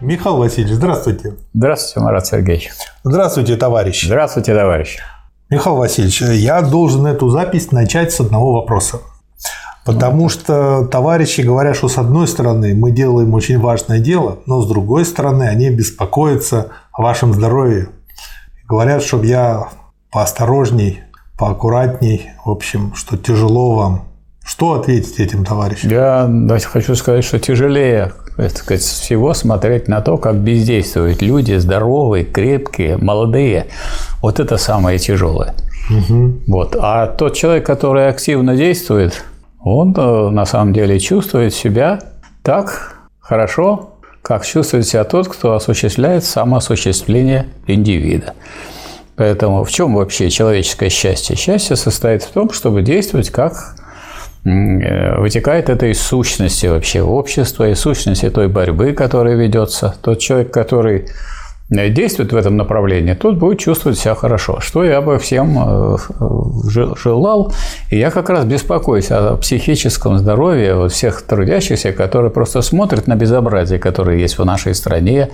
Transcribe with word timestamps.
Михаил 0.00 0.36
Васильевич, 0.36 0.74
здравствуйте. 0.74 1.34
Здравствуйте, 1.54 2.00
Марат 2.00 2.26
Сергеевич. 2.26 2.70
Здравствуйте, 3.02 3.56
товарищ. 3.56 4.06
Здравствуйте, 4.06 4.54
товарищ. 4.54 4.98
Михаил 5.50 5.76
Васильевич, 5.76 6.20
я 6.20 6.62
должен 6.62 7.04
эту 7.06 7.30
запись 7.30 7.72
начать 7.72 8.12
с 8.12 8.20
одного 8.20 8.52
вопроса. 8.52 9.00
Потому 9.84 10.28
что 10.28 10.86
товарищи 10.86 11.40
говорят, 11.40 11.74
что 11.74 11.88
с 11.88 11.98
одной 11.98 12.28
стороны 12.28 12.76
мы 12.76 12.92
делаем 12.92 13.34
очень 13.34 13.58
важное 13.58 13.98
дело, 13.98 14.38
но 14.46 14.62
с 14.62 14.68
другой 14.68 15.04
стороны 15.04 15.44
они 15.44 15.70
беспокоятся 15.70 16.68
о 16.92 17.02
вашем 17.02 17.34
здоровье. 17.34 17.88
Говорят, 18.68 19.02
чтобы 19.02 19.26
я 19.26 19.68
поосторожней, 20.12 21.00
поаккуратней, 21.36 22.30
в 22.44 22.50
общем, 22.50 22.94
что 22.94 23.16
тяжело 23.16 23.74
вам. 23.74 24.07
Что 24.48 24.80
ответить 24.80 25.20
этим 25.20 25.44
товарищам? 25.44 25.90
Я 25.90 26.58
хочу 26.72 26.94
сказать, 26.94 27.22
что 27.22 27.38
тяжелее 27.38 28.12
так 28.38 28.56
сказать, 28.56 28.82
всего 28.82 29.34
смотреть 29.34 29.88
на 29.88 30.00
то, 30.00 30.16
как 30.16 30.36
бездействуют 30.36 31.20
люди, 31.20 31.54
здоровые, 31.54 32.24
крепкие, 32.24 32.96
молодые. 32.96 33.66
Вот 34.22 34.40
это 34.40 34.56
самое 34.56 34.98
тяжелое. 34.98 35.54
Угу. 35.90 36.34
Вот. 36.46 36.76
А 36.78 37.08
тот 37.08 37.34
человек, 37.34 37.66
который 37.66 38.08
активно 38.08 38.56
действует, 38.56 39.24
он 39.60 39.92
э, 39.94 40.30
на 40.30 40.46
самом 40.46 40.72
деле 40.72 40.98
чувствует 40.98 41.52
себя 41.52 41.98
так 42.42 42.96
хорошо, 43.20 43.98
как 44.22 44.46
чувствует 44.46 44.86
себя 44.86 45.04
тот, 45.04 45.28
кто 45.28 45.54
осуществляет 45.54 46.24
самоосуществление 46.24 47.48
индивида. 47.66 48.34
Поэтому 49.16 49.64
в 49.64 49.70
чем 49.70 49.94
вообще 49.96 50.30
человеческое 50.30 50.90
счастье? 50.90 51.36
Счастье 51.36 51.76
состоит 51.76 52.22
в 52.22 52.30
том, 52.30 52.50
чтобы 52.50 52.82
действовать 52.82 53.30
как 53.30 53.74
вытекает 55.18 55.68
это 55.68 55.86
из 55.86 56.00
сущности 56.00 56.66
вообще 56.66 57.02
общества, 57.02 57.70
из 57.70 57.80
сущности 57.80 58.30
той 58.30 58.48
борьбы, 58.48 58.92
которая 58.92 59.36
ведется. 59.36 59.94
Тот 60.02 60.18
человек, 60.18 60.52
который 60.52 61.06
Э, 61.06 61.37
действует 61.70 62.32
в 62.32 62.36
этом 62.36 62.56
направлении, 62.56 63.14
тот 63.14 63.36
будет 63.36 63.58
чувствовать 63.58 63.98
себя 63.98 64.14
хорошо, 64.14 64.60
что 64.60 64.84
я 64.84 65.02
бы 65.02 65.18
всем 65.18 65.58
э, 65.58 65.96
желал. 66.68 67.52
И 67.90 67.98
я 67.98 68.10
как 68.10 68.30
раз 68.30 68.44
беспокоюсь 68.44 69.10
о 69.10 69.36
психическом 69.36 70.18
здоровье 70.18 70.76
вот 70.76 70.92
всех 70.92 71.22
трудящихся, 71.22 71.92
которые 71.92 72.30
просто 72.30 72.62
смотрят 72.62 73.06
на 73.06 73.16
безобразие, 73.16 73.78
которое 73.78 74.18
есть 74.18 74.38
в 74.38 74.44
нашей 74.44 74.74
стране, 74.74 75.28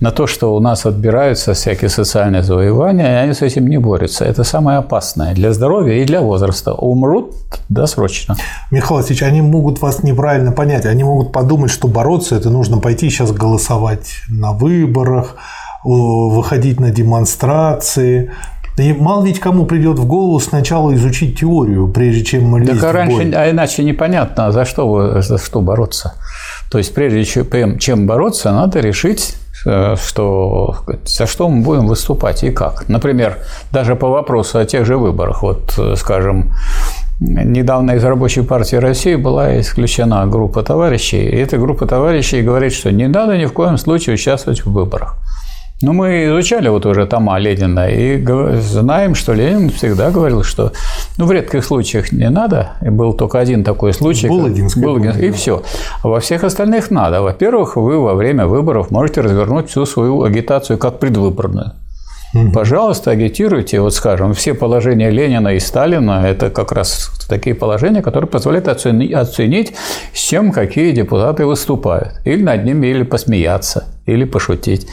на 0.00 0.10
то, 0.10 0.26
что 0.26 0.54
у 0.54 0.60
нас 0.60 0.86
отбираются 0.86 1.54
всякие 1.54 1.88
социальные 1.88 2.42
завоевания, 2.42 3.06
и 3.06 3.24
они 3.24 3.34
с 3.34 3.42
этим 3.42 3.66
не 3.66 3.78
борются. 3.78 4.24
Это 4.24 4.44
самое 4.44 4.78
опасное 4.78 5.34
для 5.34 5.52
здоровья 5.52 5.94
и 6.02 6.04
для 6.04 6.20
возраста. 6.20 6.72
Умрут 6.72 7.34
досрочно. 7.68 8.36
Михаил 8.70 9.00
Васильевич, 9.00 9.22
они 9.22 9.40
могут 9.40 9.80
вас 9.80 10.04
неправильно 10.04 10.52
понять. 10.52 10.86
Они 10.86 11.02
могут 11.02 11.32
подумать, 11.32 11.70
что 11.70 11.88
бороться– 11.88 12.36
это 12.36 12.50
нужно 12.50 12.78
пойти 12.78 13.10
сейчас 13.10 13.32
голосовать 13.32 14.14
на 14.28 14.52
выборах, 14.52 15.36
выходить 15.84 16.80
на 16.80 16.90
демонстрации. 16.90 18.30
И 18.76 18.92
мало 18.92 19.24
ведь 19.24 19.38
кому 19.38 19.66
придет 19.66 19.98
в 19.98 20.06
голову 20.06 20.40
сначала 20.40 20.92
изучить 20.94 21.38
теорию, 21.38 21.86
прежде 21.88 22.24
чем 22.24 22.56
лезть 22.56 22.80
так, 22.80 22.90
а 22.90 22.92
раньше, 22.92 23.16
в 23.16 23.18
бой. 23.18 23.32
А 23.36 23.50
иначе 23.50 23.84
непонятно, 23.84 24.50
за 24.50 24.64
что, 24.64 25.20
за 25.20 25.38
что 25.38 25.60
бороться. 25.60 26.14
То 26.72 26.78
есть, 26.78 26.92
прежде 26.92 27.24
чем, 27.24 27.78
чем 27.78 28.06
бороться, 28.06 28.50
надо 28.50 28.80
решить, 28.80 29.36
э, 29.64 29.94
что, 29.96 30.78
за 31.04 31.26
что 31.26 31.48
мы 31.48 31.62
будем 31.62 31.86
выступать 31.86 32.42
и 32.42 32.50
как. 32.50 32.88
Например, 32.88 33.38
даже 33.70 33.94
по 33.94 34.08
вопросу 34.08 34.58
о 34.58 34.64
тех 34.64 34.84
же 34.84 34.96
выборах. 34.96 35.42
Вот, 35.42 35.74
э, 35.78 35.94
скажем, 35.96 36.52
Недавно 37.20 37.92
из 37.92 38.04
Рабочей 38.04 38.42
партии 38.42 38.74
России 38.74 39.14
была 39.14 39.60
исключена 39.60 40.26
группа 40.26 40.62
товарищей, 40.62 41.22
и 41.22 41.36
эта 41.36 41.58
группа 41.58 41.86
товарищей 41.86 42.42
говорит, 42.42 42.72
что 42.72 42.90
не 42.90 43.06
надо 43.06 43.38
ни 43.38 43.46
в 43.46 43.52
коем 43.52 43.78
случае 43.78 44.14
участвовать 44.14 44.66
в 44.66 44.72
выборах. 44.72 45.16
Ну, 45.82 45.92
мы 45.92 46.26
изучали 46.26 46.68
вот 46.68 46.86
уже 46.86 47.04
тома 47.06 47.38
Ленина 47.38 47.88
и 47.88 48.24
знаем, 48.60 49.14
что 49.14 49.32
Ленин 49.32 49.70
всегда 49.70 50.10
говорил, 50.10 50.42
что 50.44 50.72
ну, 51.18 51.26
в 51.26 51.32
редких 51.32 51.64
случаях 51.64 52.12
не 52.12 52.30
надо. 52.30 52.72
И 52.80 52.90
был 52.90 53.12
только 53.12 53.40
один 53.40 53.64
такой 53.64 53.92
случай. 53.92 54.28
Булыгинский. 54.28 54.82
Булыгинский, 54.82 55.28
и 55.28 55.30
все. 55.32 55.62
А 56.02 56.08
во 56.08 56.20
всех 56.20 56.44
остальных 56.44 56.90
надо. 56.90 57.22
Во-первых, 57.22 57.76
вы 57.76 57.98
во 57.98 58.14
время 58.14 58.46
выборов 58.46 58.90
можете 58.90 59.20
развернуть 59.20 59.68
всю 59.68 59.84
свою 59.84 60.22
агитацию 60.22 60.78
как 60.78 61.00
предвыборную. 61.00 61.72
Угу. 62.34 62.52
Пожалуйста, 62.52 63.10
агитируйте. 63.10 63.80
Вот, 63.80 63.94
скажем, 63.94 64.32
все 64.32 64.54
положения 64.54 65.10
Ленина 65.10 65.54
и 65.54 65.60
Сталина– 65.60 66.22
это 66.26 66.50
как 66.50 66.72
раз 66.72 67.10
такие 67.28 67.54
положения, 67.54 68.00
которые 68.00 68.28
позволяют 68.28 68.68
оценить, 68.68 69.74
с 70.12 70.18
чем 70.18 70.52
какие 70.52 70.92
депутаты 70.92 71.46
выступают. 71.46 72.20
Или 72.24 72.42
над 72.42 72.64
ними, 72.64 72.86
или 72.86 73.02
посмеяться, 73.02 73.84
или 74.06 74.24
пошутить 74.24 74.86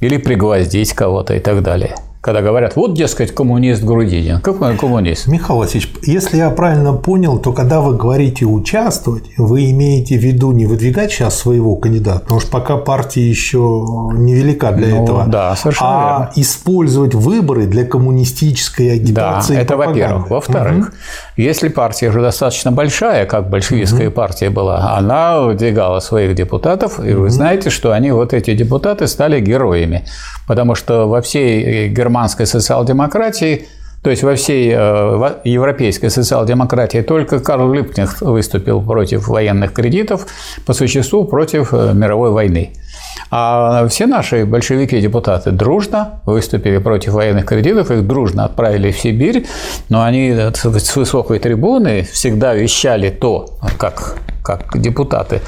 или 0.00 0.16
пригвоздить 0.16 0.92
кого-то 0.92 1.34
и 1.34 1.40
так 1.40 1.62
далее 1.62 1.94
когда 2.20 2.42
говорят, 2.42 2.76
вот, 2.76 2.94
дескать, 2.94 3.32
коммунист 3.32 3.82
Грудинин. 3.82 4.40
Какой 4.40 4.70
он 4.70 4.76
коммунист? 4.76 5.28
Михаил 5.28 5.60
Васильевич, 5.60 5.90
если 6.02 6.36
я 6.36 6.50
правильно 6.50 6.92
понял, 6.92 7.38
то 7.38 7.52
когда 7.52 7.80
вы 7.80 7.96
говорите 7.96 8.44
участвовать, 8.44 9.24
вы 9.36 9.70
имеете 9.70 10.18
в 10.18 10.22
виду 10.22 10.50
не 10.52 10.66
выдвигать 10.66 11.12
сейчас 11.12 11.38
своего 11.38 11.76
кандидата, 11.76 12.20
потому 12.20 12.40
что 12.40 12.50
пока 12.50 12.76
партия 12.76 13.26
еще 13.26 13.58
невелика 14.12 14.72
для 14.72 14.88
ну, 14.88 15.04
этого, 15.04 15.26
да, 15.26 15.54
совершенно 15.54 15.90
а 15.90 16.18
верно. 16.18 16.32
использовать 16.36 17.14
выборы 17.14 17.66
для 17.66 17.86
коммунистической 17.86 18.92
агитации. 18.92 19.54
Да, 19.54 19.60
это 19.62 19.76
во-первых. 19.76 20.28
Во-вторых, 20.28 20.88
угу. 20.88 20.94
Если 21.42 21.68
партия 21.68 22.08
уже 22.08 22.20
достаточно 22.20 22.72
большая, 22.72 23.24
как 23.26 23.48
большевистская 23.48 24.08
угу. 24.08 24.16
партия 24.16 24.50
была, 24.50 24.96
она 24.96 25.40
выдвигала 25.40 26.00
своих 26.00 26.34
депутатов, 26.34 26.98
и 26.98 27.12
угу. 27.14 27.22
вы 27.22 27.30
знаете, 27.30 27.70
что 27.70 27.92
они, 27.92 28.10
вот 28.10 28.34
эти 28.34 28.54
депутаты, 28.54 29.06
стали 29.06 29.40
героями, 29.40 30.04
потому 30.46 30.74
что 30.74 31.06
во 31.06 31.20
всей 31.22 31.88
германии 31.88 32.08
германской 32.08 32.46
социал-демократии, 32.46 33.68
то 34.02 34.10
есть 34.10 34.22
во 34.22 34.34
всей 34.34 34.72
э, 34.74 35.34
европейской 35.44 36.08
социал-демократии 36.08 37.02
только 37.02 37.40
Карл 37.40 37.72
Липкнехт 37.72 38.20
выступил 38.22 38.80
против 38.80 39.28
военных 39.28 39.72
кредитов, 39.72 40.26
по 40.66 40.72
существу 40.72 41.24
против 41.24 41.74
э, 41.74 41.92
мировой 41.94 42.30
войны. 42.30 42.72
А 43.30 43.86
все 43.88 44.06
наши 44.06 44.44
большевики-депутаты 44.44 45.50
дружно 45.50 46.20
выступили 46.24 46.78
против 46.78 47.12
военных 47.12 47.44
кредитов, 47.44 47.90
их 47.90 48.06
дружно 48.06 48.44
отправили 48.44 48.90
в 48.90 48.98
Сибирь, 48.98 49.46
но 49.88 50.02
они 50.02 50.32
с 50.32 50.96
высокой 50.96 51.38
трибуны 51.38 52.02
всегда 52.10 52.54
вещали 52.54 53.10
то, 53.10 53.58
как 53.78 54.16
как 54.42 54.80
депутаты, 54.80 55.40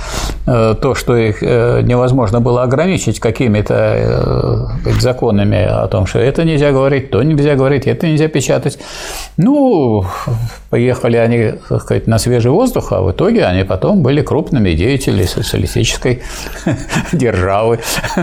э, 0.46 0.74
то, 0.80 0.94
что 0.94 1.16
их 1.16 1.42
э, 1.42 1.82
невозможно 1.82 2.40
было 2.40 2.62
ограничить 2.62 3.20
какими-то 3.20 3.74
э, 4.84 5.00
законами 5.00 5.64
о 5.64 5.86
том, 5.88 6.06
что 6.06 6.18
это 6.18 6.44
нельзя 6.44 6.72
говорить, 6.72 7.10
то 7.10 7.22
нельзя 7.22 7.54
говорить, 7.54 7.86
это 7.86 8.06
нельзя 8.06 8.28
печатать. 8.28 8.78
Ну, 9.36 10.04
поехали 10.70 11.16
они, 11.16 11.52
так 11.68 11.82
сказать, 11.82 12.06
на 12.06 12.18
свежий 12.18 12.50
воздух, 12.50 12.92
а 12.92 13.00
в 13.00 13.10
итоге 13.10 13.44
они 13.44 13.64
потом 13.64 14.02
были 14.02 14.22
крупными 14.22 14.72
деятелями 14.72 15.24
социалистической 15.24 16.22
державы. 17.12 17.78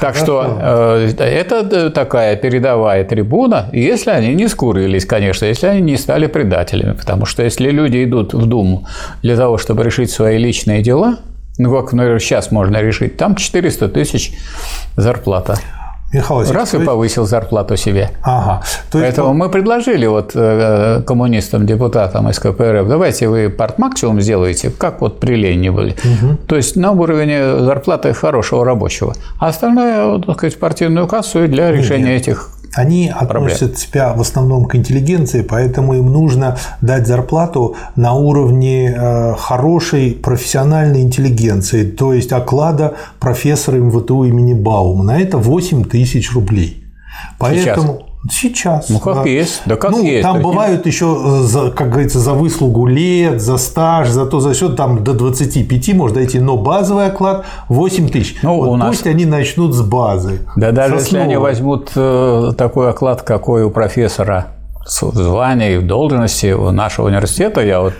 Так 0.00 0.14
что 0.14 1.00
это 1.18 1.90
такая 1.90 2.36
передовая 2.36 3.04
трибуна, 3.04 3.68
если 3.72 4.10
они 4.10 4.34
не 4.34 4.48
скурились, 4.48 5.04
конечно, 5.04 5.46
если 5.46 5.66
они 5.66 5.80
не 5.80 5.96
стали 5.96 6.26
предателями, 6.26 6.92
потому 6.92 7.26
что 7.26 7.42
если 7.42 7.70
люди 7.70 8.04
идут 8.04 8.34
в 8.34 8.46
Думу 8.46 8.86
для 9.22 9.36
того, 9.36 9.58
чтобы 9.58 9.77
решить 9.82 10.10
свои 10.10 10.38
личные 10.38 10.82
дела, 10.82 11.18
ну, 11.58 11.74
как, 11.74 11.92
например, 11.92 12.20
сейчас 12.20 12.50
можно 12.50 12.80
решить, 12.80 13.16
там 13.16 13.34
400 13.34 13.88
тысяч 13.88 14.32
зарплата. 14.96 15.58
Михаил 16.12 16.50
Раз 16.52 16.72
и 16.72 16.78
повысил 16.78 17.26
зарплату 17.26 17.76
себе. 17.76 18.10
Ага. 18.22 18.62
То 18.90 18.98
есть... 18.98 19.16
Поэтому 19.16 19.34
мы 19.34 19.50
предложили 19.50 20.06
вот 20.06 20.32
э, 20.34 21.02
коммунистам, 21.06 21.66
депутатам 21.66 22.30
из 22.30 22.38
КПРФ, 22.38 22.88
давайте 22.88 23.28
вы 23.28 23.50
партмаксимум 23.50 24.20
сделаете, 24.20 24.70
как 24.70 25.02
вот 25.02 25.20
при 25.20 25.34
Ленине 25.34 25.70
были. 25.70 25.90
Угу. 25.90 26.36
То 26.46 26.56
есть 26.56 26.76
на 26.76 26.92
уровне 26.92 27.58
зарплаты 27.58 28.14
хорошего 28.14 28.64
рабочего. 28.64 29.14
А 29.38 29.48
остальное, 29.48 30.18
так 30.20 30.36
сказать, 30.38 30.58
партийную 30.58 31.06
кассу 31.06 31.46
для 31.46 31.70
решения 31.70 32.12
Нет. 32.12 32.22
этих 32.22 32.50
они 32.74 33.08
относят 33.08 33.78
себя 33.78 34.12
в 34.14 34.20
основном 34.20 34.66
к 34.66 34.74
интеллигенции, 34.74 35.42
поэтому 35.42 35.94
им 35.94 36.12
нужно 36.12 36.56
дать 36.80 37.06
зарплату 37.06 37.76
на 37.96 38.14
уровне 38.14 38.94
э, 38.96 39.34
хорошей 39.36 40.12
профессиональной 40.12 41.02
интеллигенции, 41.02 41.84
то 41.84 42.12
есть 42.12 42.32
оклада 42.32 42.94
профессора 43.20 43.76
МВТУ 43.76 44.24
имени 44.24 44.54
Баума. 44.54 45.04
На 45.04 45.20
это 45.20 45.38
8 45.38 45.84
тысяч 45.84 46.32
рублей. 46.32 46.84
Поэтому 47.38 48.07
Сейчас. 48.30 48.88
Ну, 48.88 48.98
как 48.98 49.22
да. 49.22 49.24
есть. 49.24 49.62
Да 49.64 49.76
как 49.76 49.92
ну, 49.92 50.02
есть. 50.02 50.22
Там 50.22 50.42
бывают 50.42 50.86
еще, 50.86 51.42
за, 51.42 51.70
как 51.70 51.90
говорится, 51.90 52.18
за 52.18 52.32
выслугу 52.32 52.86
лет, 52.86 53.40
за 53.40 53.56
стаж, 53.58 54.08
за 54.08 54.26
то, 54.26 54.40
за 54.40 54.54
счет 54.54 54.76
там 54.76 55.04
до 55.04 55.14
25 55.14 55.94
может 55.94 56.16
дойти, 56.16 56.40
но 56.40 56.56
базовый 56.56 57.06
оклад 57.06 57.46
8 57.68 58.08
тысяч. 58.08 58.36
Ну, 58.42 58.56
вот 58.56 58.68
у 58.68 58.76
нас... 58.76 58.88
Пусть 58.88 59.06
они 59.06 59.24
начнут 59.24 59.74
с 59.74 59.82
базы. 59.82 60.40
Да 60.56 60.72
даже 60.72 60.96
если 60.96 61.18
они 61.18 61.36
возьмут 61.36 61.90
э, 61.94 62.52
такой 62.56 62.90
оклад, 62.90 63.22
какой 63.22 63.62
у 63.62 63.70
профессора 63.70 64.48
званий, 64.88 65.78
должности 65.80 66.46
нашего 66.72 67.06
университета. 67.06 67.60
Я 67.60 67.80
вот, 67.80 67.94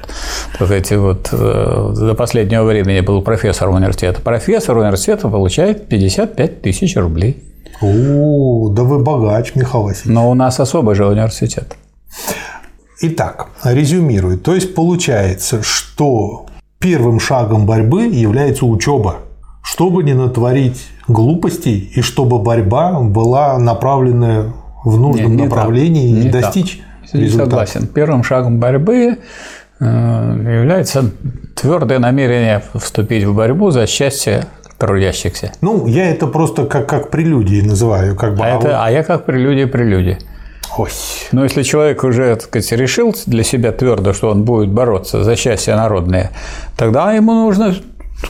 так 0.59 0.67
сказать, 0.67 0.91
вот 0.93 1.29
э, 1.33 1.95
до 1.97 2.15
последнего 2.15 2.65
времени 2.65 3.01
был 3.01 3.23
профессором 3.23 3.75
университета. 3.75 4.23
Профессор 4.23 4.77
университета 4.79 5.29
получает 5.29 5.89
55 5.89 6.63
тысяч 6.63 6.97
рублей. 6.97 7.48
О, 7.81 8.69
да 8.71 8.83
вы 8.83 8.99
богач, 8.99 9.55
Михаил 9.55 9.85
Васильевич. 9.85 10.15
Но 10.15 10.31
у 10.31 10.35
нас 10.35 10.61
особый 10.61 10.95
же 10.95 11.07
университет. 11.07 11.77
Итак, 13.01 13.49
резюмирую. 13.63 14.39
То 14.39 14.55
есть 14.55 14.75
получается, 14.75 15.63
что 15.63 16.47
первым 16.81 17.21
шагом 17.21 17.67
борьбы 17.67 18.07
является 18.07 18.67
учеба, 18.67 19.17
чтобы 19.63 20.03
не 20.03 20.15
натворить 20.15 20.89
глупостей 21.07 21.93
и 21.95 22.03
чтобы 22.03 22.41
борьба 22.41 23.01
была 23.01 23.59
направлена 23.59 24.53
в 24.85 24.99
нужном 24.99 25.33
не, 25.33 25.37
не 25.37 25.45
направлении 25.45 26.15
так, 26.15 26.25
и 26.25 26.29
достичь 26.29 26.81
так. 27.13 27.21
результата. 27.21 27.51
Согласен. 27.51 27.87
Первым 27.87 28.25
шагом 28.25 28.59
борьбы 28.59 29.19
э, 29.81 29.85
является 29.85 31.11
твердое 31.55 31.99
намерение 31.99 32.63
вступить 32.75 33.25
в 33.25 33.35
борьбу 33.35 33.71
за 33.71 33.87
счастье 33.87 34.45
трудящихся. 34.79 35.53
Ну, 35.61 35.87
я 35.87 36.11
это 36.11 36.27
просто 36.27 36.65
как, 36.65 36.89
как 36.89 37.11
прелюдии 37.11 37.61
называю. 37.61 38.17
Как 38.17 38.35
бы, 38.35 38.45
а, 38.45 38.47
а, 38.47 38.49
это, 38.57 38.67
вот... 38.69 38.77
а 38.79 38.91
я 38.91 39.03
как 39.03 39.25
прелюдия 39.25 39.67
прелюдия. 39.67 40.19
Ой. 40.77 40.91
Но 41.33 41.45
если 41.45 41.63
человек 41.63 42.05
уже 42.05 42.35
так 42.37 42.43
сказать, 42.43 42.73
решил 42.73 43.15
для 43.27 43.43
себя 43.43 43.73
твердо, 43.73 44.13
что 44.13 44.31
он 44.31 44.45
будет 44.45 44.71
бороться 44.71 45.25
за 45.25 45.35
счастье 45.35 45.75
народное, 45.75 46.31
тогда 46.77 47.13
ему 47.13 47.33
нужно 47.33 47.75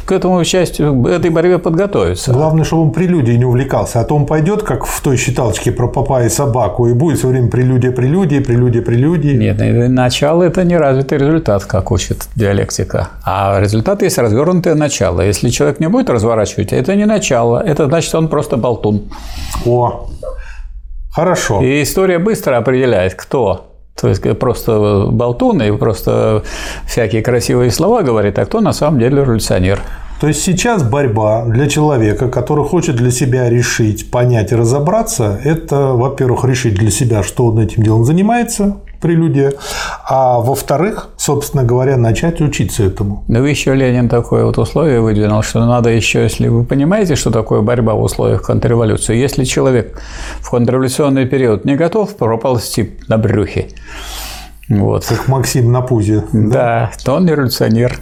к 0.05 0.13
этому 0.13 0.45
счастью, 0.45 1.07
этой 1.07 1.31
борьбе 1.31 1.59
подготовиться. 1.59 2.33
Главное, 2.33 2.65
чтобы 2.65 2.83
он 2.83 2.91
прелюдией 2.93 3.39
не 3.39 3.45
увлекался, 3.45 4.01
а 4.01 4.05
то 4.05 4.17
он 4.17 4.27
пойдет, 4.27 4.63
как 4.63 4.85
в 4.85 5.01
той 5.01 5.17
считалочке 5.17 5.73
про 5.73 5.89
папа 5.89 6.25
и 6.25 6.29
собаку, 6.29 6.89
и 6.89 6.93
будет 6.93 7.19
все 7.19 7.29
время 7.29 7.49
прелюдия, 7.49 7.91
прелюдия, 7.91 8.43
прелюдия, 8.43 8.83
прелюдия. 8.83 9.35
Нет, 9.35 9.89
начало– 9.89 10.43
это 10.45 10.65
не 10.65 10.77
развитый 10.77 11.19
результат, 11.19 11.65
как 11.65 11.91
учит 11.91 12.29
диалектика. 12.35 13.09
А 13.25 13.61
результат 13.61 14.03
есть 14.03 14.19
развернутое 14.19 14.75
начало. 14.75 15.23
Если 15.23 15.49
человек 15.49 15.81
не 15.81 15.89
будет 15.89 16.11
разворачивать, 16.11 16.73
это 16.73 16.95
не 16.95 17.07
начало, 17.07 17.59
это 17.59 17.87
значит, 17.87 18.15
он 18.15 18.29
просто 18.29 18.57
болтун. 18.59 19.05
О, 19.65 20.09
хорошо. 21.11 21.63
И 21.63 21.83
история 21.83 22.19
быстро 22.19 22.59
определяет, 22.59 23.15
кто 23.15 23.68
то 24.01 24.09
есть 24.09 24.23
просто 24.39 25.09
болтун 25.11 25.61
и 25.63 25.71
просто 25.77 26.43
всякие 26.87 27.23
красивые 27.23 27.71
слова 27.71 28.03
говорит, 28.03 28.39
а 28.39 28.45
кто 28.45 28.61
на 28.61 28.73
самом 28.73 29.01
деле 29.01 29.23
революционер. 29.23 29.81
То 30.21 30.27
есть 30.27 30.43
сейчас 30.43 30.83
борьба 30.83 31.45
для 31.45 31.69
человека, 31.69 32.29
который 32.29 32.65
хочет 32.65 32.97
для 32.97 33.13
себя 33.13 33.49
решить, 33.49 34.11
понять 34.11 34.51
и 34.51 34.57
разобраться, 34.57 35.41
это, 35.45 35.93
во-первых, 35.93 36.45
решить 36.45 36.75
для 36.75 36.91
себя, 36.91 37.23
что 37.23 37.47
он 37.47 37.61
этим 37.61 37.85
делом 37.85 38.05
занимается, 38.05 38.79
прелюдия, 39.01 39.53
а 40.05 40.41
во-вторых, 40.41 41.11
собственно 41.17 41.65
говоря, 41.65 41.97
начать 41.97 42.41
учиться 42.41 42.85
этому. 42.85 43.25
Ну, 43.29 43.45
еще 43.45 43.75
Ленин 43.75 44.09
такое 44.09 44.45
вот 44.45 44.59
условие 44.59 45.01
выдвинул, 45.01 45.43
что 45.43 45.65
надо 45.65 45.91
еще, 45.91 46.23
если 46.23 46.49
вы 46.49 46.65
понимаете, 46.65 47.17
что 47.17 47.31
такое 47.31 47.61
борьба 47.61 47.95
в 47.95 48.03
условиях 48.03 48.43
контрреволюции, 48.43 49.17
если 49.17 49.45
человек 49.45 50.01
в 50.41 50.51
контрреволюционный 50.51 51.27
период 51.27 51.65
не 51.65 51.77
готов 51.77 52.17
проползти 52.17 52.99
на 53.09 53.19
брюхе, 53.19 53.69
вот. 54.69 55.07
Как 55.07 55.29
Максим 55.29 55.73
на 55.73 55.81
пузе. 55.81 56.25
Да, 56.33 56.51
да 56.53 56.91
то 57.03 57.15
он 57.15 57.27
революционер. 57.27 57.99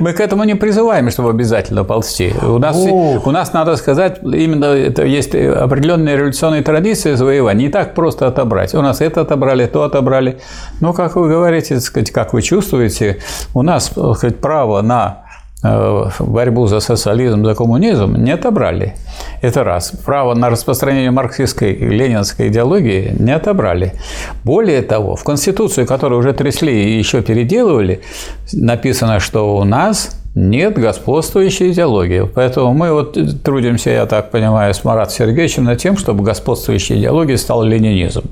Мы 0.00 0.12
к 0.12 0.20
этому 0.20 0.44
не 0.44 0.54
призываем, 0.54 1.10
чтобы 1.10 1.30
обязательно 1.30 1.84
ползти. 1.84 2.34
У 2.42 2.58
нас, 2.58 2.76
у 2.76 3.30
нас 3.30 3.52
надо 3.54 3.76
сказать, 3.76 4.18
именно 4.22 4.66
это 4.66 5.04
есть 5.04 5.34
определенные 5.34 6.16
революционные 6.16 6.62
традиции 6.62 7.14
завоевания. 7.14 7.66
Не 7.66 7.70
так 7.70 7.94
просто 7.94 8.26
отобрать. 8.26 8.74
У 8.74 8.82
нас 8.82 9.00
это 9.00 9.22
отобрали, 9.22 9.66
то 9.66 9.82
отобрали. 9.84 10.38
Но, 10.80 10.92
как 10.92 11.16
вы 11.16 11.28
говорите, 11.28 11.80
сказать, 11.80 12.10
как 12.10 12.34
вы 12.34 12.42
чувствуете, 12.42 13.18
у 13.54 13.62
нас 13.62 13.86
сказать, 13.86 14.38
право 14.38 14.82
на 14.82 15.27
борьбу 15.62 16.66
за 16.66 16.80
социализм, 16.80 17.44
за 17.44 17.54
коммунизм 17.54 18.14
не 18.16 18.32
отобрали. 18.32 18.94
Это 19.42 19.64
раз. 19.64 19.92
Право 20.04 20.34
на 20.34 20.50
распространение 20.50 21.10
марксистской 21.10 21.72
и 21.72 21.84
ленинской 21.84 22.48
идеологии 22.48 23.14
не 23.18 23.32
отобрали. 23.32 23.94
Более 24.44 24.82
того, 24.82 25.16
в 25.16 25.24
Конституцию, 25.24 25.86
которую 25.86 26.20
уже 26.20 26.32
трясли 26.32 26.72
и 26.72 26.98
еще 26.98 27.22
переделывали, 27.22 28.02
написано, 28.52 29.18
что 29.18 29.56
у 29.56 29.64
нас 29.64 30.16
нет 30.34 30.78
господствующей 30.78 31.72
идеологии. 31.72 32.28
Поэтому 32.32 32.72
мы 32.72 32.92
вот 32.92 33.18
трудимся, 33.42 33.90
я 33.90 34.06
так 34.06 34.30
понимаю, 34.30 34.72
с 34.72 34.84
Маратом 34.84 35.14
Сергеевичем 35.14 35.64
над 35.64 35.78
тем, 35.78 35.96
чтобы 35.96 36.22
господствующей 36.22 37.00
идеологией 37.00 37.38
стал 37.38 37.64
ленинизм. 37.64 38.22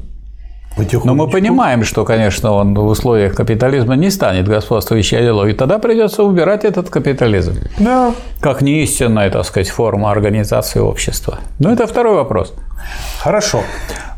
Но 1.05 1.15
мы 1.15 1.29
понимаем, 1.29 1.85
что, 1.85 2.05
конечно, 2.05 2.53
он 2.53 2.75
в 2.75 2.87
условиях 2.87 3.35
капитализма 3.35 3.97
не 3.97 4.11
станет 4.11 4.47
господствующей 4.47 5.19
идеологией. 5.19 5.57
Тогда 5.57 5.79
придется 5.79 6.23
убирать 6.23 6.65
этот 6.65 6.91
капитализм. 6.91 7.55
Да. 7.79 8.13
Как 8.41 8.61
неистинная, 8.63 9.31
так 9.31 9.45
сказать, 9.47 9.71
форма 9.71 10.11
организации 10.11 10.81
общества. 10.81 11.39
Но 11.59 11.73
это 11.73 11.87
второй 11.87 12.17
вопрос. 12.17 12.53
Хорошо. 13.19 13.63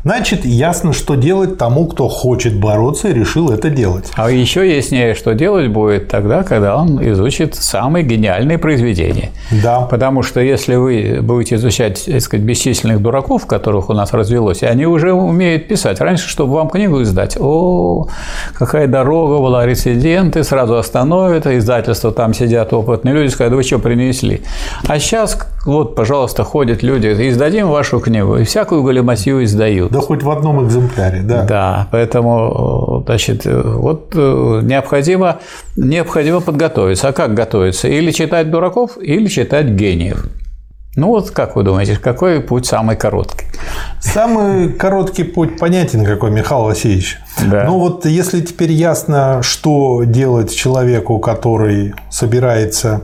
Значит, 0.03 0.45
ясно, 0.45 0.93
что 0.93 1.15
делать 1.15 1.57
тому, 1.57 1.85
кто 1.85 2.07
хочет 2.07 2.57
бороться 2.57 3.09
и 3.09 3.13
решил 3.13 3.49
это 3.49 3.69
делать. 3.69 4.11
А 4.15 4.31
еще 4.31 4.67
яснее, 4.67 5.13
что 5.13 5.33
делать 5.33 5.67
будет 5.67 6.07
тогда, 6.07 6.43
когда 6.43 6.77
он 6.77 7.03
изучит 7.11 7.55
самые 7.55 8.05
гениальные 8.05 8.57
произведения. 8.57 9.31
Да. 9.63 9.81
Потому 9.81 10.23
что 10.23 10.39
если 10.39 10.75
вы 10.75 11.19
будете 11.21 11.55
изучать, 11.55 12.05
так 12.05 12.21
сказать, 12.21 12.45
бесчисленных 12.45 13.01
дураков, 13.01 13.45
которых 13.45 13.89
у 13.89 13.93
нас 13.93 14.13
развелось, 14.13 14.63
и 14.63 14.65
они 14.65 14.85
уже 14.85 15.11
умеют 15.11 15.67
писать. 15.67 15.99
Раньше, 15.99 16.29
чтобы 16.29 16.53
вам 16.53 16.69
книгу 16.69 17.01
издать, 17.01 17.37
о, 17.37 18.07
какая 18.53 18.87
дорога 18.87 19.41
была, 19.41 19.65
рециденты, 19.65 20.45
сразу 20.45 20.77
остановят, 20.77 21.45
издательство, 21.45 22.11
там 22.11 22.33
сидят 22.33 22.71
опытные 22.71 23.13
люди, 23.13 23.29
скажут, 23.29 23.53
вы 23.53 23.63
что 23.63 23.79
принесли? 23.79 24.41
А 24.87 24.97
сейчас, 24.97 25.37
вот, 25.65 25.95
пожалуйста, 25.95 26.45
ходят 26.45 26.83
люди, 26.83 27.07
издадим 27.29 27.67
вашу 27.67 27.99
книгу, 27.99 28.37
и 28.37 28.45
всякую 28.45 28.83
галиматью 28.83 29.43
издают. 29.43 29.88
Да 29.89 29.99
хоть 30.01 30.23
в 30.23 30.29
одном 30.29 30.65
экземпляре, 30.65 31.21
да. 31.21 31.43
Да, 31.43 31.87
поэтому, 31.91 33.03
значит, 33.05 33.45
вот 33.45 34.11
э, 34.15 34.59
необходимо, 34.63 35.39
необходимо 35.75 36.41
подготовиться. 36.41 37.07
А 37.09 37.13
как 37.13 37.33
готовиться? 37.33 37.87
Или 37.87 38.11
читать 38.11 38.51
дураков, 38.51 38.97
или 39.01 39.27
читать 39.27 39.67
гениев. 39.67 40.25
Ну 40.95 41.07
вот 41.07 41.29
как 41.31 41.55
вы 41.55 41.63
думаете, 41.63 41.97
какой 41.97 42.41
путь 42.41 42.65
самый 42.65 42.95
короткий? 42.95 43.45
Самый 44.01 44.73
короткий 44.73 45.23
путь 45.23 45.59
понятен 45.59 46.03
какой, 46.03 46.31
Михаил 46.31 46.63
Васильевич. 46.63 47.19
Да. 47.45 47.65
Ну 47.65 47.79
вот 47.79 48.05
если 48.05 48.41
теперь 48.41 48.71
ясно, 48.71 49.41
что 49.43 50.03
делать 50.03 50.53
человеку, 50.53 51.19
который 51.19 51.93
собирается 52.09 53.03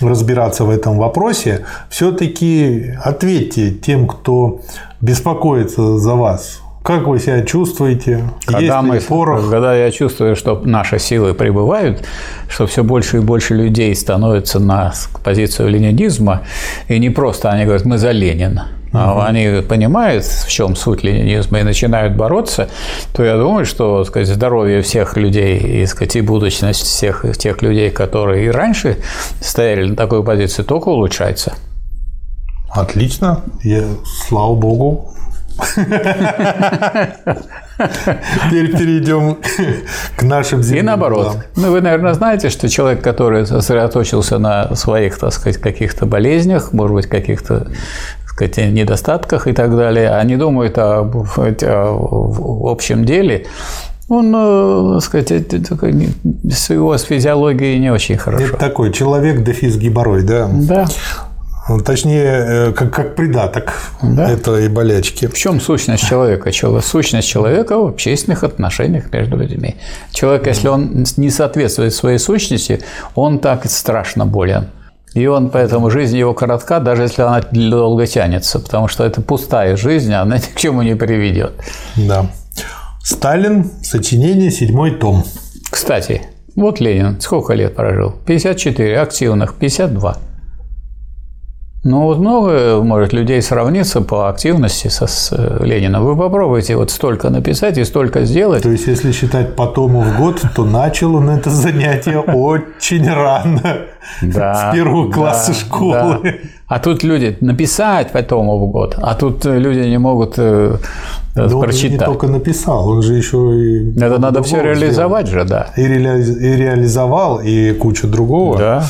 разбираться 0.00 0.64
в 0.64 0.70
этом 0.70 0.98
вопросе, 0.98 1.64
все-таки 1.88 2.94
ответьте 3.02 3.70
тем, 3.70 4.06
кто 4.06 4.60
беспокоится 5.02 5.98
за 5.98 6.14
вас. 6.14 6.62
Как 6.82 7.06
вы 7.06 7.20
себя 7.20 7.42
чувствуете? 7.42 8.24
Когда, 8.44 8.80
Есть 8.80 8.82
мы, 8.82 9.00
порох? 9.00 9.48
когда 9.50 9.74
я 9.74 9.90
чувствую, 9.92 10.34
что 10.34 10.60
наши 10.64 10.98
силы 10.98 11.32
прибывают, 11.32 12.04
что 12.48 12.66
все 12.66 12.82
больше 12.82 13.18
и 13.18 13.20
больше 13.20 13.54
людей 13.54 13.94
становятся 13.94 14.58
на 14.58 14.92
позицию 15.22 15.68
ленинизма, 15.68 16.42
и 16.88 16.98
не 16.98 17.10
просто 17.10 17.50
они 17.50 17.64
говорят, 17.64 17.84
мы 17.84 17.98
за 17.98 18.10
Ленина, 18.10 18.68
угу. 18.92 19.20
они 19.20 19.62
понимают, 19.62 20.24
в 20.24 20.48
чем 20.48 20.74
суть 20.74 21.04
ленинизма, 21.04 21.60
и 21.60 21.62
начинают 21.62 22.16
бороться, 22.16 22.68
то 23.14 23.22
я 23.22 23.36
думаю, 23.36 23.64
что 23.64 24.04
сказать, 24.04 24.26
здоровье 24.26 24.82
всех 24.82 25.16
людей 25.16 25.58
и, 25.58 25.86
сказать, 25.86 26.16
и 26.16 26.20
будущность 26.20 26.82
всех 26.82 27.24
тех 27.38 27.62
людей, 27.62 27.90
которые 27.90 28.46
и 28.46 28.50
раньше 28.50 28.98
стояли 29.40 29.90
на 29.90 29.96
такой 29.96 30.24
позиции, 30.24 30.64
только 30.64 30.88
улучшается. 30.88 31.52
Отлично. 32.74 33.42
Я, 33.62 33.84
слава 34.28 34.54
богу, 34.54 35.12
Теперь 38.46 38.76
перейдем 38.76 39.36
к 40.16 40.22
нашим 40.22 40.62
землям. 40.62 40.84
И 40.84 40.86
наоборот. 40.86 41.36
Ну, 41.56 41.70
вы, 41.70 41.80
наверное, 41.80 42.14
знаете, 42.14 42.48
что 42.48 42.68
человек, 42.68 43.02
который 43.02 43.46
сосредоточился 43.46 44.38
на 44.38 44.74
своих, 44.74 45.18
так 45.18 45.32
сказать, 45.32 45.60
каких-то 45.60 46.06
болезнях, 46.06 46.72
может 46.72 46.94
быть, 46.94 47.06
каких-то 47.06 47.68
сказать, 48.26 48.56
недостатках 48.56 49.46
и 49.46 49.52
так 49.52 49.76
далее, 49.76 50.10
а 50.10 50.24
не 50.24 50.36
думает 50.36 50.78
о, 50.78 51.02
о 51.02 52.70
общем 52.70 53.04
деле, 53.04 53.46
он, 54.08 54.32
э, 54.34 55.00
сказать, 55.00 55.30
с 55.30 56.70
его 56.70 56.96
с 56.96 57.02
физиологией 57.02 57.78
не 57.78 57.90
очень 57.90 58.16
хорошо. 58.16 58.44
Это 58.44 58.56
такой 58.56 58.92
человек 58.92 59.42
дефис 59.42 59.76
гиборой, 59.76 60.22
да? 60.22 60.48
Да. 60.50 60.86
Ну, 61.68 61.78
точнее, 61.78 62.24
э, 62.24 62.72
как, 62.72 62.92
как 62.92 63.14
придаток 63.14 63.72
да? 64.02 64.28
этой 64.28 64.68
болячки. 64.68 65.28
В 65.28 65.34
чем 65.34 65.60
сущность 65.60 66.04
человека? 66.04 66.50
Сущность 66.82 67.28
человека 67.28 67.78
в 67.78 67.86
общественных 67.86 68.42
отношениях 68.42 69.12
между 69.12 69.36
людьми. 69.36 69.76
Человек, 70.12 70.48
если 70.48 70.68
он 70.68 71.04
не 71.16 71.30
соответствует 71.30 71.94
своей 71.94 72.18
сущности, 72.18 72.80
он 73.14 73.38
так 73.38 73.70
страшно 73.70 74.26
болен. 74.26 74.70
И 75.14 75.26
он 75.26 75.50
поэтому 75.50 75.90
жизнь 75.90 76.16
его 76.16 76.34
коротка, 76.34 76.80
даже 76.80 77.02
если 77.02 77.22
она 77.22 77.40
долго 77.52 78.06
тянется, 78.06 78.58
потому 78.58 78.88
что 78.88 79.04
это 79.04 79.20
пустая 79.20 79.76
жизнь, 79.76 80.12
она 80.12 80.36
ни 80.38 80.40
к 80.40 80.56
чему 80.56 80.82
не 80.82 80.96
приведет. 80.96 81.52
Да. 81.96 82.26
Сталин, 83.04 83.70
сочинение, 83.82 84.50
седьмой 84.50 84.92
том. 84.92 85.24
Кстати, 85.70 86.22
вот 86.56 86.80
Ленин 86.80 87.20
сколько 87.20 87.54
лет 87.54 87.76
прожил? 87.76 88.14
54, 88.26 89.00
активных 89.00 89.54
52. 89.54 90.16
Ну, 91.84 92.02
вот 92.02 92.18
много 92.18 92.80
может 92.80 93.12
людей 93.12 93.42
сравниться 93.42 94.02
по 94.02 94.28
активности 94.28 94.86
со, 94.86 95.08
с 95.08 95.32
э, 95.32 95.64
Лениным. 95.64 96.04
Вы 96.04 96.16
попробуйте 96.16 96.76
вот 96.76 96.92
столько 96.92 97.28
написать 97.28 97.76
и 97.76 97.82
столько 97.84 98.24
сделать. 98.24 98.62
То 98.62 98.68
есть, 98.70 98.86
если 98.86 99.10
считать 99.10 99.56
по 99.56 99.66
тому 99.66 100.02
в 100.02 100.16
год, 100.16 100.40
то 100.54 100.64
начал 100.64 101.16
он 101.16 101.28
это 101.30 101.50
занятие 101.50 102.18
очень 102.20 103.08
рано. 103.08 103.60
Да, 104.20 104.70
с 104.70 104.74
первого 104.74 105.10
класса 105.12 105.52
да, 105.52 105.58
школы. 105.58 106.18
да. 106.24 106.30
А 106.66 106.78
тут 106.80 107.04
люди 107.04 107.36
написать 107.40 108.10
по 108.10 108.20
тому 108.22 108.58
в 108.58 108.70
год, 108.70 108.96
а 109.00 109.14
тут 109.14 109.44
люди 109.44 109.78
не 109.88 109.98
могут 109.98 110.34
э, 110.38 110.76
Да 111.36 111.44
он 111.44 111.48
же 111.50 111.56
не 111.56 111.62
прочитать. 111.62 112.06
только 112.06 112.26
написал, 112.26 112.88
он 112.88 113.02
же 113.02 113.14
еще 113.14 113.36
и... 113.56 113.96
Это 113.96 114.18
надо 114.18 114.42
все 114.42 114.60
реализовать 114.60 115.28
же, 115.28 115.44
да. 115.44 115.68
сделал. 115.76 115.88
И, 115.88 115.98
реали- 115.98 116.38
и 116.40 116.56
реализовал, 116.56 117.40
и 117.40 117.72
кучу 117.74 118.08
другого. 118.08 118.58
Да. 118.58 118.84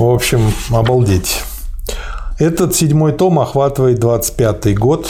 В 0.00 0.04
общем, 0.08 0.40
обалдеть. 0.72 1.42
Этот 2.42 2.74
седьмой 2.74 3.12
том 3.12 3.38
охватывает 3.38 4.00
25 4.00 4.76
год. 4.76 5.08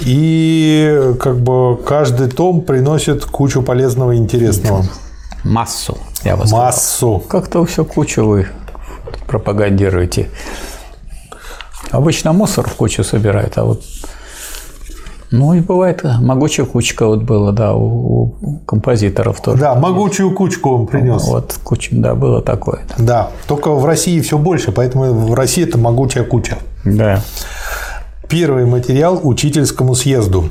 И 0.00 1.12
как 1.20 1.38
бы 1.38 1.76
каждый 1.76 2.30
том 2.30 2.62
приносит 2.62 3.26
кучу 3.26 3.60
полезного 3.60 4.12
и 4.12 4.16
интересного. 4.16 4.86
Массу, 5.44 5.98
я 6.24 6.34
сказал. 6.38 6.60
Массу. 6.60 7.22
Как-то 7.28 7.62
все 7.66 7.84
кучу 7.84 8.24
вы 8.24 8.48
пропагандируете. 9.26 10.30
Обычно 11.90 12.32
мусор 12.32 12.66
в 12.66 12.72
кучу 12.72 13.04
собирают, 13.04 13.58
а 13.58 13.64
вот 13.64 13.82
ну 15.30 15.52
и 15.54 15.60
бывает 15.60 16.02
могучая 16.20 16.66
кучка 16.66 17.06
вот 17.06 17.22
была, 17.22 17.52
да, 17.52 17.74
у, 17.74 18.34
у 18.40 18.58
композиторов 18.66 19.40
тоже. 19.40 19.60
Да, 19.60 19.74
могучую 19.74 20.32
кучку 20.32 20.70
он 20.70 20.86
принес. 20.86 21.24
Вот 21.26 21.58
куча, 21.62 21.90
да, 21.92 22.14
было 22.14 22.40
такое. 22.40 22.80
Да, 22.98 23.30
только 23.46 23.70
в 23.72 23.84
России 23.84 24.20
все 24.20 24.38
больше, 24.38 24.72
поэтому 24.72 25.12
в 25.12 25.34
России 25.34 25.64
это 25.64 25.78
могучая 25.78 26.24
куча. 26.24 26.58
Да. 26.84 27.22
Первый 28.28 28.66
материал 28.66 29.20
учительскому 29.22 29.94
съезду. 29.94 30.50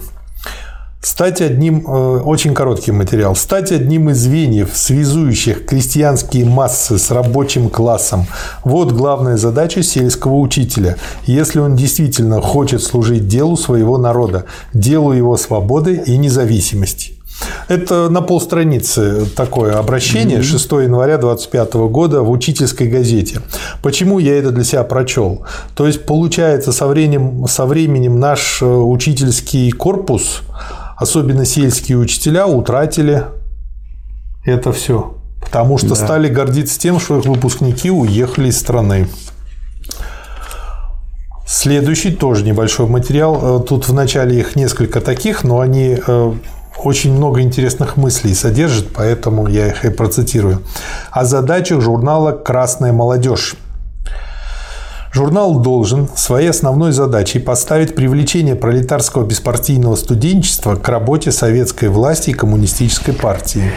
Стать 1.08 1.40
одним, 1.40 1.88
э, 1.88 2.20
очень 2.20 2.54
короткий 2.54 2.92
материал, 2.92 3.34
стать 3.34 3.72
одним 3.72 4.10
из 4.10 4.18
звеньев, 4.18 4.72
связующих 4.74 5.66
крестьянские 5.66 6.44
массы 6.44 6.98
с 6.98 7.12
рабочим 7.12 7.70
классом. 7.70 8.28
Вот 8.66 8.92
главная 8.92 9.38
задача 9.38 9.84
сельского 9.84 10.36
учителя, 10.36 10.98
если 11.26 11.60
он 11.60 11.78
действительно 11.78 12.42
хочет 12.42 12.84
служить 12.84 13.26
делу 13.26 13.56
своего 13.56 13.98
народа, 13.98 14.44
делу 14.74 15.14
его 15.14 15.38
свободы 15.38 16.04
и 16.06 16.18
независимости. 16.18 17.14
Это 17.70 18.10
на 18.10 18.22
полстраницы 18.22 19.28
такое 19.34 19.78
обращение 19.78 20.42
6 20.42 20.72
января 20.72 21.18
25 21.18 21.74
года 21.90 22.22
в 22.22 22.32
учительской 22.32 22.88
газете. 22.88 23.42
Почему 23.82 24.20
я 24.20 24.38
это 24.38 24.52
для 24.52 24.64
себя 24.64 24.84
прочел? 24.84 25.46
То 25.76 25.88
есть, 25.88 26.06
получается, 26.06 26.72
со 26.72 26.86
временем, 26.88 27.46
со 27.48 27.66
временем 27.66 28.20
наш 28.20 28.62
э, 28.62 28.66
учительский 28.66 29.72
корпус, 29.72 30.42
особенно 30.98 31.46
сельские 31.46 31.98
учителя, 31.98 32.48
утратили 32.48 33.24
это 34.46 34.72
все. 34.72 35.14
Потому 35.42 35.78
что 35.78 35.96
стали 35.96 36.28
гордиться 36.28 36.80
тем, 36.80 37.00
что 37.00 37.20
их 37.20 37.26
выпускники 37.26 37.90
уехали 37.90 38.50
из 38.50 38.60
страны. 38.60 39.08
Следующий 41.46 42.12
тоже 42.12 42.44
небольшой 42.44 42.88
материал. 42.88 43.62
Э, 43.62 43.64
Тут 43.64 43.88
в 43.88 43.94
начале 43.94 44.38
их 44.38 44.58
несколько 44.58 45.00
таких, 45.00 45.46
но 45.46 45.62
они 45.62 45.98
э, 46.06 46.34
очень 46.84 47.14
много 47.14 47.42
интересных 47.42 47.96
мыслей 47.96 48.34
содержат, 48.34 48.88
поэтому 48.94 49.48
я 49.48 49.68
их 49.68 49.86
и 49.86 49.90
процитирую. 49.90 50.62
О 51.12 51.24
задачах 51.24 51.82
журнала 51.82 52.34
«Красная 52.34 52.92
молодежь». 52.92 53.56
Журнал 55.18 55.60
должен 55.60 56.08
своей 56.16 56.52
основной 56.52 56.92
задачей 56.92 57.40
поставить 57.40 57.96
привлечение 57.96 58.56
пролетарского 58.56 59.26
беспартийного 59.26 59.96
студенчества 59.96 60.76
к 60.76 60.88
работе 60.88 61.32
советской 61.32 61.90
власти 61.90 62.30
и 62.30 62.34
коммунистической 62.34 63.16
партии. 63.16 63.72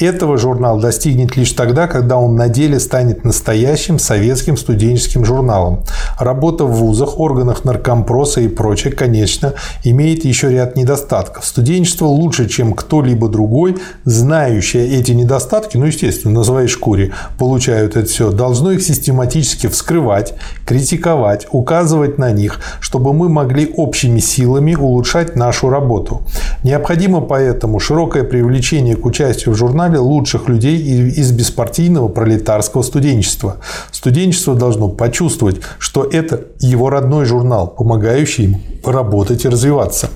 Этого 0.00 0.38
журнал 0.38 0.80
достигнет 0.80 1.36
лишь 1.36 1.52
тогда, 1.52 1.86
когда 1.86 2.16
он 2.16 2.34
на 2.34 2.48
деле 2.48 2.80
станет 2.80 3.22
настоящим 3.24 3.98
советским 3.98 4.56
студенческим 4.56 5.26
журналом. 5.26 5.82
Работа 6.18 6.64
в 6.64 6.72
вузах, 6.72 7.20
органах 7.20 7.64
наркомпроса 7.64 8.40
и 8.40 8.48
прочее, 8.48 8.94
конечно, 8.94 9.52
имеет 9.84 10.24
еще 10.24 10.50
ряд 10.50 10.74
недостатков. 10.74 11.44
Студенчество 11.44 12.06
лучше, 12.06 12.48
чем 12.48 12.72
кто-либо 12.72 13.28
другой, 13.28 13.76
знающее 14.04 14.88
эти 14.88 15.12
недостатки, 15.12 15.76
ну, 15.76 15.84
естественно, 15.84 16.38
на 16.38 16.44
своей 16.44 16.68
шкуре 16.68 17.12
получают 17.38 17.94
это 17.94 18.08
все, 18.08 18.30
должно 18.30 18.72
их 18.72 18.82
систематически 18.82 19.66
вскрывать, 19.66 20.32
критиковать, 20.64 21.46
указывать 21.52 22.16
на 22.16 22.30
них, 22.30 22.60
чтобы 22.80 23.12
мы 23.12 23.28
могли 23.28 23.70
общими 23.76 24.18
силами 24.18 24.74
улучшать 24.74 25.36
нашу 25.36 25.68
работу. 25.68 26.22
Необходимо 26.64 27.20
поэтому 27.20 27.78
широкое 27.80 28.24
привлечение 28.24 28.96
к 28.96 29.04
участию 29.04 29.54
в 29.54 29.58
журнале 29.58 29.89
лучших 29.98 30.48
людей 30.48 30.78
из 30.78 31.32
беспартийного 31.32 32.08
пролетарского 32.08 32.82
студенчества. 32.82 33.56
Студенчество 33.90 34.54
должно 34.54 34.88
почувствовать, 34.88 35.60
что 35.78 36.04
это 36.04 36.44
его 36.58 36.90
родной 36.90 37.24
журнал, 37.24 37.68
помогающий 37.68 38.44
им 38.44 38.62
работать 38.84 39.44
и 39.44 39.48
развиваться. 39.48 40.10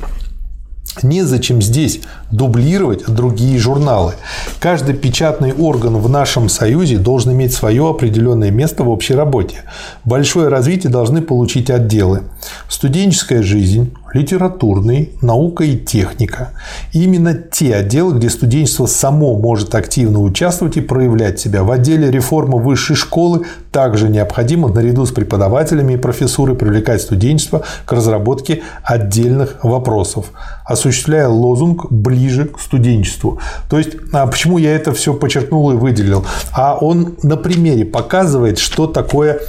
Незачем 1.02 1.60
здесь 1.60 2.00
дублировать 2.30 3.04
другие 3.06 3.58
журналы. 3.58 4.14
Каждый 4.60 4.94
печатный 4.94 5.52
орган 5.52 5.96
в 5.96 6.08
нашем 6.08 6.48
Союзе 6.48 6.98
должен 6.98 7.32
иметь 7.32 7.52
свое 7.52 7.90
определенное 7.90 8.52
место 8.52 8.84
в 8.84 8.88
общей 8.88 9.14
работе. 9.14 9.62
Большое 10.04 10.48
развитие 10.48 10.92
должны 10.92 11.20
получить 11.20 11.68
отделы. 11.68 12.22
Студенческая 12.68 13.42
жизнь, 13.42 13.92
литературный, 14.14 15.12
наука 15.20 15.64
и 15.64 15.76
техника. 15.76 16.52
Именно 16.92 17.34
те 17.34 17.74
отделы, 17.74 18.14
где 18.14 18.30
студенчество 18.30 18.86
само 18.86 19.36
может 19.36 19.74
активно 19.74 20.20
участвовать 20.20 20.76
и 20.76 20.80
проявлять 20.80 21.40
себя. 21.40 21.64
В 21.64 21.70
отделе 21.70 22.10
реформы 22.10 22.58
высшей 22.58 22.96
школы 22.96 23.44
также 23.72 24.08
необходимо 24.08 24.68
наряду 24.68 25.04
с 25.04 25.10
преподавателями 25.10 25.94
и 25.94 25.96
профессурой 25.96 26.56
привлекать 26.56 27.02
студенчество 27.02 27.64
к 27.84 27.92
разработке 27.92 28.62
отдельных 28.84 29.58
вопросов, 29.64 30.26
осуществляя 30.64 31.28
лозунг 31.28 31.90
«ближе 31.90 32.46
к 32.46 32.60
студенчеству». 32.60 33.40
То 33.68 33.78
есть, 33.78 33.96
а 34.12 34.26
почему 34.26 34.58
я 34.58 34.74
это 34.74 34.92
все 34.92 35.12
подчеркнул 35.12 35.72
и 35.72 35.74
выделил? 35.74 36.24
А 36.52 36.78
он 36.80 37.16
на 37.22 37.36
примере 37.36 37.84
показывает, 37.84 38.58
что 38.58 38.86
такое 38.86 39.40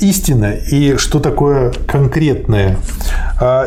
истина 0.00 0.52
и 0.52 0.96
что 0.96 1.20
такое 1.20 1.72
конкретное. 1.86 2.78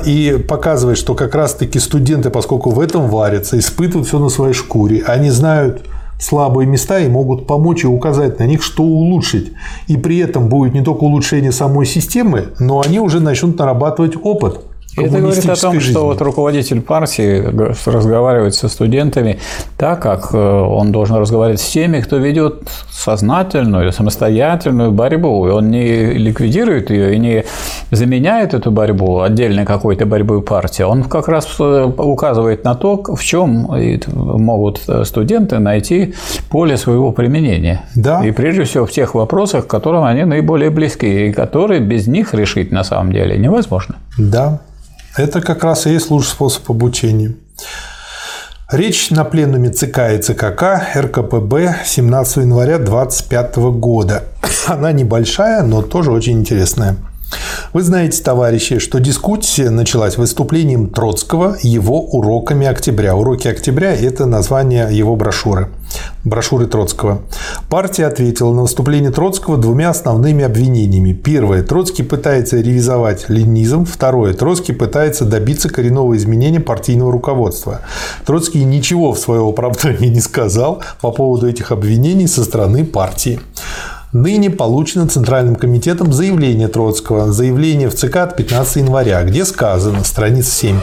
И 0.06 0.44
показывает, 0.48 0.98
что 0.98 1.16
как 1.16 1.36
раз-таки 1.36 1.80
студенты, 1.80 2.30
поскольку 2.30 2.72
в 2.72 2.80
этом 2.80 3.08
варятся, 3.08 3.58
испытывают 3.58 4.08
все 4.08 4.20
на 4.20 4.30
своей 4.30 4.54
шкуре, 4.54 5.04
они 5.06 5.30
знают 5.30 5.84
слабые 6.20 6.68
места 6.68 7.00
и 7.00 7.08
могут 7.08 7.48
помочь 7.48 7.84
и 7.84 7.88
указать 7.88 8.38
на 8.40 8.44
них, 8.44 8.62
что 8.62 8.84
улучшить. 8.84 9.54
И 9.88 9.98
при 9.98 10.20
этом 10.20 10.50
будет 10.50 10.74
не 10.74 10.82
только 10.82 11.04
улучшение 11.04 11.52
самой 11.52 11.86
системы, 11.86 12.50
но 12.60 12.82
они 12.82 13.00
уже 13.00 13.20
начнут 13.20 13.58
нарабатывать 13.58 14.14
опыт. 14.22 14.66
Это 14.98 15.20
говорит 15.20 15.50
о 15.50 15.56
том, 15.56 15.74
жизни. 15.76 15.92
что 15.92 16.06
вот 16.06 16.22
руководитель 16.22 16.82
партии 16.82 17.44
разговаривает 17.86 18.56
со 18.56 18.68
студентами 18.68 19.40
так, 19.78 20.02
как 20.02 20.34
он 20.34 20.92
должен 20.92 21.16
разговаривать 21.16 21.62
с 21.62 21.70
теми, 21.70 22.02
кто 22.02 22.18
ведет 22.18 22.70
сознательную, 22.92 23.92
самостоятельную 23.92 24.92
борьбу. 24.92 25.48
И 25.48 25.52
он 25.52 25.72
не 25.72 26.14
ликвидирует 26.14 26.90
ее 26.90 27.16
и 27.16 27.20
не 27.20 27.46
заменяет 27.92 28.54
эту 28.54 28.72
борьбу 28.72 29.22
отдельной 29.22 29.66
какой-то 29.66 30.06
борьбой 30.06 30.42
партии. 30.42 30.84
Он 30.84 31.04
как 31.04 31.28
раз 31.28 31.60
указывает 31.60 32.64
на 32.64 32.76
то, 32.76 33.02
в 33.04 33.24
чем 33.24 33.70
могут 34.08 34.82
студенты 35.04 35.60
найти 35.60 36.14
поле 36.50 36.78
своего 36.78 37.12
применения. 37.12 37.84
Да. 37.96 38.26
И 38.26 38.32
прежде 38.32 38.64
всего 38.64 38.86
в 38.86 38.92
тех 38.92 39.16
вопросах, 39.16 39.68
к 39.68 39.70
которым 39.70 40.04
они 40.04 40.26
наиболее 40.26 40.70
близки, 40.70 41.28
и 41.28 41.34
которые 41.34 41.80
без 41.80 42.08
них 42.08 42.34
решить 42.34 42.72
на 42.72 42.84
самом 42.84 43.14
деле 43.14 43.38
невозможно. 43.38 43.96
Да. 44.18 44.60
Это 45.18 45.42
как 45.42 45.64
раз 45.64 45.88
и 45.88 45.92
есть 45.92 46.10
лучший 46.10 46.30
способ 46.30 46.70
обучения. 46.72 47.34
Речь 48.72 49.10
на 49.10 49.26
пленуме 49.26 49.70
ЦК 49.70 50.12
и 50.14 50.18
ЦКК 50.18 50.96
РКПБ 50.96 51.80
17 51.84 52.38
января 52.38 52.78
2025 52.78 53.56
года. 53.58 54.24
Она 54.68 54.94
небольшая, 54.94 55.64
но 55.64 55.82
тоже 55.82 56.12
очень 56.12 56.40
интересная. 56.40 56.96
Вы 57.74 57.84
знаете, 57.84 58.22
товарищи, 58.22 58.80
что 58.80 59.00
дискуссия 59.00 59.70
началась 59.70 60.18
выступлением 60.18 60.90
Троцкого 60.90 61.58
его 61.62 62.02
уроками 62.02 62.68
октября. 62.68 63.16
Уроки 63.16 63.48
октября– 63.48 63.96
это 63.96 64.26
название 64.26 64.90
его 64.92 65.16
брошюры 65.16 65.70
брошюры 66.24 66.68
Троцкого. 66.68 67.22
Партия 67.70 68.06
ответила 68.06 68.54
на 68.54 68.64
выступление 68.64 69.12
Троцкого 69.12 69.58
двумя 69.58 69.90
основными 69.90 70.44
обвинениями. 70.44 71.14
Первое. 71.14 71.64
Троцкий 71.64 72.04
пытается 72.04 72.58
ревизовать 72.58 73.30
ленизм. 73.30 73.86
Второе. 73.86 74.34
Троцкий 74.34 74.74
пытается 74.74 75.26
добиться 75.26 75.70
коренного 75.70 76.16
изменения 76.18 76.60
партийного 76.60 77.12
руководства. 77.12 77.82
Троцкий 78.26 78.64
ничего 78.64 79.14
в 79.14 79.20
свое 79.20 79.48
оправдание 79.48 80.10
не 80.10 80.22
сказал 80.22 80.82
по 81.02 81.12
поводу 81.12 81.48
этих 81.48 81.72
обвинений 81.72 82.28
со 82.28 82.44
стороны 82.44 82.86
партии 82.86 83.40
ныне 84.14 84.50
получено 84.50 85.08
Центральным 85.08 85.56
комитетом 85.56 86.12
заявление 86.12 86.68
Троцкого, 86.68 87.32
заявление 87.32 87.90
в 87.90 87.96
ЦК 87.96 88.18
от 88.18 88.36
15 88.36 88.78
января, 88.78 89.24
где 89.24 89.46
сказано, 89.46 90.04
страница 90.04 90.52
7, 90.52 90.80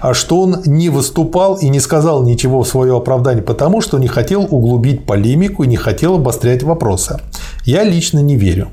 а 0.00 0.14
что 0.14 0.40
он 0.40 0.62
не 0.64 0.88
выступал 0.88 1.56
и 1.56 1.68
не 1.68 1.80
сказал 1.80 2.22
ничего 2.24 2.62
в 2.62 2.68
свое 2.68 2.96
оправдание, 2.96 3.42
потому 3.42 3.80
что 3.80 3.98
не 3.98 4.08
хотел 4.08 4.46
углубить 4.48 5.06
полемику 5.06 5.64
и 5.64 5.68
не 5.68 5.76
хотел 5.76 6.16
обострять 6.16 6.62
вопросы. 6.62 7.18
Я 7.64 7.84
лично 7.84 8.20
не 8.20 8.36
верю. 8.36 8.68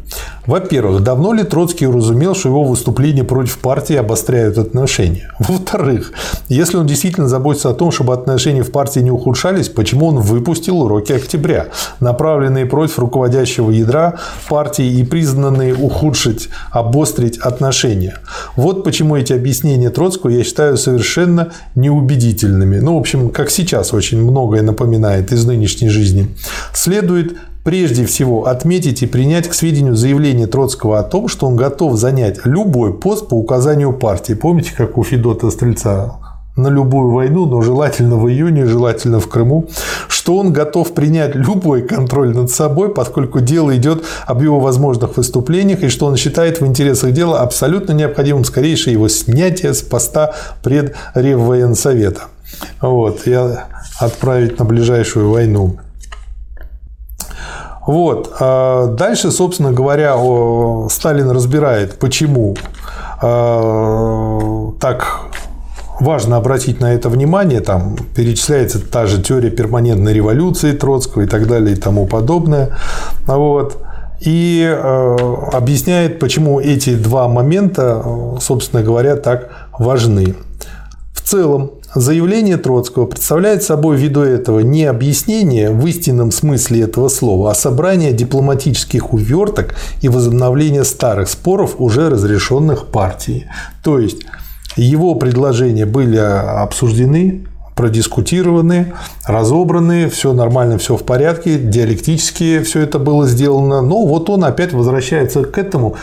Во-первых, 0.46 1.04
давно 1.04 1.32
ли 1.32 1.44
Троцкий 1.44 1.88
уразумел, 1.88 2.36
что 2.36 2.50
его 2.50 2.66
выступления 2.66 3.24
против 3.24 3.60
партии 3.60 3.96
обостряют 3.96 4.58
отношения? 4.58 5.32
Во-вторых, 5.40 6.12
если 6.50 6.76
он 6.76 6.86
действительно 6.86 7.30
заботится 7.30 7.70
о 7.70 7.74
том, 7.74 7.92
чтобы 7.92 8.14
отношения 8.14 8.64
в 8.64 8.72
партии 8.72 9.00
не 9.00 9.12
ухудшались, 9.12 9.70
почему 9.70 10.08
он 10.08 10.20
выпустил 10.20 10.82
уроки 10.82 11.14
октября, 11.14 11.68
направленные 12.02 12.66
против 12.66 13.00
руководящего 13.00 13.72
ядра 13.72 14.20
партии 14.50 14.86
и 14.86 15.04
признанные 15.06 15.74
ухудшить, 15.76 16.50
обострить 16.72 17.38
отношения? 17.38 18.18
Вот 18.58 18.84
почему 18.84 19.16
эти 19.16 19.32
объяснения 19.32 19.92
Троцкого 19.92 20.30
я 20.30 20.44
считаю 20.44 20.78
совершенно 20.78 21.54
неубедительными. 21.76 22.80
Ну, 22.80 22.96
в 22.96 23.00
общем, 23.00 23.30
как 23.30 23.50
сейчас 23.50 23.94
очень 23.94 24.22
многое 24.22 24.62
напоминает 24.62 25.32
из 25.32 25.46
нынешней 25.46 25.88
жизни. 25.88 26.28
Следует 26.74 27.38
прежде 27.64 28.06
всего 28.06 28.48
отметить 28.48 29.02
и 29.04 29.08
принять 29.08 29.48
к 29.48 29.54
сведению 29.54 29.96
заявление 29.96 30.33
Троцкого 30.48 31.00
о 31.00 31.04
том, 31.04 31.28
что 31.28 31.48
он 31.48 31.56
готов 31.56 31.98
занять 31.98 32.46
любой 32.46 32.94
пост 32.94 33.28
по 33.28 33.36
указанию 33.36 33.94
партии. 33.94 34.34
Помните, 34.34 34.72
как 34.76 34.98
у 34.98 35.04
Федота 35.04 35.50
Стрельца 35.52 36.16
на 36.56 36.68
любую 36.68 37.12
войну, 37.12 37.46
но 37.46 37.62
желательно 37.62 38.16
в 38.18 38.30
июне, 38.30 38.66
желательно 38.66 39.20
в 39.20 39.28
Крыму, 39.28 39.68
что 40.08 40.38
он 40.38 40.54
готов 40.54 40.94
принять 40.94 41.36
любой 41.36 41.82
контроль 41.82 42.36
над 42.36 42.52
собой, 42.52 42.94
поскольку 42.94 43.40
дело 43.40 43.76
идет 43.76 44.04
об 44.28 44.44
его 44.44 44.60
возможных 44.60 45.18
выступлениях, 45.18 45.82
и 45.82 45.90
что 45.90 46.06
он 46.06 46.16
считает 46.16 46.62
в 46.62 46.66
интересах 46.66 47.12
дела 47.12 47.42
абсолютно 47.42 47.94
необходимым 47.94 48.46
скорейшее 48.46 48.94
его 48.94 49.08
снятие 49.08 49.74
с 49.74 49.82
поста 49.82 50.34
пред 50.62 50.96
Реввоенсовета. 51.16 52.24
Вот, 52.82 53.26
и 53.26 53.36
отправить 54.00 54.60
на 54.60 54.66
ближайшую 54.66 55.32
войну. 55.32 55.78
Вот. 57.86 58.34
А 58.40 58.88
дальше, 58.88 59.32
собственно 59.32 59.72
говоря, 59.72 60.16
Сталин 60.90 61.30
разбирает, 61.32 62.00
почему 62.00 62.56
а, 63.22 64.72
так 64.80 65.26
важно 66.00 66.38
обратить 66.38 66.80
на 66.80 66.94
это 66.94 67.10
внимание, 67.10 67.62
там 67.62 67.96
перечисляется 68.16 68.80
та 68.80 69.06
же 69.06 69.22
теория 69.22 69.50
перманентной 69.50 70.14
революции 70.14 70.72
Троцкого 70.72 71.24
и 71.24 71.28
так 71.28 71.48
далее 71.48 71.76
и 71.76 71.80
тому 71.80 72.06
подобное. 72.06 72.78
Вот. 73.26 73.78
И 74.20 74.64
э, 74.66 75.18
объясняет, 75.52 76.20
почему 76.20 76.60
эти 76.62 76.96
два 76.96 77.28
момента, 77.28 78.04
собственно 78.40 78.82
говоря, 78.82 79.18
так 79.18 79.50
важны. 79.78 80.36
В 81.14 81.22
целом, 81.22 81.72
Заявление 81.96 82.58
Троцкого 82.58 83.06
представляет 83.06 83.62
собой 83.62 83.98
ввиду 83.98 84.22
этого 84.22 84.62
не 84.62 84.86
объяснение 84.86 85.70
в 85.70 85.86
истинном 85.86 86.32
смысле 86.32 86.82
этого 86.82 87.08
слова, 87.08 87.52
а 87.52 87.54
собрание 87.54 88.14
дипломатических 88.14 89.14
уверток 89.14 89.76
и 90.02 90.10
возобновление 90.10 90.86
старых 90.86 91.30
споров, 91.30 91.76
уже 91.78 92.10
разрешенных 92.10 92.88
партией. 92.88 93.46
То 93.84 94.00
есть 94.00 94.24
его 94.76 95.14
предложения 95.14 95.86
были 95.86 96.18
обсуждены, 96.18 97.46
продискутированы, 97.76 98.94
разобраны, 99.26 100.10
все 100.10 100.34
нормально, 100.34 100.78
все 100.78 100.96
в 100.96 101.04
порядке, 101.04 101.58
диалектически 101.58 102.62
все 102.62 102.82
это 102.82 103.00
было 103.00 103.28
сделано. 103.28 103.82
Но 103.82 104.06
вот 104.06 104.30
он 104.30 104.44
опять 104.44 104.74
возвращается 104.74 105.44
к 105.44 105.58
этому, 105.58 105.96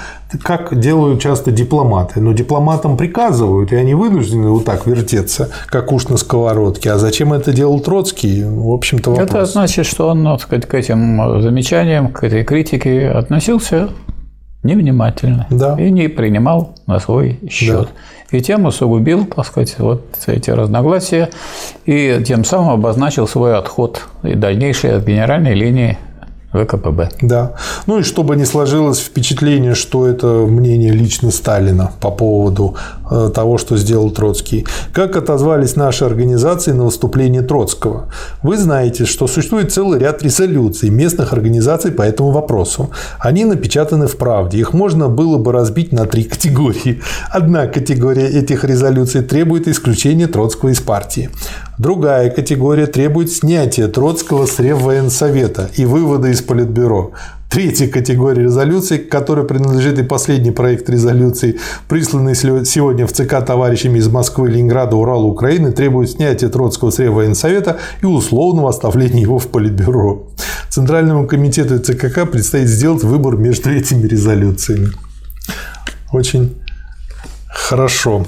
как 0.42 0.78
делают 0.78 1.20
часто 1.20 1.50
дипломаты. 1.50 2.20
Но 2.20 2.32
дипломатам 2.32 2.96
приказывают, 2.96 3.72
и 3.72 3.76
они 3.76 3.94
вынуждены 3.94 4.50
вот 4.50 4.64
так 4.64 4.86
вертеться, 4.86 5.50
как 5.66 5.92
уж 5.92 6.08
на 6.08 6.16
сковородке. 6.16 6.92
А 6.92 6.98
зачем 6.98 7.32
это 7.32 7.52
делал 7.52 7.80
Троцкий? 7.80 8.44
В 8.44 8.72
общем-то, 8.72 9.10
вопрос. 9.10 9.28
Это 9.28 9.44
значит, 9.44 9.86
что 9.86 10.08
он 10.08 10.22
ну, 10.22 10.38
сказать, 10.38 10.66
к 10.66 10.74
этим 10.74 11.40
замечаниям, 11.40 12.12
к 12.12 12.24
этой 12.24 12.44
критике 12.44 13.08
относился 13.08 13.90
невнимательно 14.62 15.46
да. 15.50 15.76
и 15.78 15.90
не 15.90 16.08
принимал 16.08 16.74
на 16.86 16.98
свой 17.00 17.40
счет. 17.48 17.88
Да. 18.30 18.36
И 18.36 18.40
тем 18.40 18.64
усугубил, 18.66 19.26
так 19.26 19.44
сказать, 19.46 19.76
вот 19.78 20.04
эти 20.26 20.50
разногласия, 20.50 21.30
и 21.84 22.22
тем 22.24 22.44
самым 22.44 22.70
обозначил 22.70 23.26
свой 23.26 23.56
отход 23.56 24.06
и 24.22 24.34
дальнейший 24.34 24.96
от 24.96 25.04
генеральной 25.04 25.54
линии 25.54 25.98
ВКПБ. 26.52 27.10
Да. 27.22 27.52
Ну 27.86 28.00
и 28.00 28.02
чтобы 28.02 28.36
не 28.36 28.44
сложилось 28.44 28.98
впечатление, 28.98 29.74
что 29.74 30.06
это 30.06 30.26
мнение 30.26 30.92
лично 30.92 31.30
Сталина 31.30 31.92
по 32.00 32.10
поводу 32.10 32.74
э, 33.10 33.30
того, 33.34 33.58
что 33.58 33.76
сделал 33.76 34.10
Троцкий. 34.10 34.66
Как 34.92 35.16
отозвались 35.16 35.76
наши 35.76 36.04
организации 36.04 36.72
на 36.72 36.84
выступление 36.84 37.42
Троцкого? 37.42 38.08
Вы 38.42 38.56
знаете, 38.56 39.04
что 39.04 39.28
существует 39.28 39.72
целый 39.72 40.00
ряд 40.00 40.22
резолюций 40.22 40.90
местных 40.90 41.32
организаций 41.32 41.92
по 41.92 42.02
этому 42.02 42.30
вопросу. 42.30 42.90
Они 43.20 43.44
напечатаны 43.44 44.06
в 44.06 44.16
«Правде». 44.16 44.58
Их 44.58 44.72
можно 44.72 45.08
было 45.08 45.38
бы 45.38 45.52
разбить 45.52 45.92
на 45.92 46.06
три 46.06 46.24
категории. 46.30 47.00
Одна 47.30 47.66
категория 47.66 48.26
этих 48.26 48.64
резолюций 48.64 49.22
требует 49.22 49.68
исключения 49.68 50.26
Троцкого 50.26 50.70
из 50.70 50.80
партии. 50.80 51.30
Другая 51.80 52.28
категория 52.28 52.86
требует 52.86 53.32
снятия 53.32 53.88
Троцкого 53.88 54.44
с 54.44 54.58
Реввоенсовета 54.58 55.70
и 55.76 55.86
вывода 55.86 56.28
из 56.28 56.42
Политбюро. 56.42 57.12
Третья 57.48 57.88
категория 57.88 58.42
резолюций, 58.42 58.98
к 58.98 59.08
которой 59.08 59.46
принадлежит 59.46 59.98
и 59.98 60.02
последний 60.02 60.50
проект 60.50 60.90
резолюции, 60.90 61.58
присланный 61.88 62.34
сегодня 62.34 63.06
в 63.06 63.12
ЦК 63.12 63.42
товарищами 63.42 63.96
из 63.96 64.08
Москвы, 64.08 64.50
Ленинграда, 64.50 64.94
Урала, 64.94 65.24
Украины, 65.24 65.72
требует 65.72 66.10
снятия 66.10 66.50
Троцкого 66.50 66.90
с 66.90 66.98
Реввоенсовета 66.98 67.78
и 68.02 68.04
условного 68.04 68.68
оставления 68.68 69.22
его 69.22 69.38
в 69.38 69.48
Политбюро. 69.48 70.28
Центральному 70.68 71.26
комитету 71.26 71.78
ЦКК 71.78 72.30
предстоит 72.30 72.68
сделать 72.68 73.04
выбор 73.04 73.38
между 73.38 73.70
этими 73.70 74.06
резолюциями. 74.06 74.90
Очень 76.12 76.60
хорошо 77.48 78.26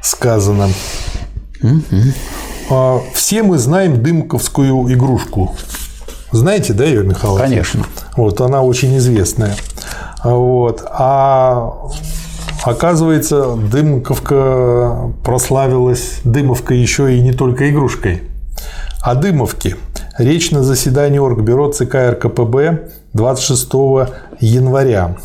сказано. 0.00 0.68
Угу. 1.60 2.12
А, 2.68 3.00
все 3.14 3.42
мы 3.42 3.58
знаем 3.58 4.02
дымковскую 4.02 4.92
игрушку. 4.92 5.54
Знаете, 6.32 6.72
да, 6.72 6.84
ее, 6.84 7.04
Михаил? 7.04 7.36
Конечно. 7.36 7.84
Вот, 8.16 8.40
она 8.40 8.62
очень 8.62 8.96
известная. 8.98 9.54
Вот. 10.24 10.84
А 10.90 11.72
оказывается, 12.64 13.54
Дымковка 13.54 15.12
прославилась, 15.22 16.20
Дымовка 16.24 16.74
еще 16.74 17.16
и 17.16 17.20
не 17.20 17.32
только 17.32 17.70
игрушкой. 17.70 18.22
О 19.00 19.14
Дымовке. 19.14 19.76
Речь 20.18 20.50
на 20.50 20.62
заседании 20.62 21.18
Оргбюро 21.18 21.70
ЦК 21.70 21.94
РКПБ 22.10 22.90
26 23.12 23.72
января 24.40 25.16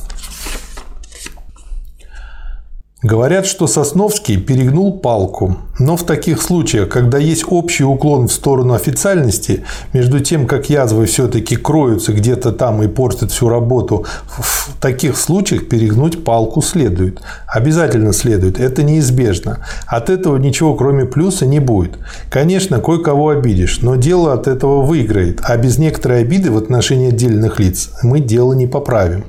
Говорят, 3.04 3.48
что 3.48 3.66
Сосновский 3.66 4.38
перегнул 4.38 5.00
палку, 5.00 5.58
но 5.80 5.98
в 5.98 6.04
таких 6.04 6.40
случаях, 6.40 6.88
когда 6.90 7.18
есть 7.18 7.44
общий 7.48 7.84
уклон 7.84 8.28
в 8.28 8.32
сторону 8.32 8.76
официальности, 8.76 9.64
между 9.92 10.20
тем, 10.20 10.46
как 10.46 10.70
язвы 10.70 11.08
все-таки 11.08 11.56
кроются 11.56 12.14
где-то 12.14 12.52
там 12.52 12.84
и 12.84 12.88
портят 12.88 13.32
всю 13.32 13.50
работу, 13.50 14.06
в 14.28 14.80
таких 14.80 15.18
случаях 15.18 15.68
перегнуть 15.68 16.24
палку 16.24 16.62
следует. 16.62 17.24
Обязательно 17.48 18.14
следует, 18.14 18.60
это 18.60 18.84
неизбежно. 18.84 19.66
От 19.88 20.12
этого 20.12 20.38
ничего 20.38 20.76
кроме 20.76 21.06
плюса 21.06 21.48
не 21.48 21.60
будет. 21.60 21.98
Конечно, 22.30 22.80
кое-кого 22.80 23.30
обидишь, 23.30 23.80
но 23.82 23.96
дело 23.96 24.32
от 24.32 24.48
этого 24.48 24.84
выиграет, 24.84 25.42
а 25.44 25.58
без 25.58 25.80
некоторой 25.80 26.22
обиды 26.22 26.52
в 26.52 26.58
отношении 26.58 27.08
отдельных 27.08 27.60
лиц 27.60 27.90
мы 28.04 28.20
дело 28.20 28.54
не 28.54 28.68
поправим. 28.68 29.24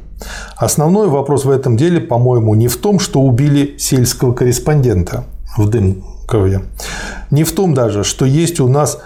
Основной 0.57 1.09
вопрос 1.09 1.45
в 1.45 1.51
этом 1.51 1.77
деле, 1.77 2.01
по-моему, 2.01 2.55
не 2.55 2.69
в 2.69 2.77
том, 2.77 2.99
что 2.99 3.21
убили 3.21 3.77
сельского 3.79 4.33
корреспондента 4.33 5.25
в 5.57 5.69
Дымкове, 5.69 6.63
не 7.31 7.45
в 7.45 7.53
том 7.53 7.75
даже, 7.75 8.05
что 8.05 8.25
есть 8.25 8.61
у 8.61 8.69
нас 8.69 8.99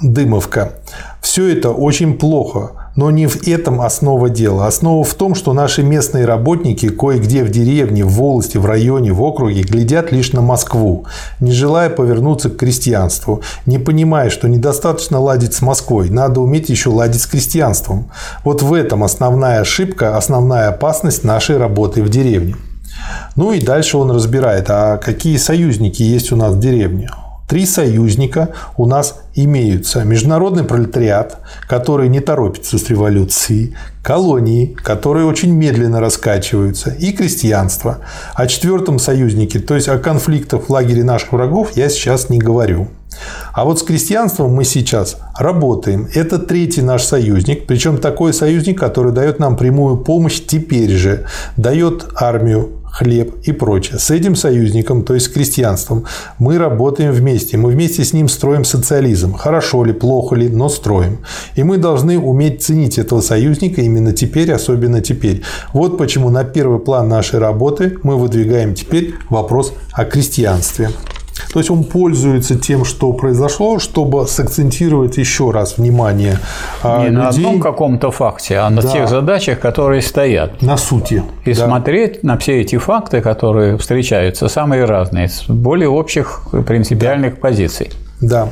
Дымовка. 0.00 0.74
Все 1.20 1.46
это 1.48 1.70
очень 1.70 2.18
плохо, 2.18 2.85
Но 2.96 3.10
не 3.10 3.26
в 3.26 3.46
этом 3.46 3.82
основа 3.82 4.30
дела. 4.30 4.66
Основа 4.66 5.04
в 5.04 5.14
том, 5.14 5.34
что 5.34 5.52
наши 5.52 5.82
местные 5.82 6.24
работники 6.24 6.88
кое-где 6.88 7.44
в 7.44 7.50
деревне, 7.50 8.04
в 8.04 8.12
волости, 8.12 8.56
в 8.56 8.64
районе, 8.64 9.12
в 9.12 9.22
округе 9.22 9.62
глядят 9.62 10.12
лишь 10.12 10.32
на 10.32 10.40
Москву, 10.40 11.04
не 11.38 11.52
желая 11.52 11.90
повернуться 11.90 12.48
к 12.48 12.56
крестьянству, 12.56 13.42
не 13.66 13.78
понимая, 13.78 14.30
что 14.30 14.48
недостаточно 14.48 15.20
ладить 15.20 15.54
с 15.54 15.60
Москвой, 15.60 16.08
надо 16.08 16.40
уметь 16.40 16.70
еще 16.70 16.88
ладить 16.88 17.20
с 17.20 17.26
крестьянством. 17.26 18.10
Вот 18.44 18.62
в 18.62 18.72
этом 18.72 19.04
основная 19.04 19.60
ошибка, 19.60 20.16
основная 20.16 20.68
опасность 20.68 21.22
нашей 21.22 21.58
работы 21.58 22.02
в 22.02 22.08
деревне. 22.08 22.56
Ну 23.36 23.52
и 23.52 23.60
дальше 23.60 23.98
он 23.98 24.10
разбирает, 24.10 24.70
а 24.70 24.96
какие 24.96 25.36
союзники 25.36 26.02
есть 26.02 26.32
у 26.32 26.36
нас 26.36 26.54
в 26.54 26.58
деревне. 26.58 27.10
Три 27.48 27.64
союзника 27.64 28.48
у 28.76 28.86
нас 28.86 29.20
имеются. 29.34 30.02
Международный 30.02 30.64
пролетариат, 30.64 31.38
который 31.68 32.08
не 32.08 32.18
торопится 32.18 32.76
с 32.76 32.88
революцией, 32.88 33.76
колонии, 34.02 34.76
которые 34.82 35.26
очень 35.26 35.52
медленно 35.52 36.00
раскачиваются, 36.00 36.90
и 36.90 37.12
крестьянство. 37.12 37.98
О 38.34 38.46
четвертом 38.48 38.98
союзнике, 38.98 39.60
то 39.60 39.76
есть 39.76 39.88
о 39.88 39.98
конфликтах 39.98 40.62
в 40.64 40.70
лагере 40.70 41.04
наших 41.04 41.32
врагов, 41.32 41.76
я 41.76 41.88
сейчас 41.88 42.30
не 42.30 42.38
говорю. 42.38 42.88
А 43.52 43.64
вот 43.64 43.78
с 43.78 43.82
крестьянством 43.82 44.52
мы 44.52 44.64
сейчас 44.64 45.16
работаем. 45.38 46.08
Это 46.14 46.38
третий 46.38 46.82
наш 46.82 47.02
союзник, 47.02 47.66
причем 47.66 47.98
такой 47.98 48.32
союзник, 48.32 48.78
который 48.78 49.12
дает 49.12 49.38
нам 49.38 49.56
прямую 49.56 49.98
помощь 49.98 50.40
теперь 50.46 50.90
же, 50.90 51.26
дает 51.56 52.06
армию, 52.16 52.75
хлеб 52.96 53.34
и 53.42 53.52
прочее. 53.52 53.98
С 53.98 54.10
этим 54.10 54.34
союзником, 54.34 55.02
то 55.02 55.14
есть 55.14 55.26
с 55.26 55.28
крестьянством, 55.28 56.04
мы 56.38 56.56
работаем 56.56 57.12
вместе. 57.12 57.58
Мы 57.58 57.70
вместе 57.70 58.04
с 58.04 58.14
ним 58.14 58.28
строим 58.28 58.64
социализм. 58.64 59.34
Хорошо 59.34 59.84
ли, 59.84 59.92
плохо 59.92 60.34
ли, 60.34 60.48
но 60.48 60.68
строим. 60.70 61.18
И 61.56 61.62
мы 61.62 61.76
должны 61.76 62.18
уметь 62.18 62.62
ценить 62.62 62.98
этого 62.98 63.20
союзника 63.20 63.82
именно 63.82 64.12
теперь, 64.12 64.50
особенно 64.50 65.02
теперь. 65.02 65.42
Вот 65.74 65.98
почему 65.98 66.30
на 66.30 66.44
первый 66.44 66.78
план 66.78 67.08
нашей 67.08 67.38
работы 67.38 67.98
мы 68.02 68.16
выдвигаем 68.16 68.74
теперь 68.74 69.14
вопрос 69.28 69.74
о 69.92 70.04
крестьянстве. 70.04 70.90
То 71.52 71.58
есть 71.60 71.70
он 71.70 71.84
пользуется 71.84 72.58
тем, 72.58 72.84
что 72.84 73.12
произошло, 73.12 73.78
чтобы 73.78 74.26
сакцентировать 74.26 75.16
еще 75.16 75.50
раз 75.50 75.78
внимание 75.78 76.38
а, 76.82 76.98
Не 76.98 77.06
людей. 77.06 77.18
на 77.18 77.28
одном 77.28 77.60
каком-то 77.60 78.10
факте, 78.10 78.58
а 78.58 78.70
на 78.70 78.82
да. 78.82 78.88
тех 78.88 79.08
задачах, 79.08 79.60
которые 79.60 80.02
стоят. 80.02 80.62
На 80.62 80.76
сути. 80.76 81.22
И 81.44 81.54
да. 81.54 81.66
смотреть 81.66 82.22
на 82.22 82.38
все 82.38 82.60
эти 82.60 82.78
факты, 82.78 83.20
которые 83.20 83.76
встречаются, 83.78 84.48
самые 84.48 84.84
разные, 84.84 85.28
с 85.28 85.44
более 85.48 85.88
общих 85.88 86.42
принципиальных 86.66 87.34
да. 87.34 87.40
позиций. 87.40 87.90
Да. 88.20 88.48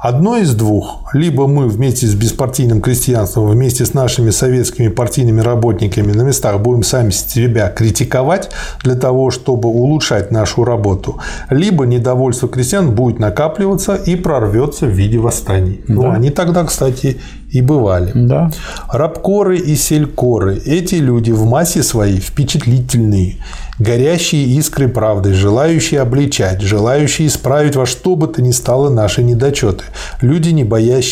Одно 0.00 0.36
из 0.36 0.54
двух. 0.54 1.03
Либо 1.14 1.46
мы 1.46 1.68
вместе 1.68 2.06
с 2.06 2.14
беспартийным 2.14 2.82
крестьянством, 2.82 3.48
вместе 3.48 3.86
с 3.86 3.94
нашими 3.94 4.30
советскими 4.30 4.88
партийными 4.88 5.40
работниками 5.40 6.12
на 6.12 6.22
местах 6.22 6.60
будем 6.60 6.82
сами 6.82 7.10
себя 7.10 7.70
критиковать 7.70 8.50
для 8.82 8.96
того, 8.96 9.30
чтобы 9.30 9.68
улучшать 9.68 10.32
нашу 10.32 10.64
работу. 10.64 11.20
Либо 11.50 11.86
недовольство 11.86 12.48
крестьян 12.48 12.90
будет 12.90 13.20
накапливаться 13.20 13.94
и 13.94 14.16
прорвется 14.16 14.86
в 14.86 14.90
виде 14.90 15.18
восстаний. 15.18 15.82
Ну, 15.86 16.02
да. 16.02 16.08
Ну, 16.08 16.14
они 16.14 16.30
тогда, 16.30 16.64
кстати, 16.64 17.20
и 17.48 17.60
бывали. 17.60 18.10
Да. 18.14 18.50
Рабкоры 18.90 19.58
и 19.58 19.76
селькоры– 19.76 20.60
эти 20.66 20.96
люди 20.96 21.30
в 21.30 21.44
массе 21.44 21.84
своей 21.84 22.18
впечатлительные 22.18 23.36
горящие 23.78 24.44
искры 24.44 24.88
правды, 24.88 25.32
желающие 25.32 26.00
обличать, 26.00 26.60
желающие 26.60 27.26
исправить 27.28 27.76
во 27.76 27.86
что 27.86 28.14
бы 28.16 28.28
то 28.28 28.42
ни 28.42 28.52
стало 28.52 28.88
наши 28.88 29.22
недочеты, 29.22 29.84
люди, 30.20 30.50
не 30.50 30.64
боящиеся 30.64 31.03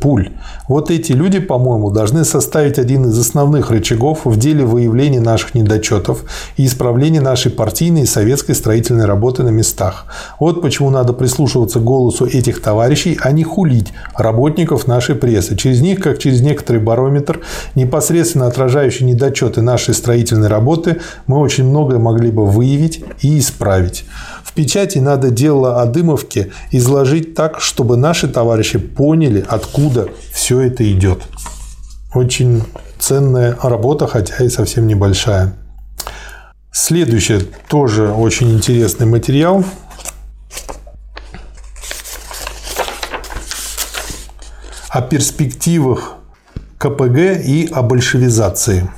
пуль. 0.00 0.30
Вот 0.68 0.90
эти 0.90 1.12
люди, 1.12 1.40
по-моему, 1.40 1.90
должны 1.90 2.24
составить 2.24 2.78
один 2.78 3.06
из 3.06 3.18
основных 3.18 3.70
рычагов 3.70 4.20
в 4.24 4.38
деле 4.38 4.64
выявления 4.64 5.20
наших 5.20 5.54
недочетов 5.54 6.24
и 6.56 6.66
исправления 6.66 7.20
нашей 7.20 7.50
партийной 7.50 8.02
и 8.02 8.06
советской 8.06 8.54
строительной 8.54 9.06
работы 9.06 9.42
на 9.42 9.48
местах. 9.48 10.06
Вот 10.38 10.60
почему 10.62 10.90
надо 10.90 11.12
прислушиваться 11.12 11.80
к 11.80 11.84
голосу 11.84 12.26
этих 12.26 12.60
товарищей, 12.60 13.18
а 13.22 13.32
не 13.32 13.44
хулить 13.44 13.92
работников 14.16 14.86
нашей 14.86 15.14
прессы. 15.14 15.56
Через 15.56 15.80
них, 15.80 16.00
как 16.00 16.18
через 16.18 16.40
некоторый 16.40 16.80
барометр, 16.80 17.40
непосредственно 17.74 18.46
отражающий 18.46 19.06
недочеты 19.06 19.62
нашей 19.62 19.94
строительной 19.94 20.48
работы, 20.48 21.00
мы 21.26 21.38
очень 21.38 21.64
многое 21.64 21.98
могли 21.98 22.30
бы 22.30 22.46
выявить 22.46 23.02
и 23.22 23.38
исправить. 23.38 24.04
В 24.44 24.52
печати 24.54 24.98
надо 24.98 25.30
дело 25.30 25.82
о 25.82 25.86
Дымовке 25.86 26.50
изложить 26.72 27.34
так, 27.34 27.60
чтобы 27.60 27.96
наши 27.96 28.28
товарищи 28.28 28.78
поняли, 28.78 29.37
откуда 29.46 30.08
все 30.32 30.60
это 30.60 30.90
идет. 30.90 31.22
Очень 32.14 32.62
ценная 32.98 33.56
работа, 33.62 34.06
хотя 34.06 34.44
и 34.44 34.48
совсем 34.48 34.86
небольшая. 34.86 35.54
Следующее 36.72 37.40
тоже 37.68 38.10
очень 38.10 38.52
интересный 38.52 39.06
материал. 39.06 39.64
О 44.88 45.02
перспективах 45.02 46.14
КПГ 46.78 47.18
и 47.44 47.68
о 47.72 47.82
большевизации. 47.82 48.90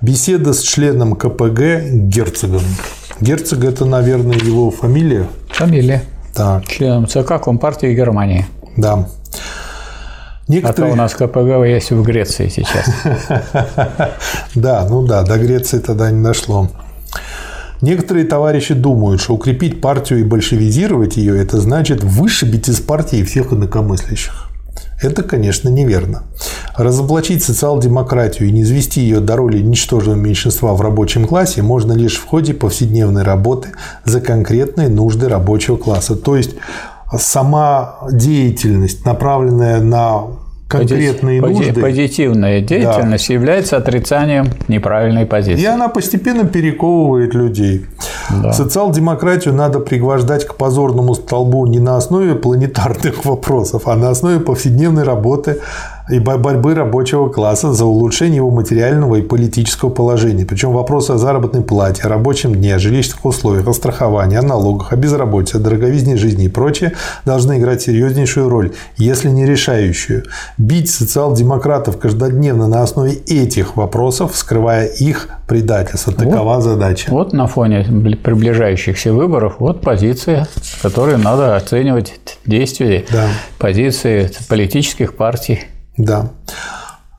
Беседа 0.00 0.52
с 0.52 0.60
членом 0.60 1.14
КПГ 1.14 1.82
Герцогом. 1.90 2.62
Герцог– 3.20 3.64
это, 3.64 3.84
наверное, 3.84 4.36
его 4.36 4.70
фамилия? 4.70 5.26
Фамилия. 5.50 6.02
Так. 6.36 6.66
Членом 6.66 7.06
ЦК 7.08 7.42
Компартии 7.42 7.94
Германии. 7.94 8.46
Да. 8.76 9.08
Некоторые... 10.48 10.86
А 10.86 10.88
то 10.88 10.92
у 10.92 10.96
нас 10.96 11.14
КПГ 11.14 11.66
есть 11.66 11.90
в 11.90 12.02
Греции 12.02 12.48
сейчас. 12.48 12.86
Да, 14.54 14.86
ну 14.88 15.06
да, 15.06 15.22
до 15.22 15.38
Греции 15.38 15.78
тогда 15.78 16.10
не 16.10 16.22
дошло. 16.22 16.68
Некоторые 17.80 18.26
товарищи 18.26 18.74
думают, 18.74 19.20
что 19.20 19.34
укрепить 19.34 19.80
партию 19.80 20.20
и 20.20 20.24
большевизировать 20.24 21.16
ее– 21.16 21.40
это 21.42 21.60
значит 21.60 22.02
вышибить 22.02 22.68
из 22.68 22.80
партии 22.80 23.22
всех 23.22 23.52
инакомыслящих. 23.52 24.48
Это, 25.02 25.22
конечно, 25.22 25.68
неверно. 25.68 26.22
Разоблачить 26.76 27.42
социал-демократию 27.42 28.48
и 28.48 28.52
не 28.52 28.62
извести 28.62 29.00
ее 29.00 29.20
до 29.20 29.36
роли 29.36 29.60
ничтожного 29.60 30.16
меньшинства 30.16 30.74
в 30.74 30.80
рабочем 30.80 31.26
классе 31.26 31.62
можно 31.62 31.92
лишь 31.92 32.16
в 32.16 32.26
ходе 32.26 32.52
повседневной 32.54 33.22
работы 33.22 33.70
за 34.04 34.20
конкретные 34.20 34.88
нужды 34.88 35.28
рабочего 35.28 35.76
класса. 35.76 36.16
То 36.16 36.36
есть 36.36 36.56
сама 37.16 37.96
деятельность, 38.10 39.04
направленная 39.06 39.80
на 39.80 40.24
конкретные 40.68 41.40
Пози- 41.40 41.52
нужды. 41.52 41.80
Позитивная 41.80 42.60
деятельность 42.60 43.28
да. 43.28 43.34
является 43.34 43.76
отрицанием 43.76 44.50
неправильной 44.68 45.24
позиции. 45.24 45.62
И 45.62 45.66
она 45.66 45.88
постепенно 45.88 46.44
перековывает 46.44 47.34
людей. 47.34 47.86
Да. 48.30 48.52
Социал-демократию 48.52 49.54
надо 49.54 49.78
пригвождать 49.78 50.44
к 50.44 50.56
позорному 50.56 51.14
столбу 51.14 51.66
не 51.66 51.78
на 51.78 51.96
основе 51.96 52.34
планетарных 52.34 53.24
вопросов, 53.24 53.86
а 53.86 53.94
на 53.94 54.10
основе 54.10 54.40
повседневной 54.40 55.04
работы 55.04 55.60
и 56.10 56.20
борьбы 56.20 56.74
рабочего 56.74 57.28
класса 57.28 57.72
за 57.72 57.84
улучшение 57.84 58.36
его 58.36 58.50
материального 58.50 59.16
и 59.16 59.22
политического 59.22 59.90
положения. 59.90 60.46
Причем 60.46 60.72
вопросы 60.72 61.12
о 61.12 61.18
заработной 61.18 61.62
плате, 61.62 62.02
о 62.04 62.08
рабочем 62.08 62.54
дне, 62.54 62.76
о 62.76 62.78
жилищных 62.78 63.24
условиях, 63.24 63.66
о 63.66 63.72
страховании, 63.72 64.36
о 64.36 64.42
налогах, 64.42 64.92
о 64.92 64.96
безработице, 64.96 65.56
о 65.56 65.58
дороговизне 65.58 66.16
жизни 66.16 66.44
и 66.44 66.48
прочее 66.48 66.92
должны 67.24 67.58
играть 67.58 67.82
серьезнейшую 67.82 68.48
роль, 68.48 68.72
если 68.96 69.28
не 69.28 69.46
решающую. 69.46 70.24
Бить 70.58 70.90
социал-демократов 70.90 71.98
каждодневно 71.98 72.68
на 72.68 72.82
основе 72.82 73.14
этих 73.26 73.76
вопросов, 73.76 74.36
скрывая 74.36 74.86
их 74.86 75.28
предательство. 75.48 76.12
Такова 76.12 76.54
вот, 76.54 76.62
задача. 76.62 77.10
Вот 77.10 77.32
на 77.32 77.46
фоне 77.46 77.84
приближающихся 78.22 79.12
выборов 79.12 79.56
вот 79.58 79.80
позиция, 79.80 80.46
которую 80.82 81.18
надо 81.18 81.56
оценивать 81.56 82.38
действия, 82.46 83.04
да. 83.10 83.28
позиции 83.58 84.30
политических 84.48 85.16
партий. 85.16 85.64
Да. 85.96 86.30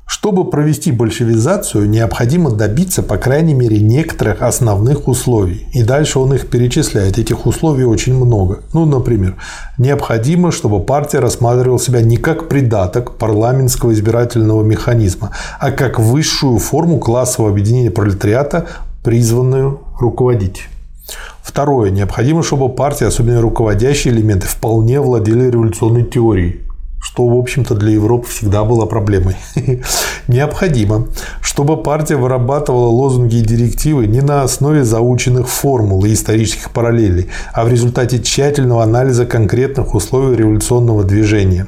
Чтобы 0.06 0.50
провести 0.50 0.92
большевизацию, 0.92 1.90
необходимо 1.90 2.52
добиться, 2.52 3.04
по 3.04 3.18
крайней 3.18 3.54
мере, 3.54 3.80
некоторых 3.80 4.42
основных 4.42 5.08
условий. 5.08 5.68
И 5.74 5.84
дальше 5.84 6.20
он 6.20 6.34
их 6.34 6.48
перечисляет. 6.48 7.18
Этих 7.18 7.46
условий 7.46 7.84
очень 7.84 8.16
много. 8.16 8.62
Ну, 8.74 8.86
например, 8.86 9.36
необходимо, 9.78 10.52
чтобы 10.52 10.80
партия 10.80 11.20
рассматривала 11.20 11.80
себя 11.80 12.02
не 12.02 12.16
как 12.16 12.48
придаток 12.48 13.18
парламентского 13.18 13.92
избирательного 13.92 14.64
механизма, 14.64 15.32
а 15.60 15.72
как 15.72 16.00
высшую 16.00 16.58
форму 16.58 17.00
классового 17.00 17.52
объединения 17.52 17.92
пролетариата, 17.92 18.66
призванную 19.04 19.82
руководить. 20.00 20.70
Второе. 21.42 21.92
Необходимо, 21.92 22.44
чтобы 22.44 22.70
партия, 22.70 23.08
особенно 23.08 23.42
руководящие 23.42 24.14
элементы, 24.14 24.48
вполне 24.48 25.00
владели 25.00 25.50
революционной 25.50 26.04
теорией 26.04 26.67
что, 27.08 27.26
в 27.26 27.40
общем-то, 27.40 27.74
для 27.74 27.92
Европы 27.92 28.28
всегда 28.28 28.66
было 28.66 28.86
проблемой. 28.86 29.38
Необходимо, 30.28 31.08
чтобы 31.42 31.82
партия 31.82 32.18
вырабатывала 32.18 32.90
лозунги 32.90 33.38
и 33.38 33.42
директивы 33.42 34.08
не 34.08 34.20
на 34.20 34.44
основе 34.44 34.84
заученных 34.84 35.48
формул 35.48 36.04
и 36.04 36.12
исторических 36.12 36.72
параллелей, 36.72 37.30
а 37.54 37.64
в 37.64 37.70
результате 37.70 38.22
тщательного 38.22 38.84
анализа 38.84 39.26
конкретных 39.26 39.96
условий 39.96 40.36
революционного 40.36 41.06
движения. 41.06 41.68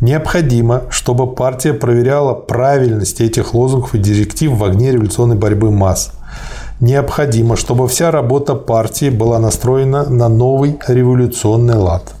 Необходимо, 0.00 0.82
чтобы 0.90 1.32
партия 1.32 1.72
проверяла 1.72 2.34
правильность 2.34 3.20
этих 3.20 3.54
лозунгов 3.54 3.94
и 3.94 3.98
директив 3.98 4.50
в 4.50 4.64
огне 4.64 4.90
революционной 4.90 5.36
борьбы 5.36 5.70
масс. 5.70 6.10
Необходимо, 6.80 7.54
чтобы 7.54 7.86
вся 7.86 8.10
работа 8.10 8.56
партии 8.56 9.10
была 9.10 9.38
настроена 9.38 10.10
на 10.10 10.28
новый 10.28 10.78
революционный 10.88 11.76
лад. 11.76 12.12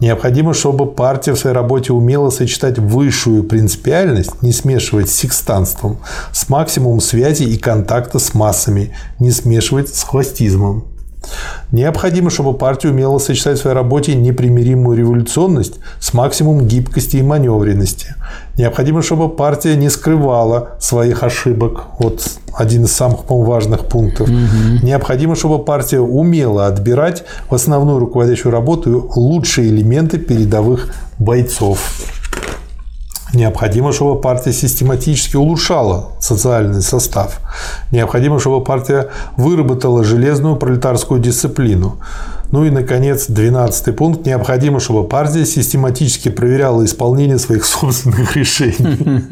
Необходимо, 0.00 0.52
чтобы 0.52 0.86
партия 0.86 1.32
в 1.32 1.38
своей 1.38 1.54
работе 1.54 1.92
умела 1.92 2.30
сочетать 2.30 2.78
высшую 2.78 3.44
принципиальность, 3.44 4.42
не 4.42 4.52
смешивать 4.52 5.08
с 5.08 5.14
секстанством, 5.14 5.98
с 6.32 6.48
максимумом 6.48 7.00
связи 7.00 7.44
и 7.44 7.56
контакта 7.56 8.18
с 8.18 8.34
массами, 8.34 8.94
не 9.20 9.30
смешивать 9.30 9.94
с 9.94 10.02
хвостизмом. 10.02 10.91
Необходимо, 11.70 12.30
чтобы 12.30 12.54
партия 12.54 12.88
умела 12.88 13.18
сочетать 13.18 13.58
в 13.58 13.62
своей 13.62 13.74
работе 13.74 14.14
непримиримую 14.14 14.98
революционность 14.98 15.74
с 16.00 16.12
максимумом 16.12 16.66
гибкости 16.66 17.16
и 17.16 17.22
маневренности. 17.22 18.14
Необходимо, 18.58 19.02
чтобы 19.02 19.28
партия 19.28 19.76
не 19.76 19.88
скрывала 19.88 20.76
своих 20.80 21.22
ошибок. 21.22 21.84
Вот 21.98 22.22
один 22.54 22.84
из 22.84 22.92
самых 22.92 23.20
важных 23.28 23.86
пунктов. 23.86 24.28
Угу. 24.28 24.84
Необходимо, 24.84 25.34
чтобы 25.34 25.64
партия 25.64 26.00
умела 26.00 26.66
отбирать 26.66 27.24
в 27.48 27.54
основную 27.54 27.98
руководящую 27.98 28.52
работу 28.52 29.10
лучшие 29.16 29.68
элементы 29.68 30.18
передовых 30.18 30.94
бойцов. 31.18 31.78
Необходимо, 33.32 33.92
чтобы 33.92 34.20
партия 34.20 34.52
систематически 34.52 35.36
улучшала 35.36 36.12
социальный 36.20 36.82
состав. 36.82 37.40
Необходимо, 37.90 38.38
чтобы 38.38 38.62
партия 38.62 39.08
выработала 39.36 40.04
железную 40.04 40.56
пролетарскую 40.56 41.20
дисциплину. 41.20 41.98
Ну 42.50 42.66
и, 42.66 42.70
наконец, 42.70 43.26
12 43.28 43.96
пункт. 43.96 44.26
Необходимо, 44.26 44.78
чтобы 44.80 45.08
партия 45.08 45.46
систематически 45.46 46.28
проверяла 46.28 46.84
исполнение 46.84 47.38
своих 47.38 47.64
собственных 47.64 48.36
решений. 48.36 49.24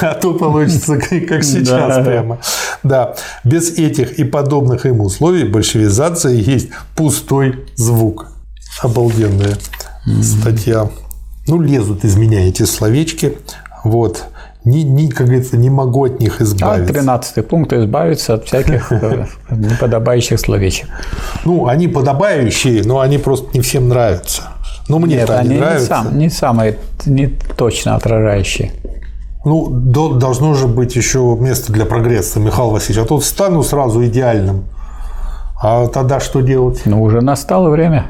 А 0.00 0.14
то 0.14 0.34
получится, 0.34 0.98
как 0.98 1.44
сейчас 1.44 2.04
прямо. 2.04 2.38
Да. 2.82 3.14
Без 3.44 3.78
этих 3.78 4.18
и 4.18 4.24
подобных 4.24 4.86
им 4.86 5.00
условий 5.00 5.44
большевизация 5.44 6.32
есть 6.32 6.70
пустой 6.96 7.64
звук. 7.76 8.26
Обалденная 8.82 9.56
статья 10.22 10.88
ну, 11.46 11.60
лезут 11.60 12.04
из 12.04 12.16
меня 12.16 12.48
эти 12.48 12.64
словечки. 12.64 13.38
Вот. 13.84 14.24
Ни, 14.64 14.80
ни, 14.80 15.08
как 15.08 15.28
говорится, 15.28 15.56
не 15.56 15.70
могу 15.70 16.06
от 16.06 16.18
них 16.18 16.40
избавиться. 16.40 16.90
А 16.90 16.94
13 16.94 17.46
пункт 17.46 17.72
избавиться 17.72 18.34
от 18.34 18.46
всяких 18.46 18.90
э, 18.92 19.26
неподобающих 19.50 20.40
словечек. 20.40 20.88
Ну, 21.44 21.68
они 21.68 21.86
подобающие, 21.86 22.82
но 22.82 22.98
они 22.98 23.18
просто 23.18 23.46
не 23.54 23.60
всем 23.60 23.88
нравятся. 23.88 24.42
Ну, 24.88 24.98
мне 24.98 25.16
это 25.18 25.38
они 25.38 25.56
нравятся. 25.56 25.82
Не, 25.82 25.86
сам, 25.86 26.18
не 26.18 26.30
самые, 26.30 26.78
не 27.06 27.28
точно 27.56 27.94
отражающие. 27.94 28.72
Ну, 29.44 29.68
должно 29.70 30.54
же 30.54 30.66
быть 30.66 30.96
еще 30.96 31.36
место 31.38 31.72
для 31.72 31.86
прогресса, 31.86 32.40
Михаил 32.40 32.70
Васильевич. 32.70 33.04
А 33.04 33.06
тут 33.06 33.24
стану 33.24 33.62
сразу 33.62 34.04
идеальным. 34.04 34.64
А 35.60 35.86
тогда 35.88 36.20
что 36.20 36.40
делать? 36.40 36.82
Ну, 36.84 37.02
уже 37.02 37.20
настало 37.20 37.70
время. 37.70 38.06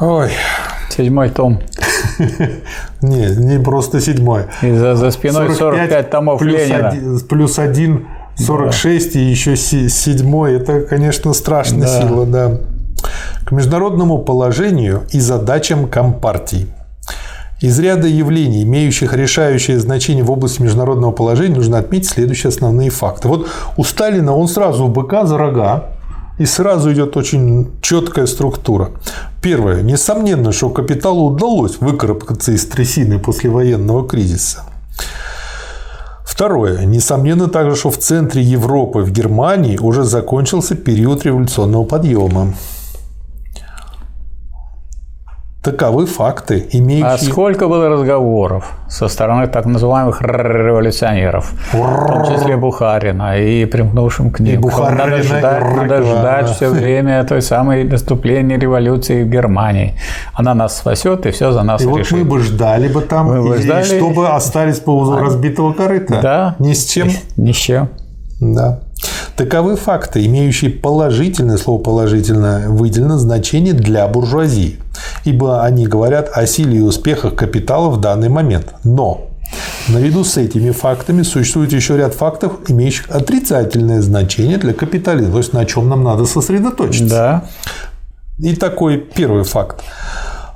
Ой. 0.00 0.30
Седьмой 0.90 1.30
том. 1.30 1.60
Не, 3.00 3.34
не 3.36 3.58
просто 3.58 4.00
седьмой. 4.00 4.44
И 4.62 4.72
за, 4.72 4.94
за 4.96 5.10
спиной 5.10 5.48
45, 5.54 5.58
45 5.58 6.10
томов 6.10 6.38
плюс 6.38 6.60
Ленина. 6.60 6.88
Один, 6.88 7.20
плюс 7.20 7.58
один 7.58 8.06
46 8.36 9.14
да. 9.14 9.20
и 9.20 9.22
еще 9.22 9.56
седьмой. 9.56 10.54
Это, 10.54 10.82
конечно, 10.82 11.32
страшная 11.32 11.86
да. 11.86 12.00
сила, 12.00 12.26
да. 12.26 12.58
К 13.44 13.52
международному 13.52 14.18
положению 14.18 15.02
и 15.10 15.20
задачам 15.20 15.88
компартий. 15.88 16.68
Из 17.60 17.78
ряда 17.78 18.08
явлений, 18.08 18.64
имеющих 18.64 19.14
решающее 19.14 19.78
значение 19.78 20.24
в 20.24 20.30
области 20.30 20.60
международного 20.60 21.12
положения, 21.12 21.54
нужно 21.54 21.78
отметить 21.78 22.10
следующие 22.10 22.48
основные 22.48 22.90
факты. 22.90 23.28
Вот 23.28 23.48
у 23.76 23.84
Сталина 23.84 24.36
он 24.36 24.48
сразу 24.48 24.88
быка 24.88 25.26
за 25.26 25.38
рога, 25.38 25.91
и 26.42 26.46
сразу 26.46 26.92
идет 26.92 27.16
очень 27.16 27.70
четкая 27.80 28.26
структура. 28.26 28.90
Первое. 29.40 29.82
Несомненно, 29.82 30.50
что 30.50 30.70
капиталу 30.70 31.30
удалось 31.30 31.78
выкарабкаться 31.78 32.50
из 32.50 32.66
трясины 32.66 33.20
послевоенного 33.20 34.08
кризиса. 34.08 34.64
Второе. 36.24 36.84
Несомненно 36.84 37.46
также, 37.46 37.76
что 37.76 37.90
в 37.92 37.98
центре 37.98 38.42
Европы, 38.42 39.02
в 39.02 39.12
Германии, 39.12 39.78
уже 39.78 40.02
закончился 40.02 40.74
период 40.74 41.24
революционного 41.24 41.84
подъема. 41.84 42.54
Таковы 45.62 46.06
факты, 46.06 46.66
имеющие... 46.72 47.06
А 47.06 47.18
сколько 47.18 47.68
было 47.68 47.88
разговоров 47.88 48.72
со 48.88 49.06
стороны 49.06 49.46
так 49.46 49.64
называемых 49.64 50.20
революционеров, 50.20 51.52
в 51.72 52.06
том 52.08 52.24
числе 52.26 52.56
Бухарина 52.56 53.38
и 53.38 53.64
примкнувшим 53.64 54.32
к 54.32 54.40
ним. 54.40 54.54
И 54.54 54.56
Бухарина, 54.56 55.06
надо 55.06 55.22
ждать, 55.22 55.62
и 55.62 55.76
надо 55.76 56.02
ждать 56.02 56.48
все 56.50 56.68
время 56.68 57.22
той 57.22 57.42
самой 57.42 57.84
наступления 57.84 58.58
революции 58.58 59.22
в 59.22 59.28
Германии. 59.28 59.96
Она 60.34 60.54
нас 60.54 60.76
спасет 60.76 61.26
и 61.26 61.30
все 61.30 61.52
за 61.52 61.62
нас 61.62 61.80
и 61.80 61.86
решит. 61.86 62.10
вот 62.10 62.18
мы 62.18 62.24
бы 62.24 62.40
ждали 62.40 62.88
бы 62.88 63.00
там, 63.00 63.26
мы 63.26 63.48
бы 63.48 63.56
ждали... 63.58 63.84
чтобы 63.84 64.30
остались 64.30 64.80
по 64.80 64.90
узу 64.90 65.16
разбитого 65.16 65.72
корыта. 65.74 66.18
Да. 66.20 66.56
Ни 66.58 66.72
с 66.72 66.86
чем. 66.86 67.08
Ни 67.36 67.52
с 67.52 67.56
чем. 67.56 67.88
Да. 68.40 68.80
Таковы 69.36 69.76
факты, 69.76 70.24
имеющие 70.26 70.70
положительное, 70.70 71.56
слово 71.56 71.80
положительное 71.80 72.68
выделено 72.68 73.18
значение 73.18 73.72
для 73.72 74.06
буржуазии, 74.06 74.78
ибо 75.24 75.64
они 75.64 75.86
говорят 75.86 76.30
о 76.32 76.46
силе 76.46 76.78
и 76.78 76.80
успехах 76.80 77.34
капитала 77.34 77.90
в 77.90 78.00
данный 78.00 78.28
момент. 78.28 78.74
Но 78.84 79.28
Наряду 79.88 80.24
с 80.24 80.36
этими 80.36 80.70
фактами 80.70 81.22
существует 81.22 81.72
еще 81.72 81.96
ряд 81.96 82.14
фактов, 82.14 82.52
имеющих 82.68 83.10
отрицательное 83.10 84.00
значение 84.00 84.56
для 84.56 84.72
капитализма, 84.72 85.32
то 85.32 85.38
есть 85.38 85.52
на 85.52 85.64
чем 85.64 85.88
нам 85.88 86.04
надо 86.04 86.24
сосредоточиться. 86.24 87.08
Да. 87.08 87.44
И 88.38 88.54
такой 88.56 88.98
первый 88.98 89.44
факт. 89.44 89.82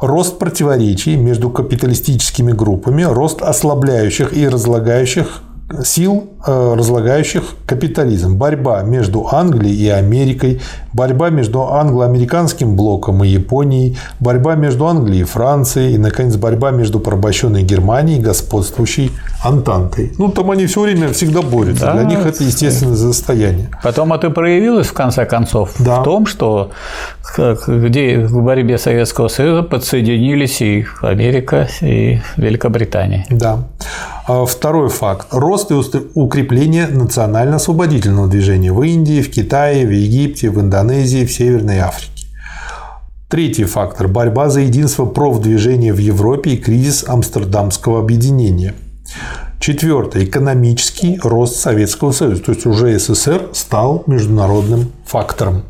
Рост 0.01 0.39
противоречий 0.39 1.17
между 1.17 1.51
капиталистическими 1.51 2.53
группами, 2.53 3.03
рост 3.03 3.43
ослабляющих 3.43 4.37
и 4.37 4.49
разлагающих 4.49 5.43
сил, 5.83 6.31
э, 6.47 6.75
разлагающих 6.77 7.43
капитализм. 7.67 8.37
Борьба 8.37 8.83
между 8.83 9.27
Англией 9.33 9.77
и 9.77 9.89
Америкой, 9.89 10.61
борьба 10.93 11.31
между 11.31 11.63
англо-американским 11.73 12.77
блоком 12.77 13.25
и 13.25 13.29
Японией, 13.29 13.99
борьба 14.21 14.55
между 14.55 14.87
Англией 14.87 15.23
и 15.23 15.25
Францией 15.25 15.95
и, 15.95 15.99
наконец, 15.99 16.37
борьба 16.37 16.71
между 16.71 17.01
порабощенной 17.01 17.65
Германией 17.65 18.19
и 18.19 18.23
господствующей 18.23 19.11
Антантой. 19.43 20.13
Ну, 20.19 20.31
там 20.31 20.51
они 20.53 20.67
все 20.67 20.83
время 20.83 21.13
всегда 21.13 21.43
борются. 21.43 21.87
Да, 21.87 21.95
Для 21.95 22.05
них 22.05 22.25
это 22.25 22.45
естественное 22.45 22.97
состояние. 22.97 23.69
Потом 23.83 24.13
это 24.13 24.31
проявилось, 24.31 24.87
в 24.87 24.93
конце 24.93 25.27
концов, 25.27 25.75
да. 25.81 26.01
в 26.01 26.05
том, 26.05 26.27
что 26.27 26.71
где 27.37 28.21
в 28.21 28.43
борьбе 28.43 28.79
Советского 28.79 29.29
Союза 29.29 29.63
подсоединились 29.63 30.61
и 30.63 30.87
Америка, 31.03 31.69
и 31.81 32.21
Великобритания. 32.37 33.27
Да. 33.31 33.65
А 34.29 34.45
второй 34.45 34.89
факт. 34.89 35.29
Рост 35.31 35.71
и 35.71 35.75
укрепление 36.15 36.89
национально-освободительного 36.89 38.27
движения 38.27 38.73
в 38.73 38.83
Индии, 38.83 39.23
в 39.23 39.31
Китае, 39.31 39.87
в 39.87 39.91
Египте, 39.91 40.51
в 40.51 40.61
Индонезии, 40.61 41.25
в 41.25 41.33
Северной 41.33 41.79
Африке. 41.79 42.27
Третий 43.29 43.65
фактор– 43.65 44.09
борьба 44.09 44.51
за 44.51 44.61
единство 44.62 45.05
профдвижения 45.05 45.95
в 45.95 45.99
Европе 45.99 46.55
и 46.55 46.57
кризис 46.57 47.05
Амстердамского 47.07 48.01
объединения. 48.01 48.75
Четвертое– 49.61 50.25
экономический 50.25 51.21
рост 51.23 51.57
Советского 51.57 52.11
Союза, 52.11 52.43
то 52.43 52.53
есть 52.53 52.67
уже 52.67 52.99
СССР 52.99 53.51
стал 53.53 54.03
международным 54.09 54.91
фактором. 55.05 55.62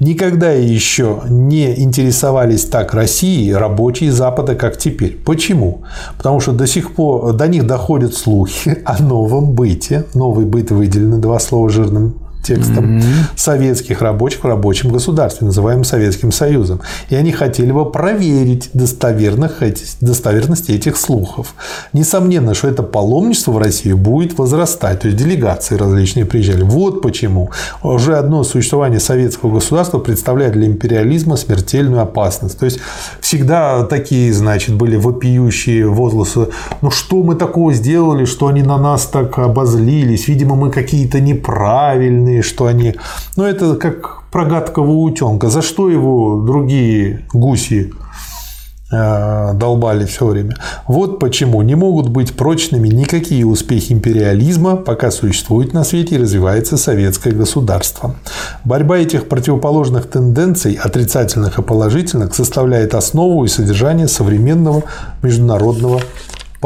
Никогда 0.00 0.50
еще 0.50 1.22
не 1.28 1.80
интересовались 1.80 2.64
так 2.64 2.92
Россией 2.94 3.54
рабочие 3.54 4.12
Запада, 4.12 4.54
как 4.54 4.76
теперь. 4.76 5.16
Почему? 5.24 5.82
Потому 6.16 6.40
что 6.40 6.52
до 6.52 6.66
сих 6.66 6.94
пор 6.94 7.32
до 7.32 7.48
них 7.48 7.66
доходят 7.66 8.14
слухи 8.14 8.78
о 8.84 9.02
новом 9.02 9.52
быте. 9.52 10.04
Новый 10.14 10.44
быт 10.44 10.70
выделены 10.70 11.18
два 11.18 11.38
слова 11.38 11.70
жирным 11.70 12.25
текстом 12.46 12.98
mm-hmm. 12.98 13.02
советских 13.36 14.02
рабочих 14.02 14.44
в 14.44 14.46
рабочем 14.46 14.90
государстве, 14.90 15.46
называемым 15.46 15.84
Советским 15.84 16.32
Союзом. 16.32 16.80
И 17.10 17.14
они 17.14 17.32
хотели 17.32 17.72
бы 17.72 17.90
проверить 17.90 18.70
достоверных, 18.72 19.62
достоверность 20.00 20.70
этих 20.70 20.96
слухов. 20.96 21.54
Несомненно, 21.92 22.54
что 22.54 22.68
это 22.68 22.82
паломничество 22.82 23.52
в 23.52 23.58
Россию 23.58 23.96
будет 23.96 24.38
возрастать, 24.38 25.00
то 25.00 25.08
есть 25.08 25.18
делегации 25.18 25.76
различные 25.76 26.24
приезжали. 26.24 26.62
Вот 26.62 27.02
почему 27.02 27.50
уже 27.82 28.16
одно 28.16 28.44
существование 28.44 29.00
советского 29.00 29.54
государства 29.54 29.98
представляет 29.98 30.52
для 30.52 30.66
империализма 30.66 31.36
смертельную 31.36 32.02
опасность. 32.02 32.58
То 32.58 32.66
есть 32.66 32.80
всегда 33.20 33.84
такие, 33.84 34.32
значит, 34.32 34.74
были 34.74 34.96
вопиющие 34.96 35.86
возгласы, 35.86 36.48
ну 36.82 36.90
что 36.90 37.22
мы 37.22 37.34
такого 37.34 37.72
сделали, 37.72 38.24
что 38.24 38.46
они 38.46 38.62
на 38.62 38.78
нас 38.78 39.06
так 39.06 39.38
обозлились, 39.38 40.28
видимо, 40.28 40.54
мы 40.54 40.70
какие-то 40.70 41.20
неправильные, 41.20 42.35
уверены, 42.36 42.42
что 42.42 42.66
они... 42.66 42.94
Ну, 43.36 43.44
это 43.44 43.76
как 43.76 44.22
про 44.30 44.44
гадкого 44.44 44.90
утенка. 44.90 45.48
За 45.48 45.62
что 45.62 45.90
его 45.90 46.42
другие 46.46 47.26
гуси 47.32 47.92
э, 48.92 49.52
долбали 49.54 50.04
все 50.04 50.26
время. 50.26 50.56
Вот 50.86 51.18
почему 51.18 51.62
не 51.62 51.74
могут 51.74 52.08
быть 52.08 52.36
прочными 52.36 52.88
никакие 52.88 53.46
успехи 53.46 53.92
империализма, 53.92 54.76
пока 54.76 55.10
существует 55.10 55.72
на 55.74 55.84
свете 55.84 56.16
и 56.16 56.18
развивается 56.18 56.76
советское 56.76 57.32
государство. 57.32 58.14
Борьба 58.64 58.98
этих 58.98 59.28
противоположных 59.28 60.06
тенденций, 60.10 60.78
отрицательных 60.84 61.58
и 61.58 61.62
положительных, 61.62 62.34
составляет 62.34 62.94
основу 62.94 63.44
и 63.44 63.48
содержание 63.48 64.08
современного 64.08 64.82
международного 65.22 66.00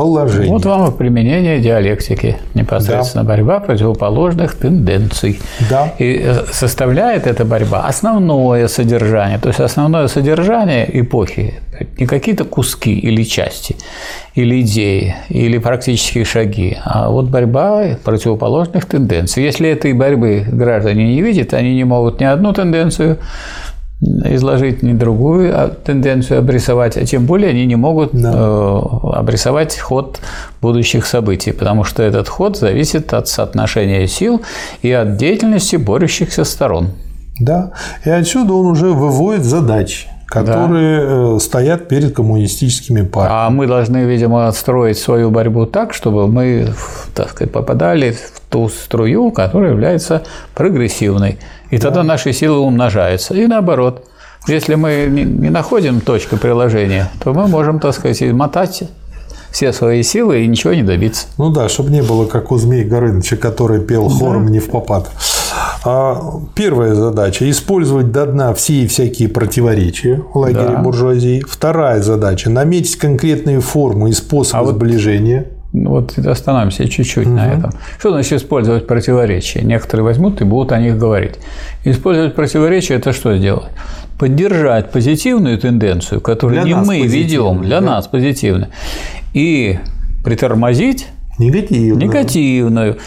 положения. 0.01 0.51
Вот 0.51 0.65
вам 0.65 0.93
и 0.93 0.97
применение 0.97 1.61
диалектики. 1.61 2.37
Непосредственно 2.55 3.25
да. 3.25 3.29
борьба 3.29 3.61
противоположных 3.61 4.55
тенденций. 4.55 5.41
Да. 5.69 5.93
И 5.99 6.21
э, 6.25 6.45
составляет 6.53 7.27
эта 7.27 7.45
борьба 7.45 7.87
основное 7.87 8.69
содержание. 8.69 9.39
То 9.39 9.49
есть 9.49 9.61
основное 9.61 10.09
содержание 10.09 10.89
эпохи 11.01 11.55
не 11.99 12.07
какие-то 12.07 12.45
куски 12.45 12.93
или 12.93 13.23
части, 13.25 13.77
или 14.35 14.61
идеи, 14.61 15.17
или 15.29 15.59
практические 15.59 16.25
шаги, 16.25 16.77
а 16.85 17.11
вот 17.11 17.27
борьба 17.27 17.97
противоположных 18.05 18.85
тенденций. 18.85 19.43
Если 19.43 19.69
этой 19.69 19.93
борьбы 19.93 20.45
граждане 20.47 21.15
не 21.15 21.23
видят, 21.23 21.55
они 21.55 21.75
не 21.75 21.85
могут 21.85 22.21
ни 22.21 22.25
одну 22.25 22.53
тенденцию 22.53 23.19
изложить 24.01 24.83
не 24.83 24.95
другую 24.95 25.53
а 25.55 25.69
тенденцию 25.69 26.39
обрисовать, 26.39 26.97
а 26.97 27.05
тем 27.05 27.27
более 27.27 27.51
они 27.51 27.67
не 27.67 27.77
могут 27.77 28.13
да. 28.13 28.33
Э, 28.35 28.81
обрисовать 29.13 29.79
ход 29.79 30.21
будущих 30.63 31.07
событий, 31.07 31.53
потому 31.53 31.85
что 31.85 32.03
этот 32.03 32.29
ход 32.29 32.57
зависит 32.57 33.13
от 33.13 33.29
соотношения 33.29 34.07
сил 34.07 34.41
и 34.83 34.91
от 34.91 35.17
деятельности 35.17 35.77
борющихся 35.77 36.45
сторон. 36.45 36.89
Да, 37.39 37.73
и 38.05 38.11
отсюда 38.11 38.53
он 38.55 38.67
уже 38.67 38.89
выводит 38.89 39.45
задачи 39.45 40.10
которые 40.31 41.01
да. 41.01 41.37
Э, 41.37 41.39
стоят 41.41 41.89
перед 41.89 42.15
коммунистическими 42.15 43.03
партиями. 43.03 43.47
А 43.47 43.51
мы 43.51 43.67
должны, 43.67 44.05
видимо, 44.05 44.47
отстроить 44.47 44.97
свою 44.97 45.31
борьбу 45.31 45.67
так, 45.67 45.93
чтобы 45.93 46.29
мы 46.29 46.73
так 47.15 47.31
сказать, 47.31 47.53
попадали 47.53 48.13
в 48.13 48.41
ту 48.49 48.69
струю, 48.69 49.33
которая 49.33 49.73
является 49.73 50.23
прогрессивной. 50.55 51.39
И 51.71 51.79
да. 51.79 51.89
тогда 51.89 52.03
наши 52.05 52.33
силы 52.33 52.61
умножаются. 52.61 53.35
И 53.35 53.47
наоборот, 53.47 54.07
если 54.47 54.77
мы 54.77 55.07
не 55.11 55.51
находим 55.51 56.01
точку 56.01 56.37
приложения, 56.37 57.11
то 57.23 57.35
мы 57.35 57.49
можем, 57.49 57.81
так 57.81 57.95
сказать, 57.95 58.23
мотать 58.33 58.85
все 59.51 59.73
свои 59.73 60.03
силы 60.05 60.45
и 60.45 60.47
ничего 60.47 60.73
не 60.75 60.85
добиться. 60.85 61.27
Ну 61.37 61.51
да, 61.51 61.69
чтобы 61.69 61.91
не 61.91 62.03
было 62.03 62.27
как 62.27 62.53
у 62.53 62.57
Змей 62.57 62.85
Горыныча, 62.85 63.37
который 63.37 63.81
пел 63.81 64.09
хором 64.09 64.47
да. 64.47 64.53
не 64.53 64.61
в 64.61 64.71
попад. 64.71 65.11
А 65.85 66.21
первая 66.55 66.95
задача– 66.95 67.49
использовать 67.51 68.13
до 68.13 68.27
дна 68.27 68.55
все 68.55 68.83
и 68.83 68.87
всякие 68.87 69.29
противоречия 69.29 70.23
в 70.33 70.37
лагере 70.37 70.77
да. 70.77 70.79
буржуазии. 70.79 71.45
Вторая 71.49 72.03
задача– 72.03 72.51
наметить 72.51 72.97
конкретные 72.97 73.61
формы 73.61 74.11
и 74.11 74.13
способы 74.13 74.71
а 74.71 74.73
сближения. 74.73 75.47
Ну, 75.73 75.91
вот 75.91 76.19
остановимся 76.19 76.89
чуть-чуть 76.89 77.27
угу. 77.27 77.37
на 77.37 77.53
этом. 77.53 77.71
Что 77.99 78.11
значит 78.11 78.33
использовать 78.33 78.87
противоречия? 78.87 79.63
Некоторые 79.63 80.05
возьмут 80.05 80.41
и 80.41 80.45
будут 80.45 80.73
о 80.73 80.81
них 80.81 80.99
говорить. 80.99 81.37
Использовать 81.85 82.35
противоречия– 82.35 82.95
это 82.97 83.13
что 83.13 83.37
сделать? 83.37 83.69
Поддержать 84.19 84.91
позитивную 84.91 85.59
тенденцию, 85.59 86.21
которую 86.21 86.63
для 86.63 86.75
не 86.75 86.75
мы 86.75 87.07
ведем, 87.07 87.63
для 87.63 87.81
да? 87.81 87.87
нас 87.87 88.09
позитивную, 88.09 88.69
и 89.33 89.79
притормозить 90.25 91.07
Негативную. 91.41 92.09
Негативную. 92.09 92.99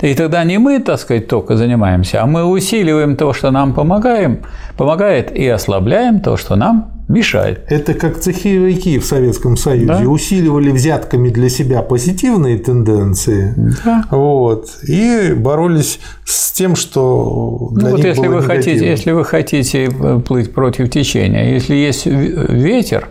И 0.00 0.14
тогда 0.14 0.42
не 0.44 0.58
мы, 0.58 0.80
так 0.80 0.98
сказать, 0.98 1.28
только 1.28 1.56
занимаемся, 1.56 2.22
а 2.22 2.26
мы 2.26 2.44
усиливаем 2.44 3.16
то, 3.16 3.32
что 3.32 3.50
нам 3.50 3.74
помогаем, 3.74 4.40
помогает, 4.76 5.30
и 5.36 5.46
ослабляем 5.46 6.20
то, 6.20 6.36
что 6.36 6.56
нам 6.56 6.92
мешает. 7.08 7.64
Это 7.68 7.94
как 7.94 8.18
цеховики 8.18 8.98
в 8.98 9.04
Советском 9.04 9.56
Союзе 9.56 9.86
да? 9.86 10.00
усиливали 10.00 10.70
взятками 10.70 11.28
для 11.28 11.48
себя 11.48 11.82
позитивные 11.82 12.58
тенденции, 12.58 13.54
да. 13.84 14.04
вот, 14.10 14.70
и 14.88 15.34
боролись 15.36 16.00
с 16.24 16.52
тем, 16.52 16.74
что 16.74 17.70
для 17.72 17.90
ну, 17.90 17.96
них 17.96 18.04
вот 18.04 18.06
если 18.06 18.26
было 18.26 18.36
вы 18.36 18.42
хотите, 18.42 18.86
если 18.86 19.10
вы 19.12 19.24
хотите 19.24 19.90
плыть 20.26 20.52
против 20.52 20.90
течения, 20.90 21.52
если 21.52 21.74
есть 21.74 22.06
ветер 22.06 23.08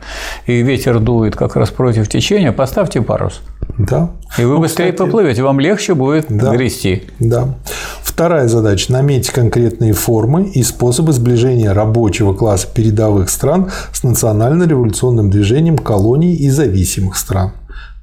и 0.47 0.61
ветер 0.61 0.99
дует 0.99 1.35
как 1.35 1.55
раз 1.55 1.69
против 1.69 2.07
течения, 2.07 2.51
поставьте 2.51 3.01
парус. 3.01 3.41
Да. 3.77 4.11
И 4.37 4.43
вы 4.43 4.55
ну, 4.55 4.59
быстрее 4.59 4.91
кстати, 4.91 5.07
поплывете, 5.07 5.43
вам 5.43 5.59
легче 5.59 5.93
будет 5.93 6.25
да, 6.29 6.55
грести. 6.55 7.03
Да. 7.19 7.55
Вторая 8.01 8.47
задача– 8.47 8.91
наметить 8.93 9.31
конкретные 9.31 9.93
формы 9.93 10.49
и 10.53 10.63
способы 10.63 11.13
сближения 11.13 11.73
рабочего 11.73 12.33
класса 12.33 12.67
передовых 12.73 13.29
стран 13.29 13.71
с 13.93 14.03
национально-революционным 14.03 15.29
движением 15.29 15.77
колоний 15.77 16.35
и 16.35 16.49
зависимых 16.49 17.17
стран. 17.17 17.53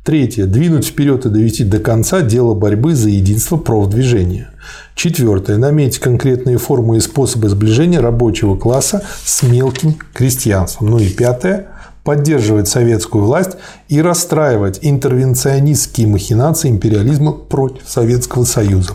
Третье– 0.04 0.44
двинуть 0.46 0.86
вперед 0.86 1.26
и 1.26 1.28
довести 1.28 1.64
до 1.64 1.78
конца 1.78 2.22
дело 2.22 2.54
борьбы 2.54 2.94
за 2.94 3.10
единство 3.10 3.58
профдвижения. 3.58 4.50
Четвертое– 4.94 5.56
наметить 5.58 5.98
конкретные 5.98 6.56
формы 6.56 6.96
и 6.96 7.00
способы 7.00 7.48
сближения 7.50 8.00
рабочего 8.00 8.56
класса 8.56 9.02
с 9.22 9.42
мелким 9.42 9.96
крестьянством. 10.14 10.88
Ну 10.88 10.98
и 10.98 11.08
пятое 11.10 11.66
поддерживать 12.04 12.68
советскую 12.68 13.24
власть 13.24 13.56
и 13.88 14.00
расстраивать 14.00 14.78
интервенционистские 14.82 16.06
махинации 16.06 16.70
империализма 16.70 17.32
против 17.32 17.88
Советского 17.88 18.44
Союза. 18.44 18.94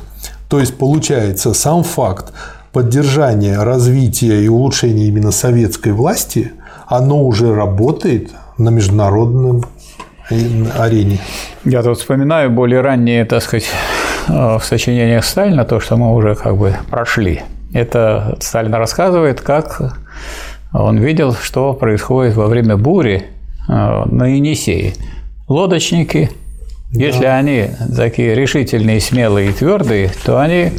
То 0.50 0.60
есть, 0.60 0.78
получается, 0.78 1.54
сам 1.54 1.84
факт 1.84 2.34
поддержания, 2.72 3.62
развития 3.62 4.44
и 4.44 4.48
улучшения 4.48 5.08
именно 5.08 5.32
советской 5.32 5.94
власти, 5.94 6.52
оно 6.88 7.24
уже 7.24 7.54
работает 7.54 8.32
на 8.58 8.70
международном 8.70 9.63
арене. 10.78 11.20
Я 11.66 11.84
тут 11.84 12.00
вспоминаю 12.00 12.50
более 12.50 12.82
ранние, 12.82 13.26
так 13.26 13.44
сказать, 13.44 13.68
в 14.28 14.62
сочинениях 14.63 15.24
Сталина, 15.26 15.66
то, 15.66 15.80
что 15.80 15.98
мы 15.98 16.13
уже 16.13 16.36
как 16.36 16.58
бы 16.58 16.76
прошли. 16.89 17.42
Это 17.74 18.38
Сталин 18.39 18.74
рассказывает, 18.74 19.42
как 19.42 19.98
он 20.81 20.97
видел, 20.97 21.33
что 21.33 21.73
происходит 21.73 22.36
во 22.36 22.47
время 22.47 22.77
бури 22.77 23.25
э, 23.67 24.03
на 24.05 24.27
Енисее. 24.27 24.93
Лодочники, 25.47 26.31
да. 26.91 26.99
если 26.99 27.25
они 27.25 27.69
такие 27.95 28.33
решительные, 28.33 28.99
смелые 28.99 29.49
и 29.49 29.53
твердые, 29.53 30.09
то 30.25 30.41
они 30.41 30.71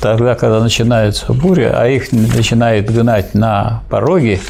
тогда, 0.00 0.34
когда 0.34 0.60
начинается 0.60 1.32
буря, 1.34 1.72
а 1.76 1.86
их 1.86 2.12
начинает 2.12 2.90
гнать 2.90 3.34
на 3.34 3.82
пороге, 3.90 4.40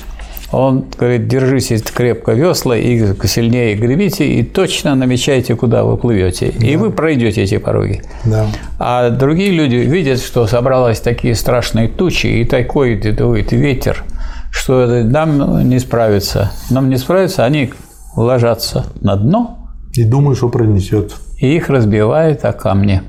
он 0.53 0.85
говорит, 0.97 1.27
держитесь 1.27 1.83
крепко 1.83 2.33
весла 2.33 2.77
и 2.77 3.15
сильнее 3.27 3.75
гребите, 3.75 4.27
и 4.27 4.43
точно 4.45 4.95
намечайте, 4.95 5.57
куда 5.57 5.85
вы 5.85 5.97
плывете. 5.97 6.53
Да. 6.57 6.67
И 6.67 6.77
вы 6.77 6.91
пройдете 6.91 7.43
эти 7.43 7.59
пороги. 7.59 8.03
Да. 8.25 8.47
А 8.79 9.11
другие 9.11 9.51
люди 9.51 9.77
видят, 9.77 10.21
что 10.21 10.47
собралась 10.47 11.01
такие 11.01 11.35
страшные 11.35 11.89
тучи, 11.89 12.27
и 12.27 12.45
такой 12.45 12.97
дует 12.97 13.51
ветер– 13.51 14.05
что 14.51 14.87
нам 15.05 15.69
не 15.69 15.79
справиться. 15.79 16.53
Нам 16.71 16.89
не 16.89 16.97
справиться, 16.97 17.45
они 17.45 17.73
ложатся 18.17 18.87
на 19.01 19.17
дно. 19.17 19.59
И 19.93 20.05
думают, 20.05 20.39
что 20.39 20.49
пронесет. 20.49 21.15
И 21.39 21.57
их 21.57 21.69
разбивает 21.69 22.45
о 22.45 22.53
камни. 22.53 23.03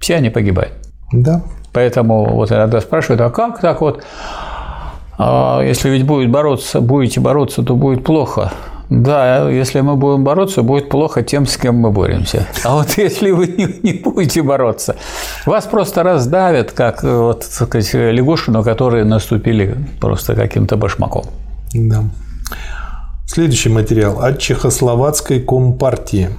Все 0.00 0.16
они 0.16 0.30
погибают. 0.30 0.74
Да. 1.12 1.42
Поэтому 1.72 2.34
вот 2.34 2.52
иногда 2.52 2.80
спрашивают, 2.80 3.20
а 3.20 3.30
как 3.30 3.60
так 3.60 3.80
вот? 3.80 4.02
А 5.18 5.60
если 5.62 5.90
ведь 5.90 6.06
будет 6.06 6.30
бороться, 6.30 6.80
будете 6.80 7.20
бороться, 7.20 7.62
то 7.62 7.74
будет 7.74 8.04
плохо. 8.04 8.52
Да, 8.90 9.50
если 9.50 9.80
мы 9.82 9.96
будем 9.96 10.24
бороться, 10.24 10.62
будет 10.62 10.88
плохо 10.88 11.22
тем, 11.22 11.46
с 11.46 11.56
кем 11.56 11.76
мы 11.76 11.90
боремся. 11.90 12.46
А 12.64 12.76
вот 12.76 12.90
если 12.96 13.30
вы 13.30 13.46
не, 13.46 13.80
не 13.82 13.92
будете 13.92 14.42
бороться, 14.42 14.96
вас 15.44 15.66
просто 15.66 16.02
раздавят, 16.02 16.72
как 16.72 17.02
вот, 17.02 17.40
так 17.40 17.68
сказать, 17.68 17.92
лягушку, 17.94 18.62
которые 18.62 19.04
наступили 19.04 19.76
просто 20.00 20.34
каким-то 20.34 20.76
башмаком. 20.76 21.24
Да. 21.74 22.04
Следующий 23.26 23.68
материал 23.68 24.20
от 24.20 24.38
Чехословацкой 24.38 25.40
компартии. 25.40 26.30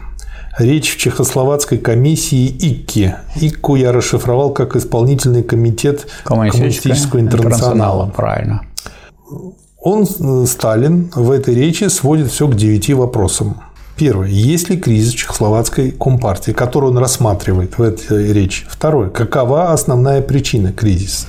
Речь 0.57 0.95
в 0.95 0.97
Чехословацкой 0.97 1.77
комиссии 1.77 2.47
ИККИ. 2.47 3.15
ИККУ 3.35 3.75
я 3.75 3.91
расшифровал 3.91 4.51
как 4.51 4.75
исполнительный 4.75 5.43
комитет 5.43 6.07
коммунистического 6.23 7.19
интернационала. 7.19 8.07
Правильно. 8.09 8.63
Он, 9.81 10.03
э, 10.03 10.45
Сталин, 10.45 11.09
в 11.15 11.31
этой 11.31 11.55
речи 11.55 11.85
сводит 11.85 12.29
все 12.31 12.47
к 12.47 12.55
девяти 12.55 12.93
вопросам. 12.93 13.61
Первое. 13.95 14.27
Есть 14.27 14.69
ли 14.69 14.77
кризис 14.77 15.13
Чехословацкой 15.13 15.91
компартии, 15.91 16.51
который 16.51 16.89
он 16.89 16.97
рассматривает 16.97 17.77
в 17.77 17.81
этой 17.81 18.31
речи? 18.31 18.65
Второе. 18.69 19.09
Какова 19.09 19.71
основная 19.71 20.21
причина 20.21 20.71
кризиса? 20.71 21.27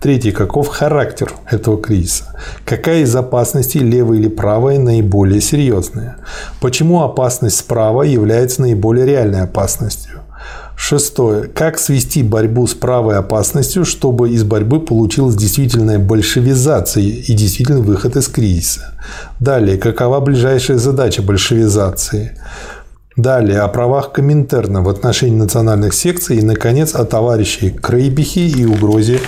Третье. 0.00 0.32
Каков 0.32 0.68
характер 0.68 1.32
этого 1.50 1.80
кризиса? 1.80 2.34
Какая 2.64 3.00
из 3.02 3.14
опасностей, 3.14 3.80
левая 3.80 4.18
или 4.18 4.28
правая, 4.28 4.78
наиболее 4.78 5.40
серьезная? 5.40 6.16
Почему 6.60 7.02
опасность 7.02 7.58
справа 7.58 8.02
является 8.02 8.62
наиболее 8.62 9.06
реальной 9.06 9.42
опасностью? 9.42 10.21
Шестое. 10.76 11.44
Как 11.48 11.78
свести 11.78 12.22
борьбу 12.22 12.66
с 12.66 12.74
правой 12.74 13.16
опасностью, 13.16 13.84
чтобы 13.84 14.30
из 14.30 14.44
борьбы 14.44 14.80
получилась 14.80 15.36
действительная 15.36 15.98
большевизация 15.98 17.02
и 17.02 17.32
действительный 17.34 17.82
выход 17.82 18.16
из 18.16 18.28
кризиса? 18.28 18.94
Далее. 19.38 19.76
Какова 19.76 20.20
ближайшая 20.20 20.78
задача 20.78 21.22
большевизации? 21.22 22.38
Далее 23.16 23.60
о 23.60 23.68
правах 23.68 24.12
Коминтерна 24.12 24.82
в 24.82 24.88
отношении 24.88 25.36
национальных 25.36 25.92
секций 25.92 26.38
и, 26.38 26.42
наконец, 26.42 26.94
о 26.94 27.04
товарищей 27.04 27.70
Крейбихе 27.70 28.46
и 28.46 28.64
угрозе 28.64 29.20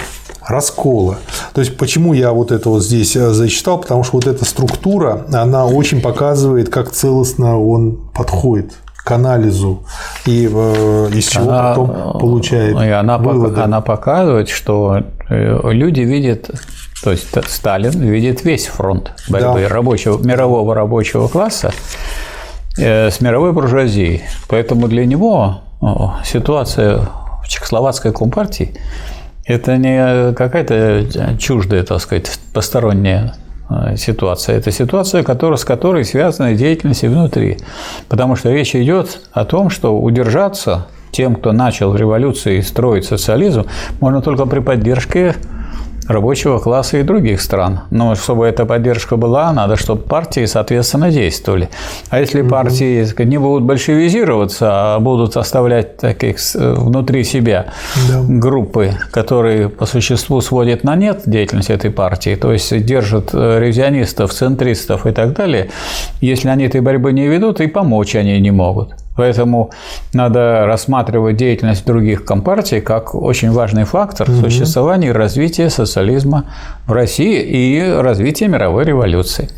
раскола. 0.46 1.18
То 1.52 1.60
есть, 1.60 1.76
почему 1.76 2.14
я 2.14 2.32
вот 2.32 2.50
это 2.50 2.70
вот 2.70 2.82
здесь 2.82 3.14
э, 3.14 3.30
зачитал? 3.30 3.80
Потому 3.80 4.02
что 4.02 4.16
вот 4.16 4.26
эта 4.26 4.44
структура, 4.44 5.26
она 5.32 5.66
очень 5.66 6.00
показывает, 6.00 6.70
как 6.70 6.92
целостно 6.92 7.60
он 7.60 8.10
подходит 8.14 8.72
к 9.04 9.10
анализу 9.12 9.84
и 10.26 10.48
э, 10.50 11.08
из 11.12 11.28
чего 11.28 11.50
она, 11.50 11.68
потом 11.68 12.18
получает 12.18 12.80
и 12.80 12.88
она, 12.88 13.18
выводы. 13.18 13.60
Она 13.60 13.80
показывает, 13.80 14.48
что 14.48 15.02
э, 15.28 15.60
люди 15.72 16.00
видят 16.00 16.50
то 17.02 17.10
есть 17.10 17.28
Сталин 17.48 18.00
видит 18.00 18.44
весь 18.44 18.66
фронт 18.66 19.12
борьбы 19.28 19.62
да. 19.62 19.68
рабочего, 19.68 20.16
мирового 20.18 20.74
рабочего 20.74 21.28
класса 21.28 21.70
Э, 22.76 23.10
с 23.10 23.20
мировой 23.20 23.52
буржуазией. 23.52 24.22
Поэтому 24.48 24.88
для 24.88 25.06
него 25.06 25.60
ситуация 26.24 27.06
в 27.42 27.48
чехословацкой 27.48 28.12
компартии– 28.12 28.74
это 29.44 29.76
не 29.76 30.32
какая-то 30.32 31.36
чуждая, 31.38 31.84
так 31.84 32.00
сказать, 32.00 32.38
посторонняя 32.52 33.34
э, 33.34 33.43
ситуация. 33.96 34.56
Это 34.56 34.70
ситуация, 34.70 35.22
которая, 35.22 35.56
с 35.56 35.64
которой 35.64 36.04
связана 36.04 36.54
деятельность 36.54 37.04
и 37.04 37.08
внутри. 37.08 37.58
Потому 38.08 38.36
что 38.36 38.50
речь 38.52 38.74
идет 38.74 39.20
о 39.32 39.44
том, 39.44 39.70
что 39.70 39.98
удержаться 39.98 40.86
тем, 41.10 41.36
кто 41.36 41.52
начал 41.52 41.94
революцию 41.94 42.58
и 42.58 42.62
строить 42.62 43.04
социализм, 43.04 43.66
можно 44.00 44.20
только 44.20 44.46
при 44.46 44.60
поддержке 44.60 45.36
рабочего 46.08 46.58
класса 46.58 46.98
и 46.98 47.02
других 47.02 47.40
стран. 47.40 47.80
Но 47.90 48.14
чтобы 48.14 48.46
эта 48.46 48.66
поддержка 48.66 49.16
была, 49.16 49.52
надо, 49.52 49.76
чтобы 49.76 50.02
партии, 50.02 50.46
соответственно, 50.46 51.10
действовали. 51.10 51.68
А 52.10 52.20
если 52.20 52.42
партии 52.42 53.04
сказать, 53.04 53.28
не 53.28 53.38
будут 53.38 53.64
большевизироваться, 53.64 54.68
а 54.70 55.00
будут 55.00 55.36
оставлять 55.36 55.96
таких 55.96 56.36
внутри 56.54 57.24
себя 57.24 57.66
да. 58.08 58.22
группы, 58.26 58.92
которые 59.10 59.68
по 59.68 59.86
существу 59.86 60.40
сводят 60.40 60.84
на 60.84 60.96
нет 60.96 61.22
деятельность 61.26 61.70
этой 61.70 61.90
партии, 61.90 62.34
то 62.34 62.52
есть 62.52 62.84
держат 62.84 63.30
э, 63.32 63.58
ревизионистов, 63.60 64.32
центристов 64.32 65.06
и 65.06 65.12
так 65.12 65.34
далее, 65.34 65.70
если 66.20 66.48
они 66.48 66.64
этой 66.64 66.80
борьбы 66.80 67.12
не 67.12 67.26
ведут, 67.28 67.60
и 67.60 67.66
помочь 67.66 68.14
они 68.14 68.40
не 68.40 68.50
могут. 68.50 69.03
Поэтому 69.16 69.70
надо 70.12 70.66
рассматривать 70.66 71.36
деятельность 71.36 71.86
других 71.86 72.24
компартий 72.24 72.80
как 72.80 73.14
очень 73.14 73.52
важный 73.52 73.84
фактор 73.84 74.28
угу. 74.28 74.40
существования 74.40 75.08
и 75.08 75.12
развития 75.12 75.70
социализма 75.70 76.46
в 76.86 76.92
России 76.92 77.40
и 77.40 77.92
развития 78.00 78.48
мировой 78.48 78.84
революции. 78.84 79.48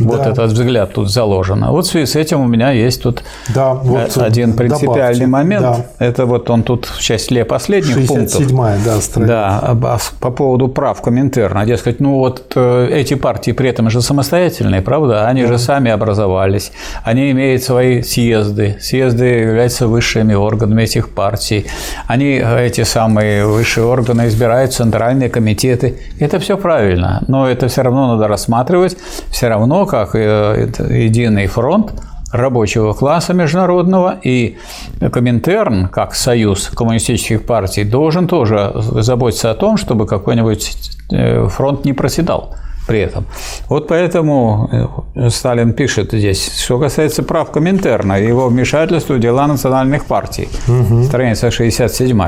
Вот 0.00 0.18
да. 0.18 0.30
этот 0.30 0.52
взгляд 0.52 0.92
тут 0.92 1.10
заложен. 1.10 1.64
А 1.64 1.70
вот 1.70 1.86
в 1.86 1.90
связи 1.90 2.06
с 2.06 2.16
этим 2.16 2.40
у 2.40 2.46
меня 2.46 2.70
есть 2.70 3.02
тут 3.02 3.22
да, 3.54 3.74
вот 3.74 4.16
один 4.16 4.54
принципиальный 4.54 5.26
добавьте. 5.26 5.26
момент. 5.26 5.62
Да. 5.62 6.06
Это 6.06 6.26
вот 6.26 6.50
он 6.50 6.62
тут 6.62 6.86
в 6.86 7.00
числе 7.00 7.44
последних 7.44 7.94
67 7.94 8.48
пунктов. 8.48 8.84
Да, 8.84 9.00
страница. 9.00 9.26
да, 9.26 9.98
по 10.20 10.30
поводу 10.30 10.68
прав 10.68 11.00
Коминтерна. 11.02 11.64
Дескать, 11.66 12.00
ну 12.00 12.18
вот 12.18 12.52
э, 12.54 12.88
эти 12.92 13.14
партии 13.14 13.52
при 13.52 13.70
этом 13.70 13.90
же 13.90 14.02
самостоятельные, 14.02 14.82
правда? 14.82 15.26
Они 15.26 15.42
да. 15.42 15.48
же 15.48 15.58
сами 15.58 15.90
образовались, 15.90 16.72
они 17.02 17.30
имеют 17.30 17.62
свои 17.62 18.02
съезды. 18.02 18.76
Съезды 18.80 19.24
являются 19.24 19.86
высшими 19.86 20.34
органами 20.34 20.82
этих 20.82 21.08
партий. 21.10 21.66
Они, 22.06 22.34
эти 22.34 22.84
самые 22.84 23.46
высшие 23.46 23.84
органы, 23.84 24.28
избирают 24.28 24.72
центральные 24.72 25.28
комитеты. 25.28 25.98
Это 26.20 26.38
все 26.38 26.56
правильно, 26.56 27.22
но 27.28 27.48
это 27.48 27.68
все 27.68 27.82
равно 27.82 28.14
надо 28.14 28.28
рассматривать, 28.28 28.96
все 29.30 29.48
равно 29.48 29.86
как 29.88 30.14
э, 30.14 30.70
единый 30.88 31.46
фронт 31.46 31.92
рабочего 32.32 32.92
класса 32.92 33.32
международного, 33.32 34.18
и 34.22 34.58
Коминтерн, 35.00 35.88
как 35.88 36.14
союз 36.14 36.68
коммунистических 36.68 37.46
партий, 37.46 37.84
должен 37.84 38.28
тоже 38.28 38.72
заботиться 38.74 39.50
о 39.50 39.54
том, 39.54 39.76
чтобы 39.76 40.06
какой-нибудь 40.06 40.76
э, 41.10 41.46
фронт 41.48 41.84
не 41.84 41.94
проседал 41.94 42.54
при 42.86 43.00
этом. 43.00 43.26
Вот 43.68 43.88
поэтому 43.88 44.98
э, 45.14 45.30
Сталин 45.30 45.72
пишет 45.72 46.12
здесь, 46.12 46.62
что 46.64 46.78
касается 46.78 47.22
прав 47.22 47.50
Коминтерна 47.50 48.14
его 48.14 48.48
вмешательства 48.48 49.14
в 49.14 49.20
дела 49.20 49.46
национальных 49.46 50.06
партий, 50.06 50.48
угу. 50.66 51.04
страница 51.04 51.50
67 51.50 52.18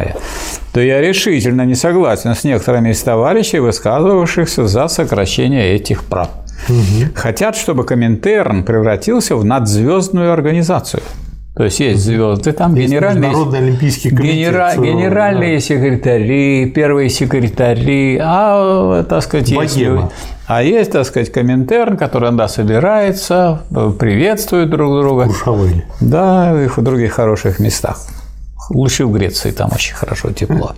то 0.72 0.80
я 0.80 1.00
решительно 1.00 1.62
не 1.62 1.74
согласен 1.74 2.34
с 2.34 2.44
некоторыми 2.44 2.90
из 2.90 3.02
товарищей, 3.02 3.58
высказывавшихся 3.58 4.66
за 4.68 4.88
сокращение 4.88 5.74
этих 5.74 6.04
прав. 6.04 6.28
Угу. 6.68 7.12
Хотят, 7.14 7.56
чтобы 7.56 7.84
Коминтерн 7.84 8.64
превратился 8.64 9.36
в 9.36 9.44
надзвездную 9.44 10.32
организацию. 10.32 11.02
То 11.54 11.64
есть 11.64 11.80
есть 11.80 12.02
звезды, 12.02 12.52
там 12.52 12.74
есть 12.76 12.88
генеральные, 12.88 13.32
олимпийский 13.32 14.10
комитет. 14.10 14.36
Генера, 14.36 14.72
генеральные 14.76 15.56
да. 15.56 15.60
секретари, 15.60 16.70
первые 16.70 17.10
секретари, 17.10 18.18
а, 18.22 19.02
так 19.02 19.22
сказать, 19.22 19.52
Богема. 19.52 20.02
есть, 20.02 20.14
а 20.46 20.62
есть, 20.62 20.92
так 20.92 21.04
сказать, 21.04 21.32
Коминтерн, 21.32 21.96
который 21.96 22.28
иногда 22.28 22.46
собирается, 22.46 23.62
приветствует 23.98 24.70
друг 24.70 25.02
друга. 25.02 25.26
Куршавели. 25.26 25.84
Да, 26.00 26.62
и 26.62 26.68
в 26.68 26.78
других 26.78 27.12
хороших 27.12 27.58
местах. 27.58 27.98
Лучше 28.70 29.04
в 29.04 29.12
Греции, 29.12 29.50
там 29.50 29.70
очень 29.74 29.96
хорошо, 29.96 30.30
тепло. 30.30 30.74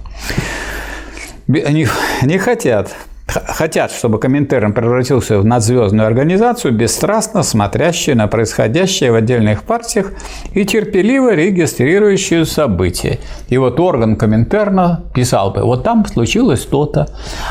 Они 1.49 1.87
не 2.23 2.39
хотят 2.39 2.91
хотят, 3.27 3.93
чтобы 3.93 4.19
Коминтерн 4.19 4.73
превратился 4.73 5.39
в 5.39 5.45
надзвездную 5.45 6.07
организацию, 6.07 6.75
бесстрастно 6.75 7.43
смотрящую 7.43 8.17
на 8.17 8.27
происходящее 8.29 9.13
в 9.13 9.15
отдельных 9.15 9.63
партиях 9.63 10.13
и 10.53 10.65
терпеливо 10.65 11.35
регистрирующую 11.35 12.47
события. 12.47 13.19
И 13.49 13.59
вот 13.59 13.81
орган 13.81 14.17
Коминтерна 14.17 15.05
писал 15.15 15.53
бы, 15.53 15.63
вот 15.63 15.85
там 15.85 16.05
случилось 16.07 16.65
то-то, 16.67 17.09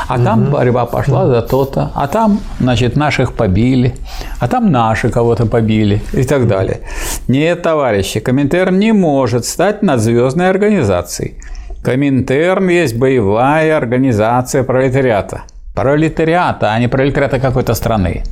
а 0.08 0.18
там 0.18 0.44
угу. 0.44 0.52
борьба 0.52 0.86
пошла 0.86 1.26
за 1.26 1.42
то-то, 1.42 1.90
а 1.94 2.06
там, 2.06 2.40
значит, 2.60 2.96
наших 2.96 3.34
побили, 3.34 3.94
а 4.40 4.48
там 4.48 4.70
наши 4.70 5.08
кого-то 5.08 5.46
побили 5.46 6.02
и 6.12 6.24
так 6.24 6.46
далее. 6.46 6.80
Нет, 7.28 7.62
товарищи, 7.62 8.20
Коминтерн 8.20 8.78
не 8.78 8.92
может 8.92 9.44
стать 9.44 9.82
надзвездной 9.82 10.50
организацией. 10.50 11.34
Коминтерн 11.82 12.68
есть 12.68 12.96
боевая 12.96 13.76
организация 13.76 14.62
пролетариата– 14.62 15.42
пролетариата, 15.74 16.72
а 16.72 16.78
не 16.78 16.88
пролетариата 16.88 17.38
какой-то 17.38 17.74
страны. 17.74 18.22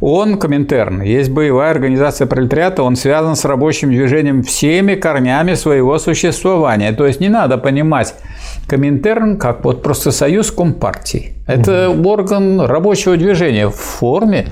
Он, 0.00 0.38
Коминтерн, 0.38 1.02
есть 1.02 1.30
боевая 1.30 1.70
организация 1.70 2.26
пролетариата, 2.26 2.82
он 2.82 2.96
связан 2.96 3.36
с 3.36 3.44
рабочим 3.44 3.90
движением 3.90 4.42
всеми 4.42 4.96
корнями 4.96 5.54
своего 5.54 5.98
существования. 5.98 6.92
То 6.92 7.06
есть 7.06 7.20
не 7.20 7.28
надо 7.28 7.58
понимать 7.58 8.14
Коминтерн 8.66 9.38
как 9.38 9.64
вот 9.64 9.82
просто 9.82 10.10
союз 10.10 10.50
компартий. 10.50 11.34
Это 11.46 11.88
угу. 11.90 12.08
орган 12.10 12.60
рабочего 12.60 13.16
движения 13.16 13.68
в 13.68 13.76
форме 13.76 14.46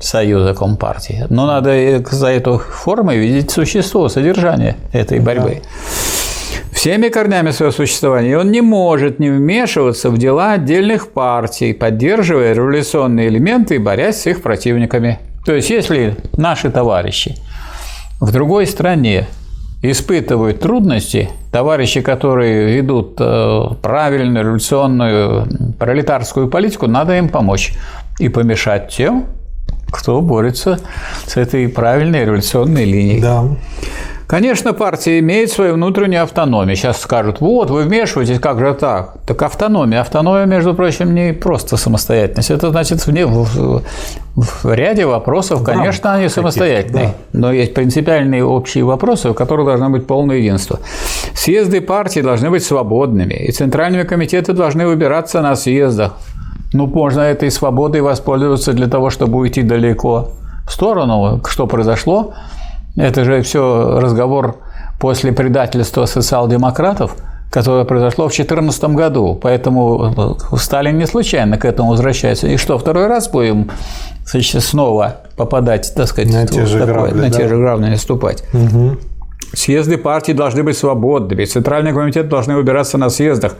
союза 0.00 0.54
компартии. 0.54 1.26
Но 1.28 1.46
надо 1.46 2.02
за 2.10 2.28
эту 2.28 2.58
форму 2.58 3.12
видеть 3.12 3.50
существо, 3.50 4.08
содержание 4.08 4.76
этой 4.92 5.20
борьбы. 5.20 5.62
Да 5.62 6.17
всеми 6.78 7.08
корнями 7.08 7.50
своего 7.50 7.72
существования, 7.72 8.30
и 8.30 8.34
он 8.34 8.52
не 8.52 8.60
может 8.60 9.18
не 9.18 9.30
вмешиваться 9.30 10.10
в 10.10 10.18
дела 10.18 10.52
отдельных 10.52 11.08
партий, 11.08 11.72
поддерживая 11.72 12.52
революционные 12.52 13.26
элементы 13.26 13.74
и 13.74 13.78
борясь 13.78 14.22
с 14.22 14.26
их 14.28 14.42
противниками. 14.42 15.18
То 15.44 15.54
есть, 15.54 15.70
если 15.70 16.14
наши 16.36 16.70
товарищи 16.70 17.34
в 18.20 18.30
другой 18.30 18.68
стране 18.68 19.26
испытывают 19.82 20.60
трудности, 20.60 21.30
товарищи, 21.50 22.00
которые 22.00 22.76
ведут 22.76 23.16
э, 23.18 23.60
правильную 23.82 24.44
революционную 24.44 25.48
пролетарскую 25.80 26.48
политику, 26.48 26.86
надо 26.86 27.18
им 27.18 27.28
помочь 27.28 27.72
и 28.20 28.28
помешать 28.28 28.88
тем, 28.90 29.26
кто 29.90 30.20
борется 30.20 30.78
с 31.26 31.36
этой 31.36 31.68
правильной 31.68 32.24
революционной 32.24 32.84
линией. 32.84 33.20
Да. 33.20 33.46
Конечно, 34.28 34.74
партия 34.74 35.20
имеет 35.20 35.50
свою 35.50 35.72
внутреннюю 35.72 36.22
автономию. 36.22 36.76
Сейчас 36.76 37.00
скажут, 37.00 37.40
вот, 37.40 37.70
вы 37.70 37.84
вмешиваетесь, 37.84 38.38
как 38.38 38.58
же 38.58 38.74
так? 38.74 39.14
Так 39.26 39.40
автономия. 39.40 40.02
Автономия, 40.02 40.44
между 40.44 40.74
прочим, 40.74 41.14
не 41.14 41.32
просто 41.32 41.78
самостоятельность. 41.78 42.50
Это 42.50 42.68
значит, 42.68 43.06
в, 43.06 43.10
в, 43.10 43.82
в 44.36 44.74
ряде 44.74 45.06
вопросов, 45.06 45.64
конечно, 45.64 46.12
они 46.12 46.28
самостоятельные. 46.28 47.06
Да. 47.06 47.14
Но 47.32 47.52
есть 47.52 47.72
принципиальные 47.72 48.44
общие 48.44 48.84
вопросы, 48.84 49.30
в 49.30 49.32
которых 49.32 49.64
должно 49.64 49.88
быть 49.88 50.06
полное 50.06 50.36
единство. 50.36 50.78
Съезды 51.32 51.80
партий 51.80 52.20
должны 52.20 52.50
быть 52.50 52.62
свободными, 52.62 53.32
и 53.32 53.50
центральные 53.50 54.04
комитеты 54.04 54.52
должны 54.52 54.86
выбираться 54.86 55.40
на 55.40 55.56
съездах. 55.56 56.12
Ну, 56.74 56.86
можно 56.86 57.22
этой 57.22 57.50
свободой 57.50 58.02
воспользоваться 58.02 58.74
для 58.74 58.88
того, 58.88 59.08
чтобы 59.08 59.38
уйти 59.38 59.62
далеко 59.62 60.32
в 60.66 60.72
сторону, 60.72 61.40
что 61.46 61.66
произошло– 61.66 62.34
это 62.96 63.24
же 63.24 63.42
все 63.42 63.98
разговор 64.00 64.56
после 64.98 65.32
предательства 65.32 66.06
социал-демократов, 66.06 67.16
которое 67.50 67.84
произошло 67.84 68.28
в 68.28 68.32
2014 68.32 68.84
году. 68.84 69.38
Поэтому 69.40 70.36
э, 70.52 70.56
Сталин 70.56 70.98
не 70.98 71.06
случайно 71.06 71.56
к 71.56 71.64
этому 71.64 71.90
возвращается. 71.90 72.48
И 72.48 72.56
что, 72.56 72.78
второй 72.78 73.06
раз 73.06 73.28
будем 73.28 73.70
значит, 74.26 74.62
снова 74.62 75.16
попадать, 75.36 75.92
так 75.94 76.08
сказать, 76.08 76.32
на 76.32 76.46
те 76.46 76.66
же 76.66 76.78
такое, 76.78 76.94
грабли, 76.94 77.20
на 77.20 77.30
да. 77.30 77.38
те 77.38 77.48
же 77.48 77.56
грабли 77.56 77.86
наступать? 77.86 78.44
Угу. 78.52 78.96
Съезды 79.52 79.96
партий 79.96 80.34
должны 80.34 80.62
быть 80.62 80.76
свободными, 80.76 81.44
Центральный 81.44 81.92
комитет 81.92 82.28
должны 82.28 82.54
выбираться 82.54 82.98
на 82.98 83.08
съездах. 83.08 83.56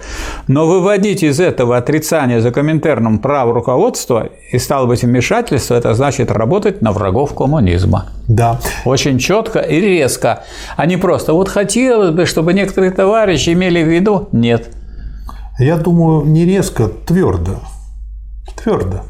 Но 0.47 0.67
выводить 0.67 1.23
из 1.23 1.41
этого 1.41 1.77
отрицание 1.77 2.41
за 2.41 2.51
Коминтерном 2.51 3.19
права 3.19 3.55
руководства 3.55 4.29
и, 4.53 4.59
стало 4.59 4.87
быть, 4.87 5.03
вмешательство, 5.03 5.75
это 5.75 5.95
значит 5.95 6.31
работать 6.31 6.83
на 6.83 6.93
врагов 6.93 7.35
коммунизма. 7.35 8.07
Да. 8.29 8.61
Очень 8.85 9.19
четко 9.19 9.61
и 9.61 9.81
резко. 9.81 10.45
А 10.77 10.85
не 10.87 10.99
просто 10.99 11.33
вот 11.33 11.49
хотелось 11.49 12.11
бы, 12.11 12.27
чтобы 12.27 12.53
некоторые 12.53 12.91
товарищи 12.93 13.51
имели 13.51 13.83
в 13.83 13.89
виду. 13.89 14.29
Нет. 14.33 14.69
Я 15.59 15.77
думаю, 15.77 16.25
не 16.25 16.45
резко, 16.45 16.89
твердо. 16.89 17.61
Твердо. 18.63 19.01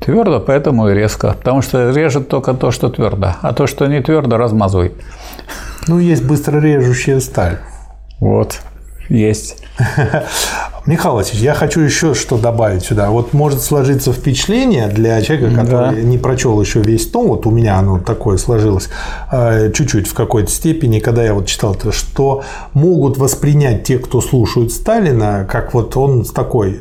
Твердо, 0.00 0.40
поэтому 0.40 0.88
и 0.88 0.94
резко. 0.94 1.34
Потому 1.36 1.60
что 1.60 1.90
режет 1.90 2.28
только 2.28 2.54
то, 2.54 2.70
что 2.70 2.88
твердо. 2.88 3.34
А 3.42 3.52
то, 3.52 3.66
что 3.66 3.86
не 3.86 4.00
твердо, 4.00 4.36
размазывает. 4.36 4.94
Ну, 5.88 5.98
есть 5.98 6.22
быстро 6.22 6.60
режущая 6.60 7.18
сталь. 7.20 7.58
Вот. 8.20 8.60
Есть. 9.08 9.62
Михаил 10.86 11.14
Васильевич, 11.14 11.42
я 11.42 11.54
хочу 11.54 11.80
еще 11.80 12.14
что 12.14 12.36
добавить 12.36 12.82
сюда. 12.84 13.10
Вот 13.10 13.32
может 13.32 13.62
сложиться 13.62 14.12
впечатление 14.12 14.88
для 14.88 15.20
человека, 15.22 15.54
который 15.54 15.96
Да. 15.96 16.00
не 16.02 16.18
прочел 16.18 16.60
еще 16.60 16.80
весь 16.80 17.06
том, 17.06 17.28
вот 17.28 17.46
у 17.46 17.50
меня 17.50 17.78
оно 17.78 17.98
такое 17.98 18.36
сложилось 18.36 18.88
э, 19.32 19.72
чуть-чуть 19.72 20.06
в 20.08 20.14
какой-то 20.14 20.50
степени, 20.50 20.98
когда 20.98 21.24
я 21.24 21.32
вот 21.32 21.46
читал 21.46 21.74
это, 21.74 21.90
что 21.90 22.42
могут 22.74 23.16
воспринять 23.16 23.84
те, 23.84 23.98
кто 23.98 24.20
слушают 24.20 24.72
Сталина, 24.72 25.46
как 25.50 25.72
вот 25.74 25.96
он 25.96 26.24
с 26.26 26.30
такой 26.30 26.80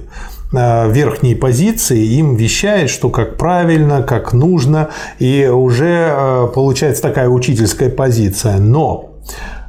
верхней 0.52 1.36
позиции 1.36 2.04
им 2.04 2.36
вещает, 2.36 2.90
что 2.90 3.10
как 3.10 3.38
правильно, 3.38 4.02
как 4.04 4.34
нужно, 4.34 4.90
и 5.20 5.46
уже 5.46 6.10
э, 6.10 6.48
получается 6.54 7.02
такая 7.02 7.28
учительская 7.28 7.90
позиция. 7.90 8.58
Но 8.58 9.18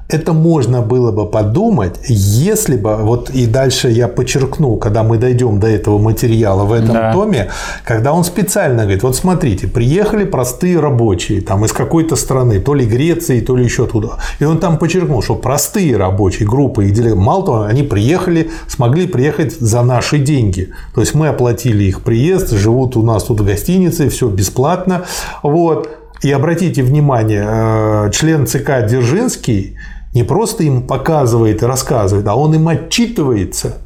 это 0.09 0.33
можно 0.33 0.81
было 0.81 1.13
бы 1.13 1.27
подумать, 1.27 1.97
если 2.09 2.77
бы, 2.77 2.97
вот 2.97 3.29
и 3.29 3.47
дальше 3.47 3.91
я 3.91 4.09
подчеркну, 4.09 4.77
когда 4.77 5.03
мы 5.03 5.19
дойдем 5.19 5.61
до 5.61 5.67
этого 5.67 5.99
материала 5.99 6.65
в 6.65 6.73
этом 6.73 6.95
Да. 6.95 7.13
томе, 7.13 7.49
когда 7.85 8.15
он 8.15 8.25
специально 8.25 8.85
говорит, 8.85 9.03
вот 9.03 9.17
смотрите, 9.17 9.67
приехали 9.69 10.25
простые 10.25 10.81
рабочие 10.81 11.43
там 11.43 11.65
из 11.67 11.73
какой-то 11.73 12.17
страны, 12.17 12.59
то 12.59 12.73
ли 12.73 12.87
Греции, 12.87 13.41
то 13.41 13.55
ли 13.55 13.65
еще 13.65 13.87
туда. 13.87 14.17
И 14.41 14.45
он 14.45 14.59
там 14.61 14.79
подчеркнул, 14.79 15.23
что 15.23 15.35
простые 15.35 15.99
рабочие 15.99 16.49
группы, 16.49 16.87
и 16.87 16.91
деле- 16.91 17.15
мало 17.15 17.45
того, 17.45 17.63
они 17.65 17.83
приехали, 17.83 18.51
смогли 18.67 19.07
приехать 19.07 19.61
за 19.61 19.83
наши 19.83 20.19
деньги. 20.19 20.71
То 20.95 21.03
есть 21.03 21.15
мы 21.15 21.29
оплатили 21.29 21.85
их 21.85 22.01
приезд, 22.03 22.53
живут 22.53 22.97
у 22.97 23.03
нас 23.03 23.25
тут 23.25 23.41
в 23.41 23.45
гостинице, 23.45 24.09
все 24.09 24.29
бесплатно. 24.29 25.05
Вот. 25.43 25.91
И 26.23 26.33
обратите 26.33 26.83
внимание, 26.83 27.45
э, 27.47 28.11
член 28.13 28.47
ЦК 28.47 28.85
Дзержинский 28.87 29.77
не 30.15 30.23
просто 30.23 30.65
им 30.65 30.83
показывает 30.87 31.63
и 31.63 31.67
рассказывает, 31.67 32.27
а 32.27 32.35
он 32.35 32.55
им 32.55 32.69
отчитывается 32.69 33.79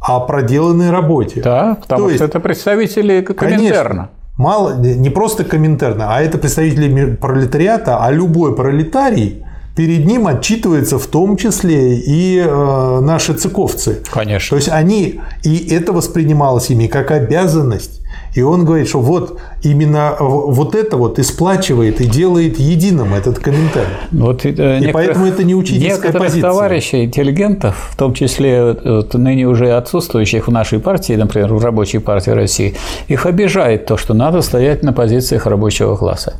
о 0.00 0.20
проделанной 0.20 0.90
работе. 0.90 1.40
Да, 1.42 1.76
потому 1.80 2.02
То 2.08 2.14
что 2.14 2.24
есть- 2.24 2.24
это 2.24 2.40
представители 2.40 3.20
Коминтерна. 3.22 3.82
Конечно. 3.82 4.08
Мало, 4.36 4.76
не 4.78 5.10
просто 5.10 5.44
Коминтерна, 5.44 6.16
а 6.16 6.20
это 6.22 6.38
представители 6.38 7.14
пролетариата, 7.14 7.98
а 8.04 8.10
любой 8.10 8.54
пролетарий 8.56 9.44
перед 9.76 10.04
ним 10.06 10.26
отчитывается 10.26 10.98
в 10.98 11.06
том 11.06 11.36
числе 11.36 11.96
и 11.96 12.38
э, 12.38 13.00
наши 13.00 13.32
цыковцы. 13.34 13.94
То 14.04 14.10
Конечно. 14.10 14.56
есть 14.56 14.68
они, 14.68 15.20
и 15.44 15.68
это 15.74 15.92
воспринималось 15.92 16.70
ими 16.70 16.88
как 16.88 17.10
обязанность. 17.10 18.01
И 18.34 18.40
он 18.40 18.64
говорит, 18.64 18.88
что 18.88 19.00
вот 19.00 19.38
именно 19.62 20.16
вот 20.18 20.74
это 20.74 20.96
вот 20.96 21.18
и 21.18 21.22
сплачивает 21.22 22.00
и 22.00 22.06
делает 22.06 22.58
единым 22.58 23.12
этот 23.12 23.38
комментарий. 23.38 23.92
Вот, 24.10 24.46
э, 24.46 24.78
И 24.80 24.90
поэтому 24.90 25.26
это 25.26 25.44
не 25.44 25.54
учительская 25.54 25.96
некоторых 25.96 26.28
позиция. 26.28 26.50
товарищей, 26.50 27.04
интеллигентов, 27.04 27.90
в 27.90 27.96
том 27.96 28.14
числе 28.14 28.72
вот, 28.72 29.12
ныне 29.14 29.46
уже 29.46 29.72
отсутствующих 29.72 30.48
в 30.48 30.50
нашей 30.50 30.78
партии, 30.78 31.12
например, 31.12 31.52
в 31.52 31.62
Рабочей 31.62 31.98
партии 31.98 32.30
России, 32.30 32.74
их 33.08 33.26
обижает 33.26 33.84
то, 33.84 33.98
что 33.98 34.14
надо 34.14 34.40
стоять 34.40 34.82
на 34.82 34.92
позициях 34.94 35.46
рабочего 35.46 35.96
класса. 35.96 36.34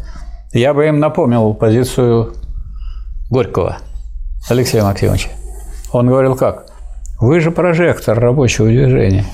Я 0.54 0.72
бы 0.72 0.86
им 0.86 0.98
напомнил 0.98 1.52
позицию 1.54 2.34
Горького 3.30 3.78
Алексея 4.48 4.84
Максимовича. 4.84 5.28
Он 5.92 6.06
говорил 6.08 6.36
как? 6.36 6.66
Вы 7.20 7.40
же 7.40 7.50
прожектор 7.50 8.18
рабочего 8.18 8.66
движения. 8.66 9.26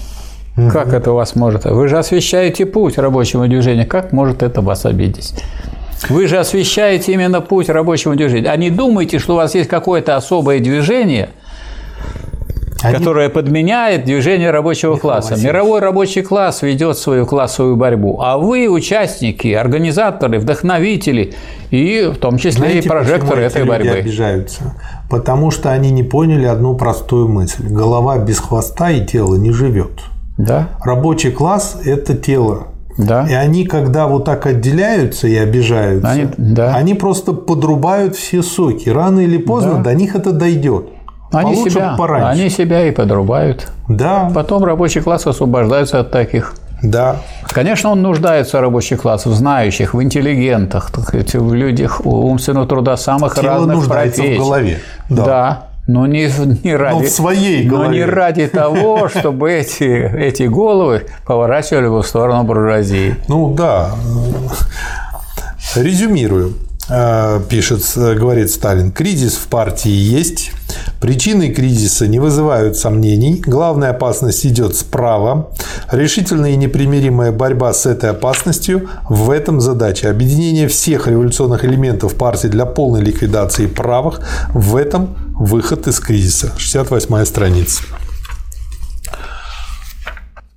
Как 0.72 0.92
это 0.92 1.12
у 1.12 1.14
вас 1.14 1.36
может? 1.36 1.64
Вы 1.64 1.88
же 1.88 1.98
освещаете 1.98 2.66
путь 2.66 2.98
рабочего 2.98 3.46
движения. 3.46 3.84
Как 3.86 4.12
может 4.12 4.42
это 4.42 4.60
вас 4.60 4.84
обидеть? 4.86 5.34
Вы 6.08 6.26
же 6.26 6.38
освещаете 6.38 7.12
именно 7.12 7.40
путь 7.40 7.68
рабочего 7.68 8.14
движения. 8.16 8.48
А 8.50 8.56
не 8.56 8.70
думайте, 8.70 9.18
что 9.18 9.34
у 9.34 9.36
вас 9.36 9.54
есть 9.54 9.68
какое-то 9.68 10.16
особое 10.16 10.60
движение, 10.60 11.30
Они- 12.82 12.96
которое 12.96 13.28
подменяет 13.28 14.04
движение 14.04 14.50
рабочего 14.52 14.96
класса. 14.96 15.30
Васильевич. 15.32 15.52
Мировой 15.52 15.80
рабочий 15.80 16.22
класс 16.22 16.62
ведет 16.62 16.98
свою 16.98 17.26
классовую 17.26 17.74
борьбу, 17.76 18.20
а 18.22 18.38
вы 18.38 18.68
участники, 18.68 19.48
организаторы, 19.52 20.38
вдохновители 20.38 21.34
и 21.72 22.10
в 22.14 22.18
том 22.18 22.36
числе 22.38 22.52
Знаете, 22.68 22.78
и 22.80 22.88
прожекторы 22.88 23.42
этой 23.42 23.58
люди 23.62 23.68
борьбы. 23.68 23.90
обижаются? 23.90 24.76
Потому 25.10 25.50
что 25.50 25.72
они 25.72 25.90
не 25.90 26.04
поняли 26.04 26.44
одну 26.46 26.76
простую 26.76 27.26
мысль. 27.28 27.66
Голова 27.68 28.18
без 28.18 28.38
хвоста 28.38 28.90
и 28.92 29.04
тела 29.04 29.34
не 29.36 29.50
живет. 29.50 30.00
Да, 30.38 30.68
Рабочий 30.82 31.30
класс– 31.30 31.76
это 31.84 32.14
тело. 32.14 32.68
да. 32.96 33.26
И 33.28 33.34
они, 33.34 33.64
когда 33.66 34.06
вот 34.06 34.24
так 34.24 34.46
отделяются 34.46 35.28
и 35.28 35.36
обижаются, 35.36 36.10
Они- 36.10 36.28
да. 36.36 36.74
они 36.74 36.94
просто 36.94 37.32
подрубают 37.32 38.16
все 38.16 38.42
соки. 38.42 38.88
Рано 38.88 39.20
или 39.20 39.36
поздно 39.38 39.74
Да. 39.74 39.90
до 39.90 39.94
них 39.94 40.14
это 40.16 40.32
дойдет. 40.32 40.86
Они 41.30 41.54
себя, 41.56 41.94
пораньше. 41.98 42.40
они 42.40 42.50
себя 42.50 42.86
и 42.86 42.90
подрубают. 42.90 43.70
Да, 43.88 44.30
Потом 44.34 44.64
рабочий 44.64 45.00
класс 45.02 45.26
освобождается 45.26 46.00
от 46.00 46.10
таких. 46.10 46.54
да. 46.82 47.16
Конечно, 47.50 47.90
он 47.90 48.00
нуждается, 48.02 48.60
рабочий 48.60 48.96
класс, 48.96 49.26
в 49.26 49.34
знающих, 49.34 49.92
в 49.94 50.02
интеллигентах, 50.02 50.90
в 50.92 51.52
людях 51.54 52.00
умственного 52.04 52.66
труда 52.66 52.96
самых 52.96 53.34
Тело 53.34 53.48
разных 53.54 53.76
нуждается 53.76 54.20
профессий. 54.22 54.38
в 54.40 54.42
голове. 54.44 54.78
Да. 55.10 55.67
Но 55.88 56.06
не, 56.06 56.30
не 56.62 56.76
ради, 56.76 57.06
в 57.06 57.10
своей 57.10 57.64
но 57.64 57.76
голове. 57.78 57.96
не 57.96 58.04
ради 58.04 58.46
того, 58.46 59.08
чтобы 59.14 59.50
эти, 59.50 59.84
эти 59.84 60.42
головы 60.42 61.06
поворачивали 61.26 61.86
в 61.86 62.02
сторону 62.02 62.44
буржуазии. 62.44 63.16
Ну 63.26 63.54
да. 63.54 63.92
Резюмирую. 65.74 66.54
Э, 66.90 67.40
Пишет, 67.48 67.82
э, 67.96 68.14
говорит 68.14 68.50
Сталин, 68.50 68.92
кризис 68.92 69.36
в 69.36 69.48
партии 69.48 69.90
есть, 69.90 70.52
причины 71.00 71.50
кризиса 71.50 72.06
не 72.06 72.18
вызывают 72.18 72.76
сомнений, 72.76 73.42
главная 73.44 73.90
опасность 73.90 74.44
идет 74.46 74.76
справа, 74.76 75.50
решительная 75.90 76.50
и 76.50 76.56
непримиримая 76.56 77.32
борьба 77.32 77.72
с 77.72 77.86
этой 77.86 78.10
опасностью– 78.10 78.88
в 79.08 79.30
этом 79.30 79.60
задача. 79.60 80.10
Объединение 80.10 80.68
всех 80.68 81.06
революционных 81.06 81.64
элементов 81.64 82.14
партии 82.14 82.48
для 82.48 82.66
полной 82.66 83.00
ликвидации 83.00 83.66
правых– 83.66 84.20
в 84.54 84.76
этом 84.76 85.16
выход 85.38 85.86
из 85.86 86.00
кризиса. 86.00 86.52
68 86.56 87.24
страница. 87.24 87.82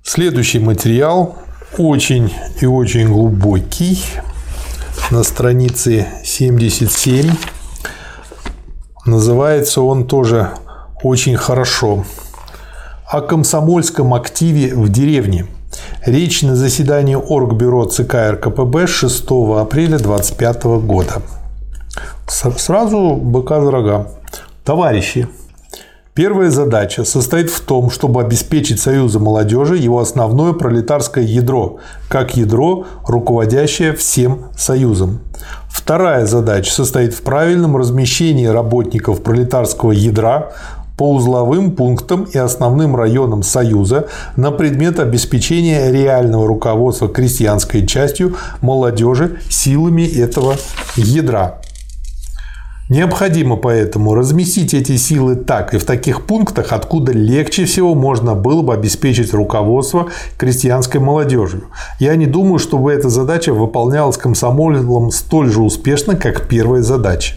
Следующий 0.02 0.58
материал 0.58 1.38
очень 1.78 2.32
и 2.60 2.66
очень 2.66 3.08
глубокий. 3.08 4.02
На 5.10 5.22
странице 5.22 6.06
77. 6.24 7.30
Называется 9.04 9.82
он 9.82 10.06
тоже 10.06 10.50
очень 11.02 11.36
хорошо. 11.36 12.04
О 13.04 13.20
комсомольском 13.20 14.14
активе 14.14 14.74
в 14.74 14.88
деревне. 14.90 15.46
Речь 16.06 16.42
на 16.42 16.54
заседании 16.54 17.16
Оргбюро 17.16 17.86
ЦК 17.86 18.14
РКПБ 18.30 18.86
6 18.86 19.24
апреля 19.58 19.98
2025 19.98 20.64
года. 20.86 21.22
Сразу 22.28 23.16
быка 23.16 23.60
за 23.60 23.70
рога. 23.72 24.06
Товарищи, 24.64 25.26
Первая 26.14 26.50
задача 26.50 27.04
состоит 27.04 27.48
в 27.48 27.62
том, 27.62 27.88
чтобы 27.90 28.20
обеспечить 28.20 28.78
Союзу 28.78 29.18
молодежи 29.18 29.78
его 29.78 29.98
основное 29.98 30.52
пролетарское 30.52 31.24
ядро, 31.24 31.78
как 32.10 32.36
ядро, 32.36 32.84
руководящее 33.06 33.94
всем 33.94 34.50
Союзом. 34.54 35.20
Вторая 35.72 36.26
задача 36.26 36.70
состоит 36.70 37.14
в 37.14 37.22
правильном 37.22 37.78
размещении 37.78 38.46
работников 38.46 39.22
пролетарского 39.22 39.92
ядра 39.92 40.52
по 40.98 41.14
узловым 41.14 41.74
пунктам 41.74 42.24
и 42.24 42.36
основным 42.36 42.94
районам 42.94 43.42
Союза 43.42 44.06
на 44.36 44.50
предмет 44.50 45.00
обеспечения 45.00 45.90
реального 45.90 46.46
руководства 46.46 47.08
крестьянской 47.08 47.86
частью 47.86 48.36
молодежи 48.60 49.40
силами 49.48 50.02
этого 50.02 50.56
ядра. 50.94 51.62
Необходимо 52.92 53.56
поэтому 53.56 54.14
разместить 54.14 54.74
эти 54.74 54.98
силы 54.98 55.34
так 55.34 55.72
и 55.72 55.78
в 55.78 55.84
таких 55.84 56.26
пунктах, 56.26 56.74
откуда 56.74 57.10
легче 57.10 57.64
всего 57.64 57.94
можно 57.94 58.34
было 58.34 58.60
бы 58.60 58.74
обеспечить 58.74 59.32
руководство 59.32 60.10
крестьянской 60.36 61.00
молодежью. 61.00 61.68
Я 61.98 62.16
не 62.16 62.26
думаю, 62.26 62.58
чтобы 62.58 62.92
эта 62.92 63.08
задача 63.08 63.54
выполнялась 63.54 64.18
комсомолом 64.18 65.10
столь 65.10 65.50
же 65.50 65.62
успешно, 65.62 66.16
как 66.16 66.48
первая 66.48 66.82
задача. 66.82 67.36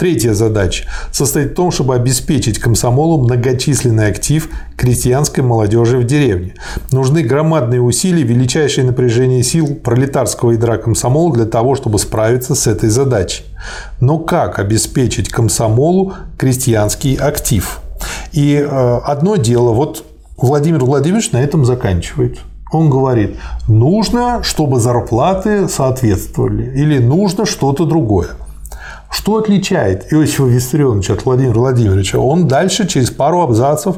Третья 0.00 0.32
задача 0.32 0.84
состоит 1.12 1.50
в 1.50 1.54
том, 1.56 1.70
чтобы 1.70 1.94
обеспечить 1.94 2.58
комсомолу 2.58 3.22
многочисленный 3.22 4.06
актив 4.06 4.48
крестьянской 4.74 5.44
молодежи 5.44 5.98
в 5.98 6.06
деревне. 6.06 6.54
Нужны 6.90 7.22
громадные 7.22 7.82
усилия, 7.82 8.22
величайшее 8.22 8.86
напряжение 8.86 9.42
сил 9.42 9.74
пролетарского 9.74 10.52
ядра 10.52 10.78
комсомола 10.78 11.34
для 11.34 11.44
того, 11.44 11.74
чтобы 11.74 11.98
справиться 11.98 12.54
с 12.54 12.66
этой 12.66 12.88
задачей. 12.88 13.44
Но 14.00 14.16
как 14.16 14.58
обеспечить 14.58 15.28
комсомолу 15.28 16.14
крестьянский 16.38 17.16
актив? 17.16 17.82
И 18.32 18.54
э, 18.54 19.00
одно 19.04 19.36
дело, 19.36 19.74
вот 19.74 20.06
Владимир 20.38 20.82
Владимирович 20.82 21.32
на 21.32 21.42
этом 21.42 21.66
заканчивает. 21.66 22.38
Он 22.72 22.88
говорит, 22.88 23.36
нужно, 23.68 24.42
чтобы 24.44 24.80
зарплаты 24.80 25.68
соответствовали, 25.68 26.72
или 26.74 26.96
нужно 26.96 27.44
что-то 27.44 27.84
другое. 27.84 28.28
Что 29.10 29.36
отличает 29.36 30.12
Иосифа 30.12 30.44
Виссарионовича 30.44 31.14
от 31.14 31.24
Владимира 31.24 31.54
Владимировича? 31.54 32.18
Он 32.18 32.46
дальше, 32.46 32.86
через 32.86 33.10
пару 33.10 33.42
абзацев, 33.42 33.96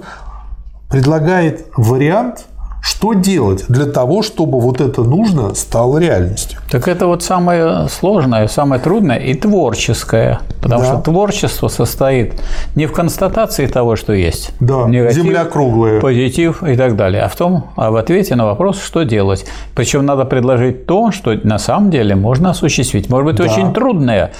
предлагает 0.89 1.67
вариант, 1.77 2.47
что 2.83 3.13
делать 3.13 3.65
для 3.69 3.87
того, 3.87 4.23
чтобы 4.23 4.59
вот 4.59 4.81
это 4.81 5.03
нужно 5.03 5.55
стало 5.55 5.99
реальностью? 5.99 6.59
Так 6.69 6.89
это 6.89 7.07
вот 7.07 7.23
самое 7.23 7.89
сложное, 7.89 8.49
самое 8.49 8.83
трудное 8.83 9.19
и 9.19 9.35
творческое. 9.35 10.41
Потому 10.61 10.83
да. 10.83 10.89
что 10.89 10.99
творчество 10.99 11.69
состоит 11.69 12.35
не 12.75 12.87
в 12.87 12.93
констатации 12.93 13.67
того, 13.67 13.95
что 13.95 14.13
есть. 14.13 14.51
Да, 14.59 14.89
негатив, 14.89 15.23
земля 15.23 15.45
круглая. 15.45 16.01
Позитив 16.01 16.65
и 16.65 16.77
так 16.77 16.97
далее, 16.97 17.23
а 17.23 17.29
в 17.29 17.37
том, 17.37 17.67
а 17.77 17.93
в 17.93 17.97
ответе 17.97 18.35
на 18.35 18.47
вопрос, 18.47 18.81
что 18.81 19.05
делать. 19.05 19.47
Причем 19.77 20.05
надо 20.05 20.25
предложить 20.25 20.87
то, 20.87 21.13
что 21.13 21.39
на 21.45 21.59
самом 21.59 21.91
деле 21.93 22.17
можно 22.17 22.51
осуществить. 22.51 23.09
Может 23.09 23.27
быть, 23.27 23.37
да. 23.37 23.45
очень 23.45 23.73
трудное, 23.73 24.33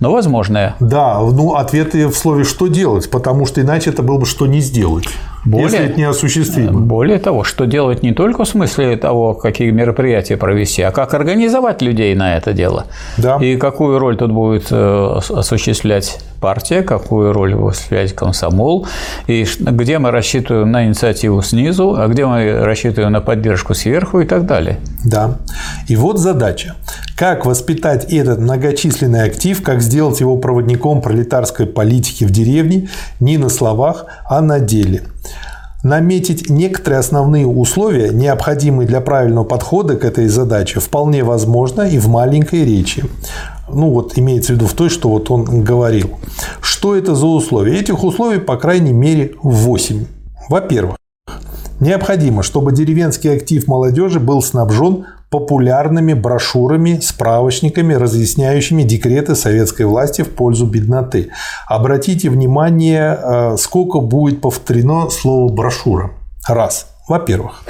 но 0.00 0.12
возможное. 0.12 0.74
Да, 0.80 1.20
ну 1.20 1.54
ответы 1.54 2.08
в 2.08 2.16
слове 2.16 2.44
«что 2.44 2.66
делать», 2.66 3.10
потому 3.10 3.46
что 3.46 3.60
иначе 3.60 3.90
это 3.90 4.02
было 4.02 4.18
бы 4.18 4.26
«что 4.26 4.46
не 4.46 4.60
сделать». 4.60 5.06
Более, 5.44 5.64
если 5.64 5.84
это 5.86 5.96
не 5.96 6.04
осуществимо. 6.04 6.80
Более 6.80 7.18
того, 7.18 7.44
что 7.44 7.64
делать 7.64 8.02
не 8.02 8.12
только 8.12 8.44
в 8.44 8.48
смысле 8.48 8.96
того, 8.96 9.34
какие 9.34 9.70
мероприятия 9.70 10.36
провести, 10.36 10.82
а 10.82 10.90
как 10.90 11.14
организовать 11.14 11.80
людей 11.80 12.14
на 12.14 12.36
это 12.36 12.52
дело. 12.52 12.86
Да. 13.16 13.38
И 13.38 13.56
какую 13.56 13.98
роль 13.98 14.16
тут 14.18 14.32
будет 14.32 14.66
э, 14.70 15.18
осуществлять 15.30 16.18
партия, 16.40 16.82
какую 16.82 17.32
роль 17.32 17.54
будет 17.54 17.74
осуществлять 17.74 18.14
комсомол, 18.14 18.86
и 19.26 19.46
где 19.58 19.98
мы 19.98 20.10
рассчитываем 20.10 20.70
на 20.70 20.86
инициативу 20.86 21.42
снизу, 21.42 21.94
а 21.96 22.08
где 22.08 22.26
мы 22.26 22.64
рассчитываем 22.64 23.12
на 23.12 23.20
поддержку 23.20 23.74
сверху 23.74 24.20
и 24.20 24.26
так 24.26 24.46
далее. 24.46 24.78
Да. 25.04 25.38
И 25.88 25.96
вот 25.96 26.18
задача. 26.18 26.74
Как 27.16 27.44
воспитать 27.44 28.12
этот 28.12 28.40
многочисленный 28.40 29.24
актив, 29.24 29.62
как 29.62 29.82
сделать 29.82 30.20
его 30.20 30.36
проводником 30.36 31.02
пролетарской 31.02 31.66
политики 31.66 32.24
в 32.24 32.30
деревне 32.30 32.88
не 33.20 33.36
на 33.36 33.48
словах, 33.48 34.06
а 34.28 34.40
на 34.40 34.58
деле– 34.58 35.02
Наметить 35.82 36.50
некоторые 36.50 36.98
основные 36.98 37.46
условия, 37.46 38.10
необходимые 38.10 38.86
для 38.86 39.00
правильного 39.00 39.44
подхода 39.44 39.96
к 39.96 40.04
этой 40.04 40.28
задаче, 40.28 40.78
вполне 40.78 41.24
возможно 41.24 41.82
и 41.82 41.98
в 41.98 42.06
маленькой 42.06 42.66
речи. 42.66 43.04
Ну 43.74 43.90
вот 43.90 44.18
имеется 44.18 44.52
в 44.52 44.56
виду 44.56 44.66
в 44.66 44.74
той, 44.74 44.88
что 44.88 45.08
вот 45.08 45.30
он 45.30 45.64
говорил. 45.64 46.18
Что 46.60 46.96
это 46.96 47.14
за 47.14 47.26
условия? 47.26 47.78
Этих 47.78 48.02
условий, 48.04 48.38
по 48.38 48.56
крайней 48.56 48.92
мере, 48.92 49.34
8. 49.42 50.06
Во-первых, 50.48 50.96
необходимо, 51.80 52.42
чтобы 52.42 52.72
деревенский 52.72 53.32
актив 53.34 53.66
молодежи 53.66 54.20
был 54.20 54.42
снабжен 54.42 55.06
популярными 55.30 56.12
брошюрами, 56.12 56.98
справочниками, 57.00 57.94
разъясняющими 57.94 58.82
декреты 58.82 59.36
советской 59.36 59.86
власти 59.86 60.22
в 60.22 60.30
пользу 60.30 60.66
бедноты. 60.66 61.30
Обратите 61.68 62.28
внимание, 62.30 63.16
э, 63.16 63.56
сколько 63.56 64.00
будет 64.00 64.40
повторено 64.40 65.08
слово 65.08 65.52
«брошюра». 65.52 66.10
Раз. 66.48 66.88
Во-первых. 67.08 67.62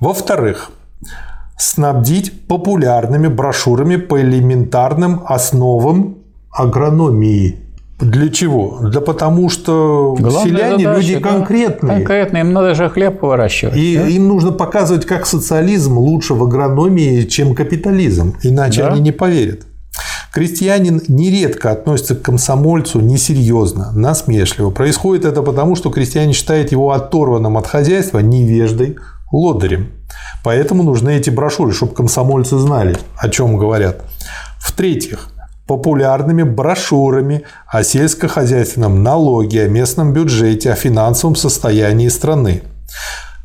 Во-вторых, 0.00 0.70
снабдить 1.56 2.46
популярными 2.46 3.28
брошюрами 3.28 3.96
по 3.96 4.20
элементарным 4.20 5.22
основам 5.26 6.18
агрономии. 6.50 7.56
Для 7.98 8.28
чего? 8.28 8.78
Да 8.82 9.00
потому 9.00 9.48
что 9.48 10.14
Главная 10.18 10.44
селяне 10.44 10.84
задача, 10.84 11.00
люди 11.00 11.18
конкретные. 11.18 11.96
Конкретные, 11.96 12.42
им 12.42 12.52
надо 12.52 12.74
же 12.74 12.90
хлеб 12.90 13.22
выращивать. 13.22 13.74
И 13.76 13.96
да? 13.96 14.06
им 14.06 14.28
нужно 14.28 14.52
показывать, 14.52 15.06
как 15.06 15.26
социализм 15.26 15.96
лучше 15.96 16.34
в 16.34 16.42
агрономии, 16.42 17.22
чем 17.22 17.54
капитализм. 17.54 18.36
Иначе 18.42 18.82
да? 18.82 18.88
они 18.88 19.00
не 19.00 19.12
поверят. 19.12 19.62
Крестьянин 20.30 21.00
нередко 21.08 21.70
относится 21.70 22.14
к 22.14 22.20
комсомольцу 22.20 23.00
несерьезно, 23.00 23.92
насмешливо. 23.92 24.68
Происходит 24.68 25.24
это 25.24 25.40
потому, 25.40 25.76
что 25.76 25.88
крестьянин 25.88 26.34
считает 26.34 26.72
его 26.72 26.90
оторванным 26.90 27.56
от 27.56 27.66
хозяйства 27.66 28.18
невеждой, 28.18 28.98
лодырем. 29.30 29.92
Поэтому 30.44 30.82
нужны 30.82 31.16
эти 31.16 31.30
брошюры, 31.30 31.72
чтобы 31.72 31.94
комсомольцы 31.94 32.58
знали, 32.58 32.96
о 33.16 33.28
чем 33.28 33.56
говорят. 33.56 34.02
В-третьих, 34.58 35.28
популярными 35.66 36.42
брошюрами 36.42 37.42
о 37.66 37.82
сельскохозяйственном 37.82 39.02
налоге, 39.02 39.64
о 39.64 39.68
местном 39.68 40.12
бюджете, 40.12 40.72
о 40.72 40.76
финансовом 40.76 41.36
состоянии 41.36 42.08
страны. 42.08 42.62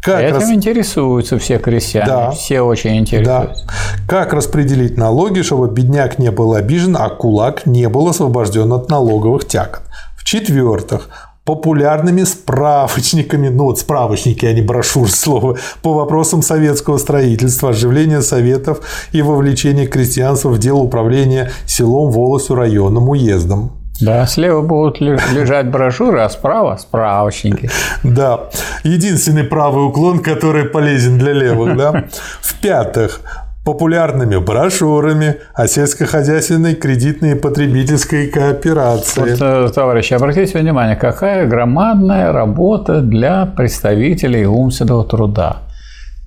Как 0.02 0.22
Этим 0.22 0.36
рас... 0.36 0.50
интересуются 0.50 1.38
все 1.38 1.60
крестьяне, 1.60 2.08
да. 2.08 2.32
все 2.32 2.62
очень 2.62 2.98
интересуются. 2.98 3.66
Да. 3.68 3.74
Как 4.08 4.34
распределить 4.34 4.98
налоги, 4.98 5.42
чтобы 5.42 5.68
бедняк 5.70 6.18
не 6.18 6.32
был 6.32 6.56
обижен, 6.56 6.98
а 6.98 7.08
кулак 7.10 7.68
не 7.68 7.88
был 7.88 8.08
освобожден 8.08 8.74
от 8.74 8.90
налоговых 8.90 9.48
тягот. 9.48 9.82
В-четвертых, 10.18 11.10
популярными 11.46 12.24
справочниками, 12.24 13.50
ну 13.50 13.66
вот 13.66 13.80
справочники, 13.80 14.46
а 14.46 14.54
не 14.54 14.62
брошюр 14.62 15.10
слова, 15.10 15.58
по 15.82 15.94
вопросам 15.94 16.42
советского 16.42 16.98
строительства, 16.98 17.70
оживления 17.70 18.22
советов 18.22 18.82
и 19.12 19.22
вовлечения 19.22 19.88
крестьянства 19.88 20.50
в 20.50 20.60
дело 20.60 20.80
управления 20.80 21.52
селом, 21.66 22.12
волостью, 22.12 22.56
районом, 22.56 23.10
уездом. 23.10 23.72
Да, 24.00 24.26
слева 24.26 24.62
будут 24.62 25.00
лежать 25.00 25.70
брошюры, 25.70 26.22
а 26.22 26.30
справа– 26.30 26.78
справочники. 26.82 27.70
Да. 28.04 28.50
Единственный 28.84 29.44
правый 29.44 29.86
уклон, 29.86 30.20
который 30.20 30.66
полезен 30.66 31.20
для 31.20 31.34
левых. 31.34 31.78
Да? 31.78 32.06
В-пятых, 32.42 33.22
популярными 33.64 34.38
брошюрами 34.38 35.38
о 35.54 35.68
сельскохозяйственной 35.68 36.74
кредитной 36.74 37.34
и 37.34 37.36
потребительской 37.36 38.28
кооперации. 38.28 39.22
Вот, 39.22 39.42
э, 39.42 39.70
товарищи, 39.74 40.14
обратите 40.16 40.58
внимание, 40.58 40.96
какая 40.96 41.46
громадная 41.46 42.32
работа 42.32 43.02
для 43.02 43.46
представителей 43.46 44.46
умственного 44.48 45.06
труда. 45.06 45.58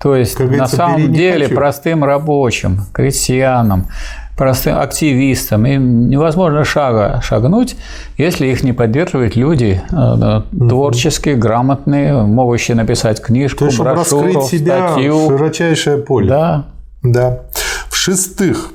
То 0.01 0.15
есть, 0.15 0.35
как 0.35 0.49
на 0.51 0.67
самом 0.67 1.13
деле, 1.13 1.45
хочу. 1.45 1.55
простым 1.55 2.03
рабочим, 2.03 2.81
крестьянам, 2.93 3.87
простым 4.37 4.77
активистам 4.77 5.65
им 5.65 6.09
невозможно 6.09 6.63
шага 6.63 7.21
шагнуть, 7.21 7.75
если 8.17 8.47
их 8.47 8.63
не 8.63 8.71
поддерживают 8.71 9.35
люди 9.35 9.81
угу. 9.91 10.67
творческие, 10.67 11.35
грамотные, 11.35 12.13
могущие 12.23 12.75
написать 12.75 13.21
книжку, 13.21 13.69
То 13.69 13.83
брошюру, 13.83 14.41
себя 14.43 14.89
статью. 14.89 15.27
широчайшее 15.29 15.97
поле. 15.97 16.29
Да, 16.29 16.65
да. 17.11 17.41
В-шестых, 17.89 18.71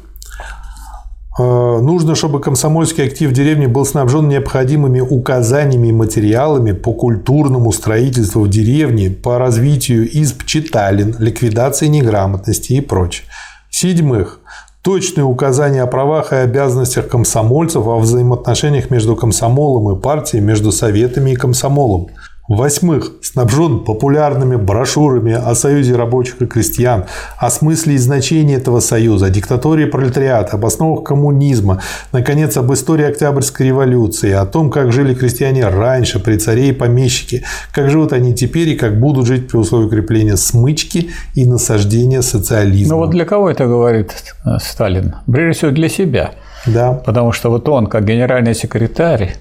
э, 1.39 1.43
нужно, 1.43 2.15
чтобы 2.15 2.41
комсомольский 2.41 3.05
актив 3.05 3.31
в 3.31 3.33
деревне 3.33 3.69
был 3.69 3.85
снабжен 3.85 4.29
необходимыми 4.29 5.01
указаниями 5.01 5.89
и 5.89 5.93
материалами 5.93 6.73
по 6.73 6.93
культурному 6.93 7.73
строительству 7.73 8.43
в 8.43 8.49
деревне, 8.49 9.11
по 9.11 9.39
развитию 9.39 10.09
изб 10.21 10.45
читалин, 10.45 11.17
ликвидации 11.19 11.87
неграмотности 11.87 12.75
и 12.75 12.81
прочее. 12.81 13.27
В-седьмых, 13.71 14.41
точные 14.83 15.25
указания 15.25 15.83
о 15.83 15.87
правах 15.87 16.33
и 16.33 16.37
обязанностях 16.37 17.09
комсомольцев, 17.09 17.87
о 17.87 17.99
взаимоотношениях 17.99 18.91
между 18.91 19.15
комсомолом 19.17 19.97
и 19.97 20.01
партией, 20.01 20.43
между 20.43 20.73
советами 20.73 21.33
и 21.33 21.37
комсомолом. 21.37 22.09
Восьмых, 22.51 23.13
снабжен 23.23 23.85
популярными 23.85 24.57
брошюрами 24.57 25.35
о 25.35 25.55
Союзе 25.55 25.95
рабочих 25.95 26.43
и 26.43 26.47
крестьян, 26.47 27.05
о 27.39 27.49
смысле 27.49 27.95
и 27.95 27.99
значении 27.99 28.57
этого 28.57 28.81
союза, 28.81 29.27
о 29.27 29.31
диктатуре 29.31 29.87
пролетариата, 29.87 30.57
об 30.57 30.67
основах 30.67 31.05
коммунизма, 31.05 31.81
наконец, 32.11 32.57
об 32.57 32.73
истории 32.73 33.05
Октябрьской 33.05 33.69
революции, 33.69 34.33
о 34.33 34.47
том, 34.47 34.71
как 34.71 34.91
жили 34.91 35.15
крестьяне 35.15 35.69
раньше, 35.69 36.19
при 36.19 36.39
царе 36.39 36.71
и 36.71 36.73
помещике, 36.73 37.45
как 37.73 37.89
живут 37.89 38.13
они 38.13 38.35
теперь 38.35 38.71
и 38.71 38.77
как 38.77 38.99
будут 38.99 39.29
жить 39.29 39.47
при 39.49 39.57
условии 39.57 39.87
укрепления 39.87 40.37
смычки 40.37 41.11
и 41.37 41.47
насаждения 41.47 42.21
социализма. 42.21 42.97
Ну 42.97 43.03
вот 43.03 43.11
для 43.11 43.27
кого 43.27 43.49
это 43.49 43.67
говорит 43.67 44.13
э, 44.45 44.59
Сталин? 44.61 45.15
Прежде 45.27 45.57
всего 45.57 45.71
для 45.71 45.89
себя– 45.89 46.33
Да. 46.67 46.93
Потому 46.93 47.33
что 47.33 47.51
вот 47.51 47.69
он, 47.69 47.87
как 47.87 48.05
генеральный 48.05 48.55
секретарь, 48.55 49.37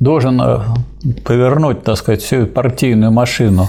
должен 0.00 0.40
э, 0.40 0.58
повернуть, 1.24 1.84
так 1.84 1.96
сказать, 1.96 2.22
всю 2.22 2.46
партийную 2.46 3.12
машину 3.12 3.68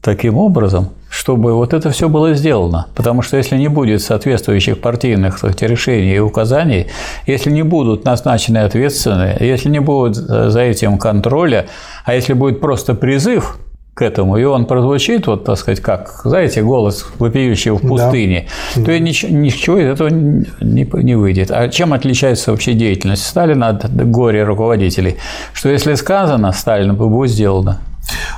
таким 0.00 0.36
образом, 0.38 0.90
чтобы 1.10 1.54
вот 1.54 1.74
это 1.74 1.90
все 1.90 2.08
было 2.08 2.34
сделано. 2.34 2.86
Потому 2.94 3.22
что 3.22 3.36
если 3.36 3.56
не 3.56 3.68
будет 3.68 4.02
соответствующих 4.02 4.80
партийных 4.80 5.38
сказать, 5.38 5.62
решений 5.62 6.14
и 6.14 6.18
указаний, 6.20 6.86
если 7.26 7.50
не 7.50 7.62
будут 7.62 8.04
назначены 8.04 8.58
ответственные, 8.58 9.36
если 9.40 9.68
не 9.68 9.80
будет 9.80 10.16
э, 10.16 10.50
за 10.50 10.60
этим 10.60 10.98
контроля, 10.98 11.66
а 12.04 12.14
если 12.14 12.34
будет 12.34 12.60
просто 12.60 12.94
призыв 12.94 13.58
к 13.94 14.02
этому, 14.02 14.36
и 14.36 14.44
он 14.44 14.66
прозвучит, 14.66 15.28
вот, 15.28 15.44
так 15.44 15.56
сказать, 15.56 15.80
как, 15.80 16.22
знаете, 16.24 16.62
голос 16.62 17.06
вопиющий 17.20 17.70
в 17.70 17.78
пустыне, 17.78 18.48
да. 18.74 18.84
то 18.84 18.98
ничего, 18.98 19.32
ничего 19.32 19.78
из 19.78 19.86
этого 19.86 20.08
не, 20.08 20.84
не 20.92 21.14
выйдет. 21.14 21.52
А 21.52 21.68
чем 21.68 21.92
отличается 21.92 22.50
вообще 22.50 22.74
деятельность 22.74 23.24
Сталина 23.24 23.68
от 23.68 23.94
горе 24.10 24.42
руководителей? 24.42 25.16
Что 25.52 25.68
если 25.68 25.94
сказано 25.94 26.50
Сталину, 26.50 26.94
будет 26.94 27.30
сделано. 27.30 27.78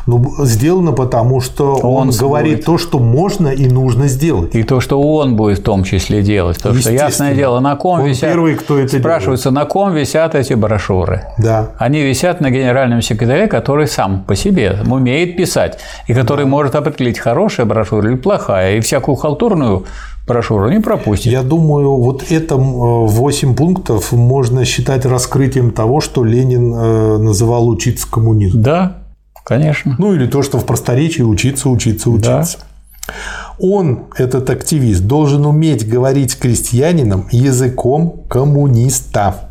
Ну, 0.07 0.45
сделано 0.45 0.93
потому, 0.93 1.41
что 1.41 1.75
он, 1.77 2.09
он 2.09 2.11
говорит 2.11 2.65
то, 2.65 2.79
что 2.79 2.99
можно 2.99 3.49
и 3.49 3.67
нужно 3.69 4.07
сделать. 4.07 4.55
И 4.55 4.63
то, 4.63 4.81
что 4.81 5.01
он 5.01 5.37
будет 5.37 5.59
в 5.59 5.63
том 5.63 5.85
числе 5.85 6.23
делать. 6.23 6.57
Потому 6.59 6.77
что, 6.77 6.93
ясное 6.93 7.35
дело, 7.35 7.61
на 7.61 7.77
ком 7.77 8.01
он 8.01 8.07
висят... 8.07 8.31
первый, 8.31 8.55
кто 8.55 8.79
это 8.79 8.99
Спрашивается, 8.99 9.51
делает. 9.51 9.65
на 9.65 9.71
ком 9.71 9.95
висят 9.95 10.35
эти 10.35 10.55
брошюры? 10.55 11.25
Да. 11.39 11.71
Они 11.79 12.03
висят 12.03 12.41
на 12.41 12.51
генеральном 12.51 13.03
секретаре, 13.03 13.49
который 13.49 13.89
сам 13.89 14.23
по 14.25 14.37
себе 14.37 14.79
умеет 14.89 15.37
писать, 15.37 15.79
и 16.07 16.15
который 16.15 16.45
да. 16.45 16.51
может 16.51 16.75
определить, 16.75 17.19
хорошая 17.19 17.67
брошюра 17.67 18.09
или 18.09 18.17
плохая, 18.17 18.77
и 18.77 18.81
всякую 18.81 19.17
халтурную 19.17 19.85
брошюру 20.27 20.69
не 20.71 20.81
пропустит. 20.81 21.33
Я 21.33 21.43
думаю, 21.43 21.97
вот 21.97 22.31
это 22.31 22.57
8 22.57 23.55
пунктов 23.55 24.13
можно 24.13 24.65
считать 24.65 25.05
раскрытием 25.07 25.71
того, 25.71 26.01
что 26.01 26.25
Ленин 26.25 26.75
э, 26.75 27.19
называл 27.19 27.69
учиться 27.69 28.11
коммунизму. 28.11 28.61
Да, 28.61 29.06
Конечно. 29.47 29.95
Ну 29.97 30.13
или 30.13 30.27
то, 30.27 30.43
что 30.43 30.59
в 30.59 30.67
просторечии 30.67 31.23
учиться, 31.23 31.69
учиться, 31.69 32.11
учиться. 32.11 32.59
Да. 32.59 33.15
Он, 33.61 34.07
этот 34.17 34.51
активист, 34.51 35.03
должен 35.03 35.47
уметь 35.47 35.89
говорить 35.89 36.33
с 36.33 36.35
крестьянином 36.35 37.29
языком 37.31 38.25
коммуниста. 38.29 39.49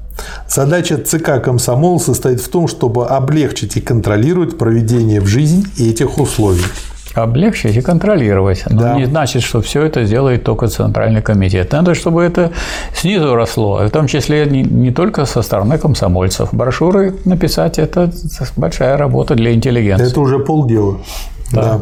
Задача 0.49 0.97
ЦК 0.97 1.41
комсомол 1.41 2.01
состоит 2.01 2.41
в 2.41 2.49
том, 2.49 2.67
чтобы 2.67 3.07
облегчить 3.07 3.77
и 3.77 3.81
контролировать 3.81 4.57
проведение 4.57 5.21
в 5.21 5.27
жизнь 5.27 5.65
этих 5.77 6.17
условий 6.17 6.65
облегчить 7.16 7.76
и 7.76 7.82
контролировать. 7.82 8.63
Но 8.70 8.82
да. 8.82 8.95
не 8.95 9.05
значит, 9.05 9.43
что 9.43 9.61
все 9.61 9.84
это 9.84 10.05
делает 10.05 10.43
только 10.43 10.68
Центральный 10.68 11.22
комитет. 11.22 11.72
Надо, 11.72 11.95
чтобы 11.95 12.24
это 12.24 12.51
снизу 12.93 13.36
росло, 13.36 13.86
в 13.86 13.89
том 13.89 14.07
числе 14.07 14.45
не, 14.45 14.63
не 14.63 14.91
только 14.91 15.26
со 15.26 15.41
стороны 15.41 15.78
комсомольцев. 15.78 16.53
Брошюры 16.53 17.16
написать– 17.26 17.80
это 17.80 18.11
большая 18.57 18.97
работа 18.97 19.36
для 19.36 19.53
интеллигенции. 19.53 20.07
Это 20.07 20.20
уже 20.20 20.39
полдела. 20.39 20.99
Да. 21.51 21.61
да. 21.61 21.82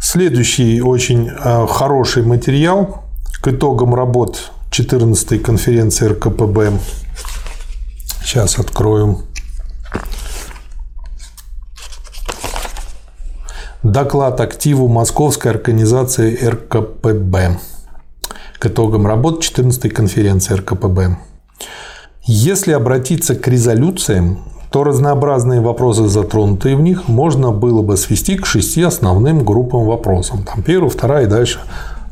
Следующий 0.00 0.80
очень 0.82 1.28
э, 1.28 1.66
хороший 1.68 2.22
материал 2.22 3.02
к 3.40 3.48
итогам 3.48 3.94
работ 3.94 4.50
14-й 4.70 5.38
конференции 5.38 6.08
РКПБ. 6.08 6.72
Сейчас 8.22 8.58
откроем. 8.58 9.18
Доклад 13.86 14.40
активу 14.40 14.88
Московской 14.88 15.52
организации 15.52 16.36
РКПБ 16.44 17.58
к 18.58 18.66
итогам 18.66 19.06
работ 19.06 19.44
14-й 19.44 19.90
конференции 19.90 20.54
РКПБ. 20.54 21.18
Если 22.24 22.72
обратиться 22.72 23.36
к 23.36 23.46
резолюциям, 23.46 24.40
то 24.72 24.82
разнообразные 24.82 25.60
вопросы, 25.60 26.08
затронутые 26.08 26.74
в 26.74 26.80
них, 26.80 27.06
можно 27.06 27.52
было 27.52 27.82
бы 27.82 27.96
свести 27.96 28.36
к 28.36 28.44
шести 28.44 28.82
основным 28.82 29.44
группам 29.44 29.84
вопросов. 29.84 30.40
Там 30.44 30.64
первая, 30.64 30.90
вторая 30.90 31.26
и 31.26 31.28
дальше 31.28 31.60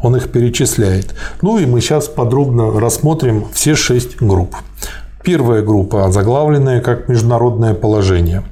он 0.01 0.15
их 0.15 0.31
перечисляет. 0.31 1.13
Ну 1.43 1.59
и 1.59 1.67
мы 1.67 1.81
сейчас 1.81 2.07
подробно 2.07 2.79
рассмотрим 2.79 3.47
все 3.53 3.75
шесть 3.75 4.23
групп. 4.23 4.55
Первая 5.25 5.61
группа, 5.63 6.13
заглавленная 6.13 6.81
как 6.81 7.09
«Международное 7.09 7.75
положение». 7.75 8.45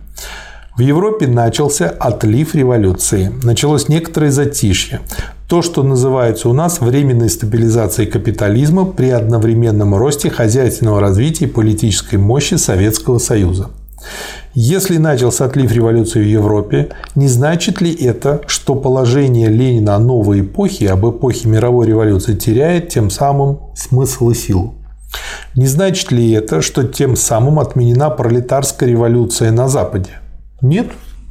В 0.75 0.81
Европе 0.81 1.27
начался 1.27 1.91
отлив 1.91 2.55
революции, 2.55 3.31
началось 3.43 3.89
некоторое 3.89 4.31
затишье. 4.31 5.01
То, 5.47 5.61
что 5.61 5.83
называется 5.83 6.49
у 6.49 6.55
нас 6.55 6.81
временной 6.81 7.29
стабилизацией 7.29 8.11
капитализма 8.11 8.87
при 8.87 9.11
одновременном 9.11 9.95
росте 9.95 10.31
хозяйственного 10.31 10.99
развития 10.99 11.45
и 11.45 11.49
политической 11.49 12.17
мощи 12.17 12.55
Советского 12.55 13.19
Союза. 13.19 13.69
Если 14.55 14.97
начался 14.97 15.45
отлив 15.45 15.71
революции 15.71 16.21
в 16.21 16.27
Европе, 16.27 16.89
не 17.15 17.29
значит 17.29 17.83
ли 17.83 17.93
это, 17.93 18.41
что 18.47 18.75
положение 18.75 19.51
Ленина 19.51 19.97
о 19.97 19.99
новой 19.99 20.41
эпохе, 20.41 20.89
об 20.89 21.07
эпохе 21.07 21.51
мировой 21.51 21.87
революции 21.87 22.35
теряет 22.35 22.89
тем 22.89 23.11
самым 23.11 23.59
смысл 23.75 24.31
и 24.31 24.35
силу? 24.35 24.75
Не 25.55 25.67
значит 25.67 26.11
ли 26.13 26.33
это, 26.33 26.63
что 26.63 26.83
тем 26.85 27.15
самым 27.15 27.61
отменена 27.61 28.09
пролетарская 28.09 28.89
революция 28.89 29.53
на 29.53 29.69
Западе? 29.69 30.22
Нет, 30.63 30.87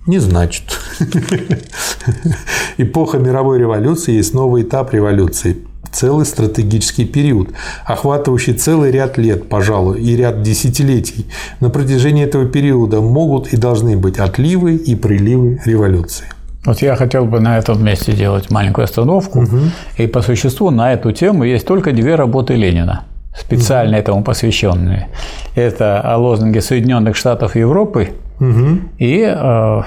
не 0.08 0.20
значит. 0.20 0.64
Эпоха 2.78 3.18
мировой 3.18 3.60
революции 3.60 4.16
есть 4.16 4.34
новый 4.34 4.64
этап 4.64 4.94
революции, 4.94 5.58
целый 5.92 6.26
стратегический 6.26 7.06
период, 7.06 7.50
охватывающий 7.86 8.54
целый 8.54 8.92
ряд 8.92 9.18
лет, 9.18 9.48
пожалуй, 9.48 10.02
и 10.02 10.18
ряд 10.18 10.42
десятилетий. 10.42 11.28
На 11.62 11.70
протяжении 11.70 12.26
этого 12.26 12.46
периода 12.46 13.00
могут 13.00 13.54
и 13.54 13.58
должны 13.58 13.96
быть 13.96 14.20
отливы 14.20 14.76
и 14.76 14.96
приливы 14.96 15.62
революции. 15.66 16.26
Вот 16.66 16.82
я 16.82 16.96
хотел 16.96 17.26
бы 17.26 17.40
на 17.40 17.58
этом 17.58 17.84
месте 17.84 18.12
делать 18.12 18.52
маленькую 18.52 18.84
остановку. 18.84 19.44
Угу. 19.44 19.60
И 19.98 20.08
по 20.08 20.22
существу 20.22 20.72
на 20.72 20.94
эту 20.94 21.12
тему 21.12 21.44
есть 21.44 21.66
только 21.66 21.92
две 21.92 22.16
работы 22.16 22.56
Ленина, 22.56 23.06
специально 23.36 23.94
угу. 23.94 24.02
этому 24.02 24.24
посвященные. 24.24 25.08
Это 25.56 26.02
о 26.02 26.18
лозунге 26.18 26.62
Соединенных 26.62 27.16
Штатов 27.16 27.56
Европы 27.56 28.10
Угу. 28.42 28.80
И 28.98 29.24
э, 29.24 29.82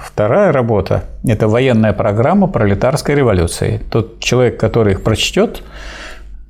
вторая 0.00 0.52
работа– 0.52 1.02
это 1.26 1.48
военная 1.48 1.92
программа 1.92 2.46
пролетарской 2.46 3.16
революции. 3.16 3.82
Тот 3.90 4.20
человек, 4.20 4.60
который 4.60 4.92
их 4.92 5.02
прочтет, 5.02 5.62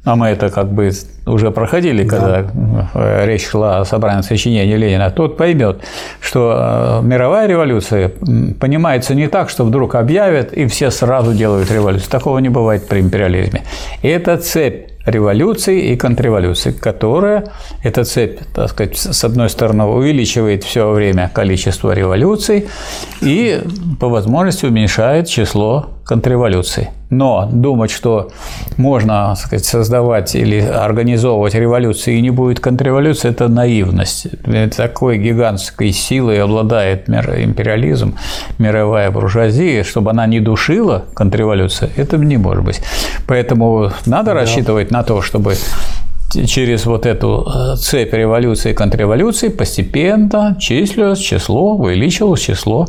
а 0.04 0.16
мы 0.16 0.28
это 0.28 0.50
как 0.50 0.70
бы 0.70 0.90
уже 1.24 1.50
проходили, 1.50 2.04
да. 2.04 2.16
когда 2.16 2.46
э, 2.94 3.26
речь 3.26 3.48
шла 3.48 3.78
о 3.78 3.84
собрании 3.86 4.20
сочинений 4.20 4.76
Ленина, 4.76 5.10
тот 5.10 5.38
поймет, 5.38 5.82
что 6.20 7.00
э, 7.02 7.06
мировая 7.06 7.48
революция 7.48 8.12
понимается 8.60 9.14
не 9.14 9.26
так, 9.26 9.48
что 9.48 9.64
вдруг 9.64 9.94
объявят 9.94 10.52
и 10.52 10.66
все 10.66 10.90
сразу 10.90 11.32
делают 11.32 11.72
революцию. 11.72 12.10
Такого 12.10 12.38
не 12.38 12.50
бывает 12.50 12.86
при 12.86 13.00
империализме. 13.00 13.62
И 14.02 14.08
это 14.08 14.36
цепь 14.36 14.90
революции 15.06 15.92
и 15.92 15.96
контрреволюции, 15.96 16.72
которая, 16.72 17.52
эта 17.82 18.04
цепь, 18.04 18.40
так 18.54 18.70
сказать, 18.70 18.98
с 18.98 19.24
одной 19.24 19.48
стороны, 19.48 19.84
увеличивает 19.84 20.64
все 20.64 20.90
время 20.90 21.30
количество 21.32 21.92
революций 21.92 22.68
и 23.22 23.62
по 24.00 24.08
возможности 24.08 24.66
уменьшает 24.66 25.28
число 25.28 25.95
контрреволюций. 26.06 26.88
Но 27.10 27.48
думать, 27.52 27.90
что 27.90 28.30
можно 28.76 29.34
сказать, 29.36 29.64
создавать 29.64 30.34
или 30.34 30.60
организовывать 30.60 31.54
революции 31.54 32.16
и 32.16 32.20
не 32.20 32.30
будет 32.30 32.60
контрреволюции, 32.60 33.28
это 33.30 33.48
наивность. 33.48 34.28
Такой 34.76 35.18
гигантской 35.18 35.92
силой 35.92 36.42
обладает 36.42 37.08
империализм, 37.08 38.16
мировая 38.58 39.10
буржуазия, 39.10 39.84
чтобы 39.84 40.10
она 40.10 40.26
не 40.26 40.40
душила 40.40 41.04
контрреволюцию, 41.14 41.90
это 41.96 42.16
не 42.18 42.36
может 42.36 42.64
быть. 42.64 42.80
Поэтому 43.26 43.90
надо 44.06 44.26
да. 44.26 44.34
рассчитывать 44.34 44.90
на 44.90 45.02
то, 45.02 45.22
чтобы 45.22 45.54
через 46.46 46.86
вот 46.86 47.06
эту 47.06 47.46
э, 47.46 47.76
цепь 47.76 48.12
революции 48.12 48.72
и 48.72 48.74
контрреволюции 48.74 49.48
постепенно 49.48 50.56
числилось 50.58 51.20
число, 51.20 51.76
увеличилось 51.76 52.40
число 52.40 52.86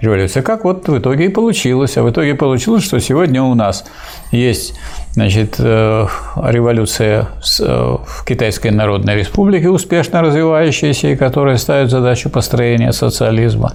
революции. 0.00 0.40
Как 0.40 0.64
вот 0.64 0.88
в 0.88 0.98
итоге 0.98 1.26
и 1.26 1.28
получилось. 1.28 1.96
А 1.96 2.02
в 2.02 2.10
итоге 2.10 2.34
получилось, 2.34 2.84
что 2.84 2.98
сегодня 3.00 3.42
у 3.42 3.54
нас 3.54 3.84
есть 4.32 4.74
значит, 5.12 5.56
э, 5.58 6.06
революция 6.42 7.28
э, 7.60 7.96
в 8.06 8.24
Китайской 8.26 8.70
Народной 8.70 9.16
Республике, 9.16 9.70
успешно 9.70 10.20
развивающаяся, 10.20 11.08
и 11.08 11.16
которая 11.16 11.56
ставит 11.56 11.90
задачу 11.90 12.28
построения 12.28 12.92
социализма. 12.92 13.74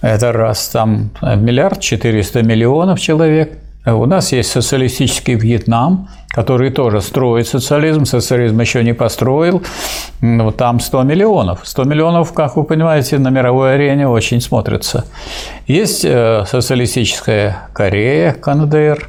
Это 0.00 0.32
раз, 0.32 0.68
там 0.68 1.10
миллиард 1.22 1.80
четыреста 1.80 2.42
миллионов 2.42 3.00
человек. 3.00 3.58
У 3.86 4.06
нас 4.06 4.32
есть 4.32 4.50
социалистический 4.50 5.34
Вьетнам, 5.34 6.08
который 6.28 6.70
тоже 6.70 7.02
строит 7.02 7.46
социализм, 7.46 8.06
социализм 8.06 8.58
еще 8.60 8.82
не 8.82 8.94
построил. 8.94 9.62
Вот 10.22 10.56
там 10.56 10.80
100 10.80 11.02
миллионов. 11.02 11.60
100 11.64 11.84
миллионов, 11.84 12.32
как 12.32 12.56
вы 12.56 12.64
понимаете, 12.64 13.18
на 13.18 13.28
мировой 13.28 13.74
арене 13.74 14.08
очень 14.08 14.40
смотрятся. 14.40 15.04
Есть 15.66 16.04
э, 16.04 16.44
социалистическая 16.46 17.68
Корея, 17.74 18.32
КНДР, 18.32 19.06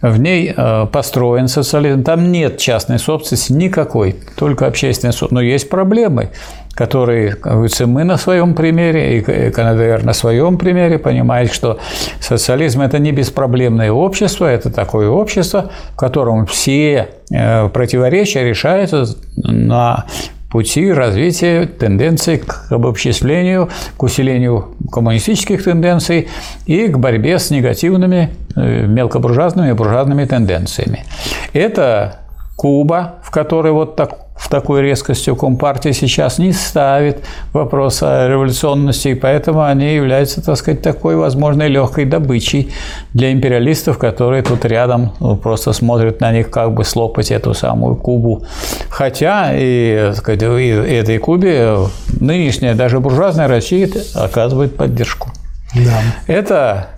в 0.00 0.18
ней 0.18 0.52
э, 0.54 0.86
построен 0.90 1.46
социализм. 1.48 2.02
Там 2.02 2.32
нет 2.32 2.58
частной 2.58 2.98
собственности 2.98 3.52
никакой, 3.52 4.16
только 4.36 4.66
общественная 4.66 5.12
собственность. 5.12 5.32
Но 5.32 5.40
есть 5.42 5.68
проблемы, 5.68 6.30
которые, 6.74 7.36
говорится, 7.36 7.86
мы 7.86 8.04
на 8.04 8.16
своем 8.16 8.54
примере, 8.54 9.18
и 9.18 9.50
КНДР 9.50 10.04
на 10.04 10.12
своем 10.12 10.58
примере 10.58 10.98
понимает, 10.98 11.52
что 11.52 11.78
социализм– 12.20 12.80
это 12.82 12.98
не 12.98 13.12
беспроблемное 13.12 13.92
общество, 13.92 14.46
это 14.46 14.70
такое 14.70 15.08
общество, 15.08 15.70
в 15.92 15.96
котором 15.96 16.46
все 16.46 17.08
э, 17.30 17.68
противоречия 17.68 18.44
решаются 18.44 19.06
на 19.36 20.06
пути 20.50 20.92
развития 20.92 21.66
тенденций 21.66 22.38
к 22.38 22.70
обобществлению, 22.70 23.70
к 23.96 24.02
усилению 24.04 24.76
коммунистических 24.92 25.64
тенденций 25.64 26.28
и 26.66 26.86
к 26.86 26.96
борьбе 26.96 27.40
с 27.40 27.50
негативными 27.50 28.30
э, 28.54 28.86
мелкобуржуазными 28.86 29.70
и 29.70 29.72
буржуазными 29.72 30.24
тенденциями. 30.24 31.06
Это 31.52 32.20
Куба, 32.56 33.16
в 33.24 33.32
которой 33.32 33.72
вот 33.72 33.96
так 33.96 34.23
в 34.36 34.48
такой 34.48 34.82
резкостью 34.82 35.36
Компартия 35.36 35.92
сейчас 35.92 36.38
не 36.38 36.52
ставит 36.52 37.24
вопрос 37.52 38.02
о 38.02 38.28
революционности, 38.28 39.08
и 39.08 39.14
поэтому 39.14 39.62
они 39.62 39.94
являются, 39.94 40.42
так 40.42 40.56
сказать, 40.56 40.82
такой 40.82 41.16
возможной 41.16 41.68
легкой 41.68 42.04
добычей 42.04 42.72
для 43.12 43.32
империалистов, 43.32 43.96
которые 43.96 44.42
тут 44.42 44.64
рядом 44.64 45.12
ну, 45.20 45.36
просто 45.36 45.72
смотрят 45.72 46.20
на 46.20 46.32
них, 46.32 46.50
как 46.50 46.74
бы 46.74 46.84
слопать 46.84 47.30
эту 47.30 47.54
самую 47.54 47.94
Кубу. 47.96 48.44
Хотя 48.88 49.52
и, 49.54 50.08
так 50.08 50.16
сказать, 50.16 50.42
и 50.42 50.68
этой 50.68 51.18
Кубе 51.18 51.76
нынешняя 52.20 52.74
даже 52.74 52.98
буржуазная 52.98 53.46
Россия 53.46 53.88
оказывает 54.14 54.76
поддержку. 54.76 55.30
Да. 55.74 56.00
Это, 56.26 56.88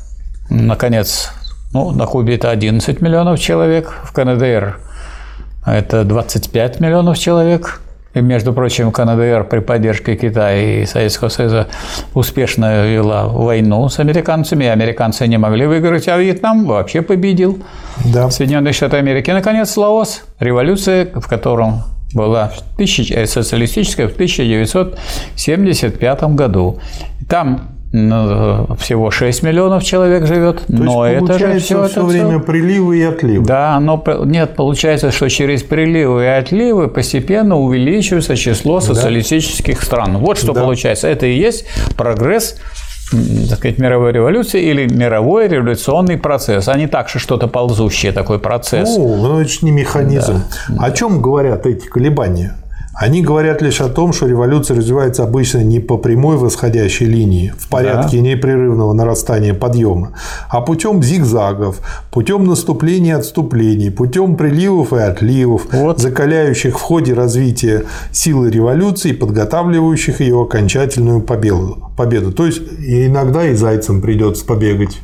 наконец, 0.48 1.32
ну, 1.72 1.90
на 1.90 2.06
Кубе 2.06 2.36
это 2.36 2.50
11 2.50 3.00
миллионов 3.02 3.38
человек, 3.38 3.92
в 4.04 4.12
КНДР 4.12 4.80
это 5.74 6.04
25 6.04 6.80
миллионов 6.80 7.18
человек. 7.18 7.82
И, 8.14 8.20
между 8.22 8.54
прочим, 8.54 8.92
КНДР 8.92 9.44
при 9.44 9.58
поддержке 9.58 10.16
Китая 10.16 10.80
и 10.80 10.86
Советского 10.86 11.28
Союза 11.28 11.66
успешно 12.14 12.86
вела 12.86 13.28
войну 13.28 13.90
с 13.90 13.98
американцами. 13.98 14.64
И 14.64 14.68
американцы 14.68 15.26
не 15.26 15.36
могли 15.36 15.66
выиграть, 15.66 16.08
а 16.08 16.16
Вьетнам 16.16 16.64
вообще 16.64 17.02
победил. 17.02 17.62
Да. 18.06 18.30
Соединенные 18.30 18.72
Штаты 18.72 18.96
Америки. 18.96 19.28
И, 19.28 19.34
наконец, 19.34 19.76
Лаос. 19.76 20.22
Революция, 20.40 21.10
в 21.14 21.28
котором 21.28 21.82
была 22.14 22.52
э, 22.78 23.26
социалистическая 23.26 24.08
в 24.08 24.14
1975 24.14 26.22
году. 26.34 26.80
Там 27.28 27.75
всего 27.92 29.10
6 29.10 29.42
миллионов 29.42 29.84
человек 29.84 30.26
живет, 30.26 30.66
То 30.66 30.72
но 30.72 31.08
есть, 31.08 31.24
это 31.24 31.38
же 31.38 31.58
все, 31.58 31.60
все 31.60 31.84
это 31.84 32.02
время 32.02 32.38
все... 32.38 32.40
приливы 32.40 32.98
и 32.98 33.02
отливы. 33.02 33.44
Да, 33.44 33.78
но 33.80 34.02
нет, 34.24 34.54
получается, 34.54 35.10
что 35.10 35.28
через 35.28 35.62
приливы 35.62 36.24
и 36.24 36.26
отливы 36.26 36.88
постепенно 36.88 37.56
увеличивается 37.56 38.36
число 38.36 38.80
социалистических 38.80 39.78
да. 39.78 39.84
стран. 39.86 40.18
Вот 40.18 40.38
что 40.38 40.52
да. 40.52 40.62
получается. 40.62 41.08
Это 41.08 41.26
и 41.26 41.36
есть 41.36 41.66
прогресс 41.96 42.56
так 43.48 43.58
сказать, 43.58 43.78
мировой 43.78 44.12
революции 44.12 44.60
или 44.62 44.92
мировой 44.92 45.46
революционный 45.46 46.18
процесс, 46.18 46.68
а 46.68 46.76
не 46.76 46.88
так, 46.88 47.08
что 47.08 47.20
что-то 47.20 47.46
ползущее, 47.46 48.10
такой 48.10 48.40
процесс. 48.40 48.96
Ну, 48.96 49.16
ну 49.16 49.44
же 49.44 49.58
не 49.62 49.70
механизм. 49.70 50.42
Да. 50.68 50.84
О 50.84 50.90
чем 50.90 51.22
говорят 51.22 51.66
эти 51.66 51.86
колебания? 51.86 52.56
Они 52.98 53.20
говорят 53.20 53.60
лишь 53.60 53.82
о 53.82 53.90
том, 53.90 54.14
что 54.14 54.26
революция 54.26 54.78
развивается 54.78 55.22
обычно 55.22 55.58
не 55.58 55.80
по 55.80 55.98
прямой 55.98 56.38
восходящей 56.38 57.04
линии, 57.04 57.52
в 57.58 57.68
порядке 57.68 58.16
да. 58.16 58.22
непрерывного 58.22 58.94
нарастания 58.94 59.52
подъема, 59.52 60.12
а 60.48 60.62
путем 60.62 61.02
зигзагов, 61.02 61.80
путем 62.10 62.46
наступлений 62.46 63.10
и 63.10 63.12
отступлений, 63.12 63.90
путем 63.90 64.36
приливов 64.36 64.94
и 64.94 64.96
отливов, 64.96 65.66
вот. 65.72 66.00
закаляющих 66.00 66.78
в 66.78 66.80
ходе 66.80 67.12
развития 67.12 67.84
силы 68.12 68.50
революции, 68.50 69.12
подготавливающих 69.12 70.22
ее 70.22 70.40
окончательную 70.40 71.20
победу. 71.20 71.90
победу. 71.98 72.32
То 72.32 72.46
есть 72.46 72.62
иногда 72.78 73.46
и 73.46 73.54
зайцам 73.54 74.00
придется 74.00 74.46
побегать. 74.46 74.96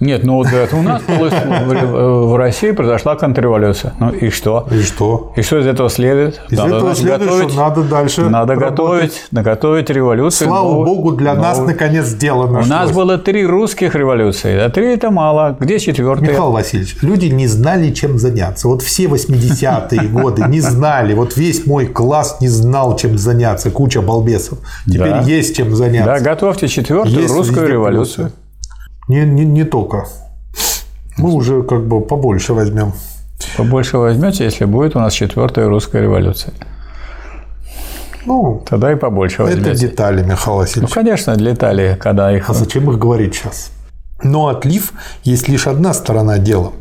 Нет, 0.00 0.24
ну 0.24 0.36
вот 0.36 0.46
у 0.72 0.82
нас 0.82 1.02
в 1.06 2.36
России 2.36 2.70
произошла 2.70 3.16
контрреволюция. 3.16 3.94
Ну 3.98 4.10
и 4.10 4.30
что? 4.30 4.66
И 4.70 4.82
что? 4.82 5.32
И 5.36 5.42
что 5.42 5.58
из 5.58 5.66
этого 5.66 5.90
следует? 5.90 6.40
Из 6.50 6.58
надо 6.58 6.76
этого 6.76 6.94
следует, 6.94 7.20
готовить, 7.20 7.50
что 7.50 7.60
надо 7.60 7.82
дальше 7.82 8.22
Надо 8.22 8.56
готовить, 8.56 9.26
наготовить 9.32 9.90
революцию. 9.90 10.48
Слава 10.48 10.68
новую, 10.68 10.86
Богу, 10.86 11.12
для 11.12 11.34
новую. 11.34 11.48
нас 11.48 11.58
наконец 11.58 12.06
сделано. 12.06 12.60
У 12.60 12.66
нас 12.66 12.92
было 12.92 13.18
три 13.18 13.44
русских 13.44 13.94
революции, 13.94 14.56
а 14.56 14.70
три– 14.70 14.86
это 14.94 15.10
мало. 15.10 15.56
Где 15.58 15.78
четвертая? 15.78 16.28
Михаил 16.28 16.52
Васильевич, 16.52 16.96
люди 17.02 17.26
не 17.26 17.46
знали, 17.48 17.90
чем 17.90 18.18
заняться. 18.18 18.68
Вот 18.68 18.82
все 18.82 19.04
80-е 19.06 20.08
годы 20.08 20.44
не 20.48 20.60
знали. 20.60 21.14
Вот 21.14 21.36
весь 21.36 21.66
мой 21.66 21.86
класс 21.86 22.38
не 22.40 22.48
знал, 22.48 22.96
чем 22.96 23.18
заняться. 23.18 23.70
Куча 23.70 24.00
балбесов. 24.00 24.58
Теперь 24.86 25.22
есть 25.24 25.56
чем 25.56 25.74
заняться. 25.74 26.14
Да, 26.14 26.20
готовьте 26.20 26.68
четвертую 26.68 27.26
русскую 27.26 27.68
революцию. 27.68 28.32
Не, 29.08 29.24
не, 29.24 29.44
не 29.44 29.64
только. 29.64 30.06
Мы 31.16 31.32
уже 31.32 31.62
как 31.62 31.86
бы 31.86 32.00
побольше 32.00 32.52
возьмем. 32.52 32.92
Побольше 33.56 33.98
возьмете, 33.98 34.44
если 34.44 34.66
будет 34.66 34.96
у 34.96 34.98
нас 34.98 35.14
четвертая 35.14 35.68
русская 35.68 36.02
революция. 36.02 36.52
Ну, 38.26 38.62
тогда 38.68 38.92
и 38.92 38.96
побольше 38.96 39.42
возьмете. 39.42 39.70
Это 39.70 39.80
детали, 39.80 40.22
Михаил 40.22 40.58
Васильевич. 40.58 40.90
Ну, 40.90 40.94
конечно, 40.94 41.34
детали, 41.36 41.96
когда 41.98 42.36
их... 42.36 42.50
А 42.50 42.54
зачем 42.54 42.90
их 42.90 42.98
говорить 42.98 43.34
сейчас? 43.34 43.70
Но 44.22 44.48
отлив 44.48 44.92
есть 45.24 45.48
лишь 45.48 45.66
одна 45.66 45.94
сторона 45.94 46.38
дела. 46.38 46.72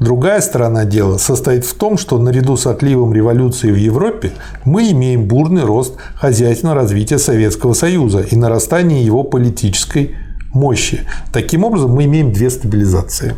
Другая 0.00 0.40
сторона 0.40 0.84
дела 0.84 1.18
состоит 1.18 1.66
в 1.66 1.74
том, 1.74 1.98
что 1.98 2.18
наряду 2.18 2.56
с 2.56 2.66
отливом 2.66 3.12
революции 3.12 3.70
в 3.70 3.76
Европе 3.76 4.32
мы 4.64 4.90
имеем 4.92 5.26
бурный 5.26 5.64
рост 5.64 5.96
хозяйственного 6.14 6.76
развития 6.76 7.18
Советского 7.18 7.74
Союза 7.74 8.20
и 8.20 8.36
нарастание 8.36 9.04
его 9.04 9.24
политической 9.24 10.14
мощи. 10.56 11.00
Таким 11.32 11.64
образом, 11.64 11.92
мы 11.92 12.04
имеем 12.04 12.32
две 12.32 12.50
стабилизации. 12.50 13.34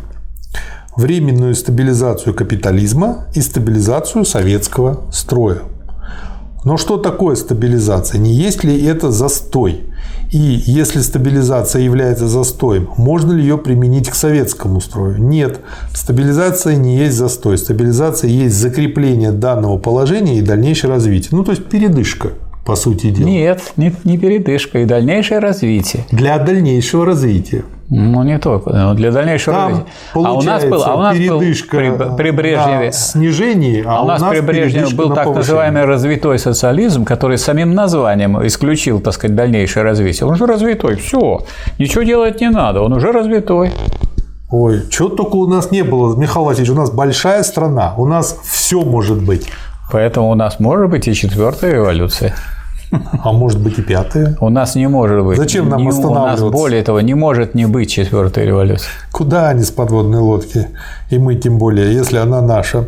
Временную 0.95 1.55
стабилизацию 1.55 2.33
капитализма 2.33 3.27
и 3.35 3.41
стабилизацию 3.41 4.25
советского 4.25 5.03
строя. 5.11 5.59
Но 6.65 6.77
что 6.77 6.97
такое 6.97 7.35
стабилизация? 7.35 8.19
Не 8.19 8.33
есть 8.33 8.63
ли 8.63 8.83
это 8.85 9.11
застой? 9.11 9.85
И 10.31 10.37
если 10.37 10.99
стабилизация 10.99 11.81
является 11.81 12.27
застоем, 12.27 12.89
можно 12.97 13.31
ли 13.31 13.41
ее 13.41 13.57
применить 13.57 14.09
к 14.09 14.15
советскому 14.15 14.81
строю? 14.81 15.17
Нет, 15.17 15.61
стабилизация 15.93 16.75
не 16.75 16.97
есть 16.97 17.15
застой. 17.15 17.57
Стабилизация 17.57 18.29
есть 18.29 18.55
закрепление 18.55 19.31
данного 19.31 19.77
положения 19.77 20.37
и 20.37 20.41
дальнейшее 20.41 20.91
развитие. 20.91 21.29
Ну, 21.31 21.43
то 21.43 21.51
есть 21.51 21.65
передышка 21.65 22.33
по 22.69 22.75
сути 22.75 23.09
дела. 23.09 23.27
Нет, 23.27 23.73
не, 23.77 23.91
не 24.03 24.19
передышка, 24.19 24.77
и 24.79 24.85
дальнейшее 24.85 25.39
развитие. 25.39 26.05
Для 26.11 26.37
дальнейшего 26.37 27.03
развития. 27.03 27.63
Ну, 27.89 28.21
не 28.21 28.37
только, 28.37 28.69
но 28.69 28.93
для 28.93 29.11
дальнейшего 29.11 29.55
Там 29.55 29.69
развития. 29.69 29.91
А 30.13 30.19
у 30.19 30.41
нас 30.43 30.65
был, 30.65 30.83
а 30.83 30.95
у 30.95 30.99
нас 30.99 31.17
передышка 31.17 31.77
был 31.77 32.15
при, 32.15 32.25
при 32.25 32.29
Брежневе. 32.29 32.91
снижении, 32.91 33.83
а, 33.83 33.97
а 33.97 34.01
у 34.03 34.07
нас, 34.07 34.21
нас 34.21 34.29
при 34.29 34.41
Брежневе 34.41 34.95
был 34.95 35.15
так 35.15 35.33
называемый 35.33 35.85
развитой 35.85 36.37
социализм, 36.37 37.05
который 37.05 37.39
самим 37.39 37.73
названием 37.73 38.45
исключил, 38.45 38.99
так 38.99 39.15
сказать, 39.15 39.35
дальнейшее 39.35 39.81
развитие. 39.83 40.27
Он 40.27 40.33
уже 40.33 40.45
развитой, 40.45 40.97
все, 40.97 41.41
ничего 41.79 42.03
делать 42.03 42.39
не 42.39 42.51
надо, 42.51 42.81
он 42.81 42.93
уже 42.93 43.11
развитой. 43.11 43.71
Ой, 44.51 44.83
чего 44.91 45.09
только 45.09 45.37
у 45.37 45.47
нас 45.47 45.71
не 45.71 45.83
было, 45.83 46.15
Михаил 46.15 46.45
Васильевич, 46.45 46.71
у 46.71 46.75
нас 46.75 46.91
большая 46.91 47.41
страна, 47.41 47.95
у 47.97 48.05
нас 48.05 48.37
все 48.43 48.81
может 48.81 49.23
быть. 49.23 49.47
Поэтому 49.91 50.29
у 50.29 50.35
нас 50.35 50.59
может 50.59 50.91
быть 50.91 51.07
и 51.07 51.15
четвертая 51.15 51.73
революция. 51.73 52.35
А 53.23 53.31
может 53.31 53.59
быть 53.59 53.79
и 53.79 53.81
пятая? 53.81 54.37
У 54.39 54.49
нас 54.49 54.75
не 54.75 54.87
может 54.87 55.23
быть. 55.23 55.37
Зачем 55.37 55.69
нам 55.69 55.81
не, 55.81 55.89
останавливаться? 55.89 56.45
У 56.45 56.49
нас, 56.49 56.53
более 56.53 56.83
того, 56.83 57.01
не 57.01 57.13
может 57.13 57.55
не 57.55 57.65
быть 57.65 57.91
четвертой 57.91 58.45
революции. 58.45 58.87
Куда 59.11 59.49
они 59.49 59.63
с 59.63 59.71
подводной 59.71 60.19
лодки? 60.19 60.67
И 61.09 61.17
мы 61.17 61.35
тем 61.35 61.57
более, 61.57 61.93
если 61.93 62.17
она 62.17 62.41
наша. 62.41 62.85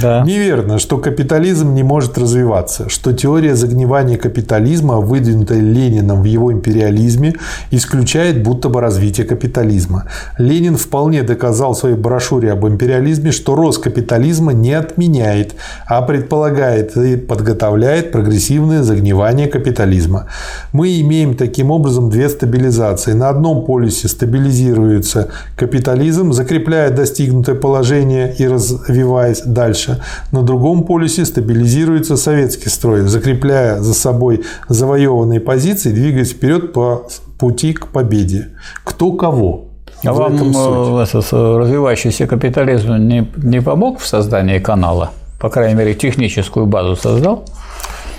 Да. 0.00 0.22
Неверно, 0.24 0.78
что 0.78 0.98
капитализм 0.98 1.74
не 1.74 1.82
может 1.82 2.16
развиваться, 2.18 2.88
что 2.88 3.12
теория 3.12 3.54
загнивания 3.54 4.16
капитализма, 4.16 4.96
выдвинутая 5.00 5.60
Лениным 5.60 6.22
в 6.22 6.24
его 6.24 6.52
империализме, 6.52 7.34
исключает 7.70 8.42
будто 8.42 8.68
бы 8.68 8.80
развитие 8.80 9.26
капитализма. 9.26 10.04
Ленин 10.38 10.76
вполне 10.76 11.22
доказал 11.22 11.74
в 11.74 11.78
своей 11.78 11.96
брошюре 11.96 12.52
об 12.52 12.66
империализме, 12.66 13.32
что 13.32 13.54
рост 13.54 13.82
капитализма 13.82 14.52
не 14.52 14.72
отменяет, 14.72 15.54
а 15.86 16.02
предполагает 16.02 16.96
и 16.96 17.16
подготовляет 17.16 18.12
прогрессивное 18.12 18.82
загнивание 18.82 19.48
капитализма. 19.48 20.26
Мы 20.72 21.00
имеем 21.00 21.34
таким 21.34 21.70
образом 21.70 22.10
две 22.10 22.28
стабилизации. 22.28 23.12
На 23.12 23.30
одном 23.30 23.64
полюсе 23.64 24.08
стабилизируется 24.08 25.28
капитализм, 25.56 26.32
закрепляя 26.32 26.90
достигнутое 26.90 27.56
положение 27.56 28.34
и 28.38 28.46
развиваясь 28.46 29.42
дальше 29.44 29.61
дальше. 29.62 30.00
На 30.32 30.42
другом 30.42 30.84
полюсе 30.84 31.24
стабилизируется 31.24 32.16
советский 32.16 32.68
строй, 32.68 33.02
закрепляя 33.02 33.80
за 33.80 33.94
собой 33.94 34.42
завоеванные 34.68 35.40
позиции, 35.40 35.92
двигаясь 35.92 36.32
вперед 36.32 36.72
по 36.72 37.06
пути 37.38 37.72
к 37.72 37.86
победе. 37.86 38.48
Кто 38.84 39.12
кого? 39.12 39.68
А 40.04 40.12
вам 40.12 40.34
э, 40.34 41.02
этот, 41.02 41.32
э, 41.32 41.58
развивающийся 41.58 42.26
капитализм 42.26 42.96
не, 42.96 43.30
не 43.36 43.60
помог 43.62 44.00
в 44.00 44.06
создании 44.06 44.58
канала? 44.58 45.10
По 45.40 45.48
крайней 45.48 45.74
мере, 45.74 45.94
техническую 45.94 46.66
базу 46.66 46.96
создал? 46.96 47.44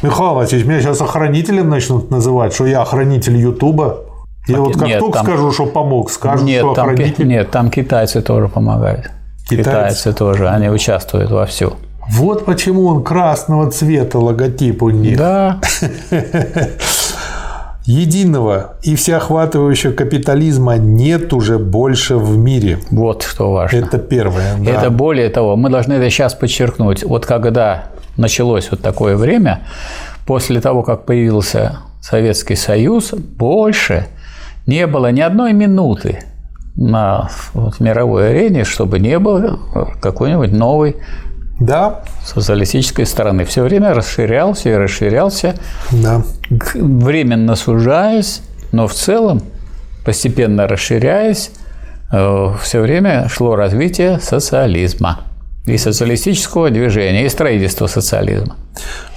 Михаил 0.01 0.33
Васильевич, 0.33 0.67
меня 0.67 0.81
сейчас 0.81 1.01
охранителем 1.01 1.69
начнут 1.69 2.11
называть, 2.11 2.53
что 2.53 2.65
я 2.65 2.81
охранитель 2.81 3.35
Ютуба. 3.35 3.97
Я 4.47 4.57
вот 4.57 4.77
как 4.77 4.87
нет, 4.87 4.99
только 4.99 5.17
там... 5.17 5.25
скажу, 5.25 5.51
что 5.51 5.65
помог, 5.65 6.09
скажут, 6.09 6.45
нет, 6.45 6.59
что 6.59 6.73
там, 6.73 6.89
охранитель... 6.89 7.27
Нет, 7.27 7.51
там 7.51 7.69
китайцы 7.69 8.21
тоже 8.21 8.47
помогают. 8.47 9.11
Китайцы? 9.47 9.69
китайцы 9.69 10.13
тоже, 10.13 10.49
они 10.49 10.69
участвуют 10.69 11.31
во 11.31 11.45
всем. 11.45 11.73
Вот 12.09 12.45
почему 12.45 12.87
он 12.87 13.03
красного 13.03 13.71
цвета 13.71 14.19
логотип 14.19 14.83
у 14.83 14.89
них. 14.89 15.17
Да. 15.17 15.59
Единого 17.85 18.75
и 18.81 18.95
всеохватывающего 18.95 19.91
капитализма 19.91 20.77
нет 20.77 21.33
уже 21.33 21.59
больше 21.59 22.15
в 22.15 22.37
мире. 22.37 22.79
Вот 22.91 23.23
что 23.23 23.51
важно. 23.51 23.77
Это 23.77 23.97
первое. 23.97 24.55
Да. 24.57 24.71
Это 24.71 24.89
более 24.89 25.29
того, 25.29 25.57
мы 25.57 25.69
должны 25.69 25.93
это 25.93 26.09
сейчас 26.09 26.33
подчеркнуть. 26.33 27.03
Вот 27.03 27.25
когда 27.25 27.85
началось 28.15 28.71
вот 28.71 28.81
такое 28.81 29.17
время, 29.17 29.63
после 30.25 30.61
того, 30.61 30.83
как 30.83 31.05
появился 31.05 31.79
Советский 32.01 32.55
Союз, 32.55 33.11
больше 33.11 34.07
не 34.65 34.87
было 34.87 35.11
ни 35.11 35.19
одной 35.19 35.51
минуты 35.51 36.23
на 36.75 37.29
вот, 37.53 37.79
мировой 37.79 38.29
арене, 38.29 38.63
чтобы 38.63 38.99
не 38.99 39.19
было 39.19 39.59
какой-нибудь 40.01 40.51
новой 40.51 40.97
да. 41.59 42.03
социалистической 42.25 43.05
стороны. 43.05 43.45
Все 43.45 43.63
время 43.63 43.93
расширялся 43.93 44.69
и 44.69 44.73
расширялся, 44.73 45.55
да. 45.91 46.23
временно 46.49 47.55
сужаясь, 47.55 48.41
но 48.71 48.87
в 48.87 48.93
целом, 48.93 49.41
постепенно 50.03 50.67
расширяясь, 50.67 51.51
э, 52.11 52.53
все 52.61 52.81
время 52.81 53.29
шло 53.29 53.55
развитие 53.55 54.19
социализма 54.19 55.19
и 55.65 55.77
социалистического 55.77 56.69
движения, 56.69 57.25
и 57.25 57.29
строительства 57.29 57.87
социализма. 57.87 58.57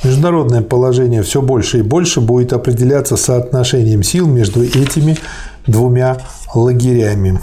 Международное 0.05 0.63
положение 0.63 1.23
все 1.23 1.43
больше 1.43 1.79
и 1.79 1.83
больше 1.83 2.21
будет 2.21 2.53
определяться 2.53 3.17
соотношением 3.17 4.05
сил 4.05 4.29
между 4.29 4.63
этими 4.63 5.17
двумя 5.67 6.19
лагерями. 6.55 7.41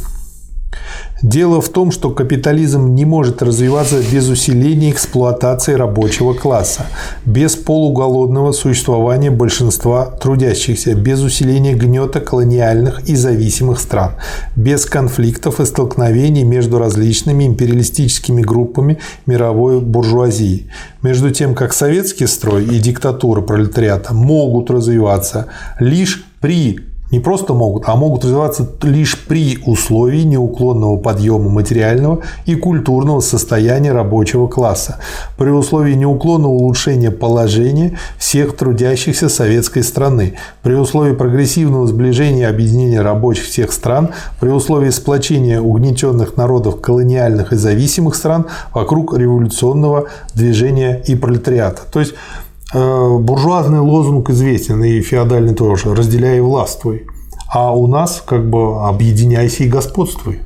Дело 1.23 1.61
в 1.61 1.69
том, 1.69 1.91
что 1.91 2.09
капитализм 2.09 2.95
не 2.95 3.05
может 3.05 3.41
развиваться 3.41 4.01
без 4.11 4.27
усиления 4.27 4.91
эксплуатации 4.91 5.73
рабочего 5.73 6.33
класса, 6.33 6.85
без 7.25 7.55
полуголодного 7.55 8.51
существования 8.51 9.31
большинства 9.31 10.05
трудящихся, 10.07 10.95
без 10.95 11.21
усиления 11.21 11.75
гнета 11.75 12.19
колониальных 12.19 13.07
и 13.07 13.15
зависимых 13.15 13.79
стран, 13.79 14.15
без 14.57 14.85
конфликтов 14.85 15.61
и 15.61 15.65
столкновений 15.65 16.43
между 16.43 16.77
различными 16.77 17.45
империалистическими 17.45 18.41
группами 18.41 18.99
мировой 19.25 19.79
буржуазии. 19.79 20.69
Между 21.03 21.31
тем, 21.31 21.55
как 21.55 21.71
советский 21.71 22.27
строй 22.27 22.65
и 22.65 22.79
диктатура 22.79 23.39
пролетариата 23.39 24.13
могут 24.13 24.69
развиваться 24.69 25.47
лишь 25.79 26.25
при 26.41 26.92
не 27.13 27.19
просто 27.19 27.53
могут, 27.53 27.83
а 27.85 27.95
могут 27.95 28.25
развиваться 28.25 28.67
лишь 28.81 29.19
при 29.25 29.59
условии 29.67 30.23
неуклонного 30.23 30.97
подъема 30.97 31.47
материального 31.47 32.21
и 32.47 32.55
культурного 32.55 33.19
состояния 33.19 33.91
рабочего 33.91 34.47
класса, 34.47 34.97
при 35.37 35.51
условии 35.51 35.93
неуклонного 35.93 36.53
улучшения 36.53 37.11
положения 37.11 37.99
всех 38.17 38.57
трудящихся 38.57 39.29
советской 39.29 39.83
страны, 39.83 40.33
при 40.63 40.73
условии 40.73 41.13
прогрессивного 41.13 41.85
сближения 41.85 42.41
и 42.41 42.49
объединения 42.49 43.01
рабочих 43.01 43.45
всех 43.45 43.73
стран, 43.73 44.09
при 44.39 44.49
условии 44.49 44.89
сплочения 44.89 45.61
угнетенных 45.61 46.35
народов 46.35 46.81
колониальных 46.81 47.53
и 47.53 47.57
зависимых 47.57 48.15
стран 48.15 48.47
вокруг 48.73 49.15
революционного 49.15 50.07
движения 50.33 51.03
и 51.05 51.13
пролетариата. 51.13 51.83
То 51.91 51.99
есть 51.99 52.15
буржуазный 52.73 53.79
лозунг 53.79 54.29
известен, 54.29 54.83
и 54.83 55.01
феодальный 55.01 55.53
тоже, 55.53 55.93
разделяй 55.93 56.37
и 56.37 56.41
властвуй. 56.41 57.07
А 57.51 57.71
у 57.71 57.87
нас 57.87 58.23
как 58.25 58.49
бы 58.49 58.87
объединяйся 58.87 59.63
и 59.63 59.69
господствуй. 59.69 60.39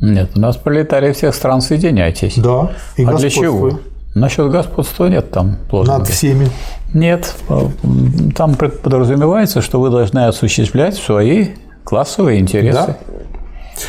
Нет, 0.00 0.30
у 0.36 0.40
нас 0.40 0.56
пролетарии 0.56 1.12
всех 1.12 1.34
стран 1.34 1.60
соединяйтесь. 1.60 2.36
Да, 2.36 2.72
и 2.96 3.04
а 3.04 3.14
для 3.14 3.30
чего? 3.30 3.78
Насчет 4.14 4.50
господства 4.50 5.06
нет 5.06 5.30
там 5.30 5.58
лозунга. 5.70 5.98
Над 5.98 6.08
всеми. 6.08 6.48
Нет, 6.94 7.36
там 8.36 8.54
подразумевается, 8.54 9.60
что 9.60 9.80
вы 9.80 9.90
должны 9.90 10.26
осуществлять 10.26 10.96
свои 10.96 11.48
классовые 11.84 12.40
интересы. 12.40 12.96
Да? 12.96 12.96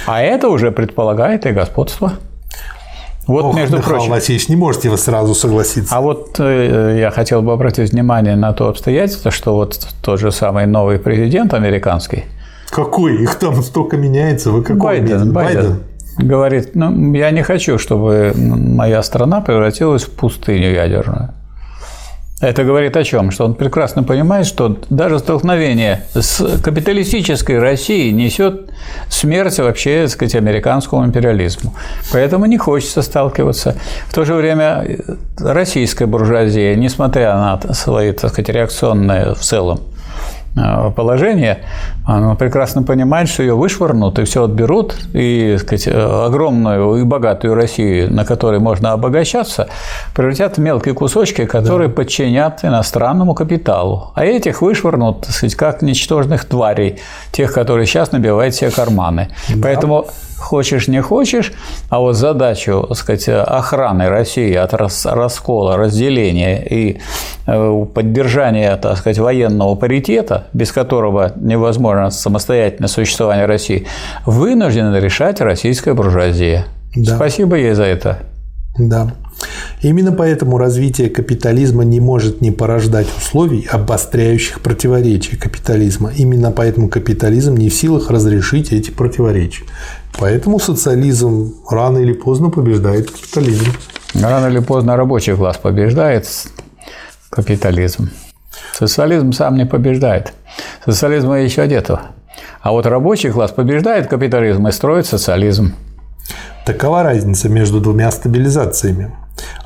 А 0.06 0.22
это 0.22 0.50
уже 0.50 0.72
предполагает 0.72 1.46
и 1.46 1.52
господство. 1.52 2.14
Вот, 3.30 3.45
Ох, 3.45 3.55
между 3.55 3.77
Михаил 3.77 3.97
прочим. 3.97 4.11
Васильевич, 4.11 4.49
не 4.49 4.55
можете 4.55 4.89
вы 4.89 4.97
сразу 4.97 5.36
согласиться. 5.36 5.95
А 5.95 6.01
вот 6.01 6.39
э, 6.39 6.97
я 6.99 7.11
хотел 7.11 7.43
бы 7.43 7.53
обратить 7.53 7.91
внимание 7.91 8.36
на 8.36 8.53
то 8.53 8.69
обстоятельство, 8.69 9.30
что 9.30 9.53
вот 9.53 9.88
тот 10.01 10.19
же 10.19 10.32
самый 10.32 10.65
новый 10.65 10.97
президент 10.97 11.53
американский. 11.53 12.23
Какой? 12.71 13.21
Их 13.21 13.36
там 13.36 13.61
столько 13.61 13.97
меняется. 13.97 14.49
Вы 14.49 14.63
какой? 14.63 14.99
Байден. 14.99 15.32
Байден. 15.32 15.55
Байден. 15.55 15.84
Говорит, 16.17 16.71
ну, 16.73 17.13
я 17.13 17.30
не 17.30 17.43
хочу, 17.43 17.77
чтобы 17.77 18.34
моя 18.36 19.03
страна 19.03 19.41
превратилась 19.41 20.05
в 20.05 20.09
пустыню 20.09 20.73
ядерную. 20.73 21.30
Это 22.42 22.64
говорит 22.64 22.96
о 22.96 23.04
чем? 23.04 23.32
Что 23.32 23.46
он 23.46 23.54
прекрасно 23.54 24.04
понимает, 24.04 24.46
что 24.46 24.78
даже 24.90 25.20
столкновение 25.20 26.06
с 26.14 26.62
капиталистической 26.62 27.60
Россией 27.60 28.12
несет 28.12 28.70
смерть 29.10 29.60
вообще, 29.60 30.04
так 30.04 30.12
сказать, 30.12 30.36
американскому 30.36 31.06
империализму. 31.06 31.74
Поэтому 32.14 32.46
не 32.46 32.58
хочется 32.58 33.02
сталкиваться. 33.02 33.76
В 34.08 34.14
то 34.14 34.24
же 34.24 34.36
время 34.36 34.86
российская 35.38 36.06
буржуазия, 36.06 36.76
несмотря 36.76 37.34
на 37.36 37.74
свои, 37.74 38.14
так 38.14 38.32
сказать, 38.32 38.50
реакционные 38.50 39.36
в 39.36 39.40
целом 39.40 39.82
Э, 39.82 39.99
положение, 40.95 41.60
она 42.06 42.36
прекрасно 42.36 42.84
понимает, 42.84 43.30
что 43.30 43.43
ее 43.43 43.56
вышвырнут 43.56 44.20
и 44.20 44.24
все 44.24 44.43
отберут, 44.43 44.95
и 45.14 45.58
сказать, 45.60 45.88
э, 45.88 45.91
огромную 45.91 46.95
и 46.95 47.04
богатую 47.04 47.56
Россию, 47.56 48.14
на 48.14 48.26
которой 48.26 48.60
можно 48.60 48.91
обогащаться, 48.91 49.70
превратят 50.16 50.58
в 50.58 50.62
мелкие 50.62 50.93
кусочки, 50.93 51.45
которые 51.45 51.88
да. 51.88 51.95
подчинят 51.95 52.64
иностранному 52.64 53.36
капиталу. 53.36 54.12
А 54.16 54.26
этих 54.26 54.62
вышвырнут, 54.62 55.22
так 55.22 55.32
сказать, 55.32 55.56
как 55.56 55.82
ничтожных 55.82 56.45
тварей, 56.45 57.00
тех, 57.32 57.54
которые 57.54 57.86
сейчас 57.86 58.12
набивают 58.12 58.56
себе 58.56 58.72
карманы. 58.72 59.30
Да. 59.50 59.62
Поэтому 59.64 60.08
хочешь 60.40 60.88
не 60.88 61.02
хочешь, 61.02 61.54
а 61.90 62.00
вот 62.00 62.16
задачу, 62.16 62.86
так 62.88 62.98
сказать, 62.98 63.30
охраны 63.30 64.10
России 64.10 64.54
от 64.54 64.74
раскола, 64.74 65.78
разделения 65.78 66.66
и 66.66 67.00
э, 67.46 67.86
поддержания, 67.94 68.76
так 68.78 68.98
сказать, 68.98 69.20
военного 69.20 69.76
паритета, 69.76 70.48
без 70.54 70.72
которого 70.72 71.34
невозможно 71.36 72.10
самостоятельное 72.10 72.88
существование 72.88 73.46
России, 73.46 73.86
вынуждена 74.26 75.00
решать 75.00 75.42
российская 75.42 75.94
буржуазия. 75.94 76.66
Да. 76.96 77.16
Спасибо 77.16 77.56
ей 77.56 77.74
за 77.74 77.84
это. 77.84 78.20
Да. 78.78 79.14
Именно 79.82 80.12
поэтому 80.12 80.58
развитие 80.58 81.10
капитализма 81.10 81.84
не 81.84 82.00
может 82.00 82.42
не 82.42 82.52
порождать 82.52 83.08
условий, 83.18 83.68
обостряющих 83.70 84.60
противоречия 84.62 85.38
капитализма. 85.38 86.12
Именно 86.16 86.52
поэтому 86.52 86.90
капитализм 86.90 87.56
не 87.56 87.70
в 87.70 87.74
силах 87.74 88.10
разрешить 88.10 88.74
эти 88.74 88.92
противоречия. 88.92 89.64
Поэтому 90.18 90.60
социализм 90.60 91.55
рано 91.70 91.99
или 91.99 92.14
поздно 92.14 92.49
побеждает 92.49 93.12
капитализм. 93.12 93.72
Рано 94.16 94.47
или 94.47 94.60
поздно 94.60 94.97
рабочий 94.97 95.36
класс 95.36 95.57
побеждает 95.57 96.28
капитализм. 97.30 98.10
Социализм 98.74 99.32
сам 99.34 99.55
не 99.55 99.66
побеждает. 99.66 100.34
Социализма 100.86 101.39
еще 101.39 101.68
нету. 101.68 101.99
А 102.62 102.72
вот 102.72 102.86
рабочий 102.86 103.30
класс 103.30 103.51
побеждает 103.51 104.07
капитализм 104.07 104.68
и 104.68 104.72
строит 104.72 105.05
социализм. 105.05 105.74
Такова 106.66 107.03
разница 107.03 107.49
между 107.49 107.80
двумя 107.80 108.12
стабилизациями. 108.12 109.12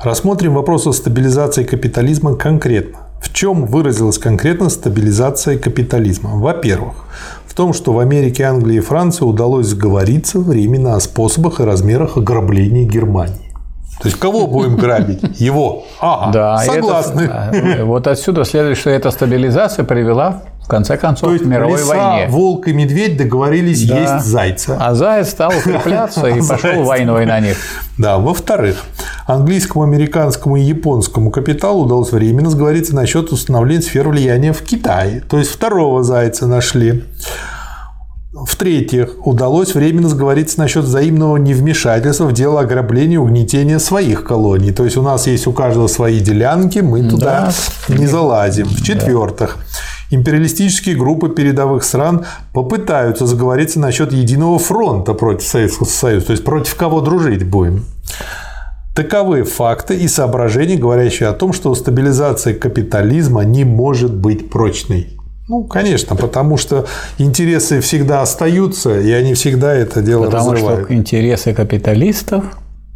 Рассмотрим 0.02 0.54
вопрос 0.54 0.86
о 0.86 0.92
стабилизации 0.92 1.64
капитализма 1.64 2.36
конкретно. 2.36 3.00
В 3.20 3.32
чем 3.32 3.66
выразилась 3.66 4.18
конкретно 4.18 4.68
стабилизация 4.68 5.58
капитализма? 5.58 6.36
Во-первых, 6.36 6.94
в 7.54 7.56
том, 7.56 7.72
что 7.72 7.92
в 7.92 8.00
Америке, 8.00 8.42
Англии 8.42 8.78
и 8.78 8.80
Франции 8.80 9.24
удалось 9.24 9.68
сговориться 9.68 10.40
временно 10.40 10.96
о 10.96 11.00
способах 11.00 11.60
и 11.60 11.62
размерах 11.62 12.16
ограбления 12.16 12.84
Германии. 12.84 13.54
То 14.00 14.08
есть 14.08 14.18
кого 14.18 14.48
будем 14.48 14.74
грабить? 14.74 15.22
Его. 15.40 15.84
Ага, 16.00 16.32
да, 16.32 16.58
согласны. 16.58 17.20
Это, 17.22 17.84
вот 17.84 18.08
отсюда 18.08 18.44
следует, 18.44 18.76
что 18.76 18.90
эта 18.90 19.12
стабилизация 19.12 19.84
привела 19.84 20.42
в 20.64 20.66
конце 20.66 20.96
концов, 20.96 21.28
То 21.28 21.32
есть, 21.34 21.44
в 21.44 21.48
мировой 21.48 21.78
лиса, 21.78 21.94
войне. 21.94 22.26
волк 22.30 22.68
и 22.68 22.72
медведь 22.72 23.18
договорились 23.18 23.86
да. 23.86 23.98
есть 24.00 24.26
зайца. 24.26 24.78
А 24.80 24.94
заяц 24.94 25.28
стал 25.28 25.52
укрепляться 25.58 26.26
и 26.26 26.40
пошел 26.40 26.84
войной 26.84 27.26
на 27.26 27.38
них. 27.40 27.58
Да, 27.98 28.16
во-вторых, 28.16 28.82
английскому, 29.26 29.84
американскому 29.84 30.56
и 30.56 30.62
японскому 30.62 31.30
капиталу 31.30 31.84
удалось 31.84 32.12
временно 32.12 32.48
сговориться 32.48 32.94
насчет 32.94 33.30
установления 33.30 33.82
сфер 33.82 34.08
влияния 34.08 34.54
в 34.54 34.62
Китае. 34.62 35.22
То 35.28 35.38
есть 35.38 35.50
второго 35.50 36.02
зайца 36.02 36.46
нашли. 36.46 37.04
В-третьих, 38.32 39.26
удалось 39.26 39.74
временно 39.74 40.08
сговориться 40.08 40.58
насчет 40.58 40.84
взаимного 40.84 41.36
невмешательства 41.36 42.24
в 42.24 42.32
дело 42.32 42.60
ограбления 42.60 43.14
и 43.14 43.18
угнетения 43.18 43.78
своих 43.78 44.24
колоний. 44.24 44.72
То 44.72 44.84
есть 44.84 44.96
у 44.96 45.02
нас 45.02 45.26
есть 45.28 45.46
у 45.46 45.52
каждого 45.52 45.86
свои 45.86 46.20
делянки, 46.20 46.80
мы 46.80 47.08
туда 47.08 47.52
да. 47.88 47.94
не 47.94 48.06
залазим. 48.08 48.66
В-четвертых, 48.66 49.58
империалистические 50.14 50.96
группы 50.96 51.28
передовых 51.28 51.84
стран 51.84 52.24
попытаются 52.52 53.26
заговориться 53.26 53.80
насчет 53.80 54.12
единого 54.12 54.58
фронта 54.58 55.14
против 55.14 55.46
Советского 55.46 55.86
Союза, 55.86 56.26
то 56.26 56.32
есть 56.32 56.44
против 56.44 56.74
кого 56.74 57.00
дружить 57.00 57.44
будем. 57.44 57.84
Таковы 58.94 59.42
факты 59.42 59.96
и 59.96 60.06
соображения, 60.06 60.76
говорящие 60.76 61.28
о 61.28 61.32
том, 61.32 61.52
что 61.52 61.74
стабилизация 61.74 62.54
капитализма 62.54 63.42
не 63.42 63.64
может 63.64 64.14
быть 64.14 64.50
прочной. 64.50 65.18
Ну, 65.48 65.64
конечно, 65.64 66.16
потому 66.16 66.56
что 66.56 66.86
интересы 67.18 67.80
всегда 67.80 68.22
остаются, 68.22 68.98
и 68.98 69.10
они 69.10 69.34
всегда 69.34 69.74
это 69.74 70.00
дело 70.00 70.26
потому 70.26 70.52
разрывают. 70.52 70.80
Потому 70.82 70.86
что 70.86 70.94
интересы 70.94 71.52
капиталистов 71.52 72.44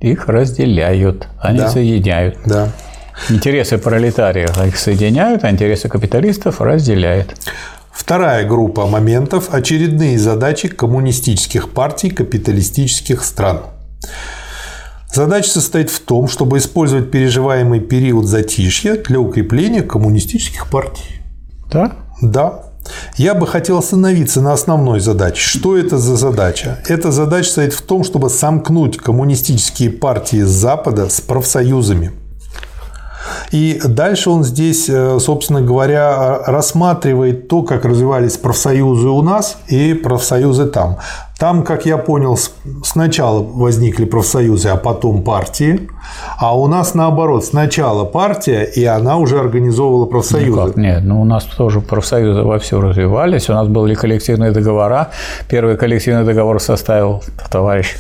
их 0.01 0.29
разделяют, 0.29 1.29
они 1.41 1.59
да. 1.59 1.69
соединяют. 1.69 2.39
Да. 2.47 2.73
Интересы 3.31 3.79
пролетариев 3.79 4.57
их 4.65 4.77
соединяют, 4.79 5.45
а 5.45 5.51
интересы 5.51 5.89
капиталистов 5.89 6.61
разделяют. 6.61 7.35
Вторая 7.93 8.47
группа 8.47 8.87
моментов– 8.87 9.49
очередные 9.53 10.19
задачи 10.19 10.69
коммунистических 10.69 11.71
партий 11.71 12.11
капиталистических 12.11 13.25
стран. 13.25 13.63
Задача 15.13 15.51
состоит 15.51 15.91
в 15.91 16.01
том, 16.01 16.29
чтобы 16.29 16.59
использовать 16.59 17.11
переживаемый 17.11 17.81
период 17.81 18.27
затишья 18.27 18.95
для 18.97 19.19
укрепления 19.19 19.83
коммунистических 19.83 20.71
партий. 20.71 21.21
Да? 21.73 21.97
Да. 22.23 22.65
Я 23.17 23.35
бы 23.35 23.47
хотел 23.47 23.79
остановиться 23.79 24.41
на 24.41 24.53
основной 24.53 25.01
задаче. 25.01 25.41
Что 25.41 25.77
это 25.77 25.99
за 25.99 26.17
задача? 26.17 26.79
Эта 26.87 27.11
задача 27.11 27.47
состоит 27.47 27.73
в 27.73 27.83
том, 27.83 28.05
чтобы 28.05 28.31
сомкнуть 28.31 28.97
коммунистические 28.97 29.91
партии 29.91 30.43
Запада 30.43 31.09
с 31.09 31.21
профсоюзами. 31.21 32.13
И 33.51 33.81
дальше 33.85 34.31
он 34.31 34.45
здесь, 34.45 34.89
э, 34.89 35.19
собственно 35.21 35.63
говоря, 35.63 36.39
рассматривает 36.47 37.49
то, 37.49 37.63
как 37.63 37.85
развивались 37.85 38.37
профсоюзы 38.37 39.09
у 39.09 39.23
нас 39.23 39.59
и 39.69 39.95
профсоюзы 39.95 40.67
там. 40.67 40.99
Там, 41.39 41.63
как 41.63 41.87
я 41.87 41.99
понял, 41.99 42.37
сначала 42.83 43.41
возникли 43.41 44.05
профсоюзы, 44.05 44.71
а 44.71 44.77
потом 44.77 45.23
партии. 45.23 45.89
А 46.37 46.59
у 46.59 46.67
нас 46.67 46.95
наоборот, 46.95 47.45
сначала 47.45 48.05
партия, 48.05 48.65
и 48.65 48.85
она 48.85 49.19
уже 49.19 49.39
организовывала 49.39 50.07
профсоюзы. 50.07 50.51
Никак, 50.51 50.77
нет, 50.77 51.05
ну 51.05 51.21
у 51.21 51.25
нас 51.25 51.45
тоже 51.45 51.81
профсоюзы 51.81 52.43
во 52.43 52.59
все 52.59 52.81
развивались. 52.81 53.49
У 53.49 53.53
нас 53.53 53.69
были 53.69 53.95
коллективные 53.95 54.51
договора. 54.51 55.11
Первый 55.49 55.77
коллективный 55.77 56.25
договор 56.25 56.61
составил 56.61 57.23
товарищ 57.51 57.95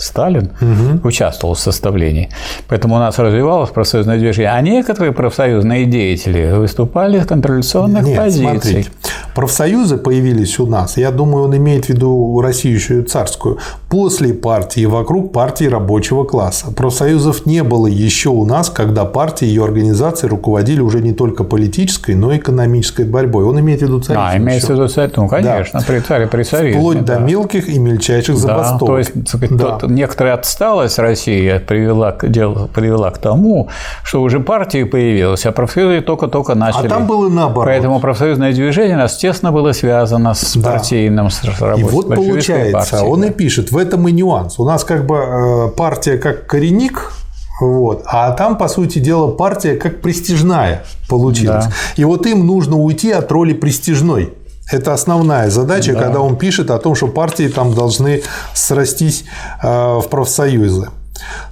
Сталин 0.00 0.50
угу. 0.60 1.08
участвовал 1.08 1.54
в 1.54 1.60
составлении. 1.60 2.30
Поэтому 2.68 2.96
у 2.96 2.98
нас 2.98 3.18
развивалось 3.18 3.70
профсоюзное 3.70 4.18
движение. 4.18 4.50
А 4.52 4.60
некоторые 4.60 5.12
профсоюзные 5.12 5.84
деятели 5.86 6.52
выступали 6.52 7.20
с 7.20 7.26
контрреволюционных 7.26 8.04
Нет, 8.04 8.16
позиций. 8.16 8.44
Смотрите. 8.44 8.90
Профсоюзы 9.34 9.96
появились 9.96 10.58
у 10.58 10.66
нас, 10.66 10.96
я 10.96 11.10
думаю, 11.10 11.44
он 11.44 11.56
имеет 11.56 11.86
в 11.86 11.88
виду 11.90 12.40
Россию 12.40 12.74
еще 12.74 13.00
и 13.00 13.02
царскую, 13.02 13.58
после 13.88 14.34
партии, 14.34 14.86
вокруг 14.86 15.32
партии 15.32 15.64
рабочего 15.64 16.24
класса. 16.24 16.72
Профсоюзов 16.72 17.46
не 17.46 17.62
было 17.62 17.86
еще 17.86 18.30
у 18.30 18.44
нас, 18.44 18.70
когда 18.70 19.04
партии 19.04 19.46
и 19.46 19.48
ее 19.48 19.64
организации 19.64 20.26
руководили 20.26 20.80
уже 20.80 21.00
не 21.00 21.12
только 21.12 21.44
политической, 21.44 22.14
но 22.14 22.32
и 22.32 22.38
экономической 22.38 23.04
борьбой. 23.04 23.44
Он 23.44 23.58
имеет 23.60 23.80
в 23.80 23.82
виду 23.82 24.00
царизм. 24.00 24.22
А, 24.24 24.36
имеется 24.36 24.68
в 24.68 24.70
виду 24.70 24.88
царизм, 24.88 25.14
ну, 25.16 25.28
конечно, 25.28 25.80
да. 25.80 25.86
при 25.86 26.00
царе, 26.00 26.26
при 26.26 26.42
царизме. 26.42 26.80
Вплоть 26.80 27.04
да. 27.04 27.18
до 27.18 27.24
мелких 27.24 27.68
и 27.68 27.78
мельчайших 27.78 28.34
да, 28.36 28.40
забастовок. 28.40 28.86
То 28.86 28.98
есть, 28.98 29.50
да. 29.50 29.78
тот, 29.78 29.89
некоторая 29.90 30.34
отсталость 30.34 30.98
России 30.98 31.58
привела, 31.58 32.16
дело, 32.22 32.66
привела 32.66 33.10
к 33.10 33.18
тому, 33.18 33.68
что 34.02 34.22
уже 34.22 34.40
партии 34.40 34.84
появилась, 34.84 35.46
а 35.46 35.52
профсоюзы 35.52 36.00
только-только 36.00 36.54
начали. 36.54 36.86
А 36.86 36.90
там 36.90 37.06
было 37.06 37.28
наоборот. 37.28 37.66
Поэтому 37.66 38.00
профсоюзное 38.00 38.52
движение 38.52 38.96
у 38.96 39.00
нас 39.00 39.16
тесно 39.16 39.52
было 39.52 39.72
связано 39.72 40.34
с 40.34 40.56
да. 40.56 40.72
партийным, 40.72 41.30
с 41.30 41.42
работой. 41.44 41.80
И 41.80 41.84
вот 41.84 42.14
получается, 42.14 42.72
партией, 42.72 43.02
он 43.02 43.20
да. 43.20 43.26
и 43.28 43.30
пишет, 43.30 43.72
в 43.72 43.76
этом 43.76 44.08
и 44.08 44.12
нюанс. 44.12 44.58
У 44.58 44.64
нас 44.64 44.84
как 44.84 45.06
бы 45.06 45.16
э, 45.16 45.68
партия 45.76 46.18
как 46.18 46.46
коренник, 46.46 47.12
вот. 47.60 48.02
А 48.06 48.32
там, 48.32 48.56
по 48.56 48.68
сути 48.68 48.98
дела, 48.98 49.30
партия 49.30 49.76
как 49.76 50.00
престижная 50.00 50.84
получилась. 51.08 51.66
Да. 51.66 51.72
И 51.96 52.04
вот 52.04 52.26
им 52.26 52.46
нужно 52.46 52.76
уйти 52.76 53.12
от 53.12 53.30
роли 53.30 53.52
престижной. 53.52 54.32
Это 54.70 54.92
основная 54.92 55.50
задача, 55.50 55.92
да. 55.94 56.00
когда 56.00 56.20
он 56.20 56.36
пишет 56.36 56.70
о 56.70 56.78
том, 56.78 56.94
что 56.94 57.08
партии 57.08 57.48
там 57.48 57.74
должны 57.74 58.22
срастись 58.54 59.24
э, 59.62 59.66
в 59.66 60.08
профсоюзы. 60.08 60.88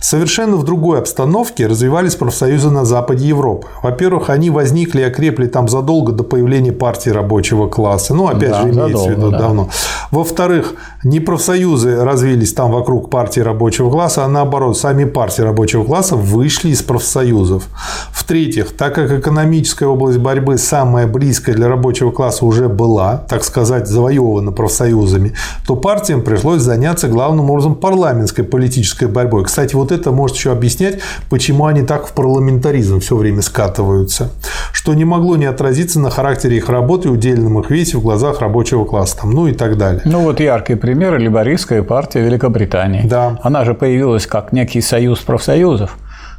Совершенно 0.01 0.57
в 0.57 0.65
другой 0.65 0.99
обстановке 0.99 1.67
развивались 1.67 2.15
профсоюзы 2.15 2.71
на 2.71 2.85
западе 2.85 3.27
Европы. 3.29 3.67
Во-первых, 3.83 4.31
они 4.31 4.51
возникли 4.51 5.01
и 5.01 5.05
окрепли 5.05 5.47
там 5.47 5.69
задолго 5.69 6.13
до 6.13 6.25
появления 6.25 6.73
партии 6.73 7.11
рабочего 7.11 7.69
класса. 7.69 8.15
Ну, 8.15 8.29
опять 8.29 8.51
да, 8.51 8.63
же, 8.63 8.71
имеется 8.71 8.87
задолго, 8.87 9.09
в 9.09 9.11
виду 9.11 9.31
да. 9.31 9.39
давно. 9.39 9.69
Во-вторых, 10.11 10.75
не 11.05 11.21
профсоюзы 11.21 12.03
развились 12.03 12.53
там 12.53 12.73
вокруг 12.73 13.11
партии 13.11 13.41
рабочего 13.41 13.91
класса, 13.91 14.25
а 14.25 14.29
наоборот, 14.29 14.79
сами 14.79 15.05
партии 15.05 15.43
рабочего 15.43 15.85
класса 15.85 16.17
вышли 16.17 16.71
из 16.71 16.83
профсоюзов. 16.83 17.65
В-третьих, 18.13 18.77
так 18.77 18.95
как 18.95 19.13
экономическая 19.13 19.87
область 19.87 20.19
борьбы 20.19 20.59
самая 20.59 21.07
близкая 21.07 21.55
для 21.55 21.69
рабочего 21.69 22.11
класса 22.11 22.45
уже 22.45 22.69
была, 22.69 23.19
так 23.29 23.45
сказать, 23.45 23.87
завоевана 23.87 24.53
профсоюзами, 24.53 25.35
то 25.67 25.77
партиям 25.77 26.23
пришлось 26.23 26.63
заняться 26.63 27.09
главным 27.09 27.51
образом 27.51 27.75
парламентской 27.75 28.43
политической 28.43 29.09
борьбой. 29.09 29.45
Кстати, 29.59 29.75
вот 29.75 29.91
это 29.91 30.13
может 30.13 30.37
еще 30.37 30.53
объяснять, 30.53 31.01
почему 31.31 31.67
они 31.67 31.83
так 31.83 32.07
в 32.07 32.13
парламентаризм 32.13 33.01
все 33.01 33.17
время 33.17 33.43
скатываются, 33.43 34.31
что 34.73 34.95
не 34.95 35.05
могло 35.05 35.35
не 35.35 35.47
отразиться 35.47 35.99
на 35.99 36.11
характере 36.11 36.59
их 36.59 36.69
работы 36.69 37.09
удельном 37.09 37.59
их 37.59 37.69
весе 37.69 37.99
в 37.99 38.03
глазах 38.03 38.41
рабочего 38.41 38.85
класса, 38.85 39.17
там, 39.23 39.33
ну 39.33 39.49
и 39.49 39.53
так 39.53 39.77
далее. 39.77 40.03
Ну 40.05 40.21
вот 40.21 40.39
яркий 40.39 40.77
пример– 40.77 41.19
либористская 41.19 41.83
партия 41.83 42.21
Великобритании. 42.21 43.03
Да. 43.03 43.41
Она 43.43 43.65
же 43.65 43.75
появилась 43.75 44.29
как 44.29 44.53
некий 44.53 44.81
союз 44.81 45.19
профсоюзов 45.19 45.97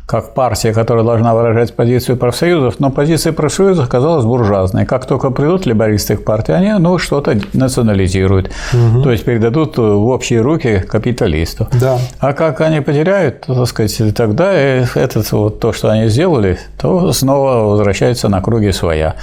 как 0.09 0.33
партия, 0.33 0.73
которая 0.73 1.05
должна 1.05 1.35
выражать 1.35 1.75
позицию 1.75 2.17
профсоюзов, 2.17 2.79
но 2.79 2.89
позиция 2.89 3.31
профсоюзов 3.31 3.85
оказалась 3.85 4.25
буржуазной. 4.25 4.87
Как 4.87 5.05
только 5.05 5.29
придут 5.29 5.67
либористы 5.67 6.17
к 6.17 6.25
партии, 6.25 6.51
они 6.51 6.73
ну, 6.79 6.97
что-то 6.97 7.39
национализируют, 7.53 8.49
угу. 8.73 9.03
то 9.03 9.11
есть 9.11 9.23
передадут 9.23 9.77
в 9.77 10.07
общие 10.07 10.41
руки 10.41 10.79
капиталисту. 10.79 11.67
Да. 11.79 11.99
А 12.17 12.33
как 12.33 12.59
они 12.61 12.81
потеряют, 12.81 13.41
так 13.41 13.67
сказать, 13.67 14.15
тогда 14.15 14.51
это 14.51 15.23
вот 15.29 15.59
то, 15.59 15.73
что 15.73 15.89
они 15.89 16.07
сделали, 16.07 16.57
то 16.81 17.13
снова 17.13 17.69
возвращается 17.69 18.29
на 18.29 18.41
круги 18.41 18.71
своя 18.71 19.15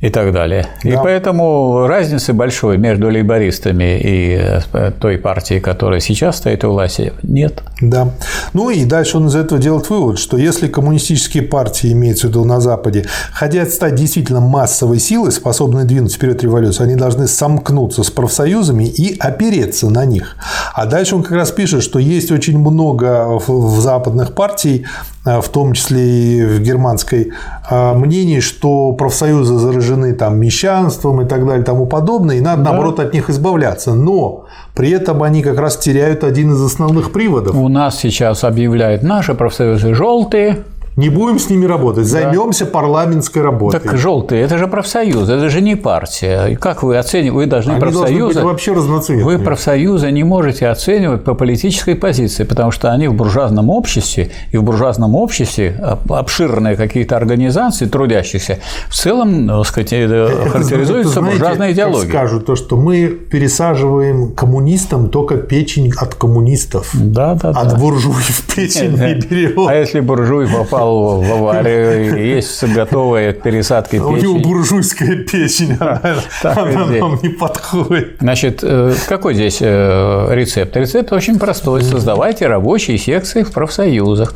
и 0.00 0.10
так 0.10 0.32
далее. 0.32 0.66
Да. 0.84 0.90
И 0.90 0.96
поэтому 0.96 1.86
разницы 1.88 2.32
большой 2.32 2.78
между 2.78 3.10
лейбористами 3.10 3.98
и 4.00 4.38
э, 4.72 4.92
той 4.92 5.18
партией, 5.18 5.60
которая 5.60 5.98
сейчас 5.98 6.36
стоит 6.36 6.62
у 6.64 6.70
власти, 6.70 7.12
нет. 7.22 7.62
Да. 7.80 8.10
Ну 8.52 8.70
и 8.70 8.84
дальше 8.84 9.16
он 9.16 9.26
из 9.26 9.34
этого 9.34 9.60
делает 9.60 9.90
вывод, 9.90 10.20
что 10.20 10.36
если 10.36 10.68
коммунистические 10.68 11.42
партии, 11.42 11.92
имеются 11.92 12.28
в 12.28 12.30
виду 12.30 12.44
на 12.44 12.60
Западе, 12.60 13.06
хотят 13.32 13.70
стать 13.70 13.96
действительно 13.96 14.40
массовой 14.40 15.00
силой, 15.00 15.32
способной 15.32 15.84
двинуть 15.84 16.14
вперед 16.14 16.42
революцию, 16.44 16.86
они 16.86 16.94
должны 16.94 17.26
сомкнуться 17.26 18.04
с 18.04 18.10
профсоюзами 18.10 18.84
и 18.84 19.18
опереться 19.18 19.90
на 19.90 20.04
них. 20.04 20.36
А 20.74 20.86
дальше 20.86 21.16
он 21.16 21.24
как 21.24 21.32
раз 21.32 21.50
пишет, 21.50 21.82
что 21.82 21.98
есть 21.98 22.30
очень 22.30 22.58
много 22.58 23.40
в 23.46 23.80
западных 23.80 24.34
партий 24.34 24.86
в 25.40 25.48
том 25.48 25.72
числе 25.72 26.00
и 26.00 26.44
в 26.44 26.60
германской, 26.60 27.32
э, 27.70 27.94
мнений, 27.94 28.40
что 28.40 28.92
профсоюзы 28.92 29.58
заражены 29.58 30.12
там 30.14 30.38
мещанством 30.38 31.22
и 31.22 31.24
так 31.24 31.44
далее 31.46 31.62
и 31.62 31.64
тому 31.64 31.86
подобное, 31.86 32.36
и 32.36 32.40
надо, 32.40 32.62
да. 32.62 32.70
наоборот, 32.70 33.00
от 33.00 33.12
них 33.12 33.30
избавляться. 33.30 33.94
Но 33.94 34.46
при 34.74 34.90
этом 34.90 35.22
они 35.22 35.42
как 35.42 35.58
раз 35.58 35.76
теряют 35.76 36.24
один 36.24 36.52
из 36.52 36.62
основных 36.62 37.12
приводов. 37.12 37.54
У 37.56 37.68
нас 37.68 37.98
сейчас 37.98 38.44
объявляют 38.44 39.02
наши 39.02 39.34
профсоюзы 39.34 39.94
желтые, 39.94 40.64
не 40.98 41.10
будем 41.10 41.38
с 41.38 41.48
ними 41.48 41.64
работать, 41.64 42.06
займемся 42.06 42.64
да. 42.64 42.72
парламентской 42.72 43.38
работой. 43.38 43.78
Так 43.78 43.96
желтые, 43.96 44.42
это 44.42 44.58
же 44.58 44.66
профсоюз, 44.66 45.28
это 45.28 45.48
же 45.48 45.60
не 45.60 45.76
партия. 45.76 46.46
И 46.46 46.56
как 46.56 46.82
вы 46.82 46.98
оцениваете? 46.98 47.30
Вы 47.30 47.46
должны 47.46 47.70
Они 47.70 47.80
профсоюзы. 47.80 48.18
Должны 48.18 48.34
быть 48.34 48.50
вообще 48.50 48.72
разноцветные. 48.72 49.24
Вы 49.24 49.38
профсоюзы 49.38 50.10
не 50.10 50.24
можете 50.24 50.66
оценивать 50.66 51.22
по 51.22 51.34
политической 51.34 51.94
позиции, 51.94 52.42
потому 52.42 52.72
что 52.72 52.90
они 52.90 53.06
в 53.06 53.14
буржуазном 53.14 53.70
обществе 53.70 54.32
и 54.50 54.56
в 54.56 54.64
буржуазном 54.64 55.14
обществе 55.14 55.80
обширные 56.08 56.74
какие-то 56.74 57.16
организации 57.16 57.86
трудящихся 57.86 58.58
в 58.88 58.94
целом, 58.94 59.46
так 59.46 59.66
сказать, 59.66 59.92
это, 59.92 60.48
характеризуются 60.50 61.20
это, 61.20 61.30
буржуазной 61.30 61.72
идеологией. 61.74 62.10
Скажут 62.10 62.46
то, 62.46 62.56
что 62.56 62.76
мы 62.76 63.06
пересаживаем 63.06 64.32
коммунистам 64.32 65.10
только 65.10 65.36
печень 65.36 65.92
от 65.96 66.16
коммунистов, 66.16 66.90
да, 66.92 67.34
да, 67.34 67.50
от 67.50 67.68
да. 67.68 67.76
буржуев 67.76 68.42
печень 68.52 68.94
не 68.94 69.14
берем. 69.14 69.68
А 69.68 69.76
если 69.76 70.00
буржуй 70.00 70.48
попал 70.48 70.87
попал 70.88 71.20
в 71.20 71.32
аварию, 71.32 72.26
есть 72.26 72.64
готовая 72.64 73.32
к 73.32 73.42
пересадке 73.42 74.00
У 74.00 74.16
него 74.16 74.38
буржуйская 74.38 75.24
печень, 75.24 75.76
она 75.78 76.00
нам 76.42 77.18
не 77.22 77.28
подходит. 77.28 78.16
Значит, 78.20 78.60
э, 78.62 78.94
какой 79.08 79.34
здесь 79.34 79.58
э, 79.60 80.28
рецепт? 80.30 80.76
Рецепт 80.76 81.12
очень 81.12 81.38
простой. 81.38 81.82
Создавайте 81.82 82.46
рабочие 82.46 82.98
секции 82.98 83.42
в 83.42 83.52
профсоюзах. 83.52 84.34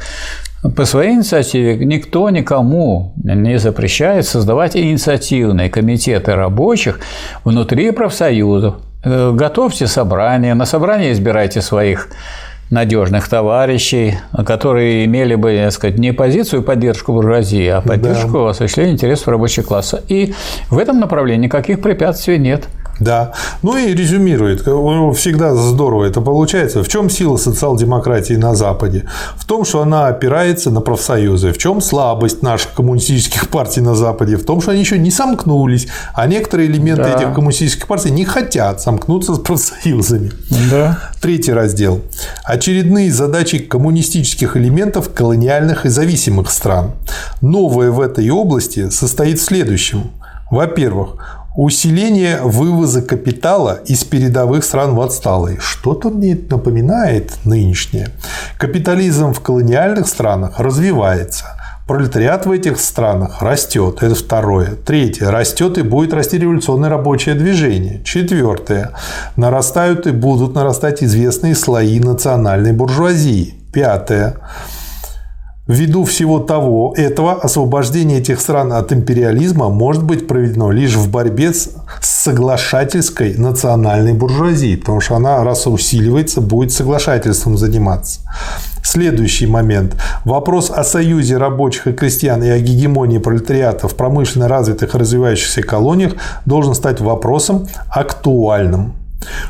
По 0.77 0.85
своей 0.85 1.15
инициативе 1.15 1.85
никто 1.85 2.31
никому 2.31 3.15
не 3.17 3.59
запрещает 3.59 4.27
создавать 4.27 4.77
инициативные 4.77 5.69
комитеты 5.69 6.37
рабочих 6.37 7.01
внутри 7.45 7.91
профсоюзов. 7.91 8.77
Э, 9.05 9.33
готовьте 9.33 9.87
собрания, 9.87 10.55
на 10.55 10.67
собрании 10.67 11.13
избирайте 11.13 11.61
своих 11.63 12.09
надежных 12.73 13.29
товарищей, 13.29 14.19
которые 14.47 15.05
имели 15.05 15.35
бы, 15.35 15.61
так 15.63 15.73
сказать, 15.73 15.99
не 15.99 16.13
позицию 16.13 16.63
поддержку 16.63 17.13
буржуазии, 17.13 17.67
а 17.67 17.83
поддержку 17.83 18.45
да. 18.45 18.51
осуществления 18.51 18.93
интересов 18.93 19.29
рабочего 19.29 19.63
класса. 19.63 20.03
И 20.09 20.33
в 20.71 20.79
этом 20.79 20.99
направлении 20.99 21.45
никаких 21.45 21.83
препятствий 21.83 22.39
нет. 22.39 22.69
Да. 23.01 23.33
Ну 23.63 23.77
и 23.77 23.95
резюмирует. 23.95 24.61
Всегда 25.17 25.55
здорово 25.55 26.05
это 26.05 26.21
получается. 26.21 26.83
В 26.83 26.89
чем 26.89 27.11
сила 27.11 27.37
социал-демократии 27.37 28.35
на 28.35 28.55
Западе? 28.55 29.05
В 29.37 29.45
том, 29.45 29.65
что 29.65 29.83
она 29.83 30.07
опирается 30.07 30.71
на 30.71 30.81
профсоюзы. 30.81 31.53
В 31.53 31.59
чем 31.59 31.81
слабость 31.81 32.43
наших 32.43 32.73
коммунистических 32.75 33.49
партий 33.49 33.81
на 33.81 33.95
Западе? 33.95 34.37
В 34.37 34.45
том, 34.45 34.61
что 34.61 34.71
они 34.71 34.81
еще 34.81 34.99
не 34.99 35.11
сомкнулись, 35.11 35.89
а 36.15 36.27
некоторые 36.27 36.69
элементы 36.69 37.05
да. 37.05 37.15
этих 37.15 37.35
коммунистических 37.35 37.87
партий 37.87 38.11
не 38.11 38.25
хотят 38.25 38.81
сомкнуться 38.81 39.35
с 39.35 39.39
профсоюзами. 39.39 40.33
Да. 40.71 40.99
Третий 41.21 41.53
раздел. 41.53 42.03
Очередные 42.45 43.13
задачи 43.13 43.59
коммунистических 43.59 44.57
элементов 44.57 45.13
колониальных 45.13 45.87
и 45.87 45.89
зависимых 45.89 46.51
стран. 46.51 46.93
Новое 47.41 47.91
в 47.91 48.01
этой 48.01 48.29
области 48.31 48.91
состоит 48.91 49.41
в 49.41 49.45
следующем. 49.45 50.11
Во-первых, 50.51 51.42
Усиление 51.55 52.41
вывоза 52.41 53.03
капитала 53.03 53.81
из 53.85 54.05
передовых 54.05 54.65
стран 54.65 54.95
в 54.95 55.01
отсталые. 55.03 55.59
Что-то 55.61 56.09
мне 56.09 56.33
это 56.33 56.57
напоминает 56.57 57.35
нынешнее. 57.45 58.09
Капитализм 58.57 59.35
в 59.35 59.41
колониальных 59.41 60.09
странах 60.09 60.59
развивается. 60.59 61.45
Пролетариат 61.87 62.47
в 62.47 62.51
этих 62.51 62.81
странах 62.81 63.43
растет. 63.43 64.03
Это 64.03 64.15
второе. 64.15 64.77
Третье. 64.77 65.31
Растет 65.31 65.77
и 65.77 65.83
будет 65.83 66.15
расти 66.15 66.39
революционное 66.39 66.89
рабочее 66.89 67.35
движение. 67.35 68.03
Четвертое. 68.03 68.93
Нарастают 69.37 70.07
и 70.07 70.11
будут 70.11 70.55
нарастать 70.55 71.03
известные 71.03 71.55
слои 71.55 72.01
национальной 72.01 72.73
буржуазии. 72.73 73.57
Пятое. 73.75 74.37
Ввиду 75.69 76.05
всего 76.05 76.41
того, 76.41 76.93
этого 76.97 77.35
освобождение 77.35 78.19
этих 78.19 78.41
стран 78.41 78.73
от 78.73 78.93
империализма 78.93 79.69
может 79.69 80.03
быть 80.03 80.27
проведено 80.27 80.73
лишь 80.73 80.97
в 80.97 81.09
борьбе 81.09 81.55
с 81.55 81.71
соглашательской 82.01 83.35
национальной 83.37 84.13
буржуазией, 84.13 84.77
потому 84.77 85.01
что 85.01 85.15
она, 85.15 85.45
раз 85.45 85.69
усиливается, 85.69 86.41
будет 86.41 86.73
соглашательством 86.73 87.57
заниматься. 87.57 88.23
Следующий 88.83 89.47
момент. 89.47 89.95
Вопрос 90.25 90.69
о 90.69 90.83
союзе 90.83 91.37
рабочих 91.37 91.87
и 91.87 91.93
крестьян 91.93 92.43
и 92.43 92.49
о 92.49 92.59
гегемонии 92.59 93.19
пролетариата 93.19 93.87
в 93.87 93.95
промышленно 93.95 94.49
развитых 94.49 94.97
и 94.97 94.99
развивающихся 94.99 95.63
колониях 95.63 96.15
должен 96.45 96.75
стать 96.75 97.01
вопросом 97.01 97.69
актуальным. 97.89 98.95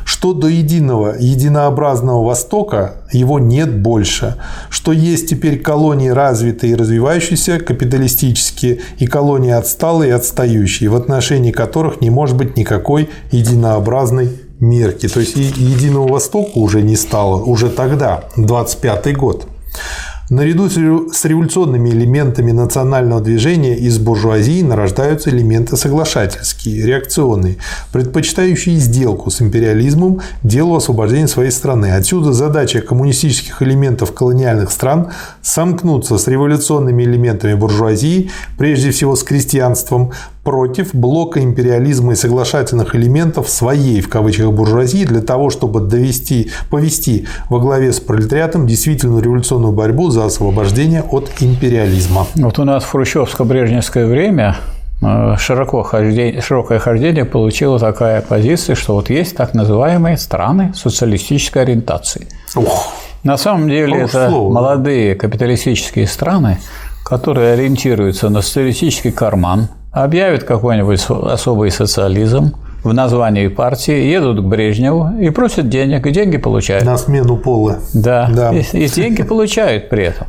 Что 0.05 0.33
до 0.33 0.47
единого, 0.47 1.15
единообразного 1.17 2.23
Востока, 2.23 3.03
его 3.11 3.39
нет 3.39 3.81
больше. 3.81 4.37
Что 4.69 4.91
есть 4.91 5.29
теперь 5.29 5.59
колонии 5.59 6.09
развитые 6.09 6.73
и 6.73 6.75
развивающиеся, 6.75 7.59
капиталистические, 7.59 8.79
и 8.97 9.07
колонии 9.07 9.51
отсталые 9.51 10.09
и 10.09 10.13
отстающие, 10.13 10.89
в 10.89 10.95
отношении 10.95 11.51
которых 11.51 12.01
не 12.01 12.09
может 12.09 12.37
быть 12.37 12.57
никакой 12.57 13.09
единообразной 13.31 14.29
мерки. 14.59 15.07
То 15.07 15.19
есть 15.19 15.35
единого 15.35 16.07
Востока 16.07 16.57
уже 16.57 16.81
не 16.81 16.95
стало, 16.95 17.41
уже 17.43 17.69
тогда, 17.69 18.25
25 18.37 19.15
год. 19.17 19.47
Наряду 20.29 20.69
с 20.69 21.25
революционными 21.25 21.89
элементами 21.89 22.53
национального 22.53 23.19
движения 23.19 23.77
из 23.77 23.99
буржуазии 23.99 24.61
нарождаются 24.61 25.29
элементы 25.29 25.75
соглашательские, 25.75 26.85
реакционные, 26.85 27.57
предпочитающие 27.91 28.77
сделку 28.77 29.29
с 29.29 29.41
империализмом 29.41 30.21
делу 30.41 30.77
освобождения 30.77 31.27
своей 31.27 31.51
страны. 31.51 31.91
Отсюда 31.91 32.31
задача 32.31 32.79
коммунистических 32.79 33.61
элементов 33.61 34.13
колониальных 34.13 34.71
стран 34.71 35.11
сомкнуться 35.41 36.17
с 36.17 36.25
революционными 36.29 37.03
элементами 37.03 37.55
буржуазии, 37.55 38.31
прежде 38.57 38.91
всего 38.91 39.17
с 39.17 39.23
крестьянством, 39.23 40.13
против 40.43 40.93
блока 40.93 41.41
империализма 41.41 42.13
и 42.13 42.15
соглашательных 42.15 42.95
элементов 42.95 43.49
своей, 43.49 44.01
в 44.01 44.09
кавычках, 44.09 44.51
буржуазии 44.51 45.05
для 45.05 45.21
того, 45.21 45.49
чтобы 45.49 45.79
довести, 45.79 46.51
повести 46.69 47.27
во 47.49 47.59
главе 47.59 47.93
с 47.93 47.99
пролетариатом 47.99 48.67
действительную 48.67 49.23
революционную 49.23 49.71
борьбу 49.71 50.09
за 50.09 50.25
освобождение 50.25 51.01
от 51.01 51.31
империализма. 51.39 52.27
Вот 52.35 52.59
у 52.59 52.65
нас 52.65 52.83
в 52.83 52.93
хрущевско-брежневское 52.93 54.05
время 54.05 54.57
э, 55.01 55.35
широко 55.37 55.81
хождение, 55.83 56.41
широкое 56.41 56.79
хождение 56.79 57.23
получило 57.23 57.79
такая 57.79 58.21
позиция, 58.21 58.75
что 58.75 58.95
вот 58.95 59.09
есть 59.09 59.37
так 59.37 59.53
называемые 59.53 60.17
страны 60.17 60.73
социалистической 60.75 61.61
ориентации. 61.61 62.27
Ух. 62.55 62.93
На 63.23 63.37
самом 63.37 63.69
деле 63.69 64.03
Ох, 64.03 64.09
это 64.09 64.29
слово. 64.29 64.53
молодые 64.53 65.15
капиталистические 65.15 66.07
страны, 66.07 66.57
которые 67.05 67.53
ориентируются 67.53 68.27
на 68.27 68.41
социалистический 68.41 69.13
карман, 69.13 69.69
объявят 69.93 70.43
какой-нибудь 70.43 71.05
особый 71.09 71.71
социализм 71.71 72.55
в 72.83 72.93
названии 72.93 73.47
партии, 73.47 73.93
едут 73.93 74.41
к 74.41 74.43
Брежневу 74.43 75.17
и 75.19 75.29
просят 75.29 75.69
денег, 75.69 76.05
и 76.05 76.11
деньги 76.11 76.37
получают. 76.37 76.83
На 76.83 76.97
смену 76.97 77.37
пола. 77.37 77.79
Да, 77.93 78.29
да. 78.33 78.53
И, 78.53 78.61
и 78.73 78.89
деньги 78.89 79.23
получают 79.23 79.89
при 79.89 80.05
этом. 80.05 80.27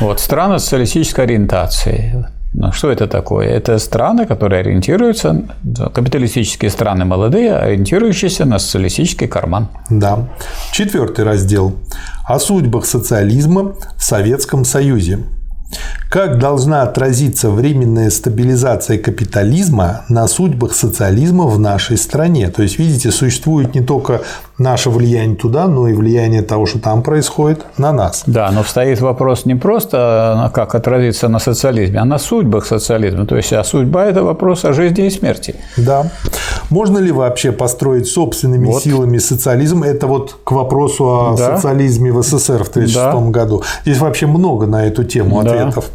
Вот, 0.00 0.18
страны 0.18 0.58
социалистической 0.58 1.24
ориентации. 1.24 2.26
Ну, 2.56 2.70
что 2.70 2.90
это 2.90 3.08
такое? 3.08 3.48
Это 3.48 3.78
страны, 3.78 4.26
которые 4.26 4.60
ориентируются, 4.60 5.42
капиталистические 5.92 6.70
страны 6.70 7.04
молодые, 7.04 7.56
ориентирующиеся 7.56 8.44
на 8.44 8.60
социалистический 8.60 9.26
карман. 9.26 9.68
Да. 9.90 10.28
Четвертый 10.70 11.24
раздел. 11.24 11.74
О 12.26 12.38
судьбах 12.38 12.86
социализма 12.86 13.74
в 13.96 14.04
Советском 14.04 14.64
Союзе. 14.64 15.18
Как 16.10 16.38
должна 16.38 16.82
отразиться 16.82 17.50
временная 17.50 18.10
стабилизация 18.10 18.98
капитализма 18.98 20.04
на 20.08 20.28
судьбах 20.28 20.74
социализма 20.74 21.44
в 21.46 21.58
нашей 21.58 21.96
стране? 21.96 22.50
То 22.50 22.62
есть, 22.62 22.78
видите, 22.78 23.10
существует 23.10 23.74
не 23.74 23.80
только 23.80 24.22
наше 24.58 24.90
влияние 24.90 25.36
туда, 25.36 25.66
но 25.66 25.88
и 25.88 25.94
влияние 25.94 26.42
того, 26.42 26.66
что 26.66 26.78
там 26.78 27.02
происходит, 27.02 27.64
на 27.76 27.92
нас. 27.92 28.22
Да, 28.26 28.50
но 28.52 28.62
стоит 28.62 29.00
вопрос 29.00 29.46
не 29.46 29.54
просто, 29.54 29.98
а 29.98 30.50
как 30.50 30.74
отразиться 30.74 31.28
на 31.28 31.38
социализме, 31.38 31.98
а 31.98 32.04
на 32.04 32.18
судьбах 32.18 32.66
социализма. 32.66 33.26
То 33.26 33.36
есть, 33.36 33.52
а 33.52 33.64
судьба– 33.64 34.04
это 34.06 34.22
вопрос 34.22 34.64
о 34.64 34.72
жизни 34.72 35.06
и 35.06 35.10
смерти. 35.10 35.56
Да. 35.76 36.10
Можно 36.70 36.98
ли 36.98 37.10
вообще 37.10 37.52
построить 37.52 38.06
собственными 38.06 38.66
вот. 38.66 38.82
силами 38.82 39.18
социализм? 39.18 39.82
Это 39.82 40.06
вот 40.06 40.36
к 40.44 40.52
вопросу 40.52 41.04
о 41.04 41.36
да. 41.36 41.56
социализме 41.56 42.12
в 42.12 42.22
СССР 42.22 42.64
в 42.64 42.68
1936 42.68 42.94
да. 42.94 43.30
году. 43.30 43.62
Здесь 43.84 43.98
вообще 43.98 44.26
много 44.26 44.66
на 44.66 44.86
эту 44.86 45.04
тему 45.04 45.40
ответов. 45.40 45.90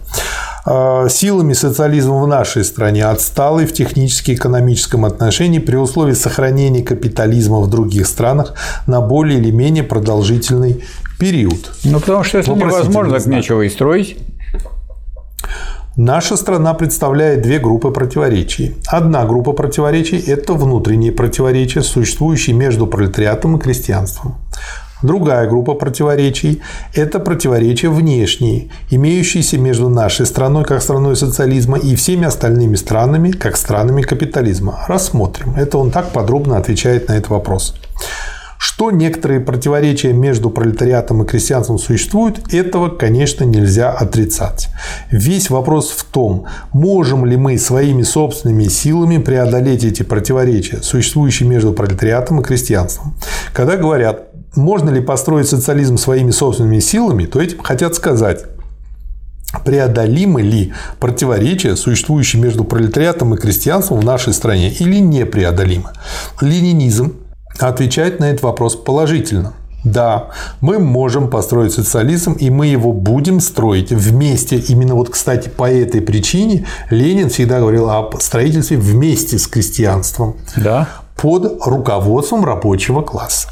А, 0.65 1.07
силами 1.09 1.53
социализма 1.53 2.19
в 2.19 2.27
нашей 2.27 2.63
стране 2.63 3.05
отсталый 3.05 3.65
в 3.65 3.73
технически-экономическом 3.73 5.05
отношении 5.05 5.59
при 5.59 5.75
условии 5.75 6.13
сохранения 6.13 6.83
капитализма 6.83 7.59
в 7.59 7.69
других 7.69 8.07
странах 8.07 8.53
на 8.87 9.01
более 9.01 9.39
или 9.39 9.51
менее 9.51 9.83
продолжительный 9.83 10.83
период. 11.19 11.71
Ну, 11.83 11.99
потому 11.99 12.23
что 12.23 12.37
если 12.37 12.51
невозможно, 12.51 13.17
так 13.19 13.27
нечего 13.27 13.61
и 13.61 13.69
строить. 13.69 14.17
Наша 15.95 16.37
страна 16.37 16.73
представляет 16.75 17.41
две 17.41 17.59
группы 17.59 17.91
противоречий. 17.91 18.77
Одна 18.87 19.25
группа 19.25 19.51
противоречий– 19.51 20.17
это 20.27 20.53
внутренние 20.53 21.11
противоречия, 21.11 21.81
существующие 21.81 22.55
между 22.55 22.87
пролетариатом 22.87 23.57
и 23.57 23.59
крестьянством. 23.59 24.37
Другая 25.01 25.47
группа 25.47 25.75
противоречий– 25.75 26.61
это 26.93 27.19
противоречия 27.19 27.89
внешние, 27.89 28.69
имеющиеся 28.89 29.57
между 29.57 29.87
нашей 29.87 30.25
страной 30.25 30.65
как 30.65 30.81
страной 30.81 31.15
социализма 31.15 31.77
и 31.77 31.95
всеми 31.95 32.25
остальными 32.25 32.75
странами 32.75 33.31
как 33.31 33.55
странами 33.55 34.01
капитализма. 34.01 34.85
Рассмотрим. 34.87 35.55
Это 35.55 35.77
он 35.77 35.91
так 35.91 36.11
подробно 36.11 36.57
отвечает 36.57 37.07
на 37.07 37.13
этот 37.13 37.29
вопрос. 37.29 37.75
Что 38.61 38.91
некоторые 38.91 39.39
противоречия 39.39 40.11
между 40.11 40.49
пролетариатом 40.49 41.23
и 41.23 41.25
крестьянством 41.25 41.77
существуют, 41.79 42.53
этого, 42.53 42.89
конечно, 42.89 43.45
нельзя 43.45 43.89
отрицать. 43.89 44.67
Весь 45.11 45.49
вопрос 45.49 45.91
в 45.91 46.03
том, 46.03 46.45
можем 46.73 47.25
ли 47.25 47.37
мы 47.37 47.57
своими 47.57 48.03
собственными 48.03 48.65
силами 48.65 49.17
преодолеть 49.17 49.85
эти 49.85 50.03
противоречия, 50.03 50.81
существующие 50.81 51.47
между 51.47 51.71
пролетариатом 51.71 52.41
и 52.41 52.43
крестьянством. 52.43 53.15
Когда 53.53 53.77
говорят 53.77 54.28
можно 54.55 54.89
ли 54.89 55.01
построить 55.01 55.47
социализм 55.47 55.97
своими 55.97 56.31
собственными 56.31 56.79
силами, 56.79 57.25
то 57.25 57.41
этим 57.41 57.59
хотят 57.61 57.95
сказать, 57.95 58.45
преодолимы 59.65 60.41
ли 60.41 60.73
противоречия, 60.99 61.75
существующие 61.75 62.41
между 62.41 62.63
пролетариатом 62.63 63.33
и 63.33 63.37
крестьянством 63.37 63.99
в 63.99 64.05
нашей 64.05 64.33
стране, 64.33 64.71
или 64.71 64.99
непреодолимы. 64.99 65.89
Ленинизм 66.41 67.13
отвечает 67.57 68.19
на 68.19 68.25
этот 68.25 68.43
вопрос 68.43 68.75
положительно. 68.75 69.53
Да, 69.83 70.31
мы 70.59 70.77
можем 70.77 71.29
построить 71.29 71.71
социализм, 71.71 72.33
и 72.33 72.49
мы 72.49 72.67
его 72.67 72.91
будем 72.91 73.39
строить 73.39 73.91
вместе. 73.91 74.57
Именно 74.57 74.95
вот, 74.95 75.09
кстати, 75.09 75.47
по 75.47 75.71
этой 75.71 76.01
причине 76.01 76.65
Ленин 76.89 77.29
всегда 77.29 77.59
говорил 77.59 77.89
о 77.89 78.09
строительстве 78.19 78.77
вместе 78.77 79.39
с 79.39 79.47
крестьянством. 79.47 80.35
Да. 80.57 80.89
Под 81.15 81.65
руководством 81.65 82.43
рабочего 82.43 83.01
класса. 83.01 83.47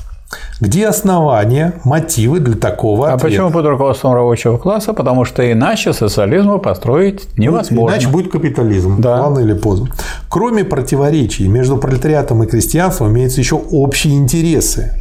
Где 0.60 0.88
основания, 0.88 1.74
мотивы 1.84 2.40
для 2.40 2.56
такого 2.56 3.10
А 3.12 3.14
ответа? 3.14 3.28
почему 3.28 3.52
под 3.52 3.66
руководством 3.68 4.14
рабочего 4.14 4.58
класса? 4.58 4.94
Потому 4.94 5.24
что 5.24 5.52
иначе 5.52 5.94
социализма 5.94 6.58
построить 6.58 7.28
невозможно. 7.38 7.94
Иначе 7.94 8.08
будет 8.10 8.32
капитализм, 8.32 9.00
Да. 9.00 9.20
рано 9.20 9.40
или 9.40 9.54
поздно. 9.54 9.90
Кроме 10.30 10.64
противоречий 10.64 11.48
между 11.48 11.78
пролетариатом 11.78 12.42
и 12.44 12.48
крестьянством 12.48 13.10
имеются 13.12 13.40
еще 13.40 13.56
общие 13.56 14.16
интересы 14.16 14.94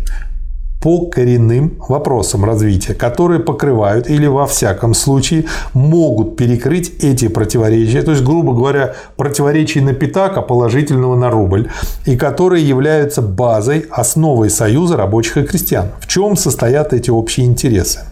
по 0.86 1.06
коренным 1.06 1.82
вопросам 1.88 2.44
развития, 2.44 2.94
которые 2.94 3.40
покрывают 3.40 4.08
или 4.08 4.28
во 4.28 4.46
всяком 4.46 4.94
случае 4.94 5.46
могут 5.72 6.36
перекрыть 6.36 7.02
эти 7.02 7.26
противоречия, 7.26 8.02
то 8.02 8.12
есть, 8.12 8.22
грубо 8.22 8.52
говоря, 8.52 8.94
противоречий 9.16 9.80
на 9.80 9.94
пятак, 9.94 10.36
а 10.36 10.42
положительного 10.42 11.16
на 11.16 11.28
рубль, 11.28 11.70
и 12.04 12.16
которые 12.16 12.64
являются 12.64 13.20
базой, 13.20 13.86
основой 13.90 14.48
союза 14.48 14.96
рабочих 14.96 15.38
и 15.38 15.42
крестьян. 15.42 15.86
В 15.98 16.06
чем 16.06 16.36
состоят 16.36 16.92
эти 16.92 17.10
общие 17.10 17.46
интересы? 17.46 18.02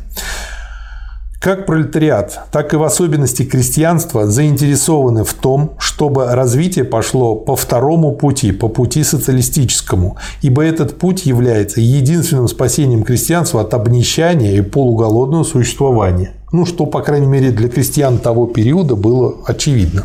Как 1.45 1.67
пролетариат, 1.67 2.41
так 2.53 2.73
и 2.73 2.79
в 2.79 2.83
особенности 2.83 3.43
крестьянство 3.43 4.27
заинтересованы 4.27 5.25
в 5.25 5.35
том, 5.35 5.75
чтобы 5.79 6.25
развитие 6.35 6.87
пошло 6.87 7.37
по 7.37 7.55
второму 7.55 8.13
пути, 8.13 8.51
по 8.51 8.69
пути 8.69 9.05
социалистическому, 9.05 10.17
ибо 10.41 10.65
этот 10.65 10.99
путь 10.99 11.27
является 11.27 11.83
единственным 11.83 12.49
спасением 12.49 13.03
крестьянства 13.03 13.61
от 13.61 13.75
обнищания 13.75 14.57
и 14.57 14.63
полуголодного 14.63 15.45
существования. 15.45 16.33
Ну, 16.55 16.67
что, 16.67 16.87
по 16.87 17.01
крайней 17.01 17.27
мере, 17.27 17.51
для 17.51 17.69
крестьян 17.69 18.19
того 18.19 18.47
периода 18.47 18.95
было 18.95 19.39
очевидно. 19.45 20.05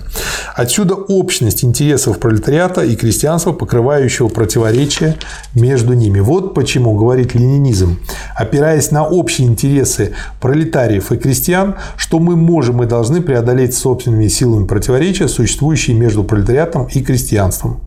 Отсюда 0.55 0.95
общность 0.95 1.63
интересов 1.63 2.17
пролетариата 2.17 2.81
и 2.81 2.95
крестьянства, 2.95 3.51
покрывающего 3.51 4.30
противоречия 4.30 5.15
между 5.53 5.93
ними. 5.93 6.19
Вот 6.19 6.55
почему, 6.55 6.95
говорит 6.97 7.35
ленинизм, 7.35 7.99
опираясь 8.35 8.89
на 8.89 9.05
общие 9.07 9.47
интересы 9.47 10.13
пролетариев 10.41 11.11
и 11.11 11.17
крестьян, 11.17 11.76
что 11.97 12.17
мы 12.17 12.35
можем 12.35 12.81
и 12.81 12.88
должны 12.88 13.21
преодолеть 13.21 13.76
собственными 13.76 14.27
силами 14.27 14.65
противоречия, 14.65 15.27
существующие 15.27 15.95
между 15.95 16.23
пролетариатом 16.23 16.88
и 16.91 17.03
крестьянством. 17.03 17.81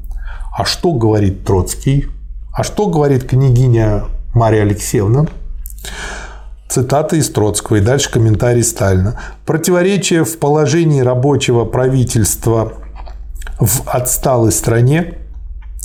А 0.56 0.64
что 0.64 0.92
говорит 0.92 1.44
Троцкий? 1.44 2.06
А 2.52 2.62
что 2.62 2.86
говорит 2.86 3.24
княгиня 3.24 4.04
Мария 4.34 4.62
Алексеевна? 4.62 5.26
Цитата 6.72 7.16
из 7.16 7.28
Троцкого 7.28 7.76
и 7.76 7.80
дальше 7.82 8.10
комментарий 8.10 8.62
Сталина. 8.62 9.20
Противоречие 9.44 10.24
в 10.24 10.38
положении 10.38 11.02
рабочего 11.02 11.66
правительства 11.66 12.72
в 13.60 13.82
отсталой 13.84 14.52
стране 14.52 15.18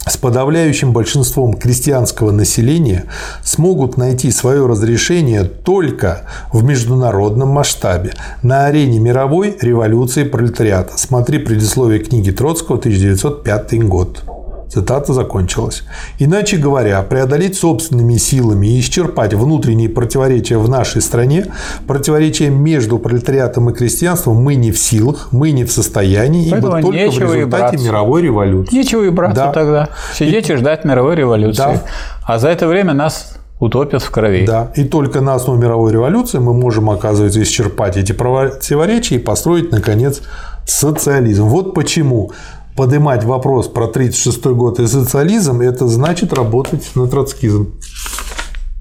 с 0.07 0.15
подавляющим 0.15 0.93
большинством 0.93 1.55
крестьянского 1.55 2.31
населения 2.31 3.03
смогут 3.43 3.97
найти 3.97 4.31
свое 4.31 4.65
разрешение 4.65 5.43
только 5.43 6.21
в 6.53 6.63
международном 6.63 7.49
масштабе 7.49 8.13
на 8.41 8.67
арене 8.67 8.99
мировой 8.99 9.57
революции 9.59 10.23
пролетариата. 10.23 10.97
Смотри 10.97 11.39
предисловие 11.39 11.99
книги 11.99 12.31
Троцкого 12.31 12.79
1905 12.79 13.83
год. 13.89 14.36
Цитата 14.77 15.11
закончилась. 15.11 15.83
Иначе 16.19 16.57
говоря, 16.57 17.01
преодолеть 17.01 17.57
собственными 17.57 18.17
силами 18.17 18.67
и 18.67 18.79
исчерпать 18.79 19.33
внутренние 19.33 19.89
противоречия 19.89 20.59
в 20.59 20.69
нашей 20.69 21.01
стране, 21.01 21.47
противоречия 21.87 22.49
между 22.49 22.99
пролетариатом 22.99 23.71
и 23.71 23.73
крестьянством 23.73 24.35
мы 24.35 24.53
не 24.53 24.71
в 24.71 24.77
силах, 24.77 25.29
мы 25.31 25.49
не 25.49 25.63
в 25.63 25.71
состоянии, 25.71 26.51
Поэтому 26.51 26.77
ибо 26.77 26.81
только 26.91 26.97
в 27.09 27.33
и 27.33 27.37
результате 27.37 27.77
мировой 27.77 28.21
революции. 28.21 28.75
Нечего 28.75 29.01
и 29.01 29.09
браться 29.09 29.45
Да. 29.45 29.51
тогда. 29.51 29.89
Сидеть 30.13 30.51
и 30.51 30.55
ждать 30.55 30.85
мировой 30.85 31.15
революции. 31.15 31.57
Да. 31.57 31.81
А 32.23 32.37
за 32.37 32.49
это 32.49 32.67
время 32.67 32.93
нас 32.93 33.33
утопят 33.59 34.03
в 34.03 34.11
крови. 34.11 34.45
Да, 34.45 34.71
и 34.75 34.83
только 34.83 35.21
на 35.21 35.33
основе 35.33 35.59
мировой 35.59 35.91
революции 35.91 36.37
мы 36.37 36.53
можем, 36.53 36.91
оказывается, 36.91 37.41
исчерпать 37.41 37.97
эти 37.97 38.11
противоречия 38.11 39.15
и 39.15 39.17
построить, 39.17 39.71
наконец, 39.71 40.21
социализм. 40.67 41.45
Вот 41.45 41.73
почему 41.73 42.31
поднимать 42.77 43.25
вопрос 43.25 43.67
про 43.67 43.85
1936 43.85 44.45
год 44.55 44.79
и 44.79 44.87
социализм– 44.87 45.61
это 45.61 45.87
значит 45.87 46.31
работать 46.31 46.91
на 46.95 47.07
троцкизм, 47.07 47.73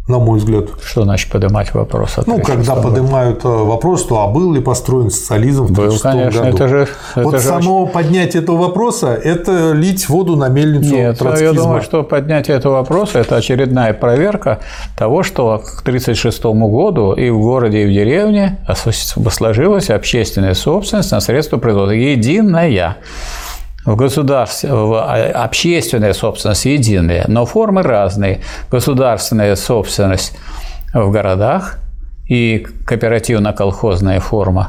на 0.06 0.18
мой 0.18 0.38
взгляд. 0.38 0.66
Что 0.84 1.02
значит 1.02 1.32
поднимать 1.32 1.72
вопрос? 1.74 2.18
от 2.18 2.26
Ну, 2.26 2.38
когда 2.40 2.74
36-го? 2.74 2.82
поднимают 2.82 3.44
э, 3.44 3.48
вопрос, 3.48 4.04
то 4.06 4.20
а 4.20 4.28
был 4.28 4.52
ли 4.52 4.60
построен 4.60 5.10
социализм 5.10 5.64
в 5.64 5.72
Был, 5.72 5.86
1936 5.86 6.02
конечно. 6.02 6.42
году? 6.42 6.56
Это 6.56 6.68
же, 6.68 6.88
вот 7.16 7.34
это 7.34 7.42
же 7.42 7.48
само 7.48 7.86
поднятие 7.86 8.42
этого 8.42 8.58
вопроса– 8.58 9.14
это 9.24 9.72
лить 9.72 10.08
воду 10.10 10.36
на 10.36 10.48
мельницу 10.48 10.94
Нет, 10.94 10.98
я 10.98 11.14
троцкизма. 11.14 11.54
думаю, 11.54 11.82
что 11.82 12.02
поднятие 12.02 12.58
этого 12.58 12.74
вопроса– 12.74 13.18
это 13.20 13.36
очередная 13.36 13.94
проверка 13.94 14.60
того, 14.96 15.22
что 15.22 15.58
к 15.58 15.80
1936 15.80 16.44
году 16.44 17.14
и 17.14 17.30
в 17.30 17.40
городе, 17.40 17.82
и 17.82 17.86
в 17.86 17.92
деревне 17.92 18.58
сложилась 19.30 19.88
общественная 19.88 20.54
собственность 20.54 21.10
на 21.12 21.20
средства 21.20 21.56
производства. 21.56 21.94
Единая. 21.94 22.98
В 23.86 23.94
государстве, 23.96 24.74
в- 24.74 24.94
а, 24.94 25.44
общественная 25.44 26.12
собственность 26.12 26.66
единая, 26.66 27.24
но 27.28 27.46
формы 27.46 27.82
разные. 27.82 28.40
Государственная 28.70 29.54
собственность 29.56 30.36
в 30.92 31.10
городах 31.10 31.78
и 32.28 32.66
кооперативно-колхозная 32.84 34.20
форма 34.20 34.68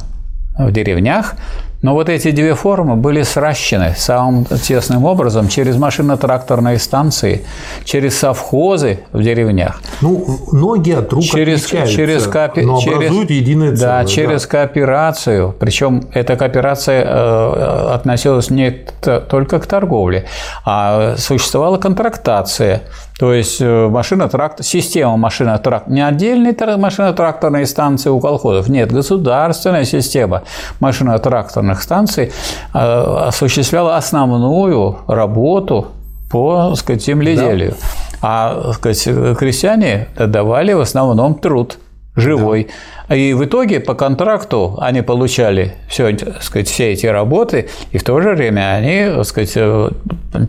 в 0.58 0.72
деревнях. 0.72 1.34
Но 1.84 1.94
вот 1.94 2.10
эти 2.10 2.32
две 2.32 2.56
формы 2.56 2.96
были 2.96 3.22
сращены 3.22 3.94
самым 3.96 4.46
тесным 4.46 5.06
образом 5.06 5.48
через 5.48 5.78
машино-тракторные 5.78 6.80
станции, 6.80 7.46
через 7.86 8.18
совхозы 8.18 9.02
в 9.12 9.22
деревнях, 9.22 9.80
Ну, 10.02 10.26
ноги 10.52 10.92
от 10.92 11.14
рук 11.14 11.24
через, 11.24 11.66
отличаются, 11.66 11.96
через, 11.96 12.28
коопе- 12.28 12.64
но 12.64 12.80
через- 12.80 12.98
образуют 12.98 13.30
единое 13.30 13.76
целое. 13.76 14.02
да, 14.02 14.06
через 14.06 14.48
кооперацию. 14.48 15.56
Причем 15.60 16.08
эта 16.14 16.36
кооперация 16.36 17.04
э, 17.06 17.92
относилась 17.94 18.50
не 18.50 18.72
только 19.30 19.60
к 19.60 19.68
торговле, 19.68 20.26
а 20.66 21.16
существовала 21.18 21.78
контрактация. 21.78 22.82
То 23.20 23.34
есть 23.34 23.62
э, 23.62 23.88
машино-трактор, 23.88 24.64
система 24.64 25.18
машино-трактор, 25.18 25.92
не 25.92 26.02
отдельные 26.02 26.54
тр- 26.54 26.78
машино-тракторные 26.78 27.66
станции 27.66 28.10
у 28.10 28.20
колхозов, 28.20 28.70
нет, 28.70 28.92
государственная 28.92 29.86
система 29.86 30.44
машино-тракторных 30.80 31.82
станций 31.82 32.32
э, 32.74 32.78
осуществляла 32.78 33.98
основную 33.98 35.00
работу 35.08 35.88
по 36.30 36.70
так 36.70 36.78
сказать, 36.78 37.04
земледелию. 37.04 37.76
А 38.22 38.62
так 38.66 38.74
сказать, 38.76 39.38
крестьяне 39.38 40.10
давали 40.16 40.74
в 40.74 40.82
основном 40.82 41.36
труд 41.36 41.80
живой. 42.16 42.68
И 43.10 43.34
в 43.34 43.46
итоге 43.46 43.80
по 43.80 43.94
контракту 43.94 44.78
они 44.82 45.02
получали 45.02 45.76
все, 45.88 46.16
так 46.16 46.44
сказать, 46.44 46.68
все 46.68 46.92
эти 46.92 47.06
работы, 47.06 47.70
и 47.92 47.98
в 47.98 48.04
то 48.04 48.20
же 48.22 48.32
время 48.32 48.74
они 48.76 49.06
так 49.16 49.26
сказать, 49.26 49.54
э, 49.56 49.90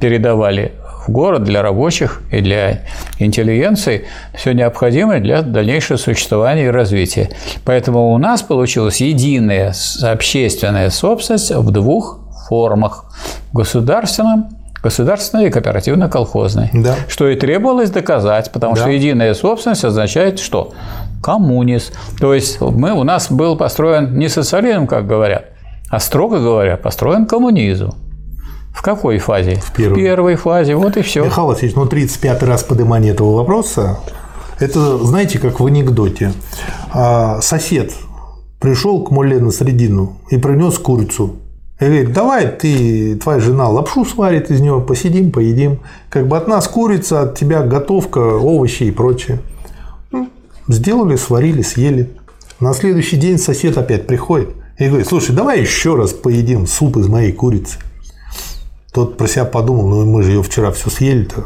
передавали 0.01 0.73
в 1.09 1.11
город 1.11 1.45
для 1.45 1.63
рабочих 1.63 2.23
и 2.31 2.41
для 2.41 2.81
интеллигенции 3.19 4.05
все 4.35 4.53
необходимое 4.53 5.21
для 5.21 5.43
дальнейшего 5.43 5.97
существования 5.97 6.67
и 6.67 6.71
развития. 6.71 7.31
Поэтому 7.65 8.13
у 8.13 8.19
нас 8.19 8.43
получилась 8.43 9.01
единая 9.01 9.75
общественная 10.03 10.91
собственность 10.91 11.51
в 11.51 11.71
двух 11.71 12.21
формах– 12.49 13.07
государственном 13.53 14.51
государственной 14.81 15.47
и 15.49 15.51
кооперативно-колхозной. 15.51 16.71
Да. 16.73 16.95
Что 17.09 17.29
и 17.29 17.35
требовалось 17.35 17.91
доказать, 17.91 18.53
потому 18.53 18.77
Да. 18.77 18.83
что 18.83 18.91
единая 18.91 19.35
собственность 19.35 19.85
означает 19.85 20.39
что? 20.39 20.73
Коммунизм. 21.21 21.93
То 22.21 22.33
есть 22.33 22.61
мы, 22.61 22.93
у 22.93 23.03
нас 23.03 23.29
был 23.29 23.57
построен 23.57 24.17
не 24.17 24.29
социализм, 24.29 24.87
как 24.87 25.07
говорят, 25.09 25.47
а, 25.91 25.99
строго 25.99 26.39
говоря, 26.39 26.77
построен 26.77 27.27
коммунизм. 27.27 27.93
В 28.79 28.83
какой 28.83 29.19
фазе? 29.19 29.57
В 29.57 29.73
первой. 29.73 30.37
фазе, 30.37 30.77
вот 30.77 30.97
и 30.97 31.03
все. 31.03 31.25
Михаил 31.25 31.49
Васильевич, 31.49 31.75
ну 31.75 31.87
35 31.87 32.45
раз 32.45 32.63
поднимание 32.63 33.13
этого 33.13 33.35
вопроса, 33.35 33.99
это, 34.61 34.99
знаете, 35.05 35.41
как 35.41 35.59
в 35.59 35.67
анекдоте. 35.67 36.33
А, 36.93 37.41
Сосед 37.41 37.93
пришел 38.61 39.03
к 39.03 39.11
Муле 39.11 39.41
на 39.41 39.51
средину 39.51 40.19
и 40.31 40.39
принес 40.39 40.79
курицу. 40.79 41.39
И 41.81 41.85
говорит, 41.87 42.13
давай 42.13 42.47
ты, 42.47 43.17
твоя 43.17 43.41
жена 43.41 43.69
лапшу 43.69 44.05
сварит 44.05 44.49
из 44.53 44.61
него, 44.61 44.81
посидим, 44.81 45.33
поедим. 45.33 45.81
Как 46.09 46.29
бы 46.29 46.37
от 46.37 46.47
нас 46.47 46.69
курица, 46.69 47.23
от 47.23 47.37
тебя 47.37 47.63
готовка, 47.63 48.21
овощи 48.21 48.85
и 48.85 48.93
прочее. 48.93 49.41
Ну, 50.13 50.29
Сделали, 50.69 51.17
сварили, 51.17 51.63
съели. 51.63 52.11
На 52.61 52.73
следующий 52.75 53.17
день 53.17 53.39
сосед 53.39 53.77
опять 53.77 54.07
приходит 54.07 54.51
И 54.79 54.87
говорит, 54.87 55.09
слушай, 55.09 55.35
давай 55.35 55.61
еще 55.61 55.97
раз 55.97 56.13
поедим 56.13 56.69
суп 56.69 56.97
из 56.99 57.09
моей 57.09 57.33
курицы. 57.33 57.79
Тот 58.99 59.17
про 59.17 59.29
себя 59.29 59.45
подумал, 59.45 59.87
ну 59.87 60.05
мы 60.07 60.25
же 60.25 60.33
ее 60.33 60.43
вчера 60.43 60.73
все 60.73 60.91
съели-то 60.91 61.45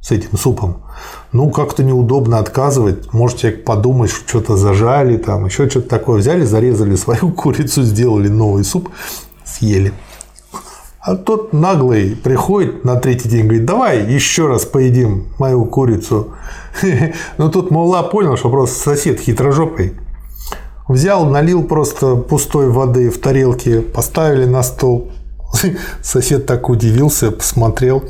с 0.00 0.10
этим 0.10 0.38
супом. 0.38 0.84
Ну, 1.32 1.50
как-то 1.50 1.84
неудобно 1.84 2.38
отказывать. 2.38 3.12
Может, 3.12 3.40
человек 3.40 3.64
подумать, 3.66 4.10
что 4.10 4.26
что-то 4.26 4.56
зажали, 4.56 5.18
там 5.18 5.44
еще 5.44 5.68
что-то 5.68 5.86
такое. 5.86 6.20
Взяли, 6.20 6.44
зарезали 6.44 6.96
свою 6.96 7.30
курицу, 7.36 7.82
сделали 7.82 8.28
новый 8.28 8.64
суп, 8.64 8.88
съели. 9.44 9.92
А 10.98 11.14
тот 11.14 11.52
наглый 11.52 12.16
приходит 12.16 12.86
на 12.86 12.96
третий 12.96 13.28
день, 13.28 13.42
говорит, 13.42 13.66
давай 13.66 14.10
еще 14.10 14.46
раз 14.46 14.64
поедим 14.64 15.26
мою 15.38 15.66
курицу. 15.66 16.32
Ну, 17.36 17.50
тут 17.50 17.70
Маула 17.70 18.02
понял, 18.04 18.38
что 18.38 18.48
просто 18.48 18.82
сосед 18.82 19.20
хитрожопый. 19.20 19.92
Взял, 20.88 21.26
налил 21.26 21.64
просто 21.64 22.16
пустой 22.16 22.70
воды 22.70 23.10
в 23.10 23.18
тарелке, 23.18 23.82
поставили 23.82 24.46
на 24.46 24.62
стол. 24.62 25.10
Сосед 26.02 26.46
так 26.46 26.68
удивился, 26.68 27.30
посмотрел. 27.30 28.04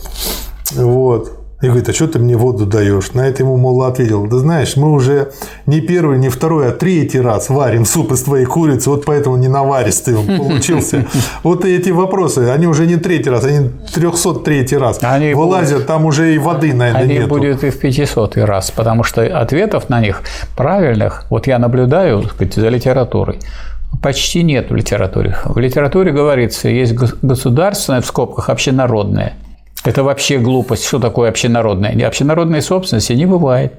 Вот. 0.73 1.45
И 1.65 1.67
говорит, 1.67 1.89
а 1.89 1.95
что 1.95 2.09
ты 2.09 2.19
мне 2.19 2.37
воду 2.37 2.67
даешь? 2.67 3.13
На 3.15 3.27
это 3.27 3.43
ему 3.43 3.57
Молла 3.57 3.87
ответил, 3.89 4.27
да 4.27 4.37
знаешь, 4.37 4.77
мы 4.77 4.91
уже 4.93 5.33
не 5.65 5.81
первый, 5.81 6.19
не 6.19 6.29
второй, 6.29 6.69
а 6.69 6.73
третий 6.73 7.21
раз 7.21 7.49
варим 7.49 7.87
суп 7.87 8.13
из 8.13 8.23
твоей 8.23 8.45
курицы, 8.45 8.91
вот 8.91 9.07
поэтому 9.07 9.37
не 9.37 9.49
наваристый 9.49 10.15
он 10.15 10.27
получился. 10.27 11.07
Вот 11.43 11.65
эти 11.65 11.89
вопросы, 11.89 12.51
они 12.51 12.67
уже 12.67 12.87
не 12.87 12.97
третий 12.97 13.31
раз, 13.31 13.45
они 13.45 13.71
303 13.95 14.77
раз. 14.77 14.99
Они 15.01 15.33
Вылазят, 15.33 15.73
будут, 15.75 15.87
там 15.87 16.05
уже 16.05 16.35
и 16.35 16.39
воды, 16.39 16.75
наверное, 16.75 17.03
они 17.03 17.15
нету. 17.15 17.29
будет 17.29 17.65
и 17.65 17.71
в 17.71 17.79
500 17.79 18.37
раз, 18.39 18.71
потому 18.71 19.03
что 19.03 19.23
ответов 19.23 19.89
на 19.89 20.01
них 20.01 20.21
правильных, 20.57 21.25
вот 21.31 21.47
я 21.47 21.59
наблюдаю 21.59 22.25
сказать, 22.25 22.55
за 22.55 22.69
литературой, 22.69 23.39
почти 24.03 24.43
нет 24.43 24.71
в 24.71 24.75
литературе. 24.75 25.37
В 25.45 25.59
литературе 25.59 26.13
говорится, 26.13 26.69
есть 26.69 26.95
государственное, 26.95 28.01
в 28.01 28.07
скобках, 28.07 28.49
общенародное– 28.51 29.35
это 29.85 30.03
вообще 30.03 30.39
глупость. 30.39 30.87
Что 30.87 30.99
такое 30.99 31.29
общенародная? 31.29 32.07
Общенародной 32.07 32.63
собственности 32.63 33.13
не 33.13 33.27
бывает. 33.27 33.75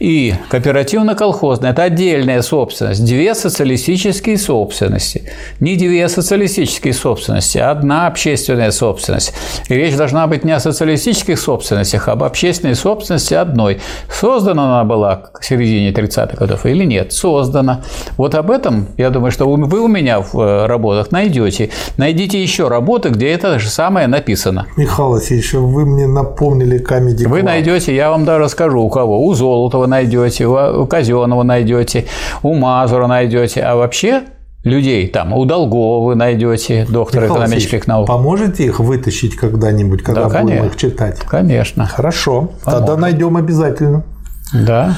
И 0.00 0.34
кооперативно-колхозная– 0.48 1.70
это 1.72 1.82
отдельная 1.82 2.40
собственность. 2.40 3.04
Две 3.04 3.34
социалистические 3.34 4.38
собственности. 4.38 5.24
Не 5.60 5.76
две 5.76 6.08
социалистические 6.08 6.94
собственности, 6.94 7.58
а 7.58 7.70
одна 7.70 8.06
общественная 8.06 8.70
собственность. 8.70 9.34
И 9.68 9.74
речь 9.74 9.94
должна 9.94 10.26
быть 10.26 10.42
не 10.42 10.52
о 10.52 10.60
социалистических 10.60 11.38
собственностях, 11.38 12.08
а 12.08 12.12
об 12.12 12.22
общественной 12.22 12.76
собственности 12.76 13.34
одной. 13.34 13.80
Создана 14.10 14.80
она 14.80 14.84
была 14.84 15.16
к 15.16 15.44
середине 15.44 15.92
30-х 15.92 16.34
годов 16.34 16.64
или 16.64 16.84
нет? 16.84 17.12
Создана. 17.12 17.82
Вот 18.16 18.34
об 18.34 18.50
этом, 18.50 18.88
я 18.96 19.10
думаю, 19.10 19.32
что 19.32 19.44
вы 19.44 19.80
у 19.80 19.88
меня 19.88 20.22
в 20.22 20.34
э, 20.40 20.66
работах 20.66 21.12
найдете. 21.12 21.68
Найдите 21.98 22.42
еще 22.42 22.68
работы, 22.68 23.10
где 23.10 23.28
это 23.28 23.58
же 23.58 23.68
самое 23.68 24.06
написано. 24.06 24.66
Михаил 24.78 25.10
Васильевич, 25.10 25.52
вы 25.52 25.84
мне 25.84 26.06
напомнили 26.06 26.82
Comedy 26.82 27.28
Вы 27.28 27.42
найдете, 27.42 27.94
я 27.94 28.08
вам 28.08 28.24
даже 28.24 28.44
расскажу, 28.44 28.80
у 28.80 28.88
кого. 28.88 29.26
У 29.26 29.34
Золотого 29.34 29.89
найдете, 29.90 30.46
у 30.46 30.86
Казенова 30.86 31.42
найдете, 31.42 32.06
у 32.42 32.54
Мазура 32.54 33.06
найдете, 33.06 33.60
а 33.60 33.76
вообще 33.76 34.22
людей 34.64 35.08
там 35.08 35.32
у 35.32 35.44
Долгова 35.44 36.04
вы 36.04 36.14
найдете, 36.14 36.86
доктора 36.88 37.24
Михаил 37.24 37.42
экономических 37.42 37.86
наук. 37.86 38.06
Поможете 38.06 38.64
их 38.64 38.80
вытащить 38.80 39.36
когда-нибудь, 39.36 40.02
когда 40.02 40.28
да, 40.28 40.40
будем 40.40 40.56
конечно. 40.56 40.66
их 40.66 40.76
читать? 40.76 41.18
Конечно. 41.20 41.86
Хорошо, 41.86 42.50
Поможем. 42.64 42.86
тогда 42.86 42.96
найдем 42.96 43.36
обязательно. 43.36 44.04
Да. 44.52 44.96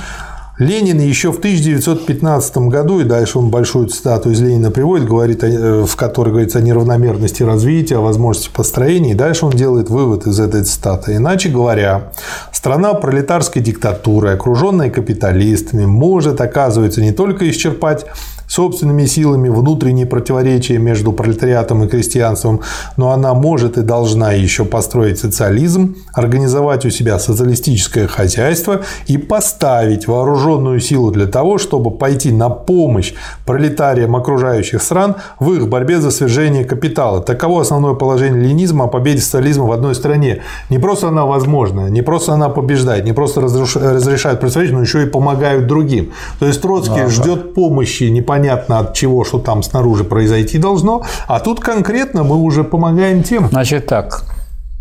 Ленин 0.59 1.01
еще 1.01 1.33
в 1.33 1.39
1915 1.39 2.59
году, 2.69 3.01
и 3.01 3.05
дальше 3.05 3.39
он 3.39 3.49
большую 3.49 3.87
цитату 3.87 4.31
из 4.31 4.41
Ленина 4.41 4.71
приводит, 4.71 5.09
говорит, 5.09 5.43
э, 5.43 5.85
в 5.87 5.97
которой 5.97 6.29
говорится 6.29 6.59
о 6.59 6.63
неравномерности 6.63 7.43
развития, 7.43 7.97
о 7.97 8.03
возможности 8.03 8.51
построения, 8.53 9.13
и 9.13 9.15
дальше 9.15 9.47
он 9.47 9.53
делает 9.53 9.89
вывод 9.89 10.27
из 10.27 10.39
этой 10.39 10.63
цитаты. 10.65 11.17
Иначе 11.17 11.49
говоря, 11.49 12.13
страна 12.53 12.93
пролетарской 12.93 13.63
диктатуры, 13.63 14.31
окруженная 14.31 14.91
капиталистами, 14.91 15.87
может, 15.87 16.41
оказывается, 16.43 17.01
не 17.01 17.13
только 17.13 17.49
исчерпать 17.49 18.05
собственными 18.53 19.07
силами 19.07 19.49
внутренние 19.49 20.05
противоречия 20.05 20.77
между 20.77 21.13
пролетариатом 21.13 21.85
и 21.85 21.89
крестьянством, 21.89 22.61
но 22.99 23.11
она 23.13 23.33
может 23.33 23.79
и 23.79 23.83
должна 23.83 24.33
еще 24.33 24.67
построить 24.67 25.19
социализм, 25.19 25.97
организовать 26.13 26.85
у 26.85 26.91
себя 26.91 27.19
социалистическое 27.19 28.07
хозяйство 28.07 28.83
и 29.07 29.17
поставить 29.17 30.07
вооруженную 30.07 30.81
силу 30.81 31.11
для 31.11 31.27
того, 31.27 31.57
чтобы 31.57 31.91
пойти 31.91 32.31
на 32.31 32.51
помощь 32.51 33.15
пролетариям 33.47 34.17
окружающих 34.17 34.83
стран 34.83 35.17
в 35.41 35.51
их 35.55 35.69
борьбе 35.69 35.99
за 35.99 36.11
свержение 36.11 36.67
капитала. 36.67 37.23
Таково 37.23 37.63
основное 37.63 37.95
положение 37.95 38.43
ленизма 38.51 38.85
о 38.85 38.89
победе 38.89 39.23
социализма 39.23 39.65
в 39.65 39.73
одной 39.73 39.95
стране. 39.95 40.43
Не 40.69 40.79
просто 40.79 41.09
она 41.09 41.25
возможна, 41.25 41.89
не 41.89 42.03
просто 42.03 42.35
она 42.35 42.51
побеждает, 42.51 43.07
не 43.07 43.15
просто 43.15 43.41
разрешает 43.41 44.41
противоречия, 44.41 44.75
но 44.75 44.83
еще 44.83 45.05
и 45.05 45.07
помогают 45.07 45.67
другим. 45.67 46.13
То 46.39 46.47
есть 46.47 46.61
Троцкий 46.61 47.01
ага. 47.01 47.09
ждет 47.09 47.55
помощи 47.55 48.05
непонятно 48.05 48.42
непонятно 48.43 48.81
от 48.81 48.95
чего, 48.95 49.25
что 49.25 49.39
там 49.39 49.63
снаружи 49.63 50.05
произойти 50.05 50.59
должно, 50.59 51.03
а 51.29 51.41
тут 51.41 51.61
конкретно 51.61 52.25
мы 52.25 52.37
уже 52.37 52.65
помогаем 52.65 53.23
тем. 53.23 53.49
Значит 53.49 53.87
так, 53.87 54.25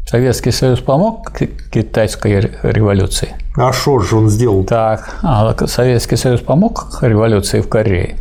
Советский 0.09 0.51
Союз 0.51 0.79
помог 0.79 1.31
китайской 1.71 2.51
революции? 2.63 3.35
А 3.55 3.71
что 3.71 3.99
же 3.99 4.15
он 4.17 4.29
сделал? 4.29 4.63
Так, 4.63 5.17
а 5.21 5.55
Советский 5.67 6.15
Союз 6.15 6.41
помог 6.41 6.87
революции 7.01 7.61
в 7.61 7.69
Корее? 7.69 8.17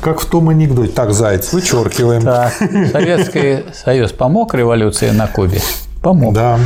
Как 0.00 0.20
в 0.20 0.26
том 0.26 0.48
анекдоте. 0.48 0.92
Так, 0.92 1.12
Заяц, 1.12 1.52
вычеркиваем. 1.52 2.22
Так, 2.22 2.52
Советский 2.92 3.64
Союз 3.72 4.12
помог 4.12 4.54
революции 4.54 5.10
на 5.10 5.28
Кубе? 5.28 5.60
Помог. 6.02 6.34
Да. 6.34 6.58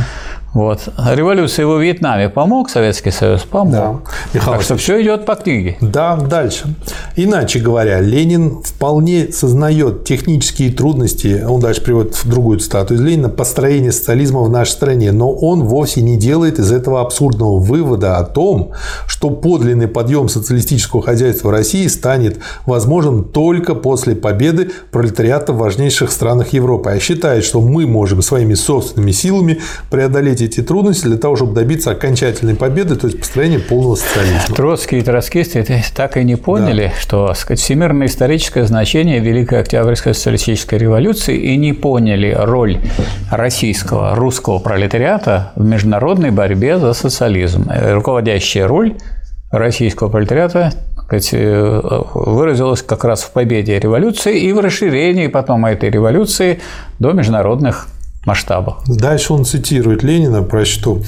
Вот. 0.53 0.87
Революция 0.97 1.65
во 1.65 1.79
Вьетнаме 1.79 2.29
помог, 2.29 2.69
Советский 2.69 3.09
Союз 3.09 3.41
помог. 3.41 3.71
Да. 3.71 3.95
Михаил 4.33 4.53
так 4.53 4.61
что 4.61 4.77
все 4.77 5.01
идет 5.01 5.25
по 5.25 5.35
книге. 5.35 5.77
Да, 5.81 6.15
дальше. 6.15 6.75
Иначе 7.15 7.59
говоря, 7.59 7.99
Ленин 8.01 8.61
вполне 8.61 9.31
сознает 9.31 10.03
технические 10.03 10.71
трудности, 10.71 11.43
он 11.47 11.59
дальше 11.59 11.81
приводит 11.81 12.15
в 12.15 12.29
другую 12.29 12.59
цитату 12.59 12.93
из 12.93 13.01
Ленина, 13.01 13.29
построения 13.29 13.91
социализма 13.91 14.41
в 14.41 14.49
нашей 14.49 14.71
стране, 14.71 15.11
но 15.11 15.31
он 15.33 15.63
вовсе 15.63 16.01
не 16.01 16.17
делает 16.17 16.59
из 16.59 16.71
этого 16.71 17.01
абсурдного 17.01 17.57
вывода 17.57 18.17
о 18.17 18.23
том, 18.23 18.73
что 19.07 19.31
подлинный 19.31 19.87
подъем 19.87 20.29
социалистического 20.29 21.01
хозяйства 21.01 21.51
России 21.51 21.87
станет 21.87 22.39
возможным 22.67 23.23
только 23.23 23.73
после 23.73 24.15
победы 24.15 24.71
пролетариата 24.91 25.51
в 25.51 25.57
важнейших 25.57 26.11
странах 26.11 26.53
Европы, 26.53 26.91
а 26.91 26.99
считает, 26.99 27.43
что 27.43 27.59
мы 27.59 27.87
можем 27.87 28.21
своими 28.21 28.53
собственными 28.53 29.11
силами 29.11 29.59
преодолеть 29.89 30.42
эти 30.45 30.61
трудности 30.61 31.05
для 31.05 31.17
того, 31.17 31.35
чтобы 31.35 31.53
добиться 31.53 31.91
окончательной 31.91 32.55
победы, 32.55 32.95
то 32.95 33.07
есть 33.07 33.19
построения 33.19 33.59
полного 33.59 33.95
социализма. 33.95 34.55
Троцкие 34.55 35.01
и 35.01 35.03
троцкисты 35.03 35.83
так 35.95 36.17
и 36.17 36.23
не 36.23 36.35
поняли, 36.35 36.91
да. 36.93 37.01
что 37.01 37.33
сказать, 37.33 37.59
всемирное 37.59 38.07
историческое 38.07 38.65
значение 38.65 39.19
Великой 39.19 39.59
Октябрьской 39.59 40.13
социалистической 40.13 40.79
революции 40.79 41.37
и 41.37 41.57
не 41.57 41.73
поняли 41.73 42.35
роль 42.37 42.79
российского, 43.31 44.15
русского 44.15 44.59
пролетариата 44.59 45.51
в 45.55 45.63
международной 45.65 46.31
борьбе 46.31 46.77
за 46.77 46.93
социализм. 46.93 47.69
Руководящая 47.69 48.67
роль 48.67 48.95
российского 49.51 50.09
пролетариата 50.09 50.73
э, 51.11 52.01
выразилась 52.13 52.81
как 52.81 53.03
раз 53.03 53.21
в 53.21 53.31
победе 53.31 53.79
революции 53.79 54.39
и 54.39 54.51
в 54.51 54.59
расширении 54.59 55.27
потом 55.27 55.65
этой 55.65 55.89
революции 55.89 56.59
до 56.99 57.11
международных 57.11 57.87
масштабах. 58.25 58.83
Дальше 58.87 59.33
он 59.33 59.45
цитирует 59.45 60.03
Ленина, 60.03 60.41
прочту. 60.43 61.01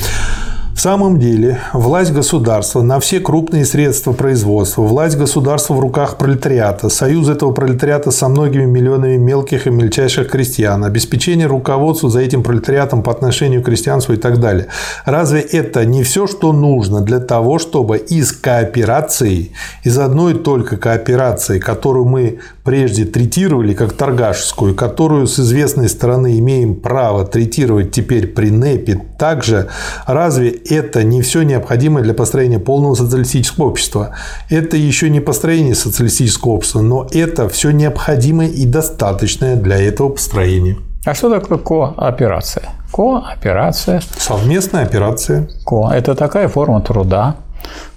В 0.76 0.82
самом 0.82 1.20
деле, 1.20 1.62
власть 1.72 2.12
государства 2.12 2.82
на 2.82 3.00
все 3.00 3.22
крупные 3.22 3.64
средства 3.64 4.12
производства, 4.12 4.82
власть 4.82 5.18
государства 5.18 5.74
в 5.74 5.80
руках 5.80 6.18
пролетариата, 6.18 6.90
союз 6.90 7.30
этого 7.30 7.54
пролетариата 7.54 8.12
со 8.12 8.28
многими 8.28 8.66
миллионами 8.66 9.16
мелких 9.16 9.68
и 9.68 9.70
мельчайших 9.70 10.30
крестьян, 10.30 10.84
обеспечение 10.84 11.48
руководству 11.48 12.10
за 12.10 12.20
этим 12.20 12.44
пролетариатом 12.44 13.04
по 13.04 13.12
отношению 13.14 13.62
к 13.62 13.66
крестьянству 13.66 14.16
и 14.16 14.18
так 14.18 14.42
далее. 14.42 14.68
Разве 15.06 15.40
это 15.40 15.86
не 15.86 16.04
все, 16.04 16.28
что 16.28 16.52
нужно 16.52 17.00
для 17.00 17.22
того, 17.22 17.58
чтобы 17.58 17.98
из 17.98 18.34
кооперации, 18.34 19.54
из 19.86 19.98
одной 19.98 20.34
только 20.34 20.76
кооперации, 20.76 21.58
которую 21.58 22.04
мы 22.04 22.40
прежде 22.66 23.06
третировали 23.06 23.74
как 23.74 23.94
торгашскую, 23.94 24.76
которую 24.76 25.28
с 25.28 25.40
известной 25.40 25.88
стороны 25.88 26.38
имеем 26.38 26.76
право 26.76 27.26
третировать 27.26 27.92
теперь 27.92 28.28
при 28.28 28.50
НЭПе 28.50 29.00
также, 29.18 29.70
разве 30.06 30.65
это 30.70 31.04
не 31.04 31.22
все 31.22 31.44
необходимое 31.44 32.04
для 32.04 32.14
построения 32.14 32.60
полного 32.60 32.96
социалистического 32.96 33.66
общества. 33.66 34.16
Это 34.50 34.78
еще 34.78 35.10
не 35.10 35.20
построение 35.20 35.76
социалистического 35.76 36.54
общества, 36.54 36.82
но 36.82 37.08
это 37.12 37.48
все 37.50 37.72
необходимое 37.72 38.48
и 38.48 38.66
достаточное 38.66 39.56
для 39.56 39.78
этого 39.82 40.10
построения. 40.10 40.78
А 41.06 41.14
что 41.14 41.30
такое 41.30 41.58
кооперация? 41.60 42.70
Кооперация. 42.92 44.02
Совместная 44.18 44.84
операция. 44.84 45.48
Ко– 45.66 45.92
это 45.94 46.16
такая 46.16 46.48
форма 46.48 46.82
труда, 46.82 47.36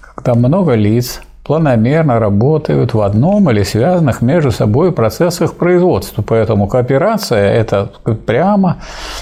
когда 0.01 0.35
много 0.35 0.73
лиц 0.73 1.21
планомерно 1.49 2.19
работают 2.19 2.93
в 2.93 3.01
одном 3.01 3.49
или 3.49 3.63
связанных 3.63 4.21
между 4.21 4.51
собой 4.51 4.91
процессах 4.91 5.55
производства. 5.55 6.21
Поэтому 6.21 6.67
кооперация– 6.67 7.51
это 7.53 7.89
прямо 8.27 8.77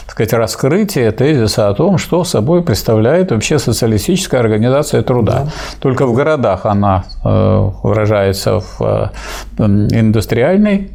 так 0.05 0.11
сказать, 0.11 0.33
раскрытие 0.33 1.11
тезиса 1.11 1.69
о 1.69 1.73
том, 1.73 1.97
что 1.97 2.25
собой 2.25 2.63
представляет 2.63 3.31
вообще 3.31 3.59
социалистическая 3.59 4.41
организация 4.41 5.03
труда. 5.03 5.43
Да. 5.45 5.51
Только 5.79 6.05
в 6.05 6.13
городах 6.13 6.65
она 6.65 7.05
э, 7.23 7.69
выражается 7.81 8.59
в 8.59 9.11
э, 9.57 9.63
индустриальной 9.63 10.75
э, 10.75 10.89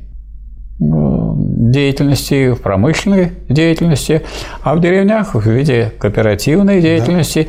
деятельности, 0.81 2.51
в 2.51 2.61
промышленной 2.61 3.33
деятельности, 3.49 4.21
а 4.63 4.75
в 4.75 4.83
деревнях 4.83 5.35
в 5.35 5.41
виде 5.41 5.95
кооперативной 5.99 6.83
деятельности, 6.83 7.49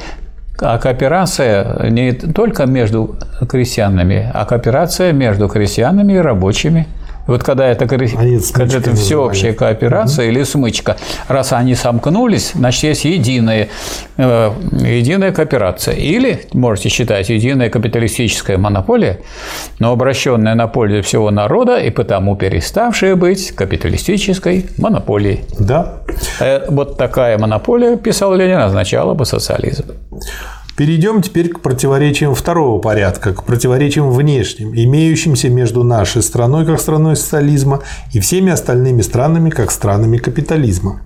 а 0.60 0.78
кооперация 0.78 1.90
не 1.90 2.12
только 2.12 2.66
между 2.66 3.16
крестьянами, 3.50 4.30
а 4.34 4.46
кооперация 4.46 5.12
между 5.12 5.48
крестьянами 5.48 6.14
и 6.14 6.18
рабочими– 6.18 6.88
вот 7.28 7.44
когда 7.44 7.68
это, 7.68 7.88
когда 7.88 8.78
это 8.78 8.96
всеобщая 8.96 9.54
кооперация 9.54 10.26
угу. 10.26 10.34
или 10.34 10.44
смычка, 10.44 10.98
раз 11.28 11.54
они 11.54 11.76
сомкнулись, 11.76 12.52
значит, 12.56 12.84
есть 12.84 13.06
единая, 13.06 13.70
э, 14.18 14.52
единая 14.72 15.32
кооперация. 15.32 15.96
Или, 15.96 16.42
можете 16.54 16.90
считать, 16.90 17.30
единая 17.30 17.70
капиталистическая 17.70 18.58
монополия, 18.58 19.20
но 19.80 19.92
обращенная 19.92 20.56
на 20.56 20.68
пользу 20.68 21.02
всего 21.02 21.32
народа 21.32 21.78
и 21.78 21.90
потому 21.90 22.36
переставшая 22.36 23.16
быть 23.16 23.52
капиталистической 23.52 24.66
монополией. 24.78 25.42
Да. 25.60 26.00
Э, 26.40 26.66
вот 26.70 26.98
такая 26.98 27.38
монополия, 27.38 27.96
писал 27.96 28.36
Ленин, 28.36 28.60
означала 28.60 29.14
бы 29.14 29.26
социализм. 29.26 29.86
Перейдем 30.76 31.22
теперь 31.22 31.50
к 31.50 31.60
противоречиям 31.60 32.34
второго 32.34 32.80
порядка, 32.80 33.32
к 33.34 33.44
противоречиям 33.44 34.10
внешним, 34.10 34.74
имеющимся 34.74 35.50
между 35.50 35.84
нашей 35.84 36.24
страной 36.24 36.66
как 36.66 36.82
страной 36.82 37.16
социализма 37.16 37.82
и 38.12 38.20
всеми 38.20 38.52
остальными 38.52 39.04
странами 39.04 39.52
как 39.52 39.70
странами 39.70 40.18
капитализма. 40.18 41.02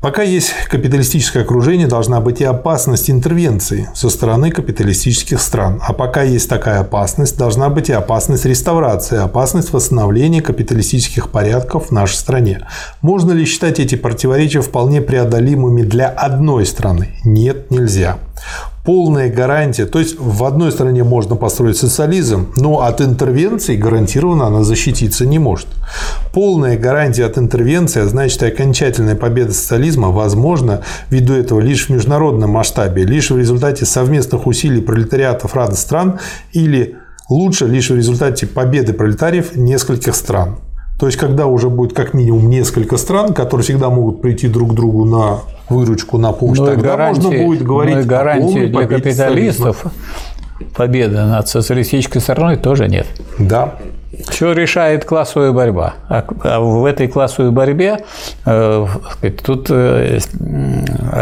Пока 0.00 0.22
есть 0.22 0.52
капиталистическое 0.68 1.44
окружение, 1.44 1.86
должна 1.86 2.20
быть 2.20 2.40
и 2.40 2.44
опасность 2.44 3.10
интервенции 3.10 3.88
со 3.94 4.10
стороны 4.10 4.50
капиталистических 4.50 5.40
стран. 5.40 5.80
А 5.82 5.94
пока 5.94 6.22
есть 6.22 6.48
такая 6.48 6.80
опасность, 6.80 7.38
должна 7.38 7.70
быть 7.70 7.88
и 7.88 7.94
опасность 7.94 8.44
реставрации, 8.44 9.18
опасность 9.18 9.72
восстановления 9.72 10.42
капиталистических 10.42 11.30
порядков 11.30 11.88
в 11.88 11.90
нашей 11.90 12.16
стране. 12.16 12.66
Можно 13.00 13.32
ли 13.32 13.46
считать 13.46 13.78
эти 13.78 13.94
противоречия 13.94 14.60
вполне 14.60 15.00
преодолимыми 15.00 15.82
для 15.82 16.08
одной 16.08 16.66
страны? 16.66 17.14
Нет, 17.24 17.70
нельзя 17.70 18.18
полная 18.84 19.32
гарантия. 19.32 19.86
То 19.86 19.98
есть 19.98 20.16
в 20.18 20.44
одной 20.44 20.70
стране 20.72 21.04
можно 21.04 21.36
построить 21.36 21.76
социализм, 21.76 22.52
но 22.56 22.82
от 22.82 23.00
интервенции 23.00 23.76
гарантированно 23.76 24.46
она 24.46 24.62
защититься 24.62 25.26
не 25.26 25.38
может. 25.38 25.68
Полная 26.32 26.78
гарантия 26.78 27.24
от 27.24 27.38
интервенции, 27.38 28.02
а 28.02 28.06
значит 28.06 28.42
окончательная 28.42 29.16
победа 29.16 29.52
социализма, 29.52 30.10
возможно 30.10 30.82
ввиду 31.10 31.34
этого 31.34 31.60
лишь 31.60 31.86
в 31.86 31.90
международном 31.90 32.50
масштабе, 32.50 33.04
лишь 33.04 33.30
в 33.30 33.38
результате 33.38 33.86
совместных 33.86 34.46
усилий 34.46 34.80
пролетариатов 34.80 35.54
разных 35.54 35.78
стран 35.78 36.20
или 36.52 36.98
лучше 37.28 37.66
лишь 37.66 37.90
в 37.90 37.96
результате 37.96 38.46
победы 38.46 38.92
пролетариев 38.92 39.56
нескольких 39.56 40.14
стран. 40.14 40.58
То 40.98 41.06
есть, 41.06 41.18
когда 41.18 41.46
уже 41.46 41.70
будет 41.70 41.92
как 41.92 42.14
минимум 42.14 42.48
несколько 42.48 42.96
стран, 42.96 43.34
которые 43.34 43.64
всегда 43.64 43.90
могут 43.90 44.22
прийти 44.22 44.48
друг 44.48 44.72
к 44.72 44.74
другу 44.74 45.04
на 45.04 45.40
выручку, 45.68 46.18
на 46.18 46.32
помощь, 46.32 46.58
но 46.58 46.66
тогда 46.66 46.90
гарантии, 46.90 47.22
можно 47.22 47.44
будет 47.44 47.62
говорить 47.62 47.94
но 47.96 48.00
и 48.00 48.04
гарантии 48.04 48.66
для 48.66 48.86
капиталистов 48.86 49.84
победы 50.76 51.16
над 51.16 51.48
социалистической 51.48 52.20
стороной 52.20 52.56
тоже 52.56 52.88
нет. 52.88 53.06
Да. 53.38 53.74
Все 54.28 54.52
решает 54.52 55.04
классовая 55.04 55.52
борьба. 55.52 55.94
А, 56.08 56.24
а 56.42 56.60
в 56.60 56.84
этой 56.84 57.08
классовой 57.08 57.50
борьбе 57.50 57.98
э, 58.46 58.86
тут 59.44 59.66
э, 59.70 60.18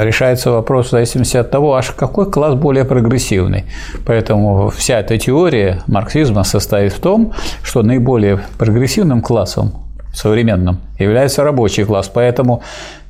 решается 0.00 0.50
вопрос 0.50 0.88
в 0.88 0.90
зависимости 0.90 1.36
от 1.36 1.50
того, 1.50 1.74
аж 1.74 1.90
какой 1.90 2.30
класс 2.30 2.54
более 2.54 2.84
прогрессивный. 2.84 3.64
Поэтому 4.06 4.70
вся 4.70 5.00
эта 5.00 5.18
теория 5.18 5.82
марксизма 5.86 6.44
состоит 6.44 6.92
в 6.92 7.00
том, 7.00 7.32
что 7.62 7.82
наиболее 7.82 8.40
прогрессивным 8.58 9.22
классом 9.22 9.72
современным 10.14 10.78
является 10.98 11.42
рабочий 11.44 11.84
класс. 11.84 12.10
Поэтому 12.12 12.62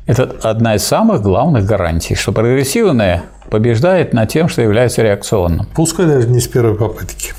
это 0.07 0.35
одна 0.43 0.75
из 0.75 0.85
самых 0.85 1.23
главных 1.23 1.65
гарантий, 1.65 2.15
что 2.15 2.33
прогрессивное 2.33 3.23
побеждает 3.51 4.13
над 4.13 4.29
тем, 4.31 4.49
что 4.49 4.63
является 4.63 5.03
реакционным. 5.03 5.67
Пускай 5.75 6.07
даже 6.07 6.29
не 6.29 6.41
с 6.41 6.49
первой 6.49 6.75
попытки. 6.75 7.33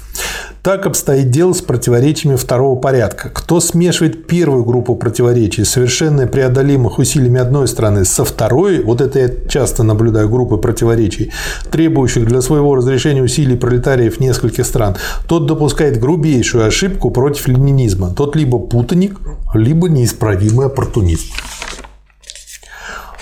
Так 0.63 0.85
обстоит 0.85 1.29
дело 1.29 1.51
с 1.51 1.61
противоречиями 1.61 2.37
второго 2.37 2.79
порядка. 2.79 3.29
Кто 3.29 3.59
смешивает 3.59 4.27
первую 4.27 4.63
группу 4.63 4.95
противоречий, 4.95 5.65
совершенно 5.65 6.25
преодолимых 6.25 6.99
усилиями 6.99 7.41
одной 7.41 7.67
страны, 7.67 8.05
со 8.05 8.23
второй, 8.23 8.81
вот 8.81 9.01
это 9.01 9.19
я 9.19 9.29
часто 9.49 9.83
наблюдаю 9.83 10.29
группы 10.29 10.55
противоречий, 10.55 11.33
требующих 11.69 12.25
для 12.25 12.39
своего 12.41 12.75
разрешения 12.75 13.21
усилий 13.21 13.57
пролетариев 13.57 14.21
нескольких 14.21 14.65
стран, 14.65 14.95
тот 15.27 15.47
допускает 15.47 15.99
грубейшую 15.99 16.65
ошибку 16.65 17.11
против 17.11 17.49
ленинизма. 17.49 18.13
Тот 18.15 18.37
либо 18.37 18.57
путаник, 18.57 19.19
либо 19.53 19.89
неисправимый 19.89 20.67
оппортунист. 20.67 21.25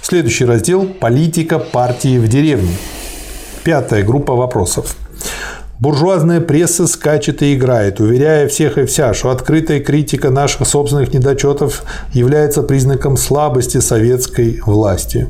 Следующий 0.04 0.46
раздел– 0.46 0.86
политика 1.00 1.58
партии 1.58 2.20
в 2.20 2.28
деревне. 2.28 2.78
Пятая 3.64 4.04
группа 4.04 4.36
вопросов. 4.36 4.96
Буржуазная 5.82 6.42
пресса 6.42 6.86
скачет 6.86 7.42
и 7.42 7.56
играет, 7.56 8.00
уверяя 8.00 8.48
всех 8.48 8.78
и 8.78 8.86
вся, 8.86 9.16
что 9.16 9.32
открытая 9.32 9.80
критика 9.80 10.30
наших 10.30 10.68
собственных 10.68 11.12
недочетов 11.12 11.84
является 12.14 12.62
признаком 12.62 13.18
слабости 13.18 13.80
советской 13.80 14.62
власти. 14.64 15.28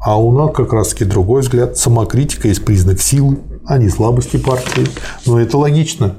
А 0.00 0.18
у 0.18 0.32
нас 0.32 0.56
как 0.56 0.72
раз 0.72 0.88
таки 0.88 1.04
другой 1.04 1.42
взгляд. 1.42 1.76
Самокритика 1.76 2.48
есть 2.48 2.64
признак 2.64 2.98
силы, 2.98 3.40
а 3.66 3.76
не 3.76 3.90
слабости 3.90 4.38
партии. 4.38 4.86
Но 5.26 5.38
это 5.38 5.58
логично. 5.58 6.14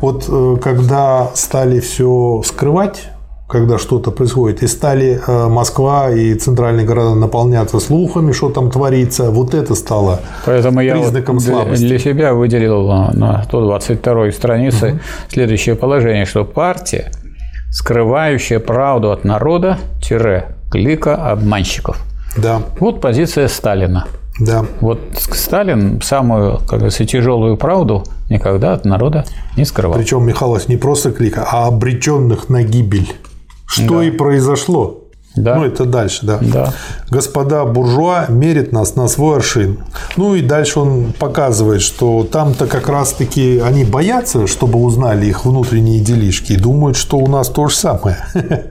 Вот 0.00 0.24
э, 0.26 0.56
когда 0.62 1.30
стали 1.34 1.78
все 1.80 2.42
скрывать, 2.42 3.10
когда 3.54 3.78
что-то 3.78 4.10
происходит, 4.10 4.64
и 4.64 4.66
стали 4.66 5.20
э, 5.24 5.48
Москва 5.48 6.10
и 6.10 6.34
центральные 6.34 6.84
города 6.84 7.14
наполняться 7.14 7.78
слухами, 7.78 8.32
что 8.32 8.50
там 8.50 8.68
творится, 8.68 9.30
вот 9.30 9.54
это 9.54 9.76
стало 9.76 10.20
Поэтому 10.44 10.80
признаком 10.80 11.36
я 11.36 11.40
слабости. 11.40 11.86
Для 11.86 12.00
себя 12.00 12.34
выделил 12.34 12.88
на 13.12 13.44
122 13.44 14.32
странице 14.32 14.86
угу. 14.88 15.00
следующее 15.28 15.76
положение, 15.76 16.24
что 16.24 16.44
партия, 16.44 17.12
скрывающая 17.70 18.58
правду 18.58 19.12
от 19.12 19.24
народа, 19.24 19.78
тире, 20.02 20.56
клика 20.68 21.14
обманщиков. 21.14 21.96
Да. 22.36 22.60
Вот 22.80 23.00
позиция 23.00 23.46
Сталина. 23.46 24.04
Да. 24.40 24.64
Вот 24.80 24.98
Сталин 25.16 26.00
самую, 26.02 26.58
как 26.58 26.80
говорится, 26.80 27.04
тяжелую 27.06 27.56
правду 27.56 28.02
никогда 28.28 28.72
от 28.72 28.84
народа 28.84 29.24
не 29.56 29.64
скрывал. 29.64 29.96
Причем, 29.96 30.26
Михалыч, 30.26 30.66
не 30.66 30.76
просто 30.76 31.12
клика, 31.12 31.46
а 31.48 31.68
обреченных 31.68 32.48
на 32.48 32.64
гибель. 32.64 33.12
Что 33.74 33.98
да. 33.98 34.04
и 34.04 34.10
произошло. 34.10 35.04
Да. 35.36 35.56
Ну, 35.56 35.64
это 35.64 35.84
дальше, 35.84 36.24
да. 36.24 36.38
да. 36.40 36.72
Господа 37.10 37.64
буржуа 37.64 38.26
мерят 38.28 38.70
нас 38.70 38.94
на 38.94 39.08
свой 39.08 39.38
аршин. 39.38 39.78
Ну 40.16 40.36
и 40.36 40.42
дальше 40.42 40.78
он 40.78 41.12
показывает, 41.12 41.82
что 41.82 42.22
там-то 42.22 42.66
как 42.66 42.88
раз-таки 42.88 43.58
они 43.58 43.84
боятся, 43.84 44.46
чтобы 44.46 44.78
узнали 44.78 45.26
их 45.26 45.44
внутренние 45.44 46.00
делишки, 46.00 46.52
и 46.52 46.56
думают, 46.56 46.96
что 46.96 47.16
у 47.18 47.26
нас 47.26 47.48
то 47.48 47.68
же 47.68 47.74
самое. 47.74 48.18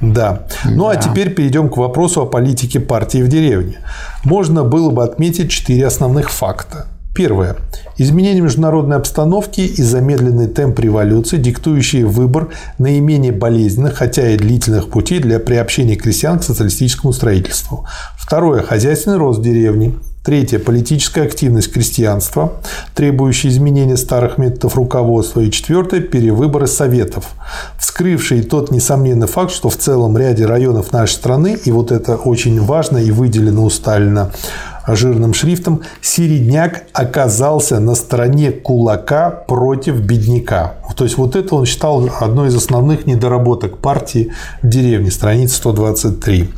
Да. 0.00 0.46
Ну 0.64 0.88
а 0.88 0.96
теперь 0.96 1.32
перейдем 1.32 1.68
к 1.68 1.76
вопросу 1.76 2.22
о 2.22 2.26
политике 2.26 2.80
партии 2.80 3.22
в 3.22 3.28
деревне. 3.28 3.78
Можно 4.24 4.64
было 4.64 4.90
бы 4.90 5.04
отметить 5.04 5.52
четыре 5.52 5.86
основных 5.86 6.28
факта. 6.28 6.86
Первое. 7.14 7.56
Изменение 7.98 8.40
международной 8.40 8.96
обстановки 8.96 9.60
и 9.60 9.82
замедленный 9.82 10.48
темп 10.48 10.80
революции, 10.80 11.36
диктующие 11.36 12.06
выбор 12.06 12.48
наименее 12.78 13.32
болезненных, 13.32 13.96
хотя 13.96 14.30
и 14.30 14.38
длительных 14.38 14.88
путей 14.88 15.18
для 15.18 15.38
приобщения 15.38 15.96
крестьян 15.96 16.38
к 16.38 16.42
социалистическому 16.42 17.12
строительству. 17.12 17.86
Второе. 18.16 18.62
Хозяйственный 18.62 19.18
рост 19.18 19.40
в 19.40 19.42
деревне. 19.42 19.92
Третье. 20.24 20.58
Политическая 20.58 21.22
активность 21.22 21.70
крестьянства, 21.72 22.52
требующая 22.94 23.50
изменения 23.50 23.96
старых 23.98 24.38
методов 24.38 24.76
руководства. 24.76 25.40
И 25.40 25.50
четвертое. 25.50 26.00
Перевыборы 26.00 26.66
советов, 26.66 27.32
вскрывшие 27.78 28.42
тот 28.42 28.70
несомненный 28.70 29.26
факт, 29.26 29.52
что 29.52 29.68
в 29.68 29.76
целом 29.76 30.16
ряде 30.16 30.46
районов 30.46 30.92
нашей 30.92 31.14
страны, 31.14 31.58
и 31.62 31.70
вот 31.72 31.92
это 31.92 32.16
очень 32.16 32.58
важно 32.60 32.98
и 32.98 33.10
выделено 33.10 33.64
у 33.64 33.70
Сталина, 33.70 34.30
жирным 34.86 35.34
шрифтом, 35.34 35.82
середняк 36.00 36.84
оказался 36.92 37.80
на 37.80 37.94
стороне 37.94 38.50
кулака 38.50 39.30
против 39.30 40.00
бедняка. 40.00 40.74
То 40.96 41.04
есть 41.04 41.16
вот 41.16 41.36
это 41.36 41.54
он 41.54 41.66
считал 41.66 42.08
одной 42.20 42.48
из 42.48 42.56
основных 42.56 43.06
недоработок 43.06 43.78
партии 43.78 44.32
в 44.62 44.68
деревне, 44.68 45.10
страница 45.10 45.56
123. 45.56 46.50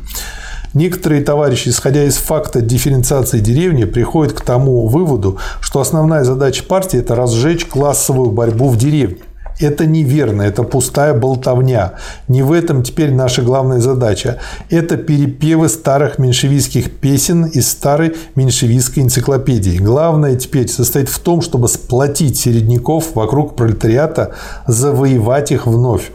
Некоторые 0.73 1.23
товарищи, 1.23 1.69
исходя 1.69 2.03
из 2.03 2.17
факта 2.17 2.59
дифференциации 2.59 3.39
деревни, 3.39 3.85
приходят 3.85 4.33
к 4.33 4.41
тому 4.41 4.87
выводу, 4.87 5.37
что 5.61 5.79
основная 5.79 6.25
задача 6.25 6.65
партии– 6.65 6.99
это 7.01 7.15
разжечь 7.15 7.65
классовую 7.65 8.31
борьбу 8.31 8.67
в 8.67 8.77
деревне. 8.77 9.19
Это 9.59 9.85
неверно, 9.85 10.41
это 10.41 10.63
пустая 10.63 11.13
болтовня. 11.13 11.93
Не 12.27 12.43
в 12.43 12.51
этом 12.51 12.83
теперь 12.83 13.13
наша 13.13 13.41
главная 13.41 13.79
задача. 13.79 14.39
Это 14.69 14.97
перепевы 14.97 15.69
старых 15.69 16.19
меньшевистских 16.19 16.91
песен 16.91 17.45
из 17.45 17.69
старой 17.69 18.15
меньшевистской 18.35 19.03
энциклопедии. 19.03 19.77
Главное 19.77 20.35
теперь 20.35 20.67
состоит 20.67 21.09
в 21.09 21.19
том, 21.19 21.41
чтобы 21.41 21.67
сплотить 21.67 22.37
середняков 22.37 23.15
вокруг 23.15 23.55
пролетариата, 23.55 24.33
завоевать 24.67 25.51
их 25.51 25.67
вновь 25.67 26.11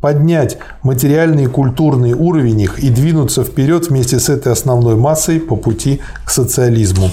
поднять 0.00 0.56
материальный 0.82 1.44
и 1.44 1.46
культурный 1.46 2.14
уровень 2.14 2.60
их 2.60 2.78
и 2.78 2.88
двинуться 2.88 3.44
вперед 3.44 3.88
вместе 3.88 4.18
с 4.18 4.28
этой 4.28 4.52
основной 4.52 4.96
массой 4.96 5.38
по 5.40 5.56
пути 5.56 6.00
к 6.24 6.30
социализму. 6.30 7.10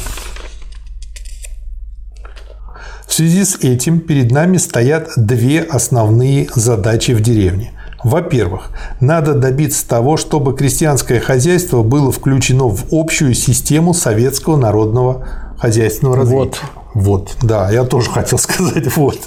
В 3.07 3.13
связи 3.13 3.45
с 3.45 3.55
этим 3.61 4.01
перед 4.01 4.31
нами 4.31 4.57
стоят 4.57 5.09
две 5.15 5.61
основные 5.61 6.49
задачи 6.53 7.11
в 7.11 7.21
деревне. 7.21 7.71
Во-первых, 8.03 8.69
надо 8.99 9.33
добиться 9.33 9.87
того, 9.87 10.17
чтобы 10.17 10.55
крестьянское 10.55 11.19
хозяйство 11.19 11.83
было 11.83 12.11
включено 12.11 12.65
в 12.67 12.85
общую 12.91 13.33
систему 13.33 13.93
советского 13.93 14.57
народного 14.57 15.25
хозяйственного 15.57 16.17
развития. 16.17 16.37
Вот. 16.39 16.57
Вот, 16.93 17.35
да, 17.43 17.69
я 17.71 17.83
тоже 17.83 18.09
хотел 18.09 18.37
сказать 18.39 18.95
вот. 18.97 19.17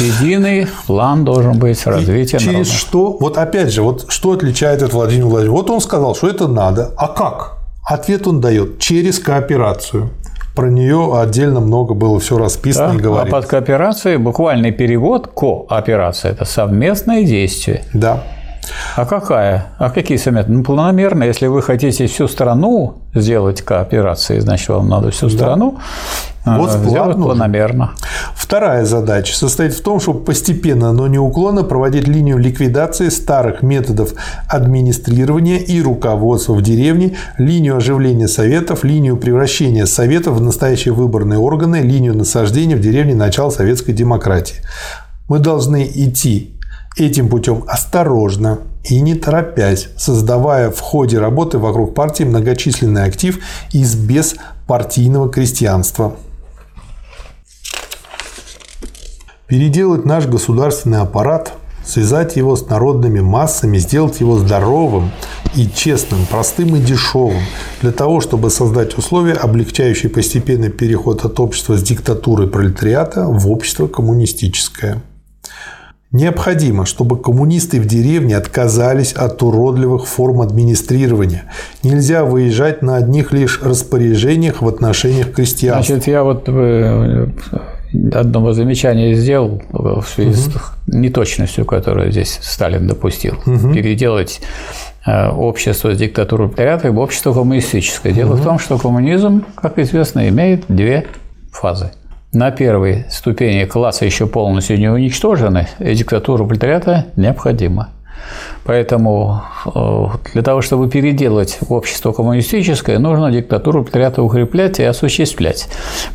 Единый 0.00 0.66
план 0.86 1.24
должен 1.24 1.58
быть 1.58 1.84
развития 1.86 2.38
Через 2.38 2.52
народа. 2.52 2.70
что? 2.70 3.16
Вот 3.20 3.38
опять 3.38 3.72
же, 3.72 3.82
вот 3.82 4.06
что 4.08 4.32
отличает 4.32 4.82
от 4.82 4.92
Владимира 4.92 5.26
Владимировича? 5.26 5.62
Вот 5.62 5.70
он 5.70 5.80
сказал, 5.80 6.14
что 6.14 6.28
это 6.28 6.48
надо. 6.48 6.92
А 6.96 7.08
как? 7.08 7.58
Ответ 7.84 8.26
он 8.26 8.40
дает 8.40 8.78
через 8.78 9.18
кооперацию. 9.18 10.10
Про 10.54 10.68
нее 10.68 11.18
отдельно 11.18 11.60
много 11.60 11.94
было 11.94 12.20
все 12.20 12.36
расписано 12.36 12.88
Да? 12.88 12.94
и 12.94 12.98
А 12.98 13.00
говорится. 13.00 13.36
под 13.36 13.46
кооперацией 13.46 14.16
буквальный 14.18 14.70
перевод 14.70 15.28
кооперация– 15.28 16.30
это 16.32 16.44
совместное 16.44 17.24
действие. 17.24 17.84
Да. 17.94 18.22
А 18.96 19.06
какая? 19.06 19.72
А 19.78 19.90
какие 19.90 20.18
совместные? 20.18 20.58
Ну, 20.58 20.64
планомерно. 20.64 21.24
Если 21.24 21.46
вы 21.46 21.62
хотите 21.62 22.06
всю 22.06 22.28
страну 22.28 23.02
сделать 23.14 23.62
кооперацией, 23.62 24.40
значит, 24.40 24.68
вам 24.68 24.88
надо 24.88 25.10
всю 25.10 25.28
страну 25.30 25.78
э, 26.44 26.56
Вот 26.58 26.70
сделать 26.70 27.16
нужен. 27.16 27.22
планомерно. 27.22 27.92
Вторая 28.34 28.84
задача 28.84 29.34
состоит 29.34 29.72
в 29.72 29.82
том, 29.82 29.98
чтобы 29.98 30.20
постепенно, 30.24 30.92
но 30.92 31.06
неуклонно 31.06 31.64
проводить 31.64 32.06
линию 32.06 32.38
ликвидации 32.38 33.08
старых 33.08 33.62
методов 33.62 34.12
администрирования 34.48 35.58
и 35.58 35.80
руководства 35.82 36.52
в 36.54 36.62
деревне, 36.62 37.16
линию 37.38 37.76
оживления 37.76 38.28
советов, 38.28 38.84
линию 38.84 39.16
превращения 39.16 39.86
советов 39.86 40.34
в 40.34 40.40
настоящие 40.42 40.94
выборные 40.94 41.38
органы, 41.38 41.76
линию 41.76 42.14
насаждения 42.16 42.76
в 42.76 42.80
деревне 42.80 43.14
начала 43.14 43.50
советской 43.50 43.92
демократии. 43.92 44.56
Мы 45.28 45.38
должны 45.38 45.90
идти 45.94 46.58
этим 46.96 47.28
путем 47.28 47.64
осторожно 47.66 48.58
и 48.84 49.00
не 49.00 49.14
торопясь, 49.14 49.88
создавая 49.96 50.70
в 50.70 50.80
ходе 50.80 51.18
работы 51.18 51.58
вокруг 51.58 51.94
партии 51.94 52.24
многочисленный 52.24 53.04
актив 53.04 53.38
из 53.72 53.94
беспартийного 53.94 55.30
крестьянства. 55.30 56.16
Переделать 59.46 60.06
наш 60.06 60.26
государственный 60.26 61.00
аппарат, 61.00 61.52
связать 61.84 62.36
его 62.36 62.56
с 62.56 62.68
народными 62.68 63.20
массами, 63.20 63.76
сделать 63.78 64.20
его 64.20 64.38
здоровым 64.38 65.10
и 65.54 65.68
честным, 65.68 66.24
простым 66.26 66.76
и 66.76 66.80
дешевым, 66.80 67.42
для 67.82 67.92
того, 67.92 68.20
чтобы 68.20 68.48
создать 68.50 68.96
условия, 68.96 69.34
облегчающие 69.34 70.10
постепенный 70.10 70.70
переход 70.70 71.24
от 71.24 71.38
общества 71.38 71.76
с 71.76 71.82
диктатуры 71.82 72.46
пролетариата 72.46 73.26
в 73.26 73.50
общество 73.50 73.88
коммунистическое. 73.88 75.02
Необходимо, 76.12 76.84
чтобы 76.84 77.18
коммунисты 77.18 77.80
в 77.80 77.86
деревне 77.86 78.36
отказались 78.36 79.14
от 79.14 79.42
уродливых 79.42 80.06
форм 80.06 80.42
администрирования. 80.42 81.44
Нельзя 81.82 82.24
выезжать 82.24 82.82
на 82.82 82.96
одних 82.96 83.32
лишь 83.32 83.62
распоряжениях 83.62 84.60
в 84.60 84.68
отношениях 84.68 85.32
крестьян. 85.32 85.76
Значит, 85.82 86.06
я 86.06 86.22
вот 86.22 86.44
э, 86.48 87.28
одного 88.12 88.52
замечания 88.52 89.14
сделал 89.14 89.62
в 89.70 90.04
связи 90.04 90.34
с 90.34 90.50
неточностью, 90.86 91.64
которую 91.64 92.12
здесь 92.12 92.38
Сталин 92.42 92.86
допустил. 92.86 93.36
Переделать 93.72 94.42
э, 95.06 95.30
общество 95.30 95.94
с 95.94 95.98
диктатурой 95.98 96.48
пролетариата 96.48 96.92
в 96.92 96.98
общество 96.98 97.32
коммунистическое. 97.32 98.12
Дело 98.12 98.34
в 98.34 98.42
том, 98.42 98.58
что 98.58 98.76
коммунизм, 98.76 99.46
как 99.54 99.78
известно, 99.78 100.28
имеет 100.28 100.64
две 100.68 101.06
фазы. 101.50 101.90
На 102.34 102.50
первой 102.50 103.04
ступени 103.10 103.66
классы 103.66 104.06
еще 104.06 104.26
полностью 104.26 104.78
не 104.78 104.88
уничтожены, 104.88 105.68
и 105.78 105.94
диктатура 105.94 106.44
пролетариата 106.44 107.04
необходима. 107.14 107.90
Поэтому 108.64 109.42
э, 109.74 110.06
для 110.32 110.42
того, 110.42 110.62
чтобы 110.62 110.88
переделать 110.88 111.58
общество 111.68 112.12
коммунистическое, 112.12 112.98
нужно 112.98 113.30
диктатуру 113.30 113.82
пролетариата 113.82 114.22
укреплять 114.22 114.80
и 114.80 114.84
осуществлять. 114.84 115.68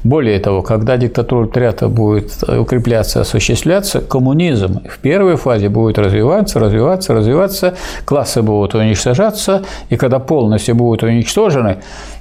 Более 0.03 0.39
того, 0.39 0.63
когда 0.63 0.97
диктатура 0.97 1.45
пролетариата 1.45 1.87
будет 1.87 2.43
укрепляться, 2.43 3.21
осуществляться, 3.21 4.01
коммунизм 4.01 4.79
в 4.89 4.97
первой 4.97 5.35
фазе 5.35 5.69
будет 5.69 5.99
развиваться, 5.99 6.59
развиваться, 6.59 7.13
развиваться, 7.13 7.75
классы 8.05 8.41
будут 8.41 8.73
уничтожаться, 8.73 9.63
и 9.89 9.97
когда 9.97 10.17
полностью 10.17 10.73
будут 10.73 11.03
уничтожены, 11.03 11.77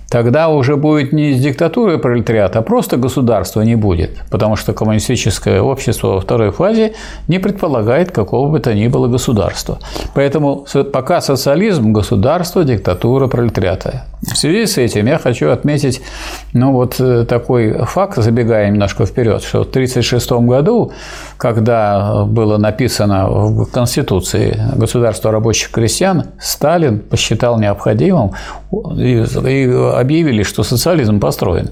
Тогда 0.09 0.49
уже 0.49 0.77
будет 0.77 1.13
не 1.13 1.31
из 1.31 1.41
диктатуры 1.41 1.99
пролетариата, 1.99 2.61
а 2.61 2.63
просто 2.63 2.97
государства 2.97 3.63
не 3.63 3.75
будет, 3.75 4.23
потому 4.31 4.57
что 4.57 4.73
коммунистическое 4.73 5.61
общество 5.61 6.09
во 6.09 6.21
второй 6.21 6.53
фазе 6.53 6.95
не 7.27 7.39
предполагает 7.39 8.13
какого 8.13 8.49
бы 8.49 8.61
то 8.61 8.73
ни 8.73 8.87
было 8.87 9.09
государства. 9.09 9.79
Поэтому 10.15 10.67
пока 10.93 11.21
социализм– 11.21 11.93
государство, 11.97 12.63
диктатура 12.65 13.27
пролетариата. 13.27 14.05
В 14.23 14.37
связи 14.37 14.67
с 14.67 14.79
этим 14.79 15.07
я 15.07 15.19
хочу 15.19 15.51
отметить 15.51 16.01
ну, 16.53 16.73
вот 16.73 16.97
э, 17.01 17.25
такой 17.25 17.73
факт, 17.85 18.17
забегая 18.17 18.71
немножко 18.71 19.07
вперед, 19.07 19.43
что 19.43 19.65
в 19.65 19.69
1936 19.69 20.33
году, 20.47 20.93
когда 21.37 22.25
было 22.25 22.57
написано 22.57 23.29
в 23.29 23.67
Конституции 23.67 24.59
«Государство 24.75 25.31
рабочих 25.31 25.71
крестьян», 25.71 26.25
Сталин 26.41 26.99
посчитал 27.01 27.59
необходимым 27.61 28.33
и 28.97 29.25
объявили, 30.07 30.45
что 30.45 30.65
социализм 30.65 31.19
построен. 31.21 31.71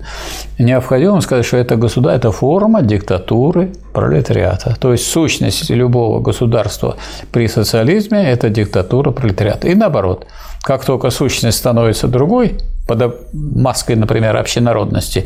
Необходимым 0.59 1.20
сказать, 1.20 1.47
что 1.47 1.56
это 1.56 1.77
государство, 1.77 2.28
это 2.28 2.32
форма 2.32 2.82
диктатуры 2.82 3.73
пролетариата. 3.93 4.77
То 4.81 4.93
есть 4.93 5.06
сущность 5.06 5.70
любого 5.70 6.20
государства 6.20 6.97
при 7.32 7.48
социализме– 7.48 8.19
это 8.32 8.48
диктатура 8.51 9.12
пролетариата. 9.12 9.69
И 9.69 9.74
наоборот, 9.74 10.27
как 10.62 10.85
только 10.85 11.11
сущность 11.11 11.59
становится 11.59 12.09
другой, 12.09 12.59
под 12.86 13.15
маской, 13.32 13.97
например, 13.97 14.36
общенародности, 14.36 15.24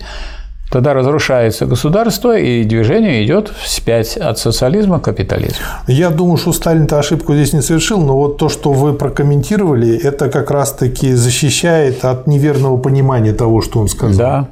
тогда 0.70 0.94
разрушается 0.94 1.66
государство, 1.66 2.36
и 2.36 2.64
движение 2.64 3.24
идет 3.24 3.52
вспять 3.62 4.16
от 4.16 4.38
социализма 4.38 5.00
к 5.00 5.04
капитализму. 5.04 5.64
Я 5.86 6.10
думаю, 6.10 6.36
что 6.36 6.52
Сталин-то 6.52 6.98
ошибку 6.98 7.34
здесь 7.34 7.52
не 7.52 7.62
совершил, 7.62 8.00
но 8.00 8.16
вот 8.16 8.38
то, 8.38 8.48
что 8.48 8.72
вы 8.72 8.94
прокомментировали, 8.94 9.96
это 9.96 10.28
как 10.28 10.50
раз-таки 10.50 11.14
защищает 11.14 12.04
от 12.04 12.26
неверного 12.26 12.76
понимания 12.76 13.32
того, 13.32 13.62
что 13.62 13.80
он 13.80 13.88
сказал. 13.88 14.18
Да, 14.18 14.48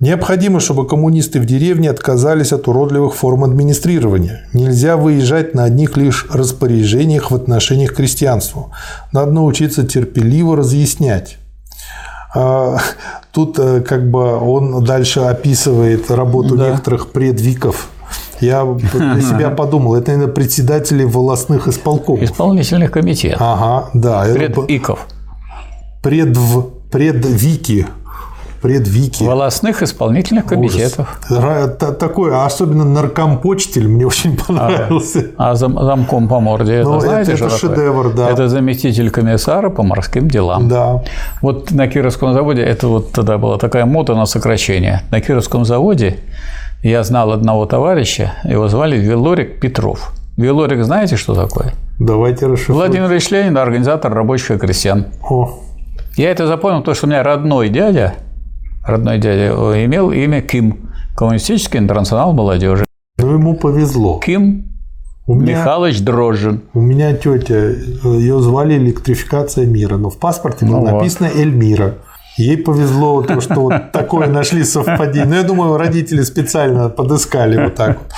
Необходимо, 0.00 0.60
чтобы 0.60 0.86
коммунисты 0.86 1.40
в 1.40 1.44
деревне 1.44 1.90
отказались 1.90 2.54
от 2.54 2.66
уродливых 2.68 3.14
форм 3.14 3.44
администрирования. 3.44 4.48
Нельзя 4.54 4.96
выезжать 4.96 5.54
на 5.54 5.64
одних 5.64 5.98
лишь 5.98 6.26
распоряжениях 6.30 7.30
в 7.30 7.34
отношениях 7.34 7.92
к 7.92 7.96
крестьянству. 7.96 8.72
Надо 9.12 9.32
научиться 9.32 9.86
терпеливо 9.86 10.56
разъяснять. 10.56 11.36
А, 12.34 12.76
Тут 13.32 13.58
э, 13.58 13.80
как 13.80 14.10
бы 14.10 14.38
он 14.38 14.82
дальше 14.84 15.20
описывает 15.20 16.10
работу 16.10 16.56
Да. 16.56 16.70
некоторых 16.70 17.12
предвиков. 17.12 17.88
Я 18.40 18.64
для 18.64 19.20
себя 19.20 19.50
подумал, 19.50 19.94
это, 19.94 20.12
наверное, 20.12 20.32
председатели 20.34 21.04
волостных 21.04 21.68
исполкомов. 21.68 22.22
исполнительных 22.22 22.90
комитетов, 22.90 23.38
Ага, 23.40 23.90
да. 23.94 24.24
предиков. 24.24 25.06
предв, 26.02 26.66
предвики. 26.90 27.86
Предвики. 28.62 29.22
волосных 29.24 29.82
исполнительных 29.82 30.46
комитетов. 30.46 31.18
Ужас. 31.30 31.42
Ра- 31.42 31.68
та- 31.68 31.92
Такой, 31.92 32.32
а 32.34 32.44
особенно 32.46 32.84
наркомпочтель 32.84 33.88
мне 33.88 34.06
очень 34.06 34.36
понравился. 34.36 35.26
А 35.38 35.54
зам- 35.54 35.78
замком 35.82 36.28
по 36.28 36.40
морде, 36.40 36.74
это 36.74 36.88
Ну, 36.90 37.00
знаете, 37.00 37.32
это- 37.32 37.46
это 37.46 37.54
такое? 37.56 37.74
шедевр, 37.76 38.12
да. 38.14 38.30
Это 38.30 38.48
заместитель 38.48 39.10
комиссара 39.10 39.70
по 39.70 39.82
морским 39.82 40.28
делам. 40.28 40.68
Да. 40.68 41.02
Вот 41.42 41.70
на 41.70 41.88
Кировском 41.88 42.32
заводе, 42.34 42.62
это 42.62 42.86
вот 42.88 43.12
тогда 43.12 43.38
была 43.38 43.56
такая 43.58 43.86
мода 43.86 44.14
на 44.14 44.26
сокращение. 44.26 45.02
На 45.10 45.20
Кировском 45.20 45.64
заводе 45.64 46.18
я 46.82 47.02
знал 47.02 47.32
одного 47.32 47.66
товарища, 47.66 48.32
его 48.44 48.68
звали 48.68 48.96
Велорик 48.96 49.60
Петров. 49.60 50.12
Велорик 50.36 50.84
знаете, 50.84 51.16
что 51.16 51.34
такое? 51.34 51.72
Давайте 51.98 52.46
расшифруем. 52.46 52.78
Владимир 52.80 53.10
Ильич 53.10 53.30
Ленин, 53.30 53.58
организатор 53.58 54.12
рабочих 54.14 54.50
и 54.52 54.58
крестьян. 54.58 55.06
О, 55.28 55.58
Я 56.16 56.30
это 56.30 56.46
запомнил, 56.46 56.80
потому 56.80 56.94
что 56.94 57.06
у 57.06 57.10
меня 57.10 57.22
родной 57.22 57.68
дядя, 57.68 58.14
родной 58.90 59.18
дядя 59.18 59.48
имел 59.84 60.10
имя 60.10 60.42
Ким, 60.42 60.90
Коммунистический 61.16 61.78
интернационал 61.78 62.32
молодежи. 62.32 62.84
Ну, 63.18 63.32
ему 63.34 63.54
повезло. 63.54 64.18
Ким 64.24 64.66
У 65.26 65.34
меня, 65.34 65.58
Михалыч 65.58 66.00
Дрожжин. 66.00 66.62
у 66.74 66.80
меня 66.80 67.12
тетя, 67.14 67.72
ее 68.04 68.40
звали 68.40 68.76
электрификация 68.76 69.66
мира, 69.66 69.96
но 69.96 70.08
в 70.10 70.18
паспорте 70.18 70.64
было 70.66 70.76
Ну 70.78 70.80
вот. 70.86 70.92
написано 70.92 71.26
Эльмира. 71.34 71.96
Ей 72.38 72.56
повезло 72.56 73.22
то, 73.22 73.40
что 73.40 73.60
вот 73.60 73.74
такое 73.92 74.28
нашли 74.28 74.64
совпадение. 74.64 75.26
Но 75.28 75.36
я 75.36 75.42
думаю, 75.42 75.76
родители 75.76 76.22
специально 76.22 76.88
подыскали 76.88 77.64
вот 77.64 77.74
так 77.74 77.98
вот. 77.98 78.12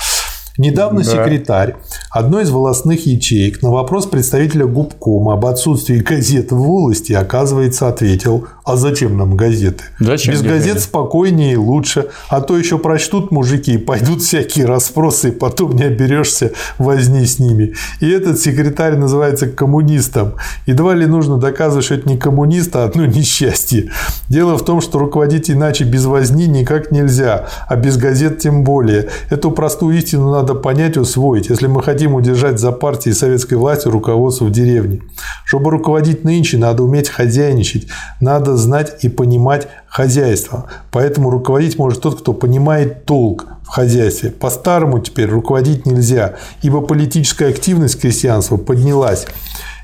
Недавно 0.59 0.99
Да. 1.03 1.09
секретарь 1.09 1.75
одной 2.11 2.43
из 2.43 2.51
волосных 2.51 3.07
ячеек 3.07 3.63
на 3.63 3.71
вопрос 3.71 4.05
представителя 4.05 4.67
губкома 4.67 5.33
об 5.33 5.47
отсутствии 5.47 5.97
газет 5.97 6.51
в 6.51 6.57
волости, 6.57 7.11
оказывается, 7.11 7.87
ответил, 7.87 8.47
а 8.65 8.77
зачем 8.77 9.17
нам 9.17 9.35
газеты? 9.35 9.83
Зачем 9.99 10.33
Без 10.33 10.41
газет 10.41 10.59
газеты? 10.59 10.79
спокойнее 10.79 11.53
и 11.53 11.57
лучше, 11.57 12.07
а 12.29 12.39
то 12.39 12.57
еще 12.57 12.77
прочтут 12.77 13.29
мужики 13.29 13.73
и 13.73 13.77
пойдут 13.77 14.21
всякие 14.21 14.65
расспросы, 14.65 15.29
и 15.29 15.31
потом 15.31 15.75
не 15.75 15.83
оберешься 15.83 16.51
возни 16.77 17.25
с 17.25 17.39
ними. 17.39 17.73
И 17.99 18.09
этот 18.09 18.39
секретарь 18.39 18.95
называется 18.95 19.47
коммунистом. 19.47 20.35
Едва 20.65 20.93
ли 20.93 21.05
нужно 21.05 21.37
доказывать, 21.37 21.85
что 21.85 21.95
это 21.95 22.07
не 22.07 22.17
коммунист, 22.17 22.73
а 22.75 22.85
одно 22.85 23.05
несчастье. 23.05 23.91
Дело 24.29 24.57
в 24.57 24.63
том, 24.63 24.79
что 24.79 24.97
руководить 24.97 25.51
иначе 25.51 25.83
без 25.83 26.05
возни 26.05 26.47
никак 26.47 26.91
нельзя, 26.91 27.47
а 27.67 27.75
без 27.75 27.97
газет 27.97 28.39
тем 28.39 28.63
более. 28.63 29.09
Эту 29.29 29.51
простую 29.51 29.97
истину 29.97 30.31
надо 30.31 30.53
понять 30.53 30.95
и 30.95 30.99
усвоить, 30.99 31.49
если 31.49 31.67
мы 31.67 31.83
хотим 31.83 32.15
удержать 32.15 32.59
за 32.59 32.71
партией 32.71 33.13
советской 33.13 33.55
власти 33.55 33.89
руководство 33.89 34.45
в 34.45 34.51
деревне. 34.51 35.01
Чтобы 35.45 35.71
руководить 35.71 36.23
нынче, 36.23 36.57
надо 36.57 36.83
уметь 36.83 37.09
хозяйничать, 37.09 37.87
надо 38.21 38.52
знать 38.57 39.03
и 39.03 39.09
понимать 39.09 39.67
хозяйство. 39.87 40.65
Поэтому 40.91 41.29
руководить 41.29 41.77
может 41.77 42.01
тот, 42.01 42.19
кто 42.19 42.33
понимает 42.33 43.05
толк 43.05 43.47
в 43.63 43.67
хозяйстве. 43.67 44.31
По-старому 44.31 44.99
теперь 44.99 45.29
руководить 45.29 45.85
нельзя, 45.85 46.35
ибо 46.61 46.81
политическая 46.81 47.49
активность 47.49 47.99
крестьянства 47.99 48.57
поднялась. 48.57 49.25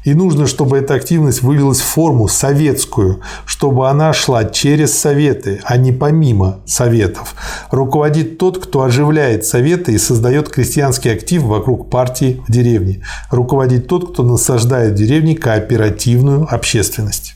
И 0.06 0.14
нужно, 0.14 0.48
чтобы 0.48 0.78
эта 0.78 0.94
активность 0.94 1.42
вылилась 1.42 1.82
в 1.82 1.86
форму 1.86 2.28
советскую, 2.28 3.22
чтобы 3.46 3.90
она 3.90 4.14
шла 4.14 4.46
через 4.46 4.98
советы, 4.98 5.60
а 5.66 5.78
не 5.78 5.92
помимо 5.92 6.60
советов. 6.66 7.36
Руководит 7.70 8.38
тот, 8.38 8.64
кто 8.64 8.84
оживляет 8.84 9.46
советы 9.46 9.94
и 9.94 9.98
создает 9.98 10.50
крестьянский 10.50 11.12
актив 11.12 11.44
вокруг 11.44 11.90
партии 11.90 12.42
в 12.48 12.52
деревне. 12.52 13.04
Руководит 13.30 13.88
тот, 13.88 14.12
кто 14.12 14.24
насаждает 14.24 14.94
в 14.94 14.96
деревне 14.96 15.36
кооперативную 15.36 16.48
общественность. 16.50 17.36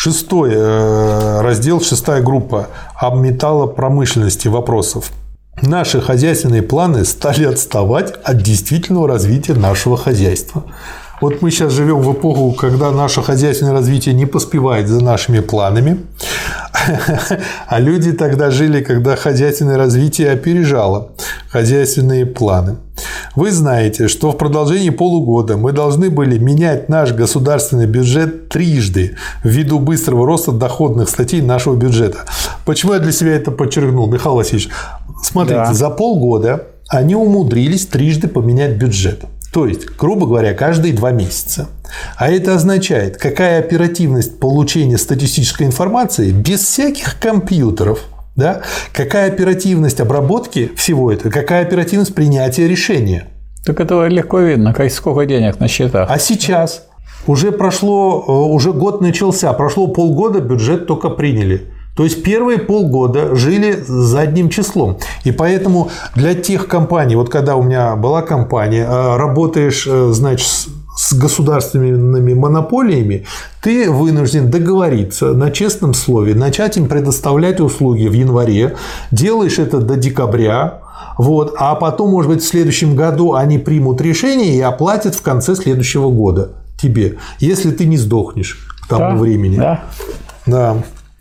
Шестой 0.00 0.52
э, 0.54 1.40
раздел, 1.40 1.80
шестая 1.80 2.22
группа 2.22 2.68
об 2.94 3.16
металлопромышленности 3.16 4.46
вопросов. 4.46 5.10
Наши 5.60 6.00
хозяйственные 6.00 6.62
планы 6.62 7.04
стали 7.04 7.44
отставать 7.44 8.14
от 8.22 8.40
действительного 8.40 9.08
развития 9.08 9.54
нашего 9.54 9.96
хозяйства. 9.96 10.62
Вот 11.20 11.42
мы 11.42 11.50
сейчас 11.50 11.72
живем 11.72 12.02
в 12.02 12.12
эпоху, 12.12 12.52
когда 12.52 12.92
наше 12.92 13.22
хозяйственное 13.22 13.72
развитие 13.72 14.14
не 14.14 14.24
поспевает 14.24 14.86
за 14.86 15.02
нашими 15.02 15.40
планами, 15.40 16.06
а 17.66 17.80
люди 17.80 18.12
тогда 18.12 18.52
жили, 18.52 18.84
когда 18.84 19.16
хозяйственное 19.16 19.78
развитие 19.78 20.30
опережало 20.30 21.10
хозяйственные 21.50 22.24
планы. 22.24 22.76
Вы 23.36 23.50
знаете, 23.52 24.08
что 24.08 24.32
в 24.32 24.36
продолжении 24.36 24.90
полугода 24.90 25.56
мы 25.56 25.72
должны 25.72 26.10
были 26.10 26.38
менять 26.38 26.88
наш 26.88 27.12
государственный 27.12 27.86
бюджет 27.86 28.48
трижды 28.48 29.16
ввиду 29.44 29.78
быстрого 29.78 30.26
роста 30.26 30.52
доходных 30.52 31.08
статей 31.08 31.40
нашего 31.42 31.76
бюджета. 31.76 32.18
Почему 32.64 32.94
я 32.94 32.98
для 32.98 33.12
себя 33.12 33.32
это 33.36 33.50
подчеркнул, 33.50 34.06
Михаил 34.06 34.36
Васильевич? 34.36 34.70
Смотрите, 35.22 35.60
Да. 35.60 35.74
за 35.74 35.90
полгода 35.90 36.66
они 36.88 37.14
умудрились 37.14 37.86
трижды 37.86 38.28
поменять 38.28 38.76
бюджет. 38.76 39.24
То 39.52 39.66
есть, 39.66 39.86
грубо 39.98 40.26
говоря, 40.26 40.52
каждые 40.54 40.92
два 40.92 41.10
месяца. 41.10 41.68
А 42.16 42.30
это 42.30 42.54
означает, 42.54 43.16
какая 43.16 43.58
оперативность 43.60 44.38
получения 44.38 44.98
статистической 44.98 45.66
информации 45.66 46.30
без 46.32 46.60
всяких 46.60 47.18
компьютеров. 47.18 48.00
Да? 48.38 48.62
Какая 48.92 49.32
оперативность 49.32 50.00
обработки 50.00 50.70
всего 50.76 51.10
этого, 51.10 51.32
какая 51.32 51.62
оперативность 51.62 52.14
принятия 52.14 52.68
решения. 52.68 53.26
Так 53.66 53.80
этого 53.80 54.06
легко 54.06 54.38
видно, 54.38 54.72
как 54.72 54.92
сколько 54.92 55.26
денег 55.26 55.58
на 55.58 55.66
счетах. 55.66 56.08
А 56.08 56.20
сейчас 56.20 56.86
уже 57.26 57.50
прошло, 57.50 58.24
э, 58.28 58.30
уже 58.30 58.72
год 58.72 59.00
начался, 59.00 59.52
прошло 59.54 59.88
полгода, 59.88 60.38
бюджет 60.40 60.86
только 60.86 61.10
приняли. 61.10 61.72
То 61.96 62.04
есть 62.04 62.22
первые 62.22 62.58
полгода 62.60 63.34
жили 63.34 63.72
задним 63.84 64.50
числом. 64.50 64.98
И 65.24 65.32
поэтому 65.32 65.90
для 66.14 66.34
тех 66.34 66.68
компаний, 66.68 67.16
вот 67.16 67.30
когда 67.30 67.56
у 67.56 67.64
меня 67.64 67.96
была 67.96 68.22
компания, 68.22 68.86
э, 68.88 69.16
работаешь, 69.16 69.84
э, 69.84 70.10
значит, 70.12 70.48
с- 70.98 71.12
государственными 71.14 72.34
монополиями, 72.34 73.24
ты 73.62 73.88
вынужден 73.90 74.50
договориться 74.50 75.32
на 75.32 75.50
честном 75.50 75.94
слове, 75.94 76.34
начать 76.34 76.76
им 76.76 76.88
предоставлять 76.88 77.60
услуги 77.60 78.08
в 78.08 78.12
январе, 78.12 78.76
делаешь 79.12 79.58
это 79.60 79.78
до 79.80 79.96
декабря, 79.96 80.80
вот, 81.16 81.54
а 81.58 81.74
потом, 81.76 82.10
может 82.10 82.30
быть, 82.32 82.42
в 82.42 82.46
следующем 82.48 82.96
году 82.96 83.34
они 83.34 83.58
примут 83.58 84.00
решение 84.00 84.56
и 84.56 84.60
оплатят 84.60 85.14
в 85.14 85.22
конце 85.22 85.54
следующего 85.54 86.10
года 86.10 86.50
тебе, 86.80 87.18
если 87.38 87.70
ты 87.70 87.86
не 87.86 87.96
сдохнешь 87.96 88.58
к 88.82 88.88
тому 88.88 89.00
Да, 89.00 89.16
времени. 89.16 89.56
Да. 89.56 89.80
Да. 90.46 90.76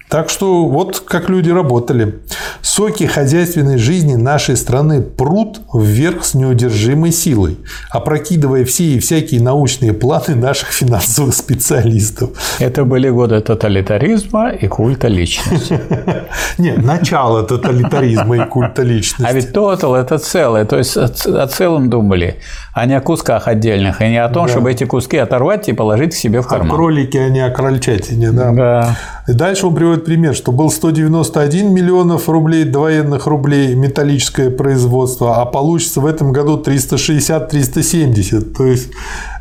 Так 0.09 0.29
что 0.29 0.67
вот 0.67 1.01
как 1.01 1.27
люди 1.27 1.49
работали. 1.49 2.19
Соки 2.61 3.05
хозяйственной 3.05 3.77
жизни 3.77 4.15
нашей 4.15 4.55
страны 4.55 5.01
прут 5.01 5.59
вверх 5.73 6.23
с 6.23 6.33
неудержимой 6.33 7.11
силой, 7.11 7.57
опрокидывая 7.89 8.63
все 8.63 8.85
и 8.85 8.99
всякие 8.99 9.41
научные 9.41 9.91
планы 9.91 10.35
наших 10.35 10.69
финансовых 10.69 11.33
специалистов. 11.33 12.29
Это 12.59 12.85
были 12.85 13.09
годы 13.09 13.41
тоталитаризма 13.41 14.51
и 14.51 14.67
культа 14.67 15.09
личности. 15.09 15.79
Нет, 16.57 16.83
начало 16.83 17.43
тоталитаризма 17.43 18.37
и 18.37 18.45
культа 18.45 18.83
личности. 18.83 19.29
А 19.29 19.33
ведь 19.33 19.51
тотал– 19.51 19.95
это 19.95 20.19
целое, 20.19 20.63
то 20.63 20.77
есть 20.77 20.95
о 20.95 21.47
целом 21.47 21.89
думали, 21.89 22.39
а 22.73 22.85
не 22.85 22.93
о 22.93 23.01
кусках 23.01 23.47
отдельных, 23.47 24.01
и 24.01 24.07
не 24.07 24.23
о 24.23 24.29
том, 24.29 24.47
чтобы 24.47 24.71
эти 24.71 24.85
куски 24.85 25.17
оторвать 25.17 25.67
и 25.67 25.73
положить 25.73 26.13
к 26.13 26.17
себе 26.17 26.41
в 26.41 26.45
О 26.45 26.49
карман. 26.49 26.75
кролике, 26.75 27.21
а 27.21 27.29
не 27.29 27.41
о 27.41 27.49
крольчатине, 27.49 28.31
да. 28.31 28.95
И 29.27 29.33
дальше 29.33 29.67
он 29.67 29.75
приводит 29.75 30.05
пример, 30.05 30.33
что 30.33 30.51
был 30.53 30.69
191 30.71 31.73
миллионов 31.73 32.29
рублей 32.29 32.69
военных 32.71 33.27
рублей 33.27 33.75
металлическое 33.75 34.49
производство, 34.49 35.41
а 35.41 35.45
получится 35.45 35.99
в 35.99 36.05
этом 36.05 36.31
году 36.31 36.61
360-370. 36.65 38.55
То 38.55 38.65
есть 38.65 38.89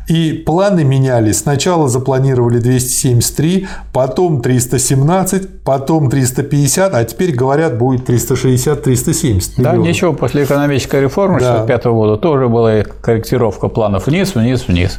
и 0.09 0.33
планы 0.33 0.83
менялись. 0.83 1.39
Сначала 1.39 1.87
запланировали 1.89 2.59
273, 2.59 3.67
потом 3.93 4.41
317, 4.41 5.63
потом 5.63 6.09
350, 6.09 6.93
а 6.93 7.03
теперь 7.03 7.33
говорят, 7.33 7.77
будет 7.77 8.09
360-370 8.09 9.51
Да, 9.57 9.71
миллионов. 9.71 9.87
ничего, 9.87 10.13
после 10.13 10.43
экономической 10.43 11.01
реформы 11.01 11.39
Да. 11.39 11.61
1965 11.61 11.85
года 11.93 12.17
тоже 12.17 12.47
была 12.47 12.83
корректировка 12.83 13.67
планов 13.67 14.07
вниз, 14.07 14.35
вниз, 14.35 14.67
вниз. 14.67 14.97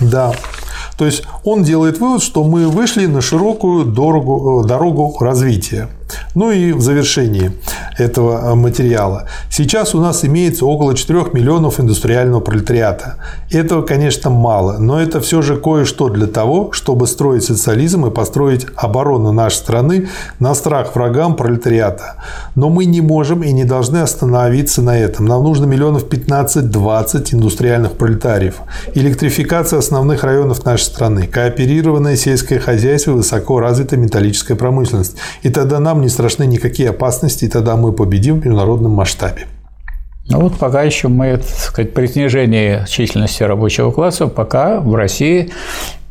Да. 0.00 0.32
То 0.96 1.04
есть 1.04 1.24
он 1.44 1.62
делает 1.62 1.98
вывод, 1.98 2.22
что 2.22 2.44
мы 2.44 2.68
вышли 2.68 3.06
на 3.06 3.20
широкую 3.20 3.84
дорогу, 3.84 4.64
э, 4.64 4.68
дорогу 4.68 5.16
развития. 5.20 5.88
Ну 6.34 6.50
и 6.50 6.72
в 6.72 6.80
завершении 6.80 7.52
этого 7.98 8.52
э, 8.52 8.54
материала. 8.54 9.26
Сейчас 9.50 9.94
у 9.94 10.00
нас 10.00 10.24
имеется 10.24 10.66
около 10.66 10.94
4 10.94 11.26
миллионов 11.32 11.80
индустриального 11.80 12.40
пролетариата. 12.40 13.16
Этого, 13.50 13.82
конечно, 13.82 14.30
мало, 14.30 14.78
но 14.78 15.00
это 15.00 15.20
все 15.20 15.42
же 15.42 15.56
кое-что 15.56 16.08
для 16.08 16.26
того, 16.26 16.72
чтобы 16.72 17.06
строить 17.06 17.44
социализм 17.44 18.06
и 18.06 18.10
построить 18.10 18.66
оборону 18.76 19.32
нашей 19.32 19.56
страны 19.56 20.08
на 20.38 20.54
страх 20.54 20.94
врагам 20.94 21.36
пролетариата. 21.36 22.16
Но 22.54 22.68
мы 22.68 22.84
не 22.84 23.00
можем 23.00 23.42
и 23.42 23.52
не 23.52 23.64
должны 23.64 23.98
остановиться 23.98 24.82
на 24.82 24.98
этом. 24.98 25.26
Нам 25.26 25.42
нужно 25.42 25.64
миллионов 25.64 26.04
15-20 26.04 27.34
индустриальных 27.34 27.92
пролетариев. 27.92 28.56
Электрификация 28.94 29.78
основных 29.78 30.24
районов 30.24 30.64
нашей 30.64 30.84
страны, 30.84 31.26
кооперированное 31.26 32.16
сельское 32.16 32.58
хозяйство 32.58 33.12
и 33.12 33.14
высоко 33.14 33.60
развитая 33.60 33.98
металлическая 33.98 34.56
промышленность. 34.56 35.16
И 35.42 35.50
тогда 35.50 35.78
нам 35.78 35.97
не 36.00 36.08
страшны 36.08 36.44
никакие 36.46 36.90
опасности, 36.90 37.44
и 37.44 37.48
тогда 37.48 37.76
мы 37.76 37.92
победим 37.92 38.40
в 38.40 38.44
международном 38.44 38.92
масштабе. 38.92 39.46
Ну 40.30 40.40
вот 40.40 40.58
пока 40.58 40.82
еще 40.82 41.08
мы, 41.08 41.38
так 41.38 41.46
сказать, 41.46 41.94
при 41.94 42.06
снижении 42.06 42.84
численности 42.86 43.42
рабочего 43.42 43.90
класса, 43.90 44.26
пока 44.26 44.80
в 44.80 44.94
России 44.94 45.50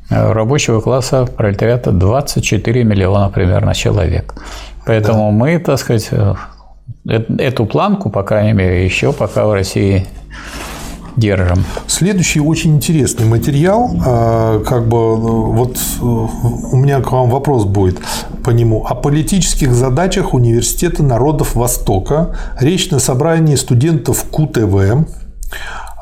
э, 0.09 0.31
рабочего 0.31 0.81
класса 0.81 1.25
пролетариата 1.25 1.91
24 1.91 2.83
миллиона 2.83 3.29
примерно 3.29 3.75
человек. 3.75 4.33
Поэтому 4.87 5.31
мы, 5.31 5.59
так 5.59 5.77
сказать, 5.77 6.07
э, 6.11 6.33
э- 7.07 7.23
эту 7.37 7.67
планку, 7.67 8.09
по 8.09 8.23
крайней 8.23 8.53
мере, 8.53 8.83
еще 8.83 9.13
пока 9.13 9.45
в 9.45 9.53
России 9.53 10.07
держим. 11.17 11.65
Следующий 11.87 12.39
очень 12.39 12.75
интересный 12.75 13.25
материал. 13.25 13.91
а, 14.05 14.63
Как 14.63 14.87
бы 14.87 15.15
вот 15.51 15.75
э, 15.77 16.03
у 16.03 16.75
меня 16.77 17.01
к 17.01 17.11
вам 17.11 17.29
вопрос 17.29 17.65
будет 17.65 17.99
по 18.43 18.51
нему. 18.51 18.85
О 18.85 18.95
политических 18.95 19.73
задачах 19.73 20.33
Университета 20.33 21.03
народов 21.03 21.55
Востока. 21.55 22.35
Речь 22.59 22.89
на 22.91 22.99
собрании 22.99 23.55
студентов 23.55 24.23
КУТВ. 24.31 25.05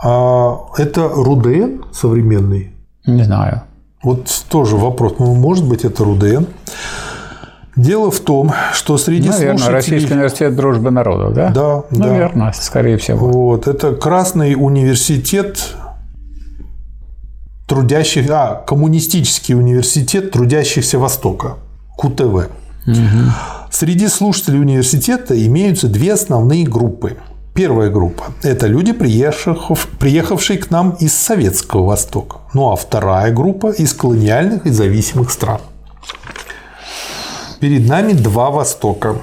А, 0.03 0.57
Это 0.77 1.07
РУДН 1.09 1.83
современный? 1.93 2.73
Не 3.07 3.23
знаю. 3.23 3.61
Вот 4.03 4.29
тоже 4.49 4.75
вопрос. 4.75 5.15
Ну, 5.19 5.33
может 5.33 5.67
быть, 5.67 5.85
это 5.85 6.03
РУДН. 6.03 6.45
Дело 7.75 8.09
в 8.09 8.19
том, 8.21 8.53
что 8.73 8.97
среди 8.97 9.29
Наверное, 9.29 9.57
слушателей... 9.57 9.75
Российский 9.75 10.13
университет 10.13 10.55
дружбы 10.55 10.91
народов, 10.91 11.33
да? 11.33 11.49
Да, 11.49 11.83
да. 11.91 12.07
Наверное, 12.07 12.53
скорее 12.53 12.97
всего. 12.97 13.27
Вот, 13.27 13.67
это 13.67 13.93
Красный 13.93 14.55
университет 14.55 15.75
трудящих, 17.67 18.29
а, 18.29 18.63
коммунистический 18.65 19.55
университет 19.55 20.31
трудящихся 20.31 20.99
Востока, 20.99 21.55
КУТВ. 21.97 22.49
Среди 23.71 24.07
слушателей 24.07 24.61
университета 24.61 25.33
имеются 25.45 25.87
две 25.87 26.13
основные 26.13 26.65
группы. 26.65 27.17
Первая 27.53 27.89
группа– 27.89 28.25
это 28.43 28.67
люди, 28.67 28.91
приехав- 28.91 29.87
приехавшие 29.97 30.59
к 30.59 30.71
нам 30.71 30.91
из 30.99 31.13
Советского 31.13 31.85
Востока. 31.85 32.37
Ну 32.53 32.71
а 32.71 32.75
вторая 32.75 33.33
группа– 33.33 33.71
из 33.77 33.93
колониальных 33.93 34.65
и 34.65 34.69
зависимых 34.69 35.31
стран. 35.31 35.59
Перед 37.65 37.89
нами 37.89 38.13
два 38.13 38.51
Востока. 38.51 39.15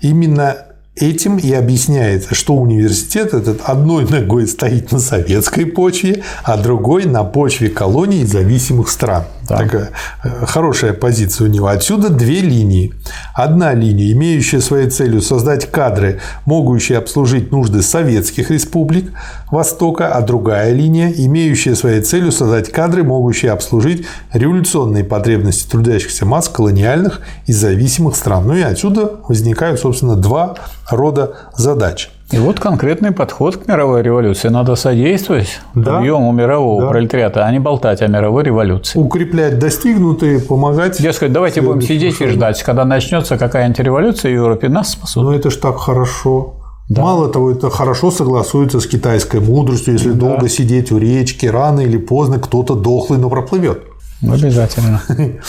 Именно 0.00 0.56
этим 0.96 1.36
и 1.36 1.52
объясняется, 1.52 2.34
что 2.34 2.54
университет 2.54 3.34
этот 3.34 3.60
одной 3.68 4.08
ногой 4.08 4.46
стоит 4.46 4.92
на 4.92 4.98
советской 4.98 5.66
почве, 5.66 6.22
а 6.42 6.56
другой 6.56 7.04
на 7.04 7.22
почве 7.22 7.68
колоний 7.68 8.24
зависимых 8.24 8.88
стран. 8.88 9.24
Да. 9.48 9.58
Такая 9.58 9.90
э, 10.24 10.46
хорошая 10.46 10.92
позиция 10.92 11.46
у 11.46 11.50
него. 11.50 11.66
Отсюда 11.66 12.08
две 12.08 12.40
линии. 12.40 12.94
Одна 13.34 13.74
линия, 13.74 14.12
имеющая 14.12 14.60
своей 14.60 14.88
целью 14.88 15.20
создать 15.20 15.70
кадры, 15.70 16.20
могущие 16.46 16.98
обслужить 16.98 17.50
нужды 17.50 17.82
советских 17.82 18.50
республик 18.50 19.12
Востока, 19.50 20.12
а 20.14 20.20
другая 20.22 20.72
линия, 20.72 21.12
имеющая 21.12 21.74
своей 21.74 22.02
целью 22.02 22.32
создать 22.32 22.70
кадры, 22.70 23.02
могущие 23.02 23.52
обслужить 23.52 24.06
революционные 24.32 25.04
потребности 25.04 25.68
трудящихся 25.68 26.24
масс 26.24 26.48
колониальных 26.48 27.20
и 27.46 27.52
зависимых 27.52 28.16
стран. 28.16 28.46
Ну 28.46 28.54
и 28.54 28.62
отсюда 28.62 29.10
возникают, 29.28 29.80
собственно, 29.80 30.16
два 30.16 30.56
рода 30.90 31.34
задач. 31.56 32.10
И 32.32 32.38
вот 32.38 32.58
конкретный 32.58 33.10
подход 33.12 33.56
к 33.58 33.68
мировой 33.68 34.02
революции. 34.02 34.48
Надо 34.48 34.74
содействовать 34.74 35.60
Да. 35.74 35.96
подъему 35.96 36.32
мирового 36.32 36.82
Да. 36.82 36.88
пролетариата, 36.88 37.44
а 37.44 37.52
не 37.52 37.58
болтать 37.58 38.00
о 38.00 38.06
мировой 38.06 38.42
революции. 38.44 38.98
Укреплять 38.98 39.58
достигнутые, 39.58 40.40
помогать. 40.40 41.00
Дескать, 41.00 41.32
давайте 41.32 41.60
будем 41.60 41.82
сидеть 41.82 42.20
и 42.22 42.26
ждать, 42.28 42.62
когда 42.62 42.84
начнется 42.86 43.36
какая-нибудь 43.36 43.80
революция 43.80 44.30
в 44.32 44.34
Европе, 44.34 44.68
нас 44.70 44.92
спасут. 44.92 45.24
Но 45.24 45.34
это 45.34 45.50
ж 45.50 45.56
так 45.56 45.76
хорошо. 45.78 46.54
Мало 46.88 47.28
того, 47.28 47.50
это 47.52 47.70
хорошо 47.70 48.10
согласуется 48.10 48.80
с 48.80 48.86
китайской 48.86 49.40
мудростью. 49.40 49.92
Если 49.94 50.10
долго 50.12 50.48
сидеть 50.48 50.90
у 50.90 50.98
речки, 50.98 51.46
рано 51.46 51.80
или 51.80 51.96
поздно 51.98 52.38
кто-то 52.38 52.74
дохлый, 52.74 53.18
но 53.18 53.28
проплывет. 53.30 53.82
Обязательно. 54.22 55.02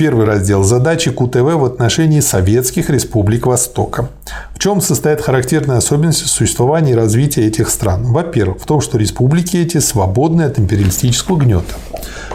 Первый 0.00 0.24
раздел. 0.24 0.62
Задачи 0.62 1.10
КУТВ 1.10 1.42
в 1.42 1.64
отношении 1.66 2.20
советских 2.20 2.88
республик 2.88 3.44
Востока. 3.46 4.08
В 4.54 4.58
чем 4.58 4.80
состоят 4.80 5.20
характерные 5.20 5.76
особенности 5.76 6.26
существования 6.26 6.92
и 6.92 6.94
развития 6.94 7.46
этих 7.46 7.68
стран? 7.68 8.04
Во-первых, 8.04 8.62
в 8.62 8.64
том, 8.64 8.80
что 8.80 8.96
республики 8.96 9.58
эти 9.58 9.76
свободны 9.76 10.40
от 10.40 10.58
империалистического 10.58 11.36
гнета. 11.36 11.74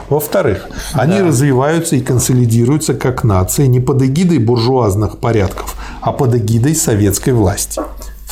Во-вторых, 0.09 0.69
они 0.93 1.19
развиваются 1.19 1.95
и 1.95 2.01
консолидируются 2.01 2.93
как 2.93 3.23
нации 3.23 3.65
не 3.65 3.79
под 3.79 4.03
эгидой 4.03 4.37
буржуазных 4.37 5.17
порядков, 5.17 5.75
а 6.01 6.11
под 6.11 6.35
эгидой 6.35 6.75
советской 6.75 7.31
власти. 7.31 7.81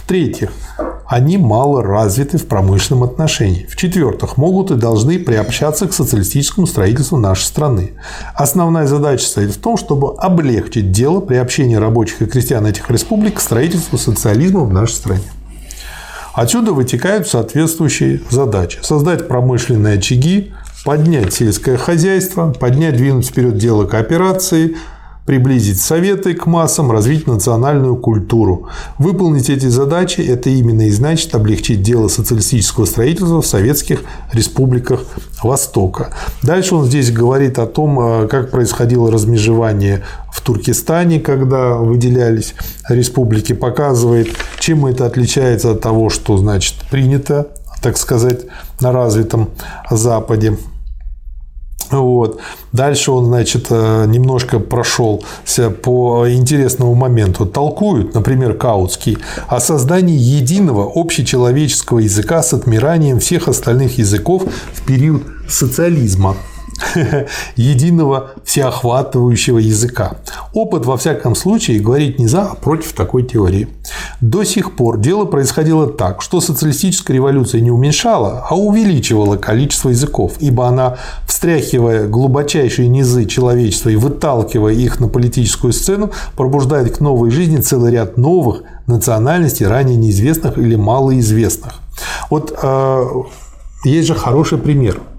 В-третьих, 0.03 0.51
они 1.07 1.37
мало 1.37 1.81
развиты 1.81 2.37
в 2.37 2.45
промышленном 2.47 3.03
отношении. 3.03 3.65
В-четвертых, 3.69 4.35
могут 4.35 4.69
и 4.71 4.75
должны 4.75 5.17
приобщаться 5.17 5.87
к 5.87 5.93
социалистическому 5.93 6.67
строительству 6.67 7.17
нашей 7.17 7.43
страны. 7.43 7.93
Основная 8.35 8.85
задача 8.85 9.25
стоит 9.25 9.51
в 9.51 9.61
том, 9.61 9.77
чтобы 9.77 10.15
облегчить 10.17 10.91
дело 10.91 11.21
приобщения 11.21 11.79
рабочих 11.79 12.21
и 12.21 12.25
крестьян 12.25 12.65
этих 12.65 12.89
республик 12.89 13.35
к 13.35 13.39
строительству 13.39 13.97
социализма 13.97 14.65
в 14.65 14.73
нашей 14.73 14.93
стране. 14.93 15.23
Отсюда 16.33 16.73
вытекают 16.73 17.27
соответствующие 17.27 18.21
задачи. 18.29 18.79
Создать 18.81 19.29
промышленные 19.29 19.99
очаги, 19.99 20.51
поднять 20.83 21.33
сельское 21.33 21.77
хозяйство, 21.77 22.51
поднять, 22.51 22.97
двинуть 22.97 23.27
вперед 23.27 23.57
дело 23.57 23.85
кооперации, 23.85 24.75
приблизить 25.25 25.79
советы 25.79 26.33
к 26.33 26.45
массам, 26.45 26.91
развить 26.91 27.27
национальную 27.27 27.95
культуру. 27.95 28.67
Выполнить 28.97 29.49
эти 29.49 29.67
задачи– 29.67 30.21
это 30.27 30.49
именно 30.49 30.87
и 30.87 30.91
значит 30.91 31.33
облегчить 31.33 31.81
дело 31.81 32.07
социалистического 32.09 32.85
строительства 32.85 33.41
в 33.41 33.47
советских 33.47 34.01
республиках 34.33 35.01
Востока. 35.41 36.13
Дальше 36.41 36.75
он 36.75 36.85
здесь 36.85 37.11
говорит 37.11 37.59
о 37.59 37.65
том, 37.65 37.99
э, 37.99 38.27
как 38.27 38.51
происходило 38.51 39.11
размежевание 39.11 40.03
в 40.31 40.41
Туркестане, 40.41 41.19
когда 41.19 41.75
выделялись 41.75 42.55
республики, 42.89 43.53
показывает, 43.53 44.27
чем 44.59 44.85
это 44.85 45.05
отличается 45.05 45.71
от 45.71 45.81
того, 45.81 46.09
что 46.09 46.37
значит 46.37 46.75
принято, 46.89 47.47
так 47.81 47.97
сказать, 47.97 48.41
на 48.81 48.91
развитом 48.91 49.49
Западе. 49.89 50.57
Вот. 52.01 52.39
Дальше 52.71 53.11
он, 53.11 53.25
значит, 53.25 53.67
э, 53.69 54.05
немножко 54.07 54.59
прошелся 54.59 55.69
по 55.69 56.29
интересному 56.29 56.95
моменту. 56.95 57.45
Толкуют, 57.45 58.13
например, 58.13 58.55
Каутский, 58.55 59.17
о 59.47 59.59
создании 59.59 60.17
единого 60.17 60.91
общечеловеческого 60.95 61.99
языка 61.99 62.41
с 62.41 62.53
отмиранием 62.53 63.19
всех 63.19 63.47
остальных 63.47 63.97
языков 63.97 64.43
в 64.73 64.85
период 64.85 65.23
социализма 65.47 66.35
единого 67.55 68.31
всеохватывающего 68.43 69.59
языка. 69.59 70.17
Опыт, 70.53 70.85
во 70.85 70.97
всяком 70.97 71.35
случае, 71.35 71.79
говорит 71.79 72.19
не 72.19 72.27
за, 72.27 72.43
а 72.43 72.55
против 72.55 72.93
такой 72.93 73.23
теории. 73.23 73.67
До 74.21 74.43
сих 74.43 74.75
пор 74.75 74.99
дело 74.99 75.25
происходило 75.25 75.87
так, 75.87 76.21
что 76.21 76.41
социалистическая 76.41 77.13
революция 77.13 77.61
не 77.61 77.71
уменьшала, 77.71 78.45
а 78.49 78.55
увеличивала 78.55 79.37
количество 79.37 79.89
языков, 79.89 80.33
ибо 80.39 80.67
она, 80.67 80.97
встряхивая 81.27 82.07
глубочайшие 82.07 82.87
низы 82.87 83.25
человечества 83.25 83.89
и 83.89 83.95
выталкивая 83.95 84.73
их 84.73 84.99
на 84.99 85.07
политическую 85.07 85.73
сцену, 85.73 86.11
пробуждает 86.35 86.97
к 86.97 86.99
новой 86.99 87.31
жизни 87.31 87.57
целый 87.57 87.91
ряд 87.91 88.17
новых 88.17 88.63
национальностей, 88.87 89.67
ранее 89.67 89.97
неизвестных 89.97 90.57
или 90.57 90.75
малоизвестных. 90.75 91.73
Вот 92.29 92.57
э, 92.61 93.05
есть 93.85 94.07
же 94.07 94.15
хороший 94.15 94.57
пример– 94.57 95.01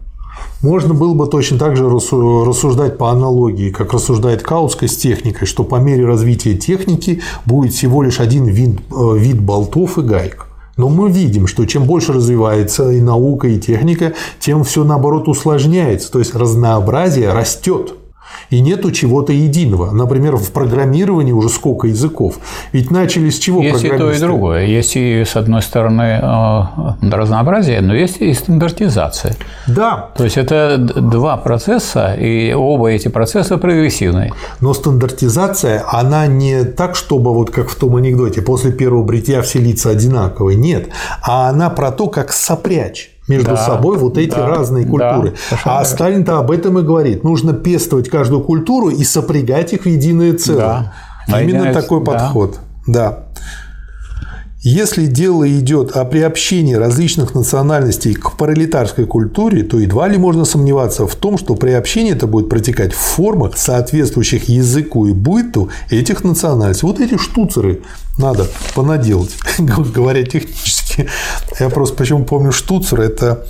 можно 0.64 0.94
было 0.94 1.12
бы 1.12 1.26
точно 1.26 1.58
так 1.58 1.76
же 1.76 1.88
рассуждать 1.88 2.96
по 2.96 3.10
аналогии, 3.10 3.68
как 3.68 3.92
рассуждает 3.92 4.42
Каутская 4.42 4.88
с 4.88 4.96
техникой, 4.96 5.46
что 5.46 5.62
по 5.62 5.76
мере 5.76 6.06
развития 6.06 6.54
техники 6.54 7.20
будет 7.44 7.74
всего 7.74 8.02
лишь 8.02 8.18
один 8.18 8.46
вид, 8.46 8.80
вид 8.90 9.40
болтов 9.42 9.98
и 9.98 10.02
гаек. 10.02 10.46
Но 10.78 10.88
мы 10.88 11.10
видим, 11.10 11.46
что 11.46 11.66
чем 11.66 11.84
больше 11.84 12.14
развивается 12.14 12.90
и 12.90 13.00
наука, 13.00 13.46
и 13.46 13.60
техника, 13.60 14.14
тем 14.40 14.64
все 14.64 14.84
наоборот 14.84 15.28
усложняется. 15.28 16.10
То 16.10 16.18
есть 16.18 16.34
разнообразие 16.34 17.30
растет. 17.32 17.94
И 18.50 18.60
нету 18.60 18.90
чего-то 18.90 19.32
единого. 19.32 19.90
Например, 19.90 20.36
в 20.36 20.50
программировании 20.52 21.32
уже 21.32 21.48
сколько 21.48 21.86
языков. 21.86 22.38
Ведь 22.72 22.90
начали 22.90 23.30
с 23.30 23.38
чего 23.38 23.62
Есть 23.62 23.84
и 23.84 23.88
то, 23.88 24.10
и 24.10 24.18
другое. 24.18 24.66
Есть 24.66 24.96
и, 24.96 25.24
с 25.24 25.36
одной 25.36 25.62
стороны, 25.62 26.20
разнообразие, 27.02 27.80
но 27.80 27.94
есть 27.94 28.18
и 28.20 28.32
стандартизация. 28.34 29.36
Да. 29.66 30.10
То 30.16 30.24
есть 30.24 30.36
это 30.36 30.78
два 30.78 31.36
процесса, 31.36 32.14
и 32.14 32.52
оба 32.52 32.90
эти 32.90 33.08
процесса 33.08 33.56
прогрессивные. 33.58 34.32
Но 34.60 34.74
стандартизация, 34.74 35.84
она 35.86 36.26
не 36.26 36.64
так, 36.64 36.96
чтобы 36.96 37.34
вот 37.34 37.50
как 37.50 37.68
в 37.68 37.76
том 37.76 37.96
анекдоте, 37.96 38.42
после 38.42 38.72
первого 38.72 39.02
бритья 39.04 39.42
все 39.42 39.58
лица 39.58 39.90
одинаковые. 39.90 40.56
Нет. 40.56 40.88
А 41.22 41.48
она 41.48 41.70
про 41.70 41.90
то, 41.90 42.08
как 42.08 42.32
сопрячь 42.32 43.13
между 43.28 43.50
да, 43.50 43.56
собой 43.56 43.98
вот 43.98 44.18
эти 44.18 44.34
да, 44.34 44.46
разные 44.46 44.86
культуры. 44.86 45.34
Да, 45.50 45.80
а 45.80 45.84
Сталин-то 45.84 46.38
об 46.38 46.50
этом 46.50 46.78
и 46.78 46.82
говорит. 46.82 47.24
Нужно 47.24 47.52
пестовать 47.52 48.08
каждую 48.08 48.42
культуру 48.42 48.90
и 48.90 49.02
сопрягать 49.04 49.72
их 49.72 49.82
в 49.82 49.86
единое 49.86 50.34
целое. 50.34 50.92
Да. 51.28 51.40
Именно 51.40 51.72
такой 51.72 52.04
да. 52.04 52.12
подход. 52.12 52.58
Да. 52.86 53.24
Если 54.66 55.04
дело 55.04 55.46
идет 55.46 55.94
о 55.94 56.06
приобщении 56.06 56.72
различных 56.72 57.34
национальностей 57.34 58.14
к 58.14 58.32
пролетарской 58.38 59.04
культуре, 59.04 59.62
то 59.62 59.78
едва 59.78 60.08
ли 60.08 60.16
можно 60.16 60.46
сомневаться 60.46 61.06
в 61.06 61.14
том, 61.16 61.36
что 61.36 61.54
приобщение 61.54 62.14
это 62.14 62.26
будет 62.26 62.48
протекать 62.48 62.94
в 62.94 62.96
формах, 62.96 63.58
соответствующих 63.58 64.48
языку 64.48 65.06
и 65.06 65.12
быту 65.12 65.68
этих 65.90 66.24
национальностей. 66.24 66.88
Вот 66.88 66.98
эти 66.98 67.18
штуцеры 67.18 67.82
надо 68.16 68.46
понаделать, 68.74 69.36
говоря 69.58 70.24
технически. 70.24 71.10
Я 71.60 71.68
просто 71.68 71.94
почему 71.96 72.24
помню 72.24 72.50
штуцер, 72.50 73.02
это 73.02 73.46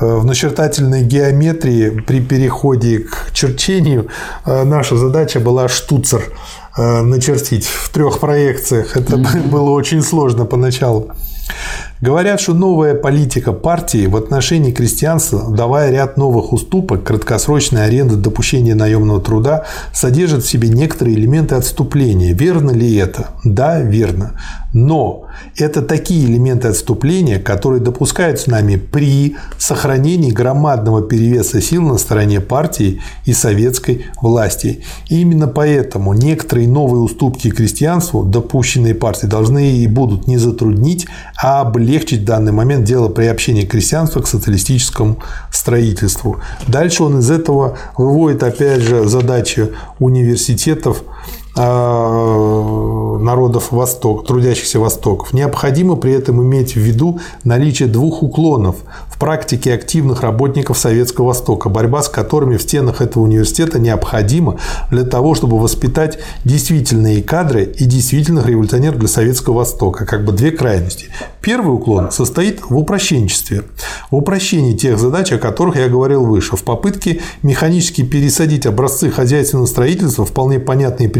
э, 0.00 0.06
в 0.06 0.24
начертательной 0.24 1.04
геометрии 1.04 1.90
при 1.90 2.22
переходе 2.22 3.00
к 3.00 3.32
черчению 3.34 4.08
э, 4.46 4.64
наша 4.64 4.96
задача 4.96 5.40
была 5.40 5.68
штуцер 5.68 6.22
начертить 6.76 7.66
в 7.66 7.90
трех 7.90 8.20
проекциях. 8.20 8.96
Это 8.96 9.16
было 9.50 9.70
очень 9.70 10.02
сложно 10.02 10.44
поначалу. 10.44 11.10
Говорят, 12.00 12.40
что 12.40 12.54
новая 12.54 12.94
политика 12.94 13.52
партии 13.52 14.06
в 14.06 14.14
отношении 14.14 14.70
крестьянства, 14.70 15.50
давая 15.50 15.90
ряд 15.90 16.16
новых 16.16 16.52
уступок, 16.52 17.02
краткосрочной 17.02 17.86
аренды, 17.86 18.14
допущения 18.14 18.76
наемного 18.76 19.20
труда, 19.20 19.64
содержит 19.92 20.44
в 20.44 20.48
себе 20.48 20.68
некоторые 20.68 21.16
элементы 21.16 21.56
отступления. 21.56 22.34
Верно 22.34 22.70
ли 22.70 22.94
это? 22.94 23.30
Да, 23.42 23.80
верно. 23.80 24.38
Но 24.72 25.24
это 25.56 25.82
такие 25.82 26.26
элементы 26.26 26.68
отступления, 26.68 27.40
которые 27.40 27.80
допускаются 27.80 28.50
нами 28.50 28.76
при 28.76 29.36
сохранении 29.58 30.30
громадного 30.30 31.02
перевеса 31.02 31.60
сил 31.60 31.82
на 31.82 31.98
стороне 31.98 32.40
партии 32.40 33.00
и 33.24 33.32
советской 33.32 34.06
власти. 34.22 34.84
И 35.08 35.20
именно 35.20 35.48
поэтому 35.48 36.12
некоторые 36.12 36.68
новые 36.68 37.00
уступки 37.00 37.50
крестьянству, 37.50 38.22
допущенные 38.22 38.94
партией, 38.94 39.28
должны 39.28 39.78
и 39.78 39.86
будут 39.88 40.28
не 40.28 40.36
затруднить, 40.36 41.08
а 41.42 41.62
облегчить 41.62 41.87
в 42.22 42.24
данный 42.24 42.52
момент 42.52 42.84
дело 42.84 43.08
приобщения 43.08 43.64
крестьянства 43.64 44.20
к 44.20 44.26
социалистическому 44.26 45.18
строительству. 45.50 46.40
Дальше 46.66 47.02
он 47.02 47.20
из 47.20 47.30
этого 47.30 47.78
выводит, 47.96 48.42
опять 48.42 48.82
же, 48.82 49.08
задачи 49.08 49.70
университетов 49.98 51.02
народов 51.54 53.72
Восток, 53.72 54.26
трудящихся 54.26 54.78
Востоков. 54.78 55.32
Необходимо 55.32 55.96
при 55.96 56.12
этом 56.12 56.42
иметь 56.42 56.74
в 56.74 56.78
виду 56.78 57.20
наличие 57.44 57.88
двух 57.88 58.22
уклонов 58.22 58.76
в 59.08 59.18
практике 59.18 59.74
активных 59.74 60.22
работников 60.22 60.78
Советского 60.78 61.26
Востока, 61.26 61.68
борьба 61.68 62.02
с 62.02 62.08
которыми 62.08 62.56
в 62.56 62.62
стенах 62.62 63.00
этого 63.00 63.24
университета 63.24 63.80
необходима 63.80 64.58
для 64.90 65.02
того, 65.02 65.34
чтобы 65.34 65.58
воспитать 65.58 66.18
действительные 66.44 67.22
кадры 67.22 67.64
и 67.64 67.84
действительных 67.84 68.46
революционеров 68.46 68.98
для 68.98 69.08
Советского 69.08 69.54
Востока. 69.54 70.06
Как 70.06 70.24
бы 70.24 70.32
две 70.32 70.52
крайности. 70.52 71.06
Первый 71.40 71.74
уклон 71.74 72.12
состоит 72.12 72.60
в 72.68 72.76
упрощенчестве, 72.76 73.64
в 74.10 74.16
упрощении 74.16 74.76
тех 74.76 74.98
задач, 74.98 75.32
о 75.32 75.38
которых 75.38 75.76
я 75.76 75.88
говорил 75.88 76.24
выше, 76.24 76.56
в 76.56 76.62
попытке 76.62 77.20
механически 77.42 78.04
пересадить 78.04 78.66
образцы 78.66 79.10
хозяйственного 79.10 79.66
строительства, 79.66 80.24
вполне 80.24 80.60
понятные 80.60 81.08
и 81.08 81.12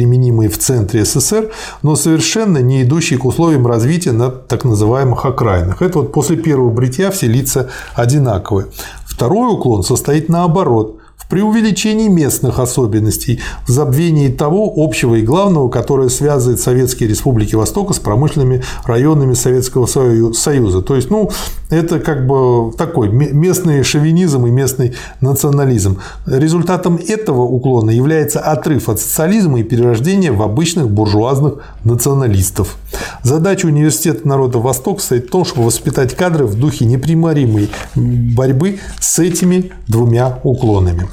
в 0.48 0.58
центре 0.58 1.04
СССР, 1.04 1.50
но 1.82 1.96
совершенно 1.96 2.58
не 2.58 2.82
идущие 2.82 3.18
к 3.18 3.24
условиям 3.24 3.66
развития 3.66 4.12
на 4.12 4.30
так 4.30 4.64
называемых 4.64 5.24
окраинах. 5.24 5.82
Это 5.82 6.00
вот 6.00 6.12
после 6.12 6.36
первого 6.36 6.70
бритья 6.70 7.10
все 7.10 7.26
лица 7.26 7.68
одинаковые. 7.94 8.66
Второй 9.06 9.52
уклон 9.52 9.82
состоит 9.82 10.28
наоборот 10.28 10.97
в 11.28 11.30
преувеличении 11.30 12.08
местных 12.08 12.58
особенностей, 12.58 13.40
в 13.66 13.70
забвении 13.70 14.30
того 14.30 14.72
общего 14.74 15.16
и 15.16 15.22
главного, 15.22 15.68
которое 15.68 16.08
связывает 16.08 16.58
советские 16.58 17.06
республики 17.06 17.54
Востока 17.54 17.92
с 17.92 17.98
промышленными 17.98 18.62
районами 18.84 19.34
Советского 19.34 19.84
Союза. 19.84 20.80
То 20.80 20.96
есть, 20.96 21.10
ну, 21.10 21.30
это 21.68 22.00
как 22.00 22.26
бы 22.26 22.72
такой 22.78 23.10
местный 23.10 23.82
шовинизм 23.82 24.46
и 24.46 24.50
местный 24.50 24.94
национализм. 25.20 25.98
Результатом 26.24 26.96
этого 26.96 27.42
уклона 27.42 27.90
является 27.90 28.40
отрыв 28.40 28.88
от 28.88 28.98
социализма 28.98 29.60
и 29.60 29.64
перерождение 29.64 30.32
в 30.32 30.40
обычных 30.40 30.88
буржуазных 30.88 31.56
националистов. 31.84 32.78
Задача 33.22 33.66
Университета 33.66 34.26
народа 34.26 34.60
Восток 34.60 35.00
состоит 35.00 35.26
в 35.26 35.30
том, 35.30 35.44
чтобы 35.44 35.66
воспитать 35.66 36.16
кадры 36.16 36.46
в 36.46 36.58
духе 36.58 36.86
неприморимой 36.86 37.68
борьбы 37.94 38.78
с 38.98 39.18
этими 39.18 39.72
двумя 39.88 40.38
уклонами. 40.42 41.06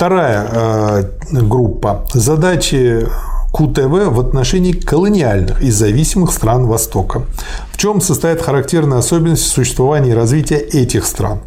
Вторая 0.00 0.48
э, 0.50 1.04
группа– 1.30 2.06
задачи 2.14 3.06
КУТВ 3.52 4.08
в 4.08 4.18
отношении 4.18 4.72
колониальных 4.72 5.60
и 5.60 5.70
зависимых 5.70 6.32
стран 6.32 6.64
Востока. 6.64 7.24
В 7.70 7.76
чем 7.76 8.00
состоит 8.00 8.40
характерная 8.40 9.00
особенность 9.00 9.46
существования 9.46 10.12
и 10.12 10.14
развития 10.14 10.56
этих 10.56 11.04
стран? 11.04 11.40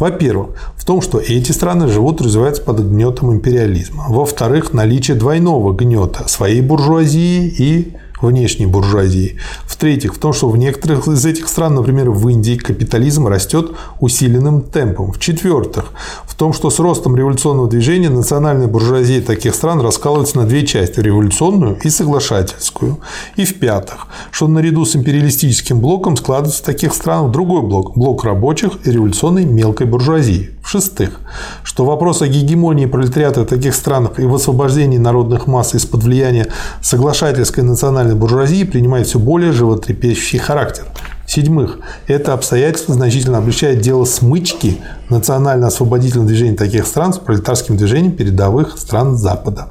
Во-первых, 0.00 0.56
в 0.74 0.84
том, 0.84 1.02
что 1.02 1.20
эти 1.20 1.52
страны 1.52 1.86
живут 1.86 2.20
и 2.20 2.24
развиваются 2.24 2.62
под 2.62 2.80
гнетом 2.80 3.32
империализма. 3.32 4.06
Во-вторых, 4.08 4.72
наличие 4.72 5.16
двойного 5.16 5.72
гнета 5.72 6.26
своей 6.26 6.62
буржуазии 6.62 7.46
и 7.46 7.96
внешней 8.20 8.66
буржуазии. 8.66 9.38
В-третьих, 9.64 10.14
в 10.14 10.18
том, 10.18 10.32
что 10.32 10.48
в 10.48 10.56
некоторых 10.56 11.08
из 11.08 11.24
этих 11.24 11.48
стран, 11.48 11.74
например, 11.74 12.10
в 12.10 12.28
Индии, 12.28 12.56
капитализм 12.56 13.26
растет 13.26 13.72
усиленным 14.00 14.62
темпом. 14.62 15.12
В-четвертых, 15.12 15.92
в 16.26 16.34
том, 16.34 16.52
что 16.52 16.70
с 16.70 16.78
ростом 16.78 17.16
революционного 17.16 17.68
движения 17.68 18.10
национальная 18.10 18.66
буржуазия 18.66 19.20
таких 19.20 19.54
стран 19.54 19.80
раскалывается 19.80 20.38
на 20.38 20.46
две 20.46 20.66
части– 20.66 21.00
революционную 21.00 21.78
и 21.82 21.90
соглашательскую. 21.90 22.98
И 23.36 23.44
в-пятых, 23.44 24.06
что 24.30 24.48
наряду 24.48 24.84
с 24.84 24.96
империалистическим 24.96 25.80
блоком 25.80 26.16
складывается 26.16 26.62
в 26.62 26.66
таких 26.66 26.94
странах 26.94 27.32
другой 27.32 27.62
блок– 27.62 27.92
блок 27.96 28.24
рабочих 28.24 28.72
и 28.84 28.90
революционной 28.90 29.44
мелкой 29.44 29.86
буржуазии. 29.86 30.50
В-шестых, 30.62 31.20
что 31.64 31.84
вопрос 31.84 32.22
о 32.22 32.28
гегемонии 32.28 32.86
пролетариата 32.86 33.42
в 33.42 33.46
таких 33.46 33.74
странах 33.74 34.18
и 34.18 34.24
в 34.24 34.34
освобождении 34.34 34.98
народных 34.98 35.46
масс 35.46 35.74
из-под 35.74 36.04
влияния 36.04 36.46
соглашательской 36.82 37.64
национальной 37.64 38.09
буржуазии 38.14 38.64
принимает 38.64 39.06
все 39.06 39.18
более 39.18 39.52
животрепещущий 39.52 40.38
характер. 40.38 40.84
В-седьмых, 41.26 41.78
это 42.08 42.32
обстоятельство 42.32 42.94
значительно 42.94 43.38
облегчает 43.38 43.80
дело 43.80 44.04
смычки 44.04 44.78
национально-освободительного 45.10 46.26
движения 46.26 46.56
таких 46.56 46.86
стран 46.86 47.12
с 47.12 47.18
пролетарским 47.18 47.76
движением 47.76 48.12
передовых 48.12 48.76
стран 48.78 49.16
Запада. 49.16 49.68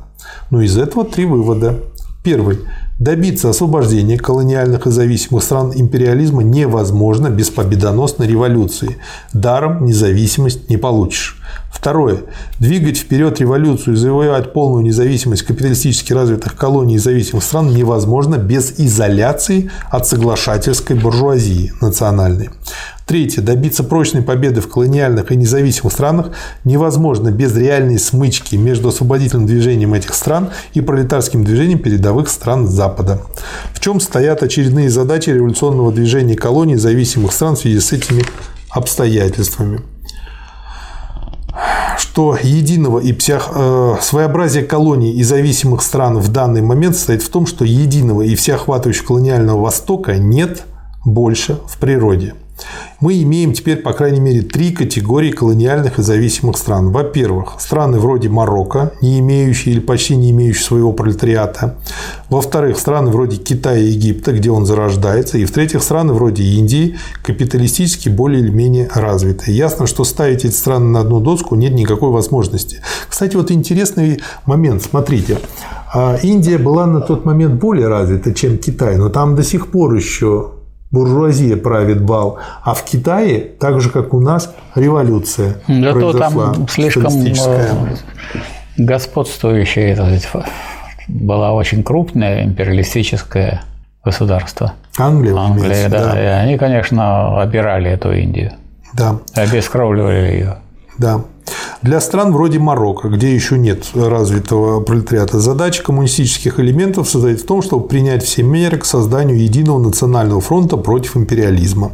Ну, 0.51 0.61
из 0.61 0.77
этого 0.77 1.03
три 1.03 1.25
вывода. 1.25 1.79
Первый. 2.23 2.59
Добиться 2.97 3.49
освобождения 3.49 4.17
колониальных 4.17 4.87
и 4.87 4.91
зависимых 4.91 5.43
стран 5.43 5.71
империализма 5.75 6.43
невозможно 6.43 7.29
без 7.29 7.49
победоносной 7.49 8.27
революции. 8.27 8.97
Даром 9.33 9.85
независимость 9.85 10.69
не 10.69 10.77
получишь. 10.77 11.38
Второе. 11.71 12.23
Двигать 12.59 12.97
вперед 12.97 13.39
революцию 13.39 13.93
и 13.93 13.97
завоевать 13.97 14.53
полную 14.53 14.83
независимость 14.83 15.43
капиталистически 15.43 16.11
развитых 16.13 16.55
колоний 16.55 16.95
и 16.95 16.97
зависимых 16.97 17.43
стран 17.43 17.73
невозможно 17.73 18.35
без 18.35 18.79
изоляции 18.79 19.71
от 19.89 20.07
соглашательской 20.07 20.97
буржуазии 20.97 21.71
национальной. 21.79 22.49
Третье. 23.05 23.41
Добиться 23.41 23.83
прочной 23.83 24.21
победы 24.21 24.61
в 24.61 24.69
колониальных 24.69 25.31
и 25.31 25.35
независимых 25.35 25.93
странах 25.93 26.31
невозможно 26.63 27.31
без 27.31 27.55
реальной 27.55 27.97
смычки 27.97 28.55
между 28.55 28.89
освободительным 28.89 29.47
движением 29.47 29.93
этих 29.93 30.13
стран 30.13 30.49
и 30.73 30.81
пролетарским 30.81 31.43
движением 31.43 31.79
передовых 31.79 32.29
стран 32.29 32.67
Запада. 32.67 33.21
В 33.73 33.79
чем 33.79 33.99
стоят 33.99 34.43
очередные 34.43 34.89
задачи 34.89 35.29
революционного 35.29 35.91
движения 35.91 36.35
колоний 36.35 36.75
зависимых 36.75 37.31
стран 37.31 37.55
в 37.55 37.59
связи 37.59 37.79
с 37.79 37.91
этими 37.93 38.23
обстоятельствами? 38.69 39.81
Что 41.97 42.37
единого 42.41 42.99
и 42.99 43.13
псих... 43.13 43.49
Э, 43.53 43.95
своеобразие 44.01 44.63
колоний 44.63 45.11
и 45.11 45.23
зависимых 45.23 45.81
стран 45.81 46.17
в 46.19 46.29
данный 46.29 46.61
момент 46.61 46.95
состоит 46.95 47.21
в 47.21 47.29
том, 47.29 47.45
что 47.45 47.65
единого 47.65 48.21
и 48.21 48.35
всеохватывающего 48.35 49.07
колониального 49.07 49.61
Востока 49.61 50.17
нет 50.17 50.63
больше 51.05 51.59
в 51.67 51.77
природе 51.77 52.35
мы 52.99 53.21
имеем 53.23 53.53
теперь, 53.53 53.77
по 53.77 53.93
крайней 53.93 54.19
мере, 54.19 54.41
три 54.41 54.71
категории 54.71 55.31
колониальных 55.31 55.99
и 55.99 56.01
зависимых 56.01 56.57
стран. 56.57 56.91
Во-первых, 56.91 57.55
страны 57.59 57.99
вроде 57.99 58.29
Марокко, 58.29 58.93
не 59.01 59.19
имеющие 59.19 59.73
или 59.73 59.79
почти 59.79 60.15
не 60.15 60.31
имеющие 60.31 60.63
своего 60.63 60.91
пролетариата. 60.91 61.77
Во-вторых, 62.29 62.77
страны 62.77 63.09
вроде 63.11 63.37
Китая 63.37 63.77
и 63.77 63.87
Египта, 63.87 64.33
где 64.33 64.51
он 64.51 64.65
зарождается. 64.65 65.37
И 65.37 65.45
в-третьих, 65.45 65.81
страны 65.81 66.13
вроде 66.13 66.43
Индии, 66.43 66.97
капиталистически 67.23 68.09
более 68.09 68.41
или 68.41 68.49
менее 68.49 68.89
развитые. 68.93 69.55
Ясно, 69.55 69.87
что 69.87 70.03
ставить 70.03 70.45
эти 70.45 70.53
страны 70.53 70.85
на 70.87 71.01
одну 71.01 71.19
доску 71.19 71.55
нет 71.55 71.73
никакой 71.73 72.09
возможности. 72.09 72.81
Кстати, 73.07 73.35
вот 73.35 73.51
интересный 73.51 74.21
момент. 74.45 74.83
Смотрите, 74.83 75.39
а 75.93 76.17
Индия 76.21 76.57
была 76.57 76.85
на 76.85 77.01
тот 77.01 77.25
момент 77.25 77.55
более 77.55 77.87
развита, 77.87 78.33
чем 78.33 78.57
Китай, 78.57 78.97
но 78.97 79.09
там 79.09 79.35
до 79.35 79.43
сих 79.43 79.71
пор 79.71 79.95
еще 79.95 80.51
буржуазия 80.91 81.57
правит 81.57 82.01
бал, 82.01 82.39
а 82.63 82.73
в 82.73 82.83
Китае, 82.83 83.39
так 83.39 83.81
же 83.81 83.89
как 83.89 84.13
у 84.13 84.19
нас, 84.19 84.53
революция 84.75 85.57
да 85.67 85.91
произошла. 85.93 86.53
там 86.53 86.67
слишком 86.67 87.13
э, 87.23 87.95
господствующая 88.77 89.95
была 91.07 91.53
очень 91.53 91.83
крупное 91.83 92.45
империалистическое 92.45 93.63
государство. 94.03 94.73
Англия, 94.97 95.35
Англия, 95.35 95.89
да. 95.89 96.13
да. 96.13 96.21
И 96.21 96.25
они, 96.25 96.57
конечно, 96.57 97.41
опирали 97.41 97.89
эту 97.89 98.11
Индию. 98.11 98.53
Да. 98.93 99.19
Обескровливали 99.35 100.33
ее. 100.33 100.57
Да. 100.99 101.21
Для 101.81 102.01
стран 102.01 102.33
вроде 102.33 102.59
Марокко, 102.59 103.07
где 103.07 103.33
еще 103.33 103.57
нет 103.57 103.85
развитого 103.95 104.81
пролетариата, 104.81 105.39
задача 105.39 105.81
коммунистических 105.81 106.59
элементов 106.59 107.09
состоит 107.09 107.39
в 107.39 107.45
том, 107.45 107.61
чтобы 107.61 107.87
принять 107.87 108.23
все 108.23 108.43
меры 108.43 108.77
к 108.77 108.85
созданию 108.85 109.41
единого 109.41 109.79
национального 109.79 110.41
фронта 110.41 110.75
против 110.75 111.15
империализма. 111.15 111.93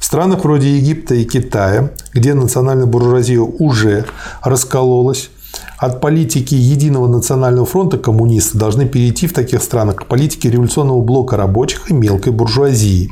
В 0.00 0.04
странах 0.04 0.42
вроде 0.42 0.76
Египта 0.76 1.14
и 1.14 1.24
Китая, 1.24 1.92
где 2.12 2.34
национальная 2.34 2.86
буржуазия 2.86 3.40
уже 3.40 4.06
раскололась, 4.42 5.30
от 5.80 6.02
политики 6.02 6.54
единого 6.54 7.08
национального 7.08 7.66
фронта 7.66 7.96
коммунисты 7.96 8.58
должны 8.58 8.86
перейти 8.86 9.26
в 9.26 9.32
таких 9.32 9.62
странах 9.62 9.96
к 9.96 10.06
политике 10.06 10.50
революционного 10.50 11.00
блока 11.00 11.38
рабочих 11.38 11.90
и 11.90 11.94
мелкой 11.94 12.34
буржуазии. 12.34 13.10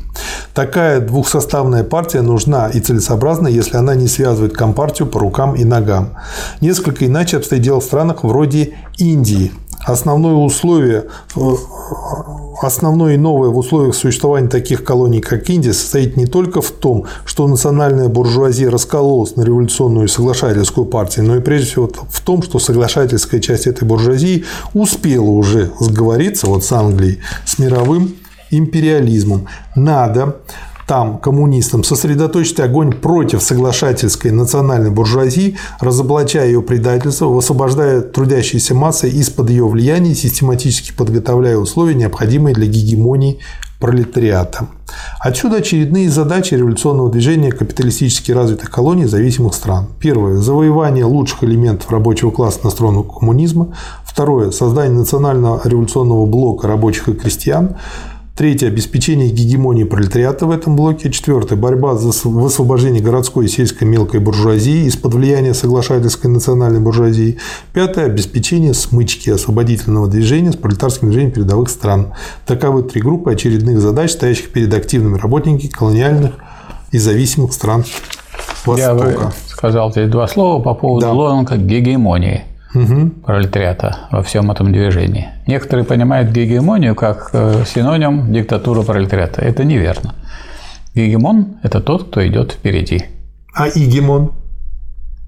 Такая 0.53 0.99
двухсоставная 0.99 1.83
партия 1.83 2.21
нужна 2.21 2.69
и 2.69 2.79
целесообразна, 2.79 3.47
если 3.47 3.75
она 3.75 3.95
не 3.95 4.07
связывает 4.07 4.53
компартию 4.53 5.07
по 5.07 5.19
рукам 5.19 5.55
и 5.55 5.63
ногам. 5.63 6.11
Несколько 6.61 7.07
иначе 7.07 7.37
обстоит 7.37 7.63
дело 7.63 7.81
в 7.81 7.85
странах 7.85 8.23
вроде 8.23 8.75
Индии, 8.99 9.51
Основное 9.85 10.33
условие, 10.33 11.05
э, 11.35 11.39
основное 12.61 13.15
и 13.15 13.17
новое 13.17 13.49
в 13.49 13.57
условиях 13.57 13.95
существования 13.95 14.49
таких 14.49 14.83
колоний, 14.83 15.21
как 15.21 15.49
Индия, 15.49 15.73
состоит 15.73 16.17
не 16.17 16.25
только 16.25 16.61
в 16.61 16.71
том, 16.71 17.05
что 17.25 17.47
национальная 17.47 18.09
буржуазия 18.09 18.69
раскололась 18.69 19.35
на 19.35 19.43
революционную 19.43 20.05
и 20.05 20.09
соглашательскую 20.09 20.85
партию, 20.85 21.25
но 21.25 21.37
и 21.37 21.39
прежде 21.39 21.67
всего 21.67 21.89
в 22.09 22.21
том, 22.21 22.43
что 22.43 22.59
соглашательская 22.59 23.39
часть 23.39 23.67
этой 23.67 23.87
буржуазии 23.87 24.43
успела 24.73 25.29
уже 25.29 25.71
сговориться 25.79 26.47
вот 26.47 26.63
с 26.63 26.71
Англией, 26.71 27.19
с 27.45 27.57
мировым 27.57 28.15
империализмом. 28.51 29.47
Надо 29.75 30.37
там 30.89 31.19
коммунистам 31.19 31.83
сосредоточить 31.83 32.59
огонь 32.59 32.93
против 32.93 33.43
соглашательской 33.43 34.31
национальной 34.31 34.89
буржуазии, 34.89 35.55
разоблачая 35.79 36.47
ее 36.47 36.63
предательство, 36.63 37.27
высвобождая 37.27 38.01
трудящиеся 38.01 38.73
массы 38.73 39.07
из-под 39.07 39.51
ее 39.51 39.67
влияния, 39.67 40.15
систематически 40.15 40.91
подготовляя 40.91 41.57
условия, 41.57 41.93
необходимые 41.93 42.55
для 42.55 42.65
гегемонии 42.65 43.37
пролетариата. 43.79 44.65
Отсюда 45.19 45.57
очередные 45.57 46.09
задачи 46.09 46.55
революционного 46.55 47.11
движения 47.11 47.51
капиталистически 47.51 48.31
развитых 48.31 48.71
колоний 48.71 49.05
зависимых 49.05 49.53
стран. 49.53 49.89
Первое– 49.99 50.37
завоевание 50.41 51.05
лучших 51.05 51.43
элементов 51.43 51.91
рабочего 51.91 52.31
класса 52.31 52.61
на 52.63 52.71
сторону 52.71 53.03
коммунизма. 53.03 53.75
Второе– 54.03 54.49
создание 54.51 54.97
национального 54.97 55.61
революционного 55.63 56.25
блока 56.25 56.67
рабочих 56.67 57.09
и 57.09 57.13
крестьян. 57.13 57.75
Третье– 58.39 58.67
обеспечение 58.69 59.29
гегемонии 59.31 59.83
пролетариата 59.83 60.45
в 60.45 60.51
этом 60.51 60.77
блоке. 60.77 61.11
Четвертое– 61.11 61.55
борьба 61.57 61.95
за 61.95 62.13
высвобождение 62.29 63.03
городской 63.03 63.47
и 63.47 63.47
сельской 63.49 63.85
мелкой 63.85 64.21
буржуазии 64.21 64.85
из-под 64.85 65.15
влияния 65.15 65.53
соглашательской 65.53 66.31
национальной 66.31 66.79
буржуазии. 66.79 67.37
Пятое– 67.73 68.05
обеспечение 68.05 68.73
смычки 68.73 69.29
освободительного 69.29 70.07
движения 70.07 70.53
с 70.53 70.55
пролетарским 70.55 71.09
движением 71.09 71.33
передовых 71.33 71.69
стран. 71.69 72.13
Таковы 72.45 72.83
три 72.83 73.01
группы 73.01 73.29
очередных 73.29 73.81
задач, 73.81 74.11
стоящих 74.11 74.53
перед 74.53 74.73
активными 74.73 75.17
работниками 75.17 75.67
колониальных 75.67 76.31
и 76.93 76.97
зависимых 76.97 77.51
стран 77.51 77.83
Востока. 78.65 78.79
Я 78.79 78.93
бы 78.93 79.17
сказал 79.47 79.91
здесь 79.91 80.09
два 80.09 80.29
слова 80.29 80.63
по 80.63 80.73
поводу 80.75 81.07
да. 81.07 81.11
лозунга 81.11 81.57
гегемонии 81.57 82.45
угу. 82.73 83.09
пролетариата 83.25 84.07
во 84.11 84.21
всем 84.23 84.51
этом 84.51 84.71
движении. 84.71 85.29
Некоторые 85.47 85.85
понимают 85.85 86.31
гегемонию 86.31 86.95
как 86.95 87.29
э, 87.33 87.63
синоним 87.65 88.31
диктатуры 88.31 88.83
пролетариата. 88.83 89.41
Это 89.41 89.63
неверно. 89.63 90.15
Гегемон– 90.95 91.57
это 91.63 91.79
тот, 91.81 92.09
кто 92.09 92.25
идет 92.27 92.53
впереди. 92.53 93.05
А 93.53 93.67
игемон? 93.67 94.33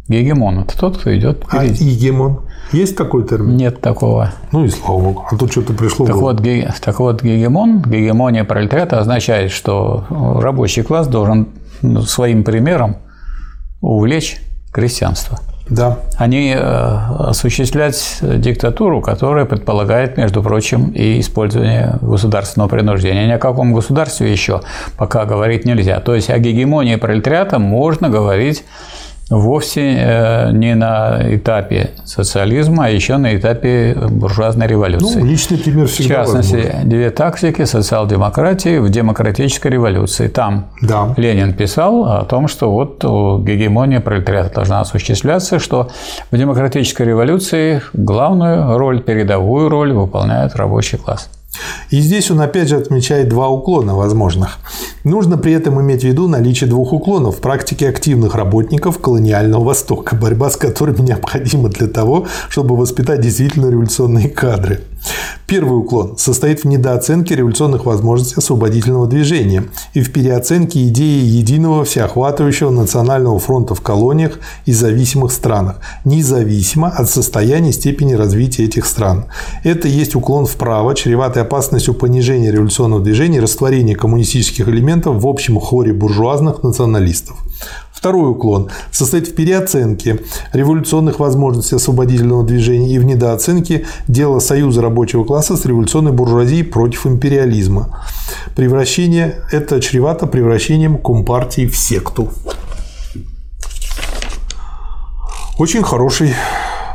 Гегемон– 0.07 0.59
это 0.61 0.77
тот, 0.77 0.97
кто 0.97 1.15
идет 1.15 1.43
а 1.49 1.63
впереди. 1.63 1.85
А 1.85 1.93
игемон? 1.93 2.41
Есть 2.71 2.95
такой 2.97 3.27
термин? 3.27 3.57
Нет 3.57 3.81
такого. 3.81 4.31
Ну 4.51 4.65
и 4.65 4.69
слава 4.69 4.99
богу. 4.99 5.25
А 5.29 5.35
тут 5.35 5.51
что-то 5.51 5.73
пришло. 5.73 6.05
Так 6.05 6.15
вот, 6.15 6.39
ге... 6.39 6.73
так 6.83 6.99
вот, 6.99 7.21
гегемон, 7.21 7.81
гегемония 7.81 8.43
пролетариата 8.43 8.99
означает, 8.99 9.51
что 9.51 10.05
рабочий 10.09 10.83
класс 10.83 11.07
должен 11.07 11.49
ну, 11.81 12.01
своим 12.01 12.43
примером 12.43 12.97
увлечь 13.81 14.41
крестьянство– 14.71 15.39
да. 15.69 15.99
они 16.17 16.53
э, 16.55 16.59
осуществлять 16.59 18.19
диктатуру, 18.21 19.01
которая 19.01 19.45
предполагает, 19.45 20.17
между 20.17 20.43
прочим, 20.43 20.89
и 20.89 21.19
использование 21.19 21.97
государственного 22.01 22.69
принуждения. 22.69 23.27
Ни 23.27 23.31
о 23.31 23.37
каком 23.39 23.73
государстве 23.73 24.31
еще 24.31 24.61
пока 24.97 25.25
говорить 25.25 25.65
нельзя. 25.65 25.99
То 25.99 26.15
есть 26.15 26.29
о 26.29 26.37
гегемонии 26.39 26.95
пролетариата 26.95 27.59
можно 27.59 28.09
говорить 28.09 28.63
вовсе 29.31 29.95
э, 29.97 30.51
не 30.51 30.75
на 30.75 31.19
этапе 31.23 31.91
социализма, 32.05 32.85
а 32.85 32.89
еще 32.89 33.17
на 33.17 33.35
этапе 33.35 33.95
буржуазной 34.09 34.67
революции. 34.67 35.19
Ну, 35.19 35.25
личный 35.25 35.57
пример 35.57 35.87
всегда 35.87 36.23
В 36.23 36.25
частности, 36.25 36.55
возможно. 36.55 36.81
две 36.83 37.09
тактики 37.09 37.65
социал-демократии 37.65 38.77
в 38.77 38.89
демократической 38.89 39.69
революции. 39.69 40.27
Там 40.27 40.67
да. 40.81 41.13
Ленин 41.17 41.53
писал 41.53 42.05
о 42.05 42.25
том, 42.25 42.47
что 42.47 42.71
вот 42.71 43.03
гегемония 43.43 44.01
пролетариата 44.01 44.55
должна 44.55 44.81
осуществляться, 44.81 45.59
что 45.59 45.89
в 46.29 46.37
демократической 46.37 47.03
революции 47.03 47.81
главную 47.93 48.77
роль, 48.77 49.01
передовую 49.01 49.69
роль 49.69 49.93
выполняет 49.93 50.55
рабочий 50.55 50.97
класс. 50.97 51.29
И 51.89 51.99
здесь 51.99 52.31
он 52.31 52.41
опять 52.41 52.69
же 52.69 52.77
отмечает 52.77 53.29
два 53.29 53.49
уклона 53.49 53.95
возможных. 53.95 54.59
Нужно 55.03 55.37
при 55.37 55.53
этом 55.53 55.81
иметь 55.81 56.01
в 56.01 56.07
виду 56.07 56.27
наличие 56.27 56.69
двух 56.69 56.93
уклонов 56.93 57.37
в 57.37 57.41
практике 57.41 57.89
активных 57.89 58.35
работников 58.35 58.99
колониального 58.99 59.63
Востока, 59.63 60.15
борьба 60.15 60.49
с 60.49 60.57
которыми 60.57 61.01
необходима 61.01 61.69
для 61.69 61.87
того, 61.87 62.27
чтобы 62.49 62.75
воспитать 62.75 63.21
действительно 63.21 63.69
революционные 63.69 64.29
кадры. 64.29 64.81
Первый 65.51 65.79
уклон 65.79 66.17
состоит 66.17 66.61
в 66.61 66.65
недооценке 66.65 67.35
революционных 67.35 67.85
возможностей 67.85 68.35
освободительного 68.37 69.05
движения 69.05 69.65
и 69.93 70.01
в 70.01 70.13
переоценке 70.13 70.87
идеи 70.87 71.25
единого 71.25 71.83
всеохватывающего 71.83 72.69
национального 72.69 73.37
фронта 73.37 73.75
в 73.75 73.81
колониях 73.81 74.39
и 74.65 74.71
зависимых 74.71 75.33
странах, 75.33 75.81
независимо 76.05 76.87
от 76.87 77.09
состояния 77.09 77.73
степени 77.73 78.13
развития 78.13 78.63
этих 78.63 78.85
стран. 78.85 79.25
Это 79.65 79.89
есть 79.89 80.15
уклон 80.15 80.45
вправо, 80.45 80.95
чреватый 80.95 81.41
опасностью 81.41 81.95
понижения 81.95 82.49
революционного 82.49 83.03
движения 83.03 83.39
и 83.39 83.41
растворения 83.41 83.95
коммунистических 83.95 84.69
элементов 84.69 85.21
в 85.21 85.27
общем 85.27 85.59
хоре 85.59 85.91
буржуазных 85.91 86.63
националистов. 86.63 87.35
Второй 87.91 88.31
уклон 88.31 88.71
состоит 88.91 89.27
в 89.27 89.35
переоценке 89.35 90.21
революционных 90.53 91.19
возможностей 91.19 91.75
освободительного 91.75 92.43
движения 92.43 92.95
и 92.95 92.97
в 92.97 93.05
недооценке 93.05 93.85
дела 94.07 94.39
союза 94.39 94.81
рабочего 94.81 95.23
класса 95.23 95.55
с 95.55 95.65
революционной 95.65 96.11
буржуазией 96.11 96.63
против 96.63 97.05
империализма. 97.05 98.03
Превращение– 98.55 99.43
это 99.51 99.79
чревато 99.79 100.25
превращением 100.25 100.97
Компартии 100.97 101.67
в 101.67 101.77
секту. 101.77 102.29
Очень 105.59 105.83
хороший 105.83 106.33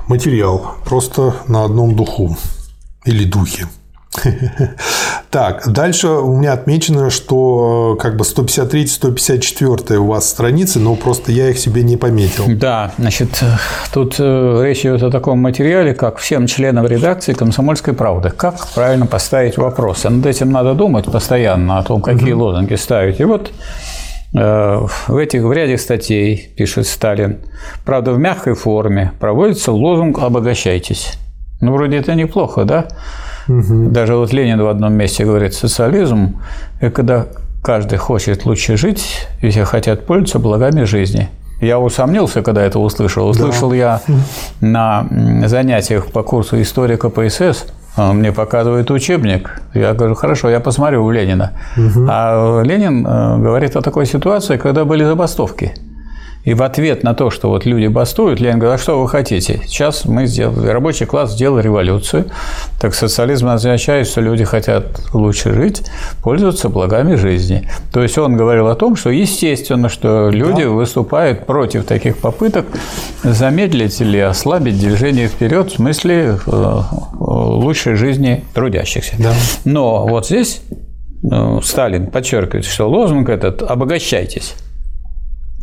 материал, 0.08 0.74
просто 0.84 1.36
на 1.46 1.62
одном 1.62 1.94
духу 1.94 2.36
или 3.04 3.24
духе. 3.24 3.68
Так, 5.30 5.70
дальше 5.70 6.08
у 6.08 6.34
меня 6.38 6.54
отмечено, 6.54 7.10
что 7.10 7.96
как 8.00 8.16
бы 8.16 8.24
153-154 8.24 9.96
у 9.96 10.06
вас 10.06 10.28
страницы, 10.28 10.78
но 10.78 10.94
просто 10.94 11.32
я 11.32 11.50
их 11.50 11.58
себе 11.58 11.82
не 11.82 11.96
пометил. 11.96 12.44
Да, 12.48 12.92
значит, 12.96 13.42
тут 13.92 14.16
э, 14.18 14.60
речь 14.64 14.80
идет 14.80 15.02
о 15.02 15.10
таком 15.10 15.38
материале, 15.40 15.94
как 15.94 16.18
всем 16.18 16.46
членам 16.46 16.86
редакции 16.86 17.34
«Комсомольской 17.34 17.92
правды». 17.92 18.30
Как 18.30 18.66
правильно 18.68 19.06
поставить 19.06 19.58
вопросы? 19.58 20.08
Над 20.08 20.24
этим 20.24 20.50
надо 20.50 20.74
думать 20.74 21.04
постоянно, 21.06 21.78
о 21.78 21.82
том, 21.82 22.00
какие 22.00 22.32
угу. 22.32 22.44
лозунги 22.44 22.74
ставить. 22.74 23.20
И 23.20 23.24
вот 23.24 23.50
э, 24.34 24.86
в 25.08 25.16
этих 25.16 25.42
в 25.42 25.52
ряде 25.52 25.76
статей, 25.76 26.50
пишет 26.56 26.86
Сталин, 26.86 27.40
правда, 27.84 28.12
в 28.12 28.18
мягкой 28.18 28.54
форме 28.54 29.12
проводится 29.20 29.72
лозунг 29.72 30.18
«обогащайтесь». 30.20 31.12
Ну, 31.60 31.72
вроде 31.72 31.98
это 31.98 32.14
неплохо, 32.14 32.64
да? 32.64 32.88
Угу. 33.48 33.90
Даже 33.90 34.16
вот 34.16 34.32
Ленин 34.32 34.60
в 34.60 34.68
одном 34.68 34.92
месте 34.94 35.24
говорит, 35.24 35.54
социализм– 35.54 36.36
это 36.80 36.90
когда 36.94 37.26
каждый 37.62 37.98
хочет 37.98 38.44
лучше 38.44 38.76
жить, 38.76 39.26
и 39.40 39.50
все 39.50 39.64
хотят 39.64 40.06
пользоваться 40.06 40.38
благами 40.38 40.84
жизни. 40.84 41.28
Я 41.60 41.78
усомнился, 41.78 42.42
когда 42.42 42.62
это 42.62 42.78
услышал. 42.78 43.28
Услышал 43.28 43.70
да. 43.70 43.76
я 43.76 44.00
на 44.60 45.06
занятиях 45.46 46.06
по 46.08 46.22
курсу 46.22 46.60
история 46.60 46.96
КПСС, 46.96 47.66
он 47.96 48.18
мне 48.18 48.30
показывает 48.30 48.90
учебник. 48.90 49.62
Я 49.72 49.94
говорю, 49.94 50.14
хорошо, 50.14 50.50
я 50.50 50.60
посмотрю 50.60 51.04
у 51.04 51.10
Ленина. 51.10 51.52
Угу. 51.76 52.06
А 52.08 52.62
Ленин 52.62 53.06
э, 53.06 53.38
говорит 53.38 53.74
о 53.74 53.80
такой 53.80 54.06
ситуации, 54.06 54.58
когда 54.58 54.84
были 54.84 55.02
забастовки. 55.04 55.74
И 56.46 56.54
в 56.54 56.62
ответ 56.62 57.02
на 57.02 57.12
то, 57.12 57.30
что 57.30 57.48
вот 57.48 57.66
люди 57.66 57.88
бастуют, 57.88 58.38
Ленин 58.38 58.60
говорит, 58.60 58.78
а 58.78 58.82
что 58.82 59.00
вы 59.02 59.08
хотите? 59.08 59.60
Сейчас 59.66 60.04
мы 60.04 60.26
сделали, 60.26 60.68
рабочий 60.68 61.04
класс 61.04 61.32
сделал 61.32 61.58
революцию. 61.58 62.26
Так 62.80 62.94
социализм 62.94 63.48
означает, 63.48 64.06
что 64.06 64.20
люди 64.20 64.44
хотят 64.44 65.12
лучше 65.12 65.52
жить, 65.52 65.82
пользоваться 66.22 66.68
благами 66.68 67.16
жизни. 67.16 67.68
То 67.92 68.00
есть 68.00 68.16
он 68.16 68.36
говорил 68.36 68.68
о 68.68 68.76
том, 68.76 68.94
что 68.94 69.10
естественно, 69.10 69.88
что 69.88 70.30
люди 70.30 70.62
да. 70.62 70.70
выступают 70.70 71.46
против 71.46 71.84
таких 71.84 72.16
попыток 72.18 72.66
замедлить 73.24 74.00
или 74.00 74.18
ослабить 74.18 74.78
движение 74.78 75.26
вперед 75.26 75.72
в 75.72 75.74
смысле 75.74 76.38
э, 76.46 76.80
лучшей 77.18 77.96
жизни 77.96 78.44
трудящихся. 78.54 79.16
Да. 79.18 79.32
Но 79.64 80.06
вот 80.06 80.26
здесь 80.26 80.62
э, 81.28 81.58
Сталин 81.64 82.06
подчеркивает, 82.06 82.66
что 82.66 82.88
лозунг 82.88 83.30
этот 83.30 83.62
«обогащайтесь». 83.62 84.54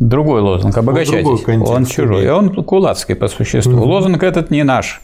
Другой 0.00 0.40
лозунг 0.40 0.76
«обогащайтесь». 0.76 1.44
Он, 1.46 1.62
он 1.62 1.86
чужой. 1.86 2.24
И 2.24 2.28
он 2.28 2.50
кулацкий 2.64 3.14
по 3.14 3.28
существу. 3.28 3.74
Угу. 3.74 3.84
Лозунг 3.84 4.22
этот 4.24 4.50
не 4.50 4.64
наш. 4.64 5.00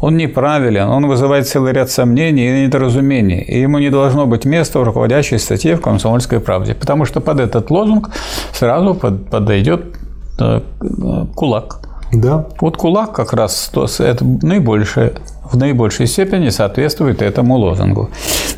Он 0.00 0.16
неправилен, 0.18 0.88
он 0.88 1.06
вызывает 1.06 1.48
целый 1.48 1.72
ряд 1.72 1.90
сомнений 1.90 2.46
и 2.48 2.66
недоразумений. 2.66 3.40
И 3.40 3.60
ему 3.60 3.78
не 3.78 3.90
должно 3.90 4.26
быть 4.26 4.44
места 4.44 4.80
в 4.80 4.82
руководящей 4.82 5.38
статье 5.38 5.76
в 5.76 5.80
«Комсомольской 5.80 6.40
правде». 6.40 6.74
Потому 6.74 7.06
что 7.06 7.20
под 7.20 7.40
этот 7.40 7.70
лозунг 7.70 8.10
сразу 8.52 8.94
подойдет 8.94 9.96
э, 10.38 10.60
кулак. 11.34 11.80
Да. 12.12 12.46
Вот 12.60 12.76
кулак 12.76 13.12
как 13.12 13.32
раз 13.32 13.72
это 13.98 14.24
наибольшее 14.42 15.14
в 15.50 15.56
наибольшей 15.56 16.06
степени 16.06 16.48
соответствует 16.48 17.22
этому 17.22 17.56
лозунгу. 17.56 18.10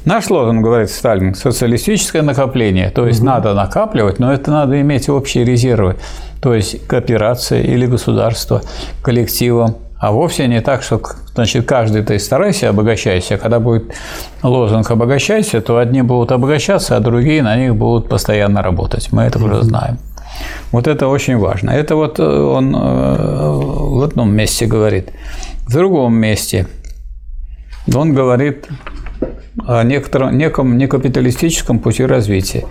Наш 0.05 0.31
лозунг, 0.31 0.63
говорит 0.63 0.91
Сталин, 0.91 1.35
социалистическое 1.35 2.23
накопление. 2.23 2.91
То 2.91 3.07
есть 3.07 3.21
угу. 3.21 3.27
надо 3.27 3.55
накапливать, 3.55 4.19
но 4.19 4.33
это 4.33 4.51
надо 4.51 4.81
иметь 4.81 5.09
общие 5.09 5.45
резервы. 5.45 5.97
То 6.41 6.55
есть 6.55 6.87
кооперация 6.87 7.63
или 7.63 7.87
государство 7.87 8.63
коллективом. 9.03 9.77
А 9.99 10.13
вовсе 10.13 10.47
не 10.47 10.61
так, 10.61 10.83
что 10.83 11.01
значит, 11.35 11.67
каждый 11.67 12.03
ты 12.03 12.19
старайся, 12.19 12.69
обогащайся. 12.69 13.39
Когда 13.39 13.61
будет 13.61 13.95
лозунг 14.43 14.91
«обогащайся», 14.91 15.63
то 15.63 15.79
одни 15.79 16.03
будут 16.03 16.33
обогащаться, 16.33 16.97
а 16.97 17.01
другие 17.01 17.43
на 17.43 17.57
них 17.57 17.75
будут 17.75 18.09
постоянно 18.09 18.63
работать. 18.63 19.09
Мы 19.11 19.23
это 19.23 19.43
уже 19.43 19.63
знаем. 19.63 19.99
Вот 20.71 20.87
это 20.87 21.09
очень 21.09 21.39
важно. 21.39 21.71
Это 21.71 21.97
вот 21.97 22.21
э, 22.21 22.23
он 22.23 22.77
э, 22.77 22.79
в 22.79 24.03
одном 24.03 24.35
месте 24.35 24.67
говорит. 24.67 25.11
В 25.67 25.73
другом 25.73 26.15
месте 26.15 26.69
он 27.93 28.15
говорит 28.15 28.69
о 29.67 29.83
некотором, 29.83 30.39
неком 30.39 30.79
некапиталистическом 30.79 31.81
пути 31.81 32.05
развития. 32.05 32.67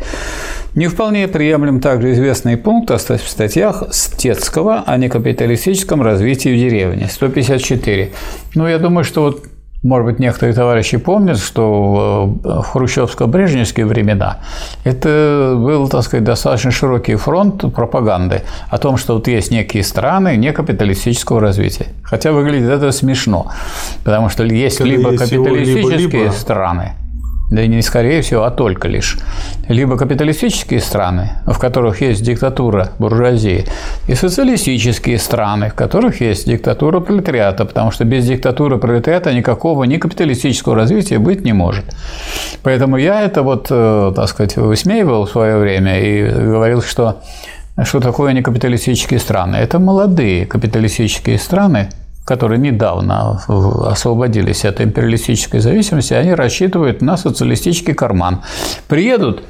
Не 0.76 0.88
вполне 0.88 1.28
приемлем 1.28 1.82
также 1.82 2.14
известный 2.14 2.56
пункт 2.56 2.90
в 2.92 3.30
статьях 3.30 3.84
Стецкого 3.92 4.84
о 4.86 4.98
некапиталистическом 4.98 6.02
развитии 6.02 6.50
в 6.50 6.58
деревне, 6.58 7.10
154. 7.12 8.12
Ну, 8.56 8.68
я 8.68 8.80
думаю, 8.80 9.04
что 9.04 9.24
вот 9.24 9.44
может 9.86 10.06
быть, 10.07 10.20
некоторые 10.20 10.56
товарищи 10.56 10.98
помнят, 10.98 11.38
что 11.38 12.38
в 12.44 12.76
хрущевско-брежневские 12.76 13.86
времена 13.86 14.40
это 14.84 15.53
был, 15.56 15.88
так 15.88 16.03
сказать, 16.03 16.24
достаточно 16.24 16.72
широкий 16.72 17.16
фронт 17.16 17.74
пропаганды 17.74 18.41
о 18.70 18.78
том, 18.80 18.98
что 18.98 19.14
вот 19.14 19.28
есть 19.28 19.52
некие 19.52 19.84
страны 19.84 20.38
некапиталистического 20.38 21.40
развития. 21.40 21.88
Хотя 22.03 22.32
выглядит 22.32 22.70
это 22.70 22.91
смешно, 22.91 23.52
потому 24.03 24.30
что 24.30 24.44
есть 24.44 24.80
Когда 24.80 24.91
либо 24.91 25.12
есть 25.12 25.24
капиталистические 25.24 25.98
либо, 25.98 26.18
либо. 26.18 26.32
страны, 26.32 26.91
да 27.52 27.62
и 27.62 27.68
не 27.68 27.82
скорее 27.82 28.22
всего, 28.22 28.44
а 28.44 28.52
только 28.52 28.88
лишь, 28.88 29.18
либо 29.70 29.98
капиталистические 29.98 30.80
страны, 30.80 31.32
в 31.46 31.58
которых 31.60 32.02
есть 32.02 32.24
диктатура 32.24 32.90
буржуазии, 33.00 33.66
и 34.08 34.16
социалистические 34.16 35.20
страны, 35.20 35.70
в 35.70 35.76
которых 35.76 36.22
есть 36.22 36.48
диктатура 36.48 37.00
пролетариата, 37.00 37.66
потому 37.66 37.92
что 37.92 38.04
без 38.04 38.26
диктатуры 38.26 38.78
пролетариата 38.78 39.34
никакого 39.34 39.84
ни 39.84 39.98
капиталистического 39.98 40.76
развития 40.76 41.20
быть 41.20 41.46
не 41.46 41.54
может. 41.54 41.86
Поэтому 42.64 42.98
я 42.98 43.22
это 43.22 43.44
вот, 43.44 43.68
э, 43.70 44.14
так 44.16 44.28
сказать, 44.28 44.58
высмеивал 44.58 45.26
в 45.26 45.30
свое 45.30 45.58
время 45.58 46.00
и 46.00 46.30
говорил, 46.30 46.82
что 46.82 47.22
что 47.84 48.00
такое 48.00 48.32
некапиталистические 48.32 49.20
страны? 49.20 49.58
Это 49.58 49.80
молодые 49.80 50.46
капиталистические 50.46 51.38
страны, 51.38 51.90
которые 52.26 52.60
недавно 52.60 53.39
освободились 53.88 54.65
от 54.65 54.81
империалистической 54.81 55.60
зависимости, 55.60 56.14
они 56.14 56.34
рассчитывают 56.34 57.02
на 57.02 57.18
социалистический 57.18 57.93
карман. 57.93 58.41
Приедут 58.88 59.43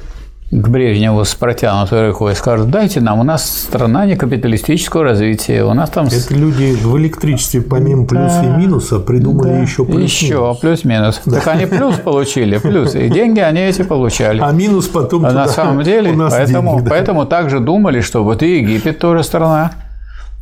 к 0.50 0.68
Брежневу 0.68 1.24
с 1.24 1.34
протянутой 1.34 2.08
рукой 2.08 2.32
и 2.32 2.34
скажут, 2.36 2.70
дайте 2.70 3.00
нам, 3.00 3.18
у 3.18 3.24
нас 3.24 3.44
страна 3.50 4.06
не 4.06 4.14
капиталистического 4.14 5.02
развития, 5.02 5.64
у 5.64 5.74
нас 5.74 5.90
там… 5.90 6.06
Это 6.06 6.34
люди 6.34 6.76
в 6.80 6.96
электричестве 6.98 7.62
помимо 7.62 8.06
плюса 8.06 8.42
и 8.44 8.60
минуса 8.60 9.00
придумали 9.00 9.48
да. 9.48 9.58
еще 9.58 9.84
плюс 9.84 10.02
Еще 10.02 10.56
плюс-минус. 10.60 11.22
Да. 11.24 11.40
Так 11.40 11.48
они 11.48 11.66
плюс 11.66 11.96
получили, 11.96 12.58
плюс, 12.58 12.94
и 12.94 13.08
деньги 13.08 13.40
они 13.40 13.60
эти 13.60 13.82
получали. 13.82 14.40
А 14.40 14.52
минус 14.52 14.86
потом 14.86 15.26
а 15.26 15.32
На 15.32 15.48
самом 15.48 15.82
деле, 15.82 16.14
поэтому, 16.16 16.74
деньги, 16.74 16.84
да. 16.84 16.90
поэтому 16.90 17.26
также 17.26 17.58
думали, 17.58 18.00
что 18.00 18.22
вот 18.22 18.42
и 18.44 18.58
Египет 18.58 19.00
тоже 19.00 19.24
страна, 19.24 19.72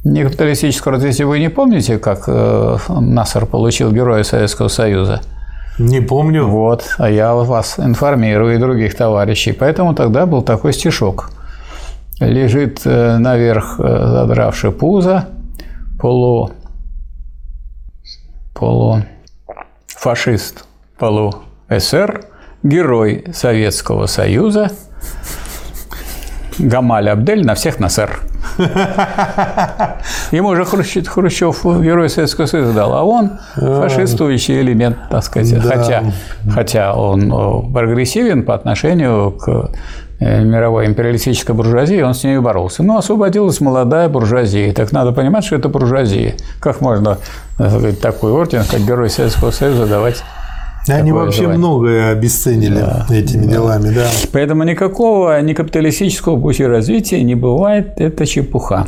некапиталистического 0.05 0.95
развития 0.95 1.25
вы 1.25 1.39
не 1.39 1.49
помните, 1.49 1.99
как 1.99 2.25
э, 2.27 2.79
Насар 2.89 3.47
получил 3.47 3.91
Героя 3.91 4.23
Советского 4.23 4.69
Союза? 4.69 5.23
Не 5.79 6.01
помню. 6.01 6.47
Вот, 6.47 6.85
а 6.99 7.11
я 7.11 7.35
вас 7.35 7.79
информирую 7.79 8.55
и 8.55 8.59
других 8.59 8.95
товарищей. 8.97 9.53
Поэтому 9.53 9.95
тогда 9.95 10.27
был 10.27 10.43
такой 10.43 10.73
стишок. 10.73 11.31
Лежит 12.21 12.83
э, 12.85 13.19
наверх, 13.19 13.81
э, 13.81 13.83
задравший 13.83 14.71
пузо, 14.71 15.29
полу, 15.99 16.53
полу 18.55 19.03
фашист, 19.89 20.65
полу 20.99 21.35
СР, 21.77 22.27
герой 22.63 23.25
Советского 23.33 24.07
Союза, 24.07 24.71
Гамаль 26.59 27.11
Абдель 27.11 27.45
на 27.45 27.55
всех 27.55 27.81
на 27.81 27.89
сэр. 27.89 28.21
Ему 30.33 30.49
уже 30.49 30.65
Хрущев, 30.65 31.09
Хрущев 31.09 31.65
герой 31.65 32.09
Советского 32.09 32.47
Союза 32.47 32.73
дал, 32.73 32.95
а 32.95 33.03
он 33.03 33.33
фашистующий 33.57 34.61
элемент, 34.61 34.97
так 35.11 35.25
сказать. 35.25 35.63
Да. 35.63 35.77
Хотя, 35.77 36.05
хотя 36.51 36.95
он 36.95 37.33
э, 37.33 37.73
прогрессивен 37.73 38.45
по 38.45 38.55
отношению 38.55 39.33
к 39.33 39.71
э, 40.21 40.45
мировой 40.45 40.87
империалистической 40.87 41.55
буржуазии, 41.55 42.01
он 42.03 42.15
с 42.15 42.25
ней 42.25 42.39
боролся. 42.39 42.83
Но 42.83 42.99
освободилась 42.99 43.61
молодая 43.61 44.09
буржуазия. 44.09 44.73
Так 44.73 44.93
надо 44.93 45.13
понимать, 45.13 45.45
что 45.45 45.57
это 45.57 45.69
буржуазия. 45.69 46.35
Как 46.61 46.81
можно 46.81 47.19
э, 47.59 47.69
сказать, 47.69 48.01
такой 48.01 48.33
орден, 48.33 48.63
как 48.71 48.81
Герой 48.81 49.11
Советского 49.11 49.51
Союза, 49.51 49.87
давать 49.87 50.23
они 50.93 51.13
вообще 51.13 51.43
желание. 51.43 51.59
многое 51.59 52.13
обесценили 52.13 52.79
да, 52.79 53.07
этими 53.11 53.47
да. 53.47 53.53
делами, 53.53 53.95
да. 53.95 54.09
Поэтому 54.33 54.65
никакого 54.65 55.41
ни 55.41 55.55
капиталистического 55.55 56.39
пути 56.41 56.65
развития 56.65 57.23
не 57.23 57.35
бывает, 57.35 57.95
это 57.97 58.27
чепуха. 58.27 58.87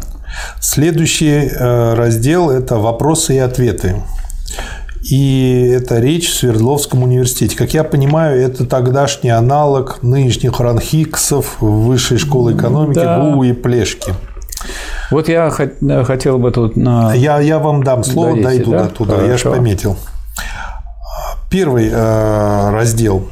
Следующий 0.60 1.48
э, 1.48 1.94
раздел– 1.94 2.51
это 2.51 2.77
вопросы 2.77 3.36
и 3.36 3.39
ответы. 3.39 3.97
И 5.09 5.70
это 5.73 6.01
речь 6.01 6.28
в 6.28 6.35
Свердловском 6.35 7.05
университете. 7.05 7.56
Как 7.56 7.73
я 7.74 7.85
понимаю, 7.85 8.40
это 8.40 8.66
тогдашний 8.66 9.31
аналог 9.31 10.02
нынешних 10.02 10.59
ранхиксов 10.59 11.60
Высшей 11.60 12.18
школы 12.18 12.55
экономики 12.55 12.97
да. 12.97 13.20
ГУ 13.20 13.44
и 13.44 13.52
Плешки. 13.52 14.12
Вот 15.12 15.28
я 15.28 15.51
хотел 15.51 16.39
бы 16.39 16.51
тут 16.51 16.77
на... 16.77 17.14
Я, 17.14 17.39
я 17.40 17.60
вам 17.60 17.85
дам 17.85 18.02
слово, 18.02 18.31
Дадите, 18.31 18.44
дойду 18.44 18.70
да? 18.73 18.82
до 18.85 18.89
туда, 18.89 19.14
Хорошо. 19.14 19.31
я 19.31 19.36
же 19.39 19.51
пометил. 19.51 19.97
Первый 21.51 21.89
э, 21.90 22.70
раздел. 22.70 23.28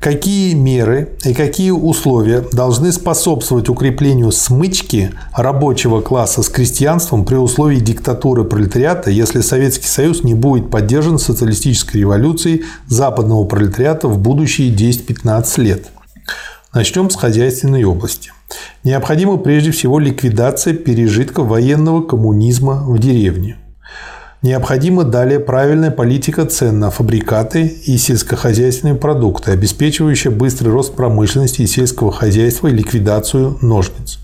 Какие 0.00 0.54
меры 0.54 1.16
и 1.24 1.34
какие 1.34 1.70
условия 1.70 2.44
должны 2.52 2.92
способствовать 2.92 3.68
укреплению 3.68 4.30
смычки 4.30 5.10
рабочего 5.34 6.00
класса 6.00 6.42
с 6.42 6.48
крестьянством 6.48 7.24
при 7.24 7.34
условии 7.34 7.80
диктатуры 7.80 8.44
пролетариата, 8.44 9.10
если 9.10 9.40
Советский 9.40 9.88
Союз 9.88 10.22
не 10.22 10.34
будет 10.34 10.70
поддержан 10.70 11.18
социалистической 11.18 12.02
революцией 12.02 12.64
западного 12.86 13.44
пролетариата 13.44 14.06
в 14.06 14.18
будущие 14.18 14.72
10-15 14.72 15.60
лет? 15.62 15.88
Начнем 16.72 17.10
с 17.10 17.16
хозяйственной 17.16 17.82
области. 17.82 18.30
Необходима 18.84 19.36
прежде 19.36 19.72
всего 19.72 19.98
ликвидация 19.98 20.74
пережитков 20.74 21.48
военного 21.48 22.02
коммунизма 22.02 22.84
в 22.86 23.00
деревне– 23.00 23.56
Необходима 24.40 25.02
далее 25.02 25.40
правильная 25.40 25.90
политика 25.90 26.46
цен 26.46 26.78
на 26.78 26.90
фабрикаты 26.90 27.66
и 27.66 27.96
сельскохозяйственные 27.96 28.94
продукты, 28.94 29.50
обеспечивающая 29.50 30.30
быстрый 30.30 30.68
рост 30.68 30.94
промышленности 30.94 31.62
и 31.62 31.66
сельского 31.66 32.12
хозяйства 32.12 32.68
и 32.68 32.72
ликвидацию 32.72 33.58
ножниц. 33.62 34.20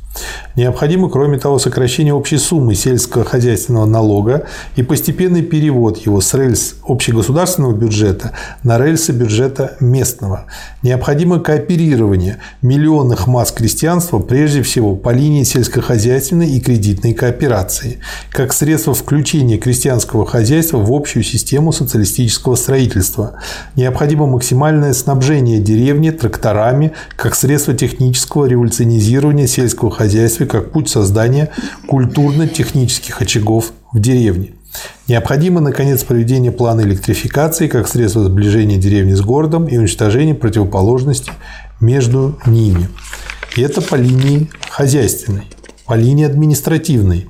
Необходимо, 0.56 1.10
кроме 1.10 1.38
того, 1.38 1.58
сокращение 1.58 2.14
общей 2.14 2.38
суммы 2.38 2.76
сельского 2.76 3.24
хозяйственного 3.24 3.86
налога 3.86 4.46
и 4.76 4.84
постепенный 4.84 5.42
перевод 5.42 5.98
его 5.98 6.20
с 6.20 6.32
рельс 6.32 6.76
общегосударственного 6.86 7.72
бюджета 7.72 8.32
на 8.62 8.78
рельсы 8.78 9.10
бюджета 9.10 9.76
местного. 9.80 10.44
Необходимо 10.82 11.40
кооперирование 11.40 12.38
миллионных 12.62 13.26
масс 13.26 13.50
крестьянства 13.50 14.20
прежде 14.20 14.62
всего 14.62 14.94
по 14.94 15.10
линии 15.10 15.42
сельскохозяйственной 15.42 16.50
и 16.50 16.60
кредитной 16.60 17.14
кооперации, 17.14 17.98
как 18.30 18.52
средство 18.52 18.94
включения 18.94 19.58
крестьянского 19.58 20.24
хозяйства 20.24 20.78
в 20.78 20.92
общую 20.92 21.24
систему 21.24 21.72
социалистического 21.72 22.54
строительства. 22.54 23.32
Необходимо 23.74 24.26
максимальное 24.26 24.92
снабжение 24.92 25.58
деревни 25.58 26.10
тракторами 26.10 26.92
как 27.16 27.34
средство 27.34 27.74
технического 27.74 28.46
революционизирования 28.46 29.48
сельского 29.48 29.90
хозяйства 29.90 30.03
как 30.46 30.72
путь 30.72 30.88
создания 30.88 31.50
культурно-технических 31.86 33.20
очагов 33.20 33.72
в 33.92 34.00
деревне. 34.00 34.54
Необходимо, 35.08 35.60
наконец, 35.60 36.02
проведение 36.02 36.50
плана 36.50 36.80
электрификации 36.80 37.68
как 37.68 37.88
средство 37.88 38.24
сближения 38.24 38.76
деревни 38.76 39.14
с 39.14 39.20
городом 39.20 39.66
и 39.66 39.76
уничтожения 39.76 40.34
противоположностей 40.34 41.32
между 41.80 42.38
ними. 42.46 42.88
И 43.56 43.62
это 43.62 43.80
по 43.80 43.94
линии 43.94 44.50
хозяйственной, 44.68 45.44
по 45.86 45.94
линии 45.94 46.24
административной. 46.24 47.28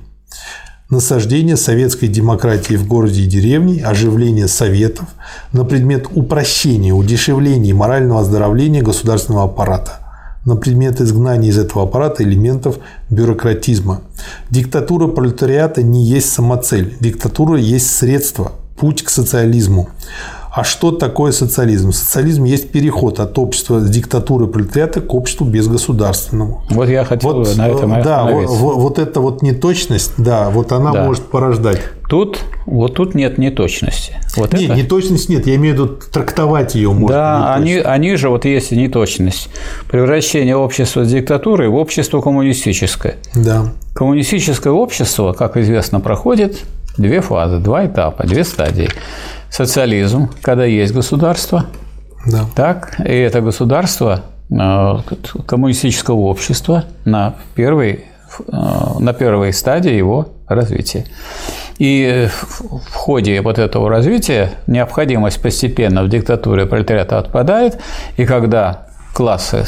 Насаждение 0.89 1.57
советской 1.57 2.07
демократии 2.07 2.75
в 2.75 2.87
городе 2.87 3.23
и 3.23 3.27
деревне, 3.27 3.83
оживление 3.83 4.47
советов 4.47 5.07
на 5.51 5.65
предмет 5.65 6.07
упрощения, 6.13 6.93
удешевления 6.93 7.71
и 7.71 7.73
морального 7.73 8.21
оздоровления 8.21 8.81
государственного 8.81 9.45
аппарата– 9.45 9.99
на 10.45 10.55
предмет 10.55 11.01
изгнания 11.01 11.49
из 11.49 11.57
этого 11.57 11.83
аппарата 11.83 12.23
элементов 12.23 12.77
бюрократизма. 13.09 14.01
Диктатура 14.49 15.07
пролетариата 15.07 15.81
не 15.83 16.05
есть 16.05 16.31
самоцель. 16.31 16.95
Диктатура 16.99 17.57
есть 17.57 17.89
средство, 17.95 18.53
путь 18.77 19.03
к 19.03 19.09
социализму. 19.09 19.89
А 20.55 20.63
что 20.63 20.91
такое 20.91 21.33
социализм? 21.33 21.91
Социализм 21.91 22.45
есть 22.45 22.71
переход 22.71 23.19
от 23.19 23.37
общества 23.37 23.81
с 23.81 23.89
диктатуры 23.89 24.47
пролетариата 24.47 25.01
к 25.01 25.13
обществу 25.13 25.45
безгосударственному. 25.45 26.63
Вот 26.69 26.87
я 26.87 27.03
хотел 27.03 27.33
вот, 27.33 27.57
на 27.57 27.67
этом 27.67 28.01
Да, 28.01 28.23
вот, 28.23 28.47
вот 28.47 28.99
эта 28.99 29.19
вот 29.19 29.41
неточность, 29.41 30.13
да, 30.17 30.49
вот 30.49 30.71
она 30.71 30.93
да. 30.93 31.03
может 31.03 31.25
порождать. 31.25 31.81
Тут, 32.07 32.39
вот 32.65 32.95
тут 32.95 33.15
нет 33.15 33.37
неточности. 33.37 34.15
Вот 34.37 34.53
нет, 34.53 34.71
это... 34.71 34.75
неточность 34.75 35.29
нет, 35.29 35.47
я 35.47 35.55
имею 35.55 35.75
в 35.75 35.77
виду 35.77 35.87
трактовать 36.11 36.75
ее 36.75 36.91
можно. 36.91 37.15
Да, 37.15 37.53
они, 37.55 37.75
они 37.75 38.15
же, 38.15 38.29
вот 38.29 38.45
есть 38.45 38.71
неточность. 38.71 39.49
Превращение 39.89 40.55
общества 40.55 41.03
с 41.03 41.11
диктатурой 41.11 41.69
в 41.69 41.75
общество 41.75 42.21
коммунистическое. 42.21 43.15
Да. 43.33 43.73
Коммунистическое 43.93 44.71
общество, 44.71 45.33
как 45.33 45.57
известно, 45.57 45.99
проходит 45.99 46.63
две 46.97 47.21
фазы, 47.21 47.57
два 47.59 47.85
этапа, 47.85 48.25
две 48.25 48.43
стадии 48.43 48.89
социализм, 49.49 50.29
когда 50.41 50.65
есть 50.65 50.93
государство, 50.93 51.65
да. 52.25 52.45
так, 52.55 52.99
и 52.99 53.13
это 53.13 53.41
государство 53.41 54.21
э, 54.49 54.93
коммунистического 55.47 56.17
общества 56.17 56.85
на 57.05 57.35
первой, 57.55 58.05
э, 58.39 58.51
на 58.99 59.13
первой 59.13 59.53
стадии 59.53 59.93
его 59.93 60.29
развития. 60.47 61.05
И 61.77 62.27
в 62.29 62.93
ходе 62.93 63.41
вот 63.41 63.59
этого 63.59 63.89
развития 63.89 64.51
необходимость 64.67 65.41
постепенно 65.41 66.03
в 66.03 66.09
диктатуре 66.09 66.65
пролетариата 66.65 67.19
отпадает, 67.19 67.79
и 68.17 68.25
когда 68.25 68.85
классы 69.15 69.63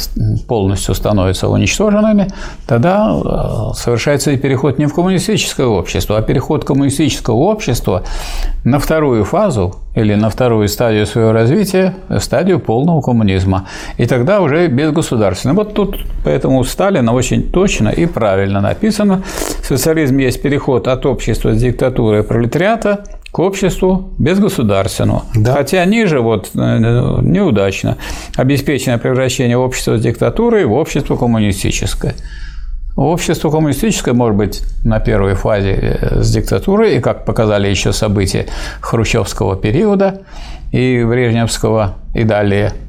полностью 0.46 0.94
становятся 0.94 1.48
уничтоженными, 1.48 2.28
тогда 2.66 3.10
э, 3.10 3.74
совершается 3.74 4.36
переход 4.36 4.78
не 4.78 4.84
в 4.84 4.94
коммунистическое 4.94 5.66
общество, 5.66 6.18
а 6.18 6.22
переход 6.22 6.66
коммунистического 6.66 7.36
общества 7.36 8.02
на 8.64 8.78
вторую 8.78 9.24
фазу 9.24 9.76
или 9.94 10.14
на 10.14 10.28
вторую 10.28 10.68
стадию 10.68 11.06
своего 11.06 11.32
развития, 11.32 11.94
стадию 12.18 12.60
полного 12.60 13.00
коммунизма. 13.00 13.66
И 13.96 14.04
тогда 14.04 14.42
уже 14.42 14.66
безгосударственно. 14.68 15.54
Вот 15.54 15.72
тут 15.72 15.96
поэтому 16.24 16.58
у 16.58 16.64
Сталина 16.64 17.14
очень 17.14 17.42
точно 17.50 17.88
и 17.88 18.04
правильно 18.04 18.60
написано. 18.60 19.22
Социализм 19.62 20.18
есть 20.18 20.42
переход 20.42 20.88
от 20.88 21.06
общества 21.06 21.54
с 21.54 21.58
диктатуры 21.58 22.22
пролетариата 22.22 23.04
к 23.30 23.38
обществу 23.38 24.10
безгосударственному. 24.18 25.24
Да. 25.34 25.54
Хотя 25.54 25.84
ниже 25.84 26.20
вот 26.20 26.50
э, 26.54 26.58
неудачно 27.22 27.98
обеспечено 28.36 28.98
превращение 28.98 29.56
общества 29.56 29.98
с 29.98 30.02
диктатурой 30.02 30.64
в 30.64 30.72
общество 30.72 31.16
коммунистическое. 31.16 32.14
Общество 32.96 33.50
коммунистическое 33.50 34.14
может 34.14 34.36
быть 34.36 34.62
на 34.84 34.98
первой 34.98 35.34
фазе 35.34 35.72
э, 35.72 36.22
с 36.22 36.30
диктатурой, 36.30 36.96
и 36.96 37.00
как 37.00 37.24
показали 37.24 37.68
еще 37.68 37.92
события 37.92 38.46
хрущевского 38.80 39.56
периода 39.56 40.22
и 40.72 41.04
Брежневского 41.04 41.96
и 42.14 42.24
далее– 42.24 42.72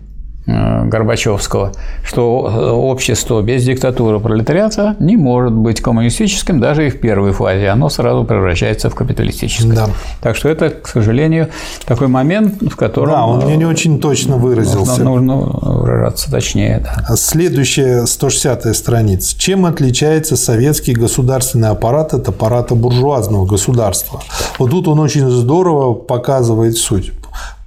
Горбачевского, 0.85 1.71
что 2.03 2.73
общество 2.73 3.41
без 3.41 3.63
диктатуры 3.63 4.19
пролетариата 4.19 4.95
не 4.99 5.17
может 5.17 5.53
быть 5.53 5.81
коммунистическим 5.81 6.59
даже 6.59 6.88
и 6.88 6.89
в 6.89 6.99
первой 6.99 7.31
фазе, 7.31 7.69
оно 7.69 7.89
сразу 7.89 8.23
превращается 8.23 8.89
в 8.89 8.95
капиталистическое. 8.95 9.73
Да. 9.73 9.88
Так 10.21 10.35
что 10.35 10.49
это, 10.49 10.69
к 10.69 10.88
сожалению, 10.88 11.49
такой 11.85 12.07
момент, 12.07 12.61
в 12.61 12.76
котором… 12.76 13.11
Да, 13.11 13.26
он 13.26 13.45
мне 13.45 13.57
не 13.57 13.65
очень 13.65 13.99
точно 13.99 14.38
выразился. 14.38 15.03
Нужно, 15.03 15.38
выражаться 15.38 16.31
точнее. 16.31 16.84
Да. 16.84 17.15
Следующая 17.15 18.03
160-я 18.03 18.73
страница. 18.73 19.38
Чем 19.38 19.65
отличается 19.65 20.35
советский 20.35 20.93
государственный 20.93 21.69
аппарат 21.69 22.13
от 22.13 22.27
аппарата 22.27 22.76
буржуазного 22.76 23.45
государства? 23.45 24.21
Вот 24.57 24.71
тут 24.71 24.88
он 24.88 24.99
очень 24.99 25.30
здорово 25.30 25.93
показывает 25.93 26.77
суть. 26.77 27.11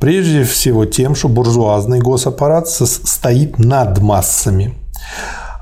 Прежде 0.02 0.42
всего 0.42 0.84
тем, 0.84 1.14
что 1.14 1.28
буржуазный 1.28 2.00
госаппарат 2.00 2.66
стоит 2.68 3.60
над 3.60 4.00
массами. 4.00 4.74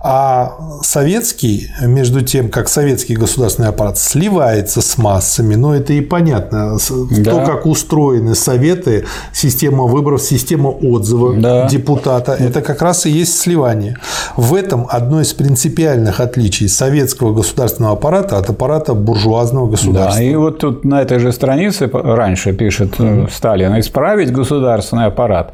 А 0.02 0.56
советский, 0.82 1.70
между 1.82 2.22
тем, 2.22 2.48
как 2.48 2.70
советский 2.70 3.16
государственный 3.16 3.68
аппарат 3.68 3.98
сливается 3.98 4.80
с 4.80 4.96
массами, 4.96 5.56
но 5.56 5.74
это 5.74 5.92
и 5.92 6.00
понятно, 6.00 6.78
да. 7.10 7.30
то, 7.30 7.44
как 7.44 7.66
устроены 7.66 8.34
советы, 8.34 9.04
система 9.34 9.84
выборов, 9.84 10.22
система 10.22 10.68
отзыва 10.68 11.34
да. 11.34 11.68
депутата, 11.68 12.32
это 12.32 12.62
как 12.62 12.80
раз 12.80 13.04
и 13.04 13.10
есть 13.10 13.38
сливание. 13.38 13.98
В 14.36 14.54
этом 14.54 14.86
одно 14.88 15.20
из 15.20 15.34
принципиальных 15.34 16.20
отличий 16.20 16.70
советского 16.70 17.34
государственного 17.34 17.92
аппарата 17.92 18.38
от 18.38 18.48
аппарата 18.48 18.94
буржуазного 18.94 19.68
государства. 19.68 20.18
Да, 20.18 20.22
и 20.22 20.34
вот 20.34 20.60
тут 20.60 20.82
на 20.86 21.02
этой 21.02 21.18
же 21.18 21.30
странице 21.30 21.90
раньше 21.92 22.54
пишет 22.54 22.94
mm 22.98 23.30
Сталин, 23.30 23.78
исправить 23.78 24.32
государственный 24.32 25.06
аппарат 25.06 25.52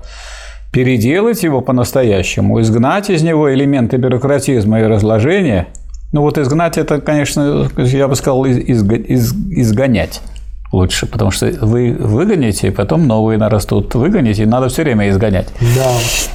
переделать 0.76 1.42
его 1.42 1.62
по-настоящему, 1.62 2.60
изгнать 2.60 3.08
из 3.08 3.22
него 3.22 3.50
элементы 3.50 3.96
бюрократизма 3.96 4.80
и 4.80 4.82
разложения. 4.82 5.68
Ну 6.12 6.20
вот 6.20 6.36
изгнать 6.36 6.76
это, 6.76 7.00
конечно, 7.00 7.70
я 7.78 8.08
бы 8.08 8.14
сказал, 8.14 8.44
из, 8.44 8.58
из, 8.58 9.32
изгонять 9.32 10.20
лучше, 10.72 11.06
потому 11.06 11.30
что 11.30 11.46
вы 11.62 11.96
выгоните, 11.98 12.68
и 12.68 12.70
потом 12.70 13.06
новые 13.06 13.38
нарастут. 13.38 13.94
Выгоните, 13.94 14.42
и 14.42 14.46
надо 14.46 14.68
все 14.68 14.82
время 14.82 15.08
изгонять. 15.10 15.48
Да. 15.76 15.92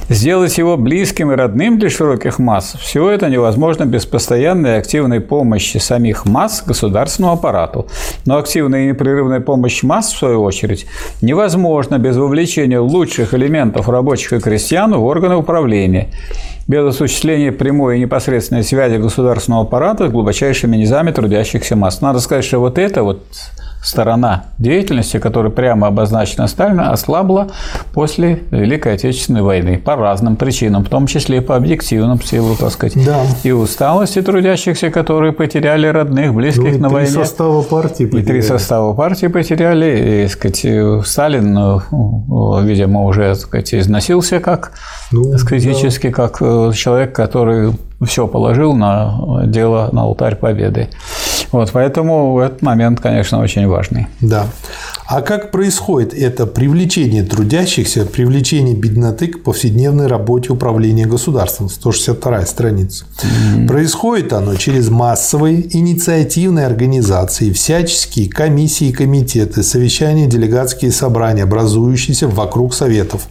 Сделать 0.08 0.56
его 0.58 0.76
близким 0.76 1.32
и 1.32 1.34
родным 1.34 1.78
для 1.78 1.90
широких 1.90 2.38
масс– 2.38 2.76
все 2.80 3.10
это 3.10 3.28
невозможно 3.28 3.84
без 3.84 4.06
постоянной 4.06 4.78
активной 4.78 5.20
помощи 5.20 5.78
самих 5.78 6.26
масс 6.26 6.62
государственному 6.64 7.34
аппарату. 7.34 7.86
Но 8.26 8.38
активная 8.38 8.84
и 8.84 8.88
непрерывная 8.88 9.40
помощь 9.40 9.82
масс, 9.82 10.12
в 10.12 10.18
свою 10.18 10.42
очередь, 10.42 10.86
невозможна 11.20 11.98
без 11.98 12.16
вовлечения 12.16 12.80
лучших 12.80 13.34
элементов 13.34 13.88
рабочих 13.88 14.32
и 14.32 14.40
крестьян 14.40 14.94
в 14.94 15.04
органы 15.04 15.36
управления 15.36 16.08
без 16.68 16.86
осуществления 16.86 17.50
прямой 17.52 17.96
и 17.96 18.00
непосредственной 18.00 18.62
связи 18.62 18.96
государственного 18.96 19.64
аппарата 19.64 20.08
с 20.08 20.10
глубочайшими 20.10 20.76
низами 20.76 21.10
трудящихся 21.10 21.76
масс. 21.76 22.00
Надо 22.00 22.20
сказать, 22.20 22.44
что 22.44 22.60
вот 22.60 22.78
это 22.78 23.02
вот 23.02 23.22
сторона 23.82 24.44
деятельности, 24.58 25.18
которая 25.18 25.50
прямо 25.50 25.88
обозначена 25.88 26.46
Сталина, 26.46 26.92
ослабла 26.92 27.48
после 27.92 28.44
Великой 28.50 28.94
Отечественной 28.94 29.42
войны 29.42 29.78
по 29.78 29.96
разным 29.96 30.36
причинам, 30.36 30.84
в 30.84 30.88
том 30.88 31.06
числе 31.06 31.38
и 31.38 31.40
по 31.40 31.56
объективным 31.56 32.22
силам, 32.22 32.56
так 32.56 32.70
сказать. 32.70 33.04
Да. 33.04 33.22
И 33.42 33.50
усталости 33.50 34.22
трудящихся, 34.22 34.90
которые 34.90 35.32
потеряли 35.32 35.88
родных, 35.88 36.32
близких 36.32 36.74
ну, 36.74 36.78
на 36.78 36.88
войне. 36.88 37.08
И 37.08 37.12
три 37.12 37.24
состава 37.24 37.62
партии 37.62 38.04
потеряли. 38.04 38.22
И 38.22 38.26
три 38.26 38.42
состава 38.42 38.94
партии 38.94 39.26
потеряли. 39.26 40.24
И, 40.24 40.28
сказать, 40.28 41.06
Сталин, 41.06 41.52
ну, 41.52 42.60
видимо, 42.62 43.04
уже 43.04 43.34
сказать, 43.34 43.74
износился 43.74 44.38
как 44.40 44.72
ну, 45.10 45.36
критически, 45.38 46.08
да. 46.08 46.12
как 46.12 46.38
э, 46.40 46.72
человек, 46.74 47.14
который 47.14 47.72
все 48.04 48.26
положил 48.26 48.74
на 48.74 49.42
дело, 49.46 49.88
на 49.92 50.02
алтарь 50.02 50.36
победы. 50.36 50.88
Вот, 51.52 51.70
поэтому 51.72 52.40
этот 52.40 52.62
момент, 52.62 53.00
конечно, 53.00 53.38
очень 53.40 53.66
важный. 53.68 54.06
Да. 54.20 54.46
А 55.06 55.20
как 55.20 55.50
происходит 55.50 56.14
это 56.14 56.46
привлечение 56.46 57.22
трудящихся, 57.24 58.06
привлечение 58.06 58.74
бедноты 58.74 59.26
к 59.26 59.42
повседневной 59.42 60.06
работе 60.06 60.52
управления 60.52 61.06
государством? 61.06 61.68
162 61.68 62.46
страница. 62.46 63.04
Mm-hmm. 63.04 63.66
Происходит 63.66 64.32
оно 64.32 64.54
через 64.54 64.88
массовые 64.88 65.76
инициативные 65.76 66.66
организации, 66.66 67.52
всяческие 67.52 68.30
комиссии 68.30 68.88
и 68.88 68.92
комитеты, 68.92 69.62
совещания, 69.62 70.26
делегатские 70.26 70.92
собрания, 70.92 71.42
образующиеся 71.42 72.28
вокруг 72.28 72.72
советов, 72.72 73.26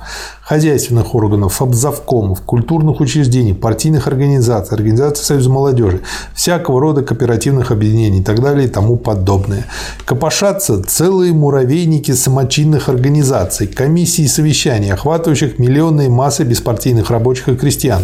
хозяйственных 0.51 1.15
органов, 1.15 1.61
обзавкомов, 1.61 2.41
культурных 2.41 2.99
учреждений, 2.99 3.53
партийных 3.53 4.07
организаций, 4.07 4.75
организаций 4.75 5.23
Союза 5.23 5.49
молодежи, 5.49 6.01
всякого 6.35 6.81
рода 6.81 7.03
кооперативных 7.03 7.71
объединений 7.71 8.19
и 8.19 8.23
так 8.23 8.41
далее 8.41 8.67
и 8.67 8.69
тому 8.69 8.97
подобное. 8.97 9.65
Копошатся 10.03 10.83
целые 10.83 11.31
муравейники 11.61 12.11
самочинных 12.11 12.89
организаций, 12.89 13.67
комиссий 13.67 14.23
и 14.23 14.27
совещаний, 14.27 14.91
охватывающих 14.91 15.59
миллионные 15.59 16.09
массы 16.09 16.43
беспартийных 16.43 17.11
рабочих 17.11 17.49
и 17.49 17.55
крестьян, 17.55 18.03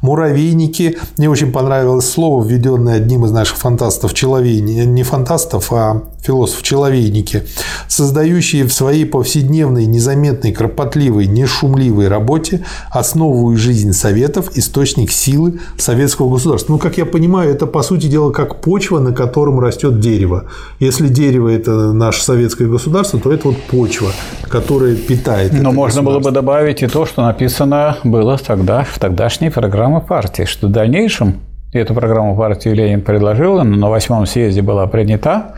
муравейники. 0.00 0.96
Мне 1.18 1.28
очень 1.28 1.52
понравилось 1.52 2.10
слово, 2.10 2.42
введенное 2.42 2.96
одним 2.96 3.26
из 3.26 3.30
наших 3.30 3.58
фантастов, 3.58 4.14
человейники, 4.14 4.86
не 4.86 5.02
фантастов, 5.02 5.70
а 5.70 6.02
философ-человейники, 6.24 7.42
создающие 7.88 8.64
в 8.64 8.72
своей 8.72 9.04
повседневной, 9.04 9.86
незаметной, 9.86 10.52
кропотливой, 10.52 11.26
нешумливой 11.26 12.08
работе 12.08 12.64
основу 12.90 13.52
и 13.52 13.56
жизнь 13.56 13.92
советов, 13.92 14.56
источник 14.56 15.10
силы 15.12 15.60
советского 15.76 16.30
государства. 16.30 16.72
Ну, 16.72 16.78
как 16.78 16.96
я 16.96 17.04
понимаю, 17.04 17.50
это, 17.50 17.66
по 17.66 17.82
сути 17.82 18.06
дела, 18.06 18.30
как 18.30 18.60
почва, 18.60 18.98
на 18.98 19.12
котором 19.12 19.60
растет 19.60 20.00
дерево. 20.00 20.44
Если 20.80 21.08
дерево– 21.08 21.48
это 21.50 21.92
наше 21.92 22.22
советское 22.22 22.66
государство, 22.66 23.20
то 23.20 23.32
это 23.32 23.48
вот 23.48 23.60
почва, 23.70 24.10
которая 24.48 24.96
питает 24.96 25.52
Но 25.52 25.72
можно 25.72 26.02
было 26.02 26.20
бы 26.20 26.30
добавить 26.30 26.82
и 26.82 26.86
то, 26.86 27.04
что 27.06 27.22
написано 27.22 27.98
было 28.04 28.38
тогда 28.38 28.84
в 28.84 28.98
тогдашней 28.98 29.50
программе 29.50 30.00
партии, 30.00 30.44
что 30.44 30.68
в 30.68 30.70
дальнейшем 30.70 31.40
эту 31.72 31.94
программу 31.94 32.36
партии 32.36 32.68
Ленин 32.68 33.00
предложил, 33.00 33.56
но 33.56 33.64
на 33.64 33.90
восьмом 33.90 34.26
съезде 34.26 34.62
была 34.62 34.86
принята, 34.86 35.54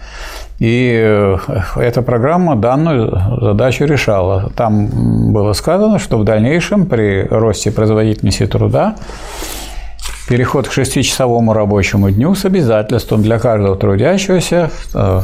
и 0.58 0.98
э, 1.04 1.36
эта 1.76 2.02
программа 2.02 2.56
данную 2.56 3.40
задачу 3.40 3.84
решала. 3.84 4.50
Там 4.56 5.32
было 5.32 5.52
сказано, 5.52 5.98
что 5.98 6.18
в 6.18 6.24
дальнейшем 6.24 6.86
при 6.86 7.26
росте 7.28 7.70
производительности 7.70 8.46
труда 8.46 8.96
переход 10.28 10.66
к 10.68 10.72
шестичасовому 10.72 11.52
рабочему 11.52 12.10
дню 12.10 12.34
с 12.34 12.44
обязательством 12.44 13.22
для 13.22 13.38
каждого 13.38 13.76
трудящегося 13.76 14.70
э, 14.94 15.20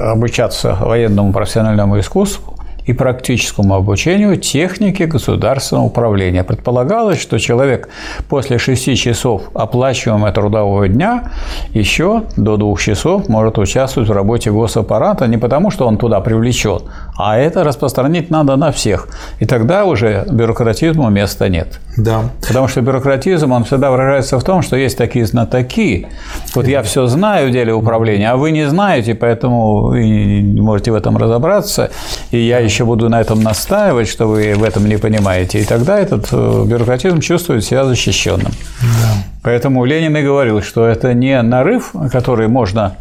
обучаться 0.00 0.76
военному 0.80 1.32
профессиональному 1.32 2.00
искусству 2.00 2.56
и 2.86 2.92
практическому 2.92 3.74
обучению 3.74 4.36
техники 4.36 5.04
государственного 5.04 5.86
управления. 5.86 6.44
Предполагалось, 6.44 7.20
что 7.20 7.38
человек 7.38 7.88
после 8.28 8.58
6 8.58 8.96
часов 8.96 9.42
оплачиваемого 9.54 10.32
трудового 10.32 10.88
дня 10.88 11.30
еще 11.74 12.24
до 12.36 12.56
2 12.56 12.76
часов 12.76 13.28
может 13.28 13.58
участвовать 13.58 14.08
в 14.08 14.12
работе 14.12 14.50
госаппарата 14.50 15.26
не 15.26 15.38
потому, 15.38 15.70
что 15.70 15.86
он 15.86 15.96
туда 15.96 16.20
привлечен, 16.20 16.80
а 17.16 17.36
это 17.36 17.62
распространить 17.62 18.30
надо 18.30 18.56
на 18.56 18.72
всех. 18.72 19.08
И 19.38 19.44
тогда 19.44 19.84
уже 19.84 20.24
бюрократизму 20.30 21.10
места 21.10 21.48
нет. 21.48 21.78
Да. 21.96 22.30
Потому 22.46 22.68
что 22.68 22.80
бюрократизм, 22.80 23.52
он 23.52 23.64
всегда 23.64 23.90
выражается 23.90 24.38
в 24.38 24.44
том, 24.44 24.62
что 24.62 24.76
есть 24.76 24.96
такие 24.96 25.26
знатоки. 25.26 26.06
Вот 26.54 26.66
я 26.66 26.82
все 26.82 27.06
знаю 27.06 27.50
в 27.50 27.52
деле 27.52 27.74
управления, 27.74 28.30
а 28.30 28.36
вы 28.36 28.50
не 28.50 28.68
знаете, 28.68 29.14
поэтому 29.14 29.88
вы 29.88 30.04
не 30.04 30.60
можете 30.60 30.90
в 30.90 30.94
этом 30.94 31.18
разобраться. 31.18 31.90
И 32.30 32.38
я 32.38 32.60
еще 32.60 32.84
буду 32.84 33.08
на 33.10 33.20
этом 33.20 33.42
настаивать, 33.42 34.08
что 34.08 34.26
вы 34.26 34.54
в 34.54 34.64
этом 34.64 34.86
не 34.86 34.96
понимаете. 34.96 35.60
И 35.60 35.64
тогда 35.64 35.98
этот 35.98 36.28
э, 36.32 36.64
бюрократизм 36.66 37.20
чувствует 37.20 37.64
себя 37.64 37.84
защищенным. 37.84 38.52
Да. 38.80 39.24
Поэтому 39.42 39.84
Ленин 39.84 40.16
и 40.16 40.22
говорил, 40.22 40.62
что 40.62 40.86
это 40.86 41.12
не 41.12 41.40
нарыв, 41.42 41.92
который 42.10 42.48
можно 42.48 42.96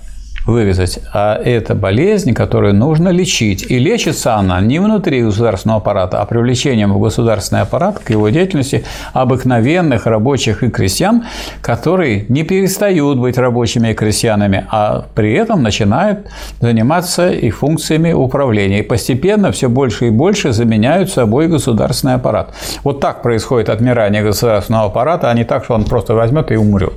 вырезать, 0.45 0.99
а 1.13 1.35
это 1.35 1.75
болезнь, 1.75 2.33
которую 2.33 2.73
нужно 2.73 3.09
лечить. 3.09 3.65
И 3.69 3.77
лечится 3.77 4.35
она 4.35 4.59
не 4.61 4.79
внутри 4.79 5.23
государственного 5.23 5.81
аппарата, 5.81 6.21
а 6.21 6.25
привлечением 6.25 6.93
в 6.93 6.99
государственный 6.99 7.61
аппарат 7.61 7.99
к 7.99 8.09
его 8.09 8.29
деятельности 8.29 8.83
обыкновенных 9.13 10.05
рабочих 10.05 10.63
и 10.63 10.69
крестьян, 10.69 11.25
которые 11.61 12.25
не 12.29 12.43
перестают 12.43 13.19
быть 13.19 13.37
рабочими 13.37 13.89
и 13.89 13.93
крестьянами, 13.93 14.65
а 14.71 15.05
при 15.13 15.33
этом 15.33 15.61
начинают 15.61 16.27
заниматься 16.59 17.31
и 17.31 17.49
функциями 17.49 18.13
управления. 18.13 18.79
И 18.79 18.83
постепенно 18.83 19.51
все 19.51 19.69
больше 19.69 20.07
и 20.07 20.09
больше 20.09 20.53
заменяют 20.53 21.11
собой 21.11 21.47
государственный 21.47 22.15
аппарат. 22.15 22.53
Вот 22.83 22.99
так 22.99 23.21
происходит 23.21 23.69
отмирание 23.69 24.23
государственного 24.23 24.85
аппарата, 24.85 25.29
а 25.29 25.33
не 25.33 25.43
так, 25.43 25.63
что 25.65 25.75
он 25.75 25.83
просто 25.83 26.15
возьмет 26.15 26.51
и 26.51 26.55
умрет. 26.55 26.93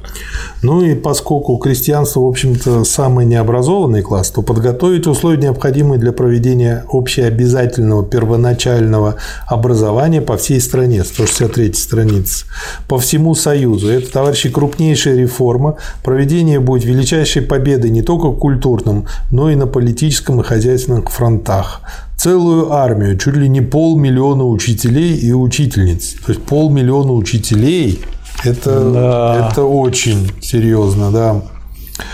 Ну 0.62 0.83
и 0.83 0.95
поскольку 0.95 1.57
крестьянство, 1.59 2.21
в 2.21 2.29
общем-то, 2.29 2.85
самое 2.85 3.29
необразованный 3.35 4.02
класс, 4.02 4.31
то 4.31 4.43
подготовить 4.43 5.06
условия, 5.06 5.39
необходимые 5.39 5.98
для 5.98 6.12
проведения 6.12 6.85
общеобязательного 6.89 8.05
первоначального 8.05 9.16
образования 9.47 10.20
по 10.20 10.36
всей 10.36 10.61
стране, 10.61 11.05
163 11.05 11.73
страница, 11.73 12.47
по 12.89 12.98
всему 12.98 13.35
Союзу. 13.35 13.90
Это, 13.90 14.11
товарищи, 14.11 14.48
крупнейшая 14.51 15.16
реформа. 15.16 15.77
Проведение 16.05 16.61
будет 16.61 16.85
величайшей 16.85 17.43
победой 17.43 17.90
не 17.90 18.02
только 18.02 18.28
в 18.28 18.39
культурном, 18.39 19.06
но 19.31 19.51
и 19.51 19.56
на 19.56 19.66
политическом 19.66 20.40
и 20.40 20.44
хозяйственном 20.44 21.05
фронтах 21.06 21.81
целую 22.16 22.73
армию, 22.73 23.19
чуть 23.19 23.36
ли 23.36 23.48
не 23.48 23.61
полмиллиона 23.61 24.44
учителей 24.44 25.16
и 25.16 25.32
учительниц. 25.32 26.15
То 26.24 26.32
есть 26.32 26.43
полмиллиона 26.43 27.12
учителей 27.12 28.01
это, 28.44 28.90
да. 28.93 29.48
это 29.51 29.65
очень 29.65 30.31
серьезно, 30.40 31.11
да. 31.11 31.43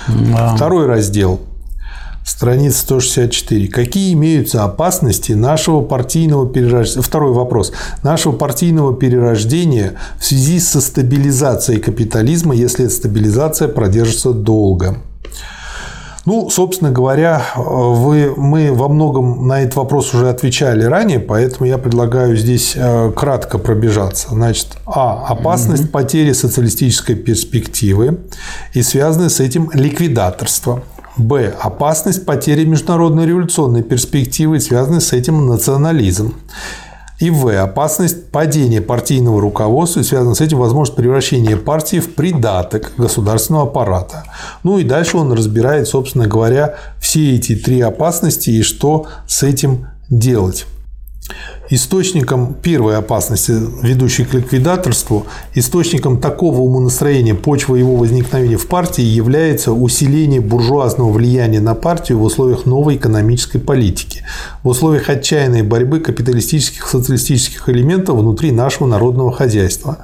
Да. 0.08 0.54
Второй 0.56 0.86
раздел. 0.86 1.40
Страница 2.24 2.80
164. 2.80 3.68
Какие 3.68 4.12
имеются 4.12 4.64
опасности 4.64 5.32
нашего 5.32 5.80
партийного 5.80 6.46
перерождения? 6.46 7.02
Второй 7.02 7.32
вопрос. 7.32 7.72
Нашего 8.02 8.32
партийного 8.32 8.94
перерождения 8.94 9.94
в 10.18 10.24
связи 10.24 10.60
со 10.60 10.80
стабилизацией 10.80 11.80
капитализма, 11.80 12.54
если 12.54 12.84
эта 12.84 12.94
стабилизация 12.94 13.68
продержится 13.68 14.32
долго. 14.32 14.98
Ну, 16.30 16.48
собственно 16.48 16.92
говоря, 16.92 17.42
вы, 17.56 18.32
мы 18.36 18.72
во 18.72 18.86
многом 18.86 19.48
на 19.48 19.62
этот 19.62 19.74
вопрос 19.74 20.14
уже 20.14 20.28
отвечали 20.28 20.84
ранее, 20.84 21.18
поэтому 21.18 21.66
я 21.66 21.76
предлагаю 21.76 22.36
здесь 22.36 22.74
э, 22.76 23.10
кратко 23.16 23.58
пробежаться. 23.58 24.28
Значит, 24.28 24.68
а. 24.86 25.26
Опасность 25.26 25.86
угу. 25.86 25.90
потери 25.90 26.30
социалистической 26.30 27.16
перспективы 27.16 28.20
и 28.74 28.82
связанное 28.82 29.28
с 29.28 29.40
этим 29.40 29.72
ликвидаторство. 29.74 30.84
Б. 31.16 31.52
Опасность 31.60 32.24
потери 32.24 32.64
международной 32.64 33.26
революционной 33.26 33.82
перспективы, 33.82 34.60
связанной 34.60 35.00
с 35.00 35.12
этим 35.12 35.48
национализм. 35.48 36.34
И 37.20 37.30
В. 37.30 37.48
Опасность 37.62 38.30
падения 38.30 38.80
партийного 38.80 39.40
руководства 39.40 40.00
и 40.00 40.04
связана 40.04 40.34
с 40.34 40.40
этим 40.40 40.58
возможность 40.58 40.96
превращения 40.96 41.56
партии 41.56 42.00
в 42.00 42.14
придаток 42.14 42.92
государственного 42.96 43.64
аппарата. 43.64 44.24
Ну 44.62 44.78
и 44.78 44.84
дальше 44.84 45.18
он 45.18 45.32
разбирает, 45.32 45.86
собственно 45.86 46.26
говоря, 46.26 46.76
все 46.98 47.36
эти 47.36 47.54
три 47.54 47.82
опасности 47.82 48.48
и 48.50 48.62
что 48.62 49.06
с 49.26 49.42
этим 49.42 49.86
делать. 50.08 50.66
Источником 51.72 52.54
первой 52.54 52.96
опасности, 52.96 53.52
ведущей 53.82 54.24
к 54.24 54.34
ликвидаторству, 54.34 55.26
источником 55.54 56.18
такого 56.20 56.60
умонастроения 56.60 57.34
почвы 57.34 57.78
его 57.78 57.96
возникновения 57.96 58.56
в 58.56 58.66
партии 58.66 59.04
является 59.04 59.72
усиление 59.72 60.40
буржуазного 60.40 61.12
влияния 61.12 61.60
на 61.60 61.74
партию 61.74 62.18
в 62.18 62.24
условиях 62.24 62.66
новой 62.66 62.96
экономической 62.96 63.58
политики, 63.58 64.24
в 64.64 64.68
условиях 64.68 65.08
отчаянной 65.08 65.62
борьбы 65.62 66.00
капиталистических 66.00 66.86
и 66.86 66.88
социалистических 66.88 67.68
элементов 67.68 68.18
внутри 68.18 68.50
нашего 68.50 68.88
народного 68.88 69.30
хозяйства 69.30 69.98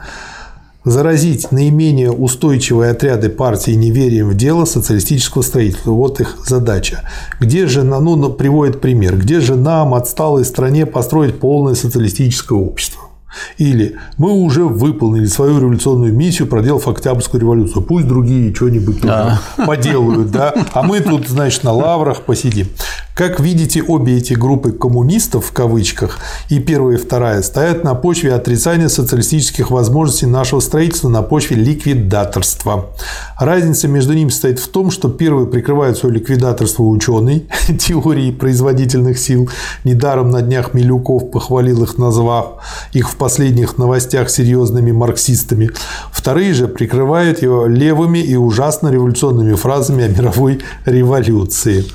заразить 0.86 1.50
наименее 1.50 2.12
устойчивые 2.12 2.92
отряды 2.92 3.28
партии 3.28 3.72
неверием 3.72 4.30
в 4.30 4.34
дело 4.34 4.64
социалистического 4.64 5.42
строительства. 5.42 5.90
Вот 5.90 6.20
их 6.20 6.38
задача. 6.46 7.02
Где 7.40 7.66
же, 7.66 7.82
ну, 7.82 8.30
приводит 8.30 8.80
пример, 8.80 9.18
где 9.18 9.40
же 9.40 9.56
нам, 9.56 9.94
отсталой 9.94 10.44
стране, 10.44 10.86
построить 10.86 11.40
полное 11.40 11.74
социалистическое 11.74 12.56
общество? 12.56 13.02
Или 13.58 13.96
мы 14.16 14.30
уже 14.30 14.64
выполнили 14.64 15.26
свою 15.26 15.58
революционную 15.58 16.14
миссию, 16.14 16.48
проделав 16.48 16.88
Октябрьскую 16.88 17.40
революцию. 17.40 17.82
Пусть 17.82 18.06
другие 18.06 18.54
что-нибудь 18.54 19.00
да. 19.02 19.40
поделают, 19.66 20.30
да, 20.30 20.54
а 20.72 20.82
мы 20.82 21.00
тут, 21.00 21.28
значит, 21.28 21.64
на 21.64 21.72
лаврах 21.72 22.22
посидим. 22.22 22.68
Как 23.16 23.40
видите, 23.40 23.82
обе 23.82 24.18
эти 24.18 24.34
группы 24.34 24.72
коммунистов, 24.72 25.46
в 25.46 25.52
кавычках, 25.52 26.18
и 26.50 26.58
первая 26.58 26.98
и 26.98 27.00
вторая, 27.00 27.40
стоят 27.40 27.82
на 27.82 27.94
почве 27.94 28.34
отрицания 28.34 28.88
социалистических 28.88 29.70
возможностей 29.70 30.26
нашего 30.26 30.60
строительства, 30.60 31.08
на 31.08 31.22
почве 31.22 31.56
ликвидаторства. 31.56 32.90
Разница 33.38 33.88
между 33.88 34.12
ними 34.12 34.28
состоит 34.28 34.58
в 34.58 34.68
том, 34.68 34.90
что 34.90 35.08
первые 35.08 35.46
прикрывают 35.46 35.96
свое 35.96 36.16
ликвидаторство 36.16 36.82
ученой 36.82 37.48
теории 37.78 38.32
производительных 38.32 39.18
сил. 39.18 39.48
Недаром 39.82 40.30
на 40.30 40.42
днях 40.42 40.74
Милюков 40.74 41.30
похвалил 41.30 41.84
их, 41.84 41.96
назвав 41.96 42.62
их 42.92 43.08
в 43.08 43.16
последних 43.16 43.78
новостях 43.78 44.28
серьезными 44.28 44.92
марксистами. 44.92 45.70
Вторые 46.12 46.52
же 46.52 46.68
прикрывают 46.68 47.40
его 47.40 47.66
левыми 47.66 48.18
и 48.18 48.36
ужасно 48.36 48.88
революционными 48.88 49.54
фразами 49.54 50.04
о 50.04 50.08
мировой 50.08 50.60
революции. 50.84 51.86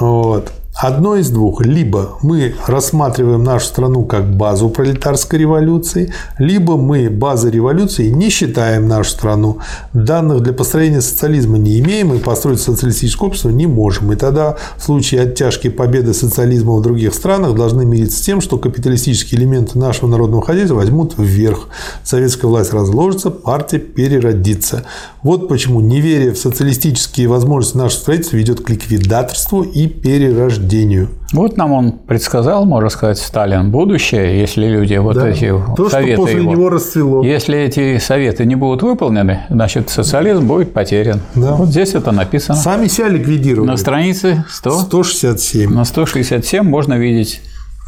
Вот. 0.00 0.52
Одно 0.80 1.16
из 1.16 1.30
двух. 1.30 1.66
Либо 1.66 2.18
мы 2.22 2.54
рассматриваем 2.68 3.42
нашу 3.42 3.66
страну 3.66 4.04
как 4.04 4.36
базу 4.36 4.68
пролетарской 4.68 5.40
революции, 5.40 6.12
либо 6.38 6.76
мы 6.76 7.10
базой 7.10 7.50
революции 7.50 8.10
не 8.10 8.30
считаем 8.30 8.86
нашу 8.86 9.10
страну. 9.10 9.58
Данных 9.92 10.40
для 10.40 10.52
построения 10.52 11.00
социализма 11.00 11.58
не 11.58 11.80
имеем 11.80 12.14
и 12.14 12.20
построить 12.20 12.60
социалистическое 12.60 13.26
общество 13.26 13.48
не 13.48 13.66
можем. 13.66 14.12
И 14.12 14.16
тогда 14.16 14.54
в 14.76 14.84
случае 14.84 15.22
оттяжки 15.22 15.68
победы 15.68 16.14
социализма 16.14 16.76
в 16.76 16.82
других 16.82 17.12
странах 17.12 17.56
должны 17.56 17.84
мириться 17.84 18.18
с 18.18 18.20
тем, 18.20 18.40
что 18.40 18.56
капиталистические 18.56 19.40
элементы 19.40 19.80
нашего 19.80 20.08
народного 20.08 20.44
хозяйства 20.44 20.76
возьмут 20.76 21.14
вверх. 21.18 21.70
Советская 22.04 22.48
власть 22.48 22.72
разложится, 22.72 23.30
партия 23.30 23.80
переродится. 23.80 24.84
Вот 25.24 25.48
почему 25.48 25.80
неверие 25.80 26.30
в 26.30 26.38
социалистические 26.38 27.26
возможности 27.26 27.76
нашего 27.76 27.98
строительства 27.98 28.36
ведет 28.36 28.60
к 28.60 28.70
ликвидаторству 28.70 29.62
и 29.62 29.88
перерождению 29.88 30.67
рождению. 30.68 31.08
Вот 31.32 31.56
нам 31.56 31.72
он 31.72 31.92
предсказал, 31.92 32.64
можно 32.64 32.88
сказать, 32.88 33.18
Сталин 33.18 33.70
будущее, 33.70 34.40
если 34.40 34.66
люди 34.66 34.94
вот 34.94 35.16
да. 35.16 35.28
эти 35.28 35.52
То, 35.76 35.88
советы 35.88 36.12
что 36.14 36.22
после 36.22 36.40
его, 36.40 36.52
него 36.52 36.68
расцвело. 36.68 37.22
Если 37.22 37.58
эти 37.58 37.98
советы 37.98 38.44
не 38.44 38.54
будут 38.54 38.82
выполнены, 38.82 39.40
значит 39.50 39.90
социализм 39.90 40.46
будет 40.46 40.72
потерян. 40.72 41.20
Да. 41.34 41.54
Вот 41.54 41.68
здесь 41.68 41.94
это 41.94 42.12
написано. 42.12 42.56
Сами 42.58 42.86
себя 42.86 43.08
ликвидировали. 43.08 43.68
На 43.68 43.76
странице 43.76 44.44
100, 44.48 44.70
167. 44.70 45.72
На 45.72 45.84
167 45.84 46.62
можно 46.62 46.94
видеть, 46.94 47.40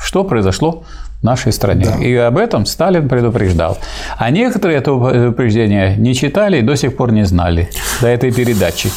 что 0.02 0.24
произошло 0.24 0.84
в 1.20 1.24
нашей 1.24 1.52
стране. 1.52 1.86
Да. 1.86 2.04
И 2.04 2.14
об 2.14 2.36
этом 2.36 2.66
Сталин 2.66 3.08
предупреждал. 3.08 3.78
А 4.18 4.30
некоторые 4.30 4.78
это 4.78 4.92
предупреждение 4.96 5.96
не 5.96 6.14
читали 6.14 6.58
и 6.58 6.62
до 6.62 6.76
сих 6.76 6.96
пор 6.96 7.12
не 7.12 7.24
знали 7.24 7.68
до 8.00 8.08
этой 8.08 8.32
передачи. 8.32 8.90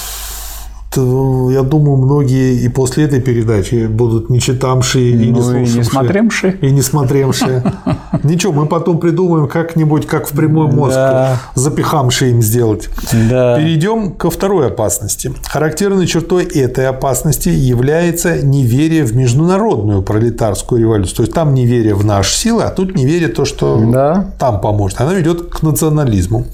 Э, 0.96 1.48
я 1.52 1.64
думаю, 1.64 1.98
многие 1.98 2.56
и 2.56 2.68
после 2.70 3.06
этой 3.06 3.22
передачи 3.22 3.88
будут 3.88 4.30
не 4.30 4.40
читамшие 4.40 5.12
и 5.12 5.32
ну, 5.32 5.38
не 5.38 5.42
слушавшие. 5.42 5.74
И 5.74 5.78
не 5.78 5.84
смотремшие. 5.84 6.58
И 6.62 6.72
не 6.72 6.82
смотремшие. 6.82 7.64
Ничего, 8.24 8.54
мы 8.54 8.66
потом 8.68 9.00
придумаем 9.00 9.48
как-нибудь, 9.48 10.06
как 10.06 10.28
в 10.28 10.36
прямой 10.36 10.68
мозг, 10.72 10.96
да. 10.96 11.40
им 12.30 12.42
сделать. 12.42 12.90
Да. 13.30 13.58
Перейдем 13.58 14.12
ко 14.12 14.30
второй 14.30 14.68
опасности. 14.68 15.34
Характерной 15.46 16.08
чертой 16.08 16.46
этой 16.46 16.88
опасности 16.88 17.50
является 17.50 18.42
неверие 18.46 19.04
в 19.04 19.16
международную 19.16 20.02
пролетарскую 20.04 20.82
революцию. 20.82 21.18
То 21.18 21.24
есть 21.24 21.34
там 21.34 21.54
неверие 21.54 21.96
в 21.96 22.06
наши 22.06 22.36
силы, 22.36 22.64
а 22.64 22.70
тут 22.70 22.96
неверие 22.96 23.30
в 23.30 23.34
то, 23.34 23.46
что 23.46 23.78
да. 23.92 24.32
там 24.40 24.62
поможет. 24.62 25.02
Она 25.02 25.14
ведет 25.14 25.50
к 25.50 25.64
национализму. 25.64 26.46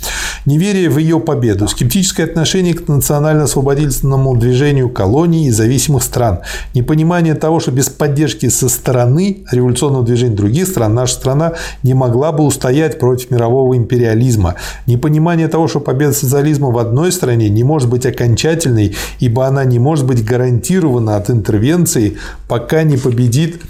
Неверие 0.45 0.89
в 0.89 0.97
ее 0.97 1.19
победу, 1.19 1.67
скептическое 1.67 2.25
отношение 2.25 2.73
к 2.73 2.87
национально-освободительному 2.87 4.28
свободному 4.29 4.39
движению 4.39 4.89
колоний 4.89 5.47
и 5.47 5.51
зависимых 5.51 6.03
стран, 6.03 6.39
непонимание 6.73 7.35
того, 7.35 7.59
что 7.59 7.71
без 7.71 7.89
поддержки 7.89 8.49
со 8.49 8.69
стороны 8.69 9.43
революционного 9.51 10.05
движения 10.05 10.35
других 10.35 10.67
стран 10.67 10.93
наша 10.93 11.13
страна 11.13 11.53
не 11.83 11.93
могла 11.93 12.31
бы 12.31 12.43
устоять 12.43 12.99
против 12.99 13.31
мирового 13.31 13.75
империализма, 13.75 14.55
непонимание 14.87 15.47
того, 15.47 15.67
что 15.67 15.79
победа 15.79 16.13
социализма 16.13 16.71
в 16.71 16.77
одной 16.77 17.11
стране 17.11 17.49
не 17.49 17.63
может 17.63 17.89
быть 17.89 18.05
окончательной, 18.05 18.95
ибо 19.19 19.45
она 19.45 19.65
не 19.65 19.79
может 19.79 20.05
быть 20.05 20.23
гарантирована 20.23 21.15
от 21.15 21.29
интервенции, 21.29 22.17
пока 22.47 22.83
не 22.83 22.97
победит 22.97 23.61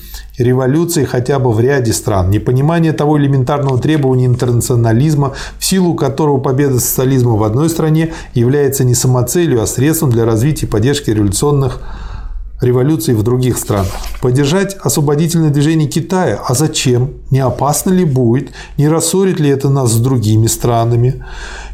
революции 0.43 1.03
хотя 1.03 1.39
бы 1.39 1.51
в 1.51 1.59
ряде 1.59 1.93
стран, 1.93 2.29
непонимание 2.29 2.93
того 2.93 3.17
элементарного 3.19 3.79
требования 3.79 4.25
интернационализма, 4.25 5.33
в 5.57 5.65
силу 5.65 5.95
которого 5.95 6.39
победа 6.39 6.79
социализма 6.79 7.35
в 7.35 7.43
одной 7.43 7.69
стране 7.69 8.13
является 8.33 8.83
не 8.83 8.95
самоцелью, 8.95 9.61
а 9.61 9.67
средством 9.67 10.09
для 10.09 10.25
развития 10.25 10.65
и 10.65 10.69
поддержки 10.69 11.09
революционных 11.09 11.79
революций 12.61 13.13
в 13.13 13.23
других 13.23 13.57
странах. 13.57 13.91
Поддержать 14.21 14.75
освободительное 14.81 15.49
движение 15.49 15.87
Китая. 15.87 16.41
А 16.45 16.53
зачем? 16.53 17.13
Не 17.31 17.39
опасно 17.39 17.91
ли 17.91 18.03
будет? 18.03 18.49
Не 18.77 18.89
рассорит 18.89 19.39
ли 19.39 19.49
это 19.49 19.69
нас 19.69 19.91
с 19.91 19.99
другими 19.99 20.47
странами? 20.47 21.23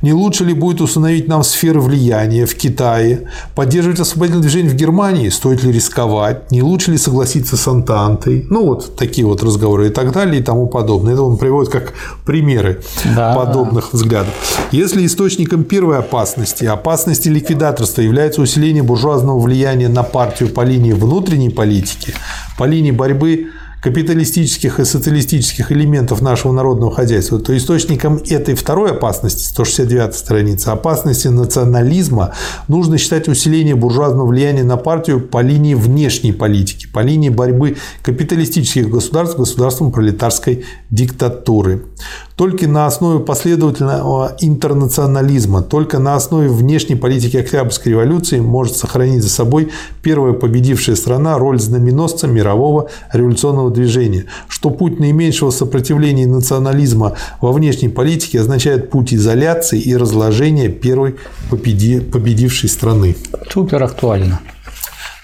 Не 0.01 0.13
лучше 0.13 0.43
ли 0.43 0.53
будет 0.53 0.81
установить 0.81 1.27
нам 1.27 1.43
сферы 1.43 1.79
влияния 1.79 2.45
в 2.45 2.55
Китае? 2.55 3.29
Поддерживать 3.55 3.99
освободительное 3.99 4.41
движение 4.41 4.71
в 4.71 4.75
Германии? 4.75 5.29
Стоит 5.29 5.63
ли 5.63 5.71
рисковать? 5.71 6.51
Не 6.51 6.61
лучше 6.61 6.91
ли 6.91 6.97
согласиться 6.97 7.57
с 7.57 7.67
Антантой? 7.67 8.45
Ну, 8.49 8.65
вот 8.65 8.95
такие 8.95 9.25
вот 9.25 9.43
разговоры 9.43 9.87
и 9.87 9.89
так 9.89 10.11
далее 10.11 10.41
и 10.41 10.43
тому 10.43 10.67
подобное. 10.67 11.13
Это 11.13 11.23
он 11.23 11.37
приводит 11.37 11.71
как 11.71 11.93
примеры 12.25 12.81
да. 13.15 13.35
подобных 13.35 13.93
взглядов. 13.93 14.33
Если 14.71 15.05
источником 15.05 15.63
первой 15.63 15.99
опасности, 15.99 16.65
опасности 16.65 17.29
ликвидаторства 17.29 18.01
является 18.01 18.41
усиление 18.41 18.83
буржуазного 18.83 19.39
влияния 19.39 19.89
на 19.89 20.03
партию 20.03 20.49
по 20.49 20.61
линии 20.61 20.93
внутренней 20.93 21.49
политики, 21.49 22.13
по 22.57 22.65
линии 22.65 22.91
борьбы 22.91 23.47
капиталистических 23.85 24.79
и 24.79 24.83
социалистических 24.83 25.71
элементов 25.71 26.19
нашего 26.19 26.51
народного 26.51 26.91
хозяйства, 26.91 27.37
то 27.37 27.55
источником 27.55 28.19
этой 28.27 28.55
второй 28.55 28.89
опасности, 28.89 29.43
169 29.43 30.15
страница, 30.15 30.71
опасности 30.71 31.27
национализма, 31.27 32.33
нужно 32.67 32.97
считать 32.97 33.27
усиление 33.27 33.75
буржуазного 33.75 34.25
влияния 34.25 34.63
на 34.63 34.77
партию 34.77 35.21
по 35.21 35.39
линии 35.39 35.75
внешней 35.75 36.31
политики, 36.31 36.87
по 36.91 37.01
линии 37.01 37.29
борьбы 37.29 37.77
капиталистических 38.01 38.89
государств 38.89 39.35
с 39.35 39.37
государством 39.37 39.91
пролетарской 39.91 40.65
диктатуры. 40.89 41.83
Только 42.35 42.67
на 42.67 42.85
основе 42.85 43.19
последовательного 43.19 44.35
интернационализма, 44.41 45.61
только 45.61 45.99
на 45.99 46.15
основе 46.15 46.49
внешней 46.49 46.95
политики 46.95 47.37
Октябрьской 47.37 47.93
революции 47.93 48.39
может 48.39 48.75
сохранить 48.75 49.23
за 49.23 49.29
собой 49.29 49.71
первая 50.01 50.33
победившая 50.33 50.97
страна 50.97 51.37
роль 51.37 51.59
знаменосца 51.59 52.27
мирового 52.27 52.89
революционного 53.13 53.71
движения, 53.75 54.25
что 54.47 54.71
путь 54.71 54.99
наименьшего 54.99 55.51
сопротивления 55.51 56.25
национализма 56.25 57.15
во 57.41 57.51
внешней 57.51 57.89
политике 57.89 58.41
означает 58.41 58.89
путь 58.89 59.13
изоляции 59.13 59.79
и 59.79 59.95
разложения 59.95 60.69
первой 60.69 61.15
победившей 61.49 62.69
страны. 62.69 63.15
Супер 63.51 63.83
актуально. 63.83 64.39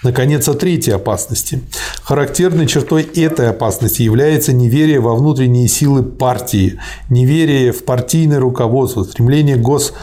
Наконец, 0.02 0.48
о 0.48 0.54
третьей 0.54 0.94
опасности. 0.94 1.60
Характерной 2.02 2.66
чертой 2.66 3.02
этой 3.02 3.48
опасности 3.48 4.02
является 4.02 4.52
неверие 4.52 4.98
во 4.98 5.14
внутренние 5.14 5.68
силы 5.68 6.02
партии, 6.02 6.80
неверие 7.08 7.72
в 7.72 7.84
партийное 7.84 8.40
руководство, 8.40 9.04
стремление 9.04 9.56
гос 9.56 9.94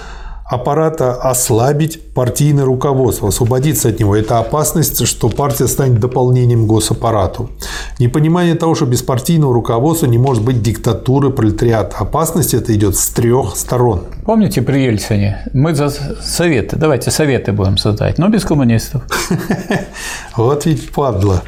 аппарата 0.49 1.13
ослабить 1.13 2.13
партийное 2.13 2.65
руководство, 2.65 3.29
освободиться 3.29 3.89
от 3.89 3.99
него. 3.99 4.15
Это 4.15 4.39
опасность, 4.39 5.05
что 5.05 5.29
партия 5.29 5.67
станет 5.67 5.99
дополнением 5.99 6.65
госаппарату. 6.65 7.51
Непонимание 7.99 8.55
того, 8.55 8.73
что 8.73 8.85
без 8.85 9.03
партийного 9.03 9.53
руководства 9.53 10.07
не 10.07 10.17
может 10.17 10.43
быть 10.43 10.63
диктатуры 10.63 11.29
пролетариата. 11.29 11.97
Опасность 11.97 12.55
это 12.55 12.73
идет 12.73 12.95
с 12.95 13.09
трех 13.09 13.55
сторон. 13.55 14.05
Помните 14.25 14.63
при 14.63 14.79
Ельцине? 14.79 15.45
Мы 15.53 15.75
за 15.75 15.89
советы. 15.89 16.77
Давайте 16.77 17.11
советы 17.11 17.51
будем 17.51 17.77
создать, 17.77 18.17
но 18.17 18.27
без 18.27 18.43
коммунистов. 18.43 19.03
Вот 20.35 20.65
ведь 20.65 20.91
падла. 20.91 21.43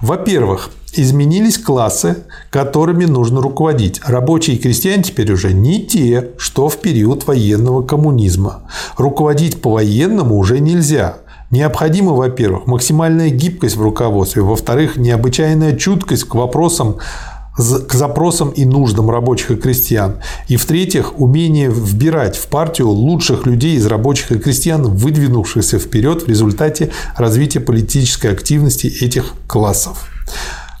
Во-первых, 0.00 0.70
изменились 0.94 1.58
классы, 1.58 2.18
которыми 2.50 3.04
нужно 3.04 3.40
руководить. 3.40 4.00
Рабочие 4.04 4.56
и 4.56 4.58
крестьяне 4.58 5.02
теперь 5.02 5.32
уже 5.32 5.52
не 5.52 5.84
те, 5.84 6.30
что 6.38 6.68
в 6.68 6.78
период 6.78 7.26
военного 7.26 7.82
коммунизма. 7.82 8.62
Руководить 8.96 9.60
по-военному 9.60 10.36
уже 10.36 10.60
нельзя. 10.60 11.18
Необходима, 11.50 12.12
во-первых, 12.12 12.66
максимальная 12.66 13.28
гибкость 13.28 13.76
в 13.76 13.82
руководстве, 13.82 14.42
во-вторых, 14.42 14.96
необычайная 14.96 15.76
чуткость 15.76 16.24
к 16.24 16.34
вопросам 16.34 16.96
к 17.56 17.92
запросам 17.92 18.48
и 18.48 18.64
нуждам 18.64 19.10
рабочих 19.10 19.50
и 19.50 19.56
крестьян. 19.56 20.16
И 20.48 20.56
в-третьих, 20.56 21.20
умение 21.20 21.70
вбирать 21.70 22.36
в 22.36 22.46
партию 22.46 22.88
лучших 22.88 23.46
людей 23.46 23.76
из 23.76 23.84
рабочих 23.86 24.32
и 24.32 24.38
крестьян, 24.38 24.82
выдвинувшихся 24.82 25.78
вперед 25.78 26.22
в 26.22 26.28
результате 26.28 26.90
развития 27.14 27.60
политической 27.60 28.32
активности 28.32 28.86
этих 28.86 29.34
классов. 29.46 30.08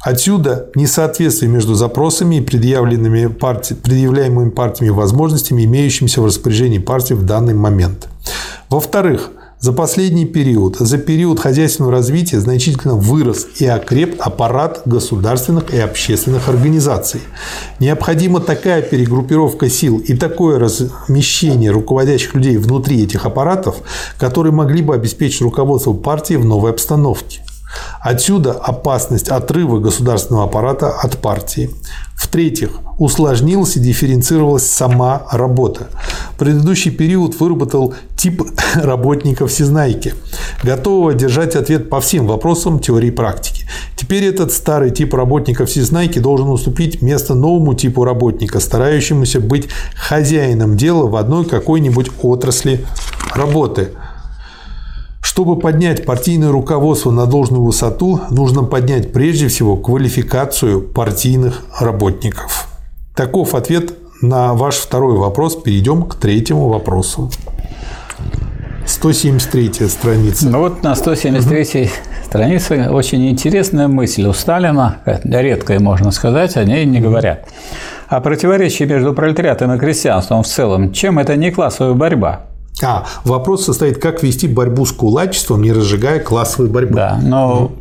Отсюда 0.02 0.66
несоответствие 0.74 1.50
между 1.50 1.74
запросами 1.74 2.36
и 2.36 2.40
предъявленными 2.40 3.26
партии, 3.28 3.74
предъявляемыми 3.74 4.50
партиями 4.50 4.90
возможностями, 4.90 5.64
имеющимися 5.64 6.20
в 6.20 6.26
распоряжении 6.26 6.78
партии 6.78 7.14
в 7.14 7.24
данный 7.24 7.54
момент. 7.54 8.08
Во-вторых, 8.68 9.30
За 9.62 9.72
последний 9.72 10.24
период, 10.24 10.78
за 10.78 10.98
период 10.98 11.38
хозяйственного 11.38 11.92
развития 11.92 12.40
значительно 12.40 12.96
вырос 12.96 13.46
и 13.60 13.64
окреп 13.64 14.16
аппарат 14.18 14.82
государственных 14.86 15.72
и 15.72 15.78
общественных 15.78 16.48
организаций. 16.48 17.20
Необходима 17.78 18.40
такая 18.40 18.82
перегруппировка 18.82 19.70
сил 19.70 19.98
и 19.98 20.14
такое 20.14 20.58
размещение 20.58 21.70
руководящих 21.70 22.34
людей 22.34 22.56
внутри 22.56 23.04
этих 23.04 23.24
аппаратов, 23.24 23.76
которые 24.18 24.52
могли 24.52 24.82
бы 24.82 24.96
обеспечить 24.96 25.42
руководство 25.42 25.92
партии 25.92 26.34
в 26.34 26.44
новой 26.44 26.72
обстановке. 26.72 27.42
Отсюда 28.00 28.52
опасность 28.52 29.28
отрыва 29.28 29.78
государственного 29.78 30.44
аппарата 30.44 30.90
от 30.90 31.18
партии. 31.18 31.70
В-третьих, 32.16 32.70
усложнилась 32.98 33.76
и 33.76 33.80
дифференцировалась 33.80 34.68
сама 34.68 35.22
работа. 35.30 35.88
Предыдущий 36.38 36.90
период 36.90 37.38
выработал 37.40 37.94
тип 38.16 38.42
работника-всезнайки, 38.74 40.14
готового 40.62 41.14
держать 41.14 41.56
ответ 41.56 41.90
по 41.90 42.00
всем 42.00 42.26
вопросам 42.26 42.78
теории 42.78 43.10
практики. 43.10 43.66
Теперь 43.96 44.24
этот 44.24 44.52
старый 44.52 44.90
тип 44.90 45.14
работника-всезнайки 45.14 46.18
должен 46.18 46.48
уступить 46.48 47.02
место 47.02 47.34
новому 47.34 47.74
типу 47.74 48.04
работника, 48.04 48.60
старающемуся 48.60 49.40
быть 49.40 49.68
хозяином 49.96 50.76
дела 50.76 51.06
в 51.06 51.16
одной 51.16 51.44
какой-нибудь 51.44 52.10
отрасли 52.22 52.84
работы– 53.34 53.90
чтобы 55.22 55.58
поднять 55.58 56.04
партийное 56.04 56.50
руководство 56.50 57.10
на 57.10 57.26
должную 57.26 57.62
высоту, 57.62 58.20
нужно 58.30 58.64
поднять 58.64 59.12
прежде 59.12 59.48
всего 59.48 59.76
квалификацию 59.76 60.82
партийных 60.82 61.64
работников. 61.78 62.66
Таков 63.14 63.54
ответ 63.54 63.94
на 64.20 64.52
ваш 64.52 64.74
второй 64.74 65.16
вопрос. 65.16 65.56
Перейдем 65.56 66.02
к 66.02 66.16
третьему 66.16 66.68
вопросу. 66.68 67.30
173 68.84 69.88
страница. 69.88 70.48
Ну 70.48 70.58
вот 70.58 70.82
на 70.82 70.94
173 70.94 71.82
угу. 71.82 71.90
странице 72.24 72.88
очень 72.90 73.30
интересная 73.30 73.86
мысль 73.86 74.26
у 74.26 74.32
Сталина, 74.32 74.98
редкая, 75.04 75.78
можно 75.78 76.10
сказать, 76.10 76.56
о 76.56 76.64
ней 76.64 76.84
не 76.84 77.00
говорят. 77.00 77.48
О 78.08 78.20
противоречии 78.20 78.84
между 78.84 79.14
пролетариатом 79.14 79.72
и 79.72 79.78
крестьянством 79.78 80.42
в 80.42 80.46
целом. 80.48 80.92
Чем 80.92 81.20
это 81.20 81.36
не 81.36 81.52
классовая 81.52 81.94
борьба? 81.94 82.46
А, 82.82 83.04
вопрос 83.24 83.64
состоит, 83.64 83.98
как 83.98 84.22
вести 84.22 84.48
борьбу 84.48 84.84
с 84.84 84.92
кулачеством, 84.92 85.62
не 85.62 85.72
разжигая 85.72 86.20
классовую 86.20 86.70
борьбу. 86.70 86.94
Да, 86.94 87.18
но 87.22 87.72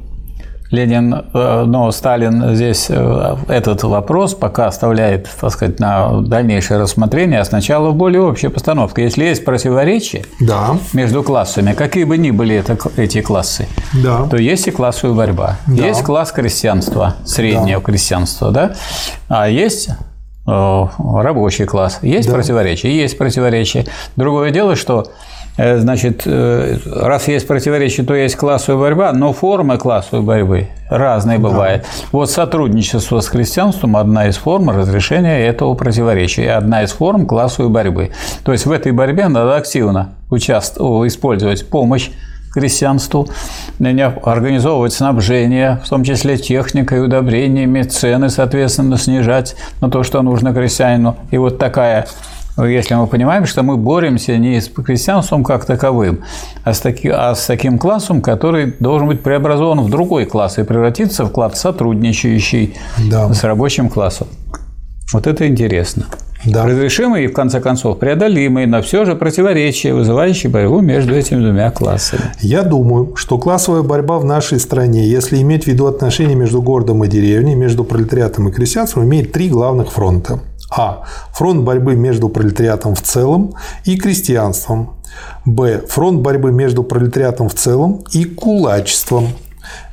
Ленин, 0.71 1.13
э, 1.13 1.63
но 1.67 1.91
Сталин 1.91 2.55
здесь 2.55 2.87
э, 2.89 3.35
этот 3.49 3.83
вопрос 3.83 4.33
пока 4.33 4.67
оставляет, 4.67 5.29
так 5.39 5.51
сказать, 5.51 5.79
на 5.79 6.21
дальнейшее 6.21 6.79
рассмотрение, 6.79 7.41
а 7.41 7.45
сначала 7.45 7.89
в 7.89 7.95
более 7.95 8.21
общей 8.21 8.47
постановке. 8.47 9.03
Если 9.03 9.25
есть 9.25 9.43
противоречия 9.43 10.23
да. 10.39 10.77
между 10.93 11.23
классами, 11.23 11.73
какие 11.73 12.05
бы 12.05 12.17
ни 12.17 12.31
были 12.31 12.55
это, 12.55 12.77
эти 12.95 13.21
классы, 13.21 13.67
да. 14.01 14.27
то 14.29 14.37
есть 14.37 14.67
и 14.67 14.71
классовая 14.71 15.13
борьба. 15.13 15.57
Да. 15.67 15.85
Есть 15.85 16.03
класс 16.03 16.31
крестьянства, 16.31 17.15
среднего 17.25 17.81
да. 17.81 17.85
крестьянства, 17.85 18.51
да? 18.51 18.75
а 19.27 19.49
есть 19.49 19.89
рабочий 20.99 21.65
класс. 21.65 21.99
Есть 22.01 22.27
да. 22.27 22.35
противоречия? 22.35 22.91
Есть 22.91 23.17
противоречия. 23.17 23.85
Другое 24.15 24.51
дело, 24.51 24.75
что 24.75 25.07
э, 25.57 25.77
Значит, 25.77 26.23
э, 26.25 26.77
раз 26.85 27.27
есть 27.27 27.47
противоречия, 27.47 28.03
то 28.03 28.15
есть 28.15 28.35
классовая 28.35 28.79
борьба, 28.79 29.13
но 29.13 29.33
формы 29.33 29.77
классовой 29.77 30.23
борьбы 30.23 30.67
разные 30.89 31.37
да. 31.37 31.47
бывают. 31.47 31.85
Вот 32.11 32.29
сотрудничество 32.29 33.19
с 33.19 33.29
крестьянством– 33.29 33.95
одна 33.97 34.27
из 34.27 34.37
форм 34.37 34.69
разрешения 34.69 35.45
этого 35.47 35.73
противоречия, 35.75 36.51
одна 36.51 36.83
из 36.83 36.91
форм 36.91 37.25
классовой 37.25 37.69
борьбы. 37.69 38.11
То 38.43 38.51
есть 38.51 38.65
в 38.65 38.71
этой 38.71 38.91
борьбе 38.91 39.27
надо 39.27 39.55
активно 39.55 40.15
участвовать, 40.29 41.11
использовать 41.11 41.69
помощь 41.69 42.09
крестьянству, 42.51 43.27
организовывать 43.79 44.93
снабжение, 44.93 45.81
в 45.83 45.89
том 45.89 46.03
числе 46.03 46.37
техникой, 46.37 47.03
удобрениями, 47.03 47.83
цены, 47.83 48.29
соответственно, 48.29 48.97
снижать 48.97 49.55
на 49.79 49.89
то, 49.89 50.03
что 50.03 50.21
нужно 50.21 50.53
крестьянину. 50.53 51.15
И 51.31 51.37
вот 51.37 51.57
такая 51.57 52.07
если 52.57 52.95
мы 52.95 53.07
понимаем, 53.07 53.45
что 53.45 53.63
мы 53.63 53.77
боремся 53.77 54.37
не 54.37 54.59
с 54.59 54.67
крестьянством 54.67 55.43
как 55.43 55.65
таковым, 55.65 56.19
а 56.63 56.73
с, 56.73 56.81
таки, 56.81 57.07
а 57.07 57.33
с 57.33 57.45
таким 57.45 57.79
классом, 57.79 58.21
который 58.21 58.75
должен 58.79 59.07
быть 59.07 59.23
преобразован 59.23 59.79
в 59.79 59.89
другой 59.89 60.25
класс 60.25 60.59
и 60.59 60.63
превратиться 60.63 61.23
в 61.23 61.31
класс 61.31 61.59
сотрудничающий 61.59 62.75
да. 63.09 63.33
с 63.33 63.43
рабочим 63.45 63.89
классом. 63.89 64.27
Вот 65.13 65.27
это 65.27 65.47
интересно 65.47 66.05
да. 66.45 66.65
разрешимый 66.65 67.25
и, 67.25 67.27
в 67.27 67.33
конце 67.33 67.59
концов, 67.59 67.99
преодолимый, 67.99 68.65
но 68.65 68.81
все 68.81 69.05
же 69.05 69.15
противоречие, 69.15 69.93
вызывающее 69.93 70.51
борьбу 70.51 70.81
между 70.81 71.15
этими 71.15 71.39
двумя 71.39 71.71
классами. 71.71 72.23
Я 72.39 72.63
думаю, 72.63 73.15
что 73.15 73.37
классовая 73.37 73.83
борьба 73.83 74.17
в 74.17 74.25
нашей 74.25 74.59
стране, 74.59 75.07
если 75.07 75.41
иметь 75.41 75.65
в 75.65 75.67
виду 75.67 75.87
отношения 75.87 76.35
между 76.35 76.61
городом 76.61 77.03
и 77.03 77.07
деревней, 77.07 77.55
между 77.55 77.83
пролетариатом 77.83 78.49
и 78.49 78.51
крестьянством, 78.51 79.05
имеет 79.05 79.31
три 79.31 79.49
главных 79.49 79.91
фронта. 79.91 80.39
А. 80.71 81.03
Фронт 81.33 81.63
борьбы 81.63 81.95
между 81.95 82.29
пролетариатом 82.29 82.95
в 82.95 83.01
целом 83.01 83.53
и 83.83 83.97
крестьянством. 83.97 84.95
Б. 85.45 85.83
Фронт 85.87 86.21
борьбы 86.21 86.51
между 86.51 86.83
пролетариатом 86.83 87.49
в 87.49 87.53
целом 87.53 88.03
и 88.13 88.23
кулачеством. 88.23 89.27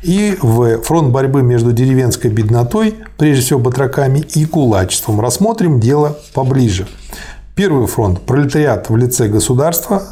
И 0.03 0.37
в 0.41 0.83
фронт 0.83 1.11
борьбы 1.11 1.43
между 1.43 1.73
деревенской 1.73 2.31
беднотой, 2.31 2.95
прежде 3.17 3.43
всего 3.43 3.59
батраками, 3.59 4.21
и 4.21 4.45
кулачеством. 4.45 5.21
Рассмотрим 5.21 5.81
дело 5.81 6.19
поближе. 6.35 6.87
Первый 7.55 7.87
фронт– 7.87 8.21
пролетариат 8.27 8.89
в 8.89 8.97
лице 8.97 9.27
государства, 9.27 10.03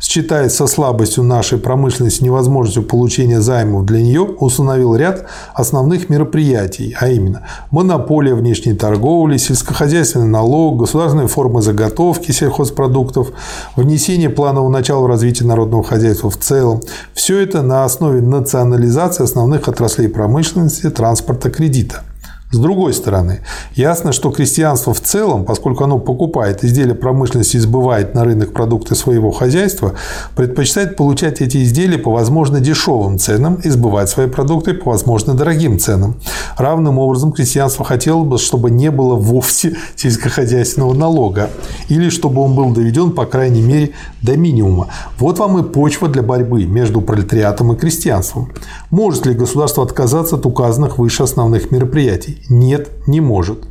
считаясь 0.00 0.54
со 0.54 0.66
слабостью 0.66 1.24
нашей 1.24 1.58
промышленности 1.58 2.24
невозможностью 2.24 2.82
получения 2.82 3.40
займов 3.40 3.84
для 3.84 4.02
нее, 4.02 4.22
установил 4.22 4.94
ряд 4.94 5.26
основных 5.54 6.08
мероприятий, 6.08 6.96
а 6.98 7.08
именно 7.08 7.42
монополия 7.70 8.34
внешней 8.34 8.74
торговли, 8.74 9.36
сельскохозяйственный 9.36 10.26
налог, 10.26 10.78
государственные 10.78 11.28
формы 11.28 11.62
заготовки 11.62 12.32
сельхозпродуктов, 12.32 13.32
внесение 13.76 14.30
планового 14.30 14.70
начала 14.70 15.08
развития 15.08 15.44
народного 15.44 15.84
хозяйства 15.84 16.30
в 16.30 16.36
целом. 16.36 16.80
Все 17.14 17.38
это 17.38 17.62
на 17.62 17.84
основе 17.84 18.20
национализации 18.20 19.24
основных 19.24 19.68
отраслей 19.68 20.08
промышленности, 20.08 20.90
транспорта, 20.90 21.50
кредита. 21.50 22.02
С 22.50 22.56
другой 22.56 22.94
стороны, 22.94 23.40
ясно, 23.74 24.12
что 24.12 24.30
крестьянство 24.30 24.94
в 24.94 25.02
целом, 25.02 25.44
поскольку 25.44 25.84
оно 25.84 25.98
покупает 25.98 26.64
изделия 26.64 26.94
промышленности 26.94 27.56
и 27.56 27.60
сбывает 27.60 28.14
на 28.14 28.24
рынок 28.24 28.54
продукты 28.54 28.94
своего 28.94 29.30
хозяйства, 29.32 29.92
предпочитает 30.34 30.96
получать 30.96 31.42
эти 31.42 31.62
изделия 31.62 31.98
по 31.98 32.10
возможно 32.10 32.60
дешевым 32.60 33.18
ценам 33.18 33.56
и 33.56 33.68
сбывать 33.68 34.08
свои 34.08 34.28
продукты 34.28 34.72
по 34.72 34.92
возможно 34.92 35.34
дорогим 35.34 35.78
ценам. 35.78 36.16
Равным 36.56 36.98
образом 36.98 37.32
крестьянство 37.32 37.84
хотело 37.84 38.24
бы, 38.24 38.38
чтобы 38.38 38.70
не 38.70 38.90
было 38.90 39.14
вовсе 39.14 39.76
сельскохозяйственного 39.96 40.94
налога 40.94 41.50
или 41.90 42.08
чтобы 42.08 42.40
он 42.40 42.54
был 42.54 42.70
доведен, 42.70 43.10
по 43.10 43.26
крайней 43.26 43.60
мере, 43.60 43.90
до 44.22 44.38
минимума. 44.38 44.88
Вот 45.18 45.38
вам 45.38 45.58
и 45.58 45.62
почва 45.70 46.08
для 46.08 46.22
борьбы 46.22 46.64
между 46.64 47.02
пролетариатом 47.02 47.74
и 47.74 47.76
крестьянством. 47.76 48.52
Может 48.88 49.26
ли 49.26 49.34
государство 49.34 49.84
отказаться 49.84 50.36
от 50.36 50.46
указанных 50.46 50.96
выше 50.96 51.24
основных 51.24 51.70
мероприятий? 51.70 52.37
Нет, 52.48 52.90
не 53.06 53.20
может 53.20 53.64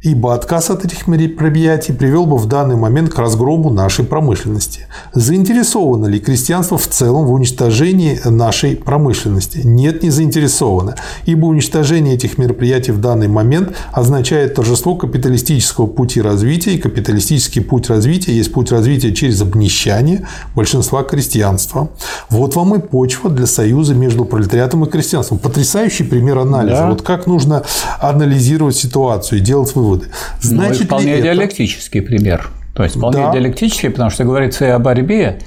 ибо 0.00 0.32
отказ 0.32 0.70
от 0.70 0.84
этих 0.84 1.08
мероприятий 1.08 1.92
привел 1.92 2.24
бы 2.24 2.38
в 2.38 2.46
данный 2.46 2.76
момент 2.76 3.12
к 3.12 3.18
разгрому 3.18 3.70
нашей 3.70 4.04
промышленности. 4.04 4.86
Заинтересовано 5.12 6.06
ли 6.06 6.20
крестьянство 6.20 6.78
в 6.78 6.86
целом 6.86 7.26
в 7.26 7.32
уничтожении 7.32 8.20
нашей 8.24 8.76
промышленности? 8.76 9.60
Нет, 9.64 10.04
не 10.04 10.10
заинтересовано, 10.10 10.94
ибо 11.26 11.46
уничтожение 11.46 12.14
этих 12.14 12.38
мероприятий 12.38 12.92
в 12.92 13.00
данный 13.00 13.26
момент 13.26 13.74
означает 13.92 14.54
торжество 14.54 14.94
капиталистического 14.94 15.88
пути 15.88 16.22
развития, 16.22 16.74
и 16.74 16.78
капиталистический 16.78 17.60
путь 17.60 17.88
развития 17.90 18.36
есть 18.36 18.52
путь 18.52 18.70
развития 18.70 19.12
через 19.12 19.42
обнищание 19.42 20.28
большинства 20.54 21.02
крестьянства. 21.02 21.88
Вот 22.30 22.54
вам 22.54 22.76
и 22.76 22.78
почва 22.78 23.30
для 23.30 23.48
союза 23.48 23.94
между 23.94 24.24
пролетариатом 24.24 24.84
и 24.84 24.88
крестьянством. 24.88 25.38
Потрясающий 25.38 26.04
пример 26.04 26.38
анализа. 26.38 26.82
Да. 26.82 26.90
Вот 26.90 27.02
как 27.02 27.26
нужно 27.26 27.64
анализировать 27.98 28.76
ситуацию 28.76 29.40
и 29.40 29.42
делать 29.42 29.74
выводы 29.74 29.87
выводы. 29.88 30.06
Ну, 30.42 30.48
Значит 30.48 30.80
ну, 30.80 30.86
вполне 30.86 31.16
ли 31.16 31.22
диалектический 31.22 32.00
это... 32.00 32.08
пример. 32.08 32.50
То 32.74 32.84
есть 32.84 32.96
вполне 32.96 33.22
да. 33.22 33.32
диалектический, 33.32 33.90
потому 33.90 34.10
что 34.10 34.24
говорится 34.24 34.66
и 34.66 34.68
о 34.68 34.78
борьбе, 34.78 35.40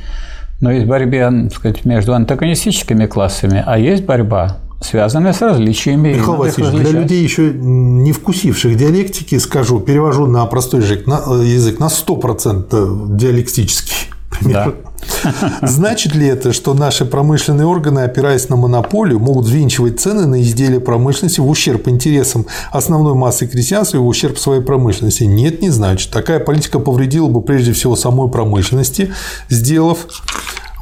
но 0.59 0.71
есть 0.71 0.85
борьба 0.85 1.31
сказать, 1.53 1.85
между 1.85 2.13
антагонистическими 2.13 3.05
классами, 3.05 3.63
а 3.65 3.77
есть 3.79 4.03
борьба 4.03 4.57
связанная 4.81 5.33
с 5.33 5.41
различиями. 5.41 6.09
Михаил 6.09 6.35
Васильевич, 6.35 6.81
для 6.81 6.99
людей, 7.01 7.23
еще 7.23 7.51
не 7.53 8.11
вкусивших 8.11 8.75
диалектики, 8.75 9.37
скажу, 9.37 9.79
перевожу 9.79 10.25
на 10.25 10.45
простой 10.47 10.81
язык 10.81 11.05
на, 11.05 11.19
язык 11.43 11.79
на 11.79 11.85
100% 11.85 13.15
диалектический 13.15 14.09
пример. 14.31 14.73
Да. 14.83 14.90
Значит 15.61 16.15
ли 16.15 16.27
это, 16.27 16.53
что 16.53 16.73
наши 16.73 17.05
промышленные 17.05 17.67
органы, 17.67 18.01
опираясь 18.01 18.49
на 18.49 18.55
монополию, 18.55 19.19
могут 19.19 19.45
взвинчивать 19.45 19.99
цены 19.99 20.25
на 20.25 20.41
изделия 20.41 20.80
промышленности 20.80 21.39
в 21.39 21.49
ущерб 21.49 21.88
интересам 21.88 22.45
основной 22.71 23.13
массы 23.13 23.47
крестьянства 23.47 23.97
и 23.97 23.99
в 23.99 24.07
ущерб 24.07 24.38
своей 24.38 24.61
промышленности? 24.61 25.23
Нет, 25.23 25.61
не 25.61 25.69
значит. 25.69 26.11
Такая 26.11 26.39
политика 26.39 26.80
повредила 26.80 27.27
бы 27.27 27.41
прежде 27.41 27.73
всего 27.73 27.95
самой 27.95 28.30
промышленности, 28.30 29.13
сделав 29.49 30.07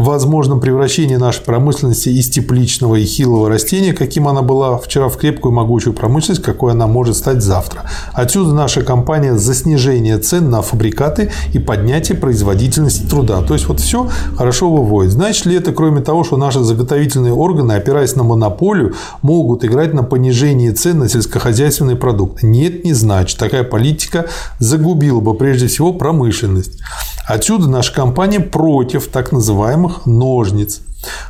возможном 0.06 0.62
превращении 0.62 1.18
нашей 1.18 1.44
промышленности 1.44 2.10
из 2.10 2.30
тепличного 2.30 2.96
и 2.96 3.06
хилого 3.06 3.50
растения, 3.50 3.94
каким 3.94 4.28
она 4.28 4.42
была 4.42 4.78
вчера, 4.78 5.10
в 5.10 5.18
крепкую 5.18 5.52
могучую 5.52 5.94
промышленность, 5.94 6.42
какой 6.42 6.72
она 6.72 6.88
может 6.88 7.18
стать 7.18 7.44
завтра. 7.44 7.84
Отсюда 8.14 8.54
наша 8.54 8.82
компания 8.82 9.38
за 9.38 9.54
снижение 9.54 10.18
цен 10.18 10.50
на 10.50 10.62
фабрикаты 10.62 11.32
и 11.54 11.60
поднятие 11.60 12.18
производительности 12.18 13.06
труда. 13.06 13.42
То 13.42 13.54
есть 13.54 13.68
вот 13.68 13.82
все 13.82 14.10
хорошо 14.38 14.72
выводит. 14.72 15.12
Значит 15.12 15.46
ли 15.46 15.56
это, 15.56 15.74
кроме 15.74 16.02
того, 16.02 16.24
что 16.24 16.38
наши 16.38 16.62
заготовительные 16.62 17.34
органы, 17.34 17.74
опираясь 17.74 18.16
на 18.16 18.24
монополию, 18.24 18.96
могут 19.22 19.66
играть 19.66 19.94
на 19.94 20.04
понижение 20.04 20.72
цен 20.72 21.00
на 21.00 21.10
сельскохозяйственные 21.10 21.98
продукты? 21.98 22.48
Нет, 22.48 22.86
не 22.86 22.94
значит. 22.94 23.38
Такая 23.38 23.64
политика 23.64 24.28
загубила 24.60 25.20
бы 25.20 25.34
прежде 25.34 25.68
всего 25.68 25.92
промышленность. 25.92 26.80
Отсюда 27.28 27.70
наша 27.70 27.94
компания 27.94 28.40
против 28.40 29.08
так 29.08 29.32
называемых 29.32 29.89
ножниц. 30.06 30.82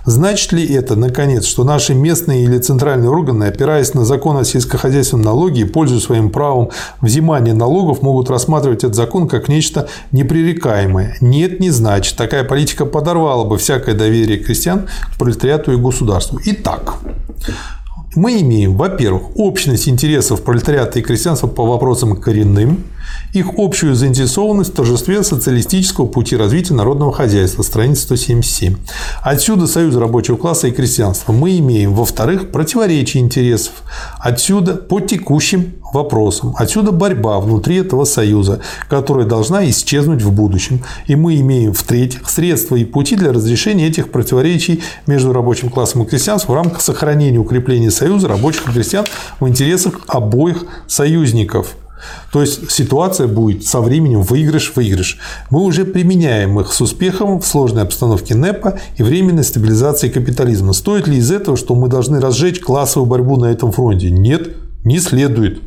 Значит 0.05 0.51
ли 0.51 0.65
это, 0.65 0.95
наконец, 0.95 1.45
что 1.45 1.63
наши 1.63 1.93
местные 1.93 2.43
или 2.43 2.57
центральные 2.57 3.09
органы, 3.09 3.45
опираясь 3.45 3.93
на 3.93 4.03
закон 4.03 4.37
о 4.37 4.43
сельскохозяйственном 4.43 5.23
налоге 5.23 5.61
и 5.61 5.65
пользуясь 5.65 6.03
своим 6.03 6.31
правом 6.31 6.69
взимания 7.01 7.53
налогов, 7.53 8.01
могут 8.01 8.29
рассматривать 8.29 8.79
этот 8.79 8.95
закон 8.95 9.27
как 9.27 9.47
нечто 9.47 9.87
непререкаемое? 10.11 11.17
Нет, 11.21 11.59
не 11.59 11.69
значит. 11.69 12.15
Такая 12.15 12.43
политика 12.43 12.85
подорвала 12.85 13.45
бы 13.45 13.57
всякое 13.57 13.93
доверие 13.93 14.39
крестьян 14.39 14.87
к 15.13 15.17
пролетариату 15.19 15.71
и 15.71 15.75
государству. 15.75 16.39
Итак, 16.45 16.95
мы 18.15 18.41
имеем, 18.41 18.75
во-первых, 18.75 19.35
общность 19.35 19.87
интересов 19.87 20.43
пролетариата 20.43 20.99
и 20.99 21.01
крестьянства 21.01 21.47
по 21.47 21.65
вопросам 21.65 22.15
коренным, 22.15 22.83
их 23.33 23.47
общую 23.57 23.95
заинтересованность 23.95 24.71
в 24.71 24.75
торжестве 24.75 25.23
социалистического 25.23 26.07
пути 26.07 26.35
развития 26.35 26.73
народного 26.73 27.13
хозяйства, 27.13 27.61
страница 27.61 28.03
177. 28.03 28.75
Отсюда 29.21 29.67
союз 29.67 29.95
рабочего 29.95 30.37
класса 30.37 30.67
и 30.67 30.71
крестьянства. 30.71 31.31
Мы 31.31 31.59
имеем, 31.59 31.93
во-вторых, 31.93 32.51
противоречие 32.51 33.21
интересов. 33.21 33.73
Отсюда 34.19 34.75
по 34.75 34.99
текущим 34.99 35.73
вопросам. 35.93 36.53
Отсюда 36.57 36.91
борьба 36.91 37.39
внутри 37.39 37.77
этого 37.77 38.05
союза, 38.05 38.61
которая 38.87 39.25
должна 39.25 39.67
исчезнуть 39.69 40.21
в 40.21 40.31
будущем. 40.31 40.83
И 41.07 41.15
мы 41.15 41.35
имеем, 41.37 41.73
в-третьих, 41.73 42.29
средства 42.29 42.75
и 42.75 42.85
пути 42.85 43.15
для 43.15 43.31
разрешения 43.31 43.87
этих 43.87 44.11
противоречий 44.11 44.81
между 45.07 45.33
рабочим 45.33 45.69
классом 45.69 46.03
и 46.03 46.05
крестьянством 46.05 46.53
в 46.53 46.57
рамках 46.57 46.81
сохранения 46.81 47.35
и 47.35 47.39
укрепления 47.39 47.91
союза 47.91 48.27
рабочих 48.27 48.67
и 48.67 48.71
крестьян 48.71 49.05
в 49.39 49.47
интересах 49.47 49.99
обоих 50.07 50.65
союзников. 50.87 51.75
То 52.31 52.41
есть 52.41 52.71
ситуация 52.71 53.27
будет 53.27 53.65
со 53.65 53.81
временем 53.81 54.21
выигрыш-выигрыш. 54.21 55.17
Мы 55.49 55.61
уже 55.61 55.85
применяем 55.85 56.59
их 56.59 56.71
с 56.71 56.81
успехом 56.81 57.41
в 57.41 57.45
сложной 57.45 57.83
обстановке 57.83 58.35
НЭПа 58.35 58.79
и 58.97 59.03
временной 59.03 59.43
стабилизации 59.43 60.09
капитализма. 60.09 60.73
Стоит 60.73 61.07
ли 61.07 61.17
из 61.17 61.31
этого, 61.31 61.57
что 61.57 61.75
мы 61.75 61.87
должны 61.87 62.19
разжечь 62.19 62.59
классовую 62.59 63.09
борьбу 63.09 63.37
на 63.37 63.45
этом 63.45 63.71
фронте? 63.71 64.11
Нет, 64.11 64.55
не 64.83 64.99
следует. 64.99 65.61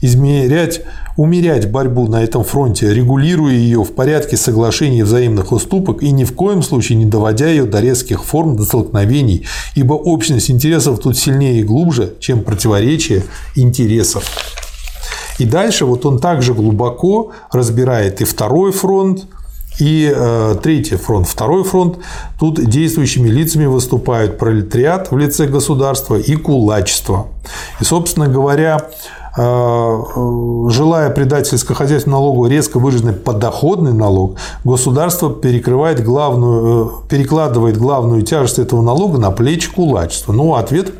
Измерять, 0.00 0.82
умерять 1.16 1.70
борьбу 1.70 2.06
на 2.06 2.22
этом 2.22 2.44
фронте, 2.44 2.92
регулируя 2.92 3.54
ее 3.54 3.82
в 3.82 3.94
порядке 3.94 4.36
соглашений 4.36 4.98
и 4.98 5.02
взаимных 5.02 5.52
уступок 5.52 6.02
и 6.02 6.10
ни 6.10 6.24
в 6.24 6.34
коем 6.34 6.62
случае 6.62 6.98
не 6.98 7.06
доводя 7.06 7.48
ее 7.48 7.64
до 7.64 7.80
резких 7.80 8.24
форм, 8.24 8.56
до 8.56 8.64
столкновений, 8.64 9.46
ибо 9.74 9.94
общность 9.94 10.50
интересов 10.50 11.00
тут 11.00 11.16
сильнее 11.16 11.60
и 11.60 11.64
глубже, 11.64 12.14
чем 12.20 12.42
противоречие 12.42 13.22
интересов. 13.54 14.24
И 15.38 15.44
дальше 15.44 15.84
вот 15.84 16.06
он 16.06 16.20
также 16.20 16.54
глубоко 16.54 17.32
разбирает 17.50 18.20
и 18.20 18.24
второй 18.24 18.72
фронт, 18.72 19.26
и 19.78 20.12
э, 20.14 20.56
третий 20.62 20.96
фронт, 20.96 21.26
второй 21.26 21.64
фронт, 21.64 21.98
тут 22.38 22.64
действующими 22.64 23.28
лицами 23.28 23.66
выступают 23.66 24.38
пролетариат 24.38 25.10
в 25.10 25.16
лице 25.16 25.46
государства 25.46 26.16
и 26.16 26.36
кулачество. 26.36 27.26
И, 27.80 27.84
собственно 27.84 28.28
говоря, 28.28 28.88
э, 29.36 29.98
желая 30.68 31.10
придать 31.10 31.48
сельскохозяйственному 31.48 32.22
налогу 32.22 32.46
резко 32.46 32.78
выраженный 32.78 33.14
подоходный 33.14 33.92
налог, 33.92 34.36
государство 34.62 35.30
перекрывает 35.30 36.04
главную, 36.04 36.86
э, 36.86 37.08
перекладывает 37.08 37.76
главную 37.76 38.22
тяжесть 38.22 38.60
этого 38.60 38.80
налога 38.80 39.18
на 39.18 39.32
плечи 39.32 39.72
кулачества. 39.72 40.32
Ну, 40.32 40.54
ответ 40.54 40.92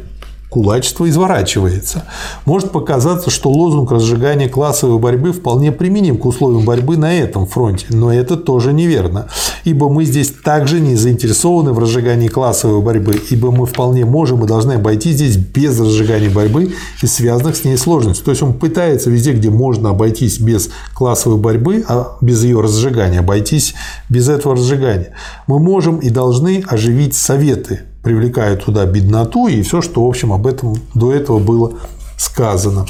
кулачество 0.55 1.09
изворачивается. 1.09 2.05
Может 2.45 2.71
показаться, 2.71 3.29
что 3.29 3.51
лозунг 3.51 3.91
разжигания 3.91 4.49
классовой 4.49 5.01
борьбы 5.01 5.33
вполне 5.33 5.73
применим 5.73 6.17
к 6.17 6.25
условиям 6.27 6.65
борьбы 6.65 6.97
на 6.97 7.13
этом 7.13 7.45
фронте, 7.45 7.87
но 7.91 8.15
это 8.15 8.37
тоже 8.37 8.73
неверно, 8.73 9.27
ибо 9.65 9.89
мы 9.89 10.05
здесь 10.05 10.33
также 10.45 10.79
не 10.79 10.95
заинтересованы 10.95 11.73
в 11.73 11.81
разжигании 11.81 12.29
классовой 12.29 12.81
борьбы, 12.83 13.21
ибо 13.31 13.51
мы 13.51 13.67
вполне 13.67 14.05
можем 14.05 14.45
и 14.45 14.47
должны 14.47 14.75
обойти 14.75 15.11
здесь 15.11 15.37
без 15.37 15.81
разжигания 15.81 16.31
борьбы 16.31 16.73
и 17.03 17.07
связанных 17.09 17.57
с 17.57 17.65
ней 17.65 17.77
сложностей. 17.77 18.25
То 18.25 18.31
есть 18.31 18.43
он 18.45 18.55
пытается 18.55 19.11
везде, 19.11 19.33
где 19.33 19.51
можно 19.51 19.91
обойтись 19.91 20.39
без 20.39 20.71
классовой 20.95 21.39
борьбы, 21.39 21.85
а 21.89 22.17
без 22.21 22.45
ее 22.45 22.61
разжигания, 22.61 23.19
обойтись 23.19 23.75
без 24.09 24.29
этого 24.29 24.55
разжигания. 24.55 25.15
Мы 25.49 25.59
можем 25.59 25.99
и 25.99 26.11
должны 26.11 26.63
оживить 26.69 27.17
советы, 27.17 27.81
привлекая 28.05 28.57
туда 28.57 28.87
бедноту 28.87 29.49
и 29.49 29.63
все, 29.63 29.81
что, 29.81 30.05
в 30.05 30.09
общем, 30.09 30.33
об 30.33 30.47
этом 30.47 30.75
до 30.95 31.13
этого 31.13 31.39
было 31.39 31.73
сказано. 32.17 32.87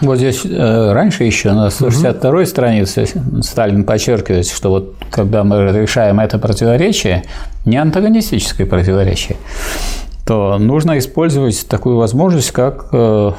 Вот 0.00 0.18
здесь 0.18 0.42
э, 0.44 0.92
раньше 0.92 1.24
еще 1.24 1.52
на 1.52 1.70
162 1.70 2.30
угу. 2.30 2.44
странице 2.44 3.06
Сталин 3.42 3.84
подчеркивает, 3.84 4.46
что 4.46 4.68
вот 4.68 4.94
когда 5.10 5.42
мы 5.42 5.72
решаем 5.72 6.20
это 6.20 6.38
противоречие, 6.38 7.24
не 7.64 7.78
антагонистическое 7.78 8.66
противоречие, 8.66 9.38
то 10.26 10.58
нужно 10.58 10.98
использовать 10.98 11.66
такую 11.66 11.96
возможность, 11.96 12.50
как 12.50 12.88
э, 12.92 13.32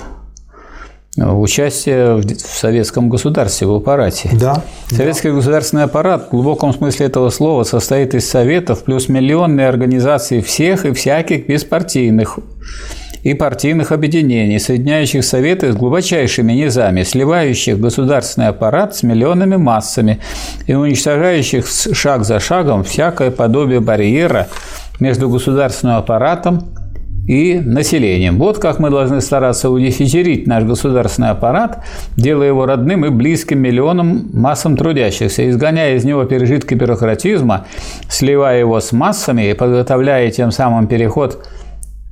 участие 1.18 2.16
в 2.16 2.40
советском 2.40 3.10
государстве, 3.10 3.68
в 3.68 3.74
аппарате. 3.74 4.30
Да. 4.34 4.64
Советский 4.90 5.30
да. 5.30 5.36
государственный 5.36 5.84
аппарат 5.84 6.28
в 6.28 6.32
глубоком 6.32 6.74
смысле 6.74 7.08
этого 7.08 7.30
слова 7.30 7.64
состоит 7.64 8.14
из 8.14 8.30
советов 8.30 8.84
плюс 8.84 9.10
миллионные 9.10 9.68
организации 9.68 10.42
всех 10.42 10.86
и 10.86 10.94
всяких 10.94 11.48
беспартийных 11.48 12.40
и 13.24 13.34
партийных 13.34 13.92
объединений, 13.92 14.60
соединяющих 14.60 15.26
советы 15.26 15.74
с 15.74 15.76
глубочайшими 15.76 16.54
низами, 16.54 17.04
сливающих 17.04 17.80
государственный 17.80 18.48
аппарат 18.48 18.96
с 18.96 19.04
миллионными 19.04 19.58
массами 19.58 20.20
и 20.66 20.74
уничтожающих 20.74 21.68
шаг 21.68 22.24
за 22.24 22.40
шагом 22.40 22.84
всякое 22.84 23.32
подобие 23.32 23.82
барьера 23.82 24.48
между 25.00 25.30
государственным 25.30 25.98
аппаратом 25.98 26.70
и 27.28 27.60
населением. 27.60 28.40
Вот 28.40 28.58
как 28.58 28.80
мы 28.80 28.90
должны 28.90 29.22
стараться 29.22 29.70
унифицировать 29.70 30.48
наш 30.48 30.64
государственный 30.64 31.30
аппарат, 31.30 31.84
делая 32.16 32.48
его 32.48 32.66
родным 32.66 33.06
и 33.06 33.10
близким 33.10 33.60
миллионам 33.60 34.30
массам 34.34 34.78
трудящихся, 34.78 35.50
изгоняя 35.50 35.96
из 35.96 36.06
него 36.06 36.24
пережитки 36.24 36.74
бюрократизма, 36.74 37.68
сливая 38.10 38.60
его 38.60 38.80
с 38.80 38.94
массами 38.94 39.52
и 39.52 39.54
подготовляя 39.54 40.32
тем 40.32 40.52
самым 40.52 40.88
переход 40.88 41.46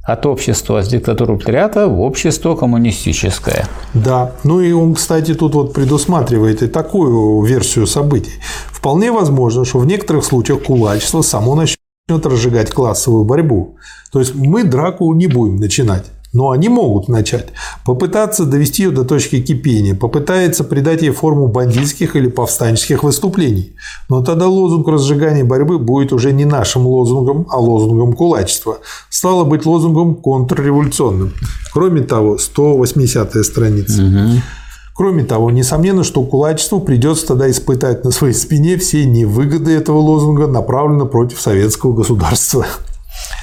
от 0.04 0.26
общества 0.26 0.84
с 0.84 0.88
диктатуры 0.88 1.36
пролетариата 1.36 1.88
в 1.88 2.00
общество 2.02 2.56
коммунистическое. 2.56 3.66
Да, 3.94 4.34
ну 4.44 4.60
и 4.60 4.72
он, 4.72 4.94
кстати, 4.94 5.34
тут 5.34 5.56
вот 5.56 5.74
предусматривает 5.74 6.62
и 6.62 6.68
такую 6.68 7.42
версию 7.44 7.88
событий. 7.88 8.34
Вполне 8.68 9.12
возможно, 9.12 9.66
что 9.66 9.80
в 9.80 9.88
некоторых 9.88 10.24
случаях 10.24 10.62
кулачество 10.64 11.22
само 11.24 11.56
начнет 11.56 11.80
разжигать 12.08 12.72
классовую 12.72 13.26
борьбу. 13.26 13.78
То 14.12 14.20
есть 14.20 14.36
мы 14.36 14.64
драку 14.64 15.12
не 15.16 15.26
будем 15.26 15.56
начинать. 15.56 16.06
Но 16.34 16.52
они 16.52 16.70
могут 16.70 17.08
начать. 17.08 17.48
Попытаться 17.84 18.46
довести 18.46 18.84
ее 18.84 18.92
до 18.92 19.06
точки 19.06 19.42
кипения, 19.42 19.96
попытается 19.96 20.64
придать 20.64 21.02
ей 21.02 21.12
форму 21.12 21.48
бандитских 21.48 22.16
или 22.16 22.28
повстанческих 22.28 23.04
выступлений. 23.04 23.76
Но 24.10 24.22
тогда 24.22 24.46
лозунг 24.46 24.88
разжигания 24.88 25.44
борьбы 25.44 25.80
будет 25.80 26.14
уже 26.14 26.32
не 26.32 26.46
нашим 26.46 26.86
лозунгом, 26.86 27.48
а 27.50 27.58
лозунгом 27.58 28.14
кулачества. 28.14 28.80
Стало 29.10 29.44
быть 29.44 29.66
лозунгом 29.66 30.16
контрреволюционным. 30.16 31.34
Кроме 31.74 32.02
того, 32.02 32.36
180-я 32.36 33.44
страница. 33.44 34.04
Угу. 34.04 34.42
Кроме 34.96 35.26
того, 35.26 35.52
несомненно, 35.52 36.06
что 36.06 36.24
кулачеству 36.24 36.80
придется 36.80 37.28
тогда 37.28 37.52
испытать 37.52 38.06
на 38.06 38.12
своей 38.12 38.34
спине 38.34 38.78
все 38.78 39.04
невыгоды 39.04 39.74
этого 39.74 39.98
лозунга, 39.98 40.48
направленного 40.48 41.10
против 41.10 41.42
советского 41.42 41.94
государства. 41.94 42.66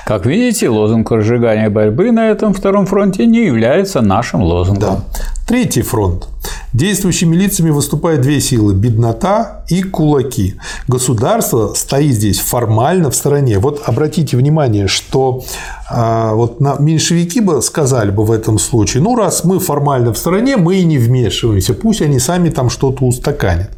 Как 0.07 0.25
видите, 0.25 0.71
лозунг 0.71 1.11
разжигания 1.11 1.69
борьбы 1.69 2.11
на 2.11 2.31
этом 2.31 2.55
втором 2.55 2.87
фронте 2.87 3.27
не 3.27 3.45
является 3.45 4.01
нашим 4.01 4.43
лозунгом. 4.43 4.81
Да. 4.81 5.01
Третий 5.47 5.83
фронт. 5.83 6.27
Действующими 6.73 7.37
лицами 7.37 7.71
выступают 7.71 8.23
две 8.23 8.41
силы– 8.41 8.75
беднота 8.75 9.65
и 9.69 9.83
кулаки. 9.83 10.57
Государство 10.89 11.75
стоит 11.75 12.15
здесь 12.15 12.39
формально 12.39 13.11
в 13.11 13.15
стороне. 13.15 13.59
Вот 13.59 13.83
обратите 13.85 14.37
внимание, 14.37 14.89
что 14.89 15.45
а, 15.91 16.33
вот 16.33 16.61
на 16.61 16.77
меньшевики 16.79 17.41
бы 17.41 17.61
сказали 17.61 18.11
бы 18.11 18.25
в 18.25 18.33
этом 18.33 18.59
случае, 18.59 19.03
ну, 19.03 19.17
раз 19.17 19.45
мы 19.45 19.59
формально 19.61 20.15
в 20.15 20.19
стороне, 20.19 20.57
мы 20.57 20.77
и 20.77 20.85
не 20.85 20.97
вмешиваемся, 20.97 21.75
пусть 21.75 22.01
они 22.01 22.19
сами 22.19 22.49
там 22.49 22.71
что-то 22.71 23.05
устаканят. 23.05 23.71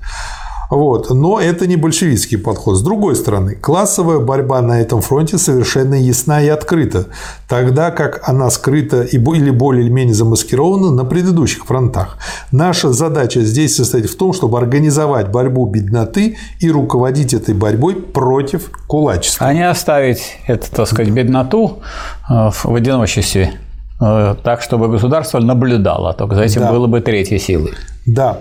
Вот. 0.74 1.10
Но 1.10 1.40
это 1.40 1.68
не 1.68 1.76
большевистский 1.76 2.36
подход. 2.36 2.76
С 2.76 2.82
другой 2.82 3.14
стороны, 3.14 3.54
классовая 3.54 4.18
борьба 4.18 4.60
на 4.60 4.80
этом 4.80 5.00
фронте 5.00 5.38
совершенно 5.38 5.94
ясна 5.94 6.42
и 6.42 6.48
открыта, 6.48 7.06
тогда 7.48 7.92
как 7.92 8.28
она 8.28 8.50
скрыта 8.50 9.02
или 9.02 9.50
более 9.50 9.84
или 9.84 9.90
менее 9.90 10.14
замаскирована 10.14 10.90
на 10.90 11.04
предыдущих 11.04 11.64
фронтах. 11.66 12.18
Наша 12.50 12.92
задача 12.92 13.40
здесь 13.42 13.76
состоит 13.76 14.10
в 14.10 14.16
том, 14.16 14.32
чтобы 14.32 14.58
организовать 14.58 15.28
борьбу 15.28 15.64
бедноты 15.66 16.36
и 16.58 16.70
руководить 16.70 17.34
этой 17.34 17.54
борьбой 17.54 17.94
против 17.94 18.70
кулачества. 18.88 19.46
А 19.46 19.54
не 19.54 19.68
оставить 19.68 20.38
эту, 20.48 20.66
так 20.70 20.88
сказать, 20.88 21.12
бедноту 21.12 21.82
э, 22.28 22.50
в 22.50 22.74
одиночестве 22.74 23.52
э, 24.00 24.34
так, 24.42 24.60
чтобы 24.60 24.88
государство 24.88 25.38
наблюдало, 25.38 26.14
только 26.14 26.34
за 26.34 26.42
этим 26.42 26.62
да. 26.62 26.72
было 26.72 26.88
бы 26.88 27.00
третьей 27.00 27.38
силой. 27.38 27.74
Да. 28.06 28.40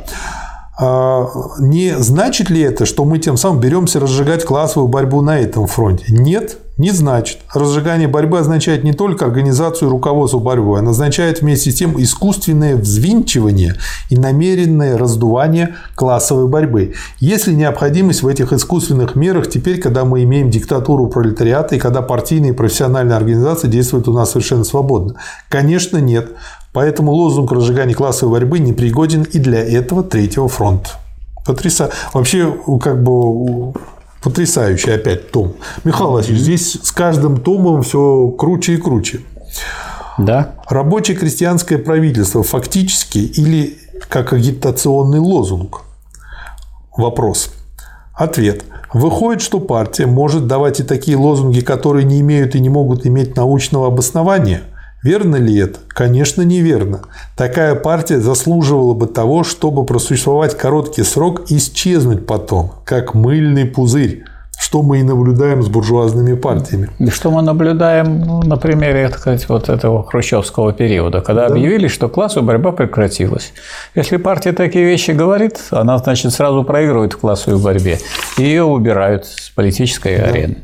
А, 0.75 1.27
не 1.59 1.95
значит 1.99 2.49
ли 2.49 2.61
это, 2.61 2.85
что 2.85 3.05
мы 3.05 3.19
тем 3.19 3.37
самым 3.37 3.59
беремся 3.59 3.99
разжигать 3.99 4.43
классовую 4.43 4.87
борьбу 4.87 5.21
на 5.21 5.39
этом 5.39 5.67
фронте? 5.67 6.05
Нет, 6.09 6.57
не 6.77 6.89
значит. 6.89 7.39
Разжигание 7.53 8.07
борьбы 8.07 8.39
означает 8.39 8.83
не 8.83 8.93
только 8.93 9.25
организацию 9.25 9.87
и 9.87 9.91
руководство 9.91 10.39
борьбой, 10.39 10.79
оно 10.79 10.89
означает 10.89 11.41
вместе 11.41 11.69
с 11.69 11.75
тем 11.75 12.01
искусственное 12.01 12.75
взвинчивание 12.75 13.75
и 14.09 14.17
намеренное 14.17 14.97
раздувание 14.97 15.75
классовой 15.93 16.47
борьбы. 16.47 16.93
Есть 17.19 17.45
ли 17.45 17.55
необходимость 17.55 18.23
в 18.23 18.27
этих 18.27 18.51
искусственных 18.51 19.15
мерах 19.15 19.51
теперь, 19.51 19.79
когда 19.79 20.05
мы 20.05 20.23
имеем 20.23 20.49
диктатуру 20.49 21.05
пролетариата 21.05 21.75
и 21.75 21.79
когда 21.79 22.01
партийные 22.01 22.53
и 22.53 22.55
профессиональные 22.55 23.15
организации 23.15 23.67
действуют 23.67 24.07
у 24.07 24.13
нас 24.13 24.31
совершенно 24.31 24.63
свободно? 24.63 25.15
Конечно, 25.49 25.97
нет. 25.97 26.31
Поэтому 26.73 27.11
лозунг 27.11 27.51
разжигания 27.51 27.93
классовой 27.93 28.39
борьбы 28.39 28.57
не 28.57 28.73
пригоден 28.73 29.21
и 29.21 29.37
для 29.37 29.63
этого 29.63 30.03
третьего 30.03 30.49
фронта. 30.49 30.89
Потряса... 31.45 31.91
Вообще, 32.13 32.51
как 32.81 33.03
бы 33.03 33.73
потрясающий 34.23 34.91
опять 34.91 35.31
том. 35.31 35.53
Михаил 35.83 36.11
Васильевич, 36.11 36.41
здесь 36.41 36.79
с 36.81 36.91
каждым 36.91 37.39
томом 37.39 37.83
все 37.83 38.29
круче 38.29 38.73
и 38.73 38.77
круче. 38.77 39.21
Да. 40.17 40.55
Рабочее 40.67 41.15
крестьянское 41.15 41.77
правительство 41.77 42.41
фактически 42.41 43.19
или 43.19 43.77
как 44.09 44.33
агитационный 44.33 45.19
лозунг? 45.19 45.81
Вопрос. 46.97 47.51
Ответ. 48.15 48.63
Выходит, 48.93 49.41
что 49.41 49.59
партия 49.59 50.05
может 50.05 50.47
давать 50.47 50.79
и 50.79 50.83
такие 50.83 51.17
лозунги, 51.17 51.59
которые 51.59 52.05
не 52.05 52.21
имеют 52.21 52.55
и 52.55 52.59
не 52.59 52.69
могут 52.69 53.05
иметь 53.05 53.35
научного 53.35 53.87
обоснования– 53.87 54.63
Верно 55.03 55.35
ли 55.35 55.57
это? 55.57 55.79
Конечно, 55.89 56.41
неверно. 56.43 57.01
Такая 57.35 57.75
партия 57.75 58.19
заслуживала 58.19 58.93
бы 58.93 59.07
того, 59.07 59.43
чтобы 59.43 59.85
просуществовать 59.85 60.57
короткий 60.57 61.03
срок 61.03 61.51
и 61.51 61.57
исчезнуть 61.57 62.25
потом, 62.25 62.71
как 62.85 63.13
мыльный 63.13 63.65
пузырь, 63.65 64.23
что 64.57 64.81
мы 64.81 65.01
и 65.01 65.03
наблюдаем 65.03 65.61
с 65.61 65.67
буржуазными 65.67 66.35
партиями. 66.35 66.89
Что 67.09 67.31
мы 67.31 67.41
наблюдаем 67.41 68.21
ну, 68.21 68.43
на 68.43 68.55
примере 68.55 69.09
так 69.09 69.19
сказать, 69.19 69.49
вот 69.49 69.67
этого 69.67 70.05
хрущевского 70.05 70.71
периода, 70.71 71.19
когда 71.19 71.49
да. 71.49 71.55
объявили, 71.55 71.89
что 71.89 72.07
классовая 72.07 72.47
борьба 72.47 72.71
прекратилась. 72.71 73.51
Если 73.95 74.15
партия 74.15 74.53
такие 74.53 74.85
вещи 74.85 75.11
говорит, 75.11 75.59
она, 75.71 75.97
значит, 75.97 76.31
сразу 76.31 76.63
проигрывает 76.63 77.11
в 77.13 77.17
классовой 77.17 77.61
борьбе, 77.61 77.99
и 78.37 78.43
ее 78.43 78.63
убирают 78.63 79.25
с 79.25 79.49
политической 79.49 80.17
да. 80.17 80.23
арены. 80.27 80.57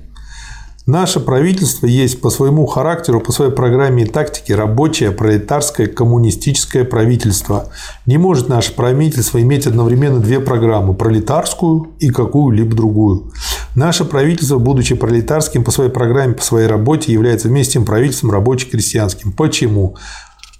Наше 0.89 1.19
правительство 1.19 1.85
есть 1.85 2.19
по 2.19 2.31
своему 2.31 2.65
характеру, 2.65 3.21
по 3.21 3.31
своей 3.31 3.51
программе 3.51 4.05
и 4.05 4.05
тактике 4.07 4.55
рабочее, 4.55 5.11
пролетарское, 5.11 5.85
коммунистическое 5.85 6.83
правительство. 6.83 7.69
Не 8.07 8.17
может 8.17 8.49
наше 8.49 8.73
правительство 8.73 9.39
иметь 9.39 9.67
одновременно 9.67 10.19
две 10.19 10.39
программы– 10.39 10.93
пролетарскую 10.95 11.91
и 11.99 12.09
какую-либо 12.09 12.75
другую. 12.75 13.31
Наше 13.75 14.03
правительство, 14.03 14.57
будучи 14.57 14.95
пролетарским 14.95 15.63
по 15.63 15.69
своей 15.69 15.91
программе, 15.91 16.33
по 16.33 16.41
своей 16.41 16.65
работе, 16.65 17.13
является 17.13 17.49
вместе 17.49 17.79
с 17.79 17.83
правительством 17.83 18.31
рабоче-крестьянским. 18.31 19.31
Почему? 19.33 19.95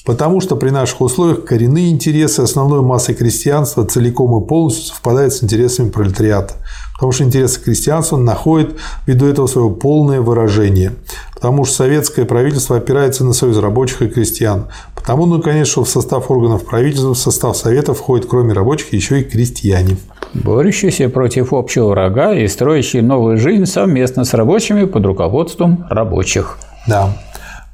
Потому 0.06 0.41
что 0.41 0.56
при 0.56 0.69
наших 0.69 1.01
условиях 1.01 1.43
коренные 1.43 1.90
интересы 1.90 2.41
основной 2.41 2.83
массы 2.83 3.16
крестьянства 3.16 3.83
целиком 3.83 4.43
и 4.43 4.48
полностью 4.48 4.93
совпадают 4.93 5.33
с 5.33 5.43
интересами 5.43 5.90
пролетариата. 5.90 6.53
Потому 7.00 7.14
что 7.14 7.24
интересы 7.24 7.64
крестьянства 7.64 8.18
находят 8.18 8.76
ввиду 9.08 9.26
этого 9.26 9.48
свое 9.48 9.69
полное 9.72 10.19
выражение. 10.19 10.92
Потому 11.34 11.64
что 11.64 11.76
советское 11.76 12.26
правительство 12.26 12.76
опирается 12.76 13.24
на 13.24 13.32
союз 13.32 13.58
рабочих 13.58 14.02
и 14.02 14.10
крестьян. 14.10 14.66
Потому, 14.95 15.26
ну, 15.26 15.42
конечно, 15.42 15.86
в 15.86 15.90
состав 15.90 16.30
органов 16.30 16.66
правительства, 16.66 17.14
в 17.14 17.18
состав 17.18 17.56
совета 17.56 17.94
входят, 17.94 18.26
кроме 18.26 18.52
рабочих, 18.52 18.92
еще 18.92 19.22
и 19.22 19.24
крестьяне. 19.24 19.95
Борющиеся 20.34 21.08
против 21.08 21.53
общего 21.53 21.88
врага 21.88 22.34
и 22.34 22.45
строящие 22.50 23.02
новую 23.02 23.38
жизнь 23.38 23.66
совместно 23.66 24.26
с 24.26 24.34
рабочими 24.34 24.84
под 24.84 25.06
руководством 25.06 25.86
рабочих. 25.90 26.58
Да. 26.86 27.14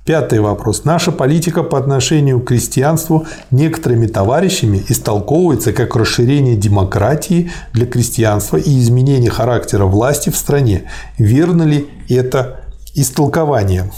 Пятый 0.05 0.39
вопрос. 0.39 0.83
Наша 0.83 1.11
политика 1.11 1.63
по 1.63 1.79
отношению 1.79 2.39
к 2.39 2.49
крестьянству 2.49 3.25
некоторыми 3.49 4.05
товарищами 4.05 4.83
истолковывается 4.87 5.73
как 5.73 5.95
расширение 5.95 6.55
демократии 6.55 7.51
для 7.73 7.87
крестьянства 7.87 8.57
и 8.57 8.79
изменение 8.79 9.31
характера 9.31 9.85
власти 9.85 10.29
в 10.29 10.35
стране. 10.37 10.83
Верно 11.17 11.63
ли 11.63 11.89
это 12.07 12.61
истолкование? 12.93 13.91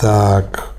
Так. 0.00 0.70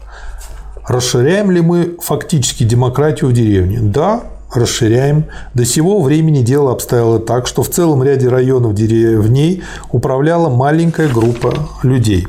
Расширяем 0.86 1.50
ли 1.50 1.62
мы 1.62 1.96
фактически 2.02 2.66
демократию 2.66 3.30
в 3.30 3.34
деревне? 3.34 3.80
Да, 3.80 4.24
расширяем. 4.54 5.28
До 5.54 5.64
сего 5.64 6.02
времени 6.02 6.42
дело 6.44 6.74
обстояло 6.74 7.20
так, 7.20 7.48
что 7.48 7.64
в 7.64 7.70
целом 7.70 8.04
ряде 8.04 8.28
районов 8.28 8.74
деревней 8.76 9.64
управляла 9.94 10.50
маленькая 10.50 11.08
группа 11.08 11.54
людей. 11.84 12.28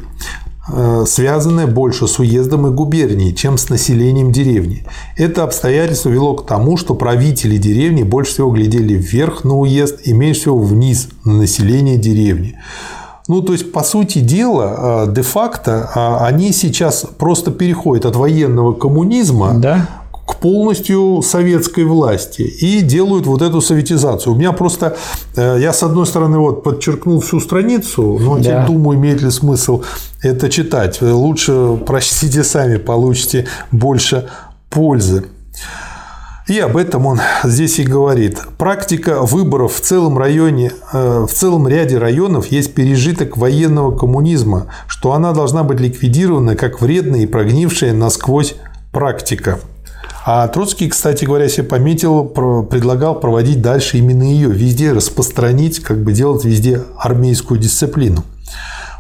Э, 0.71 1.05
связанное 1.07 1.67
больше 1.67 2.07
с 2.07 2.19
уездом 2.19 2.67
и 2.67 2.71
губернией, 2.71 3.35
чем 3.35 3.57
с 3.57 3.71
населением 3.71 4.33
деревни. 4.33 4.85
Это 5.17 5.45
обстоятельство 5.45 6.11
вело 6.11 6.35
к 6.35 6.47
тому, 6.47 6.77
что 6.77 6.95
правители 6.95 7.57
деревни 7.57 8.03
больше 8.03 8.33
всего 8.33 8.51
глядели 8.51 8.95
вверх 8.95 9.45
на 9.45 9.57
уезд 9.57 10.01
и 10.05 10.13
меньше 10.13 10.41
всего 10.41 10.59
вниз 10.59 11.09
на 11.25 11.35
население 11.35 11.97
деревни. 11.97 12.59
Ну, 13.29 13.43
то 13.43 13.53
есть, 13.53 13.73
по 13.73 13.83
сути 13.83 14.19
дела, 14.19 15.07
э, 15.07 15.13
де-факто 15.15 15.91
э, 15.95 16.25
они 16.25 16.53
сейчас 16.53 17.07
просто 17.17 17.51
переходят 17.51 18.05
от 18.05 18.17
военного 18.17 18.73
коммунизма 18.73 19.55
да 19.55 19.89
к 20.29 20.37
полностью 20.37 21.23
советской 21.23 21.85
власти 21.85 22.43
и 22.43 22.83
делают 22.83 23.27
вот 23.27 23.41
эту 23.41 23.63
советизацию. 23.63 24.35
У 24.35 24.37
меня 24.37 24.53
просто, 24.53 24.99
э, 25.37 25.57
я 25.59 25.73
с 25.73 25.83
одной 25.83 26.07
стороны 26.07 26.39
вот 26.39 26.63
подчеркнул 26.63 27.21
всю 27.21 27.41
страницу, 27.41 28.19
но 28.21 28.39
да. 28.39 28.67
думаю, 28.67 28.99
имеет 28.99 29.23
ли 29.23 29.31
смысл 29.31 29.83
это 30.23 30.51
читать. 30.51 31.01
Лучше 31.01 31.79
прочтите 31.87 32.45
сами, 32.45 32.77
получите 32.77 33.47
больше 33.73 34.29
пользы. 34.69 35.25
И 36.47 36.59
об 36.59 36.77
этом 36.77 37.07
он 37.07 37.21
здесь 37.45 37.79
и 37.79 37.83
говорит. 37.83 38.39
Практика 38.59 39.23
выборов 39.23 39.75
в 39.75 39.81
целом 39.81 40.19
районе, 40.19 40.73
э, 40.93 41.27
в 41.27 41.33
целом 41.33 41.67
ряде 41.67 41.97
районов 41.97 42.49
есть 42.49 42.75
пережиток 42.75 43.39
военного 43.39 43.97
коммунизма, 43.97 44.67
что 44.89 45.15
она 45.15 45.33
должна 45.33 45.63
быть 45.63 45.81
ликвидирована 45.81 46.55
как 46.55 46.83
вредная 46.83 47.21
и 47.21 47.27
прогнившая 47.27 47.95
насквозь 47.95 48.57
практика. 48.93 49.59
А 50.25 50.47
Троцкий, 50.49 50.89
кстати 50.89 51.25
говоря, 51.25 51.49
себе 51.49 51.65
пометил, 51.65 52.25
предлагал 52.25 53.19
проводить 53.19 53.63
дальше 53.63 53.99
именно 53.99 54.25
ее, 54.25 54.51
везде 54.51 54.93
распространить, 54.93 55.81
как 55.81 56.03
бы 56.03 56.13
делать 56.13 56.45
везде 56.45 56.83
армейскую 56.99 57.59
дисциплину. 57.59 58.25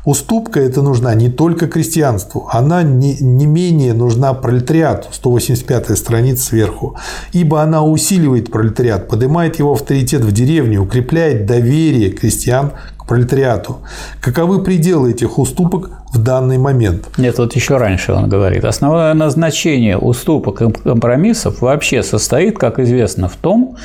Уступка 0.05 0.61
это 0.61 0.81
нужна 0.81 1.15
не 1.15 1.29
только 1.29 1.67
крестьянству, 1.67 2.49
она 2.51 2.83
не, 2.83 3.19
не 3.19 3.45
менее 3.45 3.93
нужна 3.93 4.33
пролетариату, 4.33 5.09
185-я 5.13 5.97
страница 5.97 6.47
сверху, 6.47 6.97
ибо 7.33 7.61
она 7.61 7.85
усиливает 7.85 8.51
пролетариат, 8.51 9.09
поднимает 9.09 9.59
его 9.59 9.73
авторитет 9.73 10.23
в 10.23 10.33
деревне, 10.33 10.79
укрепляет 10.79 11.45
доверие 11.45 12.11
крестьян 12.11 12.73
пролетариату. 13.09 13.78
Каковы 14.20 14.62
пределы 14.62 15.11
этих 15.11 15.39
уступок 15.39 15.91
в 16.12 16.23
данный 16.23 16.59
момент? 16.59 17.09
Нет, 17.19 17.39
вот 17.39 17.57
еще 17.57 17.77
раньше 17.78 18.12
он 18.12 18.28
говорит. 18.28 18.65
Основное 18.65 19.15
назначение 19.15 19.97
уступок 19.99 20.62
и 20.62 20.70
компромиссов 20.70 21.61
вообще 21.62 22.03
состоит, 22.03 22.59
как 22.59 22.78
известно, 22.78 23.28
в 23.28 23.37
том, 23.37 23.77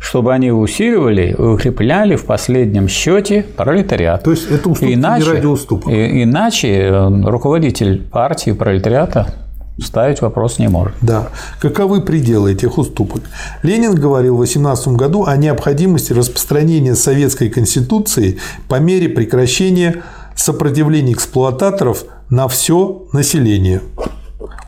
чтобы 0.00 0.34
они 0.34 0.50
усиливали 0.50 1.34
и 1.38 1.40
укрепляли 1.40 2.16
в 2.16 2.26
последнем 2.26 2.88
счете 2.88 3.44
пролетариат. 3.56 4.24
То 4.24 4.32
есть 4.32 4.50
это 4.50 4.68
уступки 4.68 4.94
иначе, 4.94 5.24
не 5.24 5.32
ради 5.32 5.46
уступок? 5.46 5.92
Иначе 5.92 6.68
э, 6.68 7.22
руководитель 7.24 8.02
партии 8.02 8.50
пролетариата 8.50 9.41
ставить 9.80 10.20
вопрос 10.20 10.58
не 10.58 10.68
может. 10.68 10.94
Да. 11.00 11.28
Каковы 11.60 12.02
пределы 12.02 12.52
этих 12.52 12.78
уступок? 12.78 13.22
Ленин 13.62 13.94
говорил 13.94 14.36
в 14.36 14.40
18 14.40 14.88
году 14.88 15.24
о 15.24 15.36
необходимости 15.36 16.12
распространения 16.12 16.94
советской 16.94 17.48
конституции 17.48 18.38
по 18.68 18.76
мере 18.80 19.08
прекращения 19.08 20.02
сопротивления 20.36 21.12
эксплуататоров 21.12 22.04
на 22.30 22.48
все 22.48 23.06
население. 23.12 23.82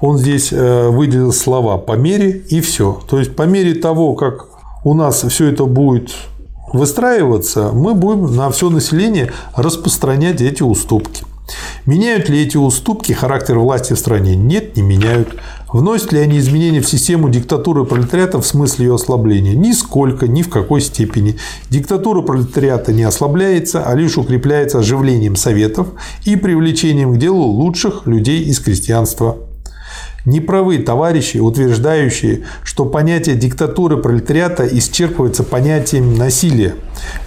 Он 0.00 0.18
здесь 0.18 0.52
э, 0.52 0.88
выделил 0.88 1.32
слова 1.32 1.78
«по 1.78 1.92
мере» 1.92 2.30
и 2.30 2.60
все. 2.60 3.00
То 3.08 3.18
есть, 3.18 3.34
по 3.34 3.42
мере 3.42 3.74
того, 3.74 4.14
как 4.14 4.46
у 4.84 4.94
нас 4.94 5.22
все 5.22 5.46
это 5.46 5.64
будет 5.64 6.10
выстраиваться, 6.72 7.70
мы 7.72 7.94
будем 7.94 8.36
на 8.36 8.50
все 8.50 8.68
население 8.68 9.32
распространять 9.56 10.42
эти 10.42 10.62
уступки. 10.62 11.24
Меняют 11.86 12.28
ли 12.28 12.42
эти 12.42 12.56
уступки 12.56 13.12
характер 13.12 13.58
власти 13.58 13.92
в 13.92 13.98
стране? 13.98 14.34
Нет, 14.36 14.76
не 14.76 14.82
меняют. 14.82 15.36
Вносят 15.70 16.12
ли 16.12 16.20
они 16.20 16.38
изменения 16.38 16.80
в 16.80 16.88
систему 16.88 17.28
диктатуры 17.28 17.84
пролетариата 17.84 18.40
в 18.40 18.46
смысле 18.46 18.86
ее 18.86 18.94
ослабления? 18.94 19.54
Нисколько, 19.54 20.26
ни 20.26 20.42
в 20.42 20.48
какой 20.48 20.80
степени. 20.80 21.36
Диктатура 21.68 22.22
пролетариата 22.22 22.92
не 22.92 23.02
ослабляется, 23.02 23.84
а 23.84 23.94
лишь 23.94 24.16
укрепляется 24.16 24.78
оживлением 24.78 25.36
советов 25.36 25.88
и 26.24 26.36
привлечением 26.36 27.14
к 27.14 27.18
делу 27.18 27.42
лучших 27.42 28.06
людей 28.06 28.44
из 28.44 28.60
крестьянства. 28.60 29.36
Неправы 30.24 30.78
товарищи, 30.78 31.36
утверждающие, 31.36 32.44
что 32.62 32.86
понятие 32.86 33.36
диктатуры 33.36 33.98
пролетариата 33.98 34.66
исчерпывается 34.66 35.42
понятием 35.42 36.16
насилия. 36.16 36.76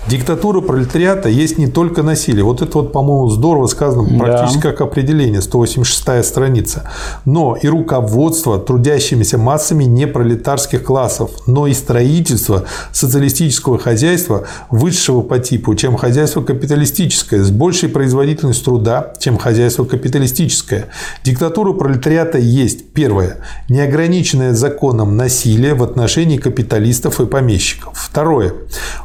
Диктатура 0.07 0.61
пролетариата 0.61 1.27
есть 1.27 1.57
не 1.57 1.67
только 1.67 2.01
насилие. 2.01 2.45
Вот 2.45 2.61
это 2.61 2.77
вот, 2.77 2.93
по-моему, 2.93 3.29
здорово 3.29 3.67
сказано 3.67 4.07
практически 4.17 4.61
да. 4.61 4.71
как 4.71 4.81
определение, 4.81 5.41
186 5.41 6.25
страница. 6.25 6.89
Но 7.25 7.57
и 7.61 7.67
руководство 7.67 8.57
трудящимися 8.57 9.37
массами 9.37 9.83
не 9.83 10.07
пролетарских 10.07 10.83
классов, 10.83 11.31
но 11.45 11.67
и 11.67 11.73
строительство 11.73 12.63
социалистического 12.93 13.77
хозяйства 13.77 14.45
высшего 14.71 15.21
по 15.21 15.39
типу, 15.39 15.75
чем 15.75 15.97
хозяйство 15.97 16.41
капиталистическое, 16.41 17.43
с 17.43 17.51
большей 17.51 17.89
производительностью 17.89 18.65
труда, 18.65 19.13
чем 19.19 19.37
хозяйство 19.37 19.83
капиталистическое. 19.83 20.87
Диктатура 21.25 21.73
пролетариата 21.73 22.37
есть 22.37 22.93
Первое. 22.93 23.37
Неограниченное 23.69 24.53
законом 24.53 25.17
насилие 25.17 25.73
в 25.73 25.83
отношении 25.83 26.37
капиталистов 26.37 27.19
и 27.19 27.25
помещиков. 27.25 27.93
Второе. 27.95 28.53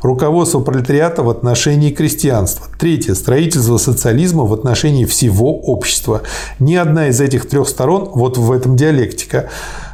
Руководство 0.02 0.60
пролетариата 0.60 0.92
в 1.23 1.31
отношении 1.31 1.91
крестьянства. 1.91 2.67
Третье. 2.79 3.15
Строительство 3.15 3.79
социализма 3.79 4.45
в 4.45 4.53
отношении 4.53 5.05
всего 5.05 5.59
общества. 5.59 6.23
Ни 6.59 6.75
одна 6.75 7.09
из 7.09 7.21
этих 7.21 7.49
трех 7.49 7.69
сторон, 7.69 8.11
вот 8.15 8.39
в 8.39 8.53
этом 8.53 8.77
диалектика, 8.77 9.49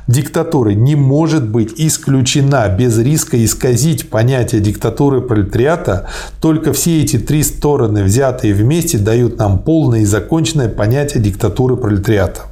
диктатуры 0.07 0.75
не 0.75 0.97
может 0.97 1.49
быть 1.49 1.73
исключена 1.77 2.69
без 2.69 2.99
риска 2.99 3.43
исказить 3.45 4.11
понятие 4.11 4.61
диктатуры 4.61 5.21
пролетариата. 5.21 6.09
Только 6.41 6.73
все 6.73 7.03
эти 7.03 7.19
три 7.19 7.43
стороны, 7.43 8.03
взятые 8.03 8.55
вместе, 8.55 8.99
дают 8.99 9.39
нам 9.39 9.59
полное 9.59 10.01
и 10.01 10.05
законченное 10.05 10.69
понятие 10.69 11.23
диктатуры 11.23 11.77
пролетариата. 11.77 12.43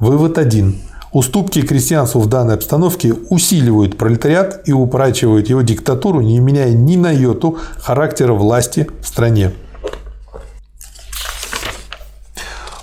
Вывод 0.00 0.38
1. 0.38 0.89
Уступки 1.12 1.62
крестьянству 1.62 2.20
в 2.20 2.28
данной 2.28 2.54
обстановке 2.54 3.12
усиливают 3.30 3.98
пролетариат 3.98 4.62
и 4.66 4.72
упрачивают 4.72 5.48
его 5.48 5.62
диктатуру, 5.62 6.20
не 6.20 6.38
меняя 6.38 6.72
ни 6.72 6.96
на 6.96 7.10
йоту 7.10 7.58
характера 7.78 8.32
власти 8.32 8.88
в 9.02 9.06
стране. 9.08 9.50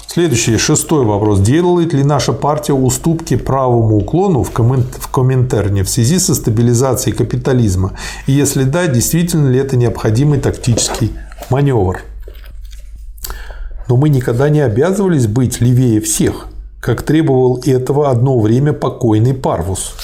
Следующий, 0.08 0.58
шестой 0.58 1.06
вопрос. 1.06 1.40
Делает 1.40 1.94
ли 1.94 2.04
наша 2.04 2.34
партия 2.34 2.74
уступки 2.74 3.38
правому 3.38 3.98
уклону 3.98 4.44
в, 4.44 4.52
коммент, 4.52 4.88
в 5.00 5.10
Коминтерне 5.10 5.84
в 5.84 5.90
связи 5.90 6.20
со 6.20 6.36
стабилизацией 6.36 7.16
капитализма? 7.16 7.94
И 8.26 8.34
если 8.34 8.64
да, 8.64 8.88
действительно 8.88 9.48
ли 9.48 9.60
это 9.60 9.78
необходимый 9.78 10.40
тактический 10.40 11.14
маневр? 11.50 12.02
Но 13.88 13.96
мы 13.96 14.10
никогда 14.10 14.50
не 14.50 14.60
обязывались 14.60 15.28
быть 15.28 15.62
левее 15.62 16.02
всех– 16.02 16.48
как 16.80 17.02
требовал 17.02 17.62
этого 17.66 18.10
одно 18.10 18.40
время 18.40 18.74
покойный 18.74 19.34
Парвус. 19.34 19.96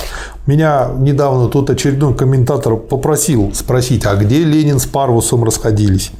Меня 0.45 0.89
недавно 0.97 1.47
тут 1.47 1.69
очередной 1.69 2.13
комментатор 2.13 2.75
попросил 2.75 3.51
спросить, 3.53 4.05
а 4.05 4.15
где 4.15 4.43
Ленин 4.43 4.79
с 4.79 4.85
Парвусом 4.85 5.43
расходились? 5.43 6.11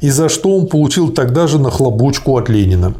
И 0.00 0.08
за 0.08 0.30
что 0.30 0.56
он 0.56 0.68
получил 0.68 1.10
тогда 1.10 1.46
же 1.46 1.58
нахлобучку 1.58 2.38
от 2.38 2.48
Ленина. 2.48 2.94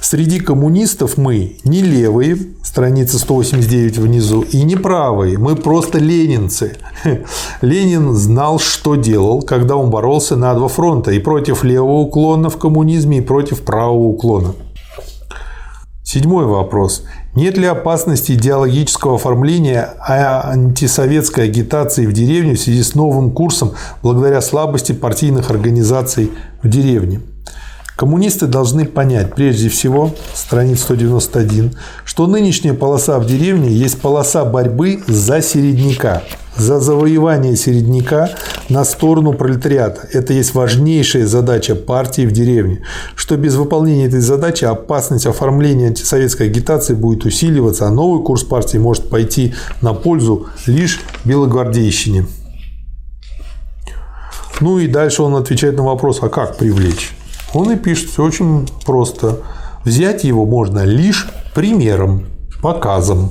Среди 0.00 0.38
коммунистов 0.38 1.16
мы 1.16 1.56
не 1.64 1.82
левые, 1.82 2.36
страница 2.62 3.18
189 3.18 3.98
внизу, 3.98 4.42
и 4.42 4.62
не 4.62 4.76
правые, 4.76 5.38
мы 5.38 5.56
просто 5.56 5.98
ленинцы. 5.98 6.76
Ленин 7.60 8.14
знал, 8.14 8.60
что 8.60 8.94
делал, 8.94 9.42
когда 9.42 9.76
он 9.76 9.90
боролся 9.90 10.36
на 10.36 10.54
два 10.54 10.68
фронта, 10.68 11.10
и 11.10 11.18
против 11.18 11.64
левого 11.64 12.00
уклона 12.00 12.50
в 12.50 12.58
коммунизме, 12.58 13.18
и 13.18 13.22
против 13.22 13.62
правого 13.62 14.04
уклона. 14.04 14.54
Седьмой 16.10 16.46
вопрос. 16.46 17.02
Нет 17.34 17.58
ли 17.58 17.66
опасности 17.66 18.32
идеологического 18.32 19.16
оформления 19.16 19.90
антисоветской 20.08 21.44
агитации 21.44 22.06
в 22.06 22.14
деревне 22.14 22.54
в 22.54 22.60
связи 22.60 22.82
с 22.82 22.94
новым 22.94 23.30
курсом 23.30 23.74
благодаря 24.02 24.40
слабости 24.40 24.92
партийных 24.92 25.50
организаций 25.50 26.32
в 26.62 26.68
деревне? 26.70 27.20
Коммунисты 27.94 28.46
должны 28.46 28.86
понять, 28.86 29.34
прежде 29.34 29.68
всего, 29.68 30.14
страница 30.32 30.84
191, 30.84 31.74
что 32.06 32.26
нынешняя 32.26 32.72
полоса 32.72 33.18
в 33.18 33.26
деревне 33.26 33.68
есть 33.68 34.00
полоса 34.00 34.46
борьбы 34.46 35.02
за 35.08 35.42
середняка, 35.42 36.22
за 36.58 36.80
завоевание 36.80 37.56
середняка 37.56 38.30
на 38.68 38.84
сторону 38.84 39.32
пролетариата. 39.32 40.08
Это 40.12 40.32
есть 40.32 40.54
важнейшая 40.54 41.26
задача 41.26 41.74
партии 41.74 42.26
в 42.26 42.32
деревне, 42.32 42.82
что 43.14 43.36
без 43.36 43.54
выполнения 43.54 44.06
этой 44.06 44.20
задачи 44.20 44.64
опасность 44.64 45.26
оформления 45.26 45.86
антисоветской 45.86 46.48
агитации 46.48 46.94
будет 46.94 47.24
усиливаться, 47.24 47.86
а 47.86 47.90
новый 47.90 48.22
курс 48.22 48.42
партии 48.42 48.78
может 48.78 49.08
пойти 49.08 49.54
на 49.80 49.94
пользу 49.94 50.48
лишь 50.66 51.00
белогвардейщине. 51.24 52.26
Ну 54.60 54.78
и 54.78 54.88
дальше 54.88 55.22
он 55.22 55.36
отвечает 55.36 55.76
на 55.76 55.84
вопрос, 55.84 56.18
а 56.20 56.28
как 56.28 56.56
привлечь? 56.56 57.12
Он 57.54 57.70
и 57.70 57.76
пишет 57.76 58.10
все 58.10 58.24
очень 58.24 58.68
просто. 58.84 59.38
Взять 59.84 60.24
его 60.24 60.44
можно 60.44 60.84
лишь 60.84 61.30
примером, 61.54 62.26
показом. 62.60 63.30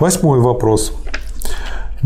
Восьмой 0.00 0.40
вопрос. 0.40 0.92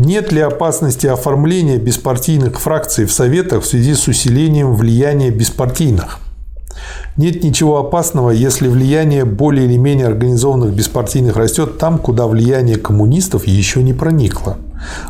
Нет 0.03 0.31
ли 0.31 0.41
опасности 0.41 1.05
оформления 1.05 1.77
беспартийных 1.77 2.59
фракций 2.59 3.05
в 3.05 3.13
Советах 3.13 3.61
в 3.61 3.67
связи 3.67 3.93
с 3.93 4.07
усилением 4.07 4.73
влияния 4.73 5.29
беспартийных? 5.29 6.17
Нет 7.17 7.43
ничего 7.43 7.77
опасного, 7.77 8.31
если 8.31 8.67
влияние 8.67 9.25
более 9.25 9.65
или 9.67 9.77
менее 9.77 10.07
организованных 10.07 10.73
беспартийных 10.73 11.35
растет 11.35 11.77
там, 11.77 11.99
куда 11.99 12.25
влияние 12.25 12.77
коммунистов 12.77 13.45
еще 13.45 13.83
не 13.83 13.93
проникло. 13.93 14.57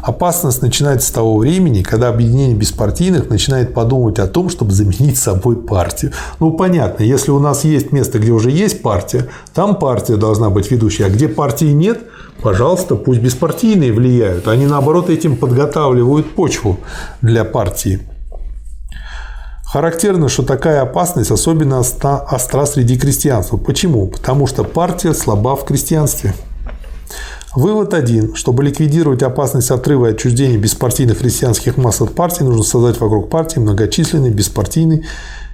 Опасность 0.02 0.62
начинается 0.62 1.08
с 1.08 1.12
того 1.12 1.38
времени, 1.38 1.84
когда 1.84 2.10
объединение 2.10 2.58
беспартийных 2.58 3.30
начинает 3.30 3.74
подумать 3.74 4.20
о 4.20 4.28
том, 4.28 4.50
чтобы 4.50 4.74
заменить 4.74 5.18
собой 5.18 5.56
партию. 5.56 6.12
Ну, 6.42 6.52
понятно, 6.52 7.04
если 7.04 7.32
у 7.32 7.40
нас 7.40 7.64
есть 7.64 7.94
место, 7.94 8.20
где 8.20 8.34
уже 8.34 8.52
есть 8.52 8.82
партия, 8.82 9.30
там 9.54 9.76
партия 9.76 10.18
должна 10.18 10.50
быть 10.50 10.70
ведущей, 10.70 11.04
а 11.04 11.10
где 11.10 11.30
партии 11.30 11.72
нет– 11.72 12.00
пожалуйста, 12.42 12.96
пусть 12.96 13.22
беспартийные 13.22 13.94
влияют. 13.94 14.48
Они, 14.48 14.66
наоборот, 14.66 15.10
этим 15.10 15.38
подготавливают 15.38 16.34
почву 16.36 16.80
для 17.22 17.44
партии. 17.44 18.00
Характерно, 19.66 20.28
что 20.28 20.44
такая 20.44 20.82
опасность 20.82 21.32
особенно 21.32 21.80
остра 21.80 22.66
среди 22.66 22.98
крестьянства. 22.98 23.56
Почему? 23.56 24.08
Потому 24.08 24.46
что 24.46 24.66
партия 24.66 25.14
слаба 25.14 25.56
в 25.56 25.64
крестьянстве. 25.64 26.34
Вывод 27.56 27.94
один. 27.94 28.36
Чтобы 28.36 28.64
ликвидировать 28.64 29.24
опасность 29.24 29.72
отрыва 29.72 30.08
и 30.08 30.12
отчуждения 30.12 30.58
беспартийных 30.58 31.20
крестьянских 31.20 31.78
масс 31.78 32.02
от 32.02 32.14
партии, 32.16 32.44
нужно 32.44 32.64
создать 32.64 33.00
вокруг 33.00 33.30
партии 33.30 33.60
многочисленный 33.60 34.32
беспартийный 34.32 35.06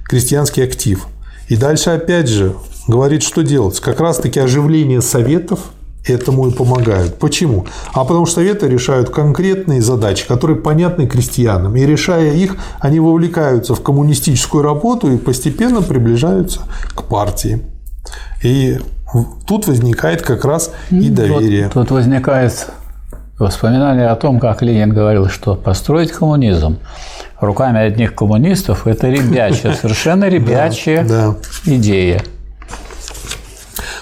крестьянский 0.03 0.64
актив. 0.64 1.07
И 1.48 1.56
дальше 1.56 1.91
опять 1.91 2.27
же 2.27 2.56
говорит, 2.88 3.22
что 3.22 3.43
делать. 3.43 3.80
Как 3.80 3.99
раз 3.99 4.17
таки 4.17 4.40
оживление 4.40 5.01
советов– 5.01 5.59
этому 6.10 6.48
и 6.48 6.52
помогают. 6.52 7.18
Почему? 7.19 7.66
А 7.94 8.03
потому 8.03 8.26
что 8.26 8.36
советы 8.36 8.68
решают 8.68 9.10
конкретные 9.10 9.82
задачи, 9.82 10.27
которые 10.27 10.58
понятны 10.58 11.08
крестьянам. 11.08 11.76
И 11.76 11.86
решая 11.86 12.34
их, 12.34 12.58
они 12.80 13.00
вовлекаются 13.00 13.76
в 13.76 13.82
коммунистическую 13.82 14.64
работу 14.64 15.11
и 15.11 15.18
постепенно 15.18 15.82
приближаются 15.82 16.61
к 16.95 17.03
партии. 17.03 17.61
И 18.44 18.80
тут 19.48 19.68
возникает 19.68 20.22
как 20.22 20.45
раз 20.45 20.72
и 20.90 21.10
доверие. 21.10 21.66
Тут, 21.66 21.74
тут 21.74 21.92
возникает 21.92 22.68
воспоминание 23.40 24.08
о 24.08 24.16
том, 24.16 24.40
как 24.40 24.61
Ленин 24.61 24.94
говорил, 24.94 25.30
что 25.30 25.56
построить 25.56 26.11
коммунизм 26.11 26.80
руками 27.40 27.80
одних 27.80 28.16
коммунистов– 28.16 28.86
это 28.88 29.10
ребячая, 29.10 29.74
совершенно 29.82 30.27
ребячая 30.27 31.36
идея. 31.66 32.22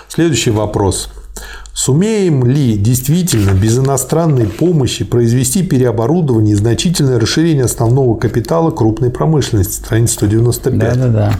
Следующий 0.08 0.51
вопрос. 0.51 1.09
Сумеем 1.75 2.45
ли 2.45 2.77
действительно 2.77 3.51
без 3.51 3.77
иностранной 3.77 4.45
помощи 4.45 5.03
произвести 5.03 5.61
переоборудование 5.61 6.53
и 6.53 6.55
значительное 6.55 7.19
расширение 7.19 7.65
основного 7.65 8.17
капитала 8.17 8.71
крупной 8.71 9.09
промышленности? 9.09 9.73
Страница 9.73 10.13
195. 10.13 10.79
Да, 10.79 10.95
да, 10.95 11.07
да. 11.09 11.39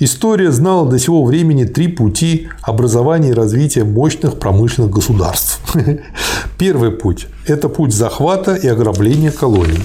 История 0.00 0.50
знала 0.50 0.88
до 0.90 0.98
сего 0.98 1.24
времени 1.24 1.62
три 1.62 1.86
пути 1.86 2.48
образования 2.62 3.30
и 3.30 3.34
развития 3.34 3.84
мощных 3.84 4.40
промышленных 4.40 4.90
государств. 4.90 5.60
Первый 6.58 6.90
путь– 6.90 7.28
это 7.46 7.68
путь 7.68 7.94
захвата 7.94 8.56
и 8.56 8.66
ограбления 8.66 9.30
колоний. 9.30 9.84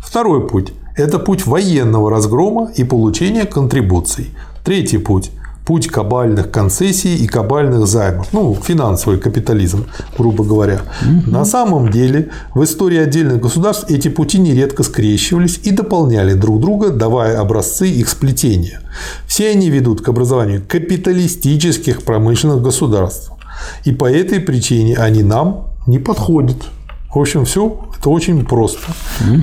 Второй 0.00 0.46
путь– 0.46 0.74
это 0.96 1.18
путь 1.18 1.46
военного 1.46 2.10
разгрома 2.10 2.70
и 2.76 2.84
получения 2.84 3.46
контрибуций. 3.46 4.30
Третий 4.62 4.98
путь 4.98 5.30
путь 5.64 5.88
кабальных 5.88 6.50
концессий 6.50 7.16
и 7.16 7.26
кабальных 7.26 7.86
займов. 7.86 8.28
Ну, 8.32 8.54
финансовый 8.54 9.18
капитализм, 9.18 9.86
грубо 10.18 10.44
говоря. 10.44 10.82
Угу. 11.02 11.30
На 11.30 11.44
самом 11.44 11.90
деле, 11.90 12.30
в 12.54 12.62
истории 12.64 12.98
отдельных 12.98 13.40
государств 13.40 13.90
эти 13.90 14.08
пути 14.08 14.38
нередко 14.38 14.82
скрещивались 14.82 15.60
и 15.62 15.70
дополняли 15.70 16.34
друг 16.34 16.60
друга, 16.60 16.90
давая 16.90 17.40
образцы 17.40 17.88
их 17.88 18.08
сплетения. 18.08 18.80
Все 19.26 19.50
они 19.50 19.70
ведут 19.70 20.02
к 20.02 20.08
образованию 20.08 20.62
капиталистических 20.66 22.02
промышленных 22.02 22.62
государств. 22.62 23.32
И 23.84 23.92
по 23.92 24.10
этой 24.10 24.40
причине 24.40 24.96
они 24.96 25.22
нам 25.22 25.68
не 25.86 25.98
подходят. 25.98 26.56
В 27.12 27.18
общем, 27.18 27.44
все 27.44 27.78
это 27.98 28.08
очень 28.08 28.44
просто. 28.44 28.80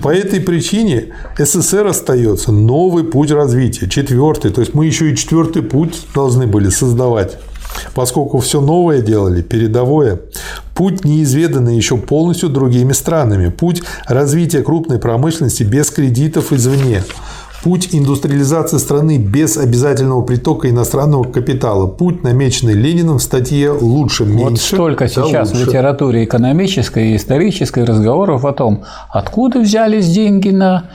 По 0.01 0.09
этой 0.09 0.39
причине 0.39 1.09
СССР 1.37 1.85
остается 1.85 2.51
новый 2.51 3.03
путь 3.03 3.29
развития, 3.31 3.87
четвертый. 3.87 4.51
То 4.51 4.61
есть 4.61 4.73
мы 4.73 4.87
еще 4.87 5.11
и 5.11 5.15
четвертый 5.15 5.61
путь 5.61 6.07
должны 6.15 6.47
были 6.47 6.69
создавать. 6.69 7.37
Поскольку 7.93 8.39
все 8.39 8.59
новое 8.59 9.01
делали, 9.01 9.43
передовое, 9.43 10.19
путь 10.73 11.05
неизведанный 11.05 11.75
еще 11.75 11.97
полностью 11.97 12.49
другими 12.49 12.93
странами, 12.93 13.49
путь 13.49 13.83
развития 14.07 14.63
крупной 14.63 14.97
промышленности 14.97 15.63
без 15.63 15.91
кредитов 15.91 16.51
извне, 16.51 17.03
Путь 17.63 17.89
индустриализации 17.91 18.77
страны 18.77 19.17
без 19.17 19.57
обязательного 19.57 20.21
притока 20.21 20.69
иностранного 20.69 21.23
капитала. 21.23 21.87
Путь, 21.87 22.23
намеченный 22.23 22.73
Лениным 22.73 23.17
в 23.17 23.21
статье 23.21 23.71
«Лучше 23.71 24.25
меньше». 24.25 24.43
Вот 24.43 24.59
столько 24.59 25.05
да 25.05 25.07
сейчас 25.09 25.51
лучше. 25.51 25.65
в 25.65 25.67
литературе 25.67 26.23
экономической 26.23 27.11
и 27.11 27.15
исторической 27.17 27.83
разговоров 27.83 28.45
о 28.45 28.53
том, 28.53 28.85
откуда 29.09 29.59
взялись 29.59 30.07
деньги 30.09 30.49
на 30.49 30.85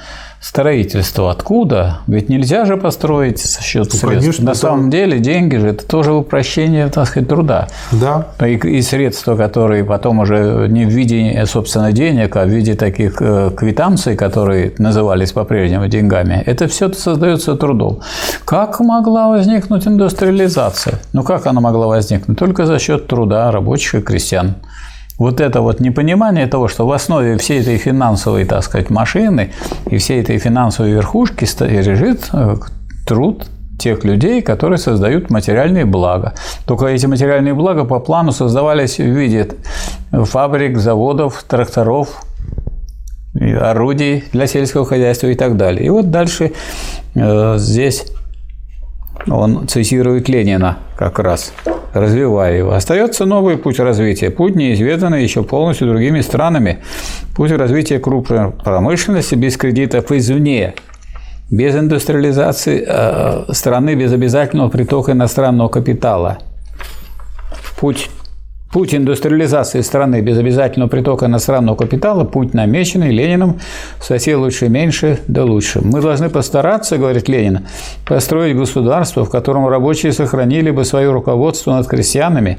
строительство. 0.44 1.30
Откуда? 1.30 2.00
Ведь 2.06 2.28
нельзя 2.28 2.66
же 2.66 2.76
построить 2.76 3.40
за 3.40 3.62
счет 3.62 3.88
Ну, 3.92 3.98
средств. 3.98 4.20
конечно, 4.20 4.44
На 4.44 4.50
это- 4.50 4.58
самом 4.58 4.90
деле 4.90 5.18
деньги 5.18 5.56
же 5.56 5.68
это 5.68 5.86
тоже 5.86 6.12
упрощение, 6.12 6.88
так 6.88 7.06
сказать, 7.08 7.28
труда. 7.30 7.68
Да, 7.92 8.26
И, 8.46 8.52
и 8.54 8.82
средства, 8.82 9.36
которые 9.36 9.84
потом 9.84 10.18
уже 10.18 10.66
не 10.68 10.84
в 10.84 10.90
виде, 10.90 11.42
собственно, 11.46 11.92
денег, 11.92 12.36
а 12.36 12.44
в 12.44 12.48
виде 12.48 12.74
таких 12.74 13.16
э, 13.22 13.50
квитанций, 13.56 14.16
которые 14.16 14.74
назывались 14.76 15.32
по-прежнему 15.32 15.88
деньгами, 15.88 16.42
это 16.44 16.68
все 16.68 16.92
создается 16.92 17.56
трудом. 17.56 18.00
Как 18.44 18.80
могла 18.80 19.28
возникнуть 19.28 19.86
индустриализация? 19.86 20.98
Ну, 21.14 21.22
как 21.22 21.46
она 21.46 21.62
могла 21.62 21.86
возникнуть? 21.86 22.38
Только 22.38 22.66
за 22.66 22.78
счет 22.78 23.06
труда 23.06 23.50
рабочих 23.50 23.94
и 23.94 24.00
крестьян. 24.02 24.56
Вот 25.18 25.40
это 25.40 25.60
вот 25.60 25.80
непонимание 25.80 26.46
того, 26.46 26.68
что 26.68 26.86
в 26.86 26.92
основе 26.92 27.36
всей 27.38 27.60
этой 27.60 27.76
финансовой, 27.78 28.44
так 28.44 28.64
сказать, 28.64 28.90
машины 28.90 29.52
и 29.86 29.98
всей 29.98 30.20
этой 30.20 30.38
финансовой 30.38 30.92
верхушки 30.92 31.46
лежит 31.62 32.28
э, 32.32 32.56
труд 33.06 33.46
тех 33.78 34.04
людей, 34.04 34.42
которые 34.42 34.78
создают 34.78 35.30
материальные 35.30 35.84
блага. 35.84 36.34
Только 36.66 36.86
эти 36.86 37.06
материальные 37.06 37.54
блага 37.54 37.84
по 37.84 38.00
плану 38.00 38.32
создавались 38.32 38.98
в 38.98 39.04
виде 39.04 39.48
фабрик, 40.10 40.78
заводов, 40.78 41.44
тракторов, 41.44 42.24
орудий 43.34 44.24
для 44.32 44.46
сельского 44.46 44.84
хозяйства 44.84 45.28
и 45.28 45.34
так 45.34 45.56
далее. 45.56 45.86
И 45.86 45.90
вот 45.90 46.10
дальше 46.10 46.52
э, 47.14 47.54
здесь 47.58 48.06
он 49.26 49.68
цитирует 49.68 50.28
Ленина 50.28 50.78
как 50.96 51.18
раз, 51.18 51.52
развивая 51.92 52.58
его. 52.58 52.72
Остается 52.72 53.24
новый 53.24 53.56
путь 53.56 53.78
развития, 53.78 54.30
путь 54.30 54.54
неизведанный 54.56 55.22
еще 55.22 55.42
полностью 55.42 55.88
другими 55.88 56.20
странами, 56.20 56.78
путь 57.34 57.52
развития 57.52 57.98
крупной 57.98 58.50
промышленности 58.50 59.34
без 59.34 59.56
кредитов 59.56 60.10
извне, 60.12 60.74
без 61.50 61.74
индустриализации 61.74 62.84
э, 62.86 63.52
страны, 63.52 63.94
без 63.94 64.12
обязательного 64.12 64.68
притока 64.68 65.12
иностранного 65.12 65.68
капитала. 65.68 66.38
Путь 67.78 68.10
Путь 68.74 68.92
индустриализации 68.92 69.82
страны 69.82 70.20
без 70.20 70.36
обязательного 70.36 70.90
притока 70.90 71.26
иностранного 71.26 71.76
капитала– 71.76 72.24
путь 72.24 72.54
намеченный 72.54 73.12
Лениным 73.12 73.60
статье 74.00 74.34
«Лучше 74.34 74.68
меньше, 74.68 75.20
да 75.28 75.44
лучше». 75.44 75.80
Мы 75.80 76.00
должны 76.00 76.28
постараться, 76.28 76.98
говорит 76.98 77.28
Ленин, 77.28 77.68
построить 78.04 78.56
государство, 78.56 79.24
в 79.24 79.30
котором 79.30 79.68
рабочие 79.68 80.10
сохранили 80.10 80.72
бы 80.72 80.84
свое 80.84 81.12
руководство 81.12 81.70
над 81.70 81.86
крестьянами, 81.86 82.58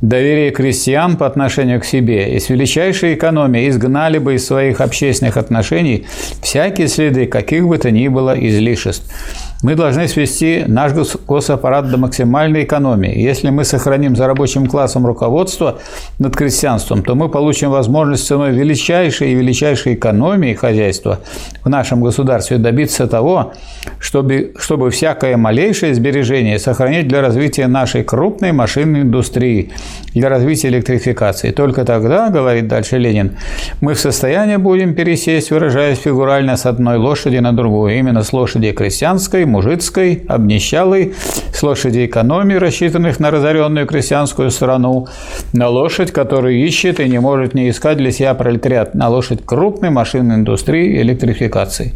доверие 0.00 0.50
крестьян 0.50 1.16
по 1.16 1.24
отношению 1.24 1.80
к 1.80 1.84
себе 1.84 2.34
и 2.34 2.40
с 2.40 2.48
величайшей 2.48 3.14
экономией 3.14 3.68
изгнали 3.68 4.18
бы 4.18 4.34
из 4.34 4.44
своих 4.44 4.80
общественных 4.80 5.36
отношений 5.36 6.04
всякие 6.42 6.88
следы 6.88 7.26
каких 7.26 7.68
бы 7.68 7.78
то 7.78 7.92
ни 7.92 8.08
было 8.08 8.34
излишеств. 8.36 9.08
Мы 9.64 9.76
должны 9.76 10.08
свести 10.08 10.64
наш 10.66 10.92
гос- 10.92 11.18
госаппарат 11.26 11.88
до 11.88 11.96
максимальной 11.96 12.64
экономии. 12.64 13.18
Если 13.18 13.48
мы 13.48 13.64
сохраним 13.64 14.14
за 14.14 14.26
рабочим 14.26 14.66
классом 14.66 15.06
руководство 15.06 15.78
над 16.18 16.36
крестьянством, 16.36 17.02
то 17.02 17.14
мы 17.14 17.30
получим 17.30 17.70
возможность 17.70 18.26
ценой 18.26 18.52
величайшей 18.52 19.32
и 19.32 19.34
величайшей 19.34 19.94
экономии 19.94 20.52
хозяйства 20.52 21.20
в 21.64 21.70
нашем 21.70 22.02
государстве 22.02 22.58
добиться 22.58 23.06
того, 23.06 23.54
чтобы, 23.98 24.52
чтобы 24.58 24.90
всякое 24.90 25.38
малейшее 25.38 25.94
сбережение 25.94 26.58
сохранить 26.58 27.08
для 27.08 27.22
развития 27.22 27.66
нашей 27.66 28.04
крупной 28.04 28.52
машинной 28.52 29.00
индустрии, 29.00 29.72
для 30.12 30.28
развития 30.28 30.68
электрификации. 30.68 31.52
Только 31.52 31.86
тогда, 31.86 32.28
говорит 32.28 32.68
дальше 32.68 32.98
Ленин, 32.98 33.38
мы 33.80 33.94
в 33.94 33.98
состоянии 33.98 34.56
будем 34.56 34.94
пересесть, 34.94 35.50
выражаясь 35.50 36.00
фигурально, 36.00 36.58
с 36.58 36.66
одной 36.66 36.98
лошади 36.98 37.38
на 37.38 37.52
другую. 37.54 37.96
Именно 37.96 38.24
с 38.24 38.34
лошади 38.34 38.72
крестьянской, 38.72 39.53
мужицкой, 39.54 40.24
обнищалой, 40.28 41.14
с 41.52 41.62
лошади 41.62 42.06
экономии, 42.06 42.54
рассчитанных 42.56 43.20
на 43.20 43.30
разоренную 43.30 43.86
крестьянскую 43.86 44.50
страну, 44.50 45.06
на 45.52 45.68
лошадь, 45.68 46.10
которую 46.12 46.54
ищет 46.66 47.00
и 47.00 47.08
не 47.08 47.20
может 47.20 47.54
не 47.54 47.70
искать 47.70 47.96
для 47.98 48.10
себя 48.12 48.34
пролетариат, 48.34 48.94
на 48.94 49.08
лошадь 49.08 49.40
крупной 49.46 49.90
машинной 49.90 50.34
индустрии 50.36 50.96
и 50.96 51.02
электрификации. 51.02 51.94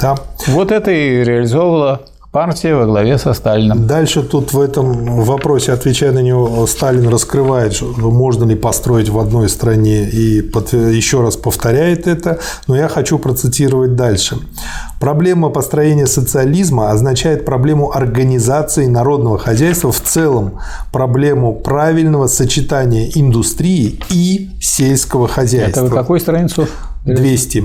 да. 0.00 0.14
Вот 0.46 0.72
это 0.72 0.90
и 0.90 1.24
реализовывала 1.24 2.00
партия 2.32 2.74
во 2.76 2.86
главе 2.86 3.18
со 3.18 3.34
Сталином. 3.34 3.86
Дальше 3.86 4.22
тут 4.22 4.52
в 4.52 4.60
этом 4.60 5.20
вопросе, 5.24 5.72
отвечая 5.72 6.12
на 6.12 6.22
него, 6.22 6.66
Сталин 6.66 7.08
раскрывает, 7.08 7.72
что 7.74 7.86
можно 8.10 8.44
ли 8.44 8.54
построить 8.54 9.08
в 9.08 9.18
одной 9.18 9.48
стране 9.48 10.08
и 10.08 10.40
под- 10.42 10.72
еще 10.72 11.22
раз 11.22 11.36
повторяет 11.36 12.06
это, 12.06 12.38
но 12.68 12.76
я 12.76 12.88
хочу 12.88 13.18
процитировать 13.18 13.94
дальше. 13.96 14.36
Проблема 15.00 15.48
построения 15.48 16.06
социализма 16.06 16.90
означает 16.90 17.46
проблему 17.46 17.90
организации 17.90 18.84
народного 18.84 19.38
хозяйства 19.38 19.90
в 19.90 20.00
целом, 20.02 20.60
проблему 20.92 21.54
правильного 21.54 22.26
сочетания 22.26 23.10
индустрии 23.14 23.98
и 24.10 24.50
сельского 24.60 25.26
хозяйства. 25.26 25.80
Это 25.80 25.88
вы 25.88 25.96
какую 25.96 26.20
страницу? 26.20 26.68
200. 27.04 27.64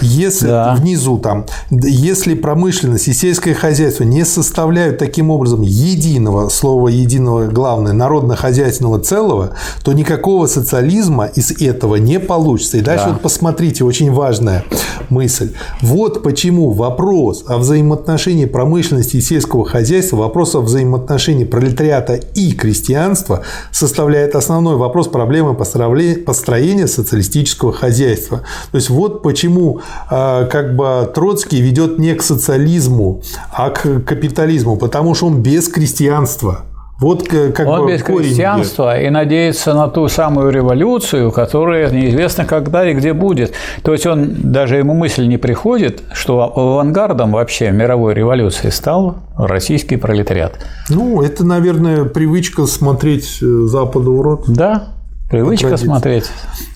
Если 0.00 0.46
Да. 0.46 0.74
внизу 0.78 1.18
там, 1.18 1.46
если 1.70 2.34
промышленность 2.34 3.08
и 3.08 3.12
сельское 3.12 3.54
хозяйство 3.54 4.04
не 4.04 4.24
составляют 4.24 4.98
таким 4.98 5.30
образом 5.30 5.62
единого, 5.62 6.48
слова 6.48 6.88
единого 6.88 7.46
главное, 7.46 7.92
народно-хозяйственного 7.92 9.00
целого, 9.00 9.50
то 9.82 9.92
никакого 9.92 10.46
социализма 10.46 11.26
из 11.26 11.50
этого 11.60 11.96
не 11.96 12.20
получится. 12.20 12.76
И 12.76 12.80
дальше 12.80 13.06
Да. 13.06 13.12
вот 13.12 13.22
посмотрите, 13.22 13.84
очень 13.84 14.12
важная 14.12 14.64
мысль. 15.08 15.52
Вот 15.82 16.22
почему 16.22 16.70
вопрос 16.70 17.44
о 17.48 17.58
взаимоотношении 17.58 18.44
промышленности 18.44 19.16
и 19.16 19.20
сельского 19.20 19.64
хозяйства, 19.64 20.16
вопрос 20.16 20.54
о 20.54 20.60
взаимоотношении 20.60 21.44
пролетариата 21.44 22.14
и 22.14 22.52
крестьянства 22.52 23.42
составляет 23.72 24.36
основной 24.36 24.76
вопрос 24.76 25.08
проблемы 25.08 25.54
построения 25.54 26.86
социалистического 26.86 27.72
хозяйства. 27.72 28.42
То 28.70 28.76
есть 28.76 28.90
вот 28.90 29.22
почему 29.22 29.80
э, 30.10 30.46
как 30.50 30.76
бы 30.76 31.10
Троцкий 31.14 31.60
ведет 31.60 31.98
не 31.98 32.14
к 32.14 32.22
социализму, 32.22 33.22
а 33.52 33.70
к 33.70 34.00
капитализму, 34.04 34.76
потому 34.76 35.14
что 35.14 35.26
он 35.26 35.42
без 35.42 35.68
крестьянства. 35.68 36.62
Вот 37.00 37.28
к- 37.28 37.52
как 37.52 37.68
Он 37.68 37.82
бы 37.86 37.92
без 37.92 38.02
корень 38.02 38.18
идет. 38.18 38.26
крестьянства 38.26 39.00
и 39.00 39.08
надеется 39.08 39.72
на 39.72 39.86
ту 39.86 40.08
самую 40.08 40.50
революцию, 40.50 41.30
которая 41.30 41.90
неизвестно 41.92 42.44
когда 42.44 42.90
и 42.90 42.92
где 42.92 43.12
будет. 43.12 43.52
То 43.84 43.92
есть 43.92 44.04
он 44.04 44.34
даже 44.42 44.78
ему 44.78 44.94
мысль 44.94 45.28
не 45.28 45.36
приходит, 45.38 46.02
что 46.12 46.40
авангардом 46.56 47.30
вообще 47.32 47.70
мировой 47.70 48.14
революции 48.14 48.70
стал 48.70 49.18
российский 49.36 49.94
пролетариат. 49.96 50.54
Ну, 50.90 51.22
это, 51.22 51.44
наверное, 51.46 52.02
привычка 52.04 52.66
смотреть 52.66 53.38
э, 53.42 53.46
Западу 53.68 54.16
в 54.16 54.20
рот. 54.20 54.44
Да, 54.48 54.88
Привычка 55.30 55.76
смотреть. 55.76 56.24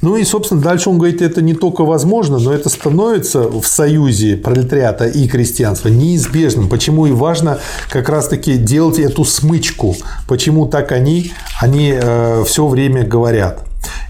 Ну 0.03 0.17
и, 0.17 0.25
собственно, 0.25 0.61
дальше 0.61 0.91
он 0.91 0.99
говорит, 0.99 1.23
это 1.23 1.41
не 1.41 1.55
только 1.55 1.85
возможно, 1.85 2.39
но 2.39 2.53
это 2.53 2.69
становится 2.69 3.49
в 3.49 3.65
союзе 3.65 4.37
пролетариата 4.37 5.07
и 5.07 5.27
крестьянства 5.27 5.89
неизбежным. 5.89 6.69
Почему 6.69 7.07
и 7.07 7.13
важно 7.13 7.61
как 7.89 8.11
раз-таки 8.11 8.59
делать 8.59 8.99
эту 8.99 9.25
смычку. 9.25 9.97
Почему 10.29 10.67
так 10.67 10.93
они, 10.93 11.33
они 11.63 11.95
э, 11.95 12.45
все 12.47 12.67
время 12.67 13.07
говорят. 13.07 13.65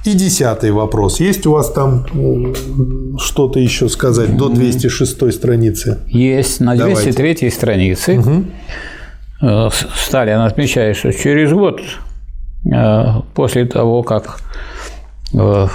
И 0.05 0.15
десятый 0.15 0.73
вопрос. 0.73 1.21
Есть 1.21 1.47
у 1.47 1.53
вас 1.53 1.71
там 1.71 2.07
что-то 3.19 3.61
еще 3.61 3.89
сказать 3.89 4.37
до 4.37 4.49
206 4.49 5.33
страницы? 5.33 5.99
Есть. 6.09 6.59
На 6.59 6.75
203 6.75 7.15
Давайте. 7.15 7.51
странице 7.51 8.19
угу. 8.19 9.71
Сталин 9.97 10.41
отмечает, 10.41 10.97
что 10.97 11.13
через 11.13 11.53
год 11.53 11.81
Э, 12.65 13.22
после 13.35 13.65
того, 13.65 14.03
как 14.03 14.39
э, 15.35 15.67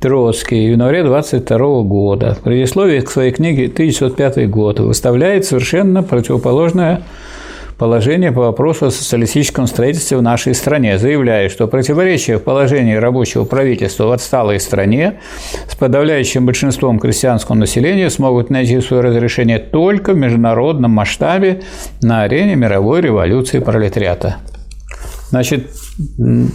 Троцкий 0.00 0.68
в 0.68 0.72
январе 0.72 1.04
22 1.04 1.82
года 1.82 2.34
в 2.34 2.40
предисловии 2.40 3.00
к 3.00 3.10
своей 3.10 3.30
книге 3.30 3.66
1905 3.66 4.50
год 4.50 4.80
выставляет 4.80 5.44
совершенно 5.44 6.02
противоположное 6.02 7.02
положение 7.82 8.30
по 8.30 8.42
вопросу 8.42 8.86
о 8.86 8.90
социалистическом 8.92 9.66
строительстве 9.66 10.16
в 10.16 10.22
нашей 10.22 10.54
стране, 10.54 10.98
заявляя, 10.98 11.48
что 11.48 11.66
противоречия 11.66 12.38
в 12.38 12.42
положении 12.44 12.94
рабочего 12.94 13.44
правительства 13.44 14.04
в 14.04 14.12
отсталой 14.12 14.60
стране 14.60 15.14
с 15.68 15.74
подавляющим 15.74 16.46
большинством 16.46 17.00
крестьянского 17.00 17.56
населения 17.56 18.08
смогут 18.08 18.50
найти 18.50 18.80
свое 18.80 19.02
разрешение 19.02 19.58
только 19.58 20.12
в 20.12 20.16
международном 20.16 20.92
масштабе 20.92 21.62
на 22.02 22.22
арене 22.22 22.54
мировой 22.54 23.00
революции 23.00 23.58
пролетариата. 23.58 24.36
Значит, 25.30 25.68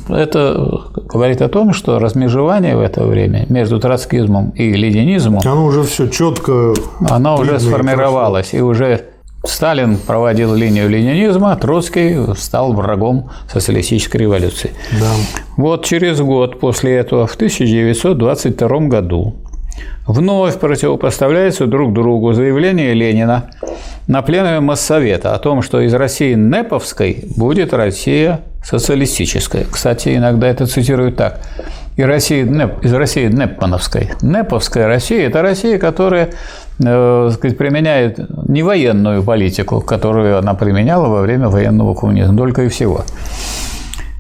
это 0.07 0.91
говорит 1.09 1.41
о 1.41 1.49
том, 1.49 1.73
что 1.73 1.99
размежевание 1.99 2.77
в 2.77 2.79
это 2.79 3.05
время 3.05 3.45
между 3.49 3.81
троцкизмом 3.81 4.51
и 4.51 4.71
ленинизмом... 4.71 5.41
Оно 5.43 5.65
уже 5.65 5.83
все 5.83 6.07
четко... 6.07 6.73
Оно 7.09 7.37
уже 7.37 7.59
сформировалось, 7.59 8.53
и, 8.53 8.59
и 8.59 8.61
уже 8.61 9.01
Сталин 9.47 9.97
проводил 9.97 10.53
линию 10.53 10.89
ленинизма, 10.89 11.55
Троцкий 11.55 12.17
стал 12.35 12.73
врагом 12.73 13.29
социалистической 13.51 14.21
революции. 14.21 14.71
Да. 14.99 15.11
Вот 15.55 15.85
через 15.85 16.19
год 16.19 16.59
после 16.59 16.95
этого, 16.95 17.27
в 17.27 17.35
1922 17.35 18.79
году, 18.87 19.35
вновь 20.05 20.59
противопоставляются 20.59 21.65
друг 21.65 21.93
другу 21.93 22.33
заявление 22.33 22.93
Ленина 22.93 23.49
на 24.07 24.21
пленуме 24.21 24.59
Моссовета 24.59 25.33
о 25.33 25.39
том, 25.39 25.61
что 25.61 25.81
из 25.81 25.93
России 25.93 26.33
Неповской 26.33 27.25
будет 27.35 27.73
Россия 27.73 28.41
социалистическая. 28.63 29.65
Кстати, 29.69 30.15
иногда 30.15 30.47
это 30.47 30.65
цитируют 30.65 31.17
так. 31.17 31.39
И 31.97 32.03
Россия, 32.03 32.45
из 32.81 32.93
России 32.93 33.27
Непмановской. 33.27 34.11
Неповская 34.21 34.87
Россия– 34.87 35.27
это 35.27 35.41
Россия, 35.41 35.77
которая 35.77 36.29
Э, 36.85 37.29
сказать, 37.33 37.57
применяет 37.57 38.19
не 38.47 38.61
военную 38.61 39.23
политику, 39.23 39.81
которую 39.81 40.37
она 40.37 40.53
применяла 40.53 41.07
во 41.07 41.21
время 41.21 41.49
военного 41.49 41.95
коммунизма, 41.95 42.37
только 42.37 42.63
и 42.63 42.67
всего. 42.67 43.03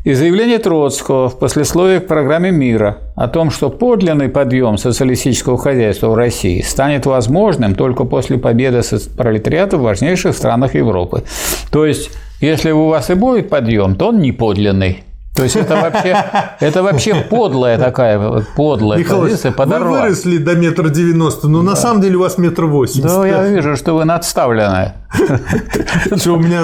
И 0.03 0.13
заявление 0.13 0.57
Троцкого 0.57 1.29
в 1.29 1.37
послесловии 1.37 1.99
к 1.99 2.07
программе 2.07 2.49
мира 2.49 2.99
о 3.15 3.27
том, 3.27 3.51
что 3.51 3.69
подлинный 3.69 4.29
подъем 4.29 4.77
социалистического 4.77 5.57
хозяйства 5.57 6.07
в 6.07 6.15
России 6.15 6.61
станет 6.61 7.05
возможным 7.05 7.75
только 7.75 8.05
после 8.05 8.37
победы 8.37 8.81
пролетариата 9.17 9.77
в 9.77 9.81
важнейших 9.81 10.35
странах 10.35 10.75
Европы. 10.75 11.23
То 11.71 11.85
есть, 11.85 12.09
если 12.39 12.71
у 12.71 12.87
вас 12.87 13.09
и 13.09 13.15
будет 13.15 13.49
подъем, 13.49 13.95
то 13.95 14.07
он 14.07 14.19
не 14.19 14.31
подлинный. 14.31 15.03
То 15.37 15.43
есть 15.43 15.55
это 15.55 15.75
вообще, 15.75 16.17
это 16.59 16.81
вообще 16.81 17.15
подлая 17.29 17.77
такая 17.77 18.43
подлая 18.55 19.03
позиция 19.03 19.51
подорвать. 19.51 19.91
Вы 19.91 20.01
выросли 20.01 20.37
до 20.37 20.55
метра 20.55 20.89
девяносто, 20.89 21.47
но 21.47 21.59
да. 21.59 21.69
на 21.71 21.75
самом 21.75 22.01
деле 22.01 22.17
у 22.17 22.21
вас 22.21 22.39
метр 22.39 22.65
восемьдесят. 22.65 23.21
Да, 23.21 23.27
я 23.27 23.47
вижу, 23.47 23.75
что 23.75 23.93
вы 23.93 24.05
надставленная. 24.05 24.95
Что 26.17 26.33
у 26.33 26.39
меня 26.39 26.63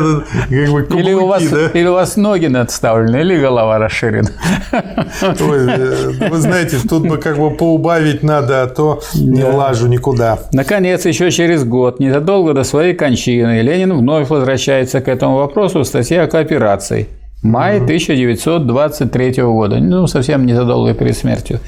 как 0.49 0.71
бы 0.71 0.99
или 0.99 1.13
у 1.13 1.27
вас? 1.27 1.43
Или 1.43 1.87
у 1.87 1.93
вас 1.93 2.17
ноги 2.17 2.47
надставлены, 2.47 3.17
или 3.21 3.39
голова 3.39 3.77
расширена. 3.79 4.29
Э, 4.71 6.29
вы 6.29 6.37
знаете, 6.37 6.77
тут 6.87 7.07
бы 7.07 7.17
как 7.17 7.37
бы 7.37 7.51
поубавить 7.51 8.21
надо, 8.21 8.63
а 8.63 8.67
то 8.67 9.01
не 9.13 9.45
влажу 9.45 9.87
никуда. 9.87 10.39
Наконец, 10.51 11.05
еще 11.05 11.31
через 11.31 11.63
год, 11.63 11.99
незадолго 11.99 12.53
до 12.53 12.63
своей 12.63 12.93
кончины, 12.93 13.61
Ленин 13.61 13.97
вновь 13.97 14.29
возвращается 14.29 14.99
к 14.99 15.07
этому 15.07 15.37
вопросу 15.37 15.79
в 15.79 15.85
статье 15.85 16.21
о 16.21 16.27
кооперации– 16.27 17.07
Май 17.43 17.81
1923 17.81 19.43
года, 19.43 19.77
ну, 19.79 20.07
совсем 20.07 20.45
незадолго 20.45 20.93
перед 20.93 21.17
смертью. 21.17 21.59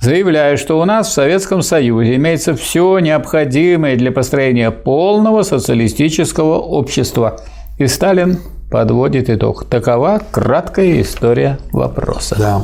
Заявляю, 0.00 0.58
что 0.58 0.80
у 0.80 0.84
нас 0.84 1.08
в 1.08 1.12
Советском 1.12 1.62
Союзе 1.62 2.16
имеется 2.16 2.56
все 2.56 2.98
необходимое 2.98 3.96
для 3.96 4.10
построения 4.10 4.72
полного 4.72 5.44
социалистического 5.44 6.58
общества. 6.58 7.40
И 7.78 7.86
Сталин 7.86 8.38
подводит 8.70 9.30
итог. 9.30 9.64
Такова 9.64 10.20
краткая 10.30 11.00
история 11.02 11.58
вопроса. 11.72 12.36
Да. 12.38 12.62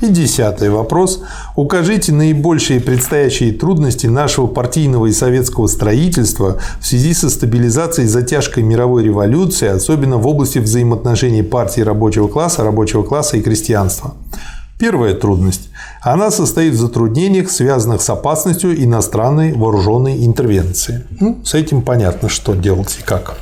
И 0.00 0.10
десятый 0.10 0.70
вопрос. 0.70 1.22
Укажите 1.56 2.12
наибольшие 2.12 2.80
предстоящие 2.80 3.52
трудности 3.52 4.06
нашего 4.06 4.46
партийного 4.46 5.06
и 5.06 5.12
советского 5.12 5.66
строительства 5.66 6.58
в 6.80 6.86
связи 6.86 7.14
со 7.14 7.30
стабилизацией 7.30 8.08
затяжкой 8.08 8.62
мировой 8.62 9.04
революции, 9.04 9.68
особенно 9.68 10.18
в 10.18 10.26
области 10.26 10.58
взаимоотношений 10.58 11.42
партии 11.42 11.80
рабочего 11.80 12.28
класса, 12.28 12.62
рабочего 12.62 13.02
класса 13.02 13.36
и 13.36 13.42
крестьянства. 13.42 14.14
Первая 14.78 15.14
трудность. 15.14 15.70
Она 16.00 16.30
состоит 16.30 16.74
в 16.74 16.78
затруднениях, 16.78 17.50
связанных 17.50 18.00
с 18.00 18.08
опасностью 18.08 18.80
иностранной 18.80 19.52
вооруженной 19.52 20.24
интервенции. 20.24 21.04
Ну, 21.18 21.40
с 21.44 21.54
этим 21.54 21.82
понятно, 21.82 22.28
что 22.28 22.54
делать 22.54 22.96
и 23.00 23.02
как. 23.02 23.36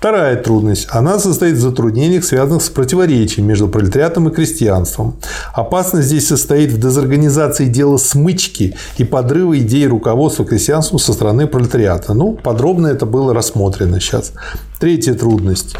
Вторая 0.00 0.36
трудность. 0.36 0.88
Она 0.92 1.18
состоит 1.18 1.56
в 1.56 1.60
затруднениях, 1.60 2.24
связанных 2.24 2.62
с 2.62 2.70
противоречием 2.70 3.46
между 3.46 3.68
пролетариатом 3.68 4.30
и 4.30 4.32
крестьянством. 4.32 5.18
Опасность 5.52 6.08
здесь 6.08 6.26
состоит 6.26 6.72
в 6.72 6.80
дезорганизации 6.80 7.66
дела 7.66 7.98
смычки 7.98 8.74
и 8.96 9.04
подрыва 9.04 9.58
идей 9.58 9.86
руководства 9.86 10.46
крестьянством 10.46 10.98
со 10.98 11.12
стороны 11.12 11.46
пролетариата. 11.46 12.14
Ну, 12.14 12.32
подробно 12.32 12.86
это 12.86 13.04
было 13.04 13.34
рассмотрено 13.34 14.00
сейчас. 14.00 14.32
Третья 14.78 15.12
трудность. 15.12 15.76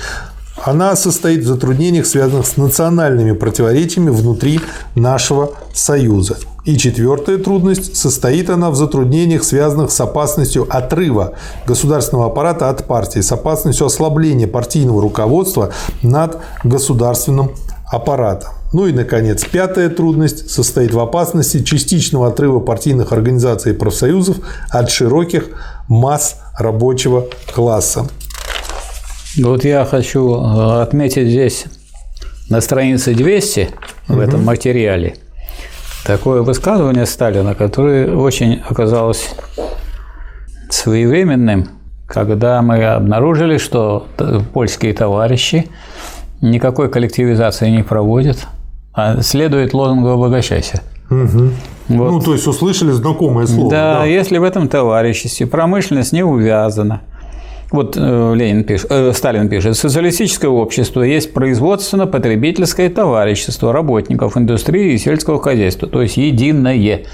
Она 0.63 0.97
состоит 0.97 1.45
в 1.45 1.47
затруднениях, 1.47 2.05
связанных 2.05 2.47
с 2.47 2.59
национальными 2.59 3.33
противоречиями 3.33 4.11
внутри 4.11 4.61
нашего 4.95 5.53
Союза. 5.73 6.37
И 6.65 6.77
четвертая 6.77 7.39
трудность 7.39 7.97
состоит 7.97 8.51
она 8.51 8.71
в 8.71 8.77
затруднениях, 8.77 9.45
связанных 9.45 9.91
с 9.91 10.01
опасностью 10.01 10.67
отрыва 10.69 11.33
государственного 11.67 12.27
аппарата 12.27 12.69
от 12.69 12.85
партии, 12.87 13.21
с 13.21 13.33
опасностью 13.33 13.87
ослабления 13.87 14.47
партийного 14.47 15.01
руководства 15.01 15.71
над 16.03 16.39
государственным 16.63 17.53
аппаратом. 17.91 18.51
Ну 18.73 18.87
и, 18.87 18.93
наконец, 18.93 19.45
пятая 19.45 19.89
трудность 19.89 20.51
состоит 20.51 20.93
в 20.93 21.01
опасности 21.01 21.65
частичного 21.65 22.29
отрыва 22.29 22.61
партийных 22.61 23.13
организаций 23.13 23.73
и 23.73 23.75
профсоюзов 23.75 24.37
от 24.69 24.91
широких 24.91 25.49
масс 25.89 26.37
рабочего 26.57 27.27
класса. 27.53 28.07
Вот 29.39 29.65
я 29.65 29.85
хочу 29.85 30.35
э, 30.35 30.83
отметить 30.83 31.29
здесь 31.29 31.65
на 32.49 32.61
странице 32.61 33.15
200 33.15 33.71
в 34.07 34.13
угу. 34.13 34.21
этом 34.21 34.45
материале– 34.45 35.17
такое 36.05 36.43
высказывание 36.43 37.07
Сталина, 37.07 37.55
которое 37.55 38.15
очень 38.15 38.61
оказалось 38.69 39.35
своевременным, 40.69 41.69
когда 42.07 42.63
мы 42.63 42.85
обнаружили, 42.85 43.59
что 43.59 44.07
польские 44.53 44.93
товарищи 44.95 45.69
никакой 46.41 46.89
коллективизации 46.91 47.69
не 47.71 47.83
проводят, 47.83 48.47
а 48.93 49.21
следует 49.23 49.75
лозунгу 49.75 50.09
«обогащайся». 50.09 50.83
Угу. 51.11 51.51
Вот. 51.89 52.11
Ну, 52.13 52.21
то 52.21 52.33
есть 52.35 52.47
услышали 52.47 52.93
знакомое 52.93 53.47
слово. 53.47 53.71
Да, 53.71 53.99
да, 53.99 54.05
если 54.05 54.39
в 54.39 54.45
этом 54.45 54.69
товариществе 54.69 55.47
промышленность 55.47 56.13
не 56.13 56.23
увязана, 56.23 57.01
вот 57.71 57.97
э, 57.97 58.35
Ленин 58.35 58.65
пишет, 58.65 58.91
э, 58.91 59.13
Сталин 59.15 59.49
пишет, 59.49 59.77
социалистическое 59.77 60.51
общество 60.51 61.03
есть 61.03 61.33
производственно-потребительское 61.33 62.91
товарищество 62.91 63.73
работников 63.73 64.37
индустрии 64.37 64.95
и 64.95 64.99
сельского 64.99 65.41
хозяйства, 65.41 65.89
то 65.89 66.03
есть 66.03 66.17
единое. 66.17 67.05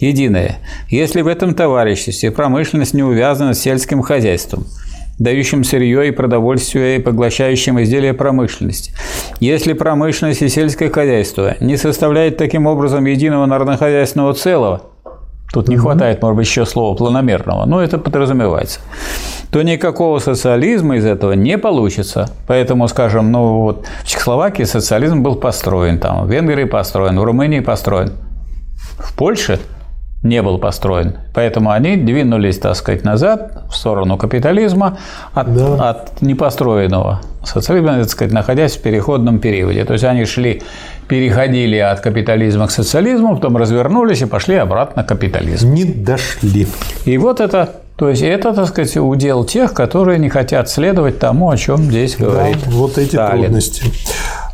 Единое. 0.00 0.58
Если 0.88 1.22
в 1.22 1.28
этом 1.28 1.54
товариществе 1.54 2.32
промышленность 2.32 2.94
не 2.94 3.04
увязана 3.04 3.54
с 3.54 3.60
сельским 3.60 4.02
хозяйством, 4.02 4.66
дающим 5.20 5.62
сырье 5.62 6.08
и 6.08 6.10
продовольствие 6.10 6.96
и 6.96 7.00
поглощающим 7.00 7.80
изделия 7.82 8.12
промышленности. 8.12 8.92
Если 9.38 9.72
промышленность 9.74 10.42
и 10.42 10.48
сельское 10.48 10.90
хозяйство 10.90 11.54
не 11.60 11.76
составляют 11.76 12.36
таким 12.36 12.66
образом 12.66 13.04
единого 13.04 13.46
народнохозяйственного 13.46 14.34
целого, 14.34 14.82
тут 15.52 15.68
не 15.68 15.76
хватает, 15.76 16.20
может 16.22 16.36
быть, 16.36 16.48
еще 16.48 16.66
слова 16.66 16.96
планомерного, 16.96 17.64
но 17.66 17.80
это 17.80 17.98
подразумевается 17.98 18.80
то 19.52 19.60
никакого 19.62 20.18
социализма 20.18 20.96
из 20.96 21.04
этого 21.04 21.32
не 21.32 21.58
получится. 21.58 22.30
Поэтому, 22.46 22.88
скажем, 22.88 23.30
ну 23.30 23.60
вот 23.60 23.86
в 24.02 24.06
Чехословакии 24.06 24.62
социализм 24.62 25.22
был 25.22 25.36
построен, 25.36 25.98
там, 25.98 26.24
в 26.26 26.30
Венгрии 26.30 26.64
построен, 26.64 27.20
в 27.20 27.22
Румынии 27.22 27.60
построен. 27.60 28.12
В 28.98 29.14
Польше 29.14 29.60
не 30.22 30.40
был 30.40 30.56
построен. 30.56 31.16
Поэтому 31.34 31.70
они 31.70 31.96
двинулись, 31.96 32.58
так 32.60 32.76
сказать, 32.76 33.04
назад 33.04 33.64
в 33.68 33.76
сторону 33.76 34.16
капитализма 34.16 34.96
от, 35.34 35.54
да. 35.54 35.90
от 35.90 36.22
непостроенного 36.22 37.20
социализма, 37.44 37.98
так 37.98 38.08
сказать, 38.08 38.32
находясь 38.32 38.76
в 38.76 38.80
переходном 38.80 39.38
периоде. 39.38 39.84
То 39.84 39.92
есть 39.92 40.04
они 40.04 40.24
шли, 40.24 40.62
переходили 41.08 41.76
от 41.76 42.00
капитализма 42.00 42.68
к 42.68 42.70
социализму, 42.70 43.34
потом 43.34 43.58
развернулись 43.58 44.22
и 44.22 44.24
пошли 44.24 44.54
обратно 44.54 45.04
к 45.04 45.08
капитализму. 45.08 45.74
Не 45.74 45.84
дошли. 45.84 46.68
И 47.04 47.18
вот 47.18 47.40
это 47.40 47.81
то 48.02 48.08
есть 48.08 48.22
это, 48.22 48.52
так 48.52 48.66
сказать, 48.66 48.96
удел 48.96 49.44
тех, 49.44 49.74
которые 49.74 50.18
не 50.18 50.28
хотят 50.28 50.68
следовать 50.68 51.20
тому, 51.20 51.50
о 51.50 51.56
чем 51.56 51.84
здесь 51.84 52.16
говорит. 52.16 52.56
Да, 52.64 52.70
вот 52.72 52.98
эти 52.98 53.10
Сталин. 53.10 53.44
трудности. 53.44 53.84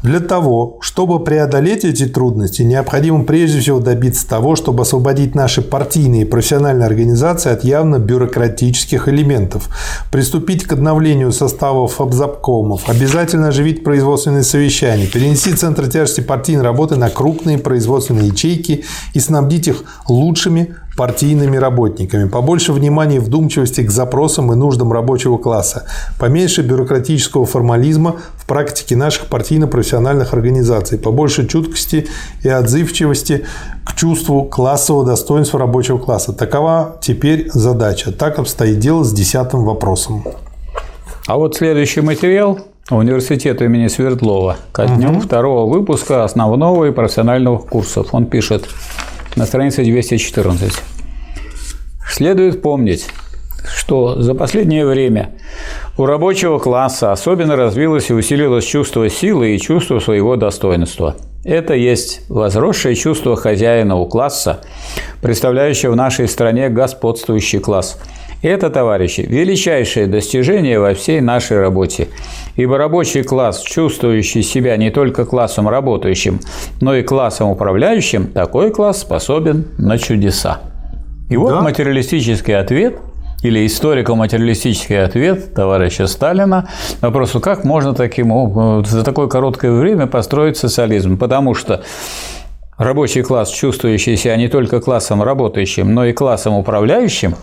Для 0.02 0.20
того, 0.20 0.76
чтобы 0.82 1.24
преодолеть 1.24 1.82
эти 1.82 2.04
трудности, 2.04 2.60
необходимо 2.60 3.24
прежде 3.24 3.60
всего 3.60 3.80
добиться 3.80 4.28
того, 4.28 4.54
чтобы 4.54 4.82
освободить 4.82 5.34
наши 5.34 5.62
партийные 5.62 6.22
и 6.22 6.24
профессиональные 6.26 6.84
организации 6.84 7.50
от 7.50 7.64
явно 7.64 7.98
бюрократических 7.98 9.08
элементов, 9.08 9.70
приступить 10.12 10.64
к 10.64 10.72
обновлению 10.74 11.32
составов 11.32 12.02
обзапкомов, 12.02 12.90
обязательно 12.90 13.48
оживить 13.48 13.82
производственные 13.82 14.42
совещания, 14.42 15.06
перенести 15.06 15.54
центр 15.54 15.88
тяжести 15.88 16.20
партийной 16.20 16.64
работы 16.64 16.96
на 16.96 17.08
крупные 17.08 17.56
производственные 17.56 18.28
ячейки 18.28 18.84
и 19.14 19.20
снабдить 19.20 19.68
их 19.68 19.84
лучшими 20.06 20.76
партийными 20.98 21.56
работниками, 21.56 22.28
побольше 22.28 22.72
внимания 22.72 23.16
и 23.16 23.20
вдумчивости 23.20 23.82
к 23.82 23.90
запросам 23.90 24.52
и 24.52 24.56
нуждам 24.56 24.92
рабочего 24.92 25.38
класса, 25.38 25.86
поменьше 26.18 26.62
бюрократического 26.62 27.46
формализма 27.46 28.16
в 28.34 28.48
практике 28.48 28.96
наших 28.96 29.26
партийно-профессиональных 29.26 30.34
организаций, 30.34 30.98
побольше 30.98 31.46
чуткости 31.46 32.08
и 32.42 32.48
отзывчивости 32.48 33.44
к 33.84 33.94
чувству 33.94 34.42
классового 34.42 35.06
достоинства 35.06 35.60
рабочего 35.60 35.98
класса. 35.98 36.32
Такова 36.32 36.96
теперь 37.00 37.48
задача. 37.52 38.10
Так 38.10 38.40
обстоит 38.40 38.80
дело 38.80 39.04
с 39.04 39.12
десятым 39.12 39.64
вопросом. 39.64 40.24
А 41.28 41.36
вот 41.36 41.54
следующий 41.54 42.00
материал 42.00 42.58
университета 42.90 43.64
имени 43.66 43.86
Свердлова 43.86 44.56
ко 44.72 44.86
дню 44.86 45.10
угу. 45.10 45.20
второго 45.20 45.72
выпуска 45.72 46.24
основного 46.24 46.86
и 46.86 46.90
профессионального 46.90 47.58
курсов. 47.58 48.08
Он 48.10 48.26
пишет 48.26 48.64
на 49.36 49.46
странице 49.46 49.84
214. 49.84 50.87
Следует 52.10 52.62
помнить, 52.62 53.06
что 53.66 54.20
за 54.20 54.34
последнее 54.34 54.86
время 54.86 55.30
у 55.98 56.06
рабочего 56.06 56.58
класса 56.58 57.12
особенно 57.12 57.54
развилось 57.54 58.10
и 58.10 58.14
усилилось 58.14 58.64
чувство 58.64 59.08
силы 59.08 59.54
и 59.54 59.60
чувство 59.60 59.98
своего 59.98 60.36
достоинства. 60.36 61.16
Это 61.44 61.74
есть 61.74 62.22
возросшее 62.28 62.94
чувство 62.94 63.36
хозяина 63.36 63.96
у 63.96 64.06
класса, 64.06 64.60
представляющего 65.22 65.92
в 65.92 65.96
нашей 65.96 66.28
стране 66.28 66.68
господствующий 66.68 67.58
класс. 67.58 68.00
Это, 68.42 68.70
товарищи, 68.70 69.22
величайшее 69.22 70.06
достижение 70.06 70.78
во 70.78 70.94
всей 70.94 71.20
нашей 71.20 71.60
работе. 71.60 72.08
Ибо 72.56 72.78
рабочий 72.78 73.22
класс, 73.22 73.62
чувствующий 73.62 74.42
себя 74.42 74.76
не 74.76 74.90
только 74.90 75.24
классом 75.24 75.68
работающим, 75.68 76.40
но 76.80 76.94
и 76.94 77.02
классом 77.02 77.50
управляющим, 77.50 78.28
такой 78.28 78.70
класс 78.70 79.00
способен 79.00 79.66
на 79.76 79.98
чудеса. 79.98 80.60
И 81.28 81.36
вот 81.36 81.50
да. 81.50 81.60
материалистический 81.60 82.56
ответ 82.56 82.98
или 83.42 83.66
историко-материалистический 83.66 85.02
ответ 85.02 85.54
товарища 85.54 86.06
Сталина 86.06 86.68
на 87.00 87.08
вопросу, 87.08 87.40
как 87.40 87.64
можно 87.64 87.94
таким 87.94 88.84
за 88.84 89.04
такое 89.04 89.28
короткое 89.28 89.72
время 89.72 90.06
построить 90.06 90.56
социализм. 90.56 91.18
Потому 91.18 91.54
что 91.54 91.82
рабочий 92.76 93.22
класс, 93.22 93.50
чувствующий 93.50 94.16
себя 94.16 94.36
не 94.36 94.48
только 94.48 94.80
классом 94.80 95.22
работающим, 95.22 95.94
но 95.94 96.04
и 96.06 96.12
классом 96.12 96.54
управляющим, 96.54 97.36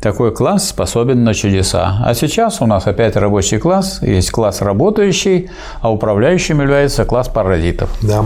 такой 0.00 0.34
класс 0.34 0.68
способен 0.68 1.24
на 1.24 1.32
чудеса. 1.32 1.98
А 2.04 2.14
сейчас 2.14 2.60
у 2.60 2.66
нас 2.66 2.86
опять 2.86 3.14
рабочий 3.16 3.58
класс, 3.58 4.00
есть 4.02 4.30
класс 4.30 4.60
работающий, 4.60 5.50
а 5.80 5.92
управляющим 5.92 6.60
является 6.60 7.04
класс 7.04 7.28
паразитов. 7.28 7.90
Да. 8.02 8.24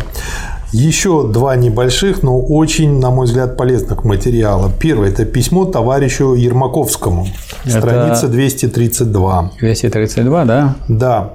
Еще 0.73 1.28
два 1.28 1.57
небольших, 1.57 2.23
но 2.23 2.41
очень, 2.41 2.99
на 2.99 3.11
мой 3.11 3.27
взгляд, 3.27 3.57
полезных 3.57 4.05
материала. 4.05 4.70
Первое– 4.78 5.09
это 5.11 5.25
письмо 5.25 5.65
товарищу 5.65 6.35
Ермаковскому, 6.35 7.28
это... 7.65 7.78
страница 7.78 8.28
232. 8.28 9.53
232, 9.61 10.45
да? 10.45 10.75
Да. 10.89 11.35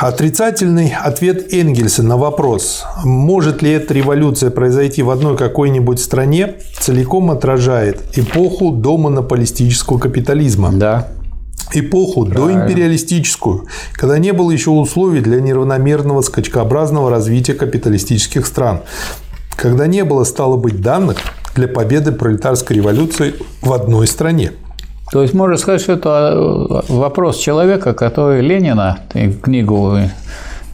Отрицательный 0.00 0.94
ответ 0.96 1.52
Энгельса 1.52 2.04
на 2.04 2.16
вопрос, 2.16 2.84
может 3.02 3.62
ли 3.62 3.72
эта 3.72 3.92
революция 3.94 4.50
произойти 4.50 5.02
в 5.02 5.10
одной 5.10 5.36
какой-нибудь 5.36 5.98
стране, 5.98 6.54
целиком 6.78 7.32
отражает 7.32 8.16
эпоху 8.16 8.70
домонополистического 8.70 9.98
капитализма. 9.98 10.70
Да 10.72 11.08
эпоху 11.74 12.26
Правильно. 12.26 12.64
доимпериалистическую, 12.64 13.66
когда 13.92 14.18
не 14.18 14.32
было 14.32 14.50
еще 14.50 14.70
условий 14.70 15.20
для 15.20 15.40
неравномерного 15.40 16.22
скачкообразного 16.22 17.10
развития 17.10 17.54
капиталистических 17.54 18.46
стран, 18.46 18.80
когда 19.56 19.86
не 19.86 20.04
было, 20.04 20.24
стало 20.24 20.56
быть, 20.56 20.80
данных 20.80 21.18
для 21.54 21.68
победы 21.68 22.12
пролетарской 22.12 22.76
революции 22.76 23.34
в 23.62 23.72
одной 23.72 24.06
стране. 24.06 24.52
То 25.12 25.22
есть 25.22 25.34
можно 25.34 25.56
сказать, 25.56 25.80
что 25.80 25.92
это 25.92 26.84
вопрос 26.88 27.36
человека, 27.36 27.94
который 27.94 28.42
Ленина, 28.42 29.00
книгу 29.42 29.98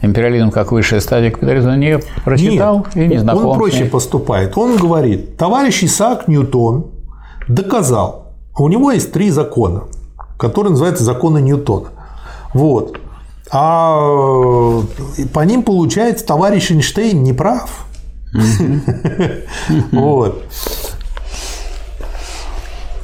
«Империализм 0.03 0.51
как 0.51 0.71
высшая 0.71 1.01
стадия 1.01 1.31
капитализма» 1.31 1.75
не 1.75 1.99
прочитал 2.23 2.85
Нет, 2.93 3.05
и 3.05 3.07
не 3.07 3.17
знаком. 3.17 3.47
Он 3.47 3.57
проще 3.57 3.85
поступает. 3.85 4.55
Он 4.55 4.77
говорит, 4.77 5.37
товарищ 5.37 5.83
Исаак 5.83 6.27
Ньютон 6.27 6.91
доказал, 7.47 8.33
у 8.55 8.69
него 8.69 8.91
есть 8.91 9.11
три 9.11 9.31
закона 9.31 9.85
который 10.37 10.69
называется 10.69 11.03
законы 11.03 11.39
Ньютона. 11.41 11.89
Вот. 12.53 12.99
А 13.51 14.83
э, 15.17 15.25
по 15.33 15.39
ним, 15.41 15.63
получается, 15.63 16.25
товарищ 16.25 16.71
Эйнштейн 16.71 17.23
не 17.23 17.33
прав. 17.33 17.85
Вот. 19.91 20.43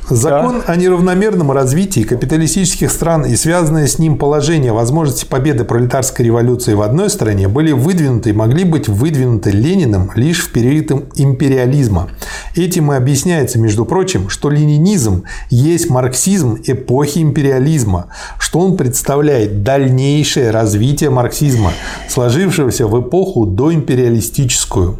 Закон 0.10 0.62
да. 0.66 0.74
о 0.74 0.76
неравномерном 0.76 1.52
развитии 1.52 2.02
капиталистических 2.02 2.92
стран 2.92 3.26
и 3.26 3.36
связанное 3.38 3.88
с 3.88 4.00
ним 4.00 4.18
положение 4.18 4.74
возможности 4.74 5.26
победы 5.26 5.64
пролетарской 5.64 6.26
революции 6.26 6.74
в 6.74 6.82
одной 6.82 7.10
стране 7.10 7.48
были 7.48 7.72
выдвинуты 7.72 8.32
и 8.32 8.34
могли 8.34 8.66
быть 8.66 8.90
выдвинуты 8.90 9.52
Лениным 9.52 10.12
лишь 10.16 10.44
в 10.44 10.52
период 10.52 10.74
империализма. 11.16 12.10
Этим 12.56 12.92
и 12.92 12.96
объясняется, 12.96 13.60
между 13.60 13.86
прочим, 13.86 14.30
что 14.30 14.50
ленинизм 14.50 15.24
есть 15.50 15.90
марксизм 15.90 16.58
эпохи 16.66 17.20
империализма, 17.20 18.08
что 18.40 18.60
он 18.60 18.76
представляет 18.76 19.64
дальнейшее 19.64 20.52
развитие 20.52 21.12
марксизма, 21.12 21.72
сложившегося 22.10 22.88
в 22.88 23.02
эпоху 23.02 23.46
доимпериалистическую. 23.46 24.98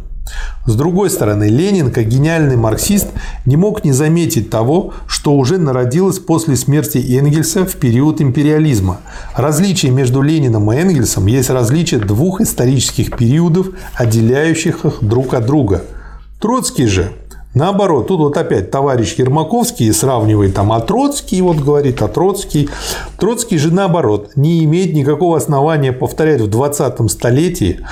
С 0.66 0.74
другой 0.76 1.10
стороны, 1.10 1.44
Ленин, 1.44 1.90
как 1.90 2.06
гениальный 2.06 2.56
марксист, 2.56 3.08
не 3.44 3.56
мог 3.56 3.84
не 3.84 3.92
заметить 3.92 4.48
того, 4.48 4.94
что 5.06 5.34
уже 5.34 5.58
народилось 5.58 6.18
после 6.18 6.56
смерти 6.56 6.98
Энгельса 6.98 7.66
в 7.66 7.76
период 7.76 8.20
империализма. 8.20 9.00
Различие 9.36 9.92
между 9.92 10.22
Лениным 10.22 10.72
и 10.72 10.76
Энгельсом 10.76 11.26
есть 11.26 11.50
различие 11.50 12.00
двух 12.00 12.40
исторических 12.40 13.16
периодов, 13.16 13.68
отделяющих 13.94 14.84
их 14.86 14.98
друг 15.02 15.34
от 15.34 15.44
друга. 15.44 15.82
Троцкий 16.40 16.86
же 16.86 17.12
Наоборот, 17.54 18.08
тут 18.08 18.18
вот 18.18 18.36
опять 18.36 18.72
товарищ 18.72 19.14
Ермаковский 19.14 19.92
сравнивает 19.92 20.54
там, 20.54 20.72
а 20.72 20.80
Троцкий 20.80 21.40
вот 21.40 21.58
говорит, 21.58 22.02
а 22.02 22.08
Троцкий. 22.08 22.68
Троцкий 23.16 23.58
же 23.58 23.72
наоборот 23.72 24.32
не 24.34 24.64
имеет 24.64 24.92
никакого 24.92 25.36
основания 25.36 25.92
повторять 25.92 26.40
в 26.40 26.48
20 26.48 27.08
столетии 27.08 27.86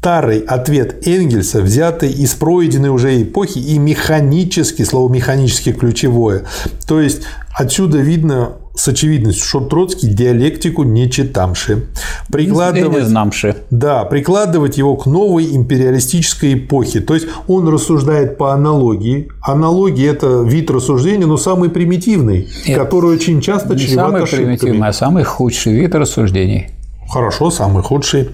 старый 0.00 0.38
ответ 0.40 1.06
Энгельса, 1.06 1.60
взятый 1.60 2.10
из 2.10 2.34
пройденной 2.34 2.88
уже 2.88 3.20
эпохи 3.22 3.58
и 3.58 3.78
механически, 3.78 4.82
слово 4.82 5.12
механически 5.12 5.72
ключевое. 5.72 6.44
То 6.86 7.00
есть 7.00 7.22
отсюда 7.52 7.98
видно 7.98 8.52
с 8.76 8.86
очевидностью, 8.86 9.44
что 9.44 9.60
Троцкий 9.60 10.08
диалектику 10.08 10.84
не 10.84 11.10
читамши. 11.10 11.88
Прикладывать, 12.30 12.92
не 12.92 13.00
да, 13.70 14.04
прикладывать 14.04 14.78
его 14.78 14.96
к 14.96 15.06
новой 15.06 15.56
империалистической 15.56 16.54
эпохе. 16.54 17.00
То 17.00 17.14
есть 17.14 17.26
он 17.48 17.68
рассуждает 17.68 18.38
по 18.38 18.54
аналогии. 18.54 19.28
Аналогия– 19.42 20.06
это 20.12 20.42
вид 20.42 20.70
рассуждения, 20.70 21.26
но 21.26 21.36
самый 21.36 21.70
примитивный, 21.70 22.48
Нет, 22.68 22.78
который 22.78 23.10
очень 23.10 23.40
часто 23.40 23.76
чреват 23.76 24.12
самый 24.12 24.26
примитивный, 24.26 24.88
а 24.88 24.92
самый 24.92 25.24
худший 25.24 25.72
вид 25.72 25.96
рассуждений. 25.96 26.70
Хорошо, 27.08 27.50
самый 27.50 27.82
худший. 27.82 28.30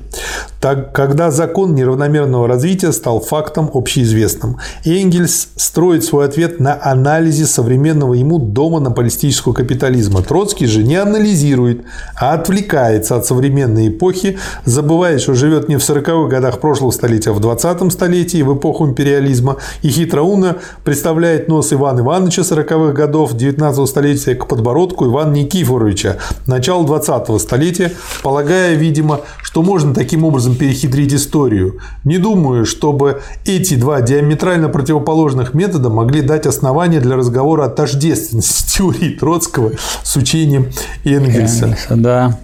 Так, 0.60 0.92
когда 0.92 1.30
закон 1.30 1.74
неравномерного 1.74 2.48
развития 2.48 2.90
стал 2.92 3.20
фактом 3.20 3.70
общеизвестным. 3.72 4.56
Энгельс 4.84 5.48
строит 5.56 6.04
свой 6.04 6.24
ответ 6.24 6.58
на 6.58 6.78
анализе 6.82 7.44
современного 7.44 8.14
ему 8.14 8.38
дома 8.38 8.80
на 8.80 8.90
политического 8.90 9.52
капитализма. 9.52 10.22
Троцкий 10.22 10.66
же 10.66 10.82
не 10.82 10.96
анализирует, 10.96 11.84
а 12.16 12.32
отвлекается 12.32 13.16
от 13.16 13.26
современной 13.26 13.88
эпохи, 13.88 14.38
забывая, 14.64 15.18
что 15.18 15.34
живет 15.34 15.68
не 15.68 15.76
в 15.76 15.80
40-х 15.80 16.28
годах 16.28 16.60
прошлого 16.60 16.92
столетия, 16.92 17.30
а 17.30 17.34
в 17.34 17.40
20-м 17.40 17.90
столетии, 17.90 18.40
в 18.40 18.56
эпоху 18.56 18.86
империализма, 18.86 19.58
и 19.82 19.88
хитроумно 19.88 20.56
представляет 20.82 21.46
нос 21.46 21.74
Ивана 21.74 22.00
Ивановича 22.00 22.40
40-х 22.40 22.92
годов 22.92 23.34
19 23.34 23.86
столетия 23.86 24.34
к 24.34 24.48
подбородку 24.48 25.04
Ивана 25.04 25.34
Никифоровича 25.34 26.16
начала 26.46 26.84
20-го 26.86 27.38
столетия, 27.38 27.92
полагая 28.22 28.63
полагая, 28.64 28.74
видимо, 28.74 29.20
что 29.42 29.62
можно 29.62 29.94
таким 29.94 30.24
образом 30.24 30.56
перехитрить 30.56 31.12
историю. 31.12 31.78
Не 32.04 32.18
думаю, 32.18 32.64
чтобы 32.64 33.22
эти 33.44 33.74
два 33.74 34.00
диаметрально 34.00 34.68
противоположных 34.68 35.54
метода 35.54 35.90
могли 35.90 36.22
дать 36.22 36.46
основание 36.46 37.00
для 37.00 37.16
разговора 37.16 37.66
о 37.66 37.68
тождественности 37.68 38.78
теории 38.78 39.10
Троцкого 39.10 39.72
с 40.02 40.16
учением 40.16 40.70
Энгельса. 41.04 41.66
Энгельса 41.66 41.96
да. 41.96 42.38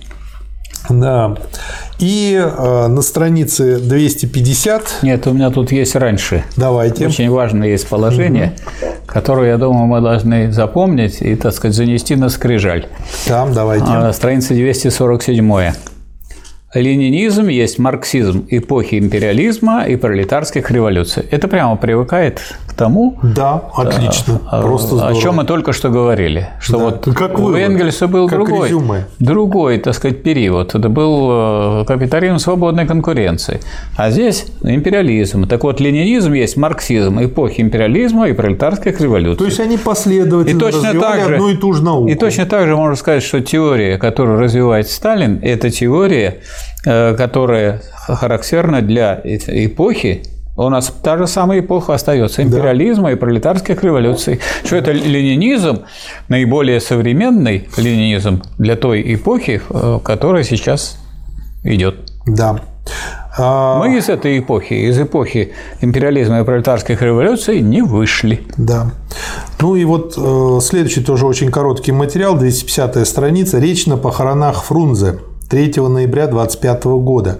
Да. 0.88 1.36
И 1.98 2.34
э, 2.34 2.86
на 2.86 3.02
странице 3.02 3.78
250... 3.78 5.02
Нет, 5.02 5.26
у 5.26 5.32
меня 5.32 5.50
тут 5.50 5.70
есть 5.70 5.94
раньше. 5.94 6.44
Давайте. 6.56 7.06
Очень 7.06 7.30
важное 7.30 7.68
есть 7.68 7.86
положение, 7.86 8.54
угу. 8.80 8.92
которое, 9.06 9.50
я 9.50 9.58
думаю, 9.58 9.86
мы 9.86 10.00
должны 10.00 10.50
запомнить 10.50 11.20
и, 11.20 11.36
так 11.36 11.52
сказать, 11.52 11.76
занести 11.76 12.16
на 12.16 12.30
скрижаль. 12.30 12.86
Там, 13.28 13.52
давайте. 13.52 13.86
А, 13.88 14.12
страница 14.12 14.54
247. 14.54 15.72
Ленинизм 16.72 17.48
есть 17.48 17.80
марксизм 17.80 18.46
эпохи 18.48 19.00
империализма 19.00 19.86
и 19.88 19.96
пролетарских 19.96 20.70
революций. 20.70 21.24
Это 21.32 21.48
прямо 21.48 21.74
привыкает 21.74 22.40
к 22.68 22.74
тому, 22.74 23.18
да, 23.24 23.64
отлично, 23.74 24.40
а, 24.46 24.62
просто 24.62 24.94
здорово. 24.94 25.18
о 25.18 25.20
чем 25.20 25.34
мы 25.34 25.44
только 25.44 25.72
что 25.72 25.88
говорили, 25.88 26.50
что 26.60 26.78
да. 26.78 26.84
вот 26.84 27.08
как 27.16 27.40
у 27.40 27.54
Энгельса 27.54 28.06
был 28.06 28.28
как 28.28 28.38
другой, 28.38 28.68
резюме. 28.68 29.06
другой, 29.18 29.78
так 29.78 29.94
сказать, 29.94 30.22
период. 30.22 30.76
Это 30.76 30.88
был 30.88 31.80
э, 31.80 31.84
капитализм 31.88 32.38
свободной 32.38 32.86
конкуренции, 32.86 33.60
а 33.96 34.12
здесь 34.12 34.46
империализм. 34.62 35.48
Так 35.48 35.64
вот, 35.64 35.80
ленинизм 35.80 36.34
есть 36.34 36.56
марксизм 36.56 37.18
эпохи 37.20 37.62
империализма 37.62 38.28
и 38.28 38.32
пролетарских 38.32 39.00
революций. 39.00 39.38
То 39.38 39.46
есть 39.46 39.58
они 39.58 39.76
последовательно 39.76 40.56
и 40.56 40.60
точно 40.60 41.00
так 41.00 41.26
же, 41.26 41.34
одну 41.34 41.48
и 41.48 41.56
ту 41.56 41.72
же 41.72 41.82
науку. 41.82 42.08
И 42.08 42.14
точно 42.14 42.46
так 42.46 42.68
же 42.68 42.76
можно 42.76 42.94
сказать, 42.94 43.24
что 43.24 43.40
теория, 43.40 43.98
которую 43.98 44.38
развивает 44.38 44.88
Сталин, 44.88 45.40
это 45.42 45.68
теория 45.68 46.38
которая 46.82 47.82
характерна 48.06 48.80
для 48.80 49.20
эпохи, 49.24 50.22
у 50.56 50.68
нас 50.68 50.92
та 51.02 51.16
же 51.16 51.26
самая 51.26 51.60
эпоха 51.60 51.94
остается 51.94 52.42
империализма 52.42 53.04
да. 53.04 53.12
и 53.12 53.14
пролетарских 53.14 53.82
революций. 53.82 54.40
Что 54.64 54.76
это 54.76 54.92
ленинизм, 54.92 55.80
наиболее 56.28 56.80
современный 56.80 57.68
ленинизм 57.76 58.42
для 58.58 58.76
той 58.76 59.14
эпохи, 59.14 59.62
э, 59.70 60.00
которая 60.04 60.44
сейчас 60.44 60.98
идет. 61.64 61.96
Да. 62.26 62.60
А, 63.38 63.78
Мы 63.78 63.96
из 63.96 64.08
этой 64.08 64.38
эпохи, 64.38 64.74
из 64.74 64.98
эпохи 64.98 65.52
империализма 65.80 66.40
и 66.40 66.44
пролетарских 66.44 67.00
революций 67.00 67.60
не 67.60 67.80
вышли. 67.80 68.42
Да. 68.58 68.90
Ну 69.60 69.76
и 69.76 69.84
вот 69.84 70.14
э, 70.18 70.58
следующий 70.60 71.02
тоже 71.02 71.26
очень 71.26 71.50
короткий 71.50 71.92
материал, 71.92 72.36
250 72.36 73.06
страница, 73.06 73.58
речь 73.58 73.86
на 73.86 73.96
похоронах 73.96 74.64
Фрунзе. 74.64 75.20
3 75.50 75.74
ноября 75.88 76.28
2025 76.28 76.84
года. 76.84 77.38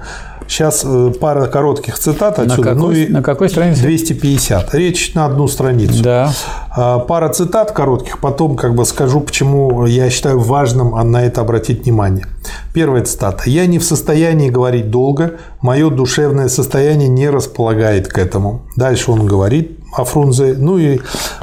Сейчас 0.49 0.83
э, 0.85 1.13
пара 1.21 1.47
коротких 1.47 1.97
цитат 1.97 2.41
отсюда. 2.41 2.57
На 2.57 2.75
какой, 2.75 2.75
ну 2.75 2.91
и 2.91 3.07
на 3.07 3.23
какой 3.23 3.49
странице? 3.49 3.83
250. 3.83 4.75
Речь 4.75 5.15
на 5.15 5.27
одну 5.27 5.47
страницу. 5.47 6.03
Да. 6.03 6.33
А, 6.73 6.99
пара 6.99 7.29
цитат 7.29 7.71
коротких, 7.71 8.19
потом 8.19 8.57
как 8.57 8.75
бы 8.75 8.85
скажу, 8.85 9.21
почему 9.21 9.87
я 9.87 10.11
считаю 10.11 10.41
важным 10.41 10.91
на 11.13 11.25
это 11.25 11.41
обратить 11.41 11.85
внимание. 11.85 12.27
Первая 12.75 13.05
цитата. 13.05 13.49
«Я 13.49 13.67
не 13.67 13.79
в 13.79 13.85
состоянии 13.85 14.51
говорить 14.51 14.91
долго, 14.91 15.37
мое 15.61 15.89
душевное 15.89 16.49
состояние 16.49 17.09
не 17.09 17.31
располагает 17.31 18.09
к 18.09 18.19
этому». 18.19 18.63
Дальше 18.75 19.13
он 19.13 19.27
говорит, 19.27 19.80
о 19.97 20.05
Фрунзе, 20.05 20.55
ну 20.59 20.79
и 20.79 21.01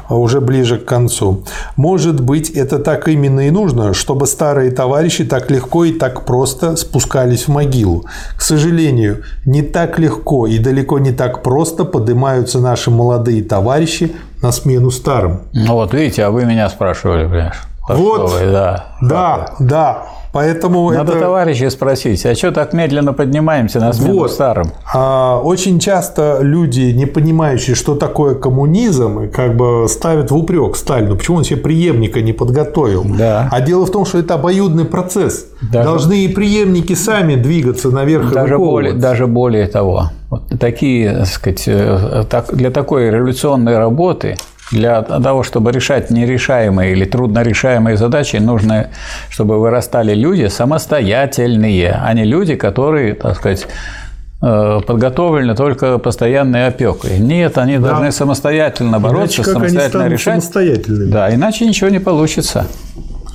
уже 0.09 0.41
ближе 0.41 0.77
к 0.77 0.85
концу. 0.85 1.43
Может 1.75 2.21
быть, 2.21 2.49
это 2.49 2.79
так 2.79 3.07
именно 3.07 3.47
и 3.47 3.51
нужно, 3.51 3.93
чтобы 3.93 4.27
старые 4.27 4.71
товарищи 4.71 5.25
так 5.25 5.51
легко 5.51 5.85
и 5.85 5.93
так 5.93 6.25
просто 6.25 6.75
спускались 6.75 7.47
в 7.47 7.49
могилу. 7.49 8.05
К 8.37 8.41
сожалению, 8.41 9.23
не 9.45 9.61
так 9.61 9.99
легко 9.99 10.47
и 10.47 10.59
далеко 10.59 10.99
не 10.99 11.11
так 11.11 11.43
просто 11.43 11.83
поднимаются 11.83 12.59
наши 12.59 12.91
молодые 12.91 13.43
товарищи 13.43 14.15
на 14.41 14.51
смену 14.51 14.91
старым. 14.91 15.41
Ну 15.53 15.73
вот 15.73 15.93
видите, 15.93 16.23
а 16.23 16.31
вы 16.31 16.45
меня 16.45 16.69
спрашивали, 16.69 17.25
понимаешь? 17.25 17.61
Вот, 17.89 18.31
да, 18.39 18.85
да, 19.01 19.55
да. 19.59 20.03
Поэтому 20.37 20.91
Надо 20.91 21.13
это... 21.13 21.21
товарища 21.21 21.67
спросить, 21.71 22.23
а 22.23 22.35
что 22.35 22.51
так 22.51 22.71
медленно 22.71 23.11
поднимаемся 23.11 23.79
на 23.79 23.91
смену 23.91 24.19
вот. 24.19 24.31
старым? 24.31 24.71
А, 24.93 25.41
очень 25.43 25.79
часто 25.79 26.41
люди, 26.41 26.91
не 26.91 27.07
понимающие, 27.07 27.75
что 27.75 27.95
такое 27.95 28.35
коммунизм, 28.35 29.31
как 29.31 29.57
бы 29.57 29.87
ставят 29.89 30.29
в 30.29 30.37
упрек 30.37 30.75
Сталину, 30.75 31.15
почему 31.15 31.37
он 31.37 31.43
себе 31.43 31.57
преемника 31.57 32.21
не 32.21 32.33
подготовил. 32.33 33.03
Да. 33.17 33.49
А 33.51 33.61
дело 33.61 33.87
в 33.87 33.91
том, 33.91 34.05
что 34.05 34.19
это 34.19 34.35
обоюдный 34.35 34.85
процесс. 34.85 35.47
Даже... 35.71 35.89
Должны 35.89 36.25
и 36.25 36.27
преемники 36.27 36.93
сами 36.93 37.33
двигаться 37.33 37.89
наверх 37.89 38.31
даже 38.31 38.59
более, 38.59 38.93
даже 38.93 39.25
более 39.25 39.65
того, 39.65 40.11
вот 40.29 40.43
такие, 40.59 41.15
так 41.15 41.25
сказать, 41.25 41.63
э, 41.65 42.25
для 42.51 42.69
такой 42.69 43.09
революционной 43.09 43.79
работы 43.79 44.37
для 44.71 45.01
того, 45.01 45.43
чтобы 45.43 45.71
решать 45.71 46.09
нерешаемые 46.09 46.91
или 46.91 47.05
труднорешаемые 47.05 47.97
задачи, 47.97 48.37
нужно, 48.37 48.89
чтобы 49.29 49.59
вырастали 49.59 50.13
люди 50.13 50.47
самостоятельные, 50.47 51.91
а 51.91 52.13
не 52.13 52.25
люди, 52.25 52.55
которые, 52.55 53.13
так 53.13 53.37
сказать, 53.37 53.67
э, 54.41 54.81
подготовлены 54.85 55.55
только 55.55 55.97
постоянной 55.97 56.67
опекой. 56.67 57.19
Нет, 57.19 57.57
они 57.57 57.77
да. 57.77 57.89
должны 57.89 58.11
самостоятельно 58.11 58.99
бороться, 58.99 59.41
иначе 59.41 59.51
самостоятельно 59.51 60.03
они 60.03 60.13
решать. 60.13 60.43
Самостоятельными. 60.43 61.11
Да, 61.11 61.33
иначе 61.33 61.65
ничего 61.65 61.89
не 61.89 61.99
получится. 61.99 62.67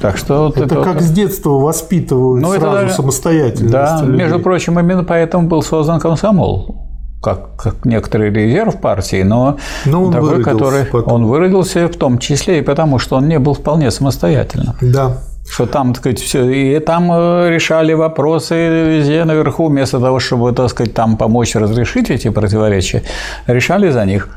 Так 0.01 0.17
что 0.17 0.53
это, 0.55 0.65
это 0.65 0.83
как 0.83 1.01
с 1.01 1.11
детства 1.11 1.51
воспитывают 1.51 2.43
ну, 2.43 2.53
сразу 2.55 2.87
это, 2.87 2.93
самостоятельно. 2.93 3.71
Да, 3.71 4.03
между 4.03 4.41
прочим, 4.41 4.79
именно 4.79 5.05
поэтому 5.05 5.47
был 5.47 5.63
создан 5.63 6.01
комсомол 6.01 6.82
как, 7.23 7.57
как 7.57 7.85
некоторый 7.85 8.31
резерв 8.31 8.81
партии, 8.81 9.23
но, 9.23 9.57
но 9.87 10.05
он 10.05 10.13
такой, 10.13 10.43
который 10.43 10.85
потом. 10.85 11.13
он 11.13 11.27
выродился 11.27 11.87
в 11.87 11.97
том 11.97 12.19
числе 12.19 12.59
и 12.59 12.63
потому, 12.63 12.99
что 12.99 13.17
он 13.17 13.29
не 13.29 13.39
был 13.39 13.55
вполне 13.55 13.91
самостоятельным. 13.91 14.75
Да. 14.81 15.19
Что 15.53 15.67
там, 15.67 15.93
так 15.93 16.01
сказать, 16.01 16.19
все, 16.19 16.49
и 16.49 16.79
там 16.79 17.13
э, 17.13 17.51
решали 17.51 17.93
вопросы 17.93 18.55
везде 18.55 19.25
наверху, 19.25 19.69
вместо 19.69 20.01
того, 20.01 20.19
чтобы, 20.19 20.53
так 20.53 20.71
сказать, 20.71 20.95
там 20.95 21.19
помочь 21.19 21.55
разрешить 21.55 22.09
эти 22.09 22.31
противоречия, 22.31 23.03
решали 23.47 23.91
за 23.91 24.07
них. 24.07 24.31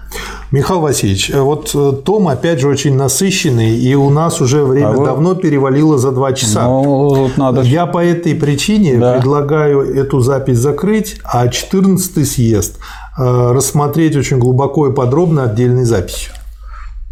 Михаил 0.51 0.81
Васильевич, 0.81 1.29
э, 1.29 1.39
вот 1.39 1.71
э, 1.73 1.93
том, 2.03 2.27
опять 2.27 2.59
же, 2.59 2.67
очень 2.67 2.97
насыщенный, 2.97 3.77
и 3.77 3.95
у 3.95 4.09
нас 4.09 4.41
уже 4.41 4.65
время 4.65 4.89
а 4.89 5.05
давно 5.05 5.35
перевалило 5.35 5.97
за 5.97 6.11
два 6.11 6.33
часа. 6.33 6.63
Ну, 6.63 7.31
надо... 7.37 7.61
Я 7.61 7.85
по 7.85 8.03
этой 8.03 8.35
причине 8.35 8.97
да. 8.97 9.13
предлагаю 9.13 9.95
эту 9.95 10.19
запись 10.19 10.57
закрыть, 10.57 11.21
а 11.23 11.47
14 11.47 12.27
съезд 12.27 12.77
рассмотреть 13.17 14.17
очень 14.17 14.37
глубоко 14.37 14.89
и 14.89 14.93
подробно 14.93 15.45
отдельной 15.45 15.85
записью. 15.85 16.33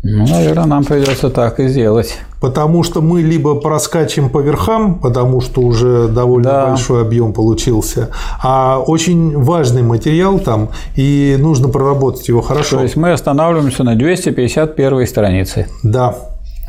Ну, 0.05 0.27
наверное, 0.27 0.65
нам 0.65 0.83
придется 0.83 1.29
так 1.29 1.61
и 1.61 1.67
сделать. 1.69 2.19
Потому 2.41 2.83
что 2.83 3.01
мы 3.01 3.21
либо 3.21 3.55
проскачем 3.55 4.29
по 4.29 4.39
верхам, 4.39 4.99
потому 4.99 5.39
что 5.39 5.61
уже 5.61 6.09
довольно 6.09 6.49
да. 6.49 6.67
большой 6.67 7.01
объем 7.01 7.31
получился, 7.31 8.09
а 8.43 8.79
очень 8.79 9.37
важный 9.37 9.81
материал 9.81 10.39
там, 10.39 10.71
и 10.97 11.37
нужно 11.39 11.69
проработать 11.69 12.27
его 12.27 12.41
хорошо. 12.41 12.77
То 12.77 12.83
есть 12.83 12.97
мы 12.97 13.13
останавливаемся 13.13 13.83
на 13.83 13.95
251 13.95 15.07
странице. 15.07 15.67
Да. 15.83 16.15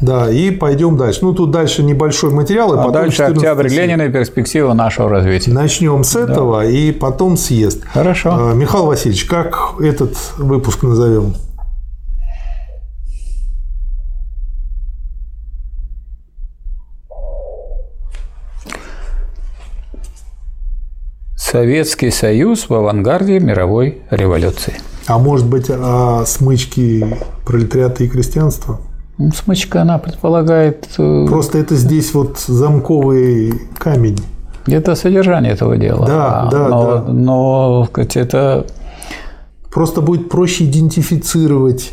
Да, 0.00 0.30
и 0.30 0.50
пойдем 0.50 0.96
дальше. 0.96 1.20
Ну, 1.22 1.32
тут 1.34 1.50
дальше 1.50 1.82
небольшой 1.82 2.30
материал, 2.30 2.72
и 2.74 2.74
а 2.74 2.78
потом 2.78 2.92
дальше 2.92 3.22
октябрь 3.22 3.68
Ленина 3.68 4.02
и 4.02 4.12
перспектива 4.12 4.74
нашего 4.74 5.08
развития. 5.08 5.52
Начнем 5.52 6.04
с 6.04 6.14
этого, 6.14 6.62
да. 6.62 6.68
и 6.68 6.92
потом 6.92 7.36
съезд. 7.36 7.82
Хорошо. 7.92 8.30
А, 8.32 8.54
Михаил 8.54 8.86
Васильевич, 8.86 9.24
как 9.24 9.74
этот 9.80 10.16
выпуск 10.36 10.82
назовем? 10.82 11.34
Советский 21.55 22.10
Союз 22.10 22.68
в 22.68 22.74
авангарде 22.74 23.39
мировой 23.39 23.99
революции. 24.10 24.74
А 25.07 25.18
может 25.18 25.47
быть, 25.47 25.66
о 25.70 26.24
смычке 26.26 27.16
пролетариата 27.47 28.02
и 28.02 28.08
крестьянства? 28.08 28.81
Ну, 29.18 29.31
смычка, 29.31 29.83
она 29.83 29.99
предполагает... 29.99 30.89
Э, 30.99 31.26
Просто 31.28 31.58
это 31.58 31.76
здесь 31.76 32.12
вот 32.12 32.41
замковый 32.41 33.55
камень. 33.78 34.18
Это 34.66 34.97
содержание 34.97 35.52
этого 35.52 35.76
дела. 35.76 36.05
Да, 36.08 36.41
А, 36.41 36.50
да, 36.50 36.68
но, 36.68 36.83
да. 36.83 37.12
но 37.12 37.84
сказать, 37.89 38.16
это 38.16 38.66
Просто 39.73 40.00
будет 40.00 40.31
проще 40.31 40.65
идентифицировать 40.65 41.92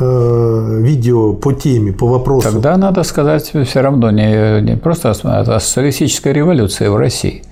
э, 0.00 0.80
видео 0.82 1.32
по 1.34 1.52
теме, 1.52 1.92
по 1.92 2.08
вопросу. 2.08 2.50
тогда 2.50 2.76
надо 2.76 3.04
сказать 3.04 3.52
все 3.66 3.80
равно 3.82 4.10
не, 4.10 4.62
не 4.62 4.76
просто 4.76 5.10
о 5.12 5.60
социалистической 5.60 6.32
революции 6.32 6.88
в 6.88 6.96
России. 6.96 7.44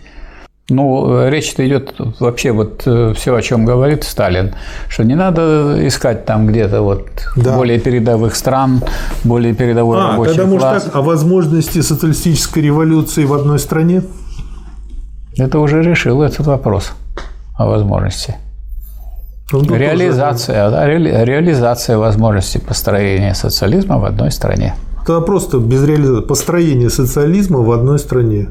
Ну, 0.70 1.28
речь-то 1.28 1.67
идет 1.68 1.94
вообще 2.20 2.52
вот 2.52 2.81
все, 3.17 3.34
о 3.36 3.43
чем 3.43 3.67
говорит 3.67 4.02
Сталин, 4.02 4.55
что 4.89 5.05
не 5.05 5.15
надо 5.15 5.76
искать 5.86 6.25
там 6.25 6.47
где-то 6.47 6.81
вот 6.81 7.07
Да. 7.36 7.55
более 7.57 7.78
передовых 7.78 8.34
стран, 8.34 8.81
более 9.25 9.55
передовой 9.55 9.99
А, 10.01 10.12
рабочий 10.12 10.36
тогда, 10.36 10.44
может, 10.51 10.60
класс. 10.68 10.83
так, 10.84 10.97
о 10.97 11.02
возможности 11.02 11.83
социалистической 11.83 12.62
революции 12.62 13.25
в 13.26 13.34
одной 13.34 13.59
стране? 13.59 14.02
Это 15.36 15.59
уже 15.59 15.83
решил 15.83 16.23
этот 16.23 16.47
вопрос 16.47 16.93
о 17.59 17.67
возможности. 17.67 18.36
Реализация, 19.52 20.70
да, 20.70 20.86
реали- 20.86 21.25
реализация 21.25 21.99
возможности 21.99 22.57
построения 22.59 23.34
социализма 23.34 23.99
в 23.99 24.05
одной 24.07 24.31
стране. 24.31 24.75
Это 25.02 25.20
просто 25.20 25.59
без 25.59 25.84
реализации. 25.84 26.26
Построение 26.26 26.89
социализма 26.89 27.59
в 27.59 27.70
одной 27.70 27.99
стране. 27.99 28.49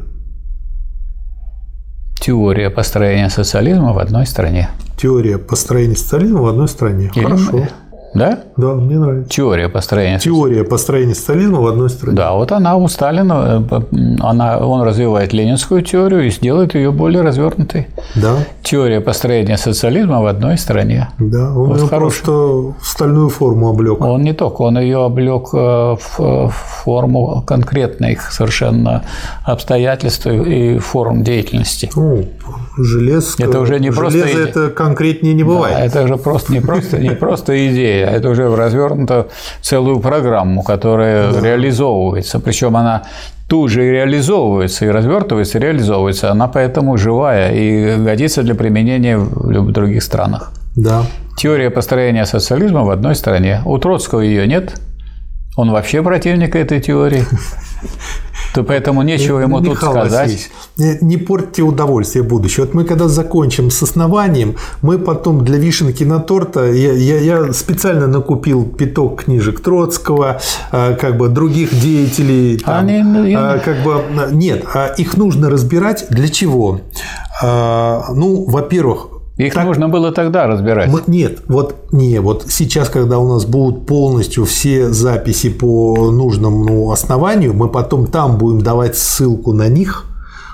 Теория 2.25 2.69
построения 2.69 3.29
социализма 3.29 3.91
в 3.91 3.99
одной 3.99 4.25
стране. 4.25 4.69
Теория 4.95 5.37
построения 5.37 5.95
социализма 5.95 6.41
в 6.41 6.47
одной 6.47 6.69
стране. 6.69 7.11
Или- 7.13 7.23
Хорошо. 7.25 7.67
Да? 8.13 8.39
Да, 8.57 8.73
мне 8.75 8.97
нравится. 8.99 9.29
Теория 9.29 9.69
построения 9.69 10.19
Теория 10.19 10.63
построения 10.63 11.15
социализма 11.15 11.61
в 11.61 11.67
одной 11.67 11.89
стране. 11.89 12.15
Да, 12.15 12.33
вот 12.33 12.51
она 12.51 12.75
у 12.75 12.87
Сталина, 12.87 13.65
э, 13.71 13.81
она, 14.21 14.59
он 14.59 14.81
развивает 14.83 15.33
ленинскую 15.33 15.81
теорию 15.81 16.27
и 16.27 16.29
сделает 16.29 16.75
ее 16.75 16.91
более 16.91 17.21
развернутой. 17.23 17.87
Да, 18.15 18.35
Теория 18.61 19.01
построения 19.01 19.57
социализма 19.57 20.21
в 20.21 20.25
одной 20.27 20.57
стране. 20.57 21.09
да. 21.19 21.49
Он 21.51 21.69
Вот 21.69 21.79
ее 21.79 21.87
хороший. 21.87 22.21
просто 22.23 22.31
в 22.31 22.75
стальную 22.83 23.29
форму 23.29 23.69
облег. 23.69 24.01
Он 24.01 24.21
не 24.23 24.33
только, 24.33 24.61
он 24.61 24.77
ее 24.79 25.03
облег 25.05 25.49
э, 25.53 25.95
в 26.17 26.49
форму 26.83 27.43
конкретных 27.47 28.31
совершенно 28.31 29.03
обстоятельств 29.43 30.25
и 30.27 30.77
форм 30.77 31.23
деятельности. 31.23 31.89
Ну, 31.95 32.25
железо. 32.77 33.43
Это 33.43 33.59
уже 33.59 33.79
не 33.79 33.91
просто 33.91 34.19
Железо 34.19 34.33
идея. 34.33 34.47
это 34.47 34.69
конкретнее 34.69 35.33
не 35.33 35.43
бывает. 35.43 35.75
А 35.77 35.85
это 35.85 36.07
же 36.07 36.17
просто 36.17 36.53
не 36.53 36.59
просто 36.59 36.99
не 36.99 37.11
просто 37.11 37.67
идея, 37.67 38.07
это 38.07 38.29
уже 38.29 38.53
развернуто 38.55 39.27
в 39.61 39.65
целую 39.65 39.99
программу, 39.99 40.63
которая 40.63 41.31
реализовывается. 41.41 42.39
Причем 42.39 42.75
она 42.77 43.03
тут 43.47 43.69
же 43.69 43.85
и 43.85 43.91
реализовывается, 43.91 44.85
и 44.85 44.89
развертывается, 44.89 45.57
и 45.57 45.61
реализовывается. 45.61 46.31
Она 46.31 46.47
поэтому 46.47 46.97
живая 46.97 47.53
и 47.53 47.97
годится 47.97 48.43
для 48.43 48.55
применения 48.55 49.17
в 49.17 49.71
других 49.71 50.03
странах. 50.03 50.51
Да. 50.75 51.03
Теория 51.37 51.69
построения 51.69 52.25
социализма 52.25 52.83
в 52.83 52.89
одной 52.89 53.15
стране. 53.15 53.61
У 53.65 53.77
Троцкого 53.77 54.21
ее 54.21 54.47
нет. 54.47 54.73
Он 55.55 55.71
вообще 55.71 56.01
противник 56.01 56.55
этой 56.55 56.81
теории. 56.81 57.25
То 58.53 58.63
поэтому 58.63 59.01
нечего 59.01 59.39
ему 59.39 59.59
тут 59.59 59.69
Михаил 59.69 59.91
сказать. 59.93 60.29
Васильевич, 60.29 60.51
не, 60.77 60.97
не 61.01 61.17
портите 61.17 61.63
удовольствие 61.63 62.23
будущего. 62.23 62.65
Вот 62.65 62.75
мы 62.75 62.85
когда 62.85 63.07
закончим 63.07 63.71
с 63.71 63.81
основанием, 63.81 64.55
мы 64.83 64.99
потом 64.99 65.43
для 65.43 65.57
вишенки 65.57 66.03
на 66.03 66.19
торта, 66.19 66.71
я, 66.71 66.93
я, 66.93 67.19
я 67.19 67.53
специально 67.53 68.05
накупил 68.05 68.63
пяток 68.65 69.23
книжек 69.23 69.59
Троцкого, 69.59 70.39
а, 70.71 70.93
как 70.93 71.17
бы 71.17 71.29
других 71.29 71.79
деятелей. 71.79 72.59
там, 72.59 72.85
Они, 72.85 73.01
ну, 73.01 73.25
а, 73.35 73.57
как 73.57 73.83
бы, 73.83 73.95
а, 73.95 74.29
нет, 74.31 74.63
а 74.71 74.87
их 74.97 75.17
нужно 75.17 75.49
разбирать 75.49 76.05
для 76.09 76.27
чего? 76.27 76.81
А, 77.41 78.05
Ну, 78.13 78.45
во-первых, 78.45 79.12
Их 79.37 79.53
так- 79.53 79.65
нужно 79.65 79.89
было 79.89 80.11
тогда 80.11 80.45
разбирать. 80.47 80.89
мы- 80.89 81.01
Нет, 81.07 81.39
вот 81.47 81.75
не, 81.91 82.19
вот 82.19 82.45
сейчас, 82.49 82.89
когда 82.89 83.17
у 83.17 83.27
нас 83.27 83.45
будут 83.45 83.87
полностью 83.87 84.45
все 84.45 84.91
записи 84.91 85.49
по 85.49 86.11
нужному 86.11 86.91
основанию, 86.91 87.53
мы 87.53 87.67
потом 87.67 88.05
там 88.07 88.37
будем 88.37 88.61
давать 88.61 88.95
ссылку 88.95 89.53
на 89.53 89.67
них. 89.69 90.05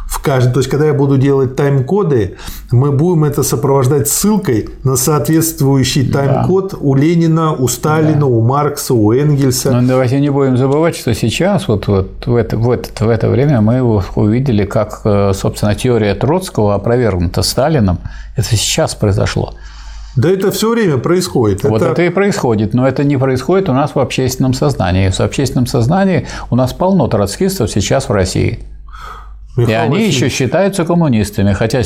В 0.09 0.21
каждом, 0.23 0.53
то 0.53 0.59
есть, 0.59 0.69
когда 0.71 0.87
я 0.87 0.93
буду 0.95 1.17
делать 1.17 1.55
тайм-коды, 1.55 2.35
мы 2.71 2.91
будем 2.91 3.25
это 3.25 3.43
сопровождать 3.43 4.09
ссылкой 4.09 4.69
на 4.83 4.95
соответствующий 4.95 6.11
тайм-код 6.11 6.73
у 6.79 6.95
Ленина, 6.95 7.53
у 7.53 7.67
Сталина, 7.67 8.25
у 8.25 8.41
Маркса, 8.41 8.95
у 8.95 9.13
Энгельса. 9.13 9.71
Но 9.71 9.87
давайте 9.87 10.19
не 10.19 10.31
будем 10.31 10.57
забывать, 10.57 10.95
что 10.95 11.13
сейчас, 11.13 11.67
вот, 11.67 11.87
вот 11.87 12.25
в, 12.25 12.35
это, 12.35 12.57
в, 12.57 12.71
это, 12.71 13.05
в 13.05 13.07
это 13.09 13.29
время 13.29 13.61
мы 13.61 13.75
его 13.75 14.03
увидели, 14.15 14.65
как, 14.65 15.01
э, 15.05 15.31
собственно, 15.35 15.75
теория 15.75 16.15
Троцкого 16.15 16.73
опровергнута 16.73 17.43
Сталином. 17.43 17.99
Это 18.35 18.55
сейчас 18.55 18.95
произошло. 18.95 19.53
Да 20.15 20.27
это 20.27 20.49
все 20.49 20.71
время 20.71 20.97
происходит. 20.97 21.63
Вот 21.63 21.83
это 21.83 22.01
и 22.01 22.09
происходит, 22.09 22.73
но 22.73 22.87
это 22.87 23.03
не 23.03 23.17
происходит 23.17 23.69
у 23.69 23.73
нас 23.73 23.93
в 23.93 23.99
общественном 23.99 24.53
сознании. 24.53 25.11
В 25.11 25.19
общественном 25.19 25.67
сознании 25.67 26.25
у 26.49 26.55
нас 26.55 26.73
полно 26.73 27.07
троцкистов 27.07 27.69
сейчас 27.69 28.09
в 28.09 28.11
России. 28.11 28.59
И 29.59 29.63
Михаил 29.63 29.81
они 29.81 29.89
Васильевич, 29.95 30.15
еще 30.15 30.29
считаются 30.29 30.85
коммунистами, 30.85 31.53
хотя 31.53 31.81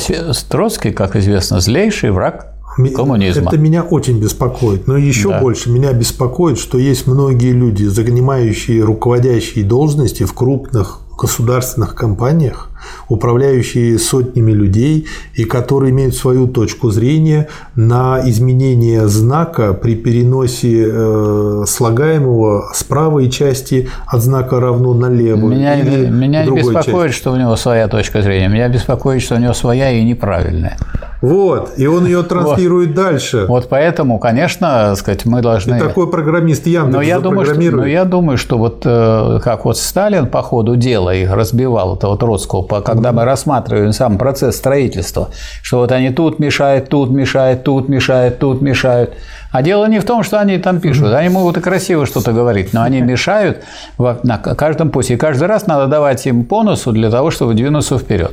Троцкий, 0.48 0.90
как 0.90 1.16
известно, 1.16 1.60
злейший 1.60 2.10
враг 2.10 2.54
коммунизма. 2.94 3.48
Это 3.50 3.58
меня 3.58 3.82
очень 3.82 4.20
беспокоит. 4.20 4.86
Но 4.88 4.96
еще 4.96 5.28
Да. 5.30 5.40
больше 5.40 5.70
меня 5.70 5.92
беспокоит, 5.92 6.58
что 6.58 6.78
есть 6.78 7.06
многие 7.06 7.52
люди, 7.52 7.84
занимающие 7.84 8.82
руководящие 8.82 9.64
должности 9.64 10.24
в 10.24 10.32
крупных 10.32 11.00
государственных 11.16 11.94
компаниях, 11.94 12.70
управляющие 13.08 13.98
сотнями 13.98 14.52
людей 14.52 15.06
и 15.34 15.44
которые 15.44 15.90
имеют 15.90 16.14
свою 16.14 16.46
точку 16.46 16.90
зрения 16.90 17.48
на 17.74 18.20
изменение 18.24 19.06
знака 19.08 19.74
при 19.74 19.94
переносе 19.94 20.86
э, 20.88 21.64
слагаемого 21.66 22.70
с 22.74 22.84
правой 22.84 23.30
части 23.30 23.88
от 24.06 24.22
знака 24.22 24.60
равно 24.60 24.94
на 24.94 25.08
левую. 25.08 25.54
Меня, 25.54 25.80
или 25.80 26.06
меня 26.06 26.44
не 26.44 26.56
беспокоит, 26.56 27.10
части. 27.10 27.20
что 27.20 27.32
у 27.32 27.36
него 27.36 27.56
своя 27.56 27.88
точка 27.88 28.22
зрения. 28.22 28.48
Меня 28.48 28.68
беспокоит, 28.68 29.22
что 29.22 29.34
у 29.34 29.38
него 29.38 29.54
своя 29.54 29.90
и 29.90 30.04
неправильная. 30.04 30.76
Вот, 31.24 31.72
и 31.78 31.86
он 31.86 32.04
ее 32.04 32.22
транслирует 32.28 32.94
дальше. 32.94 33.46
Вот 33.48 33.68
поэтому, 33.70 34.18
конечно, 34.18 34.94
сказать, 34.96 35.24
мы 35.24 35.40
должны. 35.40 35.76
И 35.76 35.78
такой 35.78 36.10
программист 36.10 36.66
Яндекс 36.66 36.94
Но 36.94 37.02
я, 37.02 37.18
думаю, 37.18 37.46
что, 37.46 37.76
но 37.76 37.86
я 37.86 38.04
думаю, 38.04 38.36
что 38.36 38.58
вот 38.58 38.82
э, 38.84 39.40
как 39.42 39.64
вот 39.64 39.78
Сталин 39.78 40.26
по 40.26 40.42
ходу 40.42 40.76
дела 40.76 41.14
их 41.14 41.32
разбивал, 41.32 41.96
этого 41.96 42.18
Троцкого, 42.18 42.62
по- 42.62 42.73
когда 42.80 43.12
мы 43.12 43.24
рассматриваем 43.24 43.92
сам 43.92 44.18
процесс 44.18 44.56
строительства, 44.56 45.30
что 45.62 45.78
вот 45.78 45.92
они 45.92 46.10
тут 46.10 46.38
мешают, 46.38 46.88
тут 46.88 47.10
мешают, 47.10 47.64
тут 47.64 47.88
мешают, 47.88 48.38
тут 48.38 48.62
мешают. 48.62 49.14
А 49.52 49.62
дело 49.62 49.86
не 49.86 50.00
в 50.00 50.04
том, 50.04 50.22
что 50.24 50.40
они 50.40 50.58
там 50.58 50.80
пишут. 50.80 51.12
Они 51.12 51.28
могут 51.28 51.56
и 51.56 51.60
красиво 51.60 52.06
что-то 52.06 52.32
говорить, 52.32 52.72
но 52.72 52.82
они 52.82 53.00
мешают 53.00 53.58
на 53.98 54.38
каждом 54.38 54.90
пути. 54.90 55.14
И 55.14 55.16
каждый 55.16 55.46
раз 55.46 55.66
надо 55.66 55.86
давать 55.86 56.26
им 56.26 56.44
по 56.44 56.62
носу 56.62 56.92
для 56.92 57.10
того, 57.10 57.30
чтобы 57.30 57.54
двинуться 57.54 57.98
вперед. 57.98 58.32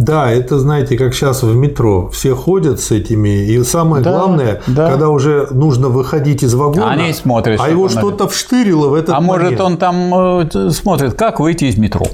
Да, 0.00 0.30
это, 0.30 0.58
знаете, 0.58 0.96
как 0.96 1.12
сейчас 1.12 1.42
в 1.42 1.54
метро. 1.54 2.08
Все 2.08 2.34
ходят 2.34 2.80
с 2.80 2.90
этими. 2.90 3.28
И 3.50 3.62
самое 3.64 4.02
Да, 4.02 4.12
главное, 4.12 4.62
да. 4.66 4.90
когда 4.90 5.10
уже 5.10 5.48
нужно 5.50 5.88
выходить 5.88 6.42
из 6.42 6.54
вагона, 6.54 6.90
Они 6.92 7.12
смотрят, 7.12 7.60
а 7.62 7.68
его 7.68 7.88
что-то 7.90 8.26
вштырило 8.26 8.88
в 8.88 8.94
этот 8.94 9.14
А 9.14 9.20
может, 9.20 9.44
момент. 9.44 9.60
он 9.60 9.76
там 9.76 10.40
э, 10.54 10.70
смотрит, 10.70 11.14
как 11.14 11.38
выйти 11.38 11.66
из 11.66 11.76
метро. 11.76 12.06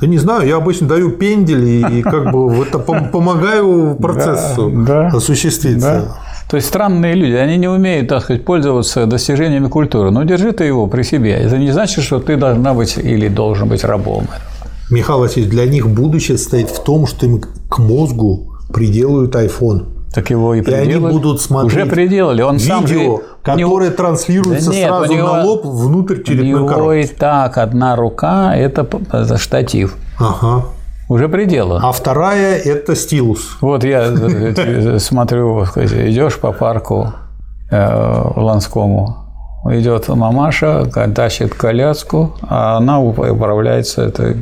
Да 0.00 0.06
не 0.06 0.18
знаю, 0.18 0.48
я 0.48 0.56
обычно 0.56 0.88
даю 0.88 1.10
пендель 1.10 1.64
и, 1.98 2.02
как 2.02 2.32
бы 2.32 2.62
это 2.62 2.78
пом- 2.78 3.10
помогаю 3.10 3.96
процессу 3.96 4.70
да, 4.70 5.08
осуществиться. 5.08 6.06
Да. 6.06 6.30
То 6.50 6.56
есть 6.56 6.68
странные 6.68 7.14
люди, 7.14 7.34
они 7.34 7.58
не 7.58 7.68
умеют, 7.68 8.08
так 8.08 8.24
сказать, 8.24 8.44
пользоваться 8.44 9.06
достижениями 9.06 9.68
культуры. 9.68 10.10
Но 10.10 10.24
держи 10.24 10.52
ты 10.52 10.64
его 10.64 10.86
при 10.86 11.02
себе. 11.02 11.32
Это 11.32 11.58
не 11.58 11.70
значит, 11.70 12.02
что 12.02 12.18
ты 12.18 12.36
должна 12.36 12.74
быть 12.74 12.96
или 12.96 13.28
должен 13.28 13.68
быть 13.68 13.84
рабом. 13.84 14.26
Михаил 14.90 15.20
Васильевич, 15.20 15.52
для 15.52 15.66
них 15.66 15.88
будущее 15.88 16.38
стоит 16.38 16.68
в 16.70 16.82
том, 16.82 17.06
что 17.06 17.26
им 17.26 17.40
к 17.40 17.78
мозгу 17.78 18.56
приделают 18.72 19.36
iPhone. 19.36 19.84
Так 20.14 20.30
его 20.30 20.54
и 20.54 20.60
И 20.60 20.72
они 20.72 20.86
приделали. 20.86 21.12
будут 21.12 21.40
смотреть 21.40 21.72
Уже 21.76 21.86
приделали. 21.86 22.42
Он 22.42 22.58
сам 22.58 22.86
же... 22.86 22.94
Видео, 22.94 23.10
у 23.10 23.14
него- 23.14 23.22
которое 23.42 23.90
транслируется 23.90 24.70
Да 24.70 24.76
нет, 24.76 24.88
сразу 24.88 25.12
у 25.12 25.16
него- 25.16 25.32
на 25.36 25.44
лоб 25.44 25.64
внутрь 25.64 26.14
У 26.20 26.22
черепной 26.24 26.46
него 26.48 26.66
коробки. 26.66 26.98
и 27.04 27.06
так 27.06 27.58
одна 27.58 27.94
рука– 27.96 28.56
это 28.56 28.86
штатив. 29.38 29.96
Ага. 30.18 30.64
Уже 31.08 31.28
пределы. 31.28 31.78
А 31.82 31.92
вторая– 31.92 32.56
это 32.64 32.94
стилус. 32.96 33.56
Вот 33.60 33.84
я 33.84 34.02
э, 34.12 34.98
смотрю, 34.98 35.64
сказать, 35.66 35.92
идешь 35.92 36.36
по 36.38 36.52
парку 36.52 37.12
э, 37.70 38.22
Ланскому, 38.36 39.16
идет 39.70 40.08
мамаша, 40.08 40.86
тащит 41.14 41.54
коляску, 41.54 42.34
а 42.42 42.76
она 42.78 43.00
управляется 43.00 44.02
это, 44.02 44.34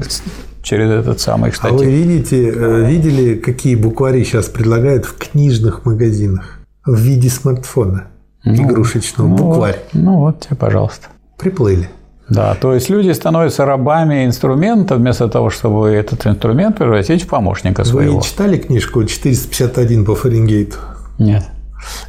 через 0.69 0.91
этот 0.91 1.19
самый 1.21 1.49
А 1.49 1.51
вы 1.51 1.57
штатив. 1.57 1.87
видите, 1.89 2.53
э, 2.55 2.85
видели, 2.87 3.35
какие 3.37 3.75
буквари 3.75 4.23
сейчас 4.25 4.47
предлагают 4.47 5.07
в 5.07 5.17
книжных 5.17 5.87
магазинах 5.87 6.59
в 6.85 6.95
виде 6.99 7.31
смартфона 7.31 8.09
игрушечного? 8.45 9.29
Ну, 9.29 9.37
Букварь. 9.37 9.79
вот- 9.93 10.03
Ну 10.03 10.17
вот 10.19 10.41
тебе, 10.41 10.57
пожалуйста. 10.57 11.07
Приплыли. 11.39 11.89
Да, 12.29 12.55
то 12.55 12.75
есть 12.75 12.91
люди 12.91 13.11
становятся 13.15 13.65
рабами 13.65 14.27
инструмента 14.27 14.97
вместо 14.97 15.29
того, 15.29 15.49
чтобы 15.49 15.89
этот 15.89 16.27
инструмент 16.27 16.77
превратить 16.77 17.23
в 17.23 17.27
помощника 17.29 17.85
своего. 17.85 18.19
Вы 18.19 18.23
читали 18.23 18.59
книжку 18.59 19.03
451 19.05 20.05
по 20.05 20.15
Фаренгейту? 20.15 20.77
Нет. 21.19 21.45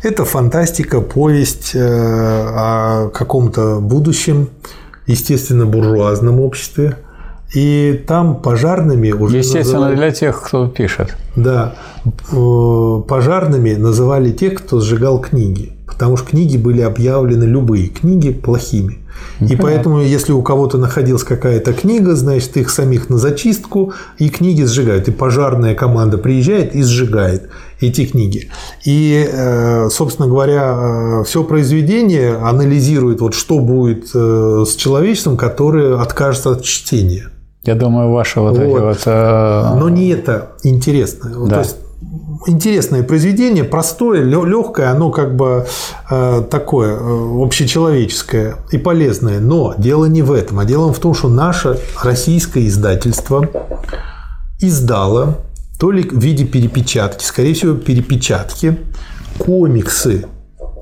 Это 0.04 0.26
фантастика, 0.26 1.00
повесть 1.00 1.72
э, 1.76 1.80
о 1.82 3.10
каком-то 3.14 3.80
будущем, 3.80 4.50
естественно, 5.08 5.66
буржуазном 5.66 6.42
обществе. 6.42 6.96
И 7.54 8.04
там 8.08 8.42
пожарными 8.42 9.12
уже 9.12 9.38
Естественно, 9.38 9.88
называли... 9.90 9.96
для 9.96 10.12
тех, 10.12 10.42
кто 10.42 10.68
пишет. 10.68 11.16
Да, 11.36 11.76
э, 12.06 13.02
пожарными 13.08 13.74
называли 13.74 14.32
тех, 14.32 14.60
кто 14.60 14.80
сжигал 14.80 15.20
книги, 15.20 15.74
потому 15.88 16.16
что 16.16 16.28
книги 16.28 16.58
были 16.58 16.82
объявлены 16.82 17.46
любые 17.46 17.88
книги 17.88 18.32
плохими. 18.32 19.00
И 19.42 19.56
поэтому, 19.58 20.02
если 20.02 20.32
у 20.32 20.42
кого-то 20.42 20.78
находилась 20.78 21.24
какая-то 21.24 21.74
книга, 21.74 22.16
значит, 22.16 22.56
их 22.56 22.70
самих 22.70 23.10
на 23.10 23.18
зачистку, 23.18 23.94
и 24.18 24.30
книги 24.30 24.64
сжигают. 24.64 25.08
И 25.10 25.12
пожарная 25.12 25.76
команда 25.76 26.18
приезжает 26.18 26.74
и 26.74 26.84
сжигает 26.84 27.50
эти 27.82 28.06
книги. 28.06 28.50
И, 28.86 29.28
э, 29.30 29.90
собственно 29.90 30.28
говоря, 30.28 31.24
все 31.26 31.44
произведение 31.44 32.36
анализирует, 32.36 33.22
вот 33.22 33.34
что 33.34 33.60
будет 33.60 34.10
с 34.10 34.76
человечеством, 34.76 35.36
которое 35.36 36.00
откажется 36.00 36.52
от 36.52 36.64
чтения. 36.64 37.30
Я 37.64 37.76
думаю, 37.76 38.12
ваши 38.12 38.40
вот, 38.40 38.58
вот. 38.58 38.64
эти 38.64 38.80
вот... 38.80 39.02
Э... 39.06 39.76
Но 39.76 39.90
не 39.90 40.10
это 40.10 40.52
интересно. 40.64 41.30
Да. 41.48 41.56
То 41.56 41.60
есть, 41.62 41.76
интересное 42.48 43.04
произведение, 43.04 43.64
простое, 43.64 44.24
легкое, 44.24 44.92
оно 44.92 45.12
как 45.12 45.36
бы 45.36 45.66
э, 46.10 46.44
такое 46.50 46.96
э, 46.96 47.44
общечеловеческое 47.44 48.56
и 48.72 48.78
полезное. 48.78 49.40
Но 49.40 49.76
дело 49.78 50.06
не 50.06 50.22
в 50.22 50.32
этом, 50.32 50.60
а 50.60 50.66
дело 50.66 50.94
в 50.94 51.00
том, 51.00 51.14
что 51.14 51.28
наше 51.28 51.80
российское 52.02 52.66
издательство 52.66 53.48
издало 54.60 55.38
то 55.80 55.92
ли 55.92 56.04
в 56.04 56.20
виде 56.20 56.46
перепечатки, 56.46 57.24
скорее 57.24 57.54
всего, 57.54 57.74
перепечатки, 57.74 58.78
комиксы 59.38 60.26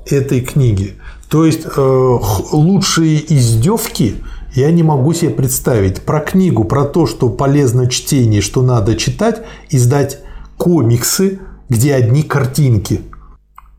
этой 0.08 0.42
книги. 0.42 0.96
То 1.30 1.46
есть 1.46 1.66
э, 1.66 2.18
лучшие 2.52 3.22
издевки 3.34 4.16
я 4.58 4.72
не 4.72 4.82
могу 4.82 5.14
себе 5.14 5.30
представить. 5.30 6.02
Про 6.02 6.20
книгу, 6.20 6.64
про 6.64 6.84
то, 6.84 7.06
что 7.06 7.30
полезно 7.30 7.88
чтение, 7.88 8.42
что 8.42 8.64
надо 8.64 8.96
читать, 8.96 9.44
издать 9.70 10.20
комиксы, 10.58 11.40
где 11.70 11.94
одни 11.94 12.24
картинки. 12.24 13.02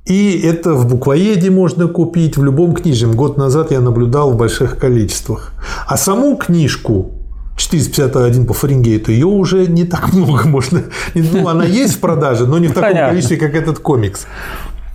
И 0.06 0.40
это 0.40 0.74
в 0.74 0.86
буквоеде 0.86 1.50
можно 1.50 1.88
купить, 1.88 2.36
в 2.36 2.44
любом 2.44 2.74
книжном. 2.74 3.16
Год 3.16 3.36
назад 3.36 3.72
я 3.72 3.80
наблюдал 3.80 4.30
в 4.30 4.36
больших 4.36 4.78
количествах. 4.78 5.52
А 5.88 5.96
саму 5.96 6.36
книжку 6.36 7.10
451 7.56 8.46
по 8.46 8.54
Фаренгейту, 8.54 9.10
ее 9.10 9.26
уже 9.26 9.66
не 9.66 9.84
так 9.84 10.12
много 10.12 10.48
можно. 10.48 10.84
Ну, 11.14 11.48
она 11.48 11.64
есть 11.64 11.96
в 11.96 11.98
продаже, 11.98 12.46
но 12.46 12.58
не 12.58 12.68
в 12.68 12.72
таком 12.72 12.94
количестве, 12.94 13.36
как 13.36 13.56
этот 13.56 13.80
комикс. 13.80 14.26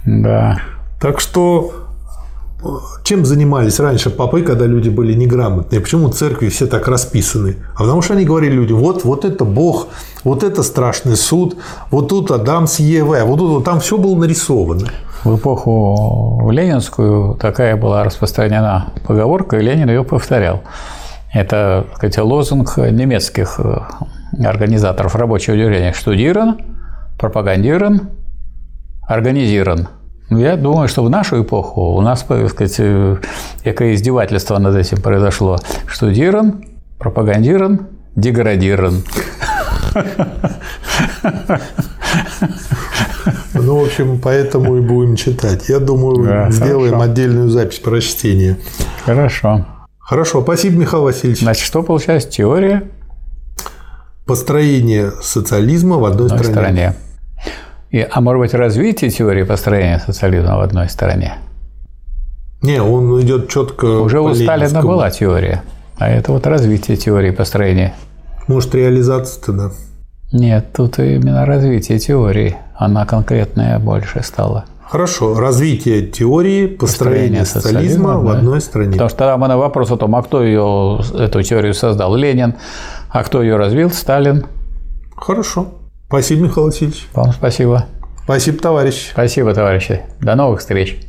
Да. 0.06 0.62
Так 1.02 1.20
что 1.20 1.83
чем 3.04 3.26
занимались 3.26 3.80
раньше 3.80 4.10
попы, 4.10 4.42
когда 4.42 4.66
люди 4.66 4.90
были 4.90 5.14
неграмотные? 5.14 5.82
Почему 5.82 6.10
церкви 6.10 6.50
все 6.50 6.68
так 6.68 6.88
расписаны? 6.88 7.58
А 7.76 7.80
потому 7.80 8.02
что 8.02 8.14
они 8.14 8.26
говорили 8.26 8.54
людям, 8.54 8.78
вот, 8.78 9.04
вот 9.04 9.26
это 9.26 9.46
Бог, 9.46 9.88
вот 10.24 10.44
это 10.44 10.64
страшный 10.64 11.16
суд, 11.16 11.58
вот 11.92 12.10
тут 12.10 12.32
Адам 12.32 12.68
с 12.68 12.80
Евой, 12.80 13.22
а 13.22 13.26
вот 13.26 13.40
тут 13.40 13.52
вот 13.52 13.64
там 13.66 13.80
все 13.80 13.98
было 13.98 14.16
нарисовано. 14.16 14.88
В 15.24 15.38
эпоху 15.38 16.50
ленинскую 16.52 17.36
такая 17.36 17.78
была 17.78 18.04
распространена 18.04 18.94
поговорка, 19.08 19.58
и 19.58 19.62
Ленин 19.62 19.90
ее 19.90 20.04
повторял. 20.04 20.64
Это, 21.34 21.88
кстати, 21.94 22.20
лозунг 22.20 22.78
немецких 22.78 23.60
э, 23.60 23.80
организаторов 24.46 25.16
рабочего 25.16 25.56
движения. 25.56 25.94
Штудирован, 25.94 26.58
пропагандирован, 27.18 28.10
организирован. 29.08 29.88
Ну, 30.30 30.40
я 30.40 30.56
думаю, 30.56 30.88
что 30.88 31.04
в 31.04 31.10
нашу 31.10 31.44
эпоху 31.44 31.96
у 31.96 32.02
нас, 32.02 32.24
так 32.24 32.50
сказать, 32.50 32.80
некое 32.80 33.92
э, 33.92 33.94
издевательство 33.94 34.58
над 34.58 34.76
этим 34.76 35.02
произошло. 35.02 35.60
Штудирован, 35.88 36.66
пропагандирован, 36.98 37.88
деградирован. 38.16 39.04
Ну, 43.54 43.80
в 43.80 43.86
общем, 43.86 44.20
поэтому 44.20 44.78
и 44.78 44.82
будем 44.82 45.16
читать. 45.16 45.70
Я 45.70 45.80
думаю, 45.80 46.26
да, 46.26 46.52
сделаем 46.52 46.96
хорошо. 46.96 47.12
отдельную 47.12 47.50
запись 47.50 47.80
про 47.80 48.02
чтение. 48.02 48.58
Хорошо. 49.06 49.66
Хорошо, 50.00 50.42
спасибо, 50.42 50.80
Михаил 50.80 51.04
Васильевич. 51.04 51.42
Значит, 51.42 51.66
что 51.66 51.84
получается 51.84 52.30
теория? 52.30 52.84
Построение 54.26 55.12
социализма 55.22 55.98
в 55.98 56.06
одной, 56.06 56.28
одной 56.28 56.44
стране. 56.44 56.54
стране. 56.54 56.96
И, 57.94 58.08
а 58.10 58.22
может 58.22 58.40
быть, 58.40 58.54
развитие 58.56 59.12
теории 59.12 59.44
построения 59.44 60.02
социализма 60.04 60.58
в 60.58 60.62
одной 60.62 60.90
стороне? 60.90 61.36
Не, 62.64 62.82
он 62.82 63.22
идет 63.22 63.50
четко. 63.50 63.86
Уже 63.86 64.20
у 64.20 64.34
Сталина 64.34 64.82
была 64.82 65.12
теория, 65.12 65.62
а 66.00 66.10
это 66.10 66.32
вот 66.32 66.48
развитие 66.48 66.98
теории 66.98 67.30
построения. 67.30 67.94
Может, 68.48 68.74
реализация-то, 68.74 69.54
да? 69.54 69.72
Нет, 70.32 70.74
тут 70.74 70.98
именно 70.98 71.46
развитие 71.46 72.00
теории. 72.00 72.58
Она 72.76 73.06
конкретная 73.06 73.78
больше 73.78 74.24
стала. 74.24 74.66
Хорошо, 74.82 75.40
развитие 75.40 76.08
теории 76.08 76.66
построения, 76.66 77.42
построения 77.42 77.46
социализма, 77.46 77.82
социализма 77.82 78.18
в 78.18 78.26
да. 78.26 78.38
одной 78.40 78.62
стране. 78.62 78.92
Потому 78.94 79.10
что 79.10 79.18
тогда 79.20 79.38
мы 79.38 79.48
на 79.48 79.58
вопрос 79.60 79.92
о 79.92 79.98
том, 79.98 80.16
а 80.16 80.24
кто 80.24 80.42
ее, 80.42 81.00
эту 81.14 81.44
теорию 81.44 81.76
создал, 81.76 82.16
Ленин, 82.16 82.56
а 83.10 83.24
кто 83.24 83.44
ее 83.44 83.56
развил, 83.56 83.92
Сталин. 83.92 84.48
Хорошо. 85.16 85.68
Спасибо, 86.14 86.44
Михаил 86.44 86.68
Васильевич. 86.68 87.08
Вам 87.16 87.34
спасибо. 87.34 87.88
Спасибо, 88.24 88.60
товарищ. 88.60 89.10
Спасибо, 89.14 89.52
товарищи. 89.56 90.04
До 90.22 90.36
новых 90.36 90.60
встреч. 90.60 91.00